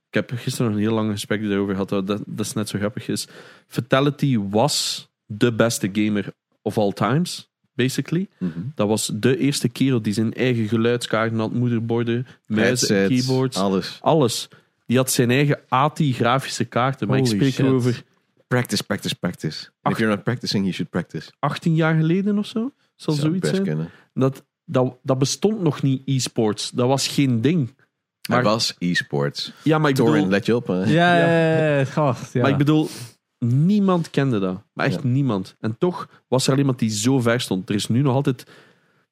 ik 0.09 0.15
heb 0.15 0.31
gisteren 0.35 0.67
nog 0.67 0.77
een 0.77 0.87
heel 0.87 0.95
lang 0.95 1.11
gesprek 1.11 1.43
erover 1.43 1.73
gehad. 1.73 1.89
Dat, 1.89 2.07
dat 2.07 2.47
is 2.47 2.53
net 2.53 2.69
zo 2.69 2.79
grappig 2.79 3.09
is. 3.09 3.29
Fatality 3.67 4.39
was 4.51 5.09
de 5.27 5.53
beste 5.53 5.89
gamer 5.93 6.33
of 6.63 6.79
all 6.79 6.93
times. 6.93 7.51
Basically. 7.75 8.29
Mhm. 8.39 8.51
Dat 8.75 8.89
was 8.89 9.11
de 9.15 9.37
eerste 9.39 9.69
kerel 9.69 10.03
die 10.03 10.13
zijn 10.13 10.35
eigen 10.35 10.69
geluidskaarten 10.69 11.39
had, 11.39 11.53
moederborden, 11.53 12.27
muizen, 12.47 13.09
keyboards, 13.09 13.57
alles. 13.57 13.99
alles. 14.01 14.49
Die 14.87 14.97
had 14.97 15.11
zijn 15.11 15.31
eigen 15.31 15.61
ATI 15.69 16.13
grafische 16.13 16.65
kaarten. 16.65 17.09
Maar 17.09 17.19
ik 17.19 17.27
spreek 17.27 17.53
shit. 17.53 17.67
erover 17.67 18.03
Practice, 18.49 18.85
practice, 18.85 19.15
practice. 19.15 19.69
If 19.83 19.99
you're 19.99 20.15
not 20.15 20.25
practicing, 20.25 20.63
you 20.63 20.73
should 20.75 20.91
practice. 20.91 21.31
18 21.39 21.75
jaar 21.75 21.95
geleden 21.97 22.39
of 22.39 22.47
zo. 22.47 22.73
Zal 22.97 23.15
Zou 23.15 23.27
zoiets 23.27 23.41
best 23.41 23.55
zijn. 23.55 23.67
kunnen. 23.67 23.91
Dat, 24.15 24.45
dat, 24.65 24.97
dat 25.03 25.19
bestond 25.19 25.61
nog 25.61 25.83
niet, 25.83 26.03
e-sports. 26.05 26.71
Dat 26.71 26.87
was 26.89 27.09
geen 27.09 27.41
ding. 27.41 27.75
Maar- 28.29 28.37
Hij 28.43 28.47
was 28.51 28.75
e-sports. 28.79 29.53
Ja, 29.63 29.79
maar 29.79 29.91
ik 29.91 29.97
Torin, 29.97 30.13
bedoel, 30.15 30.29
let 30.31 30.47
je 30.47 30.57
op. 30.57 30.67
hè? 30.67 30.85
Ja, 30.85 31.17
ja, 31.19 31.77
ja, 31.79 31.85
goh, 31.85 32.17
ja. 32.33 32.43
maar 32.43 32.51
ik 32.51 32.57
bedoel 32.57 32.89
niemand 33.43 34.11
kende 34.11 34.39
dat. 34.39 34.63
Maar 34.73 34.87
echt 34.87 35.03
Ja. 35.03 35.09
niemand. 35.09 35.57
En 35.61 35.79
toch 35.79 36.09
was 36.29 36.47
er 36.47 36.53
al 36.53 36.59
iemand 36.59 36.79
die 36.79 36.91
zo 36.91 37.21
ver 37.21 37.41
stond. 37.41 37.69
Er 37.69 37.75
is 37.75 37.89
nu 37.89 38.03
nog 38.03 38.15
altijd... 38.15 38.47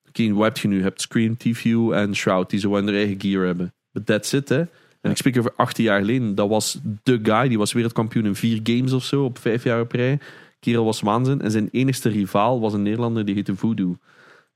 Oké, 0.08 0.32
wat 0.32 0.44
heb 0.44 0.56
je 0.58 0.68
nu? 0.68 0.76
Je 0.76 0.82
hebt 0.82 1.00
Scream, 1.00 1.36
TVU 1.36 1.92
en 1.92 2.14
Shroud, 2.16 2.50
die 2.50 2.60
zo 2.60 2.74
hun 2.74 2.88
eigen 2.88 3.20
gear 3.20 3.44
hebben. 3.46 3.74
But 3.92 4.06
that's 4.06 4.32
it, 4.32 4.48
hè. 4.48 4.58
En 5.00 5.10
ik 5.10 5.16
spreek 5.16 5.38
over 5.38 5.52
18 5.56 5.84
jaar 5.84 6.00
geleden. 6.00 6.34
Dat 6.34 6.48
was 6.48 6.78
de 7.02 7.20
guy. 7.22 7.48
Die 7.48 7.58
was 7.58 7.72
wereldkampioen 7.72 8.24
in 8.24 8.34
vier 8.34 8.60
games 8.62 8.92
of 8.92 9.04
zo, 9.04 9.24
op 9.24 9.38
vijf 9.38 9.64
jaar 9.64 9.80
op 9.80 9.92
rij. 9.92 10.18
Kerel 10.60 10.84
was 10.84 11.00
waanzin. 11.00 11.40
En 11.40 11.50
zijn 11.50 11.68
enigste 11.70 12.08
rivaal 12.08 12.60
was 12.60 12.72
een 12.72 12.82
Nederlander, 12.82 13.24
die 13.24 13.34
heette 13.34 13.56
Voodoo. 13.56 13.96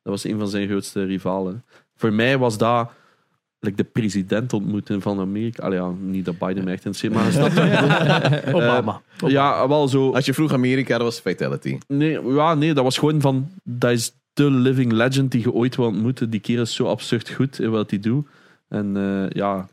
Dat 0.02 0.12
was 0.12 0.24
een 0.24 0.38
van 0.38 0.48
zijn 0.48 0.68
grootste 0.68 1.04
rivalen. 1.04 1.64
Voor 1.96 2.12
mij 2.12 2.38
was 2.38 2.58
dat 2.58 2.90
like, 3.64 3.76
de 3.76 3.84
president 3.84 4.52
ontmoeten 4.52 5.02
van 5.02 5.20
Amerika. 5.20 5.62
Allee, 5.62 5.78
ja, 5.78 5.90
niet 6.00 6.24
dat 6.24 6.38
Biden 6.38 6.68
echt 6.68 7.02
in 7.02 7.12
maar 7.12 7.32
wat 7.32 7.46
ik 7.46 7.54
bedoel? 7.54 8.54
Obama. 8.62 9.02
Ja, 9.26 9.68
wel 9.68 9.88
zo. 9.88 10.12
Als 10.12 10.24
je 10.24 10.34
vroeg 10.34 10.52
Amerika, 10.52 10.98
dat 10.98 11.06
was 11.06 11.20
fatality. 11.20 11.78
Nee, 11.88 12.22
ja, 12.22 12.54
nee, 12.54 12.74
dat 12.74 12.84
was 12.84 12.98
gewoon 12.98 13.20
van. 13.20 13.50
Dat 13.62 13.90
is 13.90 14.12
de 14.32 14.50
living 14.50 14.92
legend 14.92 15.30
die 15.30 15.40
je 15.40 15.52
ooit 15.52 15.76
wil 15.76 15.86
ontmoeten. 15.86 16.30
Die 16.30 16.40
kerel 16.40 16.62
is 16.62 16.74
zo 16.74 16.86
absurd 16.86 17.30
goed 17.30 17.60
in 17.60 17.70
wat 17.70 17.90
hij 17.90 17.98
doet. 17.98 18.26
En 18.68 18.96
eh, 18.96 19.30
ja, 19.30 19.68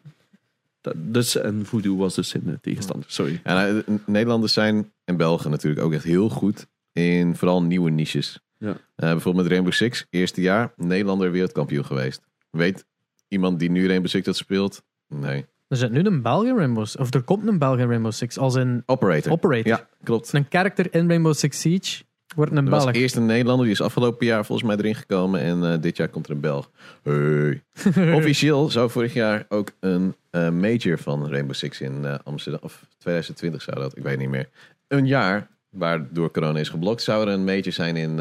dat, 0.81 0.93
dus, 0.97 1.35
en 1.35 1.65
Voodoo 1.65 1.97
was 1.97 2.15
dus 2.15 2.33
in 2.33 2.41
de 2.45 2.59
tegenstander. 2.61 3.05
Sorry. 3.09 3.39
En 3.43 3.57
eh, 3.85 3.95
Nederlanders 4.05 4.53
zijn 4.53 4.91
en 5.03 5.17
Belgen 5.17 5.51
natuurlijk 5.51 5.85
ook 5.85 5.93
echt 5.93 6.03
heel 6.03 6.29
goed 6.29 6.67
in 6.93 7.35
vooral 7.35 7.63
nieuwe 7.63 7.89
niches. 7.89 8.39
Ja. 8.57 8.69
Eh, 8.69 8.75
bijvoorbeeld 8.95 9.43
met 9.43 9.53
Rainbow 9.53 9.73
Six, 9.73 10.05
eerste 10.09 10.41
jaar 10.41 10.73
Nederlander 10.75 11.31
wereldkampioen 11.31 11.85
geweest. 11.85 12.21
Weet 12.49 12.85
iemand 13.31 13.59
die 13.59 13.71
nu 13.71 13.87
Rainbow 13.87 14.09
Six 14.09 14.25
dat 14.25 14.35
speelt? 14.37 14.83
Nee. 15.07 15.45
Er 15.67 15.77
zit 15.77 15.91
nu 15.91 16.03
een 16.03 16.21
Belgian 16.21 16.57
Rainbow 16.57 16.85
Six, 16.85 16.97
of 16.97 17.13
er 17.13 17.21
komt 17.21 17.47
een 17.47 17.57
Belgian 17.57 17.87
Rainbow 17.89 18.11
Six, 18.11 18.37
als 18.37 18.55
een 18.55 18.83
Operator. 18.85 19.31
operator. 19.31 19.67
Ja, 19.67 19.87
klopt. 20.03 20.33
Een 20.33 20.45
character 20.49 20.93
in 20.93 21.07
Rainbow 21.07 21.33
Six 21.33 21.59
Siege 21.59 22.03
wordt 22.35 22.51
een 22.51 22.57
Er 22.65 22.71
was 22.71 22.83
Belg. 22.83 22.95
eerst 22.95 23.15
een 23.15 23.25
Nederlander, 23.25 23.65
die 23.65 23.73
is 23.73 23.81
afgelopen 23.81 24.25
jaar 24.25 24.45
volgens 24.45 24.67
mij 24.67 24.77
erin 24.77 24.95
gekomen. 24.95 25.39
En 25.41 25.71
eh, 25.73 25.81
dit 25.81 25.97
jaar 25.97 26.07
komt 26.07 26.25
er 26.27 26.31
een 26.31 26.39
Belg. 26.39 26.69
Hey. 27.03 27.63
Officieel 28.19 28.69
zou 28.69 28.89
vorig 28.89 29.13
jaar 29.13 29.45
ook 29.49 29.71
een 29.79 30.15
eh, 30.29 30.49
major 30.49 30.97
van 30.97 31.29
Rainbow 31.29 31.55
Six 31.55 31.81
in 31.81 32.05
eh, 32.05 32.15
Amsterdam, 32.23 32.61
of 32.63 32.85
2020 32.97 33.61
zou 33.61 33.79
dat, 33.79 33.97
ik 33.97 34.03
weet 34.03 34.17
niet 34.17 34.29
meer. 34.29 34.49
Een 34.87 35.07
jaar, 35.07 35.47
waardoor 35.69 36.31
corona 36.31 36.59
is 36.59 36.69
geblokt, 36.69 37.01
zou 37.01 37.27
er 37.27 37.33
een 37.33 37.43
major 37.43 37.71
zijn 37.71 37.95
in 37.95 38.15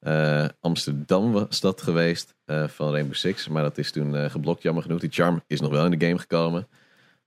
eh, 0.00 0.44
eh, 0.44 0.50
Amsterdam 0.60 1.32
was 1.32 1.60
dat 1.60 1.82
geweest 1.82 2.34
eh, 2.44 2.64
van 2.68 2.90
Rainbow 2.92 3.14
Six. 3.14 3.48
Maar 3.48 3.62
dat 3.62 3.78
is 3.78 3.90
toen 3.92 4.16
eh, 4.16 4.30
geblokt, 4.30 4.62
jammer 4.62 4.82
genoeg. 4.82 5.00
Die 5.00 5.10
charm 5.12 5.42
is 5.46 5.60
nog 5.60 5.70
wel 5.70 5.84
in 5.84 5.98
de 5.98 6.06
game 6.06 6.18
gekomen. 6.18 6.66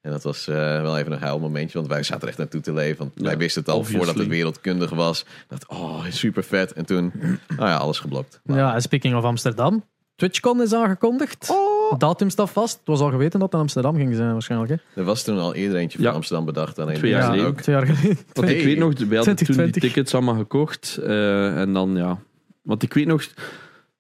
En 0.02 0.12
dat 0.12 0.24
was 0.24 0.48
eh, 0.48 0.56
wel 0.82 0.98
even 0.98 1.12
een 1.12 1.20
huilmomentje, 1.20 1.78
want 1.78 1.90
wij 1.90 2.04
zaten 2.04 2.22
er 2.22 2.28
echt 2.28 2.38
naartoe 2.38 2.62
te 2.62 2.74
leven. 2.74 2.98
Want 2.98 3.12
Ja, 3.16 3.24
wij 3.24 3.38
wisten 3.38 3.62
het 3.62 3.72
al 3.72 3.78
obviously. 3.78 4.06
voordat 4.06 4.24
het 4.24 4.34
wereldkundig 4.34 4.90
was. 4.90 5.26
Dat, 5.48 5.68
oh, 5.68 6.06
super 6.10 6.44
vet. 6.44 6.74
En 6.74 6.86
toen, 6.86 7.12
nou 7.58 7.70
ja, 7.70 7.76
alles 7.78 8.00
geblokt. 8.00 8.40
Ja, 8.44 8.74
en 8.74 8.82
speaking 8.82 9.16
of 9.16 9.24
Amsterdam. 9.24 9.84
TwitchCon 10.16 10.62
is 10.62 10.74
aangekondigd. 10.74 11.48
Oh. 11.52 12.00
Datum 12.00 12.30
staat 12.30 12.50
vast. 12.50 12.78
Het 12.78 12.88
was 12.88 13.00
al 13.00 13.10
geweten 13.10 13.32
dat 13.32 13.42
het 13.42 13.54
in 13.54 13.60
Amsterdam 13.60 13.96
ging 13.96 14.16
zijn 14.16 14.32
waarschijnlijk. 14.32 14.72
Hè? 14.72 15.00
Er 15.02 15.06
was 15.06 15.24
toen 15.24 15.38
al 15.40 15.54
eerder 15.54 15.78
eentje 15.78 15.98
van 15.98 16.08
Ja. 16.08 16.14
Amsterdam 16.14 16.46
bedacht. 16.46 16.80
Alleen 16.80 16.96
Twee 16.96 17.12
jaar 17.12 17.20
Ja, 17.22 17.26
geleden. 17.26 17.48
ook. 17.48 17.62
Twee 17.62 17.76
jaar 17.76 17.86
geleden. 17.86 18.18
Want 18.34 18.50
ik 18.50 18.64
weet 18.64 18.78
nog, 18.78 18.94
wij 18.98 19.18
hadden 19.18 19.36
toen 19.36 19.46
die 19.46 19.56
2020. 19.56 19.82
tickets 19.82 20.14
allemaal 20.14 20.36
gekocht. 20.36 20.98
eh, 21.04 21.60
en 21.62 21.74
dan 21.74 21.96
ja. 21.96 22.18
Want 22.62 22.84
ik 22.84 22.94
weet 22.94 23.08
nog 23.08 23.28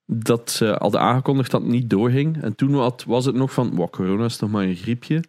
dat 0.05 0.51
ze 0.51 0.75
hadden 0.79 1.01
aangekondigd 1.01 1.51
dat 1.51 1.61
het 1.61 1.69
niet 1.69 1.89
doorging. 1.89 2.41
En 2.41 2.55
toen 2.55 2.93
was 3.05 3.25
het 3.25 3.35
nog 3.35 3.53
van, 3.53 3.75
wow, 3.75 3.89
corona 3.89 4.25
is 4.25 4.39
nog 4.39 4.51
maar 4.51 4.63
een 4.63 4.75
griepje. 4.75 5.23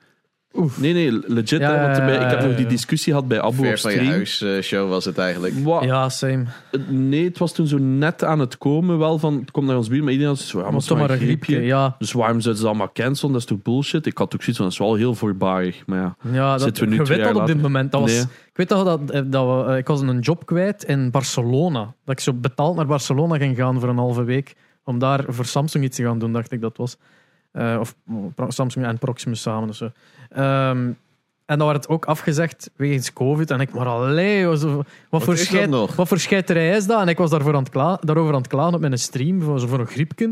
Nee, 0.77 0.93
nee, 0.93 1.13
legit. 1.27 1.61
Ja, 1.61 1.75
hè, 1.75 1.83
want 1.83 1.97
bij- 1.99 2.25
ik 2.25 2.31
heb 2.31 2.43
nog 2.45 2.57
die 2.57 2.67
discussie 2.67 3.13
gehad 3.13 3.29
bij 3.29 3.41
Abu 3.41 3.49
op 3.59 3.65
Ver 3.65 3.79
van 3.79 3.91
je 3.91 3.97
stream. 3.97 4.13
huis 4.15 4.41
eh, 4.43 4.61
show 4.61 4.89
was 4.89 5.05
het 5.05 5.19
eigenlijk. 5.19 5.55
Wa- 5.65 5.83
Ja, 5.85 6.09
same. 6.09 6.45
Nee, 6.89 7.25
het 7.25 7.39
was 7.39 7.53
toen 7.53 7.67
zo 7.67 7.79
net 7.79 8.25
aan 8.25 8.39
het 8.39 8.59
komen 8.59 8.99
wel 8.99 9.19
van, 9.19 9.39
het 9.41 9.51
komt 9.51 9.67
naar 9.67 9.77
ons 9.77 9.89
buurt, 9.89 10.03
maar 10.03 10.13
iedereen 10.13 10.35
had 10.35 10.43
zo, 10.43 10.59
ja, 10.59 10.63
maar 10.65 10.65
Maar 10.65 10.73
het 10.73 10.83
is 10.83 10.89
toch 10.89 10.99
maar 10.99 11.11
een 11.11 11.19
griepje. 11.19 11.61
Ja, 11.61 11.95
Dus 11.99 12.13
waarom 12.13 12.41
zouden 12.41 12.57
ze 12.57 12.69
dat 12.69 12.77
allemaal 12.77 12.93
cancelen? 12.95 13.33
Dat 13.33 13.41
is 13.41 13.47
toch 13.47 13.63
bullshit? 13.63 14.07
Ik 14.07 14.19
had 14.19 14.35
ook 14.35 14.41
zoiets 14.43 14.57
van, 14.57 14.65
dat 14.65 14.73
is 14.75 14.79
wel 14.81 14.95
heel 14.95 15.15
voorbarig. 15.15 15.83
Maar 15.87 15.99
ja, 15.99 16.17
ja 16.33 16.51
dat, 16.53 16.63
Zitten 16.63 16.83
we 16.85 16.89
nu 16.91 16.97
je 16.97 17.05
weet 17.05 17.25
dat 17.25 17.35
op 17.35 17.47
dit 17.47 17.63
moment. 17.63 17.93
Dat 17.93 18.01
was, 18.01 18.11
Nee. 18.13 18.21
Ik 18.23 18.57
weet 18.57 18.69
nog 18.69 18.85
dat, 18.85 19.11
eh, 19.11 19.21
dat 19.27 19.65
we, 19.67 19.71
eh, 19.73 19.77
ik 19.79 19.87
was 19.87 20.01
een 20.01 20.19
job 20.21 20.47
kwijt 20.47 20.83
in 20.85 21.11
Barcelona. 21.11 21.95
Dat 22.05 22.15
ik 22.15 22.21
zo 22.21 22.33
betaald 22.33 22.77
naar 22.77 22.87
Barcelona 22.87 23.37
ging 23.37 23.57
gaan 23.57 23.81
voor 23.81 23.89
een 23.89 23.97
halve 23.99 24.25
week. 24.25 24.55
Om 24.85 24.99
daar 24.99 25.25
voor 25.29 25.45
Samsung 25.45 25.85
iets 25.85 25.97
te 25.97 26.03
gaan 26.05 26.19
doen, 26.19 26.33
dacht 26.33 26.53
ik 26.53 26.61
dat 26.61 26.77
was. 26.77 26.97
Eh, 27.53 27.77
of 27.81 27.95
Samsung 28.49 28.87
en 28.87 28.99
Proximus 28.99 29.41
samen 29.43 29.69
of 29.69 29.75
zo. 29.77 29.91
Ehm, 30.31 30.91
en 31.47 31.59
dan 31.59 31.67
werd 31.67 31.77
het 31.83 31.89
ook 31.89 32.05
afgezegd 32.05 32.71
wegens 32.77 33.13
COVID. 33.13 33.51
En 33.51 33.61
ik, 33.61 33.73
maar 33.75 33.87
allee, 33.87 34.47
wat, 34.47 34.61
wat, 34.63 34.87
Wat 35.09 35.23
voor 35.23 35.37
scheid, 35.37 35.71
wat 35.71 36.09
voor 36.09 36.19
scheiterij 36.19 36.77
is 36.77 36.87
dat? 36.87 37.01
En 37.01 37.09
ik 37.09 37.19
was 37.19 37.31
daarvoor 37.31 37.55
aan 37.55 37.63
het 37.63 37.73
kla- 37.73 37.99
daarover 38.01 38.35
aan 38.35 38.41
het 38.41 38.51
klagen 38.51 38.75
op 38.75 38.81
mijn 38.81 38.99
stream, 38.99 39.43
voor, 39.43 39.61
zo 39.61 39.67
voor 39.67 39.81
een 39.81 39.87
griepje. 39.87 40.27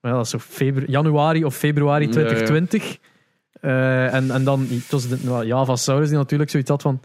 Maar 0.00 0.10
ja, 0.10 0.16
dat 0.16 0.24
is 0.26 0.30
zo 0.30 0.38
febru- 0.38 0.84
januari 0.86 1.44
of 1.44 1.56
februari 1.56 2.02
Ja, 2.04 2.08
ja. 2.08 2.14
2020. 2.14 2.98
Eh, 3.60 4.14
en, 4.14 4.30
en 4.30 4.44
dan 4.44 4.66
het 4.70 4.90
was 4.90 5.08
de, 5.08 5.18
nou, 5.20 5.46
Java 5.46 5.76
Saurus 5.76 6.08
die 6.08 6.16
natuurlijk 6.16 6.50
zoiets 6.50 6.70
had 6.70 6.82
van... 6.82 7.00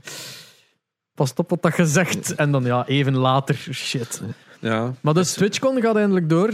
Pas 1.13 1.33
op 1.35 1.49
wat 1.49 1.61
dat 1.61 1.73
gezegd. 1.73 2.35
En 2.35 2.51
dan 2.51 2.63
ja, 2.63 2.87
even 2.87 3.15
later, 3.17 3.55
shit. 3.55 4.21
ja 4.59 4.93
Maar 5.01 5.13
dus 5.13 5.33
TwitchCon 5.33 5.81
gaat 5.81 5.95
eindelijk 5.95 6.29
door. 6.29 6.49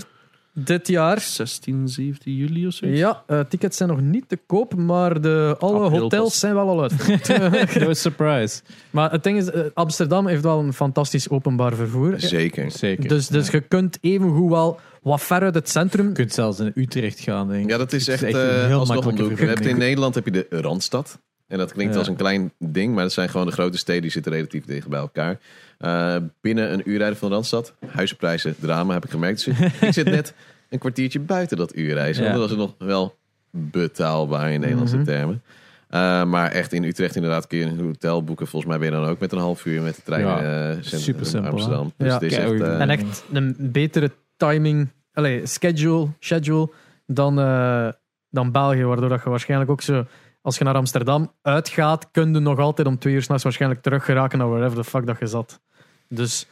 Dit 0.55 0.88
jaar. 0.88 1.19
16, 1.19 1.88
17 1.88 2.35
juli 2.35 2.67
of 2.67 2.73
zo. 2.73 2.88
Ja, 2.88 3.23
eh, 3.27 3.39
tickets 3.39 3.77
zijn 3.77 3.89
nog 3.89 4.01
niet 4.01 4.30
te 4.30 4.39
koop, 4.45 4.75
maar 4.75 5.21
de, 5.21 5.55
alle 5.59 5.80
April 5.80 6.01
hotels 6.01 6.23
pas. 6.30 6.39
zijn 6.39 6.53
wel 6.53 6.69
al 6.69 6.81
uit. 6.81 6.93
No 7.80 7.93
surprise. 7.93 8.61
maar 8.89 9.11
het 9.11 9.23
ding 9.23 9.38
is, 9.38 9.49
eh, 9.51 9.61
Amsterdam 9.73 10.27
heeft 10.27 10.43
wel 10.43 10.59
een 10.59 10.73
fantastisch 10.73 11.30
openbaar 11.30 11.75
vervoer. 11.75 12.13
Zeker. 12.17 12.71
Zeker. 12.71 13.07
Dus, 13.07 13.27
dus 13.27 13.49
je 13.49 13.61
kunt 13.61 13.97
evengoed 14.01 14.49
wel 14.49 14.80
wat 15.01 15.21
ver 15.21 15.41
uit 15.41 15.55
het 15.55 15.69
centrum. 15.69 16.07
je 16.07 16.13
kunt 16.13 16.34
zelfs 16.34 16.59
in 16.59 16.71
Utrecht 16.75 17.19
gaan, 17.19 17.47
denk 17.47 17.63
ik. 17.63 17.69
Ja, 17.69 17.77
dat 17.77 17.93
is 17.93 18.07
echt, 18.07 18.21
is 18.23 18.34
echt 18.34 18.43
een 18.43 18.49
eh, 18.49 18.65
heel 18.65 19.03
hoek. 19.03 19.39
Je 19.39 19.45
hebt 19.45 19.65
in. 19.65 19.77
Nederland 19.77 20.15
heb 20.15 20.25
je 20.25 20.31
de 20.31 20.45
Randstad. 20.49 21.19
En 21.47 21.57
dat 21.57 21.71
klinkt 21.71 21.93
Ja. 21.93 21.99
als 21.99 22.07
een 22.07 22.15
klein 22.15 22.53
ding, 22.59 22.93
maar 22.93 23.03
dat 23.03 23.13
zijn 23.13 23.30
gewoon 23.30 23.45
de 23.47 23.51
grote 23.53 23.77
steden 23.77 24.01
die 24.01 24.11
zitten 24.11 24.31
relatief 24.31 24.65
dicht 24.65 24.88
bij 24.88 24.99
elkaar. 24.99 25.39
Eh, 25.84 26.15
binnen 26.41 26.73
een 26.73 26.81
uur 26.89 26.97
rijden 26.97 27.18
van 27.18 27.27
de 27.30 27.34
Randstad, 27.34 27.73
huizenprijzen, 27.88 28.55
drama 28.60 28.93
heb 28.93 29.03
ik 29.05 29.10
gemerkt. 29.11 29.45
Dus 29.45 29.60
ik 29.81 29.93
zit 29.93 30.05
net 30.05 30.34
een 30.69 30.80
kwartiertje 30.80 31.19
buiten 31.19 31.57
dat 31.57 31.76
uurreizen. 31.76 32.23
Ja. 32.23 32.30
Want 32.30 32.41
dat 32.41 32.57
was 32.57 32.68
het 32.68 32.77
nog 32.80 32.88
wel 32.88 33.15
betaalbaar 33.49 34.51
in 34.51 34.60
Nederlandse 34.60 34.95
Mhm. 34.95 35.05
termen. 35.05 35.41
Eh, 35.89 36.23
maar 36.23 36.51
echt 36.51 36.73
in 36.73 36.84
Utrecht 36.84 37.15
inderdaad 37.15 37.47
kun 37.47 37.57
je 37.57 37.65
een 37.65 37.80
hotel 37.80 38.23
boeken. 38.23 38.47
Volgens 38.47 38.72
mij 38.72 38.80
ben 38.81 38.91
je 38.95 39.01
dan 39.01 39.10
ook 39.11 39.19
met 39.19 39.31
een 39.31 39.38
half 39.38 39.65
uur 39.65 39.81
met 39.81 39.95
de 39.95 40.01
trein 40.03 40.26
Ja, 40.26 40.38
eh, 40.69 40.72
centrum 40.72 40.99
super 40.99 41.26
simpel, 41.26 41.51
Amsterdam. 41.51 41.93
hè? 41.97 42.03
Dus 42.05 42.07
Ja. 42.07 42.14
het 42.14 42.23
is 42.31 42.38
echt, 42.38 42.61
En 42.80 42.89
echt 42.89 43.23
een 43.31 43.55
betere 43.60 44.11
timing, 44.38 44.88
allez, 45.14 45.51
schedule, 45.53 46.07
schedule 46.19 46.69
dan, 47.05 47.39
eh, 47.39 47.88
dan 48.30 48.51
België. 48.51 48.84
Waardoor 48.84 49.10
dat 49.10 49.23
je 49.23 49.30
waarschijnlijk 49.30 49.72
ook 49.72 49.81
zo, 49.81 50.05
als 50.41 50.57
je 50.57 50.64
naar 50.64 50.76
Amsterdam 50.76 51.31
uitgaat, 51.41 52.11
kun 52.11 52.34
je 52.34 52.39
nog 52.39 52.60
altijd 52.60 52.88
om 52.88 52.97
twee 52.99 53.14
uur 53.14 53.22
s'nachts 53.22 53.43
waarschijnlijk 53.43 53.81
terug 53.81 54.05
geraken 54.05 54.38
naar 54.38 54.49
wherever 54.49 54.77
the 54.84 54.89
fuck 54.89 55.05
dat 55.05 55.19
je 55.19 55.27
zat. 55.27 55.61
Dus, 56.15 56.45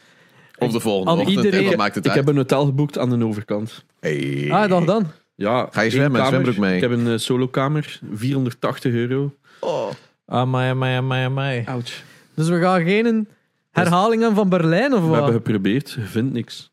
of 0.58 0.72
de 0.72 0.80
volgende 0.80 1.10
aan 1.10 1.18
ochtend. 1.18 1.36
iedereen- 1.36 1.60
en 1.64 1.68
wat 1.68 1.76
maakt 1.76 1.94
het 1.94 2.04
Ik 2.04 2.10
uit? 2.10 2.18
heb 2.20 2.28
een 2.28 2.36
hotel 2.36 2.64
geboekt 2.64 2.98
aan 2.98 3.18
de 3.18 3.24
overkant. 3.26 3.84
Hey. 4.00 4.48
ah, 4.50 4.68
dan 4.68 4.86
dan. 4.86 5.06
Ja, 5.34 5.58
Ga 5.70 5.80
je 5.80 5.80
één 5.80 5.90
zwemmen? 5.90 6.20
kamer. 6.20 6.28
Zwembroek 6.32 6.56
mee? 6.64 6.74
Ik 6.74 6.80
heb 6.80 6.90
een 6.90 7.06
eh, 7.08 7.16
solokamer, 7.18 8.00
480 8.12 8.92
euro. 8.92 9.34
Oh. 9.60 9.88
Amai, 10.26 10.70
amai, 10.70 10.96
amai, 10.96 11.24
amai. 11.24 11.64
Ouch. 11.66 12.02
Dus 12.34 12.48
we 12.48 12.60
gaan 12.60 12.84
geen 12.84 13.28
herhalingen 13.70 14.34
van 14.34 14.48
Berlijn 14.48 14.92
of 14.94 15.00
We 15.00 15.06
wat? 15.06 15.14
hebben 15.14 15.34
geprobeerd, 15.34 15.90
je 15.90 16.00
vindt 16.00 16.32
niks. 16.32 16.70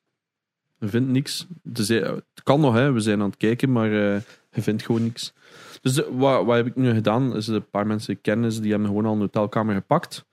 Je 0.80 0.88
vindt 0.88 1.10
niks. 1.10 1.48
Dus, 1.64 1.90
eh, 1.90 2.02
het 2.10 2.44
kan 2.44 2.60
nog, 2.60 2.74
hè. 2.74 2.92
we 2.92 3.00
zijn 3.00 3.20
aan 3.22 3.26
het 3.30 3.38
kijken, 3.38 3.72
maar 3.72 3.92
eh, 3.92 4.22
je 4.52 4.62
vindt 4.62 4.86
gewoon 4.86 5.04
niks. 5.04 5.34
Dus 5.82 6.04
eh, 6.04 6.08
wat, 6.12 6.46
wat 6.46 6.56
heb 6.56 6.66
ik 6.66 6.76
nu 6.76 6.94
gedaan? 6.94 7.36
Is 7.36 7.48
een 7.48 7.70
paar 7.70 7.88
mensen 7.88 8.08
die 8.08 8.16
ik 8.16 8.22
ken, 8.22 8.44
is, 8.44 8.60
die 8.60 8.70
hebben 8.72 8.88
gewoon 8.90 9.06
al 9.06 9.14
een 9.14 9.20
hotelkamer 9.20 9.76
gepakt. 9.76 10.26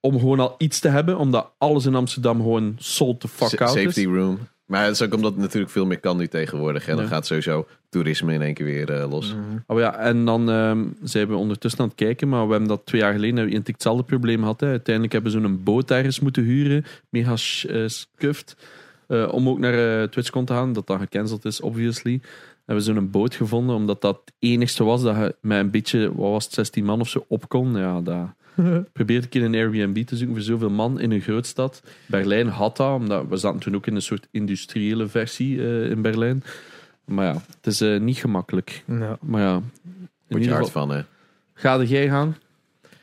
Om 0.00 0.18
gewoon 0.18 0.40
al 0.40 0.54
iets 0.58 0.78
te 0.78 0.88
hebben, 0.88 1.18
omdat 1.18 1.52
alles 1.58 1.86
in 1.86 1.94
Amsterdam 1.94 2.36
gewoon 2.36 2.74
sold 2.78 3.20
the 3.20 3.28
fuck 3.28 3.60
out 3.60 3.70
Safety 3.70 4.00
is. 4.00 4.06
room. 4.06 4.38
Maar 4.66 4.84
het 4.84 4.92
is 4.92 5.02
ook 5.02 5.14
omdat 5.14 5.32
het 5.32 5.40
natuurlijk 5.40 5.72
veel 5.72 5.86
meer 5.86 6.00
kan 6.00 6.16
nu 6.16 6.26
tegenwoordig. 6.26 6.88
En 6.88 6.96
dan 6.96 7.06
gaat 7.06 7.26
sowieso 7.26 7.66
toerisme 7.88 8.32
in 8.32 8.42
één 8.42 8.54
keer 8.54 8.66
weer 8.66 8.92
eh, 8.92 9.10
los. 9.10 9.34
Oh 9.66 9.78
ja, 9.78 9.98
en 9.98 10.24
dan 10.24 10.50
ehm, 10.50 10.84
zijn 11.02 11.28
we 11.28 11.34
ondertussen 11.34 11.80
aan 11.80 11.86
het 11.86 11.96
kijken, 11.96 12.28
maar 12.28 12.44
we 12.44 12.50
hebben 12.50 12.68
dat 12.68 12.86
twee 12.86 13.00
jaar 13.00 13.12
geleden 13.12 13.36
hebben 13.36 13.54
we 13.54 13.62
hetzelfde 13.66 14.02
probleem 14.02 14.38
gehad. 14.38 14.60
Hè. 14.60 14.66
Uiteindelijk 14.66 15.14
hebben 15.14 15.32
ze 15.32 15.40
zo'n 15.40 15.62
boot 15.62 15.90
ergens 15.90 16.20
moeten 16.20 16.42
huren, 16.42 16.84
mega 17.10 17.32
eh, 17.32 17.82
scuffed, 17.86 18.56
eh, 19.06 19.28
om 19.32 19.48
ook 19.48 19.58
naar 19.58 20.00
eh, 20.02 20.08
TwitchCon 20.08 20.44
te 20.44 20.52
gaan, 20.52 20.72
dat 20.72 20.86
dan 20.86 20.98
gecanceld 20.98 21.44
is, 21.44 21.60
obviously. 21.60 22.20
Hebben 22.64 22.84
we 22.84 22.92
zo'n 22.92 23.10
boot 23.10 23.34
gevonden, 23.34 23.76
omdat 23.76 24.00
dat 24.00 24.20
het 24.24 24.34
enigste 24.38 24.84
was 24.84 25.02
dat 25.02 25.16
je 25.16 25.34
met 25.40 25.58
een 25.58 25.70
beetje, 25.70 26.14
wat 26.14 26.30
was 26.30 26.44
het, 26.44 26.54
16 26.54 26.84
man 26.84 27.00
of 27.00 27.08
zo 27.08 27.24
op 27.28 27.48
kon. 27.48 27.76
Ja, 27.76 28.00
dat... 28.00 28.34
Probeer 28.92 29.22
een 29.22 29.28
keer 29.28 29.42
een 29.42 29.54
Airbnb 29.54 30.06
te 30.06 30.16
zoeken 30.16 30.34
voor 30.36 30.44
zoveel 30.44 30.70
man 30.70 31.00
in 31.00 31.10
een 31.10 31.20
grootstad. 31.20 31.82
Berlijn 32.06 32.48
had 32.48 32.76
dat, 32.76 32.94
omdat 32.94 33.26
we 33.28 33.36
zaten 33.36 33.60
toen 33.60 33.74
ook 33.74 33.86
in 33.86 33.94
een 33.94 34.02
soort 34.02 34.28
industriële 34.30 35.06
versie 35.08 35.62
eh, 35.62 35.90
in 35.90 36.02
Berlijn. 36.02 36.44
Maar 37.04 37.24
ja, 37.26 37.32
het 37.32 37.66
is 37.66 37.80
eh, 37.80 38.00
niet 38.00 38.16
gemakkelijk. 38.16 38.82
Ja. 38.86 39.18
Maar 39.20 39.40
ja, 39.42 39.54
in 39.54 39.62
Moet 40.28 40.44
je 40.44 40.52
hard 40.52 40.70
van, 40.70 40.90
hè? 40.90 41.02
ga 41.54 41.82
jij 41.82 42.08
gaan? 42.08 42.36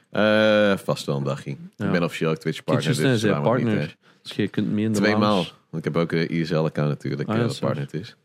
Eh, 0.09 0.77
vast 0.77 1.05
wel 1.05 1.17
een 1.17 1.23
dagje. 1.23 1.55
Ja. 1.75 1.85
Ik 1.85 1.91
ben 1.91 2.03
officieel 2.03 2.29
ook 2.29 2.37
Twitch 2.37 2.63
partner. 2.63 2.95
Dus 2.95 3.21
zijn 3.21 3.41
partner. 3.41 3.79
niet? 3.79 3.95
Dus 4.21 4.31
je 4.31 4.47
kunt 4.47 4.71
mee 4.71 4.85
in 4.85 4.91
de 4.91 4.99
Tweemaal. 4.99 5.33
lounge. 5.33 5.51
Want 5.69 5.85
ik 5.85 5.93
heb 5.93 6.03
ook 6.03 6.11
een 6.11 6.29
ISL-account 6.29 6.89
natuurlijk, 6.89 7.29
Ah, 7.29 7.37
ja, 7.37 7.49
partner 7.59 7.87
is. 7.91 8.15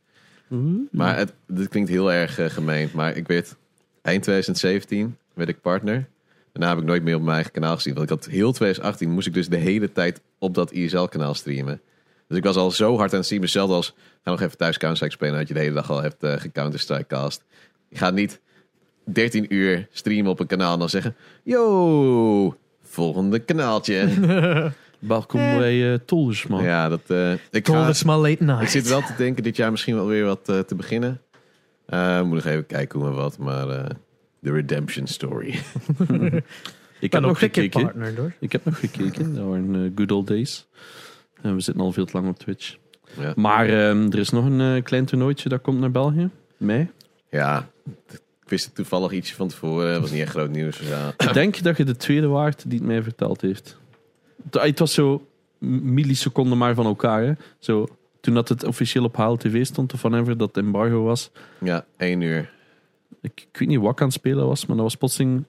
Maar 0.91 1.17
het, 1.17 1.35
dit 1.47 1.69
klinkt 1.69 1.89
heel 1.89 2.13
erg 2.13 2.55
gemeen. 2.55 2.89
Maar 2.95 3.17
ik 3.17 3.27
werd 3.27 3.57
eind 4.03 4.23
2017 4.23 5.17
werd 5.35 5.49
ik 5.49 5.61
partner. 5.61 6.09
Daarna 6.59 6.75
heb 6.75 6.83
ik 6.83 6.91
nooit 6.91 7.03
meer 7.03 7.15
op 7.15 7.23
mijn 7.23 7.35
eigen 7.35 7.53
kanaal 7.53 7.75
gezien. 7.75 7.95
Want 7.95 8.11
ik 8.11 8.17
had 8.17 8.27
heel 8.27 8.53
2018 8.53 9.11
moest 9.11 9.27
ik 9.27 9.35
dus 9.35 9.49
de 9.49 9.57
hele 9.57 9.93
tijd 9.93 10.21
op 10.39 10.55
dat 10.55 10.73
ISL-kanaal 10.73 11.35
streamen. 11.35 11.81
Dus 12.29 12.39
ik 12.39 12.45
was 12.45 12.57
al 12.57 12.71
zo 12.71 12.97
hard 12.97 13.11
aan 13.11 13.17
het 13.17 13.25
streamen. 13.25 13.49
Hetzelfde 13.49 13.75
als, 13.75 13.95
ga 14.25 14.31
nog 14.31 14.41
even 14.41 14.57
thuis 14.57 14.79
Counter-Strike 14.79 15.15
spelen. 15.15 15.39
Dat 15.39 15.49
je 15.49 15.55
de 15.55 15.61
hele 15.61 15.75
dag 15.75 15.91
al 15.91 16.03
hebt 16.03 16.25
uh, 16.25 16.33
gecounter-strike 16.33 17.07
cast. 17.07 17.45
Ik 17.89 17.99
ga 17.99 18.11
niet 18.11 18.41
13 19.05 19.55
uur 19.55 19.89
streamen 19.91 20.31
op 20.31 20.41
een 20.41 20.47
kanaal 20.47 20.73
en 20.73 20.79
dan 20.79 20.89
zeggen... 20.89 21.17
Yo, 21.43 22.57
volgende 22.83 23.39
kanaaltje. 23.39 24.09
Welkom 24.99 25.41
bij 25.41 25.75
uh, 25.75 25.99
Toldersman. 26.05 26.63
Ja, 26.63 26.89
dat, 26.89 27.03
eh, 27.07 27.33
ik, 27.33 27.41
ga, 27.51 27.61
Toldersma 27.61 28.19
Late 28.19 28.45
Night. 28.45 28.63
ik 28.63 28.69
zit 28.69 28.89
wel 28.89 29.01
te 29.01 29.15
denken 29.17 29.43
dit 29.43 29.57
jaar 29.57 29.71
misschien 29.71 29.95
wel 29.95 30.07
weer 30.07 30.25
wat 30.25 30.49
eh, 30.49 30.59
te 30.59 30.75
beginnen. 30.75 31.21
Eh 31.87 32.23
moet 32.23 32.35
nog 32.35 32.45
even 32.45 32.67
kijken 32.67 32.99
hoe 32.99 33.09
en 33.09 33.15
wat, 33.15 33.39
maar 33.39 33.69
eh 33.69 33.85
de 34.41 34.53
Redemption 34.53 35.07
Story. 35.07 35.55
Ik 37.01 37.13
heb 37.13 37.23
nog 37.23 37.31
een 37.31 37.37
gekeken. 37.37 37.83
partner, 37.83 38.17
hoor. 38.17 38.33
Ik 38.41 38.53
heb 38.53 38.65
nog 38.65 38.79
gekeken. 38.81 39.35
Dat 39.35 39.45
waren 39.47 39.75
eh, 39.85 39.91
good 39.95 40.13
old 40.13 40.27
days. 40.27 40.67
En 41.43 41.55
we 41.55 41.61
zitten 41.61 41.83
al 41.85 41.93
veel 41.93 42.05
te 42.05 42.13
lang 42.17 42.29
op 42.29 42.39
Twitch. 42.39 42.77
Ja. 43.19 43.33
Maar 43.37 43.69
ehm, 43.69 44.11
er 44.11 44.19
is 44.19 44.31
nog 44.31 44.45
een 44.45 44.61
eh, 44.77 44.83
klein 44.83 45.05
toernooitje 45.05 45.49
dat 45.49 45.61
komt 45.61 45.81
naar 45.81 45.91
België. 45.91 46.29
Mei. 46.57 46.91
ja, 47.31 47.69
ik 48.45 48.49
wist 48.49 48.65
het 48.65 48.75
toevallig 48.75 49.13
ietsje 49.13 49.35
van 49.35 49.49
tevoren. 49.49 49.91
Het 49.93 50.01
was 50.01 50.11
niet 50.11 50.21
echt 50.21 50.31
groot 50.31 50.51
nieuws. 50.51 50.79
Dus 50.79 50.89
ja. 50.89 51.13
Ik 51.17 51.33
denk 51.33 51.63
dat 51.63 51.77
je 51.77 51.85
de 51.85 51.97
tweede 51.97 52.27
waard 52.27 52.65
die 52.71 52.79
het 52.79 52.87
mij 52.89 53.03
verteld 53.03 53.41
heeft. 53.41 53.77
Het- 54.51 54.79
was 54.79 54.95
zo 54.95 55.27
milliseconden 55.59 56.59
maar 56.59 56.75
van 56.75 56.87
elkaar. 56.87 57.23
Hè. 57.23 57.33
Zo, 57.59 57.89
toen 58.21 58.35
dat 58.35 58.49
het 58.49 58.65
officieel 58.65 59.05
op 59.05 59.17
HLTV 59.17 59.65
stond, 59.65 59.93
of 59.93 60.03
whenever 60.03 60.37
dat 60.37 60.57
embargo 60.57 61.03
was. 61.03 61.31
ja, 61.61 61.85
één 61.97 62.21
uur. 62.21 62.51
Ik, 63.23 63.47
ik 63.53 63.59
weet 63.59 63.69
niet 63.69 63.79
wat 63.81 63.93
ik 63.93 64.01
aan 64.01 64.07
het 64.07 64.17
spelen 64.17 64.47
was, 64.47 64.67
maar 64.67 64.77
dat 64.77 64.85
was 64.85 64.95
plotseling 64.97 65.45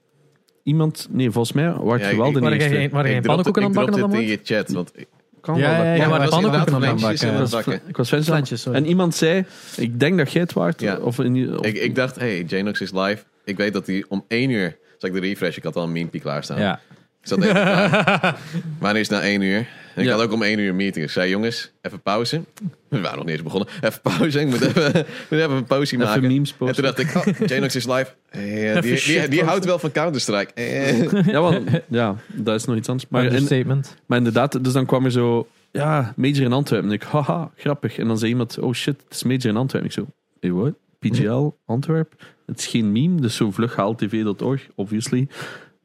iemand... 0.62 1.08
Nee, 1.10 1.30
volgens 1.30 1.54
mij 1.54 1.64
waren 1.72 1.98
Ja, 2.00 2.06
het 2.06 2.16
wel 2.16 2.26
ik- 2.28 2.34
de 2.34 2.40
eerste. 2.50 2.68
jij 2.68 2.84
ik 2.84 2.90
geen 2.90 2.90
dropte- 2.90 3.26
pannenkoeken 3.26 3.62
aan 3.62 3.68
het 3.68 3.76
bakken 3.76 3.94
op 3.94 4.00
dat 4.00 4.10
Ik 4.10 4.16
moment? 4.16 4.28
dropte 4.28 4.30
het 4.32 4.48
in 4.48 4.54
je 4.54 4.62
chat, 4.64 4.70
want 4.74 4.90
ik 4.94 5.06
Kan 5.40 5.56
Ja, 5.58 5.60
wel, 5.60 5.70
dat 5.76 5.84
ja, 5.84 5.94
ja, 5.94 6.08
maar 6.08 6.28
pannenkoeken 6.28 6.74
aan 6.74 6.82
het 6.82 7.00
bakken. 7.00 7.28
Ik 7.32 7.38
was, 7.38 7.50
bakken. 7.50 7.80
ik 7.86 7.96
was 7.96 8.08
Sven 8.08 8.24
Flensjes, 8.24 8.60
sorry. 8.62 8.78
En 8.78 8.86
iemand 8.86 9.14
zei, 9.14 9.44
ik 9.76 10.00
denk 10.00 10.18
dat 10.18 10.32
jij 10.32 10.42
het 10.42 10.52
waard. 10.52 10.80
Ja. 10.80 10.96
Of, 10.98 11.18
in, 11.18 11.58
of- 11.58 11.66
Ik, 11.66 11.76
ik 11.76 11.94
dacht, 11.94 12.16
hey, 12.16 12.42
Janox 12.42 12.80
is 12.80 12.92
live. 12.92 13.22
Ik 13.44 13.56
weet 13.56 13.72
dat 13.72 13.86
hij 13.86 14.04
om 14.08 14.24
één 14.28 14.50
uur... 14.50 14.76
Zal 14.98 15.08
ik 15.08 15.14
de 15.14 15.20
refresh? 15.20 15.56
Ik 15.56 15.62
had 15.62 15.76
al 15.76 15.82
een 15.84 15.92
memepie 15.92 16.20
klaarstaan. 16.20 16.58
Ja. 16.60 16.80
Ik 17.20 17.26
zat 17.28 17.38
even 17.42 17.54
klaar. 17.54 18.38
Wanneer 18.80 19.00
is 19.00 19.08
het 19.08 19.18
na 19.18 19.24
één 19.24 19.40
uur? 19.40 19.68
En 20.00 20.06
ik 20.06 20.12
Ja. 20.12 20.16
had 20.18 20.26
ook 20.26 20.32
om 20.32 20.42
één 20.42 20.58
uur 20.58 20.68
een 20.68 20.76
meeting. 20.76 21.04
Ik 21.04 21.10
zei, 21.10 21.30
jongens, 21.30 21.72
even 21.82 22.00
pauze. 22.02 22.42
We 22.88 23.00
waren 23.00 23.16
nog 23.16 23.24
niet 23.26 23.34
eens 23.34 23.42
begonnen. 23.42 23.68
Even 23.80 24.00
pauze. 24.00 24.40
Ik 24.40 24.46
moet 24.46 24.60
even, 24.60 24.92
moet 25.30 25.38
even 25.40 25.50
een 25.50 25.64
pauze 25.64 25.94
even 25.94 26.06
maken. 26.06 26.22
memes 26.22 26.50
En 26.50 26.56
posten. 26.58 26.84
toen 26.84 26.94
dacht 26.94 27.26
ik, 27.26 27.40
oh, 27.42 27.48
Janox 27.48 27.76
is 27.76 27.86
live. 27.86 28.06
Eh, 28.30 28.72
die, 28.72 28.80
die, 28.82 28.96
shit 28.96 29.30
die 29.30 29.44
houdt 29.44 29.64
wel 29.64 29.78
van 29.78 29.92
Counter-Strike. 29.92 30.52
Eh. 30.54 31.12
Ja, 31.32 31.40
want, 31.40 31.68
ja, 31.88 32.16
dat 32.26 32.54
is 32.54 32.64
nog 32.64 32.76
iets 32.76 32.88
anders. 32.88 33.08
Maar, 33.10 33.24
in- 33.24 33.32
Understatement. 33.32 33.96
maar 34.06 34.18
inderdaad, 34.18 34.64
dus 34.64 34.72
dan 34.72 34.86
kwam 34.86 35.04
er 35.04 35.10
zo... 35.10 35.48
Ja, 35.72 36.12
Major 36.16 36.40
in 36.42 36.52
Antwerpen. 36.52 36.88
En 36.88 36.94
ik, 36.94 37.02
haha, 37.02 37.50
grappig. 37.56 37.98
En 37.98 38.06
dan 38.06 38.18
zei 38.18 38.30
iemand, 38.30 38.58
oh 38.58 38.72
shit, 38.74 39.00
het 39.04 39.14
is 39.14 39.22
Major 39.22 39.44
in 39.46 39.56
Antwerpen. 39.56 39.90
Ik 39.90 39.94
zo, 39.96 40.06
hey, 40.40 40.52
what? 40.52 40.72
PGL, 40.98 41.48
Antwerp? 41.66 42.12
Het 42.46 42.58
is 42.58 42.66
geen 42.66 42.92
meme, 42.92 43.20
dus 43.20 43.36
zo 43.36 43.50
vlug 43.50 43.74
tv.org, 43.96 44.66
obviously. 44.74 45.28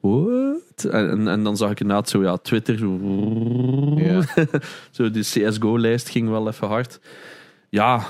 What? 0.10 0.84
En, 0.92 1.44
dan 1.44 1.58
zag 1.58 1.72
ik 1.72 1.80
inderdaad 1.80 2.10
zo, 2.10 2.22
ja, 2.24 2.38
Twitter. 2.38 2.78
Zo, 2.78 3.00
Ja. 3.96 4.22
zo 4.92 5.12
de 5.12 5.20
CSGO-lijst 5.20 6.10
ging 6.10 6.30
wel 6.30 6.48
even 6.48 6.68
hard. 6.68 7.00
Ja, 7.70 8.02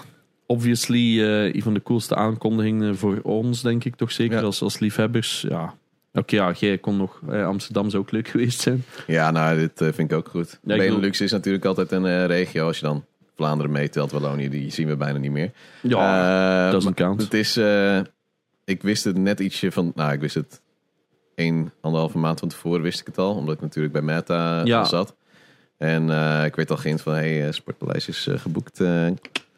obviously 0.46 1.22
eh, 1.24 1.54
een 1.54 1.62
van 1.62 1.74
de 1.74 1.82
coolste 1.82 2.16
aankondigingen 2.16 2.98
voor 2.98 3.20
ons, 3.24 3.62
denk 3.62 3.84
ik 3.84 3.96
toch 3.96 4.12
zeker, 4.12 4.38
Ja. 4.38 4.44
als, 4.44 4.62
als 4.62 4.80
liefhebbers. 4.80 5.46
Ja. 5.50 5.74
Oké, 6.14 6.36
ja, 6.36 6.52
jij 6.52 6.78
kon 6.78 6.98
nog... 6.98 7.22
eh, 7.30 7.46
Amsterdam 7.46 7.90
zou 7.90 8.04
ook 8.04 8.12
leuk 8.12 8.28
geweest 8.34 8.60
zijn. 8.62 8.84
Ja, 9.08 9.32
nou, 9.32 9.58
dit 9.58 9.82
eh, 9.82 9.88
vind 9.94 10.12
ik 10.12 10.18
ook 10.18 10.28
goed. 10.28 10.60
Ja, 10.64 10.78
Benelux 10.78 11.22
is 11.22 11.32
natuurlijk 11.32 11.66
altijd 11.66 11.92
een 11.92 12.06
eh, 12.06 12.26
regio. 12.26 12.68
Als 12.68 12.80
je 12.80 12.86
dan 12.86 13.06
Vlaanderen 13.36 13.72
meetelt, 13.72 14.12
Wallonië, 14.12 14.50
die 14.50 14.72
zien 14.72 14.88
we 14.88 14.96
bijna 14.96 15.18
niet 15.18 15.32
meer. 15.32 15.52
Ja, 15.82 16.66
Eh, 16.66 16.72
doesn't 16.72 16.98
maar 16.98 17.08
count. 17.08 17.22
Het 17.22 17.34
is, 17.34 17.60
ik 18.66 18.82
wist 18.82 19.04
het 19.04 19.18
net 19.18 19.40
ietsje 19.40 19.72
van, 19.72 19.92
nou, 19.96 20.14
ik 20.14 20.20
wist 20.20 20.36
het 20.36 20.62
één, 21.36 21.72
anderhalve 21.82 22.18
maand 22.18 22.40
van 22.40 22.50
tevoren 22.50 22.82
wist 22.82 23.00
ik 23.00 23.06
het 23.06 23.18
al, 23.18 23.36
omdat 23.36 23.56
ik 23.56 23.62
natuurlijk 23.62 23.94
bij 23.94 24.02
Meta 24.02 24.62
Ja. 24.66 24.80
al 24.80 24.86
zat. 24.86 25.16
En 25.78 26.10
eh, 26.10 26.46
ik 26.46 26.56
werd 26.56 26.72
al 26.72 26.78
geïnd 26.78 27.02
van, 27.02 27.14
hey, 27.14 27.46
eh, 27.48 27.52
Sportpaleis 27.54 28.08
is 28.08 28.28
eh, 28.28 28.40
geboekt. 28.40 28.80
eh, 28.80 29.06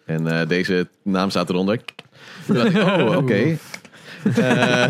en 0.05 0.27
eh, 0.27 0.47
deze 0.47 0.87
naam 1.03 1.29
staat 1.29 1.49
eronder. 1.49 1.79
Toen 2.45 2.55
dacht 2.55 2.69
ik, 2.75 2.81
oh, 2.81 3.15
oké. 3.17 3.57
Eh, 4.35 4.83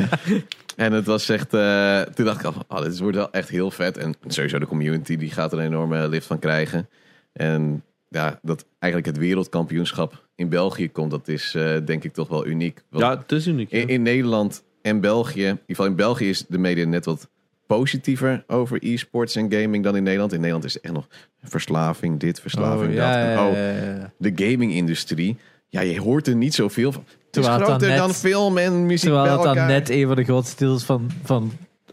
en 0.76 0.91
het 0.93 1.05
was 1.05 1.30
echt, 1.30 1.53
eh, 1.53 2.01
toen 2.01 2.26
dacht 2.26 2.39
ik 2.39 2.45
al, 2.45 2.51
van, 2.51 2.64
oh, 2.68 2.81
dit 2.81 2.99
wordt 2.99 3.18
wel 3.18 3.31
echt 3.31 3.49
heel 3.49 3.72
vet. 3.72 3.97
En 3.97 4.14
sowieso 4.27 4.59
de 4.59 4.65
community, 4.68 5.18
die 5.18 5.31
gaat 5.31 5.51
er 5.51 5.59
een 5.59 5.65
enorme 5.65 6.07
lift 6.09 6.27
van 6.27 6.39
krijgen. 6.39 6.89
En 7.34 7.84
ja, 8.09 8.39
dat 8.41 8.65
eigenlijk 8.80 9.15
het 9.15 9.26
wereldkampioenschap 9.26 10.26
in 10.35 10.49
België 10.49 10.89
komt, 10.91 11.11
dat 11.11 11.27
is 11.27 11.55
eh, 11.55 11.76
denk 11.85 12.03
ik 12.03 12.14
toch 12.14 12.27
wel 12.27 12.45
uniek. 12.47 12.84
Want 12.89 13.03
Ja, 13.03 13.18
het 13.18 13.31
is 13.31 13.47
uniek. 13.47 13.72
ja. 13.72 13.77
in, 13.80 13.88
in 13.88 14.01
Nederland 14.01 14.64
en 14.81 14.99
België, 15.01 15.41
in 15.43 15.47
ieder 15.49 15.63
geval 15.67 15.85
in 15.85 15.95
België 15.95 16.29
is 16.29 16.45
de 16.47 16.57
media 16.57 16.85
net 16.85 17.05
wat 17.05 17.29
positiever 17.67 18.43
over 18.47 18.77
e-sports 18.83 19.35
en 19.35 19.51
gaming 19.51 19.83
dan 19.83 19.95
in 19.95 20.03
Nederland. 20.03 20.31
In 20.31 20.37
Nederland 20.37 20.65
is 20.65 20.73
het 20.73 20.83
echt 20.83 20.93
nog 20.93 21.07
verslaving, 21.43 22.19
dit, 22.19 22.39
verslaving, 22.39 22.89
Oh, 22.91 22.95
dat. 22.95 23.05
ja, 23.05 23.23
En, 23.23 23.29
ja, 23.31 23.47
oh, 23.47 24.03
de 24.17 24.31
gaming-industrie, 24.45 25.37
ja, 25.69 25.81
je 25.81 25.99
hoort 26.01 26.27
er 26.27 26.35
niet 26.35 26.53
zoveel 26.53 26.91
van. 26.91 27.03
Het 27.07 27.15
is 27.19 27.27
Terwijl 27.31 27.53
het 27.53 27.61
dan 27.67 27.69
groter 27.69 27.87
net- 27.89 27.97
dan 27.97 28.13
film 28.13 28.57
en 28.57 28.85
muziek 28.85 29.09
Terwijl 29.09 29.33
het 29.33 29.43
dan 29.55 29.67
net 29.67 29.89
een 29.89 30.07
van 30.07 30.15
de 30.15 30.23
grootste 30.23 30.65
deals 30.65 30.83
van, 30.83 31.09
van 31.23 31.51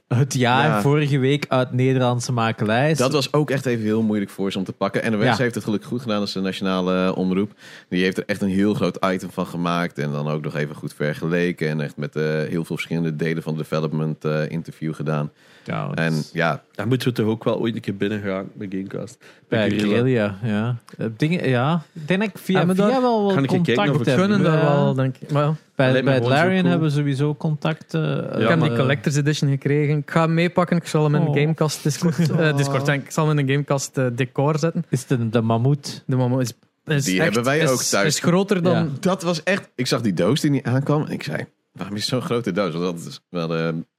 het 0.09 0.35
jaar 0.35 0.69
Ja. 0.69 0.81
vorige 0.81 1.19
week 1.19 1.45
uit 1.49 1.73
Nederlandse 1.73 2.33
makelij. 2.33 2.95
Dat 2.95 3.13
was 3.13 3.33
ook 3.33 3.51
echt 3.51 3.67
even 3.67 3.85
heel 3.85 4.03
moeilijk 4.03 4.31
voor 4.31 4.53
ze 4.53 4.59
om 4.59 4.65
te 4.65 4.73
pakken. 4.73 5.03
En 5.03 5.11
de 5.13 5.19
Ja. 5.19 5.37
heeft 5.37 5.55
het 5.55 5.65
gelukkig 5.65 5.89
goed 5.89 6.01
gedaan 6.03 6.21
als 6.21 6.33
de 6.33 6.41
nationale 6.41 7.07
eh, 7.07 7.17
omroep. 7.17 7.53
Die 7.89 8.03
heeft 8.03 8.17
er 8.17 8.25
echt 8.27 8.43
een 8.43 8.49
heel 8.49 8.75
groot 8.75 8.99
item 9.07 9.31
van 9.31 9.47
gemaakt. 9.47 9.99
En 9.99 10.13
dan 10.13 10.29
ook 10.29 10.43
nog 10.43 10.55
even 10.57 10.75
goed 10.75 10.95
vergeleken. 10.95 11.69
En 11.69 11.81
echt 11.81 11.97
met 11.97 12.17
eh, 12.17 12.23
heel 12.25 12.49
veel 12.49 12.77
verschillende 12.77 13.17
delen 13.17 13.43
van 13.43 13.53
de 13.53 13.59
development 13.59 14.25
eh, 14.25 14.51
interview 14.51 14.95
gedaan. 14.95 15.31
Ja, 15.65 15.89
dat 15.89 15.97
En 15.99 16.23
ja, 16.33 16.63
Daar 16.75 16.87
moeten 16.89 17.09
we 17.09 17.15
toch 17.15 17.27
ook 17.27 17.45
wel 17.45 17.59
ooit 17.61 17.75
een 17.75 17.81
keer 17.81 17.97
binnen 17.97 18.21
gaan 18.21 18.49
bij 18.55 18.67
Gamecast. 18.71 19.19
bij 19.49 19.71
Guerrilla. 19.71 20.35
Ja. 20.43 20.77
Eh, 20.99 21.07
Dingen, 21.17 21.49
ja. 21.49 21.83
Ik 21.93 22.09
denk 22.09 22.21
dat 22.21 22.29
ik 22.29 22.39
via, 22.39 22.65
via 22.65 22.75
daar- 22.75 23.01
wel 23.01 23.25
wat 23.25 23.35
Kan 23.35 23.45
ik 23.45 23.51
een 23.51 23.63
kijken 23.63 23.75
contact 23.85 23.95
of 23.95 24.01
ik- 24.01 24.07
heb. 24.07 24.17
Kunnen 24.19 24.43
daar 24.43 24.61
wel, 24.65 24.95
denk 24.95 25.17
ik. 25.19 25.33
Maar 25.33 25.55
Bij, 25.75 26.05
bij 26.05 26.15
het 26.15 26.27
Larian 26.27 26.59
cool. 26.61 26.71
hebben 26.71 26.89
we 26.89 26.95
sowieso 26.95 27.35
contact. 27.35 27.95
eh, 27.95 28.17
ik 28.41 28.49
heb 28.49 28.61
die 28.61 28.71
eh, 28.71 28.77
Collector's 28.79 29.17
Edition 29.17 29.51
gekregen. 29.51 29.97
Ik 29.99 30.11
ga 30.11 30.21
hem 30.21 30.35
meepakken. 30.35 30.77
Ik 30.77 30.87
zal 30.87 31.05
hem 31.05 31.15
in 31.15 31.21
Oh. 31.21 31.29
een 31.35 31.41
Gamecast 31.41 31.83
Discord, 31.83 32.31
Oh. 32.31 32.57
Discord 32.57 32.87
denk 32.87 33.01
ik. 33.01 33.07
Ik 33.07 33.13
zal 33.13 33.29
hem 33.29 33.39
in 33.39 33.45
een 33.45 33.51
Gamecast 33.53 34.01
decor 34.13 34.59
zetten. 34.59 34.85
Is 34.89 35.07
de, 35.07 35.29
de 35.29 35.41
mammoet. 35.41 36.03
De 36.07 36.17
mama 36.17 36.41
is, 36.41 36.53
is 36.87 37.05
Die 37.05 37.15
echt- 37.15 37.25
hebben 37.25 37.45
wij 37.45 37.59
is- 37.59 37.71
ook 37.71 37.83
thuis. 37.83 38.07
Is 38.07 38.21
groter 38.21 38.63
dan... 38.63 38.73
Ja. 38.75 38.87
dat 39.01 39.23
was 39.23 39.43
echt... 39.43 39.71
Ik 39.75 39.87
zag 39.87 40.01
die 40.01 40.13
doos 40.15 40.41
die 40.41 40.51
niet 40.51 40.65
aankwam. 40.65 41.03
En 41.05 41.13
ik 41.13 41.23
zei, 41.23 41.45
waarom 41.73 41.95
is 41.97 42.01
het 42.01 42.11
zo'n 42.11 42.21
grote 42.23 42.53
doos? 42.53 42.73
Want 42.75 42.85
dat 42.85 43.07
is 43.07 43.21
wel 43.29 43.49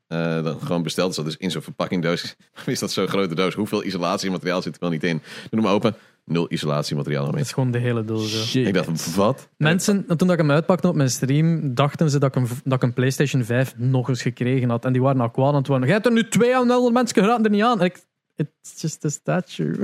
eh, 0.07 0.43
dan 0.43 0.59
gewoon 0.61 0.83
besteld. 0.83 1.09
is 1.09 1.15
dat 1.15 1.25
dus 1.25 1.37
in 1.37 1.51
zo'n 1.51 1.61
verpakkingdoos. 1.61 2.35
Is 2.65 2.79
dat 2.79 2.91
zo'n 2.91 3.07
grote 3.07 3.35
doos? 3.35 3.53
Hoeveel 3.53 3.83
isolatiemateriaal 3.83 4.61
zit 4.61 4.73
er 4.73 4.79
wel 4.79 4.89
niet 4.89 5.03
in? 5.03 5.21
Doe 5.51 5.61
hem 5.61 5.69
open. 5.69 5.95
Nul 6.25 6.51
isolatiemateriaal 6.51 7.19
Dat 7.21 7.29
ermee. 7.29 7.43
is 7.45 7.53
gewoon 7.53 7.71
de 7.71 7.77
hele 7.77 8.05
doos. 8.05 8.55
Ik 8.55 8.73
dacht, 8.73 9.15
wat? 9.15 9.49
Mensen, 9.57 10.05
toen 10.17 10.31
ik 10.31 10.37
hem 10.37 10.51
uitpakte 10.51 10.87
op 10.87 10.95
mijn 10.95 11.09
stream, 11.09 11.73
dachten 11.73 12.09
ze 12.09 12.19
dat 12.19 12.35
ik, 12.35 12.41
een, 12.43 12.47
dat 12.63 12.73
ik 12.73 12.83
een 12.83 12.93
PlayStation 12.93 13.43
5 13.43 13.73
nog 13.77 14.09
eens 14.09 14.21
gekregen 14.21 14.69
had. 14.69 14.85
En 14.85 14.93
die 14.93 15.01
waren 15.01 15.21
al 15.21 15.29
kwaad 15.29 15.47
aan 15.49 15.55
het 15.55 15.67
worden. 15.67 15.85
Jij 15.85 15.95
hebt 15.95 16.07
er 16.07 16.13
nu 16.13 16.27
twee 16.27 16.55
aan, 16.55 16.67
nul 16.67 16.91
mensen 16.91 17.15
geraden 17.23 17.45
er 17.45 17.51
niet 17.51 17.63
aan. 17.63 17.79
En 17.79 17.85
ik, 17.85 18.03
it's 18.35 18.81
just 18.81 19.05
a 19.05 19.09
statue. 19.09 19.75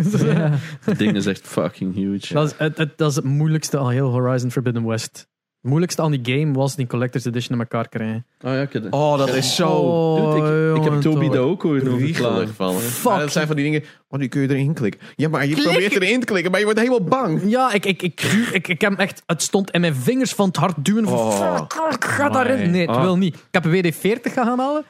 Het 0.81 0.97
ding 0.97 1.15
is 1.15 1.25
echt 1.25 1.47
fucking 1.47 1.95
huge. 1.95 2.33
dat, 2.33 2.47
is, 2.47 2.53
het, 2.57 2.77
het- 2.77 2.97
dat 2.97 3.09
is 3.09 3.15
het 3.15 3.25
moeilijkste 3.25 3.77
aan 3.79 3.89
heel 3.89 4.09
Horizon 4.09 4.51
Forbidden 4.51 4.85
West. 4.85 5.27
Het 5.61 5.69
moeilijkste 5.69 6.01
aan 6.01 6.11
die 6.11 6.37
game 6.39 6.53
was 6.53 6.75
die 6.75 6.87
Collector's 6.87 7.25
Edition 7.25 7.53
in 7.53 7.59
elkaar 7.59 7.89
krijgen. 7.89 8.25
Oh 8.41 8.51
ja, 8.51 8.61
ik 8.61 8.73
heb 8.73 8.93
Oh, 8.93 9.17
dat 9.17 9.33
is 9.33 9.55
zo... 9.55 9.67
Oh, 9.69 10.33
Dude, 10.35 10.69
ik, 10.75 10.77
ik 10.85 10.91
heb 10.91 11.01
Toby 11.01 11.29
daar 11.29 11.41
ook 11.41 11.65
ooit 11.65 11.87
over 11.87 11.97
Riegelig 11.99 12.27
verklaard. 12.27 12.49
van. 12.55 12.75
Fuck. 12.79 13.11
Maar 13.11 13.19
dat 13.19 13.31
zijn 13.31 13.47
van 13.47 13.55
die 13.55 13.65
dingen. 13.65 13.83
Oh, 14.09 14.19
die 14.19 14.27
kun 14.29 14.41
je 14.41 14.49
erin 14.49 14.73
klikken. 14.73 15.01
Ja, 15.15 15.29
maar 15.29 15.45
je 15.47 15.55
probeert 15.55 15.95
erin 15.95 16.19
te 16.19 16.25
klikken, 16.25 16.49
maar 16.51 16.59
je 16.59 16.65
wordt 16.65 16.79
helemaal 16.79 17.03
bang. 17.07 17.41
Ja, 17.45 17.71
ik, 17.73 17.85
ik, 17.85 18.01
ik, 18.01 18.21
ik, 18.53 18.67
ik 18.67 18.81
heb 18.81 18.91
hem 18.91 18.99
echt, 18.99 19.23
het 19.25 19.41
stond 19.41 19.71
in 19.71 19.81
mijn 19.81 19.95
vingers 19.95 20.33
van 20.33 20.47
het 20.47 20.55
hard 20.57 20.85
duwen. 20.85 21.03
Van, 21.07 21.17
Oh. 21.17 21.55
fuck, 21.57 21.93
ik 21.93 22.03
ga 22.05 22.29
daarin. 22.29 22.71
Nee, 22.71 22.81
ik 22.81 22.89
Ah. 22.89 23.01
wil 23.01 23.17
niet. 23.17 23.35
Ik 23.35 23.41
heb 23.51 23.65
een 23.65 23.71
WD-40 23.71 24.33
gaan 24.33 24.59
halen. 24.59 24.83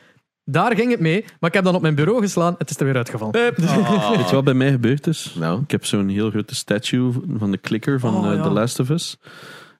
Daar 0.43 0.76
ging 0.76 0.91
het 0.91 0.99
mee. 0.99 1.26
Maar 1.39 1.49
ik 1.49 1.56
heb 1.56 1.64
dan 1.64 1.76
op 1.76 1.81
mijn 1.81 1.95
bureau 1.95 2.22
geslaan. 2.22 2.56
Het 2.57 2.69
is 2.69 2.77
er 2.80 2.85
weer 2.85 2.95
uitgevallen. 2.95 3.34
Dus- 3.56 3.76
Weet 4.18 4.30
je 4.30 4.35
wat 4.35 4.43
bij 4.43 4.53
mij 4.53 4.72
gebeurd 4.72 5.07
is? 5.07 5.35
Nou, 5.39 5.61
Ik 5.61 5.72
heb 5.72 5.85
zo'n 5.85 6.07
heel 6.10 6.30
grote 6.30 6.56
statue 6.56 7.11
van 7.38 7.52
de 7.52 7.60
clicker 7.61 7.99
van 7.99 8.15
Oh, 8.18 8.30
eh, 8.31 8.35
ja. 8.38 8.43
The 8.43 8.49
Last 8.49 8.80
of 8.80 8.89
Us. 8.89 9.18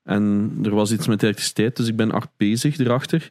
En 0.04 0.52
er 0.64 0.76
was 0.76 0.92
iets 0.92 1.08
met 1.08 1.24
elektriciteit, 1.24 1.76
dus 1.76 1.88
ik 1.88 1.96
ben 1.96 2.12
acht 2.12 2.30
bezig 2.38 2.78
erachter. 2.78 3.30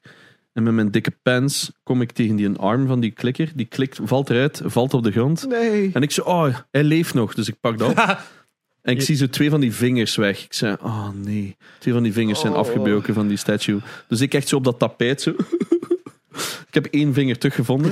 En 0.53 0.63
met 0.63 0.73
mijn 0.75 0.91
dikke 0.91 1.13
pens 1.23 1.73
kom 1.83 2.01
ik 2.01 2.13
tegen 2.13 2.37
die 2.37 2.47
een 2.47 2.59
arm 2.59 2.87
van 2.87 3.01
die 3.01 3.11
klikker. 3.11 3.53
Die 3.55 3.67
klikt, 3.67 3.99
valt 4.03 4.31
eruit, 4.31 4.61
valt 4.65 4.95
op 4.95 5.03
de 5.03 5.11
grond. 5.11 5.47
nee. 5.49 5.91
En 5.93 6.03
ik 6.03 6.11
zo, 6.11 6.23
oh, 6.23 6.55
hij 6.71 6.85
leeft 6.85 7.15
nog. 7.15 7.35
Dus 7.35 7.49
ik 7.49 7.61
pak 7.61 7.79
dat 7.79 7.91
op. 7.91 7.97
En 8.83 8.93
ik 8.93 8.99
Je- 8.99 9.05
zie 9.05 9.17
zo 9.17 9.27
twee 9.27 9.51
van 9.51 9.61
die 9.61 9.73
vingers 9.75 10.17
weg. 10.17 10.45
Ik 10.45 10.53
zei, 10.53 10.77
oh 10.83 11.09
nee. 11.15 11.57
Twee 11.79 11.95
van 11.95 12.03
die 12.03 12.13
vingers 12.13 12.41
zijn 12.41 12.53
Oh. 12.53 12.59
afgebroken 12.59 13.15
van 13.15 13.29
die 13.29 13.37
statue. 13.37 13.79
Dus 14.09 14.21
ik 14.21 14.35
echt 14.35 14.49
zo 14.49 14.57
op 14.57 14.65
dat 14.65 14.79
tapijt 14.79 15.21
zo. 15.21 15.31
ik 16.69 16.75
heb 16.75 16.87
één 16.87 17.15
vinger 17.15 17.39
teruggevonden. 17.39 17.91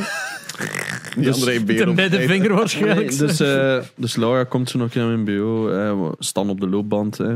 Die 1.14 1.24
Dus- 1.24 1.34
andere 1.34 1.58
De 1.58 1.64
beer 1.64 1.94
middenvinger 1.94 2.52
waarschijnlijk. 2.54 3.08
Nee, 3.08 3.18
dus, 3.18 3.40
eh, 3.40 3.78
dus 3.96 4.16
Laura 4.16 4.44
komt 4.44 4.70
zo 4.70 4.78
nog 4.78 4.94
naar 4.94 5.06
mijn 5.06 5.24
bureau. 5.24 5.72
eh, 5.74 6.00
we 6.08 6.14
staan 6.18 6.50
op 6.50 6.60
de 6.60 6.68
loopband. 6.68 7.20
eh, 7.20 7.34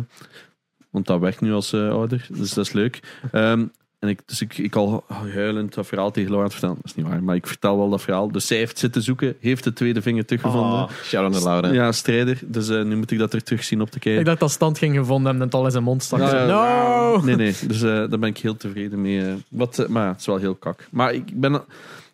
want 0.92 1.06
dat 1.06 1.20
werkt 1.20 1.40
nu 1.40 1.52
als 1.52 1.72
eh, 1.72 1.90
ouder. 1.90 2.26
Dus 2.30 2.54
dat 2.54 2.66
is 2.66 2.72
leuk. 2.72 3.00
Ehm, 3.32 3.64
En 4.02 4.08
ik, 4.08 4.20
dus 4.26 4.40
ik, 4.40 4.58
ik 4.58 4.76
al 4.76 5.04
huilend 5.34 5.74
dat 5.74 5.86
verhaal 5.86 6.10
tegen 6.10 6.30
Laura 6.30 6.48
vertellen. 6.50 6.74
Dat 6.76 6.84
is 6.84 6.94
niet 6.94 7.06
waar, 7.06 7.22
maar 7.22 7.34
ik 7.34 7.46
vertel 7.46 7.78
wel 7.78 7.90
dat 7.90 8.02
verhaal. 8.02 8.32
Dus 8.32 8.46
zij 8.46 8.56
heeft 8.56 8.78
zitten 8.78 9.02
zoeken, 9.02 9.36
heeft 9.40 9.64
de 9.64 9.72
tweede 9.72 10.02
vinger 10.02 10.24
teruggevonden. 10.24 10.72
Oh, 10.82 10.90
shout-out 11.02 11.32
naar 11.32 11.42
Laura. 11.42 11.72
Ja, 11.72 11.92
strijder. 11.92 12.38
Dus 12.44 12.68
eh, 12.68 12.82
nu 12.82 12.96
moet 12.96 13.10
ik 13.10 13.18
dat 13.18 13.32
er 13.32 13.42
terug 13.42 13.64
zien 13.64 13.80
op 13.80 13.90
te 13.90 13.98
kijken. 13.98 14.20
Ik 14.20 14.26
dacht 14.26 14.40
dat 14.40 14.50
stand 14.50 14.78
ging 14.78 14.96
gevonden 14.96 15.24
hebben 15.24 15.40
en 15.42 15.46
het 15.46 15.54
al 15.56 15.64
in 15.64 15.70
zijn 15.70 15.84
mond 15.84 16.02
stak. 16.02 16.18
Ja, 16.18 16.28
Zo, 16.28 16.36
ja, 16.36 16.46
no! 16.46 17.20
Nee, 17.24 17.36
nee. 17.36 17.54
Dus 17.66 17.82
eh, 17.82 17.88
daar 17.90 18.18
ben 18.18 18.28
ik 18.28 18.38
heel 18.38 18.56
tevreden 18.56 19.00
mee. 19.00 19.22
Wat, 19.48 19.78
eh, 19.78 19.88
maar 19.88 20.02
ja, 20.04 20.10
het 20.10 20.20
is 20.20 20.26
wel 20.26 20.36
heel 20.36 20.54
kak. 20.54 20.86
Maar 20.90 21.12
ik 21.14 21.40
ben, 21.40 21.62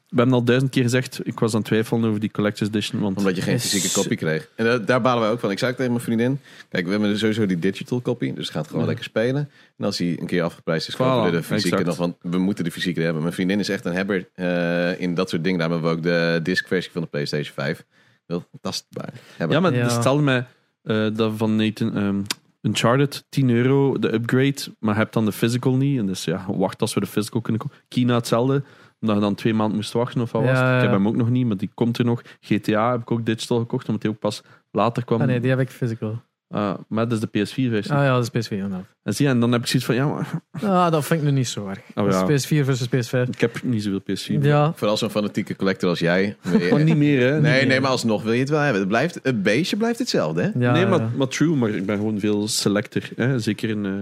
we 0.09 0.17
hebben 0.17 0.35
al 0.35 0.45
duizend 0.45 0.71
keer 0.71 0.83
gezegd, 0.83 1.21
ik 1.27 1.39
was 1.39 1.53
aan 1.53 1.59
het 1.59 1.69
twijfelen 1.69 2.05
over 2.09 2.21
die 2.21 2.31
Collector's 2.31 2.69
Edition. 2.69 3.01
Want 3.01 3.17
Omdat 3.17 3.37
je 3.37 3.43
geen 3.43 3.61
fysieke 3.61 3.91
kopie 4.01 4.17
kreeg. 4.17 4.49
En 4.55 4.65
da- 4.65 4.79
daar 4.79 5.01
balen 5.01 5.23
wij 5.23 5.31
ook 5.31 5.41
van. 5.41 5.51
Ik 5.51 5.59
zei 5.59 5.75
tegen 5.75 5.91
mijn 5.93 6.03
vriendin. 6.05 6.41
Kijk, 6.69 6.85
we 6.85 6.91
hebben 6.91 7.19
sowieso 7.19 7.47
die 7.47 7.59
digital 7.59 8.01
kopie. 8.01 8.35
Dus 8.35 8.47
het 8.47 8.57
gaat 8.57 8.67
gewoon 8.67 8.81
Ja. 8.81 8.87
lekker 8.87 9.05
spelen. 9.05 9.51
En 9.79 9.85
als 9.85 9.99
hij 9.99 10.17
een 10.21 10.27
keer 10.27 10.43
afgeprijsd 10.43 10.89
is, 10.89 10.97
kopen 10.97 11.25
we 11.25 11.31
de 11.31 11.43
fysieke 11.43 11.77
exact. 11.77 11.87
nog. 11.87 11.97
Want 11.97 12.17
we 12.23 12.39
moeten 12.39 12.65
de 12.65 12.71
fysieke 12.71 13.01
hebben. 13.01 13.23
Mijn 13.23 13.35
vriendin 13.35 13.59
is 13.59 13.69
echt 13.69 13.85
een 13.85 13.93
hebber 13.95 14.29
eh, 14.35 15.01
in 15.01 15.15
dat 15.15 15.29
soort 15.31 15.45
dingen. 15.45 15.59
Daar 15.59 15.71
hebben 15.71 15.91
we 15.91 15.97
ook 15.97 16.03
de 16.03 16.41
disc 16.43 16.67
versie 16.67 16.93
van 16.93 17.03
de 17.03 17.09
PlayStation 17.09 17.55
5. 17.55 17.85
Heel 18.27 18.45
tastbaar. 18.61 19.13
Hebben. 19.37 19.57
Ja, 19.57 19.63
maar 19.63 19.75
Ja. 19.75 19.89
stel 19.89 20.19
mij 20.19 20.47
eh, 20.83 21.07
dat 21.13 21.33
van 21.37 21.57
Nathan 21.57 21.97
ehm, 21.97 22.21
Uncharted 22.63 23.25
10 23.29 23.51
euro 23.51 23.99
de 23.99 24.13
upgrade, 24.13 24.57
maar 24.79 24.97
heb 24.97 25.13
dan 25.13 25.25
de 25.25 25.33
physical 25.33 25.75
niet. 25.77 25.99
En 25.99 26.07
dus 26.07 26.25
ja, 26.25 26.45
wacht 26.49 26.81
als 26.81 26.95
we 26.95 27.01
de 27.01 27.07
physical 27.07 27.41
kunnen 27.41 27.63
kopen. 27.63 27.77
Kina 27.89 28.15
hetzelfde, 28.15 28.63
omdat 29.01 29.17
je 29.17 29.23
dan 29.23 29.35
twee 29.35 29.55
maanden 29.55 29.77
moest 29.77 29.93
wachten 29.93 30.21
of 30.21 30.33
wat 30.33 30.43
was. 30.43 30.59
Ja, 30.59 30.77
Ik 30.77 30.83
heb 30.83 30.91
hem 30.91 31.09
ook 31.09 31.17
nog 31.17 31.31
niet, 31.31 31.47
maar 31.47 31.57
die 31.57 31.71
komt 31.75 31.99
er 31.99 32.05
nog. 32.05 32.23
GTA 32.41 32.91
heb 32.91 33.01
ik 33.01 33.11
ook 33.11 33.27
digital 33.27 33.59
gekocht, 33.59 33.87
omdat 33.87 34.03
die 34.03 34.11
ook 34.11 34.19
pas 34.19 34.43
later 34.71 35.05
kwam. 35.05 35.21
Ah, 35.21 35.27
nee, 35.27 35.41
die 35.41 35.51
heb 35.51 35.61
ik 35.61 35.71
physical. 35.71 36.23
Ah, 36.51 36.75
maar 36.89 37.09
dat 37.09 37.13
is 37.13 37.21
de 37.21 37.39
PS4-versie. 37.39 37.93
Ah 37.95 38.03
ja, 38.05 38.15
dat 38.21 38.31
is 38.35 38.47
PS4 38.47 38.51
inderdaad. 38.53 38.85
En 39.03 39.15
zie 39.15 39.27
je, 39.27 39.31
en 39.33 39.41
dan 39.41 39.53
heb 39.53 39.61
ik 39.61 39.67
zoiets 39.67 39.87
van, 39.89 39.95
ja, 39.95 40.07
maar 40.07 40.41
Ah, 40.63 40.91
dat 40.93 41.05
vind 41.07 41.21
ik 41.21 41.27
nu 41.27 41.33
niet 41.33 41.49
zo 41.49 41.69
erg. 41.69 41.79
Oh, 41.95 42.05
Dat 42.11 42.29
ja. 42.29 42.35
is 42.35 42.47
PS4 42.47 42.65
versus 42.65 42.87
PS5. 42.87 43.29
ik 43.31 43.41
heb 43.41 43.63
niet 43.63 43.83
zoveel 43.83 44.01
PS4. 44.01 44.43
Ja, 44.43 44.73
Vooral 44.77 44.97
zo'n 44.97 45.11
fanatieke 45.11 45.57
collector 45.57 45.89
als 45.89 45.99
jij. 45.99 46.37
Je- 46.43 46.75
niet 46.85 46.97
meer, 46.97 47.21
hè? 47.21 47.31
nee, 47.31 47.35
Niet 47.41 47.43
nee, 47.43 47.67
meer. 47.67 47.81
maar 47.81 47.91
alsnog 47.91 48.23
wil 48.23 48.33
je 48.33 48.41
het 48.41 48.49
wel 48.49 48.61
hebben. 48.61 48.81
Het, 48.81 48.89
blijft, 48.89 49.21
het 49.23 49.43
beestje 49.43 49.77
blijft 49.77 49.99
hetzelfde, 49.99 50.43
hè? 50.43 50.51
ja 50.59 50.73
nee, 50.73 50.83
ja. 50.83 50.89
maar, 50.89 51.09
maar 51.17 51.29
true, 51.29 51.57
maar 51.57 51.71
ik 51.71 51.87
ben 51.87 51.97
gewoon 51.97 52.19
veel 52.21 52.49
selector. 52.49 53.03
Hè? 53.17 53.39
Zeker 53.39 53.69
in 53.69 53.87
eh, 53.87 53.93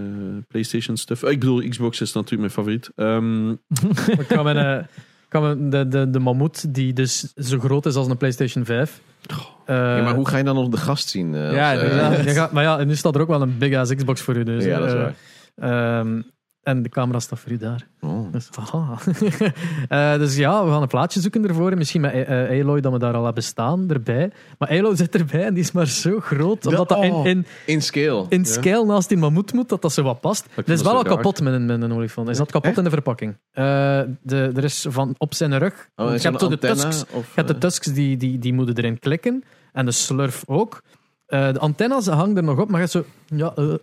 PlayStation 0.47 0.97
stuff. 0.97 1.23
Ik 1.23 1.39
bedoel, 1.39 1.69
Xbox 1.69 2.01
is 2.01 2.13
natuurlijk 2.13 2.41
mijn 2.41 2.51
favoriet. 2.51 2.89
Ehm, 2.95 3.49
Ik 4.21 4.27
kan 4.27 4.43
mijn, 4.43 4.57
eh, 4.57 4.85
kan 5.27 5.41
mijn, 5.41 5.69
de, 5.69 5.87
de, 5.87 6.09
de 6.09 6.19
mammoet, 6.19 6.73
die 6.73 6.93
dus 6.93 7.33
zo 7.35 7.59
groot 7.59 7.85
is 7.85 7.95
als 7.95 8.07
een 8.07 8.17
PlayStation 8.17 8.65
5. 8.65 9.01
eh, 9.25 9.37
Ja, 9.67 10.01
maar 10.03 10.13
hoe 10.15 10.27
ga 10.27 10.37
je 10.37 10.43
dan 10.43 10.55
nog 10.55 10.67
de 10.69 10.77
gast 10.77 11.09
zien? 11.09 11.35
eh, 11.35 11.53
Ja, 11.53 11.73
eh, 11.73 11.81
inderdaad. 11.83 12.23
je 12.23 12.29
gaat- 12.29 12.51
maar 12.51 12.63
ja, 12.63 12.83
nu 12.83 12.95
staat 12.95 13.15
er 13.15 13.21
ook 13.21 13.27
wel 13.27 13.41
een 13.41 13.57
big 13.57 13.75
ass 13.75 13.95
Xbox 13.95 14.21
voor 14.21 14.35
u. 14.35 14.43
Dus, 14.43 14.63
ja, 14.65 14.79
dat 14.79 14.87
is 14.87 14.93
eh, 14.93 14.99
waar. 15.55 15.99
ehm, 15.99 16.21
en 16.63 16.81
de 16.83 16.89
camera 16.89 17.19
staat 17.19 17.39
voor 17.39 17.51
u 17.51 17.57
daar. 17.57 17.87
Oh. 18.01 18.31
Dus. 18.31 18.49
Eh, 19.87 20.17
dus 20.17 20.35
ja, 20.35 20.65
we 20.65 20.71
gaan 20.71 20.81
een 20.81 20.87
plaatje 20.87 21.19
zoeken 21.19 21.47
ervoor. 21.47 21.71
En 21.71 21.77
misschien 21.77 22.01
met 22.01 22.13
eh, 22.13 22.61
Aloy 22.61 22.81
dat 22.81 22.91
we 22.91 22.99
daar 22.99 23.13
al 23.13 23.25
hebben 23.25 23.43
staan 23.43 23.89
erbij. 23.89 24.31
Maar 24.57 24.69
Aloy 24.69 24.95
zit 24.95 25.15
erbij 25.15 25.45
en 25.45 25.53
die 25.53 25.63
is 25.63 25.71
maar 25.71 25.87
zo 25.87 26.19
groot. 26.19 26.65
Omdat 26.65 26.89
dat 26.89 27.03
in, 27.03 27.11
oh. 27.11 27.25
in, 27.25 27.45
In 27.65 27.81
scale. 27.81 28.25
in 28.29 28.45
scale 28.45 28.85
naast 28.85 29.09
die 29.09 29.17
mammoet 29.17 29.53
moet, 29.53 29.69
dat 29.69 29.81
dat 29.81 29.93
zo 29.93 30.03
wat 30.03 30.19
past. 30.21 30.45
Het 30.53 30.69
is 30.69 30.77
dat 30.77 30.85
wel 30.91 30.95
al 30.95 31.03
kapot 31.15 31.41
met 31.41 31.53
een, 31.53 31.65
met 31.65 31.81
een 31.81 31.93
olifant. 31.93 32.29
Is 32.29 32.37
dat 32.37 32.51
kapot 32.51 32.67
Echt? 32.69 32.77
in 32.77 32.83
de 32.83 32.89
verpakking? 32.89 33.37
Eh, 33.51 33.63
de, 34.21 34.51
er 34.55 34.63
is 34.63 34.85
van 34.89 35.15
op 35.17 35.33
zijn 35.33 35.57
rug. 35.57 35.89
Oh, 35.95 36.15
je 36.15 36.19
hebt 36.21 36.39
de 36.39 36.57
tusks, 36.57 37.03
of, 37.11 37.25
je 37.25 37.31
hebt 37.35 37.47
de 37.47 37.53
eh, 37.53 37.59
tusks 37.59 37.87
die, 37.87 38.17
die, 38.17 38.39
die 38.39 38.53
moeten 38.53 38.75
erin 38.77 38.99
klikken. 38.99 39.43
En 39.73 39.85
de 39.85 39.91
slurf 39.91 40.43
ook. 40.45 40.81
Eh, 41.25 41.51
de 41.53 41.59
antennes 41.59 42.07
hangen 42.07 42.37
er 42.37 42.43
nog 42.43 42.59
op, 42.59 42.69
maar 42.69 42.81
je 42.81 42.87
zo... 42.87 43.05
Ja, 43.25 43.53
eh, 43.55 43.63
eh, 43.73 43.77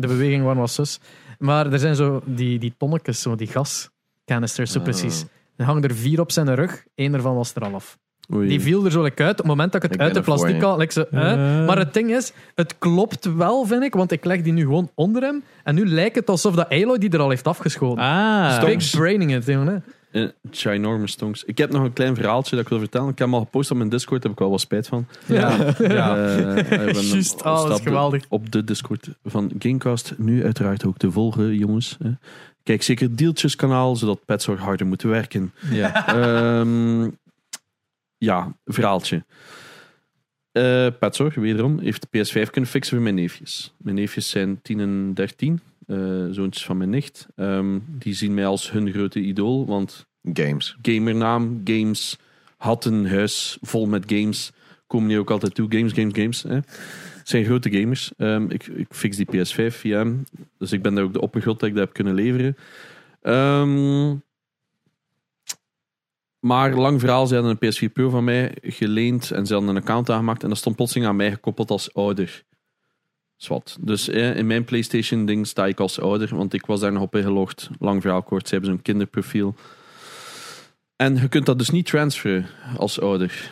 de 0.00 0.06
beweging 0.06 0.44
was 0.44 0.56
was 0.56 0.74
zus. 0.74 0.98
Maar 1.38 1.72
er 1.72 1.78
zijn 1.78 1.94
zo 1.96 2.22
die, 2.24 2.58
die 2.58 2.74
tonnetjes, 2.78 3.20
zo 3.22 3.34
die 3.34 3.46
gascanisters, 3.46 4.72
zo 4.72 4.78
Ah. 4.78 4.84
precies. 4.84 5.24
Er 5.56 5.64
hangen 5.64 5.82
er 5.82 5.94
vier 5.94 6.20
op 6.20 6.32
zijn 6.32 6.54
rug. 6.54 6.84
Eén 6.94 7.14
ervan 7.14 7.34
was 7.34 7.54
er 7.54 7.62
al 7.62 7.74
af. 7.74 7.98
oei. 8.34 8.48
Die 8.48 8.60
viel 8.60 8.84
er 8.84 8.90
zo 8.90 9.02
like 9.02 9.22
uit. 9.22 9.30
Op 9.32 9.38
het 9.38 9.46
moment 9.46 9.72
dat 9.72 9.82
ik 9.84 9.90
het 9.90 10.00
Ik 10.00 10.06
uit 10.06 10.14
de 10.14 10.20
plastic 10.20 10.60
haal, 10.62 10.78
like. 10.78 11.08
Eh. 11.08 11.20
Maar 11.66 11.78
het 11.78 11.94
ding 11.94 12.10
is, 12.10 12.32
het 12.54 12.78
klopt 12.78 13.34
wel, 13.34 13.64
vind 13.64 13.82
ik. 13.82 13.94
Want 13.94 14.12
ik 14.12 14.24
leg 14.24 14.42
die 14.42 14.52
nu 14.52 14.62
gewoon 14.62 14.90
onder 14.94 15.22
hem. 15.22 15.44
En 15.64 15.74
nu 15.74 15.86
lijkt 15.86 16.16
het 16.16 16.28
alsof 16.28 16.54
dat 16.54 16.68
Aloy 16.68 16.98
die 16.98 17.10
er 17.10 17.18
al 17.20 17.30
heeft 17.30 17.46
afgeschoten. 17.46 18.04
Ah. 18.04 18.64
Big 18.64 18.90
braining 18.90 19.30
het, 19.30 19.46
jongen. 19.46 19.84
Hè. 20.12 20.24
Eh, 20.24 20.30
ginormous 20.50 21.12
stonks. 21.12 21.44
Ik 21.44 21.58
heb 21.58 21.70
nog 21.70 21.82
een 21.82 21.92
klein 21.92 22.14
verhaaltje 22.14 22.56
dat 22.56 22.64
ik 22.64 22.70
wil 22.70 22.78
vertellen. 22.78 23.08
Ik 23.08 23.18
heb 23.18 23.26
hem 23.26 23.36
al 23.36 23.44
gepost 23.44 23.70
op 23.70 23.76
mijn 23.76 23.88
Discord, 23.88 24.22
daar 24.22 24.30
heb 24.30 24.32
ik 24.32 24.38
wel 24.38 24.50
wat 24.50 24.60
spijt 24.60 24.88
van. 24.88 25.06
Ja. 25.26 25.74
Ja, 25.78 26.26
eh, 26.26 26.92
Juist. 27.10 27.42
Ah, 27.42 27.68
dat 27.68 27.78
is 27.78 27.84
geweldig. 27.84 28.24
Op 28.28 28.52
de 28.52 28.64
Discord 28.64 29.08
van 29.24 29.52
Gamecast. 29.58 30.14
Nu 30.16 30.44
uiteraard 30.44 30.84
ook 30.84 30.96
te 30.96 31.10
volgen, 31.10 31.54
jongens. 31.54 31.96
Kijk 32.62 32.82
zeker 32.82 33.16
Deeltjes 33.16 33.56
kanaal, 33.56 33.96
zodat 33.96 34.24
Petzorg 34.24 34.60
harder 34.60 34.86
moet 34.86 35.02
werken. 35.02 35.52
Ja. 35.70 36.06
Ehm, 36.06 37.10
ja, 38.18 38.56
verhaaltje. 38.64 39.24
Eh 40.52 40.86
Petzorg, 40.98 41.34
wederom, 41.34 41.78
heeft 41.78 42.06
de 42.10 42.18
PS5 42.18 42.50
kunnen 42.50 42.70
fixen 42.70 42.94
voor 42.94 43.02
mijn 43.02 43.14
neefjes. 43.14 43.74
Mijn 43.76 43.96
neefjes 43.96 44.30
zijn 44.30 44.62
10 44.62 44.80
en 44.80 45.14
13, 45.14 45.60
eh 45.86 46.26
zoontjes 46.30 46.64
van 46.64 46.76
mijn 46.76 46.90
nicht. 46.90 47.26
Ehm, 47.36 47.78
die 47.86 48.14
zien 48.14 48.34
mij 48.34 48.46
als 48.46 48.70
hun 48.70 48.92
grote 48.92 49.20
idool, 49.20 49.66
want 49.66 50.06
Games. 50.32 50.76
gamernaam, 50.82 51.60
games, 51.64 52.18
had 52.56 52.84
een 52.84 53.08
huis 53.08 53.58
vol 53.60 53.86
met 53.86 54.04
games. 54.06 54.52
Komen 54.86 55.08
die 55.08 55.18
ook 55.18 55.30
altijd 55.30 55.54
toe, 55.54 55.66
games, 55.70 55.92
games, 55.92 56.12
games. 56.14 56.42
Hè. 56.42 56.54
Het 56.54 57.28
zijn 57.28 57.44
grote 57.44 57.70
gamers. 57.70 58.12
Ehm, 58.16 58.50
ik, 58.50 58.66
ik 58.66 58.86
fix 58.90 59.16
die 59.16 59.26
PS5 59.26 59.76
via 59.76 59.98
hem. 59.98 60.24
Dus 60.58 60.72
ik 60.72 60.82
ben 60.82 60.94
daar 60.94 61.04
ook 61.04 61.12
de 61.12 61.20
oppergrot 61.20 61.60
dat 61.60 61.68
ik 61.68 61.74
dat 61.74 61.84
heb 61.84 61.94
kunnen 61.94 62.14
leveren. 62.14 62.56
Ehm, 63.22 64.16
maar 66.38 66.74
lang 66.74 67.00
verhaal, 67.00 67.26
ze 67.26 67.34
hadden 67.34 67.56
een 67.60 67.70
PS4 67.70 67.92
Pro 67.92 68.08
van 68.08 68.24
mij 68.24 68.54
geleend 68.62 69.30
en 69.30 69.46
ze 69.46 69.52
hadden 69.52 69.70
een 69.70 69.82
account 69.82 70.10
aangemaakt 70.10 70.42
en 70.42 70.48
dat 70.48 70.58
stond 70.58 70.76
plotseling 70.76 71.08
aan 71.08 71.16
mij 71.16 71.30
gekoppeld 71.30 71.70
als 71.70 71.94
ouder. 71.94 72.44
Zwat. 73.42 73.76
Dus 73.80 74.08
eh, 74.08 74.36
in 74.36 74.46
mijn 74.46 74.64
PlayStation 74.64 75.26
ding 75.26 75.46
sta 75.46 75.66
ik 75.66 75.80
als 75.80 76.00
ouder, 76.00 76.36
want 76.36 76.52
ik 76.52 76.66
was 76.66 76.80
daar 76.80 76.92
nog 76.92 77.02
op 77.02 77.16
ingelogd. 77.16 77.70
Lang 77.78 78.02
verhaal 78.02 78.22
kort, 78.22 78.48
ze 78.48 78.54
hebben 78.54 78.70
zo'n 78.70 78.82
kinderprofiel. 78.82 79.54
En 80.96 81.16
je 81.16 81.28
kunt 81.28 81.46
dat 81.46 81.58
dus 81.58 81.70
niet 81.70 81.86
transferen 81.86 82.46
als 82.76 83.00
ouder. 83.00 83.50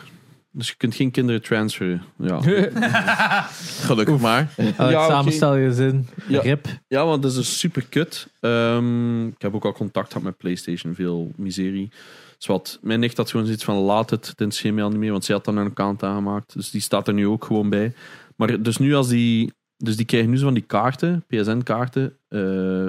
Dus 0.51 0.67
je 0.67 0.75
kunt 0.77 0.95
geen 0.95 1.11
kinderen 1.11 1.41
transferen. 1.41 2.03
Ja, 2.17 2.41
Gelukkig 3.87 4.19
maar. 4.19 4.53
Ja, 4.57 4.69
oké. 4.69 4.91
samenstel 4.91 5.55
je 5.55 5.73
zin. 5.73 6.07
Ja. 6.27 6.41
Rip. 6.41 6.67
ja 6.87 7.05
want 7.05 7.21
dat 7.21 7.31
is 7.31 7.37
dus 7.37 7.59
super 7.59 7.85
kut. 7.89 8.27
Ehm, 8.39 9.27
ik 9.27 9.41
heb 9.41 9.55
ook 9.55 9.65
al 9.65 9.73
contact 9.73 10.07
gehad 10.07 10.23
met 10.23 10.37
PlayStation, 10.37 10.95
veel 10.95 11.31
miserie. 11.35 11.89
Zwat. 12.37 12.79
Mijn 12.81 12.99
nicht 12.99 13.17
had 13.17 13.29
gewoon 13.29 13.45
zoiets 13.45 13.63
van 13.63 13.75
laat 13.75 14.09
het, 14.09 14.27
het 14.27 14.39
interesseert 14.39 14.73
mij 14.73 14.83
al 14.83 14.89
niet 14.89 14.99
meer, 14.99 15.11
want 15.11 15.25
zij 15.25 15.35
had 15.35 15.45
dan 15.45 15.57
een 15.57 15.67
account 15.67 16.03
aangemaakt. 16.03 16.53
Dus 16.53 16.71
die 16.71 16.81
staat 16.81 17.07
er 17.07 17.13
nu 17.13 17.27
ook 17.27 17.45
gewoon 17.45 17.69
bij. 17.69 17.93
Maar 18.35 18.61
dus 18.61 18.77
nu 18.77 18.95
als 18.95 19.07
die, 19.07 19.53
dus 19.83 19.95
die 19.95 20.05
krijgen 20.05 20.29
nu 20.29 20.37
zo 20.37 20.43
van 20.43 20.53
die 20.53 20.63
kaarten, 20.63 21.23
PSN-kaarten. 21.27 22.17
eh, 22.27 22.85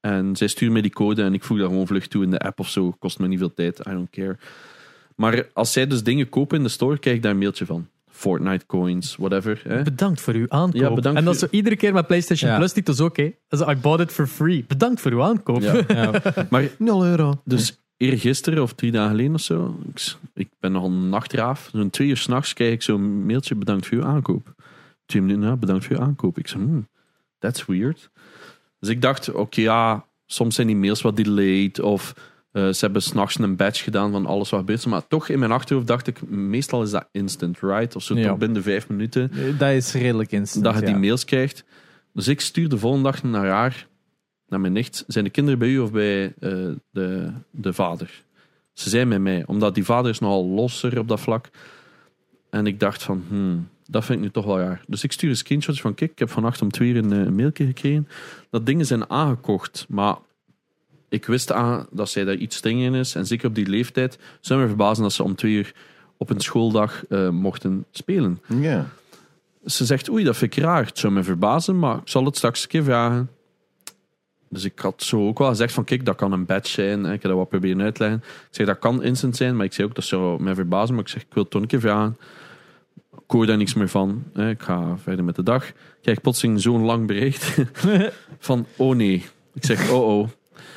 en 0.00 0.36
zij 0.36 0.48
sturen 0.48 0.72
mij 0.72 0.82
die 0.82 0.90
code 0.92 1.22
en 1.22 1.34
ik 1.34 1.44
voeg 1.44 1.58
dat 1.58 1.66
gewoon 1.68 1.86
vlug 1.86 2.06
toe 2.06 2.22
in 2.22 2.30
de 2.30 2.38
app 2.38 2.60
of 2.60 2.68
zo. 2.68 2.90
Kost 2.98 3.18
me 3.18 3.28
niet 3.28 3.38
veel 3.38 3.54
tijd, 3.54 3.78
I 3.78 3.90
don't 3.90 4.10
care. 4.10 4.36
Maar 5.16 5.46
als 5.52 5.72
zij 5.72 5.86
dus 5.86 6.02
dingen 6.02 6.28
kopen 6.28 6.56
in 6.56 6.62
de 6.62 6.68
store, 6.68 6.98
krijg 6.98 7.16
ik 7.16 7.22
daar 7.22 7.32
een 7.32 7.38
mailtje 7.38 7.66
van. 7.66 7.86
Fortnite 8.10 8.66
coins, 8.66 9.16
whatever. 9.16 9.60
Hè? 9.64 9.82
Bedankt 9.82 10.20
voor 10.20 10.34
uw 10.34 10.46
aankoop. 10.48 10.80
Ja, 10.80 10.94
bedankt 10.94 11.18
en 11.18 11.24
dat 11.24 11.34
is 11.34 11.40
voor- 11.40 11.48
zo 11.48 11.56
iedere 11.56 11.76
keer 11.76 11.92
met 11.92 12.06
PlayStation 12.06 12.50
Ja. 12.50 12.56
Plus, 12.56 12.72
die 12.72 12.82
is 12.84 13.00
oké. 13.00 13.32
Dus 13.48 13.60
I 13.60 13.76
bought 13.76 14.00
it 14.00 14.12
for 14.12 14.26
free. 14.26 14.64
Bedankt 14.68 15.00
voor 15.00 15.10
uw 15.12 15.22
aankoop. 15.22 15.60
Ja. 15.62 15.82
Ja. 15.88 16.22
Maar 16.50 16.68
0 16.78 17.04
euro. 17.04 17.40
Dus 17.44 17.78
eergisteren 17.96 18.62
of 18.62 18.72
drie 18.72 18.90
dagen 18.92 19.10
geleden 19.10 19.34
of 19.34 19.40
zo, 19.40 19.78
ik, 19.94 20.14
ik 20.34 20.48
ben 20.60 20.72
nog 20.72 20.84
een 20.84 21.08
nachtraaf, 21.08 21.68
zo'n 21.72 21.90
twee 21.90 22.08
uur 22.08 22.16
s'nachts 22.16 22.52
krijg 22.52 22.72
ik 22.72 22.82
zo'n 22.82 23.26
mailtje, 23.26 23.54
bedankt 23.54 23.86
voor 23.86 23.96
uw 23.98 24.04
aankoop. 24.04 24.54
Twee 25.08 25.22
minuten 25.22 25.42
na, 25.42 25.56
bedankt 25.56 25.84
voor 25.84 25.96
uw 25.96 26.02
aankoop. 26.02 26.38
Ik 26.38 26.48
zei, 26.48 26.62
hmm, 26.64 26.88
that's 27.38 27.66
weird. 27.66 28.10
Dus 28.80 28.88
ik 28.88 29.02
dacht, 29.02 29.32
oké 29.32 29.60
ja, 29.60 30.04
soms 30.26 30.54
zijn 30.54 30.66
die 30.66 30.76
mails 30.76 31.02
wat 31.02 31.16
delayed 31.16 31.80
of 31.80 32.14
eh, 32.52 32.68
ze 32.68 32.84
hebben 32.84 33.02
s'nachts 33.02 33.38
een 33.38 33.56
badge 33.56 33.82
gedaan 33.82 34.10
van 34.10 34.26
alles 34.26 34.50
wat 34.50 34.60
gebeurt. 34.60 34.86
Maar 34.86 35.06
toch 35.06 35.28
in 35.28 35.38
mijn 35.38 35.50
achterhoofd 35.52 35.86
dacht 35.86 36.06
ik, 36.06 36.28
meestal 36.28 36.82
is 36.82 36.90
dat 36.90 37.08
instant, 37.12 37.60
right? 37.60 37.96
Of 37.96 38.02
zo 38.02 38.14
Ja. 38.14 38.36
binnen 38.36 38.62
vijf 38.62 38.88
minuten 38.88 39.30
Dat 39.58 39.70
is 39.70 39.92
redelijk 39.92 40.32
instant. 40.32 40.64
dat 40.64 40.74
je 40.74 40.80
die 40.80 40.88
ja. 40.90 40.98
mails 40.98 41.24
krijgt. 41.24 41.64
Dus 42.12 42.28
ik 42.28 42.40
stuur 42.40 42.68
de 42.68 42.78
volgende 42.78 43.10
dag 43.10 43.22
naar 43.22 43.46
haar, 43.46 43.86
naar 44.48 44.60
mijn 44.60 44.72
nicht. 44.72 45.04
Zijn 45.06 45.24
de 45.24 45.30
kinderen 45.30 45.58
bij 45.58 45.68
u 45.68 45.78
of 45.78 45.92
bij 45.92 46.24
eh, 46.24 46.52
de, 46.90 47.32
de 47.50 47.72
vader? 47.72 48.24
Ze 48.72 48.88
zijn 48.88 49.08
bij 49.08 49.18
mij, 49.18 49.46
omdat 49.46 49.74
die 49.74 49.84
vader 49.84 50.10
is 50.10 50.18
nogal 50.18 50.46
losser 50.46 50.98
op 50.98 51.08
dat 51.08 51.20
vlak. 51.20 51.48
En 52.50 52.66
ik 52.66 52.80
dacht 52.80 53.02
van, 53.02 53.24
hmm, 53.28 53.68
dat 53.90 54.04
vind 54.04 54.18
ik 54.18 54.24
nu 54.24 54.30
toch 54.30 54.44
wel 54.44 54.58
raar. 54.58 54.80
Dus 54.86 55.04
ik 55.04 55.12
stuur 55.12 55.30
een 55.30 55.36
screenshot 55.36 55.80
van, 55.80 55.94
kijk, 55.94 56.10
ik 56.10 56.18
heb 56.18 56.30
vannacht 56.30 56.62
om 56.62 56.70
twee 56.70 56.88
uur 56.88 56.96
een, 56.96 57.12
eh, 57.12 57.18
een 57.18 57.34
mailtje 57.34 57.66
gekregen. 57.66 58.08
Dat 58.50 58.66
dingen 58.66 58.86
zijn 58.86 59.10
aangekocht, 59.10 59.86
maar 59.88 60.16
ik 61.08 61.26
wist 61.26 61.52
aan 61.52 61.86
dat 61.90 62.10
zij 62.10 62.24
daar 62.24 62.34
iets 62.34 62.56
streng 62.56 62.80
in 62.80 62.94
is. 62.94 63.14
En 63.14 63.26
zeker 63.26 63.48
op 63.48 63.54
die 63.54 63.66
leeftijd 63.68 64.18
zou 64.40 64.60
me 64.60 64.66
verbazen 64.66 65.02
dat 65.02 65.12
ze 65.12 65.22
om 65.22 65.34
twee 65.34 65.52
uur 65.52 65.74
op 66.16 66.30
een 66.30 66.40
schooldag 66.40 67.06
eh, 67.06 67.28
mochten 67.28 67.84
spelen. 67.90 68.40
Ja. 68.60 68.86
Ze 69.64 69.84
zegt, 69.84 70.10
oei, 70.10 70.24
dat 70.24 70.36
vind 70.36 70.56
ik 70.56 70.62
raar. 70.62 70.86
Het 70.86 70.98
zou 70.98 71.12
me 71.12 71.22
verbazen, 71.22 71.78
maar 71.78 71.96
ik 71.96 72.08
zal 72.08 72.24
het 72.24 72.36
straks 72.36 72.62
een 72.62 72.68
keer 72.68 72.84
vragen. 72.84 73.30
Dus 74.48 74.64
ik 74.64 74.78
had 74.78 75.02
zo 75.02 75.26
ook 75.26 75.38
wel 75.38 75.48
gezegd 75.48 75.72
van, 75.72 75.84
kijk, 75.84 76.04
dat 76.04 76.16
kan 76.16 76.32
een 76.32 76.46
badge 76.46 76.72
zijn. 76.72 77.04
Ik 77.04 77.10
heb 77.10 77.22
dat 77.22 77.32
wat 77.32 77.48
proberen 77.48 77.82
uitleggen. 77.82 78.18
Ik 78.18 78.48
zeg, 78.50 78.66
dat 78.66 78.78
kan 78.78 79.02
instant 79.02 79.36
zijn, 79.36 79.56
maar 79.56 79.64
ik 79.64 79.72
zei 79.72 79.88
ook, 79.88 79.94
dat 79.94 80.04
zou 80.04 80.42
mij 80.42 80.54
verbazen. 80.54 80.94
Maar 80.94 81.04
ik 81.04 81.10
zeg, 81.10 81.22
ik 81.22 81.34
wil 81.34 81.42
het 81.42 81.52
toch 81.52 81.62
een 81.62 81.68
keer 81.68 81.80
vragen. 81.80 82.16
Ik 83.28 83.34
hoor 83.34 83.46
daar 83.46 83.56
niks 83.56 83.74
meer 83.74 83.88
van. 83.88 84.24
hè. 84.34 84.48
Ik 84.50 84.62
ga 84.62 84.96
verder 85.02 85.24
met 85.24 85.36
de 85.36 85.42
dag. 85.42 85.68
Ik 85.68 85.74
krijg 86.02 86.20
plotseling 86.20 86.60
zo'n 86.60 86.82
lang 86.84 87.06
bericht 87.06 87.56
van, 88.38 88.66
oh 88.76 88.96
nee. 88.96 89.24
Ik 89.54 89.64
zeg, 89.64 89.90
oh 89.90 90.18
oh. 90.18 90.28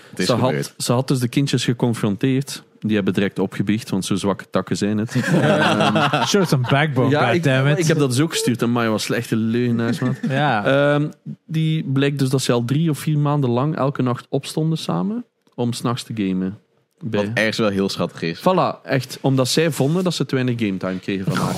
Het 0.09 0.19
is 0.19 0.25
Ze 0.25 0.33
had, 0.33 0.73
ze 0.77 0.91
had 0.93 1.07
dus 1.07 1.19
de 1.19 1.27
kindjes 1.27 1.63
geconfronteerd. 1.63 2.63
Die 2.79 2.95
hebben 2.95 3.13
direct 3.13 3.39
opgebiecht, 3.39 3.89
want 3.89 4.05
zo 4.05 4.15
zwakke 4.15 4.49
takken 4.49 4.77
zijn 4.77 4.97
het. 4.97 5.15
Ehm, 5.21 6.25
Show 6.25 6.45
some 6.45 6.67
backbone, 6.69 7.09
ja, 7.09 7.29
ik, 7.31 7.33
goddammit. 7.43 7.79
ik 7.79 7.85
heb 7.87 7.97
dat 7.97 8.09
dus 8.09 8.19
ook 8.19 8.31
gestuurd. 8.31 8.61
En 8.61 8.71
mij 8.71 8.89
was 8.89 9.03
slechte 9.03 9.35
leugenaars, 9.35 9.99
man. 9.99 10.15
Ja. 10.29 10.65
Ehm, 10.93 11.09
die 11.45 11.83
blijkt 11.83 12.19
dus 12.19 12.29
dat 12.29 12.41
ze 12.41 12.51
al 12.51 12.65
drie 12.65 12.89
of 12.89 12.99
vier 12.99 13.17
maanden 13.17 13.49
lang 13.49 13.75
elke 13.75 14.01
nacht 14.01 14.25
opstonden 14.29 14.77
samen 14.77 15.25
om 15.55 15.73
s'nachts 15.73 16.03
te 16.03 16.13
gamen. 16.15 16.57
Wat 17.01 17.25
ergens 17.33 17.57
wel 17.57 17.69
heel 17.69 17.89
schattig 17.89 18.21
is. 18.21 18.39
Voilà, 18.39 18.81
echt. 18.83 19.17
Omdat 19.21 19.47
zij 19.47 19.71
vonden 19.71 20.03
dat 20.03 20.13
ze 20.13 20.25
te 20.25 20.35
weinig 20.35 20.59
gametime 20.59 20.99
kregen 20.99 21.25
van 21.25 21.37
haar. 21.45 21.55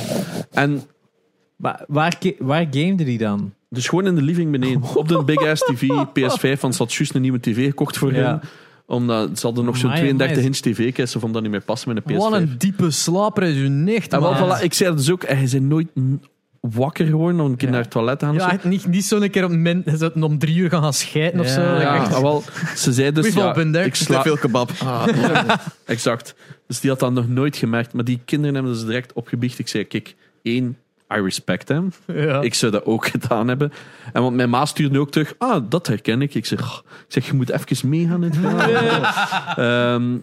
En 0.51 0.83
Maar 1.55 1.83
waar, 1.87 2.17
waar 2.39 2.67
gamede 2.71 3.03
die 3.03 3.17
dan? 3.17 3.53
dus 3.69 3.87
gewoon 3.87 4.05
in 4.07 4.15
de 4.15 4.21
living 4.21 4.51
beneden. 4.51 4.81
Op 4.95 5.07
de 5.07 5.23
big 5.23 5.45
ass 5.47 5.61
tv, 5.65 5.87
PS5, 6.09 6.59
want 6.59 6.75
ze 6.75 6.83
had 6.83 6.93
juist 6.93 7.15
een 7.15 7.21
nieuwe 7.21 7.39
tv 7.39 7.65
gekocht 7.67 7.97
voor 7.97 8.13
Ja. 8.13 8.19
hen. 8.27 8.41
Omdat 8.85 9.39
ze 9.39 9.45
hadden 9.45 9.65
nog 9.65 9.77
zo'n 9.77 9.89
Amai, 9.89 10.01
32 10.01 10.37
amai. 10.37 10.47
inch 10.47 10.57
tv, 10.77 10.93
kijk, 10.93 11.07
ze 11.07 11.19
vond 11.19 11.33
dat 11.33 11.41
niet 11.41 11.51
meer 11.51 11.61
passen 11.61 11.93
met 11.93 11.97
een 12.05 12.11
PS5. 12.13 12.17
Wat 12.17 12.33
een 12.33 12.55
diepe 12.57 12.91
slaper 12.91 13.43
is 13.43 13.55
uw 13.57 13.69
nicht, 13.69 14.13
En 14.13 14.21
wel, 14.21 14.35
voilà, 14.35 14.61
ik 14.63 14.73
zei 14.73 14.89
dat 14.89 14.97
dus 14.97 15.11
ook, 15.11 15.25
hij 15.27 15.43
is 15.43 15.53
nooit 15.53 15.87
wakker 16.69 17.05
geworden 17.05 17.41
om 17.41 17.51
een 17.51 17.57
keer 17.57 17.67
Ja. 17.67 17.73
naar 17.73 17.81
het 17.83 17.91
toilet 17.91 18.19
te 18.19 18.25
gaan. 18.25 18.35
of 18.35 18.41
Ja, 18.41 18.59
niet, 18.63 18.87
niet 18.87 19.05
zo'n 19.05 19.29
keer 19.29 19.45
om, 19.45 19.61
min, 19.61 19.83
ze 19.97 20.11
om 20.19 20.39
drie 20.39 20.55
uur 20.55 20.69
gaan 20.69 20.81
gaan 20.81 20.93
schijten 20.93 21.39
of 21.39 21.47
zo. 21.47 21.61
Ja, 21.61 21.95
Echt- 21.95 22.13
ah, 22.13 22.21
wel, 22.21 22.43
ze 22.75 22.93
zei 22.93 23.11
dus, 23.11 23.33
ja, 23.33 23.55
ik 23.55 23.95
sla, 23.95 24.21
veel 24.21 24.37
kebab. 24.37 24.71
exact. 25.85 26.35
Dus 26.67 26.79
die 26.79 26.89
had 26.89 26.99
dat 26.99 27.11
nog 27.11 27.27
nooit 27.27 27.57
gemerkt. 27.57 27.93
Maar 27.93 28.03
die 28.03 28.19
kinderen 28.25 28.53
hebben 28.55 28.73
dus 28.73 28.85
direct 28.85 29.13
opgebiecht. 29.13 29.59
Ik 29.59 29.67
zei, 29.67 29.83
kijk, 29.87 30.15
één, 30.41 30.77
I 31.15 31.21
respect 31.21 31.67
hem. 31.67 31.91
Ja. 32.07 32.41
Ik 32.41 32.53
zou 32.53 32.71
dat 32.71 32.85
ook 32.85 33.07
gedaan 33.15 33.47
hebben. 33.47 33.71
En 34.13 34.21
want 34.21 34.35
mijn 34.35 34.49
ma 34.49 34.65
stuurde 34.65 34.99
ook 34.99 35.11
terug, 35.11 35.33
ah, 35.37 35.63
dat 35.69 35.87
herken 35.87 36.21
ik. 36.21 36.35
Ik 36.35 36.45
zeg, 36.45 36.61
"Oh," 36.61 36.77
ik 36.85 37.05
zeg 37.07 37.25
je 37.25 37.33
moet 37.33 37.49
even 37.49 37.89
meegaan 37.89 38.23
in 38.23 38.29
het 38.31 38.39
verhaal. 38.39 39.95
Ehm, 39.95 40.17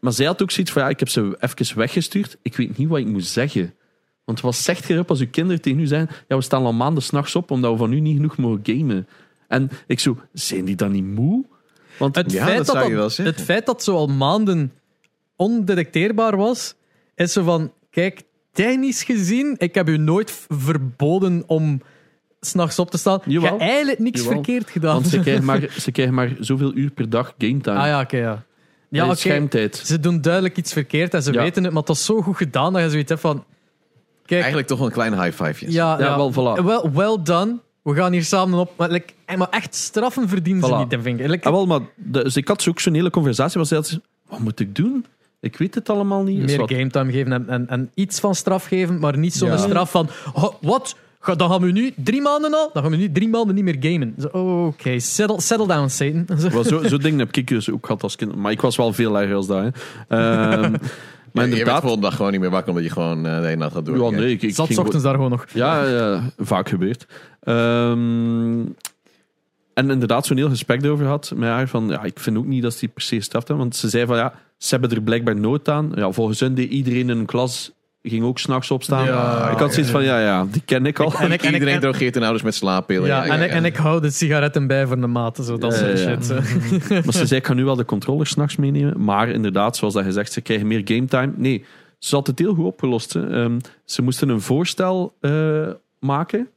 maar 0.00 0.12
zij 0.12 0.26
had 0.26 0.42
ook 0.42 0.50
zoiets 0.50 0.72
van, 0.72 0.82
ja, 0.82 0.88
ik 0.88 0.98
heb 0.98 1.08
ze 1.08 1.36
even 1.40 1.78
weggestuurd. 1.78 2.36
Ik 2.42 2.56
weet 2.56 2.78
niet 2.78 2.88
wat 2.88 2.98
ik 2.98 3.06
moet 3.06 3.24
zeggen. 3.26 3.74
Want 4.24 4.40
wat 4.40 4.54
zegt 4.54 4.86
je 4.86 4.94
erop 4.94 5.10
als 5.10 5.20
uw 5.20 5.30
kinderen 5.30 5.60
tegen 5.62 5.78
u 5.80 5.86
zijn, 5.86 6.08
ja, 6.28 6.36
we 6.36 6.42
staan 6.42 6.64
al 6.64 6.72
maanden 6.72 7.02
s'nachts 7.02 7.34
op 7.36 7.50
omdat 7.50 7.72
we 7.72 7.78
van 7.78 7.92
u 7.92 8.00
niet 8.00 8.16
genoeg 8.16 8.36
mogen 8.36 8.60
gamen. 8.62 9.06
En 9.48 9.70
ik 9.86 10.00
zo, 10.00 10.18
zijn 10.32 10.64
die 10.64 10.76
dan 10.76 10.92
niet 10.92 11.04
moe? 11.04 11.44
Want 11.98 12.14
Het, 12.16 12.32
Ja, 12.32 12.44
feit 12.44 12.56
dat 12.66 12.66
dat 12.76 12.86
je 12.86 12.94
dat, 12.94 13.16
het 13.16 13.40
feit 13.40 13.66
dat 13.66 13.82
zo 13.82 13.94
al 13.96 14.06
maanden 14.06 14.72
ondetecteerbaar 15.36 16.36
was, 16.36 16.74
is 17.14 17.32
zo 17.32 17.42
van: 17.42 17.72
kijk, 17.90 18.22
technisch 18.52 19.02
gezien, 19.04 19.54
ik 19.58 19.74
heb 19.74 19.88
u 19.88 19.96
nooit 19.96 20.46
verboden 20.48 21.42
om 21.46 21.80
s'nachts 22.40 22.78
op 22.78 22.90
te 22.90 22.98
staan. 22.98 23.20
Je 23.26 23.40
hebt 23.40 23.60
eigenlijk 23.60 23.98
niks 23.98 24.20
Jawel. 24.20 24.32
verkeerd 24.34 24.70
gedaan. 24.70 24.94
Want 24.94 25.06
ze 25.06 25.20
krijgen, 25.20 25.44
maar, 25.44 25.68
ze 25.80 25.90
krijgen 25.92 26.14
maar 26.14 26.32
zoveel 26.40 26.74
uur 26.74 26.90
per 26.90 27.10
dag 27.10 27.34
game 27.38 27.60
time. 27.60 27.78
ah 27.78 27.86
ja, 27.86 28.00
oké, 28.00 28.16
ja. 28.16 28.22
Ja, 28.22 28.44
Ja, 28.88 29.06
oké. 29.06 29.16
Schermtijd. 29.16 29.76
Ze 29.76 30.00
doen 30.00 30.20
duidelijk 30.20 30.56
iets 30.56 30.72
verkeerd 30.72 31.14
en 31.14 31.22
ze 31.22 31.32
Ja. 31.32 31.42
weten 31.42 31.64
het, 31.64 31.72
maar 31.72 31.82
het 31.82 31.90
is 31.96 32.04
zo 32.04 32.22
goed 32.22 32.36
gedaan 32.36 32.72
dat 32.72 32.82
je 32.82 32.90
zoiets 32.90 33.08
hebt 33.08 33.20
van: 33.20 33.44
kijk, 34.26 34.38
Eigenlijk 34.40 34.66
toch 34.66 34.78
wel 34.78 34.86
een 34.86 34.92
klein 34.92 35.22
high 35.22 35.42
five. 35.42 35.70
ja, 35.70 35.98
Ja, 35.98 36.04
ja, 36.04 36.16
wel, 36.16 36.32
voilà. 36.32 36.64
well, 36.64 36.90
well 36.92 37.16
done. 37.22 37.56
We 37.82 37.94
gaan 37.94 38.12
hier 38.12 38.24
samen 38.24 38.58
op. 38.58 38.70
Maar, 38.76 38.90
like, 38.90 39.12
eh, 39.24 39.36
maar 39.36 39.48
echt 39.50 39.74
straffen 39.74 40.28
verdienen 40.28 40.62
ze 40.64 40.72
Voilà. 40.74 40.78
niet, 40.78 40.90
denk 40.90 41.06
ik. 41.20 41.26
Like, 41.26 41.46
Ah, 41.46 41.52
wel, 41.52 41.66
maar 41.66 41.80
de- 41.96 42.22
dus 42.22 42.36
ik 42.36 42.48
had 42.48 42.62
zo 42.62 42.70
ook 42.70 42.80
zo'n 42.80 42.94
hele 42.94 43.10
conversatie 43.10 43.64
ze 43.66 43.74
had, 43.74 43.98
wat 44.28 44.38
moet 44.38 44.60
ik 44.60 44.74
doen? 44.76 45.04
Ik 45.40 45.56
weet 45.56 45.74
het 45.74 45.88
allemaal 45.90 46.22
niet. 46.22 46.38
Is 46.38 46.44
meer 46.44 46.58
wat- 46.58 46.70
game 46.72 46.90
time 46.90 47.12
geven 47.12 47.32
en, 47.32 47.48
en, 47.48 47.68
en 47.68 47.90
iets 47.94 48.20
van 48.20 48.34
straf 48.34 48.64
geven, 48.64 48.98
maar 48.98 49.18
niet 49.18 49.34
zo'n 49.34 49.48
Ja. 49.48 49.56
straf 49.56 49.90
van 49.90 50.08
"Oh, 50.34 50.54
wat? 50.60 50.96
Ga- 51.20 51.34
Dan 51.34 51.50
gaan 51.50 51.60
we 51.60 51.70
nu 51.72 51.92
drie 51.96 52.20
maanden 52.22 52.54
al, 52.54 52.70
dan 52.72 52.82
gaan 52.82 52.90
we 52.92 52.96
nu 52.98 53.12
drie 53.12 53.28
maanden 53.28 53.54
niet 53.54 53.64
meer 53.64 53.76
gamen. 53.80 54.14
Zo, 54.18 54.26
oh, 54.32 54.66
Oké, 54.66 54.98
settle, 54.98 55.40
settle 55.40 55.66
down, 55.66 55.88
Satan. 55.88 56.38
Zo. 56.38 56.48
Wel, 56.54 56.64
zo, 56.64 56.82
zo 56.88 56.96
dingen 56.96 57.18
heb 57.18 57.36
ik 57.36 57.46
dus 57.48 57.70
ook 57.70 57.86
gehad 57.86 58.02
als 58.02 58.16
kind. 58.16 58.34
Maar 58.36 58.52
ik 58.52 58.60
was 58.60 58.76
wel 58.76 58.92
veel 58.92 59.20
erger 59.20 59.34
als 59.34 59.46
dat. 59.46 59.62
Hè. 59.62 59.68
Ehm, 60.08 60.74
maar 61.32 61.44
Maar 61.44 61.52
je 61.52 61.58
inderdaad... 61.58 61.80
volgende 61.82 62.06
dag 62.06 62.16
gewoon 62.16 62.32
niet 62.32 62.40
meer 62.40 62.50
wakker 62.50 62.68
omdat 62.68 62.84
je 62.84 62.90
gewoon 62.90 63.26
eh, 63.26 63.40
de 63.40 63.44
hele 63.44 63.56
nacht 63.56 63.72
gaat 63.72 63.86
door. 63.86 64.12
Ja, 64.12 64.18
nee, 64.18 64.30
ik, 64.30 64.42
ik 64.42 64.54
Zat 64.54 64.66
ging 64.66 64.78
ochtends 64.78 65.04
daar 65.04 65.14
gewoon 65.14 65.30
nog. 65.30 65.46
Ja, 65.52 65.88
ja, 65.88 66.22
vaak 66.38 66.68
gebeurd. 66.68 67.06
Ehm, 67.40 68.60
en 69.74 69.90
inderdaad 69.90 70.26
zo'n 70.26 70.36
heel 70.36 70.48
gesprek 70.48 70.82
erover 70.82 71.06
had 71.06 71.32
met 71.36 71.48
haar 71.48 71.68
van, 71.68 71.88
ja, 71.88 72.02
ik 72.02 72.18
vind 72.18 72.36
ook 72.36 72.46
niet 72.46 72.62
dat 72.62 72.72
ze 72.72 72.78
die 72.78 72.88
per 72.88 73.02
se 73.02 73.16
gestraft 73.16 73.48
hebben, 73.48 73.64
want 73.66 73.76
ze 73.76 73.88
zei 73.88 74.06
van, 74.06 74.16
ja, 74.16 74.34
ze 74.58 74.68
hebben 74.76 74.90
er 74.96 75.02
blijkbaar 75.02 75.36
nood 75.36 75.68
aan. 75.68 75.92
Ja, 75.94 76.10
volgens 76.10 76.40
hun 76.40 76.54
deed 76.54 76.70
iedereen 76.70 77.10
in 77.10 77.18
een 77.18 77.26
klas 77.26 77.72
ging 78.02 78.24
ook 78.24 78.38
s'nachts 78.38 78.70
opstaan. 78.70 79.04
Ja, 79.04 79.50
ik 79.50 79.58
had 79.58 79.72
zoiets 79.72 79.90
van, 79.92 80.04
ja, 80.04 80.20
ja, 80.20 80.46
die 80.50 80.62
ken 80.64 80.86
ik 80.86 80.98
al. 81.00 81.12
En 81.14 81.32
ik- 81.32 81.42
en 81.42 81.52
Iedereen 81.52 81.74
en- 81.74 81.80
drogeert 81.80 82.14
hun 82.14 82.22
ouders 82.22 82.44
met 82.44 82.54
slaappillen. 82.54 83.06
Ja, 83.06 83.24
en, 83.26 83.42
ik, 83.42 83.50
en 83.50 83.64
ik 83.64 83.76
hou 83.76 84.00
de 84.00 84.10
sigaretten 84.10 84.66
bij 84.66 84.86
voor 84.86 85.00
de 85.00 85.06
maten, 85.06 85.44
zo 85.44 85.58
dat 85.58 85.72
Ja, 85.72 85.78
soort 85.78 85.98
shit. 85.98 86.24
Zo. 86.26 86.34
Maar 87.04 87.12
ze 87.14 87.26
zei, 87.26 87.40
ik 87.40 87.46
ga 87.46 87.54
nu 87.54 87.64
wel 87.64 87.76
de 87.76 87.84
controllers 87.84 88.30
s'nachts 88.30 88.56
meenemen. 88.56 89.04
Maar 89.04 89.28
inderdaad, 89.28 89.76
zoals 89.76 89.94
dat 89.94 90.04
gezegd, 90.04 90.32
ze 90.32 90.40
krijgen 90.40 90.66
meer 90.66 90.80
game 90.84 91.04
time. 91.04 91.32
Nee, 91.36 91.64
ze 91.98 92.14
had 92.14 92.26
het 92.26 92.38
heel 92.38 92.54
goed 92.54 92.64
opgelost. 92.64 93.12
Hè. 93.12 93.42
Ehm, 93.42 93.58
ze 93.84 94.02
moesten 94.02 94.28
een 94.28 94.40
voorstel 94.40 95.14
eh, 95.20 95.68
maken. 96.00 96.48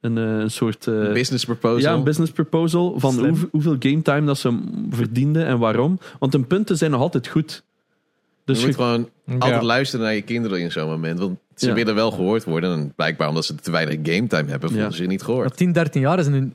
Een, 0.00 0.18
eh, 0.18 0.24
een 0.24 0.50
soort... 0.50 0.86
eh, 0.86 1.12
Business 1.12 1.44
proposal. 1.44 1.78
Ja, 1.78 1.92
een 1.92 2.04
business 2.04 2.32
proposal 2.32 2.94
van 3.00 3.18
hoe, 3.18 3.48
hoeveel 3.50 3.76
game 3.78 4.02
time 4.02 4.26
dat 4.26 4.38
ze 4.38 4.58
verdienden 4.90 5.46
en 5.46 5.58
waarom. 5.58 5.98
Want 6.18 6.32
hun 6.32 6.46
punten 6.46 6.76
zijn 6.76 6.90
nog 6.90 7.00
altijd 7.00 7.26
goed. 7.28 7.62
Dus 8.44 8.60
je 8.60 8.66
moet 8.66 8.76
je- 8.76 8.82
gewoon 8.82 9.08
Ja. 9.26 9.34
altijd 9.38 9.62
luisteren 9.62 10.04
naar 10.04 10.14
je 10.14 10.22
kinderen 10.22 10.60
in 10.60 10.72
zo'n 10.72 10.88
moment. 10.88 11.18
Want 11.18 11.38
ze 11.54 11.66
Ja. 11.68 11.74
willen 11.74 11.94
wel 11.94 12.10
gehoord 12.10 12.44
worden. 12.44 12.72
En 12.78 12.92
blijkbaar 12.96 13.28
omdat 13.28 13.44
ze 13.44 13.54
te 13.54 13.70
weinig 13.70 13.94
game 14.02 14.26
time 14.26 14.50
hebben, 14.50 14.68
voelen 14.68 14.84
Ja. 14.86 14.90
ze 14.90 14.96
zich 14.96 15.06
niet 15.06 15.18
Maar 15.20 15.28
gehoord. 15.28 15.56
10, 15.56 15.72
13 15.72 16.00
jaar 16.00 16.18
is 16.18 16.26
een... 16.26 16.54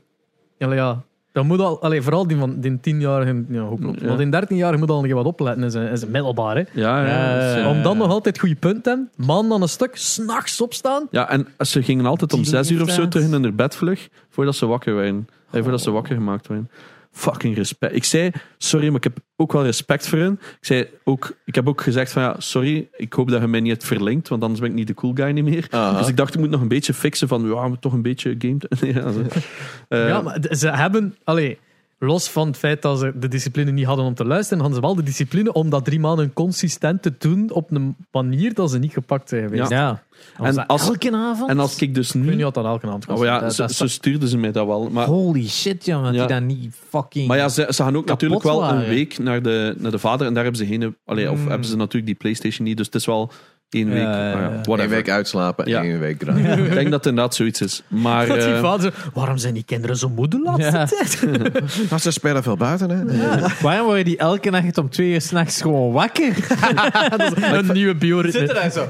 Ja, 0.57 0.73
ja, 0.73 1.01
dat 1.31 1.43
moet 1.43 1.59
al... 1.59 1.81
Allee, 1.81 2.01
vooral 2.01 2.27
die 2.27 2.37
van 2.37 2.59
die 2.59 2.77
10-jarigen... 2.81 3.45
Ja, 3.49 3.61
hoop 3.61 3.85
op. 3.85 3.95
Ja. 3.99 4.07
Maar 4.07 4.17
die 4.17 4.25
13-jarigen 4.31 4.79
moet 4.79 4.89
al 4.89 5.01
nog 5.01 5.11
wat 5.13 5.25
opletten 5.25 5.63
in 5.63 5.89
in 5.89 5.97
zijn 5.97 6.11
middelbaar. 6.11 6.55
Hè. 6.55 6.63
ja, 6.73 7.05
ja, 7.05 7.07
Ja, 7.07 7.55
ja. 7.57 7.57
eh, 7.63 7.67
Om 7.67 7.81
dan 7.83 7.97
nog 7.97 8.09
altijd 8.09 8.39
goede 8.39 8.55
punten 8.55 8.81
te 8.81 8.89
hebben. 8.89 9.09
Man 9.27 9.49
dan 9.49 9.61
een 9.61 9.69
stuk, 9.69 9.95
s'nachts 9.95 10.61
opstaan. 10.61 11.07
ja, 11.11 11.29
en 11.29 11.47
ze 11.59 11.83
gingen 11.83 12.05
altijd 12.05 12.33
om 12.33 12.39
Die 12.41 12.49
zes 12.49 12.71
uur 12.71 12.81
of 12.81 12.89
zo 12.89 13.07
terug 13.07 13.25
in 13.25 13.43
hun 13.43 13.55
bed 13.55 13.75
vlug, 13.75 14.09
voordat 14.29 14.55
ze 14.55 14.65
wakker 14.65 14.95
werden. 14.95 15.27
Eh, 15.51 15.61
voordat 15.61 15.81
ze 15.81 15.91
wakker 15.91 16.15
gemaakt 16.15 16.47
werden. 16.47 16.69
Fucking 17.19 17.55
respect. 17.55 17.95
Ik 17.95 18.03
zei, 18.03 18.31
sorry, 18.57 18.87
maar 18.87 18.95
ik 18.95 19.03
heb 19.03 19.17
ook 19.35 19.51
wel 19.51 19.63
respect 19.63 20.07
voor 20.07 20.17
hen. 20.17 20.39
Ik 20.41 20.65
zei 20.65 20.87
ook, 21.03 21.37
ik 21.45 21.55
heb 21.55 21.67
ook 21.67 21.81
gezegd 21.81 22.11
van 22.11 22.21
ja, 22.21 22.35
sorry, 22.37 22.89
ik 22.97 23.13
hoop 23.13 23.29
dat 23.29 23.41
je 23.41 23.47
mij 23.47 23.59
niet 23.59 23.71
hebt 23.71 23.85
verlinkt, 23.85 24.27
want 24.27 24.41
anders 24.41 24.61
ben 24.61 24.69
ik 24.69 24.75
niet 24.75 24.87
de 24.87 24.93
cool 24.93 25.13
guy 25.13 25.31
niet 25.31 25.43
meer. 25.43 25.67
Aha. 25.69 25.97
Dus 25.97 26.07
ik 26.07 26.17
dacht, 26.17 26.33
ik 26.33 26.39
moet 26.39 26.49
nog 26.49 26.61
een 26.61 26.67
beetje 26.67 26.93
fixen 26.93 27.27
van, 27.27 27.47
ja, 27.47 27.67
maar 27.67 27.79
toch 27.79 27.93
een 27.93 28.01
beetje 28.01 28.35
game. 28.37 28.57
ja, 30.09 30.21
maar 30.21 30.45
ze 30.49 30.69
hebben... 30.69 31.15
Allee, 31.23 31.59
los 31.99 32.29
van 32.29 32.47
het 32.47 32.57
feit 32.57 32.81
dat 32.81 32.99
ze 32.99 33.11
de 33.15 33.27
discipline 33.27 33.71
niet 33.71 33.85
hadden 33.85 34.05
om 34.05 34.13
te 34.13 34.25
luisteren, 34.25 34.59
hadden 34.63 34.75
ze 34.81 34.85
wel 34.85 34.95
de 34.95 35.03
discipline 35.03 35.53
om 35.53 35.69
dat 35.69 35.85
drie 35.85 35.99
maanden 35.99 36.33
consistent 36.33 37.01
te 37.01 37.13
doen 37.17 37.51
op 37.51 37.71
een 37.71 37.95
manier 38.11 38.53
dat 38.53 38.71
ze 38.71 38.79
niet 38.79 38.91
gepakt 38.93 39.29
zijn 39.29 39.43
geweest. 39.49 39.69
Ja. 39.69 39.77
Ja. 39.77 40.03
En 40.45 40.67
als- 40.67 40.87
elke 40.87 41.11
avond? 41.11 41.49
en 41.49 41.59
als 41.59 41.81
ik 41.81 41.95
dus 41.95 42.07
Ik 42.07 42.13
weet 42.13 42.23
niet 42.23 42.35
nu... 42.37 42.43
wat 42.43 42.53
dat 42.53 42.65
elke 42.65 42.87
avond. 42.87 43.07
Oh 43.07 43.23
ja, 43.23 43.39
Dat- 43.39 43.53
zo, 43.55 43.61
dat 43.61 43.71
is 43.71 43.77
zo 43.77 43.87
stuurden 43.87 44.29
ze 44.29 44.37
mij 44.37 44.51
dat 44.51 44.65
wel. 44.65 44.89
Maar 44.89 45.05
Holy 45.05 45.47
shit, 45.47 45.85
ja, 45.85 46.01
dat 46.01 46.13
Ja. 46.13 46.19
die 46.25 46.35
dat 46.35 46.43
niet 46.43 46.75
fucking... 46.89 47.27
Maar 47.27 47.37
ja, 47.37 47.49
ze, 47.49 47.65
ze 47.69 47.83
gaan 47.83 47.97
ook 47.97 48.05
natuurlijk 48.05 48.43
wel 48.43 48.63
een 48.63 48.85
week 48.85 49.17
naar 49.17 49.41
de, 49.41 49.75
naar 49.77 49.91
de 49.91 49.99
vader 49.99 50.27
en 50.27 50.33
daar 50.33 50.43
hebben 50.43 50.61
ze 50.65 50.67
geen. 50.73 50.95
Allee, 51.05 51.31
Of 51.31 51.39
Mm. 51.39 51.47
hebben 51.47 51.67
ze 51.67 51.75
natuurlijk 51.75 52.05
die 52.05 52.15
PlayStation 52.15 52.67
niet, 52.67 52.77
dus 52.77 52.85
het 52.85 52.95
is 52.95 53.05
wel 53.05 53.31
Ja, 53.71 53.85
week. 53.85 53.97
ja, 53.97 54.33
ah 54.33 54.39
ja, 54.39 54.39
ja. 54.39 54.49
whatever. 54.49 54.81
Eén 54.83 54.89
week 54.89 55.09
uitslapen 55.09 55.65
en 55.65 55.71
Ja. 55.71 55.81
één 55.83 55.99
week 55.99 56.21
grinden. 56.21 56.59
Ik 56.65 56.73
denk 56.73 56.83
dat 56.91 56.93
het 56.93 57.05
inderdaad 57.05 57.35
zoiets 57.35 57.61
is. 57.61 57.83
Maar 57.87 58.27
Dat 58.27 58.35
die 58.41 58.53
eh, 58.53 58.61
vader 58.61 58.93
waarom 59.13 59.37
zijn 59.37 59.53
die 59.53 59.63
kinderen 59.63 59.95
zo 59.97 60.09
moe 60.09 60.27
de 60.27 60.39
laatste 60.43 60.77
Ja. 60.77 60.85
tijd? 60.95 61.25
Maar 61.89 61.99
ze 61.99 62.11
spelen 62.11 62.43
veel 62.43 62.57
buiten, 62.57 62.89
hè? 62.89 63.03
Waarom 63.61 63.85
worden 63.85 64.05
die 64.05 64.17
elke 64.17 64.49
nacht 64.49 64.77
om 64.77 64.89
twee 64.89 65.11
uur 65.11 65.21
s'nachts 65.21 65.61
gewoon 65.61 65.91
wakker? 65.91 66.47
een 67.51 67.69
nieuwe 67.73 67.95
bioritme. 67.95 68.45
daar 68.47 68.71
zo. 68.71 68.87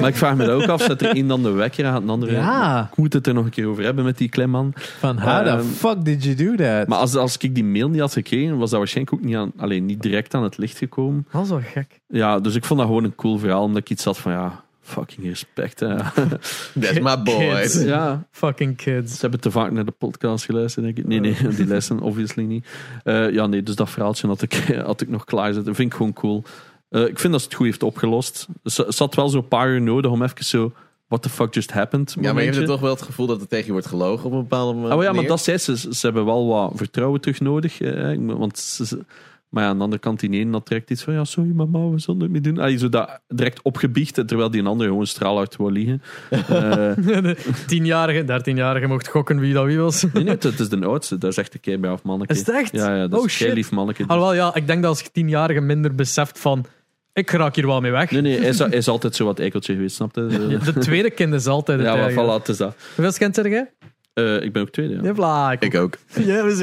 maar 0.00 0.08
ik 0.08 0.16
vraag 0.16 0.36
me 0.36 0.44
dat 0.46 0.62
ook 0.62 0.68
af: 0.68 0.82
zet 0.82 1.02
er 1.02 1.14
één 1.14 1.26
dan 1.28 1.42
de 1.42 1.50
wekker 1.50 1.86
aan, 1.86 1.94
het 1.94 2.10
andere. 2.10 2.32
Ja. 2.32 2.88
Ik 2.92 2.96
moet 2.96 3.12
het 3.12 3.26
er 3.26 3.34
nog 3.34 3.44
een 3.44 3.50
keer 3.50 3.66
over 3.66 3.84
hebben 3.84 4.04
met 4.04 4.18
die 4.18 4.28
klemman. 4.28 4.72
Van, 4.98 5.18
how 5.18 5.44
the 5.44 5.50
Ehm, 5.50 5.62
fuck 5.62 6.04
did 6.04 6.24
you 6.24 6.34
do 6.34 6.54
that? 6.64 6.88
Maar 6.88 6.98
als, 6.98 7.16
als 7.16 7.36
ik 7.38 7.54
die 7.54 7.64
mail 7.64 7.88
niet 7.88 8.00
had 8.00 8.12
gekregen, 8.12 8.58
was 8.58 8.70
dat 8.70 8.78
waarschijnlijk 8.78 9.16
ook 9.16 9.24
niet, 9.24 9.36
aan, 9.36 9.52
alleen 9.56 9.86
niet 9.86 10.02
direct 10.02 10.34
aan 10.34 10.42
het 10.42 10.58
licht 10.58 10.78
gekomen. 10.78 11.26
Dat 11.32 11.42
is 11.42 11.48
wel 11.48 11.60
gek. 11.72 12.00
Ja, 12.08 12.40
dus 12.40 12.54
ik 12.54 12.64
vond 12.64 12.78
dat 12.80 12.88
gewoon 12.88 13.04
een 13.04 13.14
cool 13.14 13.38
verhaal, 13.38 13.61
omdat 13.62 13.80
ik 13.80 13.90
iets 13.90 14.04
had 14.04 14.18
van 14.18 14.32
ja, 14.32 14.64
fucking 14.80 15.26
respect. 15.26 15.80
Hè. 15.80 15.96
That's 16.80 16.98
my 17.00 17.22
boy. 17.22 17.68
Ja, 17.86 18.26
Fucking 18.30 18.76
kids. 18.76 19.12
Ze 19.14 19.20
hebben 19.20 19.40
te 19.40 19.50
vaak 19.50 19.70
naar 19.70 19.84
de 19.84 19.90
podcast 19.98 20.44
geluisterd, 20.44 20.84
denk 20.84 20.98
ik. 20.98 21.06
Nee, 21.06 21.20
nee, 21.20 21.36
die 21.56 21.66
luisteren 21.66 22.02
obviously 22.02 22.44
niet. 22.44 22.66
Eh, 23.04 23.30
ja, 23.30 23.46
nee, 23.46 23.62
dus 23.62 23.74
dat 23.74 23.90
verhaaltje 23.90 24.26
had 24.26 24.42
ik, 24.42 24.54
had 24.86 25.00
ik 25.00 25.08
nog 25.08 25.24
klaarzet. 25.24 25.64
vind 25.64 25.78
ik 25.78 25.94
gewoon 25.94 26.12
cool. 26.12 26.42
Eh, 26.88 27.06
ik 27.06 27.18
vind 27.18 27.32
dat 27.32 27.40
ze 27.42 27.46
het 27.48 27.56
goed 27.56 27.66
heeft 27.66 27.82
opgelost. 27.82 28.46
Ze- 28.64 28.86
zat 28.88 29.14
wel 29.14 29.28
zo'n 29.28 29.48
paar 29.48 29.68
uur 29.68 29.80
nodig 29.82 30.10
om 30.10 30.22
even 30.22 30.44
zo 30.44 30.72
what 31.08 31.22
the 31.22 31.28
fuck 31.28 31.54
just 31.54 31.72
happened 31.72 32.08
Ja, 32.10 32.14
maar 32.20 32.24
je 32.24 32.28
momentje. 32.32 32.54
hebt 32.60 32.70
toch 32.72 32.80
wel 32.80 32.90
het 32.90 33.02
gevoel 33.02 33.26
dat 33.26 33.40
er 33.40 33.46
tegen 33.48 33.66
je 33.66 33.72
wordt 33.72 33.86
gelogen 33.86 34.24
op 34.26 34.32
een 34.32 34.38
bepaalde 34.40 34.78
manier. 34.78 34.96
Oh 34.96 35.02
ja, 35.02 35.12
maar 35.12 35.26
dat 35.26 35.42
zei 35.42 35.58
ze. 35.58 35.76
Ze 35.76 35.98
hebben 36.00 36.24
wel 36.24 36.46
wat 36.46 36.72
vertrouwen 36.74 37.20
terug 37.20 37.40
nodig. 37.40 37.80
eh, 37.80 38.16
want 38.18 38.58
ze, 38.58 38.86
ze- 38.86 39.04
maar 39.52 39.62
ja, 39.62 39.68
aan 39.68 39.76
de 39.78 39.82
andere 39.84 40.00
kant, 40.02 40.20
die 40.20 40.30
ene 40.30 40.50
dat 40.50 40.66
trekt 40.66 40.90
iets 40.90 41.02
van... 41.02 41.14
Ja, 41.14 41.24
sorry 41.24 41.50
mama, 41.50 41.88
we 41.88 41.98
zullen 41.98 42.20
het 42.20 42.30
niet 42.30 42.44
doen. 42.44 42.58
Allee, 42.58 42.76
zo 42.78 42.88
dat 42.88 43.20
direct 43.28 43.62
opgebiecht, 43.62 44.14
terwijl 44.14 44.50
die 44.50 44.60
een 44.60 44.66
ander 44.66 44.86
gewoon 44.86 45.06
straalhard 45.06 45.56
wil 45.56 45.70
liegen. 45.70 46.02
Eh, 46.30 46.90
tienjarige, 47.66 48.24
dertienjarige 48.24 48.86
mocht 48.86 49.08
gokken 49.08 49.38
wie 49.38 49.52
dat 49.54 49.64
wie 49.64 49.78
was. 49.78 50.02
nee, 50.12 50.24
nee, 50.24 50.34
het 50.40 50.60
is 50.60 50.68
de 50.68 50.84
oudste. 50.86 51.18
Dat 51.18 51.30
is 51.30 51.36
echt 51.36 51.54
een 51.54 51.60
kei 51.60 51.78
braaf 51.78 52.02
manneke. 52.02 52.32
Is 52.32 52.38
het 52.38 52.48
echt? 52.48 52.72
Ja, 52.72 52.94
ja 52.96 53.06
dat 53.08 53.18
Oh, 53.20 53.26
is 53.26 53.32
shit. 53.32 53.52
lief 53.54 53.70
manneke. 53.70 54.04
Alhoewel, 54.06 54.34
ja, 54.34 54.54
ik 54.54 54.66
denk 54.66 54.82
dat 54.82 54.90
als 54.90 55.00
je 55.00 55.08
tienjarige 55.12 55.60
minder 55.60 55.94
beseft 55.94 56.38
van... 56.38 56.64
Ik 57.12 57.30
raak 57.30 57.54
hier 57.54 57.66
wel 57.66 57.80
mee 57.80 57.90
weg. 57.90 58.10
Nee, 58.10 58.20
nee, 58.20 58.38
hij 58.38 58.48
is, 58.48 58.58
hij 58.58 58.68
is 58.68 58.88
altijd 58.88 59.16
zo 59.16 59.24
wat 59.24 59.38
eikeltje 59.38 59.74
geweest, 59.74 59.96
snap 59.96 60.14
je? 60.14 60.46
Ja, 60.48 60.72
De 60.72 60.80
tweede 60.80 61.10
kind 61.10 61.34
is 61.34 61.46
altijd 61.46 61.78
het 61.78 61.88
Ja, 61.88 61.94
maar 61.96 62.12
voilà, 62.12 62.38
het 62.40 62.48
is 62.48 62.56
dat. 62.56 62.76
Hoeveel 62.96 63.12
kind 63.18 63.34
zeg 63.34 63.46
jij? 63.48 63.70
Eh, 64.14 64.42
ik 64.42 64.52
ben 64.52 64.62
ook 64.62 64.70
tweede, 64.70 64.94
ja. 64.94 65.00
Ja, 65.02 65.56
voilà. 65.56 65.58
Ik 65.58 65.74
ook. 65.74 65.96
Ja, 66.30 66.44
we 66.44 66.54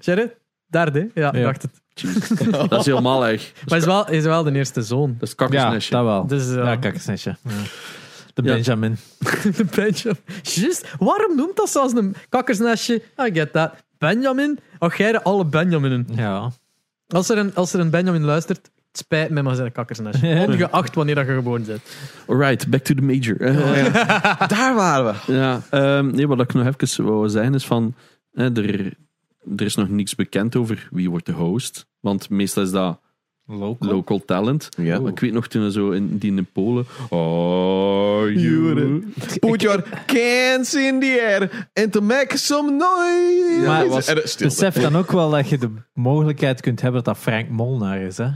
zijn... 0.00 0.32
Derde? 0.66 1.08
Ja, 1.14 1.28
ik 1.32 1.34
Ja. 1.38 1.42
dacht 1.42 1.62
het. 1.62 1.81
Dat 2.68 2.80
is 2.80 2.86
helemaal 2.86 3.26
erg. 3.26 3.52
Maar 3.54 3.62
hij 3.66 3.78
is 3.78 3.84
wel, 3.84 4.10
is 4.10 4.24
wel 4.24 4.42
de 4.42 4.52
eerste 4.52 4.82
zoon. 4.82 5.16
Dat 5.18 5.28
is 5.28 5.34
Ja, 5.50 5.70
dat 5.70 5.88
wel. 5.90 6.26
Dus, 6.26 6.48
eh, 6.48 6.54
ja, 6.54 6.76
kakkersnestje. 6.76 7.36
Ja. 7.42 7.50
De 8.34 8.42
Ja. 8.42 8.52
Benjamin. 8.54 8.96
de 9.56 9.64
Benjamin. 9.74 10.20
Juist. 10.42 10.94
Waarom 10.98 11.36
noemt 11.36 11.56
dat 11.56 11.70
zelfs 11.70 11.92
een 11.94 12.14
kakkersnestje? 12.28 12.94
I 13.26 13.30
get 13.32 13.52
that. 13.52 13.72
Benjamin? 13.98 14.58
Och, 14.78 14.94
jij 14.96 15.12
de 15.12 15.22
alle 15.22 15.44
Benjaminen. 15.44 16.06
Ja. 16.14 16.50
Als 17.08 17.28
er 17.28 17.38
een, 17.38 17.54
als 17.54 17.72
er 17.72 17.80
een 17.80 17.90
Benjamin 17.90 18.24
luistert, 18.24 18.58
het 18.88 18.98
spijt 19.00 19.30
me, 19.30 19.42
maar 19.42 19.54
zijn 19.54 19.66
een 19.66 19.72
kakkersnestje. 19.72 20.28
Ja. 20.28 20.44
Ongeacht 20.44 20.94
wanneer 20.94 21.14
dat 21.14 21.26
je 21.26 21.34
geboren 21.34 21.64
bent. 21.64 21.80
Alright, 22.26 22.68
back 22.70 22.80
to 22.82 22.94
the 22.94 23.02
major. 23.02 23.40
Eh, 23.40 24.48
Daar 24.58 24.74
waren 24.74 25.04
we. 25.26 25.32
Ja, 25.32 25.60
ehm, 25.70 26.06
nee, 26.10 26.26
wat 26.28 26.40
ik 26.40 26.52
nog 26.54 26.66
even 26.80 27.04
wou 27.04 27.28
zeggen 27.28 27.54
is 27.54 27.66
van... 27.66 27.94
eh, 28.32 28.56
er, 28.56 28.92
er 29.56 29.64
is 29.64 29.74
nog 29.74 29.88
niks 29.88 30.14
bekend 30.14 30.56
over 30.56 30.88
wie 30.90 31.10
wordt 31.10 31.26
de 31.26 31.32
host. 31.32 31.86
Want 32.00 32.30
meestal 32.30 32.62
is 32.62 32.70
dat 32.70 33.00
Local. 33.46 33.88
local 33.88 34.22
talent. 34.24 34.68
Ja. 34.76 35.00
Ik 35.06 35.18
weet 35.18 35.32
nog 35.32 35.46
toen 35.46 35.62
we 35.62 35.72
zo 35.72 35.90
in, 35.90 36.18
die 36.18 36.36
in 36.36 36.46
Polen... 36.52 36.86
Oh, 37.08 38.30
you... 38.34 39.04
Put 39.40 39.62
your 39.62 39.84
cans 40.06 40.74
in 40.74 41.00
the 41.00 41.20
air 41.28 41.68
and 41.74 41.92
to 41.92 42.00
make 42.00 42.36
some 42.36 42.70
noise. 42.70 43.66
Maar 43.66 43.88
was-. 43.88 44.36
Besef 44.36 44.74
dan 44.74 44.96
ook 44.96 45.12
wel 45.12 45.30
dat 45.30 45.48
je 45.48 45.58
de 45.58 45.70
mogelijkheid 45.94 46.60
kunt 46.60 46.80
hebben 46.80 47.04
dat 47.04 47.14
dat 47.14 47.22
Frank 47.22 47.48
Molnar 47.48 47.98
is. 48.00 48.16
Hè? 48.16 48.28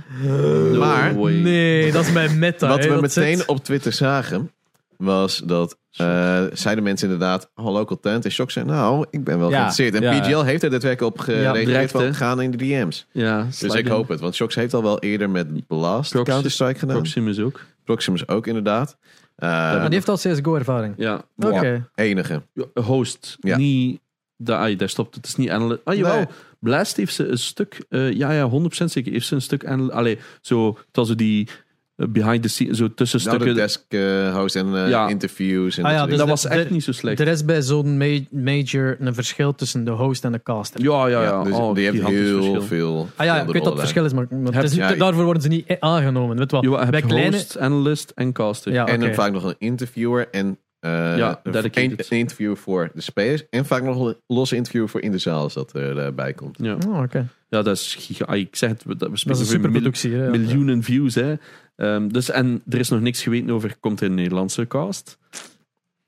Maar- 0.79 1.19
way. 1.19 1.35
Nee, 1.35 1.93
dat 1.93 2.05
is 2.07 2.13
mijn 2.13 2.39
meta. 2.39 2.69
Wat 2.69 2.85
we 2.85 2.99
meteen 3.01 3.37
zit. 3.37 3.47
op 3.47 3.65
Twitter 3.65 3.93
zagen, 3.93 4.51
was 4.97 5.39
dat 5.45 5.79
eh, 5.91 6.43
zeiden 6.53 6.85
mensen 6.85 7.11
inderdaad, 7.11 7.51
local 7.55 8.01
talent. 8.01 8.25
En 8.25 8.31
Shock 8.31 8.51
zei, 8.51 8.65
nou, 8.67 9.07
ik 9.11 9.25
ben 9.25 9.39
wel 9.39 9.51
Ja, 9.51 9.55
geïnteresseerd. 9.69 9.95
En 10.05 10.15
ja. 10.15 10.21
PGL 10.21 10.43
heeft 10.45 10.63
er 10.63 10.71
daadwerkelijk 10.71 11.15
op 11.15 11.21
gereageerd 11.21 11.91
van, 11.91 12.15
gaan 12.15 12.41
in 12.41 12.51
de 12.51 12.57
DM's. 12.57 13.07
Ja, 13.13 13.43
Dus 13.61 13.75
ik 13.75 13.85
in. 13.87 13.91
hoop 13.93 14.09
het, 14.09 14.21
want 14.21 14.35
Shox 14.35 14.55
heeft 14.55 14.75
al 14.75 14.83
wel 14.83 14.99
eerder 15.01 15.31
met 15.31 15.67
Blast 15.67 16.11
Prox- 16.13 16.29
Counter-Strike 16.31 16.79
gedaan. 16.79 16.97
Proximus 16.97 17.41
ook. 17.41 17.61
Proximus 17.85 18.29
ook 18.29 18.47
inderdaad. 18.47 18.97
Eh, 19.37 19.49
Maar 19.49 19.85
die 19.85 19.95
heeft 19.95 20.09
al 20.09 20.17
CSGO-ervaring. 20.17 20.95
Ja. 20.97 21.25
Oké. 21.39 21.89
enige. 21.95 22.43
Host. 22.75 23.37
Ja. 23.41 23.57
Niet... 23.57 24.01
Dat, 24.39 24.59
ah, 24.59 24.79
daar 24.79 24.89
stopt 24.89 25.15
het. 25.15 25.17
Het 25.17 25.27
is 25.27 25.37
niet 25.45 25.51
analyst. 25.51 25.81
Ah, 25.85 25.95
jawel. 25.95 26.17
Nee. 26.17 26.27
Blast 26.61 26.97
heeft 26.97 27.15
ze 27.15 27.27
een 27.29 27.39
stuk... 27.39 27.85
eh, 27.89 28.13
ja, 28.13 28.33
ja, 28.33 28.51
100% 28.51 28.85
zeker. 28.85 29.13
Heeft 29.13 29.27
ze 29.27 29.35
een 29.35 29.43
stuk... 29.43 29.65
Allee, 29.65 30.19
zo... 30.41 30.73
Terwijl 30.73 31.07
ze 31.07 31.15
die 31.15 31.49
behind 31.97 32.43
the 32.43 32.49
scenes... 32.49 32.77
Zo 32.77 32.83
Nou, 32.83 32.95
tussenstukken... 32.95 33.47
de 33.47 33.55
desk 33.55 33.83
eh, 33.89 34.37
host 34.37 34.57
en 34.57 34.75
eh, 34.75 34.89
Ja. 34.89 35.09
interviews. 35.09 35.79
En 35.79 35.85
Ah 35.85 35.93
ja, 35.93 36.07
dus 36.07 36.17
dat 36.17 36.25
de- 36.25 36.31
was 36.33 36.47
echt 36.47 36.69
de- 36.69 36.75
niet 36.75 36.85
zo 36.85 36.93
slecht. 36.93 37.21
Er 37.21 37.29
is 37.29 37.45
bij 37.45 37.63
zo'n 37.63 37.97
ma- 37.97 38.19
major 38.31 38.97
een 39.01 39.15
verschil 39.15 39.55
tussen 39.55 39.85
de 39.85 39.91
host 39.91 40.25
en 40.25 40.33
de 40.33 40.43
caster. 40.43 40.83
Ja, 40.83 41.07
ja, 41.07 41.23
ja. 41.23 41.29
Ja, 41.29 41.43
dus 41.45 41.53
Oh, 41.55 41.75
die 41.75 41.85
heeft 41.91 42.07
heel 42.07 42.43
verschil. 42.43 42.63
veel. 42.63 43.09
Ah 43.17 43.27
ja, 43.27 43.41
ik 43.41 43.47
weet 43.47 43.63
dat 43.63 43.73
het 43.73 43.81
verschil 43.81 44.05
is, 44.05 44.13
maar, 44.13 44.27
maar 44.31 44.53
het 44.55 44.65
is, 44.65 44.75
Ja, 44.75 44.95
daarvoor 44.95 45.25
worden 45.25 45.43
ze 45.43 45.49
niet 45.49 45.77
aangenomen. 45.81 46.37
Weet 46.39 46.51
wel. 46.51 46.63
Je 46.65 46.77
hebt 46.77 46.91
bij 46.91 47.03
kleine... 47.03 47.37
host, 47.37 47.59
analyst 47.59 48.13
en 48.15 48.33
caster. 48.33 48.73
Ja, 48.73 48.87
En 48.87 49.01
dan 49.01 49.15
vaak 49.15 49.33
nog 49.33 49.45
een 49.45 49.55
interviewer 49.59 50.29
en 50.31 50.59
eh, 50.81 51.17
Ja, 51.17 51.41
een, 51.43 51.71
een 51.75 51.97
interviewer 52.09 52.57
voor 52.57 52.91
de 52.95 53.01
spelers. 53.01 53.45
En 53.51 53.67
vaak 53.67 53.83
nog 53.83 54.07
een 54.07 54.17
losse 54.27 54.57
interviewer 54.57 54.89
voor 54.89 55.01
in 55.01 55.11
de 55.13 55.19
zaal 55.19 55.43
als 55.43 55.55
dat 55.55 55.73
erbij 55.73 56.33
komt. 56.33 56.59
Ja. 56.61 56.77
Oh, 56.89 57.01
oké. 57.03 57.29
ja, 57.49 57.63
dat 57.63 57.77
is 57.77 57.95
giga. 57.99 58.25
ah, 58.25 58.37
Ik 58.37 58.57
zeg 58.57 58.71
het, 58.71 58.83
we- 58.85 58.97
dat 58.97 59.09
we 59.11 59.29
Dat 59.29 59.39
spreken 59.47 59.77
over 59.87 60.31
miljoenen 60.31 60.83
views. 60.83 61.15
Hè. 61.15 61.35
Ehm, 61.77 62.09
dus, 62.09 62.31
en 62.31 62.63
er 62.69 62.79
is 62.79 62.89
nog 62.89 63.01
niks 63.01 63.23
geweten 63.23 63.51
over, 63.51 63.77
komt 63.81 64.01
er 64.01 64.07
een 64.07 64.15
Nederlandse 64.15 64.67
cast? 64.67 65.19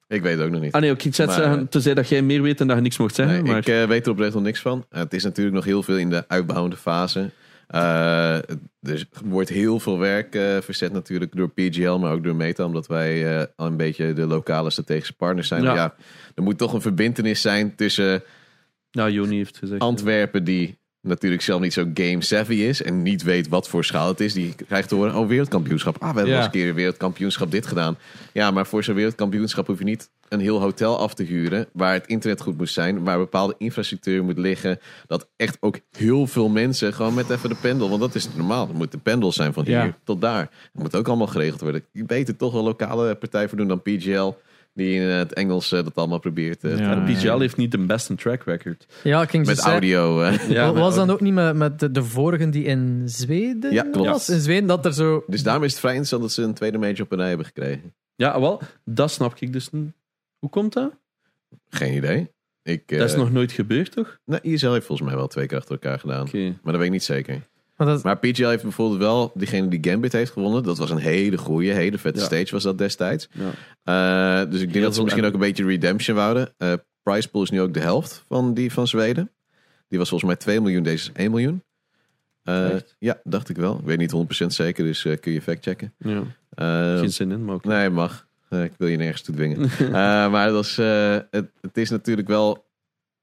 Ik 0.08 0.22
weet 0.22 0.36
het 0.36 0.46
ook 0.46 0.52
nog 0.52 0.60
niet. 0.60 0.72
Ah 0.72 0.80
nee, 0.80 0.90
ook 0.90 1.02
iets 1.02 1.16
zeggen, 1.16 1.68
tenzij 1.68 1.94
dat 1.94 2.08
jij 2.08 2.22
meer 2.22 2.42
weet 2.42 2.60
en 2.60 2.66
dat 2.66 2.76
je 2.76 2.82
niks 2.82 2.98
mocht 2.98 3.14
zeggen. 3.14 3.34
Nee, 3.34 3.52
maar 3.52 3.58
Ik 3.58 3.68
eh, 3.68 3.84
weet 3.84 4.06
er 4.06 4.12
oprecht 4.12 4.34
nog 4.34 4.42
niks 4.42 4.60
van. 4.60 4.84
Eh, 4.90 5.00
het 5.00 5.14
is 5.14 5.24
natuurlijk 5.24 5.56
nog 5.56 5.64
heel 5.64 5.82
veel 5.82 5.96
in 5.98 6.10
de 6.10 6.24
uitbouwende 6.28 6.76
fase. 6.76 7.30
Eh, 7.68 8.36
er 8.80 9.08
wordt 9.24 9.48
heel 9.48 9.80
veel 9.80 9.98
werk 9.98 10.34
eh, 10.34 10.56
verzet 10.60 10.92
natuurlijk 10.92 11.36
door 11.36 11.50
PGL, 11.50 11.96
maar 11.96 12.12
ook 12.12 12.24
door 12.24 12.36
Meta, 12.36 12.64
omdat 12.64 12.86
wij 12.86 13.38
eh, 13.38 13.46
al 13.56 13.66
een 13.66 13.76
beetje 13.76 14.12
de 14.12 14.26
lokale 14.26 14.70
strategische 14.70 15.16
partners 15.16 15.48
zijn. 15.48 15.62
Ja. 15.62 15.74
Ja. 15.74 15.94
er 16.34 16.42
moet 16.42 16.58
toch 16.58 16.72
een 16.72 16.80
verbindenis 16.80 17.40
zijn 17.40 17.74
tussen 17.74 18.22
Joni 18.90 19.36
heeft 19.36 19.58
gezegd. 19.58 19.80
Antwerpen, 19.80 20.44
die 20.44 20.78
natuurlijk 21.02 21.42
zelf 21.42 21.60
niet 21.60 21.72
zo 21.72 21.84
game 21.94 22.22
savvy 22.22 22.54
is 22.54 22.82
en 22.82 23.02
niet 23.02 23.22
weet 23.22 23.48
wat 23.48 23.68
voor 23.68 23.84
schaal 23.84 24.08
het 24.08 24.20
is. 24.20 24.32
Die 24.32 24.54
krijgt 24.66 24.88
te 24.88 24.94
horen, 24.94 25.14
oh 25.14 25.28
wereldkampioenschap. 25.28 25.94
Ah, 25.94 26.00
we 26.00 26.06
hebben 26.06 26.24
Ja. 26.24 26.30
wel 26.30 26.38
eens 26.38 26.46
een 26.46 26.60
keer 26.60 26.68
een 26.68 26.74
wereldkampioenschap 26.74 27.50
dit 27.50 27.66
gedaan. 27.66 27.96
Ja, 28.32 28.50
maar 28.50 28.66
voor 28.66 28.84
zo'n 28.84 28.94
wereldkampioenschap 28.94 29.66
hoef 29.66 29.78
je 29.78 29.84
niet 29.84 30.10
een 30.28 30.40
heel 30.40 30.60
hotel 30.60 30.98
af 30.98 31.14
te 31.14 31.22
huren 31.22 31.66
waar 31.72 31.92
het 31.92 32.06
internet 32.06 32.40
goed 32.40 32.56
moet 32.56 32.70
zijn, 32.70 33.04
waar 33.04 33.18
bepaalde 33.18 33.54
infrastructuur 33.58 34.24
moet 34.24 34.38
liggen. 34.38 34.78
Dat 35.06 35.28
echt 35.36 35.56
ook 35.60 35.78
heel 35.96 36.26
veel 36.26 36.48
mensen 36.48 36.94
gewoon 36.94 37.14
met 37.14 37.30
even 37.30 37.48
de 37.48 37.54
pendel, 37.60 37.88
want 37.88 38.00
dat 38.00 38.14
is 38.14 38.28
normaal. 38.36 38.70
Moet 38.74 38.92
de 38.92 38.98
pendel 38.98 39.32
zijn 39.32 39.52
van 39.52 39.64
hier 39.64 39.74
Ja. 39.84 39.96
tot 40.04 40.20
daar. 40.20 40.50
Dat 40.72 40.82
moet 40.82 40.96
ook 40.96 41.08
allemaal 41.08 41.26
geregeld 41.26 41.60
worden. 41.60 41.84
Je 41.92 42.04
beter 42.04 42.36
toch 42.36 42.54
een 42.54 42.62
lokale 42.62 43.14
partij 43.14 43.48
voor 43.48 43.58
doen 43.58 43.68
dan 43.68 43.82
PGL. 43.82 44.32
Die 44.78 44.94
in 45.00 45.02
het 45.08 45.32
Engels 45.32 45.72
eh, 45.72 45.84
dat 45.84 45.94
allemaal 45.94 46.18
probeert 46.18 46.64
eh, 46.64 46.78
Ja. 46.78 47.04
PGL 47.04 47.38
heeft 47.38 47.56
niet 47.56 47.70
de 47.70 47.78
beste 47.78 48.14
track 48.14 48.42
record. 48.42 48.86
Ja, 49.04 49.22
ik 49.22 49.30
ging 49.30 49.46
Met 49.46 49.58
audio. 49.60 50.20
eh. 50.22 50.50
Ja, 50.50 50.72
was 50.72 50.94
dan 50.94 51.10
ook 51.10 51.20
niet 51.20 51.32
met, 51.34 51.56
met 51.56 51.80
de, 51.80 51.90
de 51.90 52.02
vorige 52.04 52.48
die 52.48 52.64
in 52.64 53.02
Zweden 53.06 53.72
Ja, 53.72 53.82
klopt. 53.82 54.08
was? 54.08 54.28
In 54.28 54.40
Zweden 54.40 54.66
dat 54.66 54.84
er 54.84 54.92
zo... 54.94 55.24
Dus 55.26 55.42
daarom 55.42 55.64
is 55.64 55.70
het 55.70 55.80
vrij 55.80 55.92
interessant 55.92 56.22
dat 56.22 56.32
ze 56.32 56.42
een 56.42 56.54
tweede 56.54 56.78
major 56.78 57.00
op 57.02 57.12
een 57.12 57.18
rij 57.18 57.28
hebben 57.28 57.46
gekregen. 57.46 57.94
Ja, 58.16 58.40
wel, 58.40 58.60
dat 58.84 59.10
snap 59.10 59.34
ik 59.38 59.52
dus 59.52 59.70
niet. 59.70 59.92
Hoe 60.38 60.50
komt 60.50 60.72
dat? 60.72 60.92
Geen 61.68 61.94
idee. 61.96 62.30
Ik, 62.62 62.82
eh, 62.86 62.98
dat 62.98 63.08
is 63.08 63.16
nog 63.16 63.32
nooit 63.32 63.52
gebeurd, 63.52 63.92
toch? 63.92 64.18
nou, 64.24 64.40
ISL 64.42 64.70
heeft 64.72 64.86
volgens 64.86 65.08
mij 65.08 65.16
wel 65.16 65.26
twee 65.26 65.46
keer 65.46 65.56
achter 65.58 65.72
elkaar 65.72 65.98
gedaan. 65.98 66.26
Oké. 66.26 66.44
Maar 66.44 66.72
dat 66.72 66.76
weet 66.76 66.84
ik 66.84 66.90
niet 66.90 67.04
zeker. 67.04 67.40
Maar 67.78 67.86
dat, 67.86 68.02
Maar 68.02 68.18
PGL 68.18 68.46
heeft 68.48 68.62
bijvoorbeeld 68.62 69.00
wel, 69.00 69.32
diegene 69.34 69.68
die 69.68 69.90
Gambit 69.90 70.12
heeft 70.12 70.32
gewonnen, 70.32 70.62
dat 70.62 70.78
was 70.78 70.90
een 70.90 70.96
hele 70.98 71.38
goede, 71.38 71.72
hele 71.72 71.98
vette 71.98 72.18
Ja. 72.20 72.24
stage 72.26 72.50
was 72.50 72.62
dat 72.62 72.78
destijds. 72.78 73.28
Ja. 73.32 73.50
Eh, 74.42 74.50
dus 74.50 74.54
ik 74.54 74.60
denk 74.60 74.72
Heel 74.72 74.82
dat 74.82 74.94
ze 74.94 75.02
misschien 75.02 75.22
en- 75.22 75.28
ook 75.28 75.34
een 75.34 75.40
beetje 75.46 75.64
redemption 75.64 76.16
wouden. 76.16 76.54
Eh 76.56 76.72
Price 77.02 77.28
pool 77.28 77.42
is 77.42 77.50
nu 77.50 77.60
ook 77.60 77.74
de 77.74 77.80
helft 77.80 78.24
van 78.28 78.54
die 78.54 78.72
van 78.72 78.86
Zweden. 78.88 79.30
Die 79.88 79.98
was 79.98 80.08
volgens 80.08 80.30
mij 80.30 80.38
2 80.40 80.60
miljoen, 80.60 80.82
deze 80.82 81.10
is 81.14 81.22
1 81.22 81.30
miljoen. 81.30 81.62
Eh, 82.42 82.68
ja, 82.98 83.20
dacht 83.24 83.48
ik 83.48 83.56
wel. 83.56 83.78
Ik 83.78 83.84
weet 83.84 83.98
niet 83.98 84.10
100% 84.10 84.52
zeker, 84.54 84.84
dus 84.84 85.04
eh, 85.04 85.18
kun 85.20 85.32
je 85.32 85.42
factchecken. 85.42 85.94
ja. 85.98 86.22
Eh 86.50 86.98
Geen 86.98 87.12
zin 87.12 87.30
in, 87.30 87.44
maar 87.44 87.54
ook. 87.54 87.64
Nee, 87.64 87.90
mag. 87.90 88.26
Ik 88.50 88.72
wil 88.76 88.88
je 88.88 88.96
nergens 88.96 89.22
toe 89.22 89.34
dwingen. 89.34 89.70
Eh, 89.80 89.92
maar 90.30 90.48
dat 90.50 90.64
is, 90.64 90.78
eh, 90.78 91.16
het, 91.30 91.50
het 91.60 91.76
is 91.76 91.90
natuurlijk 91.90 92.28
wel 92.28 92.66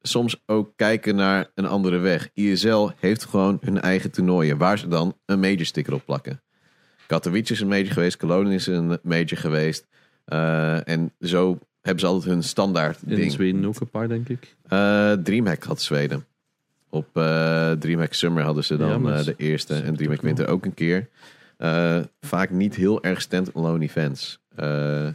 soms 0.07 0.41
ook 0.45 0.71
kijken 0.75 1.15
naar 1.15 1.51
een 1.55 1.65
andere 1.65 1.97
weg. 1.97 2.29
ISL 2.33 2.89
heeft 2.99 3.25
gewoon 3.25 3.57
hun 3.61 3.81
eigen 3.81 4.11
toernooien, 4.11 4.57
waar 4.57 4.77
ze 4.79 4.87
dan 4.87 5.17
een 5.25 5.39
major 5.39 5.65
sticker 5.65 5.93
op 5.93 6.05
plakken. 6.05 6.41
Katowice 7.07 7.53
is 7.53 7.59
een 7.59 7.67
major 7.67 7.91
geweest, 7.91 8.17
Cologne 8.17 8.53
is 8.53 8.67
een 8.67 8.99
major 9.03 9.37
geweest. 9.37 9.87
Eh, 10.25 10.87
en 10.87 11.11
zo 11.19 11.59
hebben 11.81 11.99
ze 11.99 12.05
altijd 12.05 12.33
hun 12.33 12.43
standaard 12.43 12.99
In 13.05 13.15
ding. 13.15 13.31
Zweden 13.31 13.65
ook 13.65 13.79
een 13.79 13.89
paar, 13.89 14.07
denk 14.07 14.29
ik. 14.29 14.55
Eh, 14.67 15.11
Dreamhack 15.11 15.63
had 15.63 15.81
Zweden. 15.81 16.25
Op 16.89 17.07
eh, 17.13 17.71
Dreamhack 17.71 18.13
Summer 18.13 18.43
hadden 18.43 18.63
ze 18.63 18.77
dan 18.77 19.03
Ja, 19.03 19.23
de 19.23 19.33
eerste. 19.37 19.75
En 19.75 19.95
Dreamhack 19.95 20.21
Winter 20.21 20.47
ook 20.47 20.65
een 20.65 20.73
keer. 20.73 21.09
Vaak 22.21 22.49
niet 22.49 22.75
heel 22.75 23.03
erg 23.03 23.21
stand-alone 23.21 23.83
events. 23.83 24.39
Eh, 24.55 25.07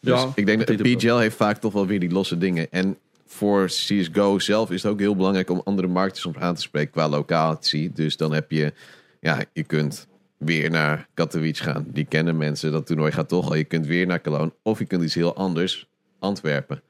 dus 0.00 0.20
Ja, 0.20 0.32
ik 0.34 0.46
denk 0.46 0.66
dat 0.66 0.76
PGL 0.76 1.16
heeft 1.16 1.36
vaak 1.36 1.58
toch 1.58 1.72
wel 1.72 1.86
weer 1.86 2.00
die 2.00 2.10
losse 2.10 2.38
dingen. 2.38 2.70
En 2.70 2.96
voor 3.32 3.66
CSGO 3.66 4.38
zelf 4.38 4.70
is 4.70 4.82
het 4.82 4.92
ook 4.92 4.98
heel 4.98 5.16
belangrijk 5.16 5.50
om 5.50 5.60
andere 5.64 5.88
markten 5.88 6.20
soms 6.20 6.36
aan 6.36 6.54
te 6.54 6.60
spreken 6.60 6.92
qua 6.92 7.08
locatie. 7.08 7.92
Dus 7.92 8.16
dan 8.16 8.32
heb 8.32 8.50
je, 8.50 8.72
ja, 9.20 9.44
je 9.52 9.64
kunt 9.64 10.06
weer 10.36 10.70
naar 10.70 11.08
Katowice 11.14 11.62
gaan. 11.62 11.86
Die 11.88 12.04
kennen 12.04 12.36
mensen, 12.36 12.72
dat 12.72 12.86
toernooi 12.86 13.12
gaat 13.12 13.28
toch 13.28 13.48
al. 13.48 13.54
Je 13.54 13.64
kunt 13.64 13.86
weer 13.86 14.06
naar 14.06 14.20
Cologne. 14.20 14.52
Of 14.62 14.78
je 14.78 14.84
kunt 14.84 15.02
iets 15.02 15.14
heel 15.14 15.34
anders, 15.34 15.88
Antwerpen. 16.18 16.82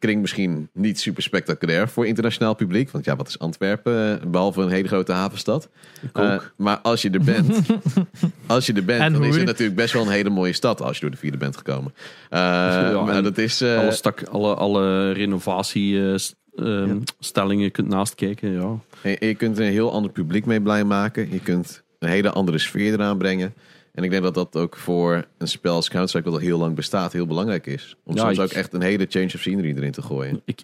Kring 0.00 0.20
misschien 0.20 0.68
niet 0.72 1.00
super 1.00 1.22
spectaculair 1.22 1.88
voor 1.88 2.06
internationaal 2.06 2.54
publiek. 2.54 2.90
Want 2.90 3.04
ja, 3.04 3.16
wat 3.16 3.28
is 3.28 3.38
Antwerpen? 3.38 4.20
eh, 4.20 4.26
Behalve 4.26 4.62
een 4.62 4.70
hele 4.70 4.88
grote 4.88 5.12
havenstad. 5.12 5.68
Eh, 6.12 6.38
maar 6.56 6.78
als 6.78 7.02
je 7.02 7.10
er 7.10 7.24
bent, 7.24 7.60
als 8.46 8.66
je 8.66 8.72
er 8.72 8.84
bent, 8.84 9.00
En 9.00 9.12
dan 9.12 9.24
is 9.24 9.36
het 9.36 9.44
natuurlijk 9.44 9.76
best 9.76 9.92
wel 9.92 10.02
een 10.02 10.10
hele 10.12 10.30
mooie 10.30 10.52
stad 10.52 10.82
als 10.82 10.94
je 10.94 11.00
door 11.00 11.10
de 11.10 11.16
vierde 11.16 11.36
bent 11.36 11.56
gekomen. 11.56 11.94
Eh, 12.28 13.04
maar 13.04 13.22
dat 13.22 13.38
is. 13.38 13.62
alle, 13.62 13.90
stak, 13.92 14.22
alle, 14.22 14.54
alle 14.54 15.12
renovatiestellingen 15.12 17.70
kunt 17.70 17.88
naast 17.88 18.14
kijken. 18.14 18.52
Ja. 18.52 18.78
je, 19.02 19.16
je 19.26 19.34
kunt 19.34 19.58
er 19.58 19.66
een 19.66 19.72
heel 19.72 19.92
ander 19.92 20.10
publiek 20.10 20.46
mee 20.46 20.60
blij 20.60 20.84
maken. 20.84 21.32
Je 21.32 21.40
kunt 21.40 21.82
een 21.98 22.08
hele 22.08 22.30
andere 22.30 22.58
sfeer 22.58 22.92
eraan 22.92 23.18
brengen. 23.18 23.54
En 23.94 24.04
ik 24.04 24.10
denk 24.10 24.22
dat 24.22 24.34
dat 24.34 24.56
ook 24.56 24.76
voor 24.76 25.24
een 25.38 25.48
spel 25.48 25.74
als 25.74 25.88
Counter-Strike, 25.88 26.30
wat 26.30 26.38
al 26.40 26.46
heel 26.46 26.58
lang 26.58 26.74
bestaat, 26.74 27.12
heel 27.12 27.26
belangrijk 27.26 27.66
is. 27.66 27.96
Om 28.04 28.14
Ja, 28.16 28.20
soms 28.22 28.36
ik- 28.36 28.42
ook 28.42 28.50
echt 28.50 28.72
een 28.72 28.82
hele 28.82 29.06
change 29.08 29.24
of 29.34 29.40
scenery 29.40 29.76
erin 29.76 29.92
te 29.92 30.02
gooien. 30.02 30.40
Ik, 30.44 30.62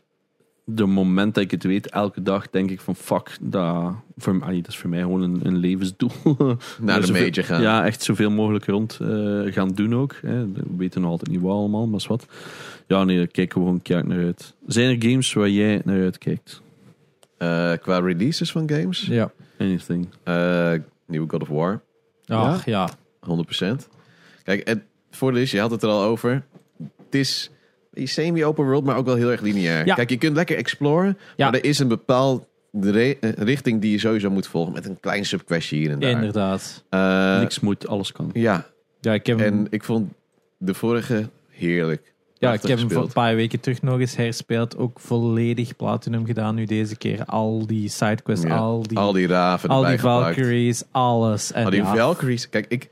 de 0.64 0.86
moment 0.86 1.34
dat 1.34 1.44
ik 1.44 1.50
het 1.50 1.62
weet, 1.64 1.90
elke 1.90 2.22
dag 2.22 2.50
denk 2.50 2.70
ik 2.70 2.80
van 2.80 2.96
fuck, 2.96 3.36
dat, 3.40 3.92
voor, 4.16 4.42
allee, 4.42 4.60
dat 4.62 4.70
is 4.70 4.78
voor 4.78 4.90
mij 4.90 5.00
gewoon 5.00 5.22
een, 5.22 5.40
een 5.42 5.56
levensdoel. 5.56 6.10
Naar 6.80 7.00
de 7.00 7.06
Zoveel- 7.06 7.22
major 7.22 7.44
gaan. 7.44 7.62
Ja, 7.62 7.84
echt 7.84 8.02
zoveel 8.02 8.30
mogelijk 8.30 8.64
rond 8.66 8.98
eh, 9.02 9.08
gaan 9.52 9.68
doen 9.68 9.94
ook. 9.94 10.14
Hè. 10.22 10.52
We 10.52 10.62
weten 10.76 11.00
nog 11.00 11.10
altijd 11.10 11.30
niet 11.30 11.40
wat 11.40 11.52
allemaal, 11.52 11.86
maar 11.86 11.98
is 11.98 12.06
wat. 12.06 12.26
Ja, 12.86 13.04
nee, 13.04 13.16
daar 13.16 13.26
kijken 13.26 13.58
we 13.58 13.64
gewoon 13.64 13.82
keihard 13.82 14.08
naar 14.12 14.24
uit. 14.24 14.54
Zijn 14.66 15.00
er 15.00 15.08
games 15.10 15.32
waar 15.32 15.48
jij 15.50 15.80
naar 15.84 16.00
uitkijkt? 16.02 16.62
Eh, 17.38 17.72
qua 17.80 17.98
releases 17.98 18.50
van 18.52 18.68
games, 18.70 19.00
Ja. 19.06 19.32
Anything? 19.58 20.08
eh, 20.22 20.72
nieuwe 21.06 21.28
God 21.30 21.42
of 21.42 21.48
War, 21.48 21.82
Ach, 22.26 22.64
ja. 22.64 22.88
100%. 23.26 23.88
Kijk, 24.44 24.68
het 24.68 24.80
voordeel 25.10 25.42
is, 25.42 25.50
je 25.50 25.60
had 25.60 25.70
het 25.70 25.82
er 25.82 25.88
al 25.88 26.02
over. 26.02 26.44
Het 27.04 27.14
is 27.14 27.50
semi-open 27.94 28.64
world, 28.64 28.84
maar 28.84 28.96
ook 28.96 29.06
wel 29.06 29.14
heel 29.14 29.30
erg 29.30 29.40
lineair. 29.40 29.86
Ja. 29.86 29.94
Kijk, 29.94 30.10
je 30.10 30.18
kunt 30.18 30.36
lekker 30.36 30.56
exploren, 30.56 31.18
Ja. 31.36 31.50
maar 31.50 31.58
er 31.58 31.64
is 31.64 31.78
een 31.78 31.88
bepaalde 31.88 32.44
re- 32.80 33.16
eh, 33.20 33.30
richting 33.36 33.80
die 33.80 33.90
je 33.90 33.98
sowieso 33.98 34.30
moet 34.30 34.46
volgen. 34.46 34.72
Met 34.72 34.86
een 34.86 35.00
klein 35.00 35.24
subquestje 35.24 35.76
hier 35.76 35.90
en 35.90 35.98
daar. 35.98 36.10
Inderdaad. 36.10 36.84
Eh, 36.90 37.38
Niks 37.38 37.60
moet, 37.60 37.88
alles 37.88 38.12
kan. 38.12 38.30
Ja, 38.32 38.66
Ja, 39.00 39.12
ik 39.14 39.26
heb, 39.26 39.38
hem, 39.38 39.58
en 39.58 39.66
ik 39.70 39.84
vond 39.84 40.12
de 40.58 40.74
vorige 40.74 41.28
heerlijk. 41.50 42.14
ja, 42.38 42.52
ik 42.52 42.62
heb 42.62 42.78
hem 42.78 42.90
voor 42.90 43.02
een 43.02 43.12
paar 43.12 43.34
weken 43.34 43.60
terug 43.60 43.82
nog 43.82 44.00
eens 44.00 44.16
herspeeld. 44.16 44.76
Ook 44.76 45.00
volledig 45.00 45.76
platinum 45.76 46.26
gedaan 46.26 46.54
nu 46.54 46.64
deze 46.64 46.96
keer. 46.96 47.24
Al 47.24 47.66
die 47.66 47.88
sidequests, 47.88 48.44
Ja. 48.46 48.56
al 48.56 48.82
die, 48.82 48.98
Al 48.98 49.12
die 49.12 49.26
raven 49.26 49.68
al 49.68 49.84
die. 49.84 49.98
Valkyries, 49.98 50.82
alles. 50.90 51.52
En 51.52 51.64
Al 51.64 51.70
die 51.70 51.82
ja, 51.82 51.94
Valkyries. 51.96 52.48
Kijk, 52.48 52.66
ik 52.68 52.88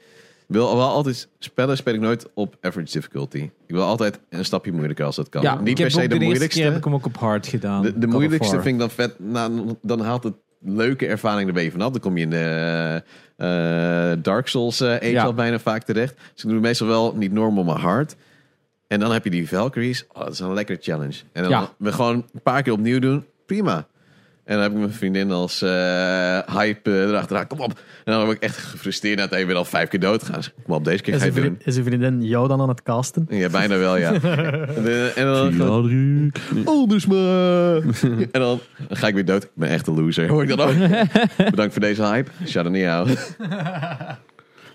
wil 0.47 0.77
wel 0.77 0.89
altijd... 0.89 1.29
Spellen 1.39 1.77
speel 1.77 1.95
ik 1.95 2.01
nooit 2.01 2.27
op 2.35 2.57
average 2.61 2.93
difficulty. 2.93 3.39
Ik 3.67 3.75
wil 3.75 3.83
altijd 3.83 4.21
een 4.29 4.45
stapje 4.45 4.73
moeilijker 4.73 5.05
als 5.05 5.17
dat 5.17 5.29
kan. 5.29 5.43
ja, 5.43 5.61
Niet 5.61 5.81
per 5.81 5.91
se 5.91 6.09
de 6.09 6.15
moeilijkste. 6.21 6.61
keer 6.61 6.69
heb 6.69 6.77
ik 6.79 6.85
hem 6.85 6.95
ook 6.95 7.07
op 7.07 7.17
hard 7.17 7.47
gedaan. 7.47 7.83
De, 7.97 8.07
moeilijkste 8.07 8.55
vind 8.61 8.67
ik 8.75 8.79
dan 8.79 8.91
vet. 8.91 9.19
Nou, 9.19 9.77
dan 9.83 10.01
haalt 10.01 10.25
het 10.25 10.35
leuke 10.61 11.07
ervaring 11.07 11.49
er 11.49 11.55
ben 11.55 11.63
je 11.65 11.71
vanaf. 11.71 11.91
Dan 11.91 12.01
kom 12.01 12.17
je 12.17 12.23
in 12.23 12.31
de 12.31 13.03
eh, 13.37 14.11
eh, 14.13 14.19
Dark 14.23 14.49
Souls 14.49 14.81
eh 14.81 14.95
Age 14.95 15.11
Ja. 15.11 15.25
al 15.25 15.35
bijna 15.35 15.59
vaak 15.59 15.83
terecht. 15.83 16.15
Dus 16.35 16.45
ik 16.45 16.51
doe 16.51 16.61
meestal 16.61 16.87
wel 16.87 17.15
niet 17.17 17.33
normal, 17.33 17.65
maar 17.65 17.79
hard. 17.79 18.17
En 18.87 19.01
dan 19.01 19.13
heb 19.13 19.25
je 19.25 19.31
die 19.31 19.49
Valkyries. 19.49 20.05
Oh, 20.13 20.19
dat 20.25 20.33
is 20.33 20.39
een 20.41 20.55
lekkere 20.55 20.79
challenge. 20.81 21.15
En 21.33 21.43
dan 21.43 21.51
Ja. 21.51 21.71
we 21.79 21.93
gewoon 21.93 22.15
een 22.35 22.43
paar 22.43 22.63
keer 22.63 22.73
opnieuw 22.73 22.99
doen. 22.99 23.25
Prima. 23.47 23.87
En 24.45 24.55
dan 24.55 24.63
heb 24.63 24.73
ik 24.73 24.79
mijn 24.79 24.93
vriendin 24.93 25.31
als 25.31 25.63
eh, 25.63 26.39
hype 26.57 26.91
eh, 26.91 27.09
erachteraan. 27.09 27.47
Kom 27.47 27.61
op. 27.61 27.81
En 28.05 28.13
dan 28.13 28.25
word 28.25 28.37
ik 28.37 28.43
echt 28.43 28.57
gefrustreerd 28.57 29.19
dat 29.19 29.31
hij 29.31 29.47
weer 29.47 29.57
al 29.57 29.65
vijf 29.65 29.89
keer 29.89 30.01
dood 30.01 30.23
gaat. 30.23 30.53
Kom 30.65 30.75
op, 30.75 30.85
deze 30.85 31.03
keer 31.03 31.15
Is 31.15 31.21
ga 31.21 31.27
je 31.27 31.33
doen. 31.33 31.59
is 31.65 31.77
uw 31.77 31.85
vriendin 31.85 32.23
jou 32.23 32.49
dan 32.49 32.61
aan 32.61 32.69
het 32.69 32.83
casten? 32.83 33.27
Ja, 33.29 33.49
bijna 33.49 33.77
wel, 33.79 33.97
ja. 33.97 34.13
en, 34.23 34.87
eh, 34.87 35.19
en 35.19 35.57
dan. 35.59 36.33
Anders 36.65 37.07
maar. 37.07 37.77
en 38.37 38.41
dan 38.41 38.61
ga 38.91 39.07
ik 39.07 39.15
weer 39.15 39.25
dood. 39.25 39.43
Ik 39.45 39.51
ben 39.55 39.69
echt 39.69 39.87
een 39.87 39.95
loser. 39.95 40.29
Hoor 40.29 40.43
ik 40.43 40.49
dat 40.49 40.61
ook? 40.61 40.75
Bedankt 41.51 41.73
voor 41.73 41.83
deze 41.83 42.03
hype. 42.03 42.31
Shout 42.47 42.67
out 42.67 42.77
jou. 42.77 43.09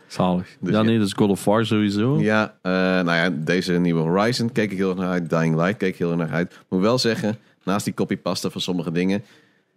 Zalig. 0.07 0.47
Dus 0.59 0.71
ja, 0.71 0.77
ja. 0.77 0.83
nee, 0.83 0.99
dus 0.99 1.13
God 1.13 1.29
of 1.29 1.45
War 1.45 1.65
sowieso. 1.65 2.19
Ja, 2.19 2.55
eh, 2.61 2.71
nou 2.71 3.11
ja, 3.11 3.29
deze 3.29 3.73
nieuwe 3.73 4.01
Horizon 4.01 4.51
keek 4.51 4.71
ik 4.71 4.77
heel 4.77 4.89
erg 4.89 4.99
naar 4.99 5.09
uit. 5.09 5.29
Dying 5.29 5.55
Light 5.55 5.77
keek 5.77 5.89
ik 5.89 5.97
heel 5.97 6.09
erg 6.09 6.17
naar 6.17 6.31
uit. 6.31 6.59
Moet 6.69 6.81
wel 6.81 6.97
zeggen, 6.97 7.37
naast 7.63 7.85
die 7.85 7.93
copypasta 7.93 8.49
van 8.49 8.61
sommige 8.61 8.91
dingen, 8.91 9.23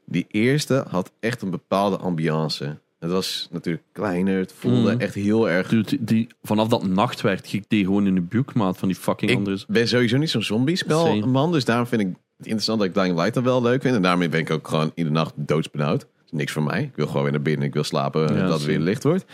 die 0.06 0.26
eerste 0.30 0.84
had 0.88 1.12
echt 1.20 1.42
een 1.42 1.50
bepaalde 1.50 1.96
ambiance. 1.96 2.78
Het 2.98 3.10
was 3.10 3.48
natuurlijk 3.50 3.84
kleiner, 3.92 4.38
het 4.38 4.52
voelde 4.52 4.92
Mm. 4.94 5.00
echt 5.00 5.14
heel 5.14 5.50
erg... 5.50 5.68
Dude, 5.68 6.04
die, 6.04 6.26
vanaf 6.42 6.68
dat 6.68 6.86
nacht 6.86 7.20
werd, 7.20 7.46
ging 7.48 7.62
ik 7.62 7.68
die 7.68 7.84
gewoon 7.84 8.06
in 8.06 8.14
de 8.14 8.20
buikmaat 8.20 8.78
van 8.78 8.88
die 8.88 8.96
fucking 8.96 9.30
Ik 9.30 9.36
andere... 9.36 9.64
ben 9.68 9.88
sowieso 9.88 10.16
niet 10.16 10.30
zo'n 10.30 10.42
zombie-spel 10.42 11.26
man, 11.26 11.52
dus 11.52 11.64
daarom 11.64 11.86
vind 11.86 12.00
ik 12.00 12.06
het 12.36 12.46
interessant 12.46 12.78
dat 12.78 12.88
ik 12.88 12.94
Dying 12.94 13.16
Light 13.16 13.34
dan 13.34 13.44
wel 13.44 13.62
leuk 13.62 13.82
vind. 13.82 13.94
En 13.94 14.02
daarmee 14.02 14.28
ben 14.28 14.40
ik 14.40 14.50
ook 14.50 14.68
gewoon 14.68 14.92
iedere 14.94 15.14
nacht 15.14 15.32
doodsbenauwd. 15.36 16.02
Is 16.24 16.30
niks 16.30 16.52
voor 16.52 16.62
mij. 16.62 16.82
Ik 16.82 16.96
wil 16.96 17.06
gewoon 17.06 17.22
weer 17.22 17.32
naar 17.32 17.42
binnen, 17.42 17.66
ik 17.66 17.74
wil 17.74 17.84
slapen, 17.84 18.34
Ja, 18.34 18.46
dat 18.46 18.52
het 18.52 18.64
weer 18.64 18.80
licht 18.80 19.02
wordt. 19.02 19.24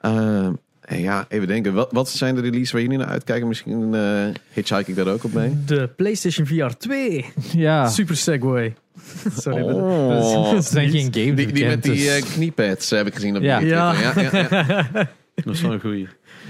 En 0.00 0.60
ja, 0.88 1.26
even 1.28 1.46
denken. 1.46 1.74
Wat, 1.74 1.92
wat 1.92 2.08
zijn 2.08 2.34
de 2.34 2.40
releases 2.40 2.72
waar 2.72 2.82
jullie 2.82 2.98
naar 2.98 3.06
uitkijken? 3.06 3.48
Misschien 3.48 3.94
eh 3.94 4.24
hitchhike 4.52 4.90
ik 4.90 4.96
daar 4.96 5.06
ook 5.08 5.24
op 5.24 5.32
mee. 5.32 5.52
De 5.66 5.88
PlayStation 5.96 6.46
VR 6.46 6.76
2. 6.78 7.24
Ja, 7.52 7.88
Super 7.88 8.16
segway. 8.16 8.74
Sorry. 9.38 9.62
Oh. 9.62 10.50
dat 10.52 10.64
zijn 10.66 10.90
geen 10.90 11.08
game 11.14 11.34
Die, 11.34 11.52
die 11.52 11.66
met 11.66 11.82
die 11.82 12.10
eh, 12.10 12.22
kniepads 12.34 12.90
heb 12.90 13.06
ik 13.06 13.14
gezien 13.14 13.36
op 13.36 13.42
Ja. 13.42 13.58
die 13.58 13.68
Ja. 13.68 13.92
ja, 14.00 14.12
ja, 14.20 14.46
ja. 14.50 14.88
Dat 15.44 15.54
is 15.54 15.60
wel 15.60 15.72
een 15.72 15.80
goeie. 15.80 16.08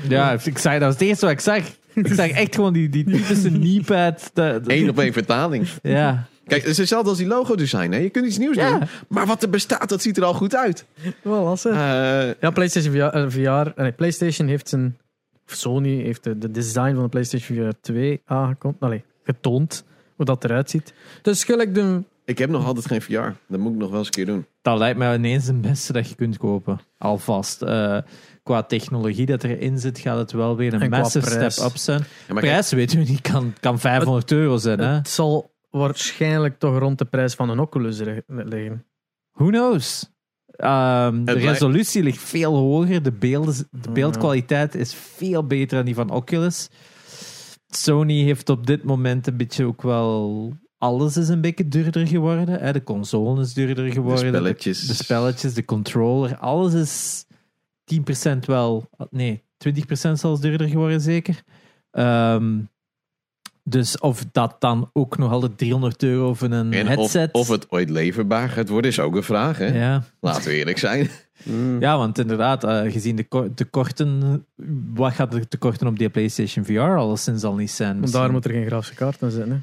Ja, 0.09 0.37
ik 0.45 0.59
zei, 0.59 0.79
dat 0.79 0.89
was 0.89 0.99
het 0.99 1.09
eerste 1.09 1.25
wat 1.27 1.35
ik 1.35 1.41
zag. 1.41 1.63
Ik 1.95 2.07
zag 2.15 2.29
echt 2.31 2.55
gewoon 2.55 2.73
die, 2.73 2.89
die 2.89 3.05
typische 3.05 3.51
kneepad. 3.59 4.31
De, 4.35 4.61
de- 4.65 4.75
Eén 4.75 4.89
op 4.89 4.99
één 4.99 5.13
vertaling. 5.13 5.67
Ja, 5.83 6.27
Kijk, 6.47 6.61
het 6.63 6.71
is 6.71 6.77
hetzelfde 6.79 7.09
als 7.09 7.19
die 7.19 7.27
logo-design. 7.27 7.91
Hè? 7.91 7.99
Je 7.99 8.11
kunt 8.11 8.27
iets 8.27 8.39
nieuws 8.39 8.57
Ja. 8.57 8.71
doen. 8.79 8.89
Maar 9.09 9.27
wat 9.27 9.43
er 9.43 9.51
bestaat, 9.51 9.89
dat 9.89 10.03
ziet 10.03 10.17
er 10.17 10.25
al 10.25 10.35
goed 10.35 10.55
uit. 10.57 10.85
Wel, 11.23 11.45
was 11.45 11.63
het? 11.63 11.73
Eh, 11.73 12.41
Ja, 12.41 12.51
PlayStation 12.53 12.93
VR, 12.93 12.99
eh, 13.17 13.27
VR 13.29 13.81
nee, 13.81 13.93
PlayStation 13.93 14.49
heeft 14.49 14.69
zijn, 14.69 14.99
of 15.49 15.55
Sony 15.55 16.03
heeft 16.03 16.25
de, 16.25 16.39
de 16.39 16.51
design 16.51 16.95
van 16.95 17.03
de 17.03 17.09
PlayStation 17.09 17.57
VR 17.71 17.77
2 17.81 18.21
aangekondigd, 18.25 18.83
allee, 18.83 19.05
getoond, 19.25 19.85
hoe 20.17 20.25
dat 20.25 20.45
eruit 20.45 20.71
ziet. 20.71 20.93
Dus 21.23 21.45
gelijk 21.45 21.75
de, 21.75 22.03
ik 22.25 22.39
heb 22.39 22.51
nog 22.51 22.67
altijd 22.67 22.87
geen 22.87 23.03
VR. 23.03 23.29
Dat 23.49 23.61
moet 23.61 23.73
ik 23.73 23.79
nog 23.79 23.89
wel 23.91 23.99
eens 23.99 24.07
een 24.07 24.13
keer 24.13 24.27
doen. 24.27 24.47
dat 24.63 24.79
lijkt 24.79 24.99
mij 24.99 25.15
ineens 25.15 25.47
het 25.47 25.61
beste 25.61 25.93
dat 25.93 26.09
je 26.09 26.15
kunt 26.15 26.37
kopen. 26.39 26.81
Alvast. 26.99 27.63
Eh, 27.63 27.99
qua 28.43 28.63
technologie 28.63 29.27
dat 29.27 29.45
erin 29.45 29.79
zit, 29.79 29.99
gaat 29.99 30.19
het 30.19 30.33
wel 30.33 30.57
weer 30.57 30.75
een 30.75 30.91
massive 30.91 31.31
prijs. 31.31 31.55
step 31.55 31.67
up 31.69 31.77
zijn. 31.77 31.99
Ja, 31.99 32.05
maar 32.35 32.43
kijk, 32.43 32.53
Prijs 32.53 32.71
weten 32.73 32.99
we 32.99 33.05
niet, 33.05 33.21
kan, 33.21 33.53
kan 33.61 33.79
500 33.81 34.33
euro 34.33 34.57
zijn. 34.57 34.79
Hè? 34.79 34.87
het 34.95 35.09
zal 35.09 35.55
waarschijnlijk 35.71 36.59
toch 36.59 36.79
rond 36.79 36.99
de 36.99 37.05
prijs 37.05 37.35
van 37.35 37.49
een 37.49 37.59
Oculus 37.59 37.99
liggen. 38.27 38.85
Who 39.33 39.47
knows? 39.47 40.15
Ehm, 40.57 41.25
de 41.25 41.33
resolutie 41.33 42.03
ligt 42.03 42.23
veel 42.23 42.55
hoger. 42.55 43.03
De, 43.03 43.13
beelden, 43.13 43.55
de 43.71 43.91
beeldkwaliteit 43.91 44.75
is 44.75 44.95
veel 44.95 45.47
beter 45.47 45.77
dan 45.77 45.85
die 45.85 45.95
van 45.95 46.11
Oculus. 46.11 46.69
Sony 47.67 48.23
heeft 48.23 48.49
op 48.49 48.67
dit 48.67 48.85
moment 48.85 49.27
een 49.27 49.37
beetje 49.37 49.65
ook 49.65 49.83
wel... 49.83 50.53
Alles 50.79 51.17
is 51.17 51.29
een 51.29 51.41
beetje 51.41 51.69
duurder 51.69 52.07
geworden. 52.07 52.61
Hè? 52.61 52.73
De 52.73 52.83
console 52.83 53.41
is 53.41 53.55
duurder 53.55 53.85
de 53.85 53.91
geworden. 53.91 54.29
spelletjes. 54.29 54.81
De, 54.81 54.87
de 54.87 54.95
spelletjes, 54.95 55.55
de 55.55 55.65
controller. 55.65 56.37
Alles 56.37 56.75
is 56.75 57.25
10% 58.35 58.39
wel... 58.41 58.89
Nee, 59.11 59.45
20% 59.69 59.73
zelfs 59.91 60.41
duurder 60.41 60.69
geworden 60.69 61.01
zeker. 61.01 61.43
Ehm, 61.91 62.59
dus 63.69 63.99
of 63.99 64.25
dat 64.33 64.57
dan 64.59 64.91
ook 64.93 65.19
nog 65.19 65.33
altijd 65.33 65.59
300 65.59 66.03
euro 66.03 66.35
voor 66.35 66.51
een 66.51 66.73
En 66.73 66.87
headset... 66.87 67.33
of 67.33 67.49
het 67.49 67.71
ooit 67.71 67.91
leverbaar 67.91 68.49
gaat 68.49 68.69
worden, 68.69 68.91
is 68.91 69.01
ook 69.01 69.15
een 69.17 69.23
vraag. 69.23 69.59
Hè? 69.59 69.67
Ja. 69.67 70.03
Laten 70.21 70.45
we 70.51 70.57
eerlijk 70.57 70.79
zijn. 70.79 71.09
Ja, 71.81 71.97
want 71.99 72.19
inderdaad, 72.19 72.65
eh, 72.65 72.81
gezien 72.93 73.17
de 73.17 73.25
ko- 73.25 73.55
tekorten, 73.55 74.45
wat 74.95 75.13
gaat 75.13 75.31
de 75.33 75.49
tekorten 75.49 75.87
op 75.87 75.99
die 75.99 76.09
PlayStation 76.09 76.65
VR 76.65 76.81
alleszins 76.81 77.45
al 77.45 77.55
niet 77.55 77.71
zijn? 77.71 77.89
Want 77.89 78.01
Misschien- 78.01 78.21
daar 78.23 78.33
moet 78.33 78.45
er 78.45 78.51
geen 78.51 78.67
grafische 78.67 78.95
kaart 78.95 79.23
in 79.23 79.31
zitten. 79.31 79.51
Hè. 79.51 79.57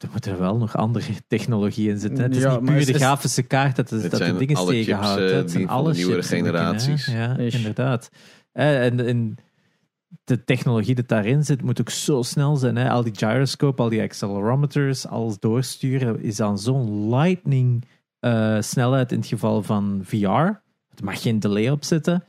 Er 0.00 0.08
moet 0.12 0.26
er 0.26 0.38
wel 0.38 0.56
nog 0.56 0.76
andere 0.76 1.04
technologie 1.28 1.88
in 1.90 1.98
zitten. 1.98 2.18
hè. 2.18 2.24
Het 2.24 2.36
is 2.36 2.42
Ja, 2.42 2.54
niet 2.56 2.64
puur 2.64 2.76
is- 2.76 2.86
de 2.86 2.92
is- 2.92 3.00
grafische 3.00 3.42
kaart 3.42 3.76
dat, 3.76 3.92
is, 3.92 4.02
Het 4.02 4.10
dat 4.10 4.20
de 4.20 4.26
zijn 4.26 4.38
dingen 4.38 4.56
alle 4.56 4.72
chips, 4.72 4.84
tegenhoudt. 4.86 5.20
eh, 5.20 5.26
hè. 5.28 5.32
Het 5.34 5.42
die 5.42 5.50
zijn 5.52 5.66
van 5.66 5.76
alle 5.76 5.90
de 5.90 5.96
nieuwere 5.96 6.20
hè. 6.20 6.26
generaties. 6.26 7.06
Ja, 7.06 7.36
Ish. 7.38 7.54
inderdaad. 7.54 8.10
Eh, 8.52 8.84
En, 8.84 9.06
en 9.06 9.36
de 10.24 10.44
technologie 10.44 10.94
dat 10.94 11.08
daarin 11.08 11.44
zit, 11.44 11.62
moet 11.62 11.80
ook 11.80 11.90
zo 11.90 12.22
snel 12.22 12.56
zijn. 12.56 12.76
Hè. 12.76 12.90
Al 12.90 13.02
die 13.02 13.14
gyroscope, 13.16 13.82
al 13.82 13.88
die 13.88 14.02
accelerometers, 14.02 15.06
alles 15.06 15.38
doorsturen, 15.38 16.22
is 16.22 16.40
aan 16.40 16.58
zo'n 16.58 17.08
lightning 17.08 17.84
eh, 18.18 18.60
snelheid 18.60 19.12
in 19.12 19.18
het 19.18 19.26
geval 19.26 19.62
van 19.62 20.00
VR. 20.04 20.26
Er 20.26 21.04
mag 21.04 21.22
geen 21.22 21.40
delay 21.40 21.68
op 21.68 21.84
zitten. 21.84 22.24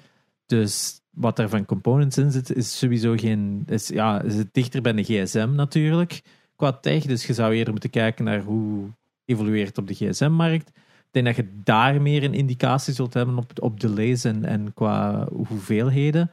Dus 0.45 1.01
wat 1.09 1.39
er 1.39 1.49
van 1.49 1.65
components 1.65 2.17
in 2.17 2.31
zit, 2.31 2.55
is 2.55 2.77
sowieso 2.77 3.15
geen. 3.17 3.63
Is, 3.67 3.87
ja, 3.87 4.21
is 4.21 4.35
het 4.35 4.53
dichter 4.53 4.81
bij 4.81 4.93
de 4.93 5.03
gsm 5.03 5.49
natuurlijk 5.55 6.21
qua 6.55 6.71
tech. 6.71 7.03
Dus 7.03 7.25
je 7.25 7.33
zou 7.33 7.53
eerder 7.53 7.71
moeten 7.71 7.89
kijken 7.89 8.25
naar 8.25 8.41
hoe 8.41 8.87
evolueert 9.25 9.77
op 9.77 9.87
de 9.87 9.93
gsm-markt. 9.93 10.67
Ik 10.67 11.23
denk 11.23 11.25
dat 11.25 11.35
je 11.35 11.59
daar 11.63 12.01
meer 12.01 12.23
een 12.23 12.33
indicatie 12.33 12.93
zult 12.93 13.13
hebben 13.13 13.37
op, 13.37 13.51
op 13.59 13.79
delays 13.79 14.23
en, 14.23 14.45
en 14.45 14.73
qua 14.73 15.27
hoeveelheden. 15.31 16.31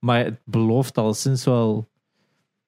Maar 0.00 0.24
het 0.24 0.40
belooft 0.44 0.98
al 0.98 1.14
sinds 1.14 1.44
wel 1.44 1.88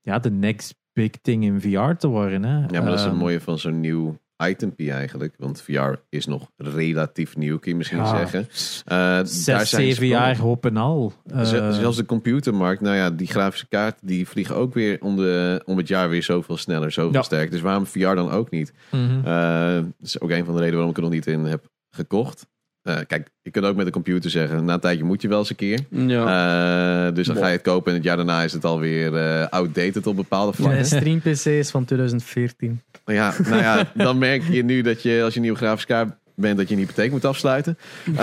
ja, 0.01 0.19
de 0.19 0.31
next 0.31 0.75
big 0.93 1.11
thing 1.11 1.45
in 1.45 1.61
VR 1.61 1.93
te 1.99 2.09
worden. 2.09 2.45
Hè. 2.45 2.59
Ja, 2.59 2.67
maar 2.71 2.85
dat 2.85 2.95
is 2.95 3.01
het 3.01 3.11
Ehm, 3.11 3.17
mooie 3.21 3.41
van 3.41 3.59
zo'n 3.59 3.81
nieuw 3.81 4.21
itempie 4.47 4.93
eigenlijk. 4.93 5.35
Want 5.39 5.63
VR 5.63 5.93
is 6.09 6.27
nog 6.27 6.51
relatief 6.57 7.37
nieuw, 7.37 7.59
kun 7.59 7.71
je 7.71 7.77
misschien 7.77 7.99
ja, 7.99 8.17
zeggen. 8.17 8.47
s- 8.51 8.83
Eh, 8.85 8.97
daar 8.97 9.27
Zes, 9.27 9.45
zijn 9.45 9.67
ze 9.67 9.77
zeven 9.77 10.07
jaar 10.07 10.37
hoop 10.39 10.67
en 10.67 10.77
al. 10.77 11.13
Eh, 11.27 11.43
Z- 11.45 11.51
Zelfs 11.51 11.97
de 11.97 12.05
computermarkt, 12.05 12.81
nou 12.81 12.97
ja, 12.97 13.11
die 13.11 13.27
grafische 13.27 13.69
kaarten 13.69 14.07
die 14.07 14.29
vliegen 14.29 14.57
ook 14.57 14.75
weer 14.75 14.99
om, 15.01 15.17
de, 15.17 15.63
om 15.65 15.77
het 15.77 15.89
jaar 15.89 16.09
weer 16.09 16.23
zoveel 16.23 16.57
sneller, 16.57 16.91
zoveel 16.93 17.13
Ja. 17.13 17.23
sterker. 17.23 17.51
Dus 17.51 17.61
waarom 17.61 17.87
VR 17.87 17.99
dan 18.15 18.31
ook 18.31 18.51
niet? 18.51 18.73
mhm. 18.91 19.19
Eh, 19.27 19.75
dat 19.75 19.85
is 20.01 20.21
ook 20.21 20.31
een 20.31 20.45
van 20.45 20.55
de 20.55 20.61
redenen 20.61 20.73
waarom 20.75 20.91
ik 20.91 20.97
er 20.97 21.03
nog 21.03 21.13
niet 21.13 21.27
in 21.27 21.45
heb 21.45 21.65
gekocht. 21.91 22.47
Eh, 22.83 22.97
kijk, 23.07 23.29
je 23.43 23.51
kunt 23.51 23.65
ook 23.65 23.77
met 23.77 23.87
de 23.87 23.93
computer 23.93 24.31
zeggen, 24.31 24.65
na 24.65 24.75
een 24.75 24.81
tijdje 24.81 25.05
moet 25.05 25.23
je 25.23 25.29
wel 25.29 25.39
eens 25.39 25.51
een 25.51 25.57
keer. 25.57 25.79
Ja. 25.89 27.07
Eh, 27.09 27.15
dus 27.15 27.27
dan 27.27 27.37
ga 27.37 27.47
je 27.47 27.53
het 27.53 27.63
kopen 27.63 27.91
en 27.91 27.97
het 27.97 28.05
jaar 28.07 28.17
daarna 28.17 28.43
is 28.43 28.53
het 28.53 28.65
alweer 28.65 29.17
eh 29.17 29.47
outdated 29.49 30.07
op 30.07 30.17
bepaalde 30.17 30.53
vlakken. 30.53 30.75
Mijn 30.77 30.87
stream 30.87 31.19
PC 31.21 31.45
is 31.45 31.71
van 31.71 31.85
2014. 31.85 32.81
Maar 33.05 33.15
ja, 33.15 33.35
nou 33.49 33.63
ja, 33.63 33.93
dan 33.95 34.19
merk 34.19 34.43
je 34.43 34.65
nu 34.65 34.83
dat 34.83 35.03
je 35.03 35.21
als 35.23 35.31
je 35.33 35.37
een 35.37 35.43
nieuwe 35.43 35.59
grafische 35.59 35.87
kaart 35.87 36.15
bent, 36.35 36.57
dat 36.57 36.69
je 36.69 36.75
een 36.75 36.81
hypotheek 36.81 37.11
moet 37.11 37.25
afsluiten. 37.25 37.79
Eh, 38.07 38.15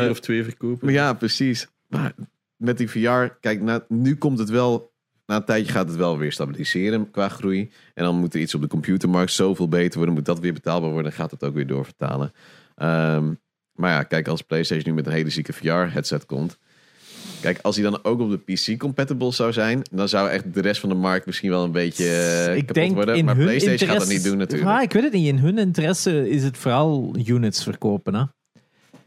Meer 0.00 0.10
of 0.10 0.20
twee 0.20 0.44
verkopen. 0.44 0.78
maar 0.86 0.94
ja, 0.94 1.12
precies. 1.12 1.66
Maar 1.86 2.12
met 2.56 2.78
die 2.78 2.90
VR, 2.90 3.24
kijk, 3.40 3.60
na, 3.62 3.84
nu 3.88 4.16
komt 4.16 4.38
het 4.38 4.50
wel. 4.50 4.92
Na 5.26 5.36
een 5.36 5.44
tijdje 5.44 5.72
gaat 5.72 5.88
het 5.88 5.96
wel 5.96 6.18
weer 6.18 6.32
stabiliseren 6.32 7.10
qua 7.10 7.28
groei. 7.28 7.70
En 7.94 8.04
dan 8.04 8.16
moet 8.16 8.34
er 8.34 8.40
iets 8.40 8.54
op 8.54 8.60
de 8.60 8.66
computermarkt 8.68 9.32
zoveel 9.32 9.68
beter 9.68 9.96
worden. 9.96 10.14
Moet 10.14 10.24
dat 10.24 10.40
weer 10.40 10.52
betaalbaar 10.52 10.90
worden. 10.90 11.10
Dan 11.10 11.20
gaat 11.20 11.30
het 11.30 11.44
ook 11.44 11.54
weer 11.54 11.66
doorvertalen. 11.66 12.32
Ehm, 12.76 13.32
maar 13.74 13.90
ja, 13.90 14.02
kijk, 14.02 14.28
als 14.28 14.42
PlayStation 14.42 14.88
nu 14.88 14.94
met 14.94 15.06
een 15.06 15.12
hele 15.12 15.30
zieke 15.30 15.52
VR-headset 15.52 16.26
komt. 16.26 16.58
Kijk, 17.40 17.58
als 17.62 17.76
hij 17.76 17.84
dan 17.84 18.04
ook 18.04 18.20
op 18.20 18.30
de 18.30 18.38
PC 18.54 18.78
compatible 18.78 19.32
zou 19.32 19.52
zijn, 19.52 19.82
dan 19.90 20.08
zou 20.08 20.28
echt 20.28 20.54
de 20.54 20.60
rest 20.60 20.80
van 20.80 20.88
de 20.88 20.94
markt 20.94 21.26
misschien 21.26 21.50
wel 21.50 21.64
een 21.64 21.72
beetje 21.72 22.04
eh, 22.10 22.50
ik 22.56 22.58
kapot 22.60 22.74
denk 22.74 22.94
worden. 22.94 23.16
in 23.16 23.24
Maar 23.24 23.36
hun 23.36 23.44
PlayStation 23.44 23.88
gaat 23.88 23.98
dat 23.98 24.08
interesse- 24.08 24.14
niet 24.22 24.38
doen 24.38 24.38
natuurlijk. 24.38 24.70
Ja, 24.70 24.80
ik 24.82 24.92
weet 24.92 25.02
het 25.02 25.12
niet. 25.12 25.26
In 25.26 25.38
hun 25.38 25.58
interesse 25.58 26.30
is 26.30 26.42
het 26.42 26.56
vooral 26.56 27.14
units 27.26 27.62
verkopen. 27.62 28.14
Hè? 28.14 28.24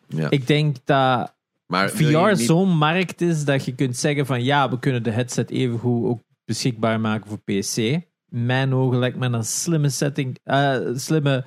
Ja. 0.08 0.30
Ik 0.30 0.48
denk 0.48 0.76
dat 0.86 1.34
Maar 1.66 1.90
VR 1.90 2.04
niet- 2.04 2.40
zo'n 2.40 2.78
markt 2.78 3.22
is 3.22 3.46
dat 3.46 3.66
je 3.66 3.76
kunt 3.76 3.98
zeggen 3.98 4.26
van 4.26 4.44
ja, 4.44 4.70
we 4.70 4.80
kunnen 4.80 5.04
de 5.04 5.12
headset 5.12 5.50
evengoed 5.50 6.06
ook 6.06 6.22
beschikbaar 6.46 7.00
maken 7.00 7.30
voor 7.30 7.40
PC. 7.40 8.02
Mijn 8.26 8.74
ogen 8.74 9.00
lijkt 9.00 9.18
me 9.18 9.26
een 9.26 9.44
slimme 9.44 9.90
setting, 9.90 10.40
eh, 10.44 10.78
slimme 10.96 11.44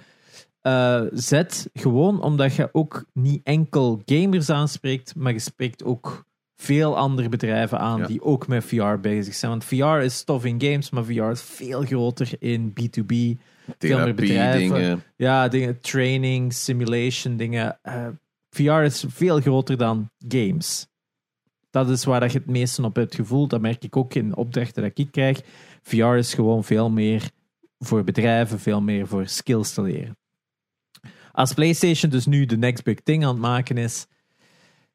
eh, 0.66 1.02
zet. 1.12 1.70
Gewoon 1.74 2.22
omdat 2.22 2.54
je 2.54 2.68
ook 2.72 3.04
niet 3.12 3.40
enkel 3.44 4.02
gamers 4.04 4.50
aanspreekt, 4.50 5.14
maar 5.16 5.32
je 5.32 5.38
spreekt 5.38 5.84
ook 5.84 6.24
veel 6.56 6.96
andere 6.96 7.28
bedrijven 7.28 7.78
aan 7.78 7.98
Ja. 8.00 8.06
die 8.06 8.22
ook 8.22 8.46
met 8.48 8.64
VR 8.64 8.96
bezig 9.00 9.34
zijn. 9.34 9.50
Want 9.50 9.64
VR 9.64 9.84
is 10.04 10.24
tof 10.24 10.44
in 10.44 10.60
games, 10.62 10.90
maar 10.90 11.04
VR 11.04 11.22
is 11.30 11.42
veel 11.42 11.82
groter 11.82 12.30
in 12.38 12.70
B2B. 12.70 13.14
veel 13.78 13.98
meer 13.98 14.14
bedrijven. 14.14 14.58
dingen. 14.76 15.02
Ja, 15.16 15.48
dingen, 15.48 15.80
training, 15.80 16.52
simulation, 16.52 17.36
dingen. 17.36 17.78
Eh, 17.82 18.06
VR 18.50 18.70
is 18.82 19.04
veel 19.08 19.40
groter 19.40 19.76
dan 19.76 20.10
games. 20.28 20.86
Dat 21.70 21.88
is 21.90 22.04
waar 22.04 22.20
dat 22.20 22.32
je 22.32 22.38
het 22.38 22.46
meeste 22.46 22.82
op 22.82 22.96
hebt 22.96 23.14
gevoeld. 23.14 23.50
Dat 23.50 23.60
merk 23.60 23.84
ik 23.84 23.96
ook 23.96 24.14
in 24.14 24.36
opdrachten 24.36 24.82
dat 24.82 24.92
ik 24.94 25.10
krijg. 25.10 25.40
VR 25.82 26.04
is 26.14 26.34
gewoon 26.34 26.64
veel 26.64 26.90
meer 26.90 27.30
voor 27.78 28.04
bedrijven, 28.04 28.58
veel 28.58 28.80
meer 28.80 29.06
voor 29.06 29.26
skills 29.26 29.74
te 29.74 29.82
leren. 29.82 30.16
Als 31.36 31.54
PlayStation 31.54 32.10
dus 32.10 32.26
nu 32.26 32.46
de 32.46 32.56
next 32.56 32.84
big 32.84 33.00
thing 33.00 33.24
aan 33.24 33.30
het 33.30 33.38
maken 33.38 33.76
is. 33.76 34.06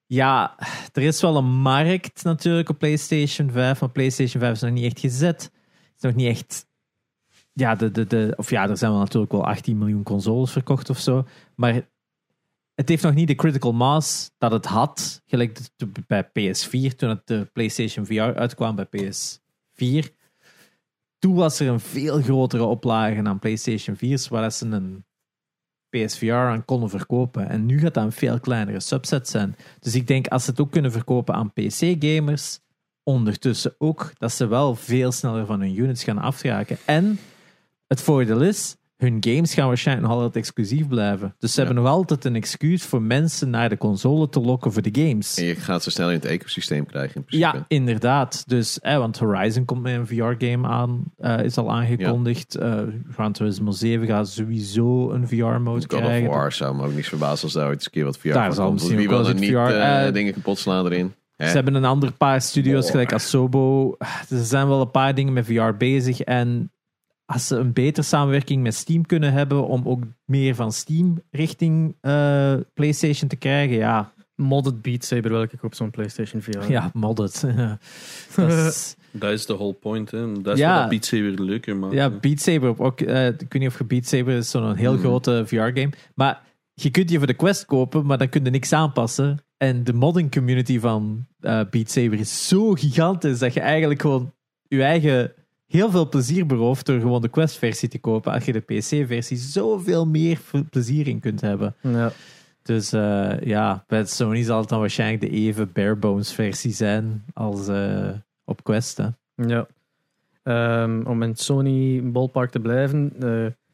Ja, 0.05 0.55
er 0.93 1.01
is 1.01 1.21
wel 1.21 1.37
een 1.37 1.59
markt 1.61 2.23
natuurlijk 2.23 2.69
op 2.69 2.77
PlayStation 2.77 3.51
5, 3.51 3.79
maar 3.79 3.89
PlayStation 3.89 4.41
5 4.41 4.53
is 4.53 4.61
nog 4.61 4.71
niet 4.71 4.85
echt 4.85 4.99
gezet. 4.99 5.41
Het 5.43 5.95
is 5.97 6.01
nog 6.01 6.15
niet 6.15 6.27
echt 6.27 6.67
ja, 7.53 7.75
de, 7.75 7.91
de, 7.91 8.07
de, 8.07 8.33
of 8.35 8.49
ja, 8.49 8.69
er 8.69 8.77
zijn 8.77 8.91
wel 8.91 8.99
natuurlijk 8.99 9.31
wel 9.31 9.45
18 9.45 9.77
miljoen 9.77 10.03
consoles 10.03 10.51
verkocht 10.51 10.89
of 10.89 10.99
zo. 10.99 11.27
Maar 11.55 11.73
het 12.75 12.89
heeft 12.89 13.03
nog 13.03 13.13
niet 13.13 13.27
de 13.27 13.35
critical 13.35 13.73
mass 13.73 14.31
dat 14.37 14.51
het 14.51 14.65
had. 14.65 15.21
Gelijk 15.25 15.59
bij 16.07 16.27
PS4, 16.27 16.95
toen 16.95 17.09
het 17.09 17.27
de 17.27 17.49
PlayStation 17.53 18.05
VR 18.05 18.21
uitkwam 18.21 18.75
bij 18.75 18.87
PS4. 18.87 20.15
Toen 21.19 21.35
was 21.35 21.59
er 21.59 21.67
een 21.67 21.79
veel 21.79 22.21
grotere 22.21 22.63
oplage 22.63 23.23
aan 23.23 23.39
PlayStation 23.39 23.95
4's, 23.95 24.27
waar 24.27 24.51
ze 24.51 24.65
een 24.65 25.05
PSVR 25.91 26.31
aan 26.31 26.65
konden 26.65 26.89
verkopen. 26.89 27.49
En 27.49 27.65
nu 27.65 27.79
gaat 27.79 27.93
dat 27.93 28.03
een 28.03 28.11
veel 28.11 28.39
kleinere 28.39 28.79
subset 28.79 29.29
zijn. 29.29 29.55
Dus 29.79 29.95
ik 29.95 30.07
denk 30.07 30.27
als 30.27 30.43
ze 30.43 30.49
het 30.49 30.59
ook 30.59 30.71
kunnen 30.71 30.91
verkopen 30.91 31.33
aan 31.33 31.53
PC-gamers, 31.53 32.59
ondertussen 33.03 33.75
ook, 33.77 34.11
dat 34.17 34.31
ze 34.31 34.47
wel 34.47 34.75
veel 34.75 35.11
sneller 35.11 35.45
van 35.45 35.59
hun 35.59 35.77
units 35.77 36.03
gaan 36.03 36.17
afraken. 36.17 36.77
En 36.85 37.19
het 37.87 38.01
voordeel 38.01 38.41
is, 38.41 38.75
hun 39.01 39.17
games 39.19 39.53
gaan 39.53 39.67
waarschijnlijk 39.67 40.07
nog 40.07 40.17
altijd 40.17 40.35
exclusief 40.35 40.87
blijven. 40.87 41.35
Dus 41.39 41.53
ze 41.53 41.59
Ja. 41.61 41.65
hebben 41.65 41.83
nog 41.83 41.93
altijd 41.93 42.25
een 42.25 42.35
excuus 42.35 42.83
voor 42.83 43.01
mensen 43.01 43.49
naar 43.49 43.69
de 43.69 43.77
console 43.77 44.29
te 44.29 44.39
lokken 44.39 44.71
voor 44.73 44.81
de 44.81 45.01
games. 45.01 45.37
En 45.37 45.45
je 45.45 45.55
gaat 45.55 45.83
ze 45.83 45.91
snel 45.91 46.07
in 46.09 46.15
het 46.15 46.25
ecosysteem 46.25 46.85
krijgen 46.85 47.15
in 47.15 47.23
principe. 47.23 47.57
Ja, 47.57 47.65
inderdaad. 47.67 48.43
Dus, 48.47 48.79
eh, 48.79 48.97
want 48.97 49.17
Horizon 49.19 49.65
komt 49.65 49.81
met 49.81 49.93
een 49.93 50.07
VR-game 50.07 50.67
aan, 50.67 51.03
eh, 51.17 51.43
is 51.43 51.57
al 51.57 51.71
aangekondigd. 51.71 52.55
Eh 52.55 52.79
Gran 53.11 53.31
Turismo 53.31 53.71
7 53.71 54.07
gaat 54.07 54.29
sowieso 54.29 55.11
een 55.11 55.27
VR-mode 55.27 55.81
God 55.81 55.93
of 55.93 55.99
krijgen. 55.99 56.29
War 56.29 56.51
zou 56.51 56.75
me 56.75 56.85
ook 56.85 56.93
niet 56.95 57.07
verbazen 57.07 57.43
als 57.43 57.53
daar 57.53 57.65
ooit 57.67 57.75
eens 57.75 57.85
een 57.85 57.91
keer 57.91 58.05
wat 58.05 58.17
VR 58.17 58.31
Daar 58.31 58.53
zal 58.53 58.71
misschien 58.71 58.97
Wie 58.97 59.07
wil 59.07 59.27
er 59.27 59.33
niet 59.35 59.49
VR, 59.49 59.55
eh, 59.55 60.07
eh, 60.07 60.13
dingen 60.13 60.33
kapot 60.33 60.57
slaan 60.57 60.85
erin? 60.85 61.13
Ze 61.37 61.45
hebben 61.47 61.73
een 61.75 61.85
ander 61.85 62.11
paar 62.11 62.41
studio's, 62.41 62.89
gelijk 62.89 63.13
Asobo. 63.13 63.95
Er 64.29 64.43
zijn 64.43 64.67
wel 64.67 64.81
een 64.81 64.91
paar 64.91 65.15
dingen 65.15 65.33
met 65.33 65.45
VR 65.45 65.73
bezig. 65.77 66.21
En 66.21 66.71
als 67.33 67.47
ze 67.47 67.55
een 67.55 67.73
betere 67.73 68.05
samenwerking 68.05 68.63
met 68.63 68.75
Steam 68.75 69.05
kunnen 69.05 69.33
hebben, 69.33 69.67
om 69.67 69.87
ook 69.87 70.03
meer 70.25 70.55
van 70.55 70.71
Steam 70.71 71.21
richting 71.31 71.95
eh, 72.01 72.53
PlayStation 72.73 73.29
te 73.29 73.35
krijgen, 73.35 73.75
ja, 73.77 74.13
Modded 74.35 74.81
Beat 74.81 75.03
Saber 75.05 75.31
wil 75.31 75.41
ik 75.41 75.63
op 75.63 75.75
zo'n 75.75 75.89
PlayStation 75.91 76.41
VR. 76.41 76.71
ja 76.71 76.89
modded. 76.93 77.41
Dat 78.35 78.51
is- 78.51 78.95
Dat 79.13 79.31
is 79.31 79.45
de 79.45 79.53
whole 79.53 79.73
point. 79.73 80.11
Hè. 80.11 80.41
Dat 80.41 80.53
is 80.53 80.59
Ja. 80.59 80.79
wat 80.79 80.89
Beat 80.89 81.05
Saber 81.05 81.43
leuker 81.43 81.75
maakt. 81.77 81.93
Ja. 81.93 82.09
Beat 82.09 82.39
Saber. 82.39 82.79
Ook, 82.79 83.01
eh, 83.01 83.27
ik 83.27 83.39
weet 83.39 83.53
niet 83.59 83.67
of 83.67 83.77
je 83.77 83.83
Beat 83.83 84.05
Saber 84.05 84.35
is 84.37 84.49
zo'n 84.49 84.75
heel 84.75 84.91
Mhm. 84.93 85.01
grote 85.01 85.43
VR-game. 85.45 85.89
Maar 86.15 86.41
je 86.73 86.89
kunt 86.91 87.07
die 87.07 87.17
voor 87.17 87.27
de 87.27 87.33
Quest 87.33 87.65
kopen, 87.65 88.05
maar 88.05 88.17
dan 88.17 88.29
kun 88.29 88.43
je 88.43 88.49
niks 88.49 88.73
aanpassen. 88.73 89.39
En 89.57 89.83
de 89.83 89.93
modding 89.93 90.31
community 90.31 90.79
van 90.79 91.25
eh, 91.39 91.61
Beat 91.69 91.91
Saber 91.91 92.19
is 92.19 92.47
zo 92.47 92.73
gigantisch 92.73 93.39
dat 93.39 93.53
je 93.53 93.59
eigenlijk 93.59 94.01
gewoon 94.01 94.33
je 94.67 94.83
eigen 94.83 95.31
heel 95.71 95.91
veel 95.91 96.09
plezier 96.09 96.45
berooft 96.45 96.85
door 96.85 96.99
gewoon 96.99 97.21
de 97.21 97.29
Quest-versie 97.29 97.89
te 97.89 97.99
kopen. 97.99 98.31
Als 98.31 98.45
je 98.45 98.51
de 98.51 98.59
PC-versie 98.59 99.37
zoveel 99.37 100.07
meer 100.07 100.39
plezier 100.69 101.07
in 101.07 101.19
kunt 101.19 101.41
hebben. 101.41 101.75
Ja. 101.81 102.11
Dus 102.63 102.93
eh, 102.93 103.39
ja, 103.39 103.83
bij 103.87 104.05
Sony 104.05 104.43
zal 104.43 104.59
het 104.59 104.69
dan 104.69 104.79
waarschijnlijk 104.79 105.21
de 105.21 105.29
even 105.29 105.71
bare-bones 105.71 106.33
versie 106.33 106.73
zijn 106.73 107.23
als 107.33 107.67
eh, 107.67 108.09
op 108.45 108.63
Quest. 108.63 108.97
Hè. 108.97 109.07
Ja. 109.35 109.67
Ehm, 110.43 111.01
om 111.05 111.23
in 111.23 111.35
Sony 111.35 112.03
ballpark 112.03 112.51
te 112.51 112.59
blijven, 112.59 113.13
eh, 113.15 113.21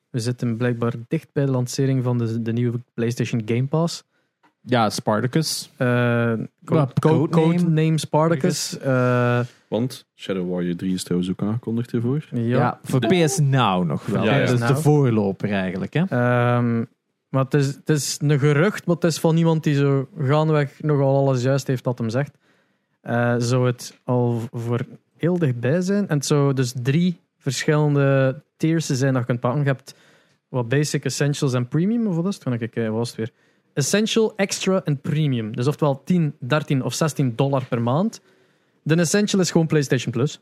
we 0.09 0.19
zitten 0.19 0.57
blijkbaar 0.57 0.93
dicht 1.07 1.29
bij 1.33 1.45
de 1.45 1.51
lancering 1.51 2.03
van 2.03 2.17
de, 2.17 2.41
de 2.41 2.53
nieuwe 2.53 2.79
PlayStation 2.93 3.41
Game 3.45 3.67
Pass. 3.67 4.03
Ja, 4.61 4.89
Spartacus. 4.89 5.71
Code, 5.77 6.47
codename. 6.99 7.29
codename 7.29 7.97
Spartacus. 7.97 8.77
Eh, 8.77 9.39
Want 9.67 10.07
Shadow 10.15 10.49
Warrior 10.49 10.75
3 10.75 10.93
is 10.93 11.03
trouwens 11.03 11.31
ook 11.31 11.41
aangekondigd 11.41 11.91
hiervoor. 11.91 12.27
ja. 12.31 12.39
Ja, 12.41 12.79
voor 12.83 12.99
PS 12.99 13.39
Now 13.39 13.85
nog 13.85 14.05
wel. 14.05 14.23
Ja, 14.23 14.35
ja. 14.37 14.45
Dat 14.45 14.61
is 14.61 14.67
de 14.67 14.75
voorloper 14.75 15.51
eigenlijk. 15.51 15.93
Hè? 15.93 16.01
Ehm, 16.01 16.83
maar 17.29 17.43
het 17.43 17.53
is, 17.53 17.67
het 17.67 17.89
is 17.89 18.17
een 18.21 18.39
gerucht, 18.39 18.85
maar 18.85 18.95
het 18.95 19.03
is 19.03 19.19
van 19.19 19.37
iemand 19.37 19.63
die 19.63 19.75
zo 19.75 20.07
gaandeweg 20.19 20.81
nogal 20.81 21.17
alles 21.17 21.41
juist 21.43 21.67
heeft 21.67 21.83
dat 21.83 21.97
hem 21.97 22.09
zegt. 22.09 22.37
Eh, 23.01 23.35
zou 23.37 23.65
het 23.65 23.99
al 24.03 24.41
voor 24.51 24.79
heel 25.17 25.37
dichtbij 25.37 25.81
zijn. 25.81 26.07
En 26.07 26.17
het 26.17 26.25
zou 26.25 26.53
dus 26.53 26.73
drie 26.81 27.19
verschillende 27.37 28.41
tiers 28.57 28.85
zijn 28.85 29.11
dat 29.13 29.21
je 29.21 29.27
kunt 29.27 29.39
pakken. 29.39 29.61
Je 29.61 29.67
hebt 29.67 29.95
wat 30.49 30.69
basic, 30.69 31.05
essentials 31.05 31.53
en 31.53 31.67
premium. 31.67 32.07
Of 32.07 32.15
wat 32.15 32.27
is 32.27 32.33
het? 32.33 32.43
Kan 32.43 32.53
ik 32.53 32.59
kijken, 32.59 32.83
wat 32.83 32.97
was 32.97 33.07
het 33.07 33.17
weer? 33.17 33.31
Essential, 33.73 34.33
extra 34.35 34.81
en 34.83 35.01
premium. 35.01 35.55
Dus 35.55 35.67
oftewel 35.67 36.01
10, 36.03 36.35
13 36.39 36.83
of 36.83 36.93
16 36.93 37.33
dollar 37.35 37.65
per 37.65 37.81
maand. 37.81 38.21
De 38.87 38.95
essential 38.95 39.41
is 39.41 39.51
gewoon 39.51 39.67
PlayStation 39.67 40.11
Plus. 40.11 40.41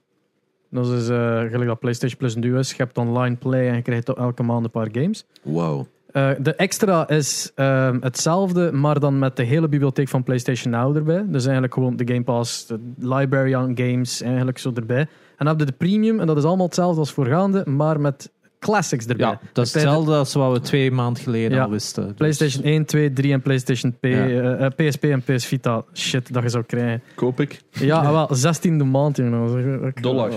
Dat 0.70 0.92
is 0.92 1.10
eh, 1.10 1.40
gelijk 1.40 1.66
dat 1.66 1.80
PlayStation 1.80 2.18
Plus 2.18 2.36
nu 2.36 2.58
is. 2.58 2.70
Je 2.70 2.76
hebt 2.78 2.98
online 2.98 3.36
play 3.36 3.68
en 3.70 3.76
je 3.76 3.82
krijgt 3.82 4.10
elke 4.14 4.44
maand 4.44 4.66
een 4.66 4.72
paar 4.72 4.90
games. 4.92 5.26
Wow. 5.42 5.86
Eh, 6.12 6.30
de 6.40 6.56
extra 6.56 7.08
is 7.08 7.52
ehm, 7.56 7.98
hetzelfde, 8.02 8.72
maar 8.72 9.00
dan 9.00 9.20
met 9.20 9.36
de 9.36 9.44
hele 9.44 9.68
bibliotheek 9.68 10.08
van 10.08 10.24
PlayStation 10.24 10.72
Now 10.72 10.96
erbij. 10.96 11.26
Dus 11.28 11.44
eigenlijk 11.44 11.74
gewoon 11.74 11.96
de 11.96 12.08
Game 12.08 12.24
Pass, 12.24 12.68
de 12.68 12.80
library 13.00 13.56
aan 13.56 13.78
games, 13.78 14.22
eigenlijk 14.22 14.58
zo 14.58 14.72
erbij. 14.76 15.00
En 15.00 15.08
dan 15.38 15.48
heb 15.48 15.60
je 15.60 15.66
de 15.66 15.72
premium, 15.72 16.20
en 16.20 16.28
dat 16.28 16.38
is 16.38 16.44
allemaal 16.44 16.66
hetzelfde 16.66 17.00
als 17.00 17.12
voorgaande, 17.12 17.64
maar 17.70 18.00
met 18.00 18.32
classics 18.66 19.06
erbij. 19.06 19.28
Ja, 19.28 19.40
dat 19.54 19.66
is 19.66 19.74
hetzelfde 19.74 20.14
als 20.16 20.34
wat 20.34 20.52
we 20.52 20.60
twee 20.60 20.92
maanden 20.92 21.24
geleden 21.24 21.58
Ja. 21.58 21.64
al 21.64 21.70
wisten. 21.70 22.04
Dus- 22.04 22.14
PlayStation 22.16 22.64
1, 22.64 22.86
2, 22.86 23.14
3 23.14 23.32
en 23.34 23.42
PlayStation 23.42 23.92
P, 24.00 24.06
Ja. 24.06 24.10
eh, 24.28 24.66
eh, 24.66 24.72
PSP 24.76 25.04
en 25.04 25.22
PS 25.22 25.46
Vita. 25.46 25.84
Shit, 25.94 26.34
dat 26.34 26.44
je 26.44 26.50
zou 26.50 26.64
krijgen. 26.64 27.02
Koop 27.16 27.40
ik. 27.40 27.62
Ja, 27.72 28.12
wel, 28.12 28.28
16 28.36 28.78
de 28.78 28.84
maand, 28.84 29.18
jongen. 29.18 29.94
Dollar. 30.02 30.32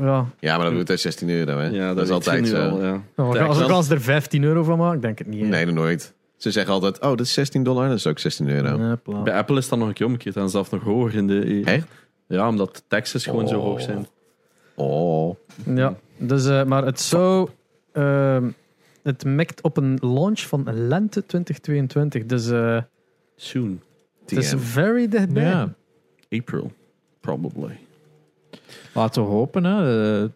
Ja. 0.00 0.26
Ja, 0.40 0.56
maar 0.56 0.66
dat 0.66 0.74
doet 0.74 0.88
hij 0.88 0.96
16 0.96 1.30
euro, 1.30 1.58
hè? 1.58 1.66
Ja, 1.66 1.94
dat, 1.94 2.04
is 2.04 2.10
altijd 2.10 2.48
zo. 2.48 2.68
al, 2.68 2.82
ja. 2.82 3.02
Nou, 3.16 3.36
Ja, 3.38 3.44
als, 3.44 3.60
ik 3.60 3.68
als 3.68 3.88
er 3.90 4.00
15 4.00 4.42
euro 4.44 4.62
van 4.62 4.78
maak, 4.78 5.02
denk 5.02 5.20
ik 5.20 5.26
niet. 5.26 5.40
hè. 5.42 5.46
Nee, 5.48 5.64
nog 5.66 5.74
nooit. 5.74 6.14
Ze 6.36 6.50
zeggen 6.50 6.72
altijd, 6.72 7.00
oh, 7.00 7.08
dat 7.08 7.20
is 7.20 7.32
16 7.32 7.62
dollar, 7.62 7.88
dat 7.88 7.96
is 7.96 8.06
ook 8.06 8.18
16 8.18 8.48
euro. 8.48 8.96
Bij 9.24 9.34
Apple 9.34 9.58
is 9.58 9.68
dat 9.68 9.78
nog 9.78 9.88
een 9.88 9.94
keer 9.94 10.06
omgekeerd 10.06 10.36
en 10.36 10.48
zelfs 10.50 10.70
nog 10.70 10.82
hoger 10.82 11.14
in 11.14 11.26
de... 11.26 11.62
Echt? 11.64 11.86
Ja, 12.28 12.48
omdat 12.48 12.74
de 12.76 12.80
taxes 12.88 13.24
gewoon 13.24 13.48
zo 13.48 13.58
Oh. 13.58 13.64
hoog 13.64 13.80
zijn. 13.80 14.06
Oh. 14.74 15.36
Ja, 15.74 15.94
dus, 16.18 16.46
eh, 16.46 16.64
maar 16.64 16.84
het 16.84 17.00
zou... 17.00 17.48
ehm, 17.94 18.50
het 19.02 19.24
mikt 19.24 19.60
op 19.62 19.76
een 19.76 19.98
launch 20.00 20.40
van 20.40 20.86
lente 20.88 21.26
2022. 21.26 22.26
Dus 22.26 22.50
eh, 22.50 22.82
Soon. 23.36 23.80
het 24.20 24.32
is 24.32 24.54
very 24.56 25.08
dichtbij. 25.08 25.42
ja. 25.42 25.74
April. 26.30 26.72
Probably. 27.20 27.78
Laten 28.94 29.22
we 29.22 29.28
hopen. 29.28 29.64
Hè. 29.64 30.22
Eh, 30.22 30.28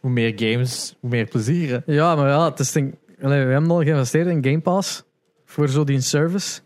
hoe 0.00 0.10
meer 0.10 0.32
games, 0.36 0.96
hoe 1.00 1.10
meer 1.10 1.26
plezier. 1.26 1.70
hè. 1.86 1.92
Ja, 1.92 2.16
maar 2.16 2.28
ja, 2.28 2.48
het 2.50 2.58
is 2.58 2.72
ding, 2.72 2.94
allee, 3.22 3.44
we 3.44 3.52
hebben 3.52 3.70
al 3.70 3.82
geïnvesteerd 3.82 4.26
in 4.26 4.44
Game 4.44 4.60
Pass 4.60 5.02
voor 5.44 5.68
zo 5.68 5.84
die 5.84 6.00
service. 6.00 6.60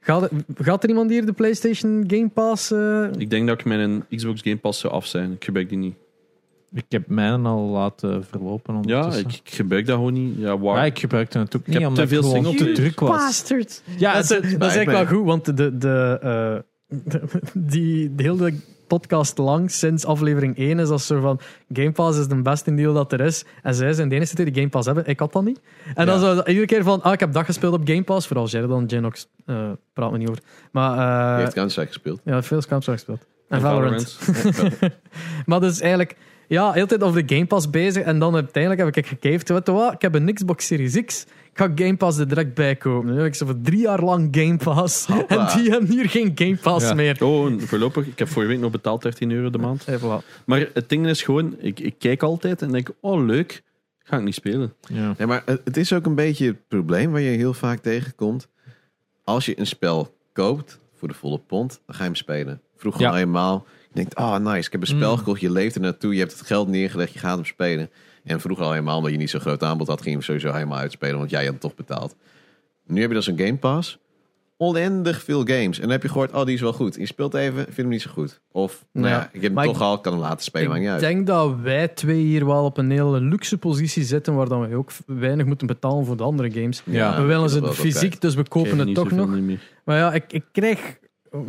Gaat, 0.00 0.22
er- 0.22 0.30
gaat 0.64 0.82
er 0.82 0.88
iemand 0.88 1.10
hier 1.10 1.26
de 1.26 1.32
PlayStation 1.32 2.04
Game 2.06 2.28
Pass? 2.28 2.70
eh, 2.70 3.08
Ik 3.18 3.30
denk 3.30 3.46
dat 3.46 3.58
ik 3.58 3.64
mijn 3.64 4.04
Xbox 4.08 4.40
Game 4.42 4.56
Pass 4.56 4.80
zou 4.80 4.92
af 4.92 5.06
zijn. 5.06 5.32
Ik 5.32 5.44
gebruik 5.44 5.68
die 5.68 5.78
niet. 5.78 5.94
Ik 6.72 6.84
heb 6.88 7.08
mijnen 7.08 7.46
al 7.46 7.60
laten 7.68 8.24
verlopen. 8.24 8.74
Ja, 8.82 8.96
ondertussen. 8.96 9.28
ik, 9.28 9.40
ik 9.44 9.54
gebruik 9.54 9.86
dat 9.86 9.96
gewoon 9.96 10.12
niet. 10.12 10.38
Ja, 10.38 10.58
waar? 10.58 10.76
Ja, 10.76 10.84
ik 10.84 10.98
gebruikte 10.98 11.38
het 11.38 11.56
ook 11.56 11.66
niet, 11.66 11.78
heb 11.78 11.88
omdat 11.88 12.04
te 12.08 12.14
veel 12.14 12.36
ik 12.36 12.36
gewoon 12.42 12.56
te 12.56 12.72
druk 12.72 13.00
was. 13.00 13.10
Bastard! 13.10 13.82
Ja, 13.98 14.14
dat, 14.14 14.28
dat 14.28 14.42
is 14.44 14.56
eigenlijk 14.58 14.90
wel 14.90 15.06
goed, 15.06 15.26
want 15.26 15.56
de, 15.56 15.78
de, 15.78 16.18
eh, 16.22 16.58
die, 17.54 18.14
de 18.14 18.22
hele 18.22 18.54
podcast 18.86 19.38
lang, 19.38 19.70
sinds 19.70 20.04
aflevering 20.04 20.56
1, 20.56 20.78
is 20.78 20.88
dat 20.88 21.02
zo 21.02 21.20
van 21.20 21.40
Game 21.72 21.92
Pass 21.92 22.18
is 22.18 22.28
de 22.28 22.42
beste 22.42 22.74
deal 22.74 22.94
dat 22.94 23.12
er 23.12 23.20
is. 23.20 23.44
En 23.62 23.74
zij 23.74 23.92
zijn 23.92 24.08
de 24.08 24.14
enige 24.14 24.44
die 24.44 24.54
Game 24.54 24.68
Pass 24.68 24.86
hebben. 24.86 25.06
Ik 25.06 25.18
had 25.18 25.32
dat 25.32 25.44
niet. 25.44 25.60
En 25.94 26.06
dan 26.06 26.20
Ja. 26.20 26.34
zo 26.34 26.42
iedere 26.46 26.66
keer 26.66 26.82
van, 26.82 27.02
ah, 27.02 27.12
ik 27.12 27.20
heb 27.20 27.32
dat 27.32 27.44
gespeeld 27.44 27.74
op 27.74 27.80
Game 27.84 28.02
Pass. 28.02 28.26
Vooral 28.26 28.48
Sheridan, 28.48 28.84
Genox, 28.90 29.28
eh 29.46 29.70
praat 29.92 30.10
me 30.12 30.18
niet 30.18 30.28
over. 30.28 30.42
Maar 30.72 30.90
Die 30.96 31.00
eh 31.04 31.36
heeft 31.36 31.52
Counter-Strike 31.52 31.88
gespeeld. 31.92 32.20
ja, 32.24 32.42
veel 32.42 32.60
Counter-Strike 32.60 32.98
gespeeld. 32.98 33.26
En 33.48 33.56
En 33.56 33.62
Valorant. 33.62 34.18
Maar 35.46 35.60
dus 35.60 35.80
eigenlijk, 35.80 36.16
ja, 36.50 36.72
heel 36.72 36.86
tijd 36.86 37.02
over 37.02 37.26
de 37.26 37.34
Game 37.34 37.46
Pass 37.46 37.70
bezig. 37.70 38.02
En 38.02 38.18
dan 38.18 38.34
uiteindelijk 38.34 38.82
heb 38.84 38.96
ik 38.96 39.06
gekeken, 39.06 39.30
weet 39.54 39.66
je 39.66 39.72
wat, 39.72 39.92
ik 39.92 40.02
heb 40.02 40.14
een 40.14 40.34
Xbox 40.34 40.66
Series 40.66 41.04
X. 41.04 41.22
Ik 41.52 41.58
ga 41.58 41.70
Game 41.74 41.96
Pass 41.96 42.18
er 42.18 42.28
direct 42.28 42.54
bij 42.54 42.76
kopen. 42.76 43.10
Nu 43.10 43.16
heb 43.16 43.26
ik 43.26 43.34
zo 43.34 43.46
voor 43.46 43.60
drie 43.62 43.80
jaar 43.80 44.02
lang 44.02 44.28
Game 44.30 44.56
Pass. 44.56 45.06
Hoppa. 45.06 45.52
En 45.52 45.60
die 45.62 45.70
hebben 45.70 45.90
hier 45.90 46.08
geen 46.08 46.32
Game 46.34 46.56
Pass 46.56 46.88
Ja. 46.88 46.94
meer. 46.94 47.24
Oh, 47.24 47.60
voorlopig. 47.60 48.06
Ik 48.06 48.18
heb 48.18 48.28
vorige 48.28 48.50
week 48.52 48.60
nog 48.60 48.70
betaald 48.70 49.02
13 49.02 49.30
euro 49.30 49.50
de 49.50 49.58
maand. 49.58 49.86
Hey, 49.86 49.98
voilà. 49.98 50.44
Maar 50.46 50.68
het 50.74 50.88
ding 50.88 51.06
is 51.06 51.22
gewoon, 51.22 51.56
ik, 51.58 51.80
ik 51.80 51.94
kijk 51.98 52.22
altijd 52.22 52.62
en 52.62 52.72
denk, 52.72 52.88
oh 53.00 53.24
leuk, 53.24 53.62
ga 54.02 54.16
ik 54.16 54.22
niet 54.22 54.34
spelen. 54.34 54.72
Ja. 54.88 55.14
Nee, 55.18 55.26
maar 55.26 55.42
het 55.44 55.60
het 55.64 55.76
is 55.76 55.92
ook 55.92 56.06
een 56.06 56.14
beetje 56.14 56.46
het 56.46 56.68
probleem 56.68 57.10
waar 57.10 57.20
je 57.20 57.36
heel 57.36 57.54
vaak 57.54 57.78
tegenkomt. 57.78 58.48
Als 59.24 59.46
je 59.46 59.58
een 59.58 59.66
spel 59.66 60.14
koopt 60.32 60.80
voor 60.96 61.08
de 61.08 61.14
volle 61.14 61.38
pond, 61.38 61.80
dan 61.86 61.94
ga 61.94 62.02
je 62.02 62.08
hem 62.08 62.14
spelen. 62.18 62.60
Vroeger 62.76 63.00
Ja. 63.02 63.10
al 63.10 63.16
eenmaal. 63.16 63.66
Je 63.92 63.96
denkt, 63.96 64.16
oh 64.16 64.36
nice, 64.36 64.66
ik 64.66 64.72
heb 64.72 64.80
een 64.80 64.86
spel 64.86 65.12
Mm. 65.12 65.18
gekocht, 65.18 65.40
je 65.40 65.50
leeft 65.50 65.74
er 65.74 65.80
naartoe, 65.80 66.12
je 66.14 66.18
hebt 66.20 66.32
het 66.38 66.46
geld 66.46 66.68
neergelegd, 66.68 67.12
je 67.12 67.18
gaat 67.18 67.36
hem 67.36 67.44
spelen. 67.44 67.90
En 68.24 68.40
vroeger 68.40 68.64
al 68.64 68.74
eenmaal, 68.74 68.96
omdat 68.96 69.12
je 69.12 69.16
niet 69.18 69.30
zo'n 69.30 69.40
groot 69.40 69.62
aanbod 69.62 69.86
had, 69.86 69.96
ging 69.96 70.08
je 70.10 70.14
hem 70.16 70.22
sowieso 70.22 70.52
helemaal 70.52 70.78
uitspelen, 70.78 71.18
want 71.18 71.30
jij 71.30 71.42
had 71.44 71.52
het 71.52 71.60
toch 71.60 71.74
betaald. 71.74 72.16
Nu 72.86 73.00
heb 73.00 73.08
je 73.10 73.16
dus 73.16 73.26
een 73.26 73.38
Game 73.38 73.56
Pass. 73.56 73.98
Oneindig 74.56 75.22
veel 75.22 75.40
games. 75.44 75.76
En 75.76 75.82
dan 75.82 75.90
heb 75.90 76.02
je 76.02 76.08
gehoord, 76.08 76.32
oh 76.32 76.44
die 76.44 76.54
is 76.54 76.60
wel 76.60 76.72
goed. 76.72 76.94
Je 76.94 77.06
speelt 77.06 77.34
even, 77.34 77.64
vind 77.64 77.76
hem 77.76 77.88
niet 77.88 78.02
zo 78.02 78.10
goed. 78.10 78.40
Of, 78.52 78.84
nou 78.92 79.06
Ja. 79.08 79.12
ja, 79.12 79.24
ik 79.24 79.32
heb 79.32 79.42
hem 79.42 79.52
Maar 79.52 79.64
toch 79.64 79.74
ik- 79.76 79.80
al, 79.82 80.00
kan 80.00 80.12
hem 80.12 80.20
laten 80.20 80.44
spelen, 80.44 80.68
maakt 80.68 80.78
niet 80.80 80.88
Ik 80.88 80.94
uit. 80.94 81.02
denk 81.02 81.26
dat 81.26 81.56
wij 81.62 81.88
twee 81.88 82.22
hier 82.24 82.46
wel 82.46 82.64
op 82.64 82.78
een 82.78 82.90
hele 82.90 83.20
luxe 83.20 83.58
positie 83.58 84.04
zitten, 84.04 84.34
waar 84.34 84.48
dan 84.48 84.68
we 84.68 84.76
ook 84.76 84.90
weinig 85.06 85.46
moeten 85.46 85.66
betalen 85.66 86.04
voor 86.06 86.16
de 86.16 86.22
andere 86.22 86.50
games. 86.50 86.82
Ja, 86.84 87.20
we 87.20 87.26
willen 87.26 87.50
ze 87.50 87.72
fysiek, 87.72 88.20
dus 88.20 88.34
we 88.34 88.48
kopen 88.48 88.78
het 88.78 88.94
toch 88.94 89.10
nog. 89.10 89.30
Maar 89.84 89.96
ja, 89.96 90.12
ik, 90.12 90.32
ik 90.32 90.44
krijg 90.52 90.98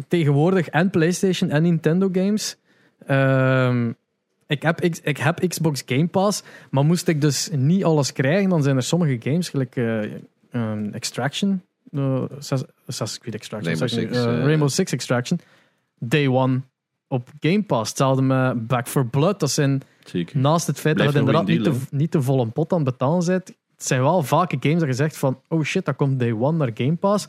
tegenwoordig 0.08 0.68
en 0.70 0.90
PlayStation 0.90 1.49
en 1.49 1.62
Nintendo 1.62 2.10
games. 2.12 2.58
Ehm, 3.06 3.91
ik, 4.48 4.62
heb, 4.62 4.82
ik 4.82 5.18
heb 5.18 5.48
Xbox 5.48 5.84
Game 5.86 6.08
Pass, 6.08 6.44
maar 6.70 6.86
moest 6.86 7.08
ik 7.08 7.22
dus 7.22 7.49
niet 7.52 7.84
alles 7.84 8.14
krijgen, 8.14 8.49
dan 8.49 8.64
zijn 8.64 8.76
er 8.76 8.84
sommige 8.84 9.18
games, 9.20 9.49
gelijk 9.49 9.76
eh, 9.76 10.03
ehm, 10.52 10.94
Extraction, 10.94 11.62
uh, 11.91 12.24
Assassin's 12.88 13.20
Creed 13.20 13.36
Extraction, 13.36 13.74
Rainbow 13.74 13.99
Six, 13.99 14.18
eh, 14.18 14.24
Rainbow 14.24 14.70
Six 14.70 14.91
Extraction, 14.91 15.40
Day 15.99 16.28
One 16.28 16.62
op 17.08 17.30
Game 17.40 17.64
Pass. 17.64 17.90
Hetzelfde 17.90 18.22
met 18.22 18.68
Back 18.68 18.88
for 18.88 19.06
Blood. 19.06 19.40
Dat 19.40 19.52
zijn 19.52 19.82
Zeker. 20.03 20.40
naast 20.40 20.68
het 20.68 20.80
feit 20.80 20.98
dat 20.98 21.14
je 21.14 21.20
inderdaad 21.20 21.45
niet, 21.45 21.64
deal, 21.64 21.76
te, 21.76 21.95
niet 21.95 22.12
te 22.12 22.22
vol 22.22 22.41
een 22.41 22.52
pot 22.52 22.72
aan 22.72 22.80
het 22.80 22.90
betalen 22.90 23.26
bent, 23.26 23.48
het 23.48 23.86
zijn 23.90 24.02
wel 24.02 24.24
vaak 24.24 24.53
games 24.60 24.80
dat 24.80 24.88
je 24.88 24.94
zegt 24.94 25.18
van, 25.18 25.41
oh 25.48 25.64
shit, 25.64 25.86
dat 25.86 25.95
komt 25.95 26.20
day 26.20 26.32
one 26.32 26.58
naar 26.58 26.72
Game 26.74 26.95
Pass. 26.95 27.28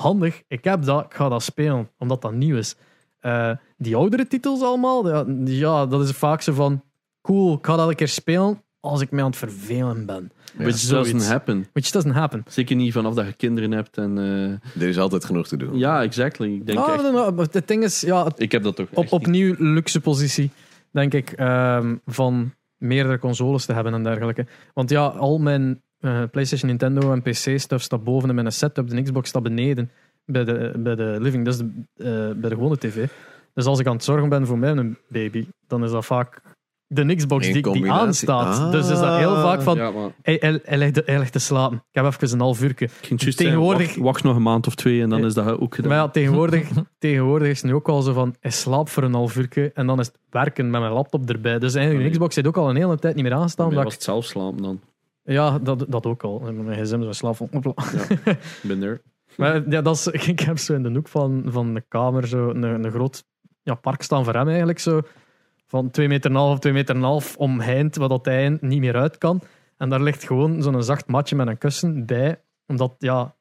Handig, 0.00 0.42
ik 0.48 0.64
heb 0.64 0.82
dat, 0.84 1.04
ik 1.04 1.14
ga 1.14 1.28
dat 1.28 1.42
spelen, 1.42 1.88
omdat 1.98 2.22
dat 2.22 2.32
nieuw 2.32 2.56
is. 2.56 2.76
Eh, 3.20 3.50
die 3.78 3.96
oudere 3.96 4.26
titels 4.26 4.60
allemaal, 4.62 5.24
ja, 5.48 5.86
dat 5.86 6.00
is 6.02 6.10
vaak 6.10 6.42
zo 6.42 6.52
van, 6.52 6.82
cool, 7.22 7.54
ik 7.54 7.66
ga 7.66 7.76
dat 7.76 7.88
een 7.88 7.94
keer 7.94 8.08
spelen 8.08 8.62
als 8.80 9.00
ik 9.00 9.10
mij 9.10 9.20
aan 9.22 9.26
het 9.30 9.36
vervelen 9.38 10.06
ben. 10.06 10.32
Which 10.56 10.78
zoiets. 10.78 11.10
doesn't 11.10 11.30
happen. 11.30 11.66
Which 11.72 11.90
doesn't 11.90 12.14
happen. 12.14 12.44
Zeker 12.48 12.76
niet 12.76 12.92
vanaf 12.92 13.14
dat 13.14 13.26
je 13.26 13.32
kinderen 13.32 13.70
hebt. 13.72 13.96
En, 13.96 14.18
eh, 14.18 14.82
Er 14.82 14.88
is 14.88 14.98
altijd 14.98 15.24
genoeg 15.24 15.48
te 15.48 15.56
doen. 15.56 15.78
ja, 15.78 16.02
exactly. 16.02 16.54
Ik 16.54 16.66
denk 16.66 16.78
Ah, 16.78 17.38
echt, 17.38 17.54
het 17.54 17.68
ding 17.68 17.82
is, 17.84 18.00
ja, 18.00 18.32
ik 18.36 18.52
heb 18.52 18.62
dat 18.62 18.76
toch 18.76 18.88
op, 18.94 19.12
opnieuw 19.12 19.54
luxe 19.58 20.00
positie, 20.00 20.50
denk 20.90 21.14
ik, 21.14 21.30
ehm, 21.32 21.96
van 22.06 22.54
meerdere 22.76 23.18
consoles 23.18 23.64
te 23.64 23.72
hebben 23.72 23.94
en 23.94 24.02
dergelijke. 24.02 24.46
Want 24.74 24.90
ja, 24.90 25.06
al 25.06 25.38
mijn 25.38 25.82
eh, 26.00 26.22
PlayStation, 26.30 26.68
Nintendo 26.68 27.12
en 27.12 27.22
PC-stuff 27.22 27.82
staat 27.82 28.04
boven 28.04 28.28
en 28.28 28.34
mijn 28.34 28.52
setup, 28.52 28.88
de 28.88 29.02
Xbox 29.02 29.28
staat 29.28 29.42
beneden 29.42 29.90
bij 30.24 30.44
de, 30.44 30.72
bij 30.76 30.94
de 30.94 31.16
living, 31.20 31.44
dus 31.44 31.56
de, 31.56 31.70
eh, 31.96 32.04
bij 32.40 32.48
de 32.48 32.54
gewone 32.54 32.78
tv. 32.78 33.08
Dus 33.54 33.64
als 33.64 33.78
ik 33.78 33.86
aan 33.86 33.94
het 33.94 34.04
zorgen 34.04 34.28
ben 34.28 34.46
voor 34.46 34.58
mijn 34.58 34.98
baby, 35.08 35.46
dan 35.66 35.84
is 35.84 35.90
dat 35.90 36.06
vaak 36.06 36.42
de 36.86 37.14
Xbox 37.14 37.52
die, 37.52 37.72
die 37.72 37.90
aanstaat. 37.90 38.58
Ah. 38.58 38.70
Dus 38.70 38.90
is 38.90 38.98
dat 38.98 39.18
heel 39.18 39.34
vaak 39.34 39.62
van, 39.62 39.76
Ja, 39.76 39.90
maar 39.90 40.10
hij, 40.22 40.36
hij, 40.40 40.60
hij, 40.64 40.78
ligt, 40.78 41.02
hij 41.04 41.18
ligt 41.18 41.32
te 41.32 41.38
slapen. 41.38 41.76
Ik 41.76 41.82
heb 42.02 42.04
even 42.04 42.32
een 42.32 42.40
half 42.40 42.62
uurtje. 42.62 42.88
Tegenwoordig- 43.34 43.86
wacht, 43.86 43.96
wacht 43.96 44.22
nog 44.22 44.36
een 44.36 44.42
maand 44.42 44.66
of 44.66 44.74
twee 44.74 45.02
en 45.02 45.08
dan 45.08 45.24
is 45.24 45.34
dat 45.34 45.58
ook 45.58 45.74
gedaan. 45.74 45.90
Maar 45.90 46.00
ja, 46.00 46.08
tegenwoordig, 46.08 46.68
tegenwoordig 46.98 47.48
is 47.48 47.56
het 47.62 47.70
nu 47.70 47.74
ook 47.74 47.88
al 47.88 48.02
zo 48.02 48.12
van, 48.12 48.34
hij 48.40 48.50
slaapt 48.50 48.90
voor 48.90 49.02
een 49.02 49.14
half 49.14 49.36
uurtje 49.36 49.70
en 49.74 49.86
dan 49.86 49.98
is 49.98 50.06
het 50.06 50.18
werken 50.30 50.70
met 50.70 50.80
mijn 50.80 50.92
laptop 50.92 51.28
erbij. 51.30 51.58
Dus 51.58 51.74
eigenlijk, 51.74 52.06
de 52.06 52.12
Xbox 52.12 52.34
zit 52.34 52.46
ook 52.46 52.56
al 52.56 52.70
een 52.70 52.76
hele 52.76 52.98
tijd 52.98 53.14
niet 53.14 53.24
meer 53.24 53.34
aanstaan. 53.34 53.68
Mij 53.68 53.76
omdat 53.76 53.84
was 53.84 53.94
het 53.94 54.02
zelf 54.02 54.24
slapen 54.24 54.62
dan. 54.62 54.80
Ja, 55.22 55.58
dat, 55.58 55.84
dat 55.88 56.06
ook 56.06 56.22
al. 56.22 56.38
Mijn 56.38 56.84
gsm 56.84 57.02
zo 57.02 57.12
slaap 57.12 57.40
op. 57.40 57.54
Ik 57.54 58.36
ben 58.62 58.82
er. 58.82 59.00
Maar 59.36 59.70
ja, 59.70 59.80
dat 59.82 59.96
is, 59.96 60.06
ik 60.30 60.40
heb 60.40 60.58
zo 60.58 60.74
in 60.74 60.82
de 60.82 60.90
hoek 60.90 61.08
van, 61.08 61.42
van 61.46 61.74
de 61.74 61.84
kamer 61.88 62.28
zo 62.28 62.48
een, 62.50 62.62
een 62.62 62.90
groot 62.90 63.24
ja, 63.62 63.74
park 63.74 64.02
staan 64.02 64.24
voor 64.24 64.34
hem 64.34 64.48
eigenlijk. 64.48 64.78
Zo, 64.78 65.00
van 65.66 65.90
2 65.90 66.08
meter 66.08 66.30
en 66.30 66.36
een 66.36 66.42
half 66.42 66.52
of 66.52 66.58
2 66.58 66.72
meter 66.72 66.94
en 66.94 67.02
half 67.02 67.36
omheind, 67.36 67.96
wat 67.96 68.10
dat 68.10 68.24
hij 68.24 68.58
niet 68.60 68.80
meer 68.80 68.96
uit 68.96 69.18
kan. 69.18 69.40
En 69.76 69.88
daar 69.88 70.02
ligt 70.02 70.24
gewoon 70.26 70.62
zo'n 70.62 70.82
zacht 70.82 71.06
matje 71.06 71.36
met 71.36 71.46
een 71.48 71.58
kussen 71.58 72.06
bij. 72.06 72.40
Omdat, 72.66 72.94
ja, 72.98 73.34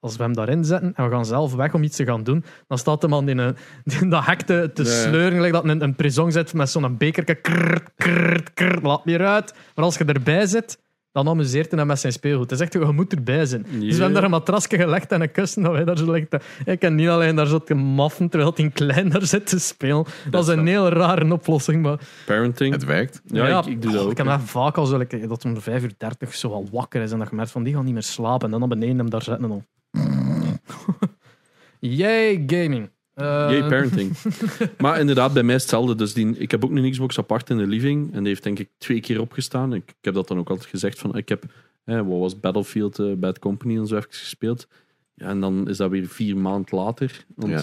als 0.00 0.16
we 0.16 0.22
hem 0.22 0.34
daarin 0.34 0.64
zetten 0.64 0.92
en 0.94 1.04
we 1.04 1.10
gaan 1.10 1.24
zelf 1.26 1.54
weg 1.54 1.74
om 1.74 1.82
iets 1.82 1.96
te 1.96 2.04
gaan 2.04 2.22
doen, 2.22 2.44
dan 2.68 2.78
staat 2.78 3.00
de 3.00 3.08
man 3.08 3.28
in, 3.28 3.38
een, 3.38 3.56
in 4.00 4.08
dat 4.14 4.24
hek 4.24 4.42
te, 4.42 4.70
te 4.74 4.82
Ja. 4.82 4.88
sleuren, 4.88 5.32
gelijk 5.32 5.52
dat 5.52 5.64
een, 5.64 5.82
een 5.82 5.94
prison 5.94 6.32
zit 6.32 6.54
met 6.54 6.70
zo'n 6.70 6.96
bekerke. 6.96 7.34
Krrt, 7.34 7.90
krrt, 7.96 8.54
krrt, 8.54 8.82
laat 8.82 9.04
meer 9.04 9.26
uit. 9.26 9.54
Maar 9.74 9.84
als 9.84 9.98
je 9.98 10.04
erbij 10.04 10.46
zit, 10.46 10.82
dan 11.14 11.28
amuseert 11.28 11.70
hij 11.70 11.78
hem 11.78 11.88
met 11.88 11.98
zijn 11.98 12.12
speelgoed. 12.12 12.52
Is 12.52 12.60
echt, 12.60 12.72
je 12.72 12.78
moet 12.78 13.12
erbij 13.12 13.46
zijn. 13.46 13.62
Dus 13.62 13.80
we 13.80 13.94
hebben 13.94 14.12
daar 14.12 14.24
een 14.24 14.30
matrasje 14.30 14.76
gelegd 14.76 15.12
en 15.12 15.20
een 15.20 15.30
kussen 15.30 15.62
dat 15.62 15.72
wij 15.72 15.84
daar 15.84 15.98
zo 15.98 16.12
liggen. 16.12 16.40
Ik 16.64 16.78
kan 16.78 16.94
niet 16.94 17.08
alleen 17.08 17.36
daar 17.36 17.46
zo 17.46 17.58
te 17.58 17.74
maffen 17.74 18.28
terwijl 18.28 18.52
hij 18.56 18.70
klein 18.70 19.08
daar 19.08 19.26
zit 19.26 19.46
te 19.46 19.58
spelen. 19.58 20.04
Dat, 20.30 20.48
is 20.48 20.54
een 20.54 20.66
heel 20.66 20.88
rare 20.88 21.32
oplossing, 21.32 21.82
maar 21.82 21.98
Parenting. 22.26 22.72
Het 22.72 22.84
werkt. 22.84 23.20
ja, 23.24 23.58
ik, 23.58 23.66
ik 23.66 23.82
doe 23.82 23.92
dat 23.92 24.04
ook. 24.04 24.10
Ik 24.10 24.16
heb 24.16 24.26
dat 24.26 24.40
vaak 24.40 24.76
al 24.76 24.86
zo, 24.86 24.98
like, 24.98 25.26
dat 25.26 25.44
om 25.44 25.60
5 25.60 25.82
uur 25.82 25.92
30 25.98 26.34
zo 26.34 26.50
al 26.50 26.68
wakker 26.72 27.02
is 27.02 27.12
en 27.12 27.18
dat 27.18 27.28
je 27.30 27.36
merkt 27.36 27.50
van 27.50 27.62
die 27.62 27.74
gaan 27.74 27.84
niet 27.84 27.92
meer 27.92 28.02
slapen 28.02 28.44
en 28.44 28.50
dan 28.50 28.60
naar 28.60 28.68
beneden 28.78 28.98
hem 28.98 29.10
daar 29.10 29.22
zetten 29.22 29.44
en 29.44 29.50
dan. 29.50 29.64
Yay, 31.98 32.42
gaming. 32.46 32.90
Eh, 33.14 33.24
Yay, 33.26 33.60
parenting. 33.68 34.12
maar 34.78 35.00
inderdaad, 35.00 35.32
bij 35.32 35.42
mij 35.42 35.54
is 35.54 35.60
hetzelfde. 35.60 35.94
Dus 35.94 36.12
die, 36.14 36.38
ik 36.38 36.50
heb 36.50 36.64
ook 36.64 36.70
een 36.70 36.90
Xbox 36.90 37.18
apart 37.18 37.50
in 37.50 37.56
de 37.56 37.66
living. 37.66 38.12
En 38.12 38.18
die 38.18 38.28
heeft 38.28 38.42
denk 38.42 38.58
ik 38.58 38.68
twee 38.78 39.00
keer 39.00 39.20
opgestaan. 39.20 39.74
Ik, 39.74 39.88
ik 39.88 40.04
heb 40.04 40.14
dat 40.14 40.28
dan 40.28 40.38
ook 40.38 40.48
altijd 40.50 40.68
gezegd. 40.68 40.98
Van, 40.98 41.16
ik 41.16 41.28
heb, 41.28 41.44
hè, 41.84 42.04
wat 42.04 42.18
was 42.18 42.40
Battlefield, 42.40 42.98
eh, 42.98 43.12
Bad 43.16 43.38
Company 43.38 43.76
en 43.78 43.86
zo 43.86 43.96
even 43.96 44.08
gespeeld. 44.10 44.68
Ja, 45.14 45.26
en 45.28 45.40
dan 45.40 45.68
is 45.68 45.76
dat 45.76 45.90
weer 45.90 46.06
vier 46.06 46.36
maanden 46.36 46.78
later. 46.78 47.24
Want 47.36 47.52
Ja. 47.52 47.62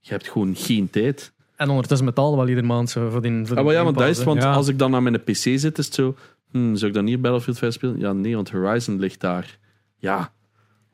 je 0.00 0.10
hebt 0.10 0.28
gewoon 0.28 0.56
geen 0.56 0.90
tijd. 0.90 1.32
En 1.56 1.68
ondertussen 1.68 2.06
betalen 2.06 2.30
we 2.30 2.36
wel 2.36 2.48
iedere 2.48 2.66
maand 2.66 2.90
zo 2.90 3.10
voor 3.10 3.22
die. 3.22 3.46
Voor 3.46 3.56
Ah, 3.56 3.64
maar 3.64 3.72
ja, 3.74 3.82
want 3.84 3.94
dat 3.98 4.04
Game 4.06 4.18
is, 4.18 4.24
want 4.24 4.42
Ja. 4.42 4.52
als 4.52 4.68
ik 4.68 4.78
dan 4.78 4.94
aan 4.94 5.02
mijn 5.02 5.22
PC 5.24 5.34
zit, 5.34 5.78
is 5.78 5.86
het 5.86 5.94
zo... 5.94 6.16
hm, 6.50 6.74
zou 6.74 6.86
ik 6.90 6.94
dan 6.94 7.04
niet 7.04 7.20
Battlefield 7.20 7.58
5 7.58 7.72
spelen? 7.74 7.98
Ja, 7.98 8.12
nee, 8.12 8.34
want 8.34 8.50
Horizon 8.50 8.98
ligt 8.98 9.20
daar. 9.20 9.58
Ja, 9.96 10.32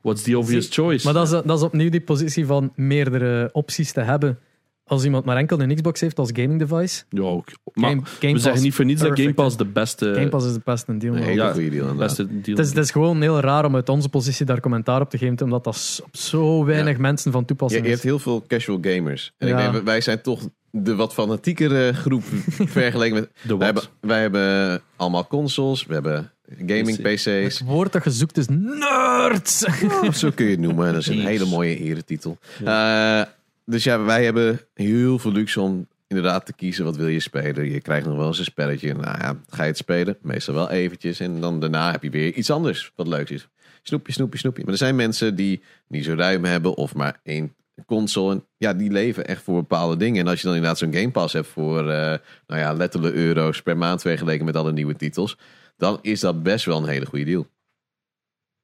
what's 0.07 0.23
the 0.23 0.37
obvious 0.37 0.67
choice? 0.69 1.05
Maar 1.05 1.13
dat 1.13 1.23
is, 1.25 1.29
dat 1.45 1.57
is 1.57 1.63
opnieuw 1.63 1.89
die 1.89 2.01
positie 2.01 2.45
van 2.45 2.71
meerdere 2.75 3.49
opties 3.53 3.91
te 3.91 4.01
hebben. 4.01 4.39
Als 4.85 5.03
iemand 5.03 5.25
maar 5.25 5.37
enkel 5.37 5.61
een 5.61 5.75
Xbox 5.75 5.99
heeft 6.01 6.19
als 6.19 6.29
gaming 6.33 6.59
device. 6.59 7.03
ja, 7.09 7.21
ook. 7.21 7.47
Maar 7.73 7.89
Game, 7.89 8.01
Game 8.19 8.33
we 8.33 8.39
zeggen 8.39 8.61
niet 8.61 8.73
voor 8.73 8.85
niets 8.85 9.01
dat 9.01 9.19
Game 9.19 9.33
Pass 9.33 9.57
de 9.57 9.65
beste. 9.65 10.13
Game 10.13 10.29
Pass 10.29 10.45
is 10.45 10.53
de 10.53 10.61
beste 10.63 10.97
deal. 10.97 11.15
Ja, 11.15 11.51
goede 11.51 11.69
deal. 11.69 11.95
beste 11.95 12.25
deal. 12.27 12.57
Het 12.57 12.59
is, 12.65 12.69
het 12.69 12.77
is 12.77 12.91
gewoon 12.91 13.21
heel 13.21 13.39
raar 13.39 13.65
om 13.65 13.75
uit 13.75 13.89
onze 13.89 14.09
positie 14.09 14.45
daar 14.45 14.59
commentaar 14.59 15.01
op 15.01 15.09
te 15.09 15.17
geven, 15.17 15.41
omdat 15.41 15.63
dat 15.63 16.01
op 16.03 16.15
zo 16.15 16.65
weinig 16.65 16.97
mensen 16.97 17.31
van 17.31 17.41
Je, 17.41 17.47
toepassing 17.47 17.81
je 17.81 17.87
is. 17.87 17.93
hebt 17.93 18.05
heel 18.05 18.19
veel 18.19 18.43
casual 18.47 18.77
gamers. 18.81 19.33
En 19.37 19.47
Ja. 19.47 19.65
ik 19.65 19.71
denk, 19.71 19.85
wij 19.85 20.01
zijn 20.01 20.21
toch 20.21 20.47
de 20.71 20.95
wat 20.95 21.13
fanatiekere 21.13 21.93
groep 21.93 22.23
vergeleken 22.79 23.15
met... 23.15 23.29
de 23.47 23.57
Wij 23.57 23.65
hebben, 23.65 23.83
wij 24.01 24.21
hebben 24.21 24.81
allemaal 24.95 25.27
consoles, 25.27 25.85
we 25.85 25.93
hebben 25.93 26.31
gaming 26.55 27.01
PC's. 27.01 27.23
Het 27.59 27.61
woord 27.65 27.91
dat 27.91 28.03
je 28.03 28.11
zoekt 28.11 28.37
is 28.37 28.45
nerds. 28.49 29.65
Oh, 29.83 30.11
zo 30.11 30.31
kun 30.31 30.45
je 30.45 30.51
het 30.51 30.59
noemen. 30.59 30.93
Dat 30.93 31.01
is 31.01 31.07
een 31.07 31.25
hele 31.25 31.45
mooie 31.45 31.77
eretitel. 31.77 32.37
Eh, 32.63 33.21
dus 33.65 33.83
ja, 33.83 34.03
wij 34.03 34.23
hebben 34.23 34.59
heel 34.73 35.19
veel 35.19 35.31
luxe 35.31 35.61
om 35.61 35.87
inderdaad 36.07 36.45
te 36.45 36.53
kiezen 36.53 36.85
wat 36.85 36.95
wil 36.95 37.07
je 37.07 37.19
spelen. 37.19 37.71
Je 37.71 37.81
krijgt 37.81 38.05
nog 38.05 38.17
wel 38.17 38.27
eens 38.27 38.39
een 38.39 38.45
spelletje. 38.45 38.93
Nou 38.93 39.17
ja, 39.19 39.37
ga 39.49 39.63
je 39.63 39.69
het 39.69 39.77
spelen? 39.77 40.17
Meestal 40.21 40.53
wel 40.53 40.69
eventjes. 40.69 41.19
En 41.19 41.41
dan 41.41 41.59
daarna 41.59 41.91
heb 41.91 42.03
je 42.03 42.09
weer 42.09 42.33
iets 42.33 42.51
anders 42.51 42.91
wat 42.95 43.07
leuk 43.07 43.29
is. 43.29 43.47
Snoepje, 43.81 44.13
snoepje, 44.13 44.39
snoepje. 44.39 44.63
Maar 44.63 44.71
er 44.71 44.77
zijn 44.77 44.95
mensen 44.95 45.35
die 45.35 45.61
niet 45.87 46.05
zo 46.05 46.13
ruim 46.13 46.45
hebben 46.45 46.75
of 46.75 46.95
maar 46.95 47.19
één 47.23 47.53
console. 47.85 48.33
En 48.33 48.43
ja, 48.57 48.73
die 48.73 48.91
leven 48.91 49.27
echt 49.27 49.41
voor 49.41 49.55
bepaalde 49.55 49.97
dingen. 49.97 50.21
En 50.21 50.27
als 50.27 50.41
je 50.41 50.45
dan 50.45 50.55
inderdaad 50.55 50.77
zo'n 50.77 50.93
Game 50.93 51.11
Pass 51.11 51.33
hebt 51.33 51.47
voor, 51.47 51.79
eh, 51.89 52.17
nou 52.47 52.61
ja, 52.61 52.73
letterlijk 52.73 53.15
euro's 53.15 53.61
per 53.61 53.77
maand 53.77 54.01
vergeleken 54.01 54.45
met 54.45 54.55
alle 54.55 54.71
nieuwe 54.71 54.95
titels. 54.95 55.37
Dan 55.77 55.99
is 56.01 56.19
dat 56.19 56.43
best 56.43 56.65
wel 56.65 56.77
een 56.77 56.89
hele 56.89 57.05
goede 57.05 57.25
deal. 57.25 57.47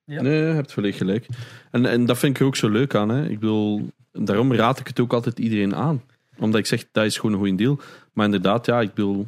Ja. 0.06 0.22
Nee, 0.22 0.38
je 0.38 0.44
hebt 0.54 0.72
volledig 0.74 0.98
gelijk. 0.98 1.26
En, 1.72 1.86
en 1.86 2.06
dat 2.06 2.18
vind 2.18 2.36
ik 2.36 2.42
er 2.42 2.48
ook 2.48 2.56
zo 2.56 2.70
leuk 2.70 2.96
aan. 2.96 3.10
Hè. 3.10 3.26
Ik 3.30 3.40
bedoel, 3.40 3.90
daarom 4.12 4.54
raad 4.54 4.80
ik 4.80 4.88
het 4.88 5.00
ook 5.00 5.14
altijd 5.14 5.40
iedereen 5.40 5.76
aan. 5.76 6.02
Omdat 6.38 6.60
ik 6.60 6.66
zeg, 6.66 6.86
dat 6.92 7.06
is 7.06 7.16
gewoon 7.18 7.32
een 7.32 7.38
goede 7.40 7.56
deal. 7.56 7.80
Maar 8.14 8.26
inderdaad, 8.26 8.66
ja, 8.66 8.82
ik 8.82 8.94
bedoel, 8.94 9.28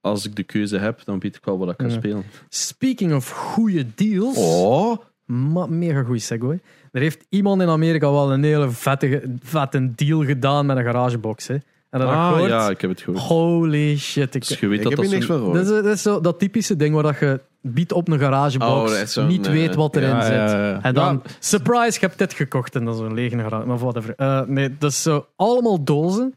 als 0.00 0.26
ik 0.26 0.36
de 0.36 0.42
keuze 0.42 0.78
heb, 0.78 1.00
dan 1.04 1.18
weet 1.18 1.36
ik 1.36 1.44
wel 1.44 1.58
wat 1.58 1.70
ik 1.70 1.76
kan 1.76 1.88
Ja. 1.88 1.94
spelen. 1.94 2.24
Speaking 2.48 3.14
of 3.14 3.30
goede 3.30 3.86
deals. 3.94 4.36
Oh, 4.38 4.96
Ma 5.24 5.66
mega 5.66 6.02
goede 6.02 6.20
segue. 6.20 6.60
Er 6.92 7.00
heeft 7.00 7.24
iemand 7.28 7.62
in 7.62 7.68
Amerika 7.68 8.10
wel 8.10 8.32
een 8.32 8.42
hele 8.44 8.70
vette, 8.70 9.22
vette 9.42 9.94
deal 9.94 10.24
gedaan 10.24 10.66
met 10.66 10.76
een 10.76 10.84
garagebox. 10.84 11.46
Hè. 11.46 11.56
En 11.94 12.00
dat 12.00 12.08
Ah, 12.08 12.46
ja, 12.48 12.70
ik 12.70 12.80
heb 12.80 12.90
het 12.90 13.00
gehoord. 13.00 13.22
Holy 13.22 13.96
shit. 13.98 14.34
Ik, 14.34 14.46
Dus 14.48 14.58
je 14.60 14.66
weet 14.66 14.76
ik 14.78 14.82
dat 14.82 14.92
heb 14.92 15.00
dat 15.00 15.10
hier 15.10 15.14
niks 15.18 15.26
zo'n- 15.26 15.36
van 15.38 15.46
gehoord. 15.46 15.66
dat, 15.66 15.76
is, 15.76 15.82
dat 15.84 15.94
is 15.94 16.02
zo 16.02 16.20
dat 16.20 16.38
typische 16.38 16.76
ding 16.76 16.94
waar 16.94 17.02
dat 17.02 17.18
je 17.18 17.40
biedt 17.60 17.92
op 17.92 18.08
een 18.08 18.18
garagebox, 18.18 18.92
Oh, 18.92 19.04
zo'n, 19.04 19.26
niet 19.26 19.46
weet 19.46 19.74
wat 19.74 19.96
erin 19.96 20.08
ja, 20.08 20.22
zit. 20.22 20.32
ja, 20.34 20.68
ja. 20.68 20.82
En 20.82 20.94
dan, 20.94 21.22
surprise, 21.38 21.92
je 22.00 22.06
hebt 22.06 22.18
dit 22.18 22.32
gekocht. 22.32 22.74
En 22.74 22.84
dat 22.84 22.94
is 22.94 23.00
een 23.00 23.14
lege 23.14 23.38
garage. 23.38 23.66
Maar 23.66 23.78
whatever. 23.78 24.14
Eh, 24.16 24.40
nee, 24.46 24.76
dat 24.78 24.90
is 24.90 25.02
zo 25.02 25.26
allemaal 25.36 25.84
dozen. 25.84 26.34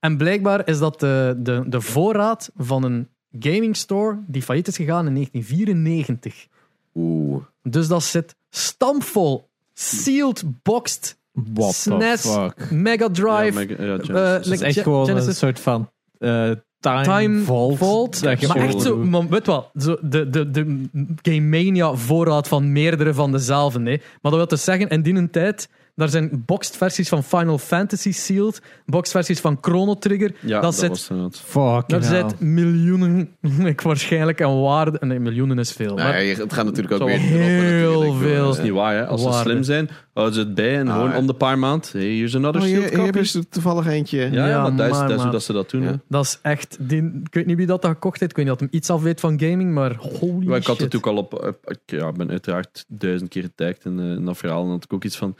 En 0.00 0.16
blijkbaar 0.16 0.68
is 0.68 0.78
dat 0.78 1.00
de, 1.00 1.34
de, 1.38 1.62
de 1.66 1.80
voorraad 1.80 2.50
van 2.56 2.82
een 2.84 3.08
gaming 3.38 3.76
store 3.76 4.18
die 4.26 4.42
failliet 4.42 4.68
is 4.68 4.76
gegaan 4.76 5.06
in 5.06 5.14
1994. 5.14 6.46
Oeh. 6.94 7.42
Dus 7.62 7.88
dat 7.88 8.02
zit 8.02 8.34
stampvol, 8.50 9.48
sealed, 9.74 10.44
boxed, 10.62 11.17
What 11.54 11.74
SNES, 11.74 12.20
the 12.22 12.28
fuck? 12.28 12.70
Mega 12.70 13.04
Ja, 13.04 13.10
Drive, 13.12 13.52
Mega- 13.66 13.82
ja, 13.84 13.98
Genesis. 13.98 14.08
eh, 14.14 14.32
Het 14.32 14.44
is 14.44 14.50
like 14.50 14.64
echt 14.64 14.74
Ge- 14.74 14.82
gewoon 14.82 15.06
Genesis- 15.06 15.28
een 15.28 15.34
soort 15.34 15.60
van 15.60 15.90
eh, 16.18 16.50
time, 16.80 17.02
Time 17.02 17.38
vault. 17.40 17.78
Vault. 17.78 18.22
dat 18.22 18.40
je 18.40 18.46
Maar 18.46 18.56
echt 18.56 18.82
zo, 18.82 18.96
man, 18.96 19.28
weet 19.28 19.46
wat, 19.46 19.70
zo 19.74 19.96
de, 20.02 20.30
de, 20.30 20.50
de 20.50 20.88
Game 21.22 21.40
Mania 21.40 21.94
voorraad 21.94 22.48
van 22.48 22.72
meerdere 22.72 23.14
van 23.14 23.32
dezelfde. 23.32 23.78
Nee. 23.78 23.96
Maar 23.98 24.18
dat 24.32 24.34
wil 24.34 24.46
dus 24.46 24.64
zeggen, 24.64 24.88
in 24.88 25.02
die 25.02 25.14
een 25.14 25.30
tijd, 25.30 25.68
daar 25.98 26.08
zijn 26.08 26.42
boxed 26.46 26.76
versies 26.76 27.08
van 27.08 27.24
Final 27.24 27.58
Fantasy 27.58 28.12
sealed, 28.12 28.62
boxed 28.86 29.12
versies 29.12 29.40
van 29.40 29.58
Chrono 29.60 29.94
Trigger. 29.94 30.34
ja, 30.40 30.60
dat 30.60 30.62
dat 30.62 30.74
zit, 30.74 31.08
was. 31.08 31.40
Fuck. 31.44 31.88
daar 31.88 32.02
zit 32.02 32.40
miljoenen, 32.40 33.28
ik 33.72 33.80
waarschijnlijk 33.80 34.42
aan 34.42 34.60
waarde. 34.60 34.98
Nee, 35.06 35.18
miljoenen 35.20 35.58
is 35.58 35.72
veel. 35.72 35.94
Maar 35.94 36.22
ja, 36.24 36.34
het 36.36 36.52
gaat 36.52 36.64
natuurlijk 36.64 37.02
ook 37.02 37.08
weer 37.08 37.18
heel 37.18 38.12
veel. 38.14 38.44
Dat 38.44 38.56
is 38.58 38.62
niet 38.62 38.72
waar, 38.72 38.94
hè. 38.94 39.06
Als 39.06 39.22
ze 39.22 39.32
slim 39.32 39.62
zijn, 39.62 39.90
houden 40.14 40.34
ze 40.34 40.40
het 40.40 40.54
bij 40.54 40.78
en 40.78 40.88
Ah, 40.88 40.94
gewoon 40.94 41.10
ja. 41.10 41.16
om 41.16 41.26
de 41.26 41.34
paar 41.34 41.58
maand. 41.58 41.92
Hey, 41.92 42.02
here's 42.02 42.34
another 42.36 42.60
Oh, 42.60 42.66
hier, 42.66 42.88
sealed 42.88 43.14
hier 43.14 43.16
is 43.22 43.34
er 43.34 43.48
toevallig 43.48 43.86
eentje. 43.86 44.18
Ja, 44.18 44.26
ja, 44.30 44.48
Ja, 44.48 44.62
maar 44.62 44.76
dat 44.76 44.86
is, 44.90 44.92
maar- 44.98 45.08
dat 45.08 45.16
is 45.16 45.22
hoe 45.22 45.32
dat 45.32 45.42
ze 45.42 45.52
dat 45.52 45.70
doen. 45.70 45.82
Hè. 45.82 45.92
dat 46.08 46.24
is 46.24 46.38
echt... 46.42 46.76
Die, 46.80 47.02
ik 47.24 47.34
weet 47.34 47.46
niet 47.46 47.56
wie 47.56 47.66
dat, 47.66 47.82
dat 47.82 47.90
gekocht 47.90 48.20
heeft. 48.20 48.30
Ik 48.30 48.36
weet 48.36 48.46
niet 48.46 48.58
dat 48.58 48.68
hem 48.68 48.78
iets 48.78 48.90
af 48.90 49.02
weet 49.02 49.20
van 49.20 49.40
gaming, 49.40 49.74
maar 49.74 49.94
holy 50.20 50.46
Maar 50.46 50.58
ik 50.58 50.66
had 50.66 50.76
shit. 50.76 50.84
het 50.84 50.96
ook 50.96 51.06
al 51.06 51.16
op. 51.16 51.34
op- 51.34 51.58
Ik 51.70 51.78
ja, 52.00 52.12
ben 52.12 52.30
uiteraard 52.30 52.84
duizend 52.88 53.28
keer 53.30 53.42
getagd 53.42 53.84
in, 53.84 53.98
eh, 54.00 54.04
in 54.10 54.24
dat 54.24 54.36
verhaal. 54.36 54.64
En 54.64 54.70
had 54.70 54.84
ik 54.84 54.92
ook 54.92 55.04
iets 55.04 55.16
van. 55.16 55.36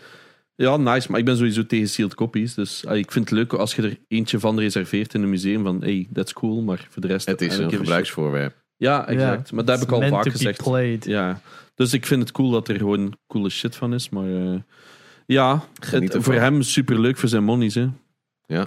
Ja, 0.61 0.77
nice, 0.77 1.11
maar 1.11 1.20
ik 1.20 1.25
ben 1.27 1.37
sowieso 1.37 1.67
tegen 1.67 1.89
sealed 1.89 2.15
copies. 2.15 2.55
Dus 2.55 2.87
ah, 2.87 2.97
ik 2.97 3.12
vind 3.12 3.28
het 3.31 3.39
leuk 3.39 3.53
als 3.53 3.75
je 3.75 3.83
er 3.83 3.99
eentje 4.09 4.39
van 4.39 4.59
reserveert 4.59 5.15
in 5.15 5.23
een 5.23 5.31
museum. 5.31 5.62
Van 5.62 5.81
hey, 5.83 6.07
that's 6.12 6.33
cool, 6.33 6.62
maar 6.62 6.87
voor 6.91 7.03
de 7.03 7.09
rest. 7.09 7.27
Het 7.27 7.41
is 7.41 7.59
een 7.59 7.70
gebruiksvoorwerp. 7.70 8.55
Ja, 8.77 9.09
exact. 9.09 9.53
maar 9.53 9.65
dat 9.65 9.78
heb 9.78 9.89
ik 9.89 9.95
al 9.95 10.09
vaak 10.09 10.28
gezegd. 10.31 10.62
played. 10.62 11.05
Ja, 11.05 11.41
dus 11.75 11.93
ik 11.93 12.07
vind 12.07 12.20
het 12.23 12.33
cool 12.33 12.51
dat 12.51 12.69
er 12.69 12.77
gewoon 12.77 13.17
coole 13.27 13.49
shit 13.49 13.77
van 13.77 13.95
is. 13.95 14.09
Maar 14.09 14.35
eh, 14.35 14.59
ja, 15.27 15.62
het, 15.91 16.17
voor 16.19 16.35
hem 16.35 16.62
super 16.62 17.01
leuk 17.01 17.17
voor 17.17 17.28
zijn 17.28 17.45
monies. 17.45 17.75
Hè. 17.75 17.89
Ja, 18.47 18.67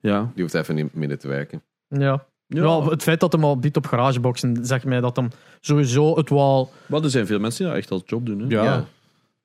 Ja. 0.00 0.30
die 0.34 0.42
hoeft 0.42 0.54
even 0.54 0.74
niet 0.74 0.94
minder 0.94 1.18
te 1.18 1.28
werken. 1.28 1.62
Ja. 1.88 2.26
Ja. 2.46 2.88
het 2.88 3.02
feit 3.02 3.20
dat 3.20 3.32
hem 3.32 3.44
al 3.44 3.58
biedt 3.58 3.76
op 3.76 3.86
garageboxen, 3.86 4.66
zegt 4.66 4.84
mij 4.84 5.00
dat 5.00 5.16
hem 5.16 5.28
sowieso 5.60 6.16
het 6.16 6.30
wel... 6.30 6.72
Maar 6.86 7.02
er 7.02 7.10
zijn 7.10 7.26
veel 7.26 7.38
mensen 7.38 7.64
die 7.64 7.68
dat 7.72 7.82
echt 7.82 7.90
als 7.90 8.02
job 8.06 8.26
doen. 8.26 8.38
Hè. 8.40 8.46
Ja. 8.48 8.64
Ja. 8.64 8.86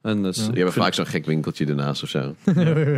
En 0.05 0.25
is, 0.25 0.37
Ja. 0.37 0.45
Die 0.51 0.55
hebben 0.63 0.73
vaak 0.83 0.93
zo'n 0.93 1.05
gek 1.05 1.25
winkeltje 1.25 1.65
ernaast 1.65 2.03
of 2.03 2.09
zo. 2.09 2.35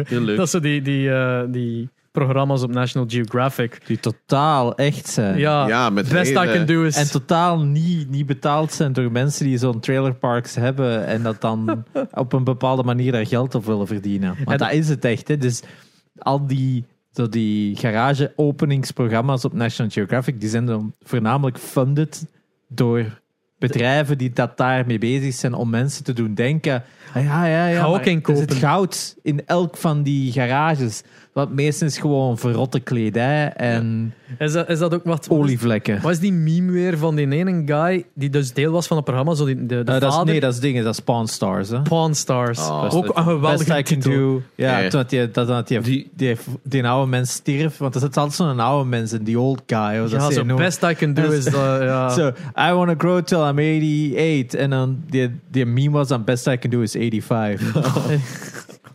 heel 0.08 0.22
leuk. 0.22 0.38
dat 0.38 0.50
zo 0.50 0.60
die, 0.60 0.82
die, 0.82 1.12
eh, 1.12 1.42
die 1.48 1.90
programma's 2.12 2.64
op 2.64 2.72
National 2.72 3.08
Geographic. 3.10 3.82
Die 3.86 4.00
totaal 4.00 4.76
echt 4.76 5.08
zijn. 5.08 5.38
Ja, 5.38 5.68
Ja, 5.68 5.90
met 5.90 6.10
best 6.10 6.32
I 6.32 6.34
can 6.34 6.66
do 6.66 6.84
is... 6.84 6.96
En 6.96 7.12
totaal 7.12 7.60
niet, 7.62 8.10
niet 8.10 8.26
betaald 8.26 8.72
zijn 8.72 8.94
door 8.94 9.12
mensen 9.12 9.46
die 9.46 9.58
zo'n 9.58 9.80
trailerparks 9.80 10.56
hebben 10.56 11.06
en 11.06 11.24
dat 11.24 11.42
dan 11.42 11.84
op 12.12 12.34
een 12.34 12.44
bepaalde 12.44 12.84
manier 12.84 13.12
daar 13.12 13.28
geld 13.28 13.56
op 13.56 13.66
willen 13.66 13.88
verdienen. 13.88 14.36
Maar 14.46 14.54
En- 14.54 14.58
dat 14.58 14.72
is 14.72 14.90
het 14.90 15.06
echt. 15.06 15.28
Hè. 15.28 15.38
Dus 15.38 15.62
al 16.18 16.48
die, 16.48 16.86
zo 17.12 17.30
die 17.30 17.76
garage-openingsprogramma's 17.76 19.46
op 19.46 19.54
National 19.54 19.92
Geographic, 19.92 20.40
die 20.40 20.50
zijn 20.50 20.66
dan 20.66 20.94
voornamelijk 21.02 21.58
funded 21.58 22.26
door 22.68 23.06
bedrijven 23.60 24.18
die 24.18 24.30
dat 24.30 24.58
daarmee 24.58 24.98
bezig 24.98 25.34
zijn 25.34 25.54
om 25.54 25.70
mensen 25.70 26.04
te 26.04 26.14
doen 26.14 26.34
denken. 26.34 26.84
Ah, 27.14 27.24
ja, 27.24 27.46
ja, 27.46 27.68
ja. 27.68 27.80
Ga 27.80 27.86
ook 27.86 28.06
Er 28.06 28.38
zit 28.38 28.54
goud 28.54 29.16
in 29.24 29.46
elk 29.46 29.78
van 29.78 30.04
die 30.04 30.32
garages. 30.32 31.04
Wat 31.38 31.52
meestal 31.52 31.88
is 31.88 31.98
gewoon 31.98 32.38
verrotte 32.38 32.80
kledij 32.80 33.54
en 33.54 34.14
Is 34.40 34.52
dat, 34.52 34.70
is 34.70 34.80
dat 34.80 34.94
ook 34.94 35.04
wat... 35.04 35.30
olievlekken. 35.30 36.02
Wat 36.02 36.12
is 36.12 36.20
die 36.20 36.34
meme 36.34 36.72
weer 36.72 36.98
van 36.98 37.16
die 37.16 37.30
ene 37.32 37.62
guy 37.66 38.06
die 38.14 38.30
dus 38.30 38.54
deel 38.54 38.72
was 38.72 38.88
van 38.88 38.98
het 38.98 39.06
programma? 39.06 39.34
Zo 39.34 39.46
die, 39.46 39.56
de, 39.66 39.84
de 39.84 39.92
Eh, 39.92 40.00
dat 40.00 40.14
is, 40.14 40.24
nee, 40.24 40.40
dat 40.40 40.54
is 40.54 40.60
dingen, 40.60 40.84
dat 40.84 40.94
is 40.94 41.00
Pawn 41.00 41.26
Stars. 41.26 41.70
Hè? 41.70 41.82
Pawn 41.82 42.14
Stars. 42.14 42.60
Oh. 42.60 42.88
ook 42.96 43.18
een 43.18 43.24
geweldige 43.24 43.74
Best 43.74 43.80
I 43.80 43.94
can 43.94 44.02
titel. 44.02 44.12
do. 44.12 44.42
Ja, 44.56 44.80
toen 44.82 44.90
dat 44.90 45.10
die, 45.10 45.32
dat, 45.32 45.48
dat 45.48 45.68
die, 45.68 45.80
Die- 45.80 46.12
die, 46.16 46.36
die, 46.64 46.88
oude 46.88 47.10
mens 47.10 47.32
stierf. 47.32 47.78
Want 47.78 47.96
er 47.96 48.02
zit 48.02 48.18
altijd 48.18 48.36
zo'n 48.36 48.60
oude 48.60 48.90
mens 48.90 49.14
in, 49.14 49.24
die 49.24 49.40
old 49.40 49.62
guy. 49.66 50.00
Of 50.04 50.10
dat 50.10 50.22
Ja, 50.22 50.28
ze 50.32 50.44
zo 50.48 50.56
best 50.56 50.84
I 50.84 50.94
can 50.94 51.14
do 51.14 51.22
Dat 51.22 51.32
is 51.32 51.46
is- 51.46 51.52
dat, 51.54 51.82
ja. 51.82 52.10
So, 52.10 52.28
I 52.70 52.72
want 52.74 52.90
to 52.90 52.96
grow 52.98 53.22
till 53.24 53.38
I'm 53.48 53.60
88. 53.60 54.54
En 54.60 54.70
dan 54.70 54.98
die, 55.10 55.40
die 55.52 55.66
meme 55.66 55.90
was 55.92 56.08
dan 56.08 56.24
best 56.24 56.48
I 56.48 56.58
can 56.58 56.70
do 56.70 56.82
is 56.82 56.92
85. 56.92 57.72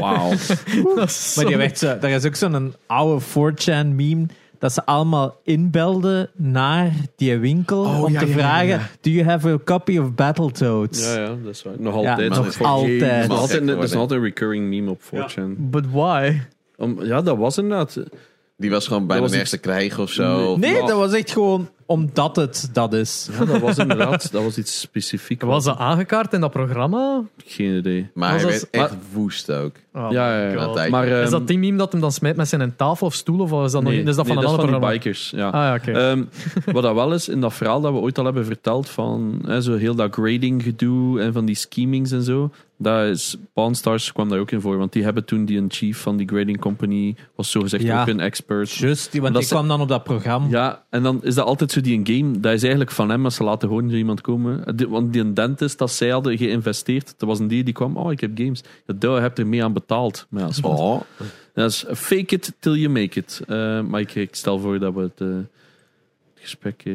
Wauw. 0.00 0.30
Dat 0.96 1.32
maar 1.36 1.44
die 1.44 1.56
werd 1.56 1.78
zo, 1.78 1.86
er 1.86 2.08
is 2.08 2.26
ook 2.26 2.34
zo'n 2.34 2.74
oude 2.86 3.24
4chan 3.24 3.86
meme 3.86 4.26
dat 4.58 4.72
ze 4.72 4.86
allemaal 4.86 5.40
inbelden 5.44 6.30
naar 6.36 6.92
die 7.16 7.38
winkel 7.38 7.80
Oh, 7.80 8.02
om 8.02 8.12
ja, 8.12 8.20
te 8.20 8.26
ja, 8.26 8.32
vragen: 8.32 8.66
ja. 8.66 8.88
Do 9.00 9.10
you 9.10 9.26
have 9.26 9.48
a 9.48 9.58
copy 9.64 9.98
of 9.98 10.14
Battletoads? 10.14 11.04
Ja, 11.04 11.20
ja, 11.20 11.26
dat 11.26 11.54
is 11.54 11.62
waar. 11.62 11.74
Nog 11.78 12.02
Ja, 12.02 12.10
altijd. 12.10 12.28
nog 12.28 12.38
dat 12.38 12.46
is 12.46 12.60
altijd. 12.60 13.28
Dat 13.28 13.82
is 13.82 13.90
dat 13.90 13.98
altijd 14.00 14.10
een 14.20 14.26
recurring 14.26 14.68
meme 14.68 14.90
op 14.90 15.00
4chan. 15.02 15.54
But 15.56 15.90
why? 15.90 16.40
Om, 16.76 17.04
ja, 17.04 17.22
dat 17.22 17.36
was 17.36 17.58
inderdaad. 17.58 17.98
Die 18.62 18.70
was 18.70 18.86
gewoon 18.86 19.06
bijna 19.06 19.22
was 19.22 19.30
nergens 19.30 19.50
te 19.50 19.58
krijgen 19.58 20.02
of 20.02 20.10
zo. 20.10 20.56
Nee, 20.56 20.80
dat 20.80 20.90
was 20.98 21.12
echt 21.12 21.30
gewoon 21.30 21.68
omdat 21.86 22.36
het 22.36 22.68
dat 22.72 22.92
is. 22.94 23.28
Ja, 23.38 23.44
dat 23.44 23.60
was 23.60 23.78
inderdaad 23.78 24.32
dat 24.32 24.42
was 24.42 24.58
iets 24.58 24.80
specifiek. 24.80 25.42
Was 25.42 25.64
dat 25.64 25.78
aangekaart 25.78 26.32
in 26.32 26.40
dat 26.40 26.50
programma? 26.50 27.22
Geen 27.46 27.76
idee. 27.76 28.10
Maar 28.14 28.28
hij 28.30 28.42
Was 28.42 28.50
werd 28.50 28.60
als- 28.62 28.70
echt 28.70 28.90
maar- 28.90 28.98
woest 29.12 29.50
ook. 29.52 29.72
Oh 29.94 30.06
ja, 30.10 30.40
ja, 30.42 30.48
my 30.48 30.54
ja. 30.54 30.64
God. 30.64 30.88
Maar, 30.88 31.06
is 31.06 31.22
ehm, 31.22 31.30
dat 31.30 31.46
die 31.46 31.58
meme 31.58 31.78
dat 31.78 31.92
hem 31.92 32.00
dan 32.00 32.12
smijt 32.12 32.36
met 32.36 32.48
zijn 32.48 32.76
tafel 32.76 33.06
of 33.06 33.14
stoel? 33.14 33.40
Of 33.40 33.64
is 33.64 33.72
dat, 33.72 33.82
nog, 33.82 33.92
nee, 33.92 34.02
is 34.02 34.16
dat 34.16 34.26
van 34.26 34.36
nee, 34.36 34.44
een 34.44 34.50
ander 34.50 34.66
die 34.66 34.70
programma? 34.70 34.98
bikers. 34.98 35.32
Ja. 35.36 35.48
Ah 35.48 35.52
ja, 35.52 35.74
oké. 35.74 35.90
Ehm, 35.92 36.24
wat 36.72 36.82
dat 36.82 36.94
wel 36.94 37.12
is, 37.14 37.28
in 37.28 37.40
dat 37.40 37.54
verhaal 37.54 37.80
dat 37.80 37.92
we 37.92 37.98
ooit 37.98 38.18
al 38.18 38.24
hebben 38.24 38.44
verteld 38.44 38.88
van 38.88 39.42
hè, 39.46 39.60
zo 39.60 39.76
heel 39.76 39.94
dat 39.94 40.12
grading 40.14 40.62
gedoe 40.62 41.20
en 41.20 41.32
van 41.32 41.44
die 41.44 41.54
schemings 41.56 42.10
en 42.10 42.22
zo. 42.22 42.50
Dat 42.82 43.08
is, 43.08 43.36
Pawn 43.52 43.72
Stars 43.74 44.12
kwam 44.12 44.28
daar 44.28 44.38
ook 44.38 44.50
in 44.50 44.60
voor, 44.60 44.76
want 44.76 44.92
die 44.92 45.02
hebben 45.04 45.24
toen 45.24 45.44
die 45.44 45.58
een 45.58 45.70
chief 45.70 45.98
van 45.98 46.16
die 46.16 46.28
grading 46.28 46.60
company, 46.60 47.14
was 47.36 47.50
zogezegd 47.50 47.82
Ja. 47.82 48.00
ook 48.00 48.08
een 48.08 48.20
expert. 48.20 48.70
Just, 48.72 49.12
die, 49.12 49.20
want 49.22 49.34
die 49.34 49.46
kwam 49.46 49.68
dan 49.68 49.80
op 49.80 49.88
dat 49.88 50.04
programma. 50.04 50.48
Ja, 50.50 50.84
en 50.90 51.02
dan 51.02 51.24
is 51.24 51.34
dat 51.34 51.46
altijd 51.46 51.72
zo 51.72 51.80
die 51.80 51.98
een 51.98 52.06
game, 52.06 52.40
dat 52.40 52.52
is 52.52 52.60
eigenlijk 52.62 52.90
van 52.90 53.10
hem 53.10 53.24
als 53.24 53.34
ze 53.34 53.44
laten 53.44 53.68
gewoon 53.68 53.90
iemand 53.90 54.20
komen. 54.20 54.76
Die- 54.76 54.88
Want 54.88 55.12
die 55.12 55.22
een 55.22 55.34
dentist, 55.34 55.78
dat 55.78 55.90
zij 55.92 56.08
hadden 56.08 56.36
geïnvesteerd, 56.38 57.14
dat 57.18 57.28
was 57.28 57.38
een 57.38 57.48
die 57.48 57.64
die 57.64 57.74
kwam, 57.74 57.96
oh 57.96 58.12
ik 58.12 58.20
heb 58.20 58.30
games. 58.34 58.62
Ja, 58.86 58.94
daar 58.98 59.22
heb 59.22 59.36
je 59.36 59.42
er 59.42 59.48
mee 59.48 59.64
aan 59.64 59.72
betaald. 59.72 60.26
Maar 60.28 60.40
ja, 60.40 60.46
dat 60.46 60.56
is 60.56 60.62
wat. 60.62 60.78
Oh, 60.78 61.00
Dat 61.54 61.70
is 61.70 61.84
fake 61.94 62.34
it 62.34 62.52
till 62.58 62.74
you 62.74 62.88
make 62.92 63.18
it. 63.18 63.40
Eh, 63.46 63.80
maar 63.82 64.00
ik, 64.00 64.14
ik 64.14 64.34
stel 64.34 64.58
voor 64.58 64.78
dat 64.78 64.94
we 64.94 65.00
het, 65.00 65.20
eh, 65.20 65.26
het 65.28 65.46
gesprek... 66.34 66.82
eh, 66.84 66.92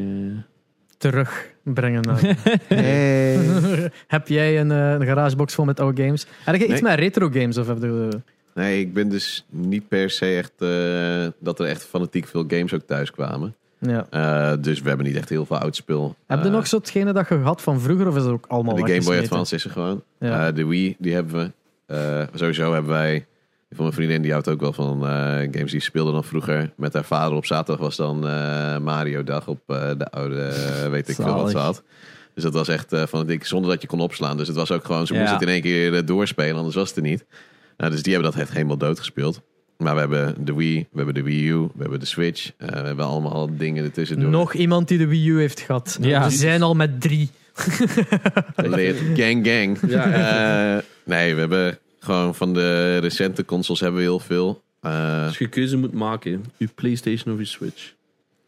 Terugbrengen 0.98 2.02
naar. 2.02 2.22
hey. 2.68 3.40
heb 4.08 4.28
jij 4.28 4.60
een, 4.60 4.72
eh, 4.72 4.92
een 4.92 5.06
garagebox 5.06 5.54
vol 5.54 5.66
met 5.66 5.80
oude 5.80 6.04
games? 6.04 6.26
Heb 6.44 6.56
je 6.56 6.68
iets 6.68 6.82
met 6.82 7.00
retro 7.00 7.30
games? 7.30 7.58
Of 7.58 7.68
heb 7.68 7.82
je, 7.82 8.10
Nee, 8.54 8.80
ik 8.80 8.94
ben 8.94 9.10
dus 9.10 9.46
niet 9.50 9.88
per 9.88 10.10
se 10.10 10.26
echt 10.26 10.52
eh, 10.58 11.34
dat 11.40 11.60
er 11.60 11.66
echt 11.66 11.86
fanatiek 11.86 12.28
veel 12.28 12.44
games 12.48 12.74
ook 12.74 12.82
thuis 12.86 13.12
kwamen. 13.12 13.56
ja. 13.80 14.08
Eh, 14.10 14.54
dus 14.60 14.82
we 14.82 14.88
hebben 14.88 15.06
niet 15.06 15.16
echt 15.16 15.30
heel 15.30 15.46
veel 15.46 15.58
oud 15.58 15.76
spel. 15.76 16.16
Heb 16.28 16.44
je 16.44 16.50
nog 16.50 16.68
zo 16.68 16.78
hetgene 16.78 17.14
dat 17.14 17.30
je 17.30 17.36
had 17.36 17.62
van 17.62 17.80
vroeger? 17.80 18.08
Of 18.08 18.16
is 18.16 18.24
het 18.24 18.32
ook 18.32 18.46
allemaal 18.48 18.76
De 18.76 18.94
Game 18.94 19.04
Boy? 19.04 19.18
Advance 19.18 19.56
is 19.56 19.64
er 19.64 19.72
gewoon. 19.72 20.04
Ja. 20.20 20.52
De 20.52 20.66
Wii, 20.66 20.96
die 21.00 21.14
hebben 21.14 21.54
we. 21.86 22.28
Sowieso 22.34 22.74
hebben 22.74 22.92
wij... 22.92 23.26
Van 23.70 23.84
mijn 23.84 23.94
vriendin, 23.94 24.22
die 24.22 24.32
houdt 24.32 24.48
ook 24.48 24.60
wel 24.60 24.74
van 24.74 25.08
eh, 25.08 25.12
games 25.52 25.72
die 25.72 25.80
speelde 25.82 26.12
dan 26.12 26.24
vroeger. 26.24 26.74
Met 26.78 26.94
haar 26.94 27.04
vader 27.04 27.38
op 27.38 27.46
zaterdag 27.46 27.86
was 27.86 27.96
dan 27.96 28.28
eh, 28.28 28.78
Mario 28.78 29.24
dag 29.24 29.48
op 29.48 29.60
eh, 29.68 29.90
de 29.98 30.10
oude, 30.12 30.54
weet 30.90 31.10
ik 31.10 31.16
veel 31.16 31.34
wat 31.36 31.50
ze 31.52 31.58
had. 31.58 31.84
Dus 32.34 32.44
dat 32.44 32.54
was 32.54 32.68
echt 32.68 32.96
van 33.10 33.20
het 33.20 33.28
dik, 33.28 33.46
zonder 33.46 33.70
dat 33.72 33.82
je 33.82 33.88
kon 33.88 34.00
opslaan. 34.00 34.38
Dus 34.38 34.48
het 34.48 34.56
was 34.58 34.72
ook 34.72 34.86
gewoon, 34.86 35.08
ze 35.08 35.14
Ja. 35.14 35.20
moest 35.20 35.32
het 35.32 35.42
in 35.42 35.48
één 35.48 35.62
keer 35.62 36.06
doorspelen, 36.06 36.56
anders 36.56 36.76
was 36.76 36.88
het 36.88 36.98
er 36.98 37.04
niet. 37.04 37.26
Nou, 37.78 37.92
dus 37.92 38.04
die 38.04 38.14
hebben 38.14 38.32
dat 38.32 38.42
echt 38.42 38.52
helemaal 38.52 38.78
doodgespeeld. 38.78 39.42
Maar 39.78 39.94
we 39.94 40.00
hebben 40.00 40.46
de 40.46 40.54
Wii, 40.54 40.80
we 40.92 40.98
hebben 40.98 41.14
de 41.14 41.24
Wii 41.24 41.48
U, 41.50 41.56
we 41.58 41.70
hebben 41.80 42.00
de 42.00 42.06
Switch. 42.06 42.52
eh, 42.58 42.68
we 42.70 42.88
hebben 42.88 43.06
allemaal 43.06 43.50
dingen 43.58 43.84
ertussen 43.84 44.20
door. 44.20 44.30
Nog 44.30 44.54
iemand 44.54 44.88
die 44.88 44.98
de 44.98 45.08
Wii 45.08 45.28
U 45.30 45.40
heeft 45.40 45.60
gehad. 45.60 45.98
Ja. 46.02 46.24
We 46.24 46.30
zijn 46.32 46.62
al 46.62 46.74
met 46.74 47.02
drie. 47.02 47.30
Gang, 48.56 49.48
gang. 49.48 49.78
Eh, 49.92 50.78
nee, 51.06 51.34
we 51.34 51.40
hebben 51.40 51.78
gewoon 52.08 52.36
van 52.36 52.54
de 52.54 52.98
recente 52.98 53.46
consoles 53.46 53.80
hebben 53.82 54.00
we 54.00 54.06
heel 54.06 54.20
veel. 54.20 54.62
Eh, 54.82 55.24
als 55.26 55.38
je 55.38 55.44
een 55.44 55.50
keuze 55.50 55.78
moet 55.78 55.94
maken, 55.94 56.46
je 56.58 56.68
PlayStation 56.76 57.34
of 57.34 57.40
je 57.40 57.46
Switch. 57.46 57.94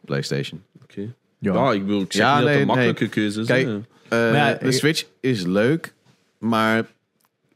PlayStation. 0.04 0.62
Oké. 0.82 1.00
Ja. 1.38 1.52
Ja. 1.54 1.72
ik 1.72 1.84
bedoel, 1.86 2.00
ik 2.00 2.12
zeg 2.12 2.22
Ja, 2.22 2.28
niet 2.38 2.38
dat 2.38 2.48
nee, 2.48 2.52
het 2.60 2.60
een 2.60 2.66
makkelijke 2.74 3.08
keuze 3.08 3.40
is. 3.40 3.46
Kijk, 3.46 3.66
hè. 3.66 3.78
Eh, 4.08 4.34
ja, 4.34 4.52
de 4.54 4.66
ik- 4.66 4.72
Switch 4.72 5.04
is 5.20 5.42
leuk, 5.44 5.94
maar 6.38 6.86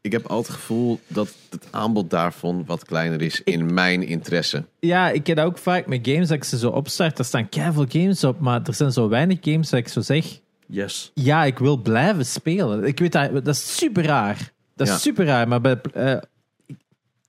ik 0.00 0.12
heb 0.12 0.26
altijd 0.26 0.46
het 0.46 0.56
gevoel 0.56 1.00
dat 1.06 1.34
het 1.50 1.66
aanbod 1.70 2.10
daarvan 2.10 2.64
wat 2.66 2.84
kleiner 2.84 3.22
is 3.22 3.40
in 3.44 3.74
mijn 3.74 4.02
interesse. 4.02 4.64
Ja, 4.80 5.10
ik 5.10 5.26
heb 5.26 5.36
dat 5.36 5.46
ook 5.46 5.58
vaak 5.58 5.86
met 5.86 6.08
games 6.08 6.28
dat 6.28 6.36
ik 6.36 6.44
ze 6.44 6.58
zo 6.58 6.68
opstart. 6.70 7.18
Er 7.18 7.24
staan 7.24 7.48
keiveel 7.48 7.86
games 7.88 8.24
op, 8.24 8.40
maar 8.40 8.60
er 8.64 8.74
zijn 8.74 8.92
zo 8.92 9.08
weinig 9.08 9.38
games 9.40 9.70
dat 9.70 9.80
ik 9.80 9.88
zo 9.88 10.00
zeg. 10.00 10.38
Yes. 10.66 11.10
Ja, 11.14 11.44
ik 11.44 11.58
wil 11.58 11.76
blijven 11.76 12.26
spelen. 12.26 12.84
Ik 12.84 12.98
weet 12.98 13.12
dat, 13.12 13.32
dat 13.32 13.46
is 13.54 13.76
super 13.76 14.04
raar. 14.04 14.52
Dat 14.74 14.86
is 14.86 14.92
Ja. 14.92 14.98
super 14.98 15.24
raar, 15.24 15.48
maar 15.48 15.60
bij, 15.60 15.80
eh, 15.80 16.16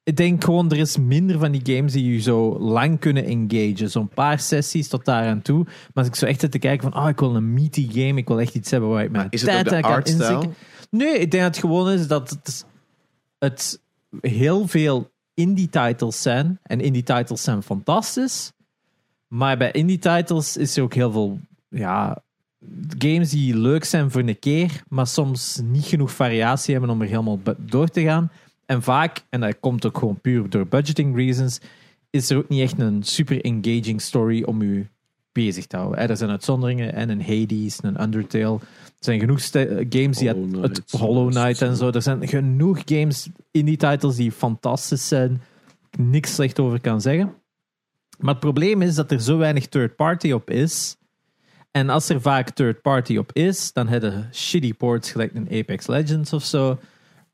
ik- 0.04 0.16
denk 0.16 0.44
gewoon, 0.44 0.72
er 0.72 0.78
is 0.78 0.98
minder 0.98 1.40
van 1.40 1.52
die 1.52 1.76
games 1.76 1.94
die 1.94 2.12
je 2.14 2.22
zo 2.22 2.60
lang 2.60 3.00
kunnen 3.00 3.26
engagen. 3.26 3.90
Zo'n 3.90 4.08
paar 4.10 4.40
sessies 4.40 4.88
tot 4.88 5.06
daar 5.06 5.26
aan 5.28 5.42
toe. 5.42 5.64
Maar 5.64 5.74
als 5.94 6.08
ik 6.08 6.16
zo 6.16 6.26
echt 6.26 6.40
zit 6.40 6.52
te 6.52 6.60
kijken 6.60 6.92
van, 6.92 7.02
oh, 7.04 7.10
ik 7.10 7.20
wil 7.20 7.36
een 7.36 7.54
meaty 7.54 7.88
game, 7.92 8.20
ik 8.20 8.28
wil 8.28 8.40
echt 8.40 8.56
iets 8.56 8.72
hebben 8.72 8.90
waar 8.90 9.04
ik 9.04 9.12
mijn 9.12 9.30
tijd 9.30 9.74
aan 9.74 9.82
kan 9.82 10.04
insteken. 10.04 10.56
Nee, 10.90 11.14
ik 11.20 11.32
denk 11.32 11.44
dat 11.44 11.56
het 11.56 11.58
gewoon 11.58 11.90
is 11.90 12.08
dat 12.08 12.30
het, 12.30 12.66
het 13.40 13.80
heel 14.22 14.68
veel 14.68 15.12
indie 15.34 15.70
titles 15.70 16.22
zijn. 16.22 16.60
En 16.64 16.80
indie 16.82 17.04
titles 17.04 17.44
zijn 17.44 17.64
fantastisch. 17.64 18.52
Maar 19.28 19.58
bij 19.58 19.72
indie 19.72 20.00
titles 20.00 20.58
is 20.58 20.78
er 20.78 20.84
ook 20.84 20.94
heel 20.94 21.12
veel 21.12 21.40
ja, 21.70 22.24
games 22.98 23.30
die 23.30 23.58
leuk 23.58 23.84
zijn 23.84 24.12
voor 24.12 24.22
een 24.22 24.40
keer, 24.40 24.84
maar 24.88 25.08
soms 25.08 25.62
niet 25.64 25.86
genoeg 25.86 26.12
variatie 26.12 26.74
hebben 26.74 26.92
om 26.92 27.02
er 27.02 27.08
helemaal 27.08 27.40
door 27.58 27.88
te 27.88 28.02
gaan. 28.02 28.32
En 28.66 28.84
vaak, 28.84 29.24
en 29.30 29.42
dat 29.42 29.60
komt 29.60 29.86
ook 29.86 29.98
gewoon 29.98 30.22
puur 30.22 30.50
door 30.50 30.68
budgeting 30.68 31.16
reasons, 31.16 31.60
is 32.10 32.30
er 32.30 32.38
ook 32.38 32.50
niet 32.50 32.62
echt 32.62 32.80
een 32.80 33.04
super 33.04 33.42
engaging 33.42 34.02
story 34.02 34.44
om 34.44 34.62
u 34.62 34.88
bezig 35.32 35.66
te 35.66 35.78
houden. 35.78 36.10
Er 36.10 36.18
zijn 36.18 36.30
uitzonderingen 36.30 36.94
en 36.94 37.10
een 37.10 37.22
Hades, 37.22 37.80
een 37.82 38.02
Undertale. 38.02 38.60
Er 38.86 39.00
zijn 39.00 39.20
genoeg 39.20 39.42
games 39.90 40.18
die 40.18 40.28
het, 40.28 40.38
Hollow 40.38 40.64
het 40.64 40.72
Knight. 40.72 40.92
Hollow 40.92 41.30
Knight 41.30 41.62
en 41.62 41.76
zo. 41.76 41.90
Er 41.92 42.02
zijn 42.02 42.28
genoeg 42.28 42.82
games 42.86 43.30
in 43.52 43.66
die 43.66 43.78
titles 43.78 44.16
die 44.16 44.32
fantastisch 44.32 45.08
zijn. 45.08 45.42
Ik 45.92 46.00
niks 46.00 46.34
slecht 46.34 46.60
over 46.60 46.82
kan 46.82 47.02
zeggen. 47.02 47.34
Maar 48.18 48.34
het 48.34 48.40
probleem 48.40 48.82
is 48.82 48.96
dat 48.96 49.12
er 49.12 49.22
zo 49.22 49.38
weinig 49.38 49.68
third 49.68 49.96
party 49.96 50.32
op 50.32 50.50
is. 50.50 50.98
En 51.76 51.90
als 51.90 52.10
er 52.10 52.22
vaak 52.22 52.50
third 52.50 52.82
party 52.82 53.18
op 53.18 53.32
is, 53.34 53.74
dan 53.74 53.88
hebben 53.88 54.30
shitty 54.34 54.74
ports 54.74 55.12
gelijk 55.12 55.32
een 55.34 55.48
Apex 55.52 55.88
Legends 55.88 56.34
of 56.34 56.44
zo. 56.44 56.78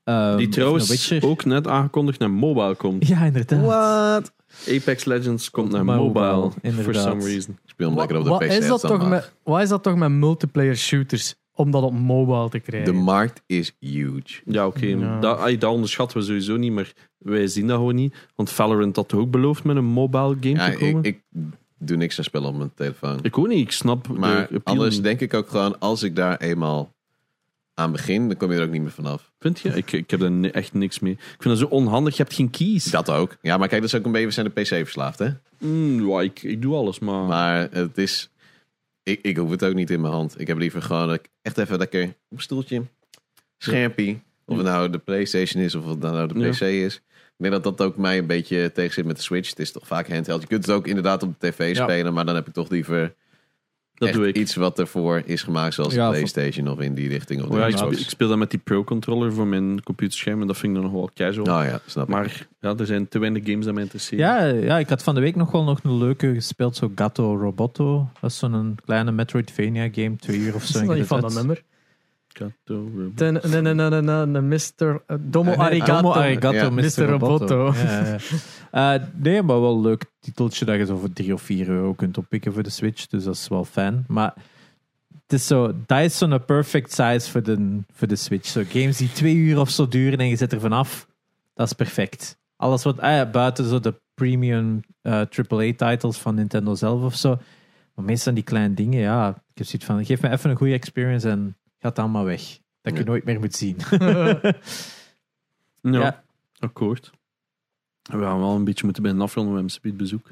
Ehm, 0.04 0.36
Die 0.36 0.48
trouwens 0.48 1.22
ook 1.22 1.44
net 1.44 1.66
aangekondigd 1.66 2.18
naar 2.18 2.30
mobile 2.30 2.74
komt. 2.74 3.06
Ja, 3.08 3.24
inderdaad. 3.24 3.64
Wat? 3.64 4.32
Apex 4.68 5.04
Legends 5.04 5.50
komt 5.50 5.72
naar 5.72 5.84
Mobile, 5.84 6.34
mobile. 6.36 6.82
For 6.82 6.94
some 6.94 7.24
reason. 7.24 7.58
Ik 7.64 7.70
speel 7.70 7.86
hem 7.86 7.96
Wat, 7.96 8.10
lekker 8.10 8.16
op 8.18 8.24
de 8.24 8.30
wat 8.30 8.38
PC. 8.38 8.62
is 8.62 8.66
dat 8.68 8.80
toch 8.80 9.08
met, 9.08 9.32
wat 9.42 9.60
is 9.62 9.68
dat 9.68 9.82
toch 9.82 9.96
met 9.96 10.10
multiplayer 10.10 10.76
shooters? 10.76 11.34
Om 11.54 11.70
dat 11.70 11.82
op 11.82 11.92
mobile 11.92 12.48
te 12.48 12.58
krijgen. 12.58 12.92
De 12.94 13.00
markt 13.00 13.42
is 13.46 13.76
huge. 13.80 14.40
Ja, 14.44 14.66
oké. 14.66 14.86
Ja. 14.86 15.20
Dat, 15.20 15.64
onderschatten 15.64 16.18
we 16.18 16.24
sowieso 16.24 16.56
niet, 16.56 16.72
maar 16.72 16.92
wij 17.18 17.46
zien 17.46 17.66
dat 17.66 17.76
gewoon 17.76 17.94
niet. 17.94 18.14
Want 18.34 18.50
Valorant 18.50 18.96
had 18.96 19.08
toch 19.08 19.20
ook 19.20 19.30
beloofd 19.30 19.64
met 19.64 19.76
een 19.76 19.84
mobile 19.84 20.36
game 20.40 20.54
Ja, 20.54 20.70
te 20.70 20.76
komen? 20.76 21.02
ik, 21.04 21.22
ik 21.32 21.42
doe 21.86 21.96
niks 21.96 22.18
aan 22.18 22.24
spellen 22.24 22.48
op 22.48 22.56
mijn 22.56 22.72
telefoon. 22.74 23.18
Ik 23.22 23.38
ook 23.38 23.48
niet, 23.48 23.60
ik 23.60 23.72
snap 23.72 24.08
maar 24.08 24.48
anders 24.64 24.94
niet. 24.94 25.04
denk 25.04 25.20
ik 25.20 25.34
ook 25.34 25.48
gewoon, 25.48 25.78
als 25.78 26.02
ik 26.02 26.16
daar 26.16 26.36
eenmaal 26.40 26.92
aan 27.74 27.92
begin, 27.92 28.28
dan 28.28 28.36
kom 28.36 28.50
je 28.52 28.58
er 28.58 28.64
ook 28.64 28.70
niet 28.70 28.82
meer 28.82 28.90
vanaf. 28.90 29.32
Vind 29.38 29.60
je? 29.60 29.68
Ik, 29.68 29.92
ik 29.92 30.10
heb 30.10 30.20
ni- 30.28 30.48
echt 30.48 30.72
niks 30.74 30.98
mee. 30.98 31.12
Ik 31.12 31.18
vind 31.38 31.44
dat 31.44 31.58
zo 31.58 31.64
onhandig, 31.74 32.16
je 32.16 32.22
hebt 32.22 32.34
geen 32.34 32.50
keys. 32.50 32.84
Dat 32.84 33.10
ook. 33.10 33.36
Ja, 33.42 33.56
maar 33.56 33.68
kijk, 33.68 33.80
dat 33.80 33.92
is 33.92 33.98
ook 33.98 34.04
een 34.06 34.12
beetje, 34.12 34.26
we 34.26 34.32
zijn 34.32 34.50
de 34.54 34.60
PC 34.60 34.66
verslaafd, 34.66 35.18
hè? 35.18 35.28
Mm, 35.58 36.08
ja, 36.08 36.20
ik, 36.20 36.42
ik 36.42 36.62
doe 36.62 36.74
alles, 36.74 36.98
maar... 36.98 37.24
Maar 37.24 37.68
het 37.70 37.98
is, 37.98 38.30
ik, 39.02 39.18
ik 39.22 39.36
hoef 39.36 39.50
het 39.50 39.64
ook 39.64 39.74
niet 39.74 39.90
in 39.90 40.00
mijn 40.00 40.12
hand. 40.12 40.40
Ik 40.40 40.46
heb 40.46 40.58
liever 40.58 40.82
gewoon 40.82 41.06
dat 41.06 41.14
ik 41.16 41.28
echt 41.42 41.58
even 41.58 41.78
lekker 41.78 42.02
op 42.04 42.12
een 42.36 42.40
stoeltje, 42.42 42.82
schermpie. 43.58 44.22
Of 44.44 44.56
het 44.56 44.66
nou 44.66 44.90
de 44.90 44.98
PlayStation 44.98 45.62
is 45.62 45.74
of 45.74 45.86
het 45.86 45.98
nou 46.00 46.32
de 46.32 46.38
Ja. 46.38 46.50
PC 46.50 46.60
is. 46.60 47.00
Ik 47.42 47.50
denk 47.50 47.62
dat 47.62 47.76
dat 47.78 47.86
ook 47.86 47.96
mij 47.96 48.18
een 48.18 48.26
beetje 48.26 48.72
tegen 48.72 48.92
zit 48.92 49.04
met 49.04 49.16
de 49.16 49.22
Switch. 49.22 49.48
Het 49.50 49.58
is 49.58 49.72
toch 49.72 49.86
vaak 49.86 50.08
handheld. 50.08 50.40
Je 50.40 50.46
kunt 50.46 50.66
het 50.66 50.74
ook 50.74 50.86
inderdaad 50.86 51.22
op 51.22 51.34
de 51.40 51.48
tv 51.50 51.76
Ja. 51.76 51.82
spelen, 51.82 52.14
maar 52.14 52.24
dan 52.24 52.34
heb 52.34 52.46
ik 52.46 52.52
toch 52.52 52.68
liever 52.70 53.14
dat 53.94 54.08
echt 54.08 54.16
doe 54.18 54.28
ik. 54.28 54.36
iets 54.36 54.54
wat 54.54 54.78
ervoor 54.78 55.22
is 55.24 55.42
gemaakt, 55.42 55.74
zoals 55.74 55.94
Ja, 55.94 56.04
de 56.06 56.12
PlayStation 56.12 56.68
of 56.68 56.80
in 56.80 56.94
die 56.94 57.08
richting. 57.08 57.42
Of 57.42 57.48
de 57.48 57.56
Ja, 57.56 57.66
ik, 57.66 57.76
speel, 57.76 57.92
ik 57.92 58.08
speel 58.08 58.28
dat 58.28 58.38
met 58.38 58.50
die 58.50 58.58
Pro-controller 58.64 59.32
voor 59.32 59.46
mijn 59.46 59.82
computerscherm 59.82 60.40
en 60.40 60.46
dat 60.46 60.58
vind 60.58 60.76
ik 60.76 60.82
dan 60.82 60.90
nog 60.90 61.00
wel 61.00 61.10
casual. 61.14 61.46
Nou 61.46 61.64
ja, 61.64 61.80
snap 61.86 62.04
ik. 62.04 62.10
Maar 62.10 62.46
ja, 62.60 62.74
er 62.76 62.86
zijn 62.86 63.08
te 63.08 63.18
weinig 63.18 63.42
games 63.44 63.64
dat 63.64 63.74
mij 63.74 63.82
interesseren. 63.82 64.24
Ja, 64.24 64.44
ja, 64.44 64.78
ik 64.78 64.88
had 64.88 65.02
van 65.02 65.14
de 65.14 65.20
week 65.20 65.36
nog 65.36 65.50
wel 65.50 65.64
nog 65.64 65.80
een 65.82 65.98
leuke 65.98 66.34
gespeeld, 66.34 66.76
zo 66.76 66.92
Gato 66.94 67.36
Roboto. 67.36 68.08
Dat 68.20 68.30
is 68.30 68.38
zo'n 68.38 68.78
kleine 68.84 69.12
Metroidvania 69.12 69.88
game, 69.92 70.16
twee 70.16 70.38
uur 70.38 70.54
of 70.54 70.64
zo. 70.64 70.78
is 70.82 70.88
niet 70.88 71.06
van 71.06 71.20
dat 71.20 71.34
nummer. 71.34 71.62
Mr. 74.40 75.02
eh, 75.06 75.16
Domo 75.20 75.52
Arigato. 75.52 75.92
Domo 75.92 76.12
Arigato, 76.12 76.56
Ja. 76.56 76.70
Mr. 76.70 77.04
Roboto. 77.04 77.46
Roboto. 77.46 77.72
Ja, 77.74 78.18
ja. 78.70 78.94
Eh, 78.94 79.02
nee, 79.14 79.42
maar 79.42 79.60
wel 79.60 79.74
een 79.74 79.80
leuk 79.80 80.04
titeltje 80.20 80.64
dat 80.64 80.76
je 80.76 80.86
zo 80.86 80.96
voor 80.96 81.12
3 81.12 81.32
of 81.32 81.42
4 81.42 81.68
euro 81.68 81.94
kunt 81.94 82.18
oppikken 82.18 82.52
voor 82.52 82.62
de 82.62 82.70
Switch. 82.70 83.06
Dus 83.06 83.24
dat 83.24 83.34
is 83.34 83.48
wel 83.48 83.64
fijn. 83.64 84.04
Maar 84.08 84.34
het 85.22 85.32
is 85.32 85.46
zo, 85.46 85.72
dat 85.86 86.00
is 86.00 86.18
zo'n 86.18 86.44
perfect 86.44 86.92
size 86.92 87.30
voor 87.30 87.42
de, 87.42 87.78
voor 87.92 88.08
de 88.08 88.16
Switch. 88.16 88.46
Zo 88.48 88.62
games 88.68 88.96
die 88.96 89.12
twee 89.12 89.34
uur 89.34 89.58
of 89.60 89.70
zo 89.70 89.88
duren 89.88 90.18
en 90.18 90.28
je 90.28 90.36
zit 90.36 90.52
er 90.52 90.60
vanaf. 90.60 91.06
Dat 91.54 91.66
is 91.66 91.72
perfect. 91.72 92.38
Alles 92.56 92.82
wat, 92.82 93.00
ah 93.00 93.10
ja, 93.10 93.26
buiten 93.30 93.64
zo 93.64 93.80
de 93.80 94.00
premium 94.14 94.80
eh, 95.02 95.12
AAA-titles 95.48 96.18
van 96.18 96.34
Nintendo 96.34 96.74
zelf 96.74 97.02
of 97.02 97.14
zo. 97.14 97.38
Maar 97.94 98.04
meestal 98.04 98.34
die 98.34 98.42
kleine 98.42 98.74
dingen, 98.74 99.00
ja. 99.00 99.28
Ik 99.28 99.58
heb 99.58 99.66
zoiets 99.66 99.84
van, 99.84 100.04
geef 100.04 100.22
me 100.22 100.30
even 100.30 100.50
een 100.50 100.56
goede 100.56 100.72
experience 100.72 101.28
en 101.30 101.56
gaat 101.82 101.98
allemaal 101.98 102.24
weg. 102.24 102.40
Dat 102.82 102.92
ik 102.92 102.98
je 102.98 102.98
Ja. 102.98 103.10
nooit 103.10 103.24
meer 103.24 103.38
moet 103.40 103.54
zien. 103.54 103.76
Ja, 105.80 106.00
Ja. 106.00 106.24
akkoord. 106.58 107.10
We 108.02 108.18
gaan 108.18 108.38
wel 108.38 108.54
een 108.56 108.64
beetje 108.64 108.84
moeten 108.84 109.02
bij 109.02 109.12
een 109.12 109.20
afronden 109.20 109.64
met 109.64 109.78
een 109.82 109.96
bezoek. 109.96 110.30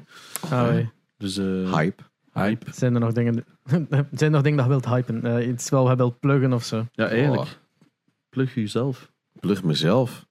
Ah. 0.49 0.77
Dus 1.17 1.37
eh 1.37 1.73
Hype. 1.73 2.03
hype. 2.33 2.71
Zijn 2.73 2.93
er 2.93 2.99
nog 2.99 3.13
dingen, 3.13 3.33
zijn 3.65 3.87
er 4.19 4.29
nog 4.29 4.41
dingen 4.41 4.57
dat 4.57 4.65
je 4.65 4.71
wilt 4.71 4.85
hypen? 4.85 5.25
Eh, 5.37 5.47
iets 5.47 5.69
wel 5.69 5.89
je 5.89 5.95
wilt 5.95 6.19
pluggen 6.19 6.53
of 6.53 6.63
zo? 6.63 6.85
Ja, 6.91 7.07
eigenlijk. 7.07 7.59
Plug 8.29 8.55
jezelf. 8.55 9.11
Plug 9.39 9.63
mezelf. 9.63 10.25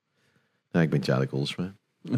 Ja, 0.70 0.80
ik 0.80 0.90
ben 0.90 1.00
Tjadek 1.00 1.32
Oldersma. 1.32 1.74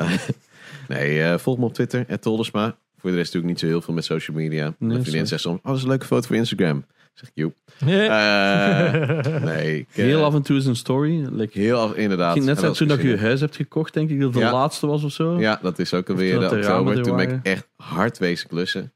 nee, 0.88 1.22
eh, 1.22 1.38
volg 1.38 1.58
me 1.58 1.64
op 1.64 1.74
Twitter, 1.74 2.18
Toldersma. 2.20 2.76
Voor 2.96 3.10
de 3.10 3.16
rest 3.16 3.32
doe 3.32 3.40
ik 3.40 3.46
niet 3.46 3.58
zo 3.58 3.66
heel 3.66 3.80
veel 3.80 3.94
met 3.94 4.04
social 4.04 4.36
media. 4.36 4.74
Mijn 4.78 5.02
vriendin 5.02 5.26
zegt 5.26 5.42
soms, 5.42 5.58
oh, 5.58 5.64
dat 5.64 5.76
is 5.76 5.82
een 5.82 5.88
leuke 5.88 6.06
foto 6.06 6.26
voor 6.26 6.36
Instagram. 6.36 6.84
Zeg 7.12 7.28
ik, 7.28 7.34
joep. 7.34 7.54
Eh, 7.78 7.86
nee, 9.44 9.78
ik, 9.78 9.88
eh, 9.88 9.94
Heel 9.94 10.24
af 10.24 10.34
en 10.34 10.42
toe 10.42 10.56
is 10.56 10.66
een 10.66 10.76
story. 10.76 11.26
Like, 11.30 11.58
heel 11.58 11.78
af, 11.78 11.94
inderdaad. 11.94 12.32
ging 12.32 12.44
net 12.44 12.60
dat 12.60 12.76
toen 12.76 12.88
dat 12.88 13.02
je 13.02 13.18
huis 13.18 13.40
hebt 13.40 13.56
gekocht, 13.56 13.94
denk 13.94 14.10
ik, 14.10 14.16
dat 14.20 14.28
het 14.28 14.34
de 14.38 14.40
Ja. 14.48 14.52
laatste 14.52 14.86
was 14.86 15.04
of 15.04 15.12
zo. 15.12 15.38
Ja, 15.40 15.58
dat 15.62 15.78
is 15.78 15.94
ook 15.94 16.08
alweer 16.10 16.40
dat 16.40 16.50
de 16.50 16.56
oktober. 16.56 16.96
er 16.96 17.02
Toen 17.02 17.16
ben 17.16 17.30
ik 17.30 17.38
echt 17.46 17.68
hard 17.76 18.18
wezen 18.18 18.48
klussen. 18.48 18.92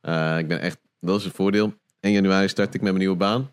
Eh, 0.00 0.38
ik 0.38 0.48
ben 0.48 0.60
echt, 0.60 0.78
dat 1.00 1.18
is 1.18 1.24
het 1.24 1.34
voordeel. 1.34 1.74
1 2.00 2.12
januari 2.12 2.48
start 2.48 2.68
ik 2.74 2.80
met 2.80 2.82
mijn 2.82 2.98
nieuwe 2.98 3.16
baan. 3.16 3.52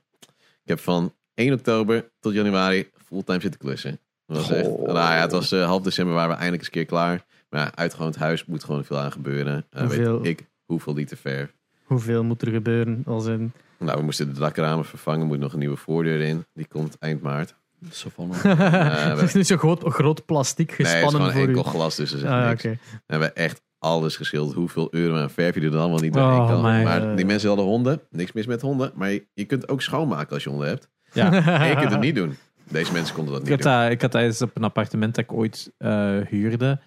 Ik 0.64 0.76
heb 0.76 0.80
van 0.80 1.14
1 1.34 1.54
oktober 1.54 2.10
tot 2.20 2.34
januari 2.34 2.90
fulltime 3.06 3.42
zitten 3.42 3.60
klussen. 3.60 4.00
Dat 4.28 4.38
was 4.38 4.52
echt, 4.52 4.68
nou 4.78 4.94
ja, 4.94 5.22
het 5.22 5.32
was 5.32 5.52
eh, 5.52 5.66
half 5.66 5.82
december 5.82 6.14
waren 6.14 6.30
we 6.30 6.36
eindelijk 6.36 6.62
eens 6.64 6.68
een 6.76 6.80
keer 6.82 6.86
klaar. 6.98 7.26
Maar 7.50 7.60
ja, 7.62 7.72
uitgewoond 7.76 8.16
huis 8.16 8.46
moet 8.46 8.64
gewoon 8.64 8.86
veel 8.86 8.98
aan 8.98 9.12
gebeuren. 9.12 9.66
Eh, 9.70 9.82
Hoeveel? 9.82 10.22
weet 10.22 10.40
ik 10.40 10.46
hoeveel 10.66 10.94
liter 10.94 11.18
verf. 11.18 11.54
Hoeveel 11.84 12.24
moet 12.24 12.42
er 12.42 12.52
gebeuren? 12.52 13.04
Als 13.06 13.26
in... 13.26 13.52
Nou, 13.80 13.98
we 13.98 14.04
moesten 14.04 14.34
de 14.34 14.40
dakramen 14.40 14.86
vervangen. 14.86 15.22
Er 15.22 15.28
moet 15.28 15.40
nog 15.40 15.54
een 15.54 15.60
nieuwe 15.60 15.78
voordeur 15.78 16.22
in. 16.22 16.46
Die 16.54 16.68
komt 16.68 16.98
eind 17.00 17.22
maart. 17.22 17.56
Zo 17.92 18.10
van, 18.16 18.34
Eh, 18.36 18.42
we- 18.44 18.64
het 19.04 19.22
is 19.22 19.34
niet 19.34 19.48
zo 19.48 19.58
groot, 19.58 19.84
groot 19.86 20.26
plastic 20.26 20.68
nee, 20.68 20.78
het 20.78 20.86
is 20.88 20.92
gespannen 20.94 21.22
gewoon 21.22 21.32
voor 21.46 21.48
enkel 21.56 21.66
u. 21.72 21.76
glas, 21.76 21.96
dus 21.96 22.12
er 22.12 22.18
echt 22.24 22.28
Ah, 22.34 22.48
niks. 22.48 22.66
oké. 22.66 22.78
We 22.92 23.00
hebben 23.06 23.36
echt 23.36 23.62
alles 23.80 24.16
geschilderd. 24.16 24.56
Hoeveel 24.58 24.88
euro 24.92 25.16
aan 25.18 25.30
verf 25.30 25.56
je 25.56 25.62
er 25.62 25.72
dan 25.72 25.80
allemaal 25.80 26.00
niet 26.00 26.14
doorheen 26.14 26.40
Oh, 26.40 26.48
kan. 26.48 26.62
Maar 26.62 27.16
die 27.16 27.26
mensen 27.26 27.48
hadden 27.48 27.66
honden. 27.66 28.02
Niks 28.10 28.32
mis 28.32 28.46
met 28.46 28.62
honden. 28.62 28.92
Maar 28.96 29.10
je, 29.12 29.28
je 29.34 29.46
kunt 29.46 29.70
ook 29.70 29.82
schoonmaken 29.82 30.34
als 30.34 30.44
je 30.44 30.50
honden 30.50 30.68
hebt. 30.68 30.90
Ja. 31.14 31.32
En 31.62 31.68
je 31.68 31.76
kunt 31.76 31.92
het 31.92 32.00
niet 32.00 32.16
doen. 32.16 32.38
Deze 32.70 32.92
mensen 32.94 33.16
konden 33.16 33.34
dat 33.34 33.44
Ik 33.44 33.50
niet 33.50 33.64
had, 33.64 33.82
doen. 33.82 33.92
ik 33.92 34.02
had 34.02 34.16
eens 34.16 34.42
op 34.42 34.52
een 34.54 34.64
appartement 34.64 35.16
dat 35.16 35.24
ik 35.24 35.34
ooit 35.34 35.72
eh, 35.78 36.18
huurde. 36.28 36.80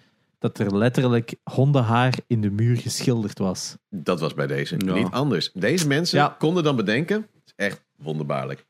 Dat 0.43 0.59
er 0.59 0.77
letterlijk 0.77 1.35
hondenhaar 1.43 2.13
in 2.27 2.41
de 2.41 2.49
muur 2.49 2.77
geschilderd 2.77 3.37
was. 3.39 3.77
Dat 3.89 4.19
was 4.19 4.33
bij 4.33 4.47
deze. 4.47 4.75
Ja. 4.85 4.93
Niet 4.93 5.11
anders. 5.11 5.51
Deze 5.53 5.87
mensen 5.87 6.19
Ja. 6.19 6.35
konden 6.39 6.63
dan 6.63 6.75
bedenken. 6.75 7.15
Het 7.15 7.43
is 7.45 7.53
echt 7.55 7.81
wonderbaarlijk. 7.97 8.65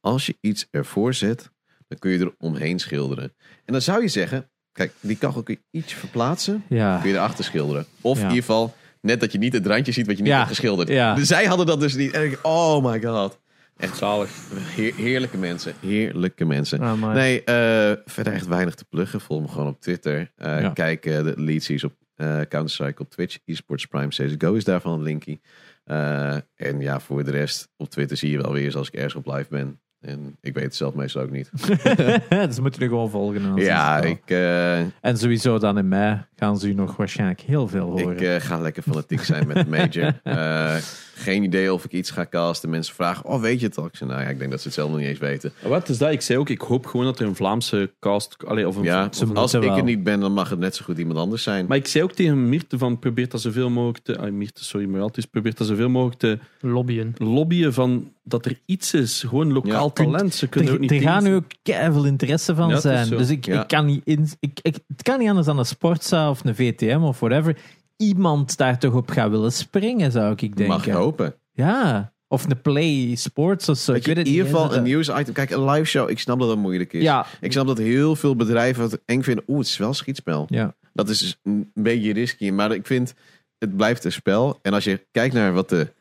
Als 0.00 0.26
je 0.26 0.36
iets 0.40 0.66
ervoor 0.70 1.14
zet, 1.14 1.50
dan 1.88 1.98
kun 1.98 2.10
je 2.10 2.18
er 2.18 2.34
omheen 2.38 2.78
schilderen. 2.78 3.24
En 3.64 3.72
dan 3.72 3.82
zou 3.82 4.02
je 4.02 4.08
zeggen, 4.08 4.50
kijk, 4.72 4.92
die 5.00 5.16
kachel 5.16 5.42
kun 5.42 5.58
je 5.70 5.78
iets 5.78 5.92
verplaatsen. 5.92 6.64
Ja. 6.68 6.98
kun 7.00 7.08
je 7.10 7.14
erachter 7.16 7.44
schilderen. 7.44 7.86
Of 8.00 8.16
Ja. 8.16 8.22
in 8.22 8.28
ieder 8.28 8.44
geval, 8.44 8.74
net 9.00 9.20
dat 9.20 9.32
je 9.32 9.38
niet 9.38 9.52
het 9.52 9.66
randje 9.66 9.92
ziet 9.92 10.06
wat 10.06 10.16
je 10.16 10.22
niet 10.22 10.32
Ja. 10.32 10.36
hebt 10.38 10.48
geschilderd. 10.48 10.88
Ja. 10.88 11.14
Dus 11.14 11.28
zij 11.28 11.44
hadden 11.44 11.66
dat 11.66 11.80
dus 11.80 11.94
niet. 11.94 12.12
En 12.12 12.24
ik, 12.24 12.38
oh 12.42 12.84
my 12.84 13.02
god. 13.02 13.38
Echt 13.78 13.96
zalig. 13.96 14.30
Heer- 14.54 14.94
heerlijke 14.94 15.36
mensen. 15.38 15.72
Heerlijke 15.80 16.44
mensen. 16.44 16.80
Ah, 16.80 17.12
Nee, 17.14 17.44
eh, 17.44 17.92
verder 18.04 18.32
echt 18.32 18.46
weinig 18.46 18.74
te 18.74 18.84
pluggen. 18.84 19.20
Volg 19.20 19.42
me 19.42 19.48
gewoon 19.48 19.66
op 19.68 19.80
Twitter. 19.80 20.30
Eh, 20.36 20.60
Ja. 20.60 20.68
Kijk 20.70 21.06
eh, 21.06 21.22
de 21.22 21.32
leads 21.36 21.84
op 21.84 21.92
eh 22.16 22.40
Counter-Strike 22.48 23.02
op 23.02 23.10
Twitch. 23.10 23.38
Esports 23.44 23.86
Prime 23.86 24.08
CSGO 24.08 24.52
is 24.54 24.64
daarvan 24.64 24.92
een 24.92 25.02
linkie. 25.02 25.40
Eh, 25.84 26.34
en 26.54 26.80
ja, 26.80 27.00
voor 27.00 27.24
de 27.24 27.30
rest 27.30 27.68
op 27.76 27.90
Twitter 27.90 28.16
zie 28.16 28.30
je 28.30 28.42
wel 28.42 28.52
weer 28.52 28.64
eens 28.64 28.76
als 28.76 28.88
ik 28.88 28.94
ergens 28.94 29.14
op 29.14 29.26
live 29.26 29.46
ben. 29.50 29.80
En 30.00 30.36
ik 30.40 30.54
weet 30.54 30.64
het 30.64 30.74
zelf 30.76 30.94
meestal 30.94 31.22
ook 31.22 31.30
niet. 31.30 31.50
dus 32.48 32.60
moeten 32.60 32.80
we 32.80 32.86
gewoon 32.88 33.10
volgen. 33.10 33.56
ja, 33.56 34.00
ik, 34.00 34.22
eh, 34.26 34.78
En 34.80 35.16
sowieso 35.18 35.58
dan 35.58 35.78
in 35.78 35.88
mei 35.88 36.24
gaan 36.36 36.58
ze 36.58 36.68
u 36.68 36.72
nog 36.72 36.96
waarschijnlijk 36.96 37.40
heel 37.40 37.68
veel 37.68 37.90
horen. 37.90 38.12
ik 38.16 38.20
eh, 38.20 38.34
ga 38.40 38.58
lekker 38.58 38.82
fanatiek 38.82 39.20
zijn 39.24 39.46
met 39.46 39.56
de 39.56 39.66
Major. 39.66 40.20
Eh, 40.22 40.76
geen 41.18 41.42
idee 41.42 41.72
of 41.72 41.84
ik 41.84 41.92
iets 41.92 42.10
ga 42.10 42.26
casten. 42.30 42.70
Mensen 42.70 42.94
vragen, 42.94 43.24
oh 43.24 43.40
weet 43.40 43.60
je 43.60 43.66
het 43.66 43.78
al? 43.78 43.84
Ik 43.86 43.96
zeg, 43.96 44.08
nou 44.08 44.20
ja, 44.20 44.28
ik 44.28 44.38
denk 44.38 44.50
dat 44.50 44.60
ze 44.60 44.66
het 44.66 44.76
zelf 44.76 44.88
nog 44.90 44.98
niet 44.98 45.08
eens 45.08 45.18
weten. 45.18 45.52
Wat 45.62 45.88
is 45.88 45.98
dat? 45.98 46.10
Ik 46.12 46.20
zei 46.20 46.38
ook, 46.38 46.48
ik 46.48 46.60
hoop 46.60 46.86
gewoon 46.86 47.06
dat 47.06 47.20
er 47.20 47.26
een 47.26 47.34
Vlaamse 47.34 47.90
cast... 48.00 48.36
Allee, 48.46 48.68
of 48.68 48.76
een, 48.76 48.82
Ja, 48.82 49.06
of 49.06 49.14
ze 49.16 49.24
een- 49.24 49.36
als 49.36 49.54
ik 49.54 49.64
er 49.64 49.82
niet 49.82 50.02
ben, 50.02 50.20
dan 50.20 50.32
mag 50.32 50.50
het 50.50 50.58
net 50.58 50.74
zo 50.76 50.84
goed 50.84 50.98
iemand 50.98 51.18
anders 51.18 51.42
zijn. 51.42 51.66
maar 51.68 51.76
ik 51.76 51.86
zei 51.86 52.04
ook 52.04 52.12
tegen 52.12 52.48
Mirte 52.48 52.78
van, 52.78 52.98
probeer 52.98 53.28
dat 53.28 53.40
zoveel 53.40 53.70
mogelijk 53.70 54.04
te... 54.04 54.18
ah, 54.18 54.30
Mirte, 54.32 54.64
sorry, 54.64 54.86
maar 54.86 55.00
altijd 55.00 55.30
probeer 55.30 55.54
dat 55.54 55.66
zoveel 55.66 55.88
mogelijk 55.88 56.18
te 56.18 56.38
Lobbyen. 56.60 57.14
lobbyen 57.16 57.72
van 57.74 58.12
dat 58.24 58.46
er 58.46 58.58
iets 58.66 58.94
is. 58.94 59.22
Gewoon 59.28 59.52
lokaal 59.52 59.84
Ja. 59.86 59.90
talent. 60.04 60.34
Ze 60.34 60.46
kunnen 60.48 60.72
ook 60.72 60.78
niet 60.78 60.90
er 60.90 61.00
gaan 61.00 61.22
nu 61.22 61.34
ook 61.34 61.44
veel 61.62 62.04
interesse 62.04 62.54
van 62.54 62.68
Ja, 62.68 62.74
is 62.76 62.82
zijn. 62.82 63.08
Dus 63.08 63.30
ik, 63.30 63.46
Ja. 63.46 63.60
ik 63.62 63.68
kan 63.68 63.86
niet 63.86 64.00
in, 64.04 64.28
ik, 64.40 64.58
ik, 64.62 64.78
het 64.88 65.02
kan 65.02 65.18
niet 65.18 65.28
anders 65.28 65.46
dan 65.46 65.58
een 65.58 65.66
Sportza 65.66 66.30
of 66.30 66.44
een 66.44 66.54
VTM 66.54 67.00
of 67.02 67.20
whatever. 67.20 67.56
Iemand 68.02 68.56
daar 68.56 68.78
toch 68.78 68.94
op 68.94 69.10
gaat 69.10 69.30
willen 69.30 69.52
springen, 69.52 70.12
zou 70.12 70.32
ik 70.32 70.38
denken. 70.40 70.66
mag 70.66 70.86
hopen. 70.88 71.34
Ja. 71.52 72.12
Of 72.28 72.44
een 72.44 72.60
Play 72.60 73.14
Sports 73.14 73.68
of 73.68 73.78
zo. 73.78 73.92
Ik 73.92 74.04
weet 74.06 74.14
in 74.16 74.18
het 74.22 74.28
ieder 74.28 74.44
niet 74.44 74.54
geval 74.54 74.74
een 74.74 74.82
nieuwsitem. 74.82 75.32
Kijk, 75.34 75.50
een 75.50 75.64
live 75.64 75.84
show. 75.84 76.10
Ik 76.10 76.18
snap 76.18 76.38
dat 76.38 76.48
dat 76.48 76.58
moeilijk 76.58 76.92
is. 76.92 77.02
Ja, 77.02 77.26
Ik 77.40 77.52
snap 77.52 77.66
dat 77.66 77.78
heel 77.78 78.16
veel 78.16 78.36
bedrijven 78.36 78.82
het 78.82 79.00
eng 79.04 79.22
vinden. 79.22 79.44
Oeh, 79.48 79.58
het 79.58 79.68
is 79.68 79.76
wel 79.76 79.88
een 79.88 79.94
schietspel. 79.94 80.46
ja. 80.48 80.74
Dat 80.92 81.08
is 81.08 81.18
dus 81.18 81.38
een 81.42 81.70
beetje 81.74 82.12
risky. 82.12 82.50
Maar 82.50 82.72
ik 82.72 82.86
vind, 82.86 83.14
het 83.58 83.76
blijft 83.76 84.04
een 84.04 84.12
spel. 84.12 84.58
En 84.62 84.72
als 84.72 84.84
je 84.84 85.06
kijkt 85.12 85.34
naar 85.34 85.52
wat 85.52 85.68
de 85.68 85.92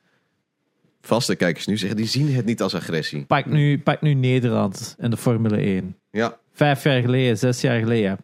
vaste 1.02 1.36
kijkers 1.36 1.68
nu 1.68 1.78
zeggen, 1.78 1.98
die 1.98 2.08
zien 2.08 2.34
het 2.34 2.46
niet 2.46 2.62
als 2.62 2.76
agressie. 2.76 3.26
Pak, 3.26 3.46
nu, 3.46 3.80
pak 3.80 4.02
nu 4.02 4.14
Nederland 4.14 4.96
en 4.98 5.10
de 5.10 5.18
Formule 5.18 5.58
1. 5.58 5.96
Ja, 6.12 6.38
Vijf 6.54 6.84
jaar 6.84 7.02
geleden, 7.02 7.38
zes 7.38 7.62
jaar 7.62 7.80
geleden. 7.80 8.18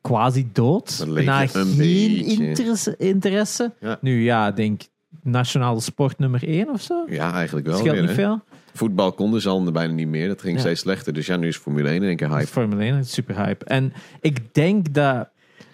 Quasi 0.00 0.48
dood. 0.52 1.04
Een 1.06 1.14
geen 1.48 1.76
beetje. 1.76 2.24
interesse. 2.24 2.94
interesse. 2.98 3.72
Ja. 3.80 3.98
Nu 4.00 4.22
ja, 4.22 4.48
ik 4.48 4.56
denk 4.56 4.80
nationale 5.22 5.80
sport 5.80 6.18
nummer 6.18 6.48
1 6.48 6.68
of 6.70 6.80
zo. 6.80 7.04
ja 7.08 7.32
eigenlijk 7.32 7.66
wel. 7.66 7.76
Scheelt 7.76 7.92
weer, 7.92 8.00
niet 8.00 8.10
hè. 8.10 8.16
veel. 8.16 8.40
Voetbal 8.74 9.12
konden 9.12 9.40
ze 9.40 9.48
al 9.48 9.72
bijna 9.72 9.92
niet 9.92 10.08
meer. 10.08 10.28
Dat 10.28 10.40
ging 10.40 10.54
Ja. 10.54 10.60
steeds 10.60 10.80
slechter. 10.80 11.12
Dus 11.12 11.26
ja, 11.26 11.36
nu 11.36 11.48
is 11.48 11.56
Formule 11.56 11.88
1 11.88 11.96
in 11.96 12.02
één 12.08 12.16
keer 12.16 12.28
hype. 12.30 12.46
Formule 12.46 12.82
1 12.84 12.98
is 12.98 13.12
super 13.12 13.36
hype. 13.44 13.64
En 13.64 13.92
ik 14.20 14.54
denk 14.54 14.94
dat... 14.94 15.28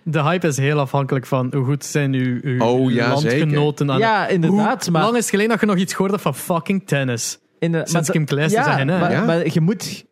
De 0.05 0.23
hype 0.23 0.47
is 0.47 0.57
heel 0.57 0.79
afhankelijk 0.79 1.27
van 1.27 1.51
hoe 1.55 1.65
goed 1.65 1.85
zijn 1.85 2.13
uw, 2.13 2.39
uw 2.43 2.61
Oh, 2.61 2.91
ja, 2.93 3.09
landgenoten 3.09 3.91
aan 3.91 3.99
Ja, 3.99 4.29
inderdaad. 4.29 4.83
Hoe 4.85 4.93
Maar, 4.93 5.03
lang 5.03 5.15
is 5.15 5.21
het 5.21 5.31
geleden 5.31 5.51
dat 5.51 5.61
je 5.61 5.67
nog 5.67 5.77
iets 5.77 5.93
hoorde 5.93 6.19
van 6.19 6.35
fucking 6.35 6.87
tennis? 6.87 7.39
in 7.59 7.73
de, 7.73 7.79
Sinds 7.79 7.93
maar 7.93 8.03
Kim 8.03 8.25
Kleister 8.25 8.61
ja, 8.61 8.67
zeggen, 8.67 8.89
hè? 8.89 8.99
Maar, 8.99 9.11
Ja. 9.13 9.25
maar 9.25 9.53
je 9.53 9.61
moet... 9.61 10.05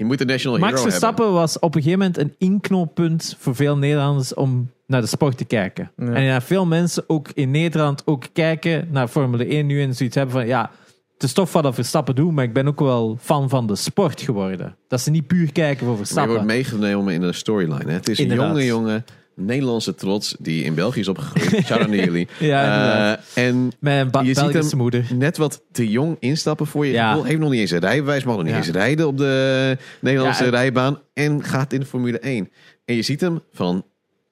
Je 0.00 0.06
moet 0.06 0.20
een 0.20 0.26
national 0.26 0.58
Max 0.58 0.72
hero 0.72 0.82
Verstappen 0.82 1.32
was 1.32 1.58
op 1.58 1.74
een 1.74 1.82
gegeven 1.82 1.98
moment 1.98 2.18
een 2.18 2.34
inknooppunt 2.38 3.36
voor 3.38 3.54
veel 3.54 3.76
Nederlanders 3.76 4.34
om 4.34 4.70
naar 4.86 5.00
de 5.00 5.06
sport 5.06 5.36
te 5.36 5.44
kijken. 5.44 5.90
Ja. 5.96 6.12
En 6.12 6.22
ja, 6.22 6.40
veel 6.40 6.66
mensen 6.66 7.04
ook 7.06 7.28
in 7.34 7.50
Nederland 7.50 8.02
ook 8.06 8.24
kijken 8.32 8.88
naar 8.90 9.08
Formule 9.08 9.44
1 9.44 9.66
nu 9.66 9.82
en 9.82 9.94
zoiets 9.94 10.14
hebben 10.16 10.34
van 10.34 10.46
ja, 10.46 10.70
het 11.14 11.22
is 11.22 11.32
tof 11.32 11.52
wat 11.52 11.62
dat 11.62 11.74
Verstappen 11.74 12.14
doet, 12.14 12.32
maar 12.32 12.44
ik 12.44 12.52
ben 12.52 12.68
ook 12.68 12.80
wel 12.80 13.18
fan 13.20 13.48
van 13.48 13.66
de 13.66 13.76
sport 13.76 14.20
geworden. 14.20 14.76
Dat 14.88 15.00
ze 15.00 15.10
niet 15.10 15.26
puur 15.26 15.52
kijken 15.52 15.78
voor 15.78 15.86
Maar 15.86 15.98
je 15.98 16.04
Verstappen. 16.04 16.32
wordt 16.32 16.46
meegenomen 16.46 17.14
in 17.14 17.20
de 17.20 17.32
storyline. 17.32 17.84
Hè? 17.84 17.92
Het 17.92 18.08
is 18.08 18.18
een 18.18 18.34
jonge 18.34 18.64
jongen, 18.64 19.04
Nederlandse 19.40 19.94
trots, 19.94 20.36
die 20.38 20.64
in 20.64 20.74
België 20.74 21.00
is 21.00 21.08
opgegroeid. 21.08 21.64
Shout 21.66 21.88
jullie. 21.90 22.28
Ja. 22.38 23.18
Eh, 23.34 23.44
en 23.46 23.72
Ba- 23.80 24.20
je 24.20 24.34
ziet 24.34 24.52
hem- 24.52 24.76
moeder. 24.76 25.04
net 25.14 25.36
wat 25.36 25.62
te 25.72 25.88
jong 25.88 26.16
instappen 26.18 26.66
voor 26.66 26.86
je. 26.86 26.92
Ja. 26.92 27.22
Heeft 27.22 27.38
nog 27.38 27.50
niet 27.50 27.60
eens 27.60 27.70
een 27.70 27.78
rijbewijs, 27.78 28.24
mag 28.24 28.34
nog 28.34 28.44
niet 28.44 28.52
Ja. 28.52 28.58
eens 28.58 28.68
rijden 28.68 29.06
op 29.06 29.16
de 29.18 29.76
Nederlandse 30.00 30.44
Ja, 30.44 30.50
rijbaan. 30.50 30.98
En 31.14 31.44
gaat 31.44 31.72
in 31.72 31.80
de 31.80 31.86
Formule 31.86 32.18
1. 32.18 32.48
En 32.84 32.94
je 32.94 33.02
ziet 33.02 33.20
hem 33.20 33.40
van 33.52 33.84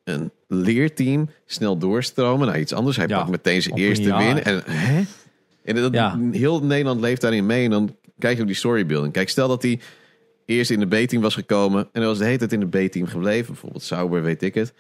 een 0.05 0.31
leerteam 0.49 1.29
snel 1.47 1.79
doorstromen 1.79 2.47
naar 2.47 2.61
iets 2.61 2.73
anders. 2.73 2.97
Hij 2.97 3.07
pakt 3.07 3.31
meteen 3.31 3.63
zijn 3.63 3.75
eerste 3.77 4.17
win. 4.17 4.43
En, 4.43 4.63
hè? 4.67 5.03
en 5.65 5.75
dat, 5.93 6.15
heel 6.33 6.63
Nederland 6.65 7.01
leeft 7.01 7.21
daarin 7.21 7.47
mee. 7.47 7.65
En 7.65 7.71
dan 7.71 7.97
kijk 8.19 8.35
je 8.37 8.41
op 8.43 8.47
die 8.47 8.57
storybuilding. 8.57 9.13
Kijk, 9.13 9.29
stel 9.29 9.49
dat 9.49 9.63
hij 9.63 9.81
eerst 10.49 10.71
in 10.71 10.81
de 10.81 10.87
B-team 10.87 11.23
was 11.23 11.35
gekomen. 11.35 11.81
En 11.81 11.89
hij 12.01 12.07
was 12.07 12.19
de 12.19 12.25
hele 12.25 12.39
tijd 12.39 12.53
in 12.53 12.61
de 12.61 12.87
B-team 12.87 13.07
gebleven. 13.07 13.47
Bijvoorbeeld 13.47 13.83
Sauber, 13.83 14.23
weet 14.23 14.43
ik 14.43 14.55
het. 14.55 14.73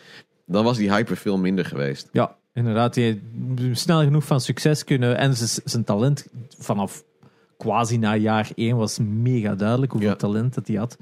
Dan 0.46 0.64
was 0.64 0.76
die 0.76 0.92
hype 0.92 1.10
er 1.10 1.16
veel 1.16 1.38
minder 1.38 1.64
geweest. 1.64 2.08
Ja, 2.12 2.36
inderdaad. 2.54 2.94
Die 2.94 3.20
snel 3.72 4.00
genoeg 4.02 4.24
van 4.24 4.40
succes 4.40 4.84
kunnen. 4.84 5.18
En 5.18 5.34
zijn 5.64 5.84
talent 5.84 6.26
vanaf 6.58 7.04
quasi 7.56 7.96
na 7.98 8.16
jaar 8.16 8.50
één 8.54 8.76
was 8.76 8.98
mega 8.98 9.54
duidelijk 9.54 9.92
hoeveel 9.92 10.10
Ja. 10.10 10.16
talent 10.16 10.54
dat 10.54 10.66
hij 10.66 10.76
had. 10.76 10.96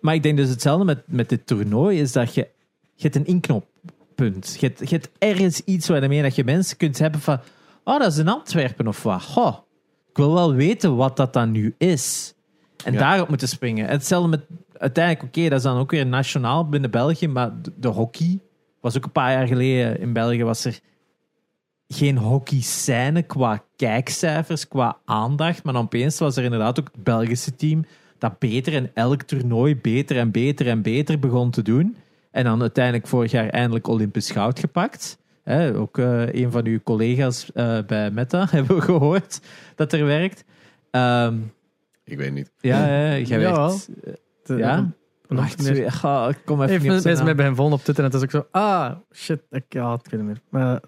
Maar 0.00 0.14
ik 0.14 0.22
denk 0.22 0.36
dus 0.36 0.48
hetzelfde 0.48 0.84
met, 0.84 1.02
met 1.06 1.28
dit 1.28 1.46
toernooi 1.46 2.00
is 2.00 2.12
dat 2.12 2.34
je, 2.34 2.48
je 2.94 3.02
hebt 3.02 3.16
een 3.16 3.26
inknoppunt. 3.26 4.56
Je 4.60 4.66
hebt, 4.66 4.78
je 4.78 4.94
hebt 4.94 5.10
ergens 5.18 5.60
iets 5.64 5.88
waarmee 5.88 6.22
dat 6.22 6.34
je 6.34 6.44
mensen 6.44 6.76
kunt 6.76 6.98
hebben 6.98 7.20
van 7.20 7.40
oh, 7.84 7.98
dat 7.98 8.12
is 8.12 8.18
in 8.18 8.28
Antwerpen 8.28 8.86
of 8.86 9.02
wat. 9.02 9.22
Goh, 9.22 9.56
ik 10.10 10.16
wil 10.16 10.34
wel 10.34 10.54
weten 10.54 10.96
wat 10.96 11.16
dat 11.16 11.32
dan 11.32 11.50
nu 11.50 11.74
is. 11.78 12.34
En 12.84 12.92
Ja. 12.92 12.98
daarop 12.98 13.28
moeten 13.28 13.48
springen. 13.48 13.86
En 13.86 13.92
Hetzelfde 13.92 14.28
met 14.28 14.40
uiteindelijk, 14.72 15.24
oké, 15.24 15.48
dat 15.48 15.58
is 15.58 15.64
dan 15.64 15.78
ook 15.78 15.90
weer 15.90 16.06
nationaal 16.06 16.68
binnen 16.68 16.90
België, 16.90 17.28
maar 17.28 17.62
de, 17.62 17.72
de 17.76 17.88
hockey 17.88 18.38
was 18.80 18.96
ook 18.96 19.04
een 19.04 19.12
paar 19.12 19.32
jaar 19.32 19.46
geleden 19.46 20.00
in 20.00 20.12
België 20.12 20.44
was 20.44 20.64
er 20.64 20.80
geen 21.88 22.16
hockey-scène 22.16 23.22
qua 23.22 23.62
kijkcijfers, 23.76 24.68
qua 24.68 24.96
aandacht. 25.04 25.62
Maar 25.62 25.72
dan 25.72 25.84
opeens 25.84 26.18
was 26.18 26.36
er 26.36 26.44
inderdaad 26.44 26.80
ook 26.80 26.88
het 26.92 27.04
Belgische 27.04 27.54
team 27.56 27.84
dat 28.18 28.38
beter 28.38 28.72
in 28.72 28.90
elk 28.94 29.22
toernooi 29.22 29.76
beter 29.76 30.16
en 30.18 30.30
beter 30.30 30.68
en 30.68 30.82
beter 30.82 31.18
begon 31.18 31.50
te 31.50 31.62
doen. 31.62 31.96
En 32.30 32.44
dan 32.44 32.60
uiteindelijk 32.60 33.06
vorig 33.06 33.30
jaar 33.30 33.48
eindelijk 33.48 33.86
Olympisch 33.86 34.30
goud 34.30 34.58
gepakt. 34.58 35.18
Ook 35.74 35.98
eh, 35.98 36.32
een 36.32 36.50
van 36.50 36.66
uw 36.66 36.80
collega's 36.82 37.52
eh, 37.52 37.78
bij 37.86 38.10
Meta 38.10 38.46
hebben 38.50 38.76
we 38.76 38.82
gehoord 38.82 39.40
dat 39.74 39.92
er 39.92 40.04
werkt. 40.04 40.44
Ehm, 40.90 41.36
Ik 42.08 42.18
weet 42.18 42.32
niet. 42.32 42.50
ja, 42.60 42.86
ja, 42.86 43.10
jij 43.18 43.22
Jawel. 43.40 43.66
werkt. 43.68 43.88
De- 44.44 44.56
Ja? 44.56 44.76
nog 45.28 45.40
Wacht, 45.40 45.62
meer- 45.62 45.76
ik 45.84 45.88
ga- 45.88 46.32
kom 46.44 46.62
even 46.62 46.76
op 46.76 47.02
mensen 47.02 47.24
mij 47.24 47.34
bij 47.34 47.44
hem 47.44 47.54
volgen 47.54 47.74
op 47.74 47.82
Twitter 47.82 48.04
en 48.04 48.10
het 48.10 48.18
is 48.18 48.24
ook 48.26 48.30
zo, 48.30 48.58
ah, 48.58 48.90
shit, 49.14 49.40
ik 49.50 49.64
ja, 49.68 49.92
het 49.92 50.10
weet 50.10 50.20
niet 50.20 50.28
meer. 50.28 50.40
Maar 50.48 50.80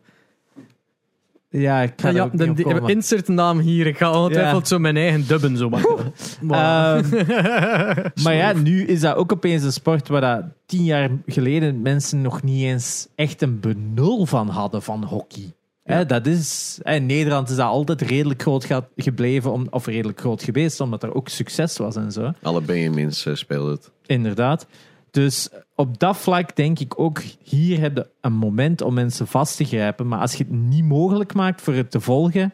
Ja, 1.52 1.80
ik 1.80 1.92
ga 1.96 2.08
Ja, 2.08 2.14
ja, 2.14 2.22
ook 2.22 2.36
de, 2.38 2.82
insert 2.86 3.28
naam 3.28 3.58
hier. 3.58 3.86
Ik 3.86 3.96
ga 3.96 4.18
ongetwijfeld 4.20 4.68
zo 4.68 4.78
mijn 4.78 4.96
eigen 4.96 5.26
dubben 5.26 5.56
zo 5.56 5.68
maken. 5.68 6.12
Maar- 6.40 6.96
Ehm, 7.04 8.10
maar 8.24 8.34
ja, 8.34 8.52
nu 8.52 8.84
is 8.84 9.00
dat 9.00 9.16
ook 9.16 9.32
opeens 9.32 9.62
een 9.62 9.72
sport 9.72 10.08
waar 10.08 10.20
dat 10.20 10.42
tien 10.66 10.84
jaar 10.84 11.10
geleden 11.26 11.82
mensen 11.82 12.20
nog 12.22 12.42
niet 12.42 12.64
eens 12.64 13.08
echt 13.14 13.42
een 13.42 13.60
benul 13.60 14.26
van 14.26 14.48
hadden 14.48 14.82
van 14.82 15.04
hockey. 15.04 15.54
Hè, 15.90 16.06
dat 16.06 16.26
is, 16.26 16.78
in 16.82 17.06
Nederland 17.06 17.48
is 17.50 17.56
dat 17.56 17.66
altijd 17.66 18.00
redelijk 18.02 18.42
groot 18.42 18.64
ge- 18.64 18.84
gebleven, 18.96 19.52
om, 19.52 19.66
of 19.70 19.86
redelijk 19.86 20.20
groot 20.20 20.42
geweest, 20.42 20.80
omdat 20.80 21.02
er 21.02 21.14
ook 21.14 21.28
succes 21.28 21.76
was 21.76 21.96
en 21.96 22.12
zo. 22.12 22.32
Alle 22.42 22.60
Benjamins 22.60 23.26
eh, 23.26 23.34
speelden 23.34 23.72
het. 23.72 23.90
Inderdaad. 24.06 24.66
Dus 25.10 25.48
op 25.74 25.98
dat 25.98 26.16
vlak 26.16 26.56
denk 26.56 26.78
ik 26.78 26.98
ook, 27.00 27.20
hier 27.42 27.80
heb 27.80 27.96
je 27.96 28.06
een 28.20 28.32
moment 28.32 28.82
om 28.82 28.94
mensen 28.94 29.26
vast 29.26 29.56
te 29.56 29.64
grijpen. 29.64 30.08
Maar 30.08 30.20
als 30.20 30.32
je 30.34 30.44
het 30.44 30.52
niet 30.52 30.84
mogelijk 30.84 31.34
maakt 31.34 31.60
voor 31.60 31.74
het 31.74 31.90
te 31.90 32.00
volgen, 32.00 32.52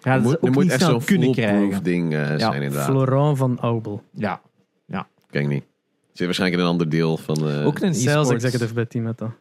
gaan 0.00 0.20
ze 0.20 0.26
moet, 0.26 0.36
ook 0.42 0.54
moet 0.54 0.62
niet 0.62 0.72
echt 0.72 0.80
snel 0.82 0.90
zo'n 0.92 1.04
kunnen 1.04 1.32
krijgen. 1.32 1.82
ding 1.82 2.14
eh, 2.14 2.26
zijn 2.36 2.52
inderdaad. 2.62 2.84
Florent 2.84 3.38
van 3.38 3.58
Aubel. 3.60 4.02
Ja, 4.14 4.40
Ken 5.30 5.42
ik 5.42 5.48
niet. 5.48 5.64
Zit 6.12 6.24
waarschijnlijk 6.26 6.60
in 6.60 6.66
een 6.66 6.72
ander 6.72 6.88
deel 6.88 7.16
van... 7.16 7.48
eh, 7.48 7.66
ook 7.66 7.80
een 7.80 7.94
Sales 7.94 8.30
executive 8.30 8.74
bij 8.74 8.84
Team 8.86 9.04
Meta. 9.04 9.34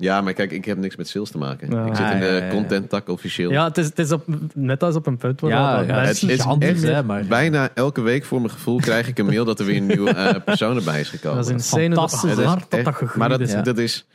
Ja, 0.00 0.20
maar 0.20 0.32
kijk, 0.32 0.52
ik 0.52 0.64
heb 0.64 0.78
niks 0.78 0.96
met 0.96 1.08
sales 1.08 1.30
te 1.30 1.38
maken. 1.38 1.70
Ja. 1.70 1.86
Ik 1.86 1.94
zit 1.96 2.10
in 2.10 2.18
de 2.18 2.26
Ah, 2.26 2.32
ja, 2.32 2.36
ja, 2.36 2.44
ja. 2.44 2.50
content 2.50 2.88
tak 2.88 3.08
officieel. 3.08 3.50
Ja, 3.50 3.64
het 3.64 3.78
is, 3.78 3.86
het 3.86 3.98
is 3.98 4.12
op, 4.12 4.24
Meta 4.54 4.88
is 4.88 4.94
op 4.94 5.06
een 5.06 5.16
punt 5.16 5.40
waar 5.40 5.50
Ja, 5.50 5.84
dat 5.84 6.06
het 6.06 6.22
is 6.22 6.40
anders, 6.40 6.82
echt 6.82 6.92
hè, 6.92 7.02
maar... 7.02 7.24
Bijna 7.24 7.70
elke 7.74 8.00
week 8.00 8.24
voor 8.24 8.40
mijn 8.40 8.52
gevoel 8.52 8.80
krijg 8.80 9.08
ik 9.08 9.18
een 9.18 9.26
mail 9.26 9.44
dat 9.44 9.60
er 9.60 9.66
weer 9.66 9.76
een 9.76 9.86
nieuwe 9.86 10.10
eh, 10.10 10.34
persoon 10.44 10.76
erbij 10.76 11.00
is 11.00 11.08
gekomen. 11.08 11.36
dat 11.36 11.46
is 11.46 11.52
insane 11.52 11.94
Fantastisch, 11.94 12.36
hè. 12.36 12.42
hard 12.42 12.70
dat 12.70 12.84
dat 12.84 12.94
gegroeid 12.94 13.16
maar 13.16 13.38
dat. 13.38 13.50
Ja. 13.50 13.62
dat 13.62 13.78
is 13.78 14.06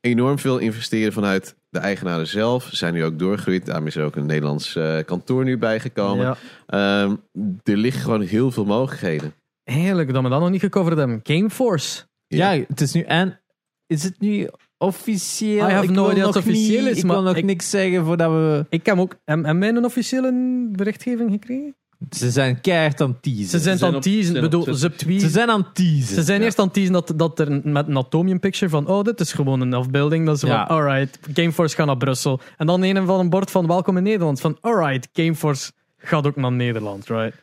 enorm 0.00 0.38
veel 0.38 0.58
investeren 0.58 1.12
vanuit 1.12 1.56
de 1.68 1.78
eigenaren 1.78 2.26
zelf. 2.26 2.64
Ze 2.64 2.76
zijn 2.76 2.94
nu 2.94 3.04
ook 3.04 3.18
doorgegroeid. 3.18 3.66
Daarom 3.66 3.86
is 3.86 3.96
er 3.96 4.04
ook 4.04 4.16
een 4.16 4.26
Nederlands 4.26 4.76
eh, 4.76 4.98
kantoor 5.04 5.44
nu 5.44 5.58
bijgekomen. 5.58 6.24
Ja. 6.26 6.36
Ehm, 6.66 7.14
er 7.62 7.76
liggen 7.76 8.02
gewoon 8.02 8.20
heel 8.22 8.50
veel 8.50 8.64
mogelijkheden. 8.64 9.34
Eigenlijk, 9.64 10.12
dat 10.12 10.22
we 10.22 10.28
dat 10.28 10.40
nog 10.40 10.50
niet 10.50 10.60
gecoverd 10.60 10.98
hebben. 10.98 11.20
Gameforce. 11.22 12.04
Ja, 12.26 12.50
het 12.68 12.80
is 12.80 12.92
nu... 12.92 13.00
En 13.00 13.40
is 13.86 14.02
het 14.02 14.20
nu 14.20 14.48
officieel? 14.78 15.68
I 15.68 15.72
have 15.72 15.84
ik 15.84 15.90
no 15.90 16.10
idea 16.10 16.26
officieel 16.28 16.82
niet- 16.84 16.90
is, 16.92 16.98
Ik 16.98 17.04
maar 17.04 17.16
wil 17.16 17.24
nog 17.24 17.36
ik- 17.36 17.44
niks 17.44 17.70
zeggen 17.70 18.04
voordat 18.04 18.30
we... 18.30 18.66
Ik 18.68 18.86
heb 18.86 18.98
ook... 18.98 19.16
Heb, 19.24 19.44
heb 19.44 19.56
mij 19.56 19.68
een 19.68 19.84
officiële 19.84 20.32
berichtgeving 20.72 21.30
gekregen? 21.30 21.74
Ze 22.10 22.30
zijn 22.30 22.60
keihard 22.60 23.00
aan 23.00 23.08
het 23.10 23.22
teasen. 23.22 23.44
Ze 23.48 23.58
zijn 23.58 23.78
zijn 23.78 23.88
aan 23.90 23.94
het 23.96 24.02
teasen. 24.04 24.40
bedoel, 24.40 24.74
ze 24.74 24.94
tweeten- 24.94 25.20
Ze 25.28 25.32
zijn 25.32 25.50
aan 25.50 25.60
het 25.60 25.74
teasen. 25.74 26.14
Ze 26.14 26.22
zijn 26.22 26.38
Ja. 26.38 26.44
eerst 26.44 26.58
aan 26.58 26.64
het 26.64 26.74
teasen 26.74 26.92
dat, 26.92 27.12
dat 27.16 27.38
er 27.38 27.60
met 27.64 27.88
een 27.88 27.96
atomium 27.96 28.40
picture 28.40 28.70
van 28.70 28.86
oh, 28.86 29.02
dit 29.04 29.20
is 29.20 29.32
gewoon 29.32 29.60
een 29.60 29.74
afbeelding. 29.74 30.26
Dat 30.26 30.38
ze 30.38 30.46
Ja. 30.46 30.66
van, 30.66 30.76
alright, 30.76 31.18
Gameforce 31.34 31.74
gaat 31.76 31.86
naar 31.86 31.96
Brussel. 31.96 32.40
En 32.56 32.66
dan 32.66 32.82
een 32.82 33.06
van 33.06 33.20
een 33.20 33.30
bord 33.30 33.50
van 33.50 33.66
welkom 33.66 33.96
in 33.96 34.02
Nederland. 34.02 34.40
Van, 34.40 34.56
alright, 34.60 35.08
Gameforce 35.12 35.72
gaat 35.98 36.26
ook 36.26 36.36
naar 36.36 36.52
Nederland, 36.52 37.08
right? 37.08 37.36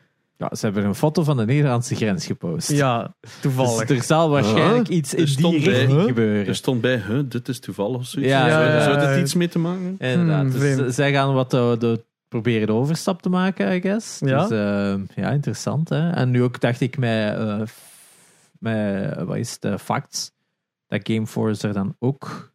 Ja, 0.50 0.56
ze 0.56 0.66
hebben 0.66 0.86
een 0.86 0.96
foto 0.96 1.24
van 1.24 1.38
de 1.38 1.46
Nederlandse 1.46 1.96
grens 1.96 2.26
gepost. 2.26 2.72
Ja, 2.72 3.16
toevallig. 3.42 3.86
Dus 3.86 3.98
er 3.98 4.04
zal 4.04 4.30
waarschijnlijk 4.30 4.88
iets 4.88 5.14
in 5.14 5.26
die 5.26 5.36
bij- 5.50 5.60
richting 5.60 5.92
Huh? 5.92 6.04
gebeuren. 6.04 6.48
Er 6.48 6.56
stond 6.56 6.82
bij, 6.82 6.98
huh, 7.08 7.20
dit 7.26 7.48
is 7.48 7.60
toevallig 7.60 7.98
of 7.98 8.06
zoiets. 8.06 8.32
Ja, 8.32 8.50
zou, 8.50 8.64
ja, 8.66 8.84
zou 8.84 9.00
dit 9.14 9.22
iets 9.24 9.34
mee 9.34 9.48
te 9.48 9.60
maken? 9.60 9.96
Inderdaad. 10.00 10.42
Hmm, 10.42 10.60
dus 10.78 10.96
zij 10.96 11.12
gaan 11.12 11.34
wat 11.34 11.52
de, 11.52 11.76
de, 11.80 12.04
proberen 12.28 12.68
de 12.68 12.74
overstap 12.74 13.22
te 13.22 13.30
maken, 13.30 13.76
I 13.76 13.82
guess. 13.82 14.20
Ja. 14.20 14.48
Dus 14.48 14.50
eh, 14.58 15.24
ja, 15.24 15.30
interessant. 15.32 15.90
Hè? 15.90 16.10
En 16.10 16.30
nu 16.30 16.44
ook 16.44 16.60
dacht 16.62 16.82
ik 16.82 16.98
met, 16.98 17.38
eh, 17.38 17.62
met 18.60 19.16
wat 19.24 19.38
is 19.38 19.58
eh, 19.60 19.78
facts, 19.78 20.32
dat 20.88 21.00
Gameforce 21.04 21.68
er 21.68 21.74
dan 21.74 21.96
ook 22.00 22.52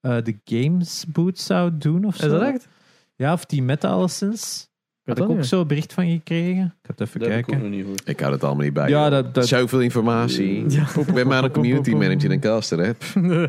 eh, 0.00 0.16
de 0.22 0.38
games 0.44 1.04
boot 1.08 1.38
zou 1.38 1.70
doen 1.78 2.04
of 2.04 2.16
zo. 2.16 2.24
Is 2.26 2.32
dat 2.32 2.42
echt? 2.42 2.68
Ja, 3.16 3.32
of 3.32 3.44
die 3.44 3.62
meta 3.62 3.88
alleszins. 3.88 4.70
Had 5.04 5.16
dat 5.16 5.24
ik 5.26 5.30
ook 5.32 5.36
niet. 5.36 5.46
zo'n 5.46 5.66
bericht 5.66 5.92
van 5.92 6.06
gekregen. 6.10 6.64
Ik 6.64 6.70
ga 6.82 6.94
het 6.96 7.00
even 7.00 7.20
Dat 7.20 7.28
heb 7.28 7.38
ik 7.38 7.44
ook 7.44 7.50
kijken. 7.60 7.70
niet. 7.70 8.02
Ik 8.04 8.20
hou 8.20 8.32
het 8.32 8.44
allemaal 8.44 8.64
niet 8.64 8.72
bij. 8.72 8.88
Ja, 8.88 9.08
dat- 9.10 9.34
dat- 9.34 9.46
Zoveel 9.48 9.80
informatie. 9.80 10.64
Ja. 10.70 10.86
Ik 10.98 11.14
ben 11.14 11.26
maar 11.26 11.44
een 11.44 11.50
community 11.50 11.90
manager 12.02 12.30
en 12.30 12.40
caster. 12.40 12.78
Hè. 12.78 12.92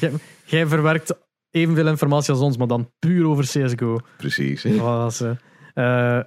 jij, 0.00 0.12
jij 0.44 0.66
verwerkt 0.66 1.14
evenveel 1.50 1.86
informatie 1.86 2.32
als 2.32 2.42
ons, 2.42 2.56
maar 2.56 2.66
dan 2.66 2.90
puur 2.98 3.26
over 3.26 3.44
CSGO. 3.44 3.98
Precies. 4.16 4.62
hè. 4.62 4.74
Oh, 4.74 5.00
dat 5.02 5.10
is, 5.12 5.20
eh, 5.20 6.20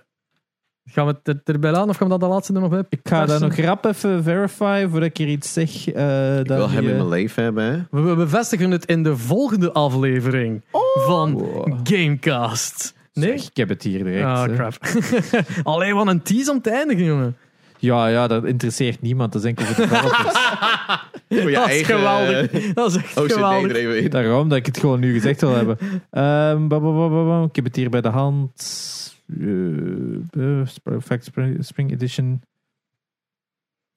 gaan 0.92 1.06
we 1.08 1.20
het 1.24 1.28
er- 1.28 1.54
erbij 1.54 1.72
laten 1.72 1.90
of 1.90 1.98
gaan 1.98 2.08
we 2.08 2.14
dat 2.18 2.22
de 2.30 2.36
laatste 2.36 2.54
er 2.54 2.60
nog 2.62 2.70
bij? 2.70 2.84
Ik 2.90 3.00
ga 3.04 3.26
dat 3.26 3.40
nog 3.42 3.56
rap 3.56 3.86
even 3.86 4.24
verify 4.24 4.82
voordat 4.90 5.10
ik 5.10 5.18
hier 5.18 5.28
iets 5.28 5.54
zeg. 5.54 5.88
eh 5.90 6.40
Ik 6.40 6.48
dat 6.48 6.58
wil 6.58 6.70
hem 6.70 6.84
in 6.84 6.90
eh, 6.90 6.96
mijn 6.96 7.10
leven 7.10 7.44
hebben. 7.44 7.64
Hè. 7.92 8.02
We, 8.04 8.16
bevestigen 8.16 8.72
het 8.72 8.86
in 8.86 9.04
de 9.04 9.18
volgende 9.18 9.72
aflevering 9.74 10.64
van 11.06 11.32
wow. 11.34 11.80
Gamecast. 11.84 12.98
Nee? 13.20 13.38
Zeg, 13.38 13.50
ik 13.50 13.58
heb 13.58 13.70
het 13.70 13.84
hier 13.84 14.04
direct. 14.04 14.26
Ah, 14.26 14.44
hè. 14.44 14.54
crap. 14.56 14.78
Alleen 15.64 15.96
wat 15.96 16.08
een 16.08 16.22
tease 16.22 16.52
om 16.52 16.62
te 16.62 16.70
eindigen, 16.70 17.06
jongen. 17.06 17.38
Ja, 17.78 18.08
ja, 18.08 18.28
dat 18.28 18.46
interesseert 18.46 19.02
niemand. 19.02 19.32
Dat 19.34 19.42
is 19.42 19.48
enkel 19.48 19.66
voor 19.66 19.76
de 19.76 19.90
developers. 19.90 20.38
Voor 21.30 21.50
je 21.50 21.56
dat 21.56 21.70
is 21.70 21.82
geweldig. 21.86 22.52
eh, 22.52 22.74
dat 22.74 22.90
is 22.90 22.96
echt 22.96 23.18
OCD 23.18 23.32
geweldig. 23.34 23.72
even 23.72 24.02
in. 24.04 24.10
Daarom 24.10 24.50
dat 24.50 24.58
ik 24.58 24.66
het 24.66 24.78
gewoon 24.80 25.00
nu 25.00 25.14
gezegd 25.14 25.42
wil 25.42 25.56
hebben. 25.56 25.78
Ehm, 26.10 26.68
ba, 26.68 26.80
ba, 26.80 26.92
ba, 26.92 27.08
ba, 27.10 27.24
ba. 27.24 27.44
Ik 27.44 27.56
heb 27.56 27.66
het 27.66 27.76
hier 27.76 27.90
bij 27.90 28.02
de 28.02 28.08
hand. 28.10 28.78
Uh, 29.38 30.66
Fact 31.02 31.24
Spring, 31.26 31.66
Spring 31.66 31.92
Edition. 31.92 32.42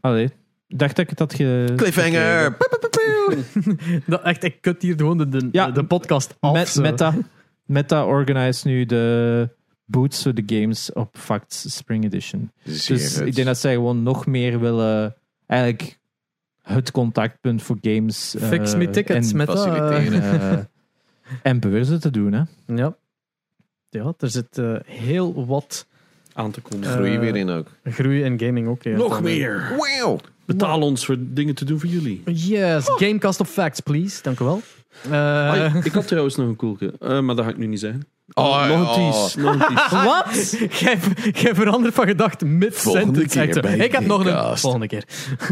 Allee. 0.00 0.30
Ik 0.68 0.78
dacht 0.78 0.96
dat 0.96 1.04
ik 1.04 1.10
het 1.10 1.18
had 1.18 1.34
ge... 1.34 1.72
Cliffhanger. 1.76 2.56
Dat, 4.06 4.22
echt, 4.22 4.44
ik 4.44 4.56
kut 4.60 4.82
hier 4.82 4.94
gewoon 4.96 5.18
de, 5.18 5.28
de, 5.28 5.48
Ja, 5.52 5.70
de 5.70 5.84
podcast 5.84 6.36
af. 6.40 6.52
Met. 6.52 6.76
Meta, 6.80 7.14
Meta 7.64 8.04
organiseert 8.06 8.64
nu 8.64 8.86
de 8.86 9.48
boots 9.84 10.22
voor 10.22 10.34
de 10.34 10.42
games 10.46 10.92
op 10.92 11.16
Facts 11.18 11.76
Spring 11.76 12.04
Edition. 12.04 12.50
Zeer 12.64 12.96
Dus 12.96 13.18
ik 13.18 13.34
denk 13.34 13.46
dat 13.46 13.58
zij 13.58 13.72
gewoon 13.74 14.02
nog 14.02 14.26
meer 14.26 14.60
willen... 14.60 15.14
Eigenlijk 15.46 15.98
het 16.62 16.90
contactpunt 16.90 17.62
voor 17.62 17.78
games... 17.80 18.34
eh, 18.34 18.48
Fix 18.48 18.74
me 18.74 18.90
tickets 18.90 19.30
en, 19.30 19.36
met 19.36 19.48
faciliteren. 19.50 20.22
eh, 20.22 20.58
en 21.52 21.60
beurzen 21.60 22.00
te 22.00 22.10
doen, 22.10 22.32
hè. 22.32 22.42
Ja. 22.66 22.96
Ja, 23.90 24.14
er 24.18 24.30
zit 24.30 24.58
eh, 24.58 24.74
heel 24.84 25.46
wat 25.46 25.86
Aan 26.32 26.50
te 26.50 26.60
komen. 26.60 26.86
Groei 26.88 27.18
weer 27.18 27.36
in 27.36 27.50
ook. 27.50 27.66
groei 27.84 28.22
in 28.22 28.40
gaming 28.40 28.68
ook. 28.68 28.82
ja. 28.82 28.96
Nog 28.96 29.22
meer. 29.22 29.74
Wauw. 29.78 30.18
Betaal 30.44 30.80
ons 30.80 31.04
voor 31.04 31.16
dingen 31.18 31.54
te 31.54 31.64
doen 31.64 31.78
voor 31.78 31.88
jullie. 31.88 32.22
Yes, 32.24 32.84
Gamecast 32.86 33.40
of 33.40 33.50
Facts, 33.50 33.80
please. 33.80 34.22
Dank 34.22 34.40
u 34.40 34.44
wel. 34.44 34.60
Eh, 35.10 35.74
ik 35.84 35.92
had 35.92 36.06
trouwens 36.06 36.36
nog 36.36 36.48
een 36.48 36.56
koelke, 36.56 36.92
eh, 37.00 37.20
maar 37.20 37.34
dat 37.36 37.44
ga 37.44 37.50
ik 37.50 37.58
nu 37.58 37.66
niet 37.66 37.80
zeggen. 37.80 38.06
Oh, 38.34 38.66
nog 38.68 38.78
een 38.96 39.02
oh. 39.02 39.34
Nog 39.36 39.52
een 39.52 39.74
tease. 39.76 39.96
Wat? 40.08 40.56
Jij, 41.40 41.54
verandert 41.54 41.94
van 41.94 42.06
gedachten 42.06 42.58
zo. 43.54 43.60
bij 43.60 43.76
Ik 43.76 43.92
heb 43.92 44.06
nog 44.06 44.26
een... 44.26 44.58
Volgende 44.58 44.86
keer. 44.86 45.04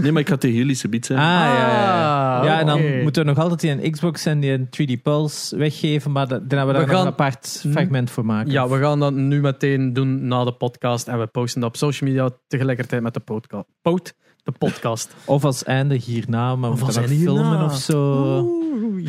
Nee, 0.03 0.13
maar 0.13 0.21
ik 0.23 0.29
ga 0.29 0.37
tegen 0.37 0.57
jullie 0.57 0.75
subiet 0.75 1.07
zijn. 1.07 1.19
Ah, 1.19 1.25
ja, 1.25 1.55
ja, 1.55 1.69
ja. 1.69 2.39
Ah, 2.39 2.45
ja, 2.45 2.61
en 2.61 2.67
dan 2.67 3.03
moeten 3.03 3.23
we 3.25 3.29
nog 3.29 3.39
altijd 3.39 3.61
die 3.61 3.71
een 3.71 3.91
Xbox 3.91 4.27
en 4.27 4.41
die 4.41 4.53
een 4.53 4.69
3D 4.99 5.03
Pulse 5.03 5.57
weggeven, 5.57 6.13
maar 6.13 6.29
da- 6.29 6.39
daar 6.39 6.59
hebben 6.59 6.67
we 6.67 6.73
daar 6.73 6.81
We 6.81 6.87
nog 6.87 6.97
gaan- 6.97 7.07
een 7.07 7.13
apart 7.13 7.65
fragment 7.71 8.11
voor 8.11 8.25
maken. 8.27 8.53
Ja, 8.53 8.69
we 8.69 8.79
gaan 8.79 9.01
dat 9.01 9.13
nu 9.13 9.41
meteen 9.41 9.93
doen 9.93 10.27
na 10.27 10.45
de 10.45 10.53
podcast. 10.53 11.09
En 11.09 11.19
we 11.19 11.27
posten 11.27 11.61
dat 11.61 11.71
op 11.71 11.77
social 11.77 12.11
media 12.11 12.31
tegelijkertijd 12.49 13.03
met 13.03 13.15
de 13.15 13.21
podcast. 13.21 13.67
Poot, 13.83 14.15
de 14.45 14.53
podcast. 14.59 15.15
Of 15.25 15.45
als 15.45 15.65
einde 15.65 15.95
hierna, 15.95 16.57
maar 16.57 16.75
we 16.75 16.85
hierna. 16.93 17.07
filmen 17.07 17.65
of 17.65 17.77
zo. 17.77 18.49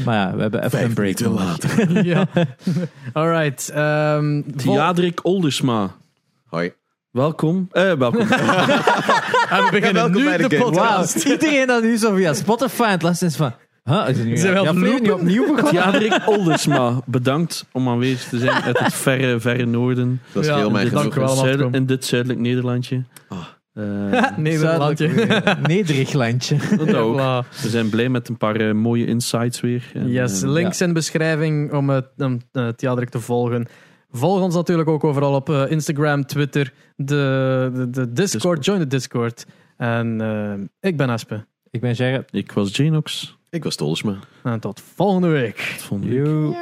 Maar 0.06 0.16
ja, 0.16 0.36
we 0.36 0.42
hebben 0.42 0.64
even 0.64 0.84
een 0.84 0.94
break 0.94 1.20
later. 1.20 2.06
ja. 2.14 2.28
Alright. 3.14 3.70
ehm 3.70 4.42
vol- 4.56 4.74
Theadrik 4.74 5.20
Oldersma. 5.26 5.96
Hoi. 6.46 6.74
Welkom. 7.12 7.68
Eh, 7.72 7.94
welkom. 7.94 8.20
en 8.20 8.28
we 9.64 9.68
beginnen 9.72 9.94
welkom 9.94 10.12
nu 10.12 10.24
bij 10.24 10.38
de 10.38 10.48
de, 10.48 10.58
game. 10.58 10.72
Wauw, 10.72 10.88
podcast. 10.88 11.26
iedereen 11.26 11.68
dat 11.68 11.84
nu 11.84 11.98
zo 11.98 12.16
via 12.16 12.34
Spotify 12.34 12.82
aan 12.84 12.90
het 12.90 13.02
lasten 13.02 13.28
is 13.28 13.36
van... 13.36 13.54
Huh, 13.84 14.04
is 14.08 14.18
het 14.18 14.28
nu, 14.28 14.38
Zijn 14.38 14.54
we 14.54 14.62
ja, 14.62 14.70
opnieuw, 14.70 15.00
niet 15.00 15.12
opnieuw 15.12 15.56
begonnen? 15.56 15.72
Theadrik 15.92 16.22
Oldersma. 16.28 17.02
Bedankt 17.06 17.66
om 17.72 17.90
aanwezig 17.90 18.30
te 18.30 18.40
zijn 18.40 18.62
uit 18.64 18.80
het 18.80 18.94
verre, 18.94 19.40
verre 19.40 19.66
noorden. 19.66 20.22
Dat 20.32 20.44
is 20.44 20.50
Ja, 20.50 20.56
heel 20.58 20.70
mijn 20.70 20.90
dank 20.90 21.14
genoeg. 21.14 21.74
In, 21.74 21.86
dit 21.86 22.06
zuidelijk 22.06 22.40
Nederlandje. 22.40 23.04
Ah. 23.30 23.38
Eh, 23.74 23.84
Nederlandje. 24.38 25.10
Zuidelijk- 25.10 25.68
Nederig 25.68 26.14
landje. 26.14 26.58
dat 26.78 26.94
ook. 26.96 27.16
Voilà. 27.20 27.48
We 27.62 27.70
zijn 27.70 27.90
blij 27.90 28.10
met 28.10 28.30
een 28.30 28.38
paar 28.38 28.56
eh, 28.56 28.74
mooie 28.74 29.06
insights 29.06 29.62
weer. 29.62 29.92
En, 29.94 30.08
Yes, 30.08 30.42
eh, 30.42 30.50
links 30.50 30.82
in 30.82 30.88
de 30.88 30.94
beschrijving 30.94 31.74
om 31.74 31.90
het 31.90 32.08
om, 32.18 32.40
Theadrik 32.76 33.10
te 33.10 33.20
volgen. 33.20 33.66
Volg 34.12 34.42
ons 34.42 34.56
natuurlijk 34.56 34.90
ook 34.90 35.04
overal 35.04 35.36
op 35.36 35.50
Instagram, 35.50 36.26
Twitter, 36.26 36.74
de, 36.96 37.70
de, 37.74 37.90
de 37.90 38.12
Discord. 38.14 38.16
Discord. 38.16 38.66
Join 38.66 38.80
de 38.80 38.88
Discord. 38.88 39.46
En 39.78 40.70
ik 40.80 40.98
ben 40.98 41.10
Aspe. 41.10 41.46
Ik 41.70 41.82
ben 41.82 41.96
Gerrit. 41.96 42.24
Ik 42.32 42.52
was 42.52 42.76
Janox. 42.76 43.38
Ik 43.50 43.64
was 43.64 43.76
Tolsma. 43.76 44.16
En 44.44 44.60
tot 44.60 44.82
volgende 44.96 45.28
week. 45.28 45.56
Tot 45.56 45.82
volgende 45.86 46.22
week. 46.22 46.56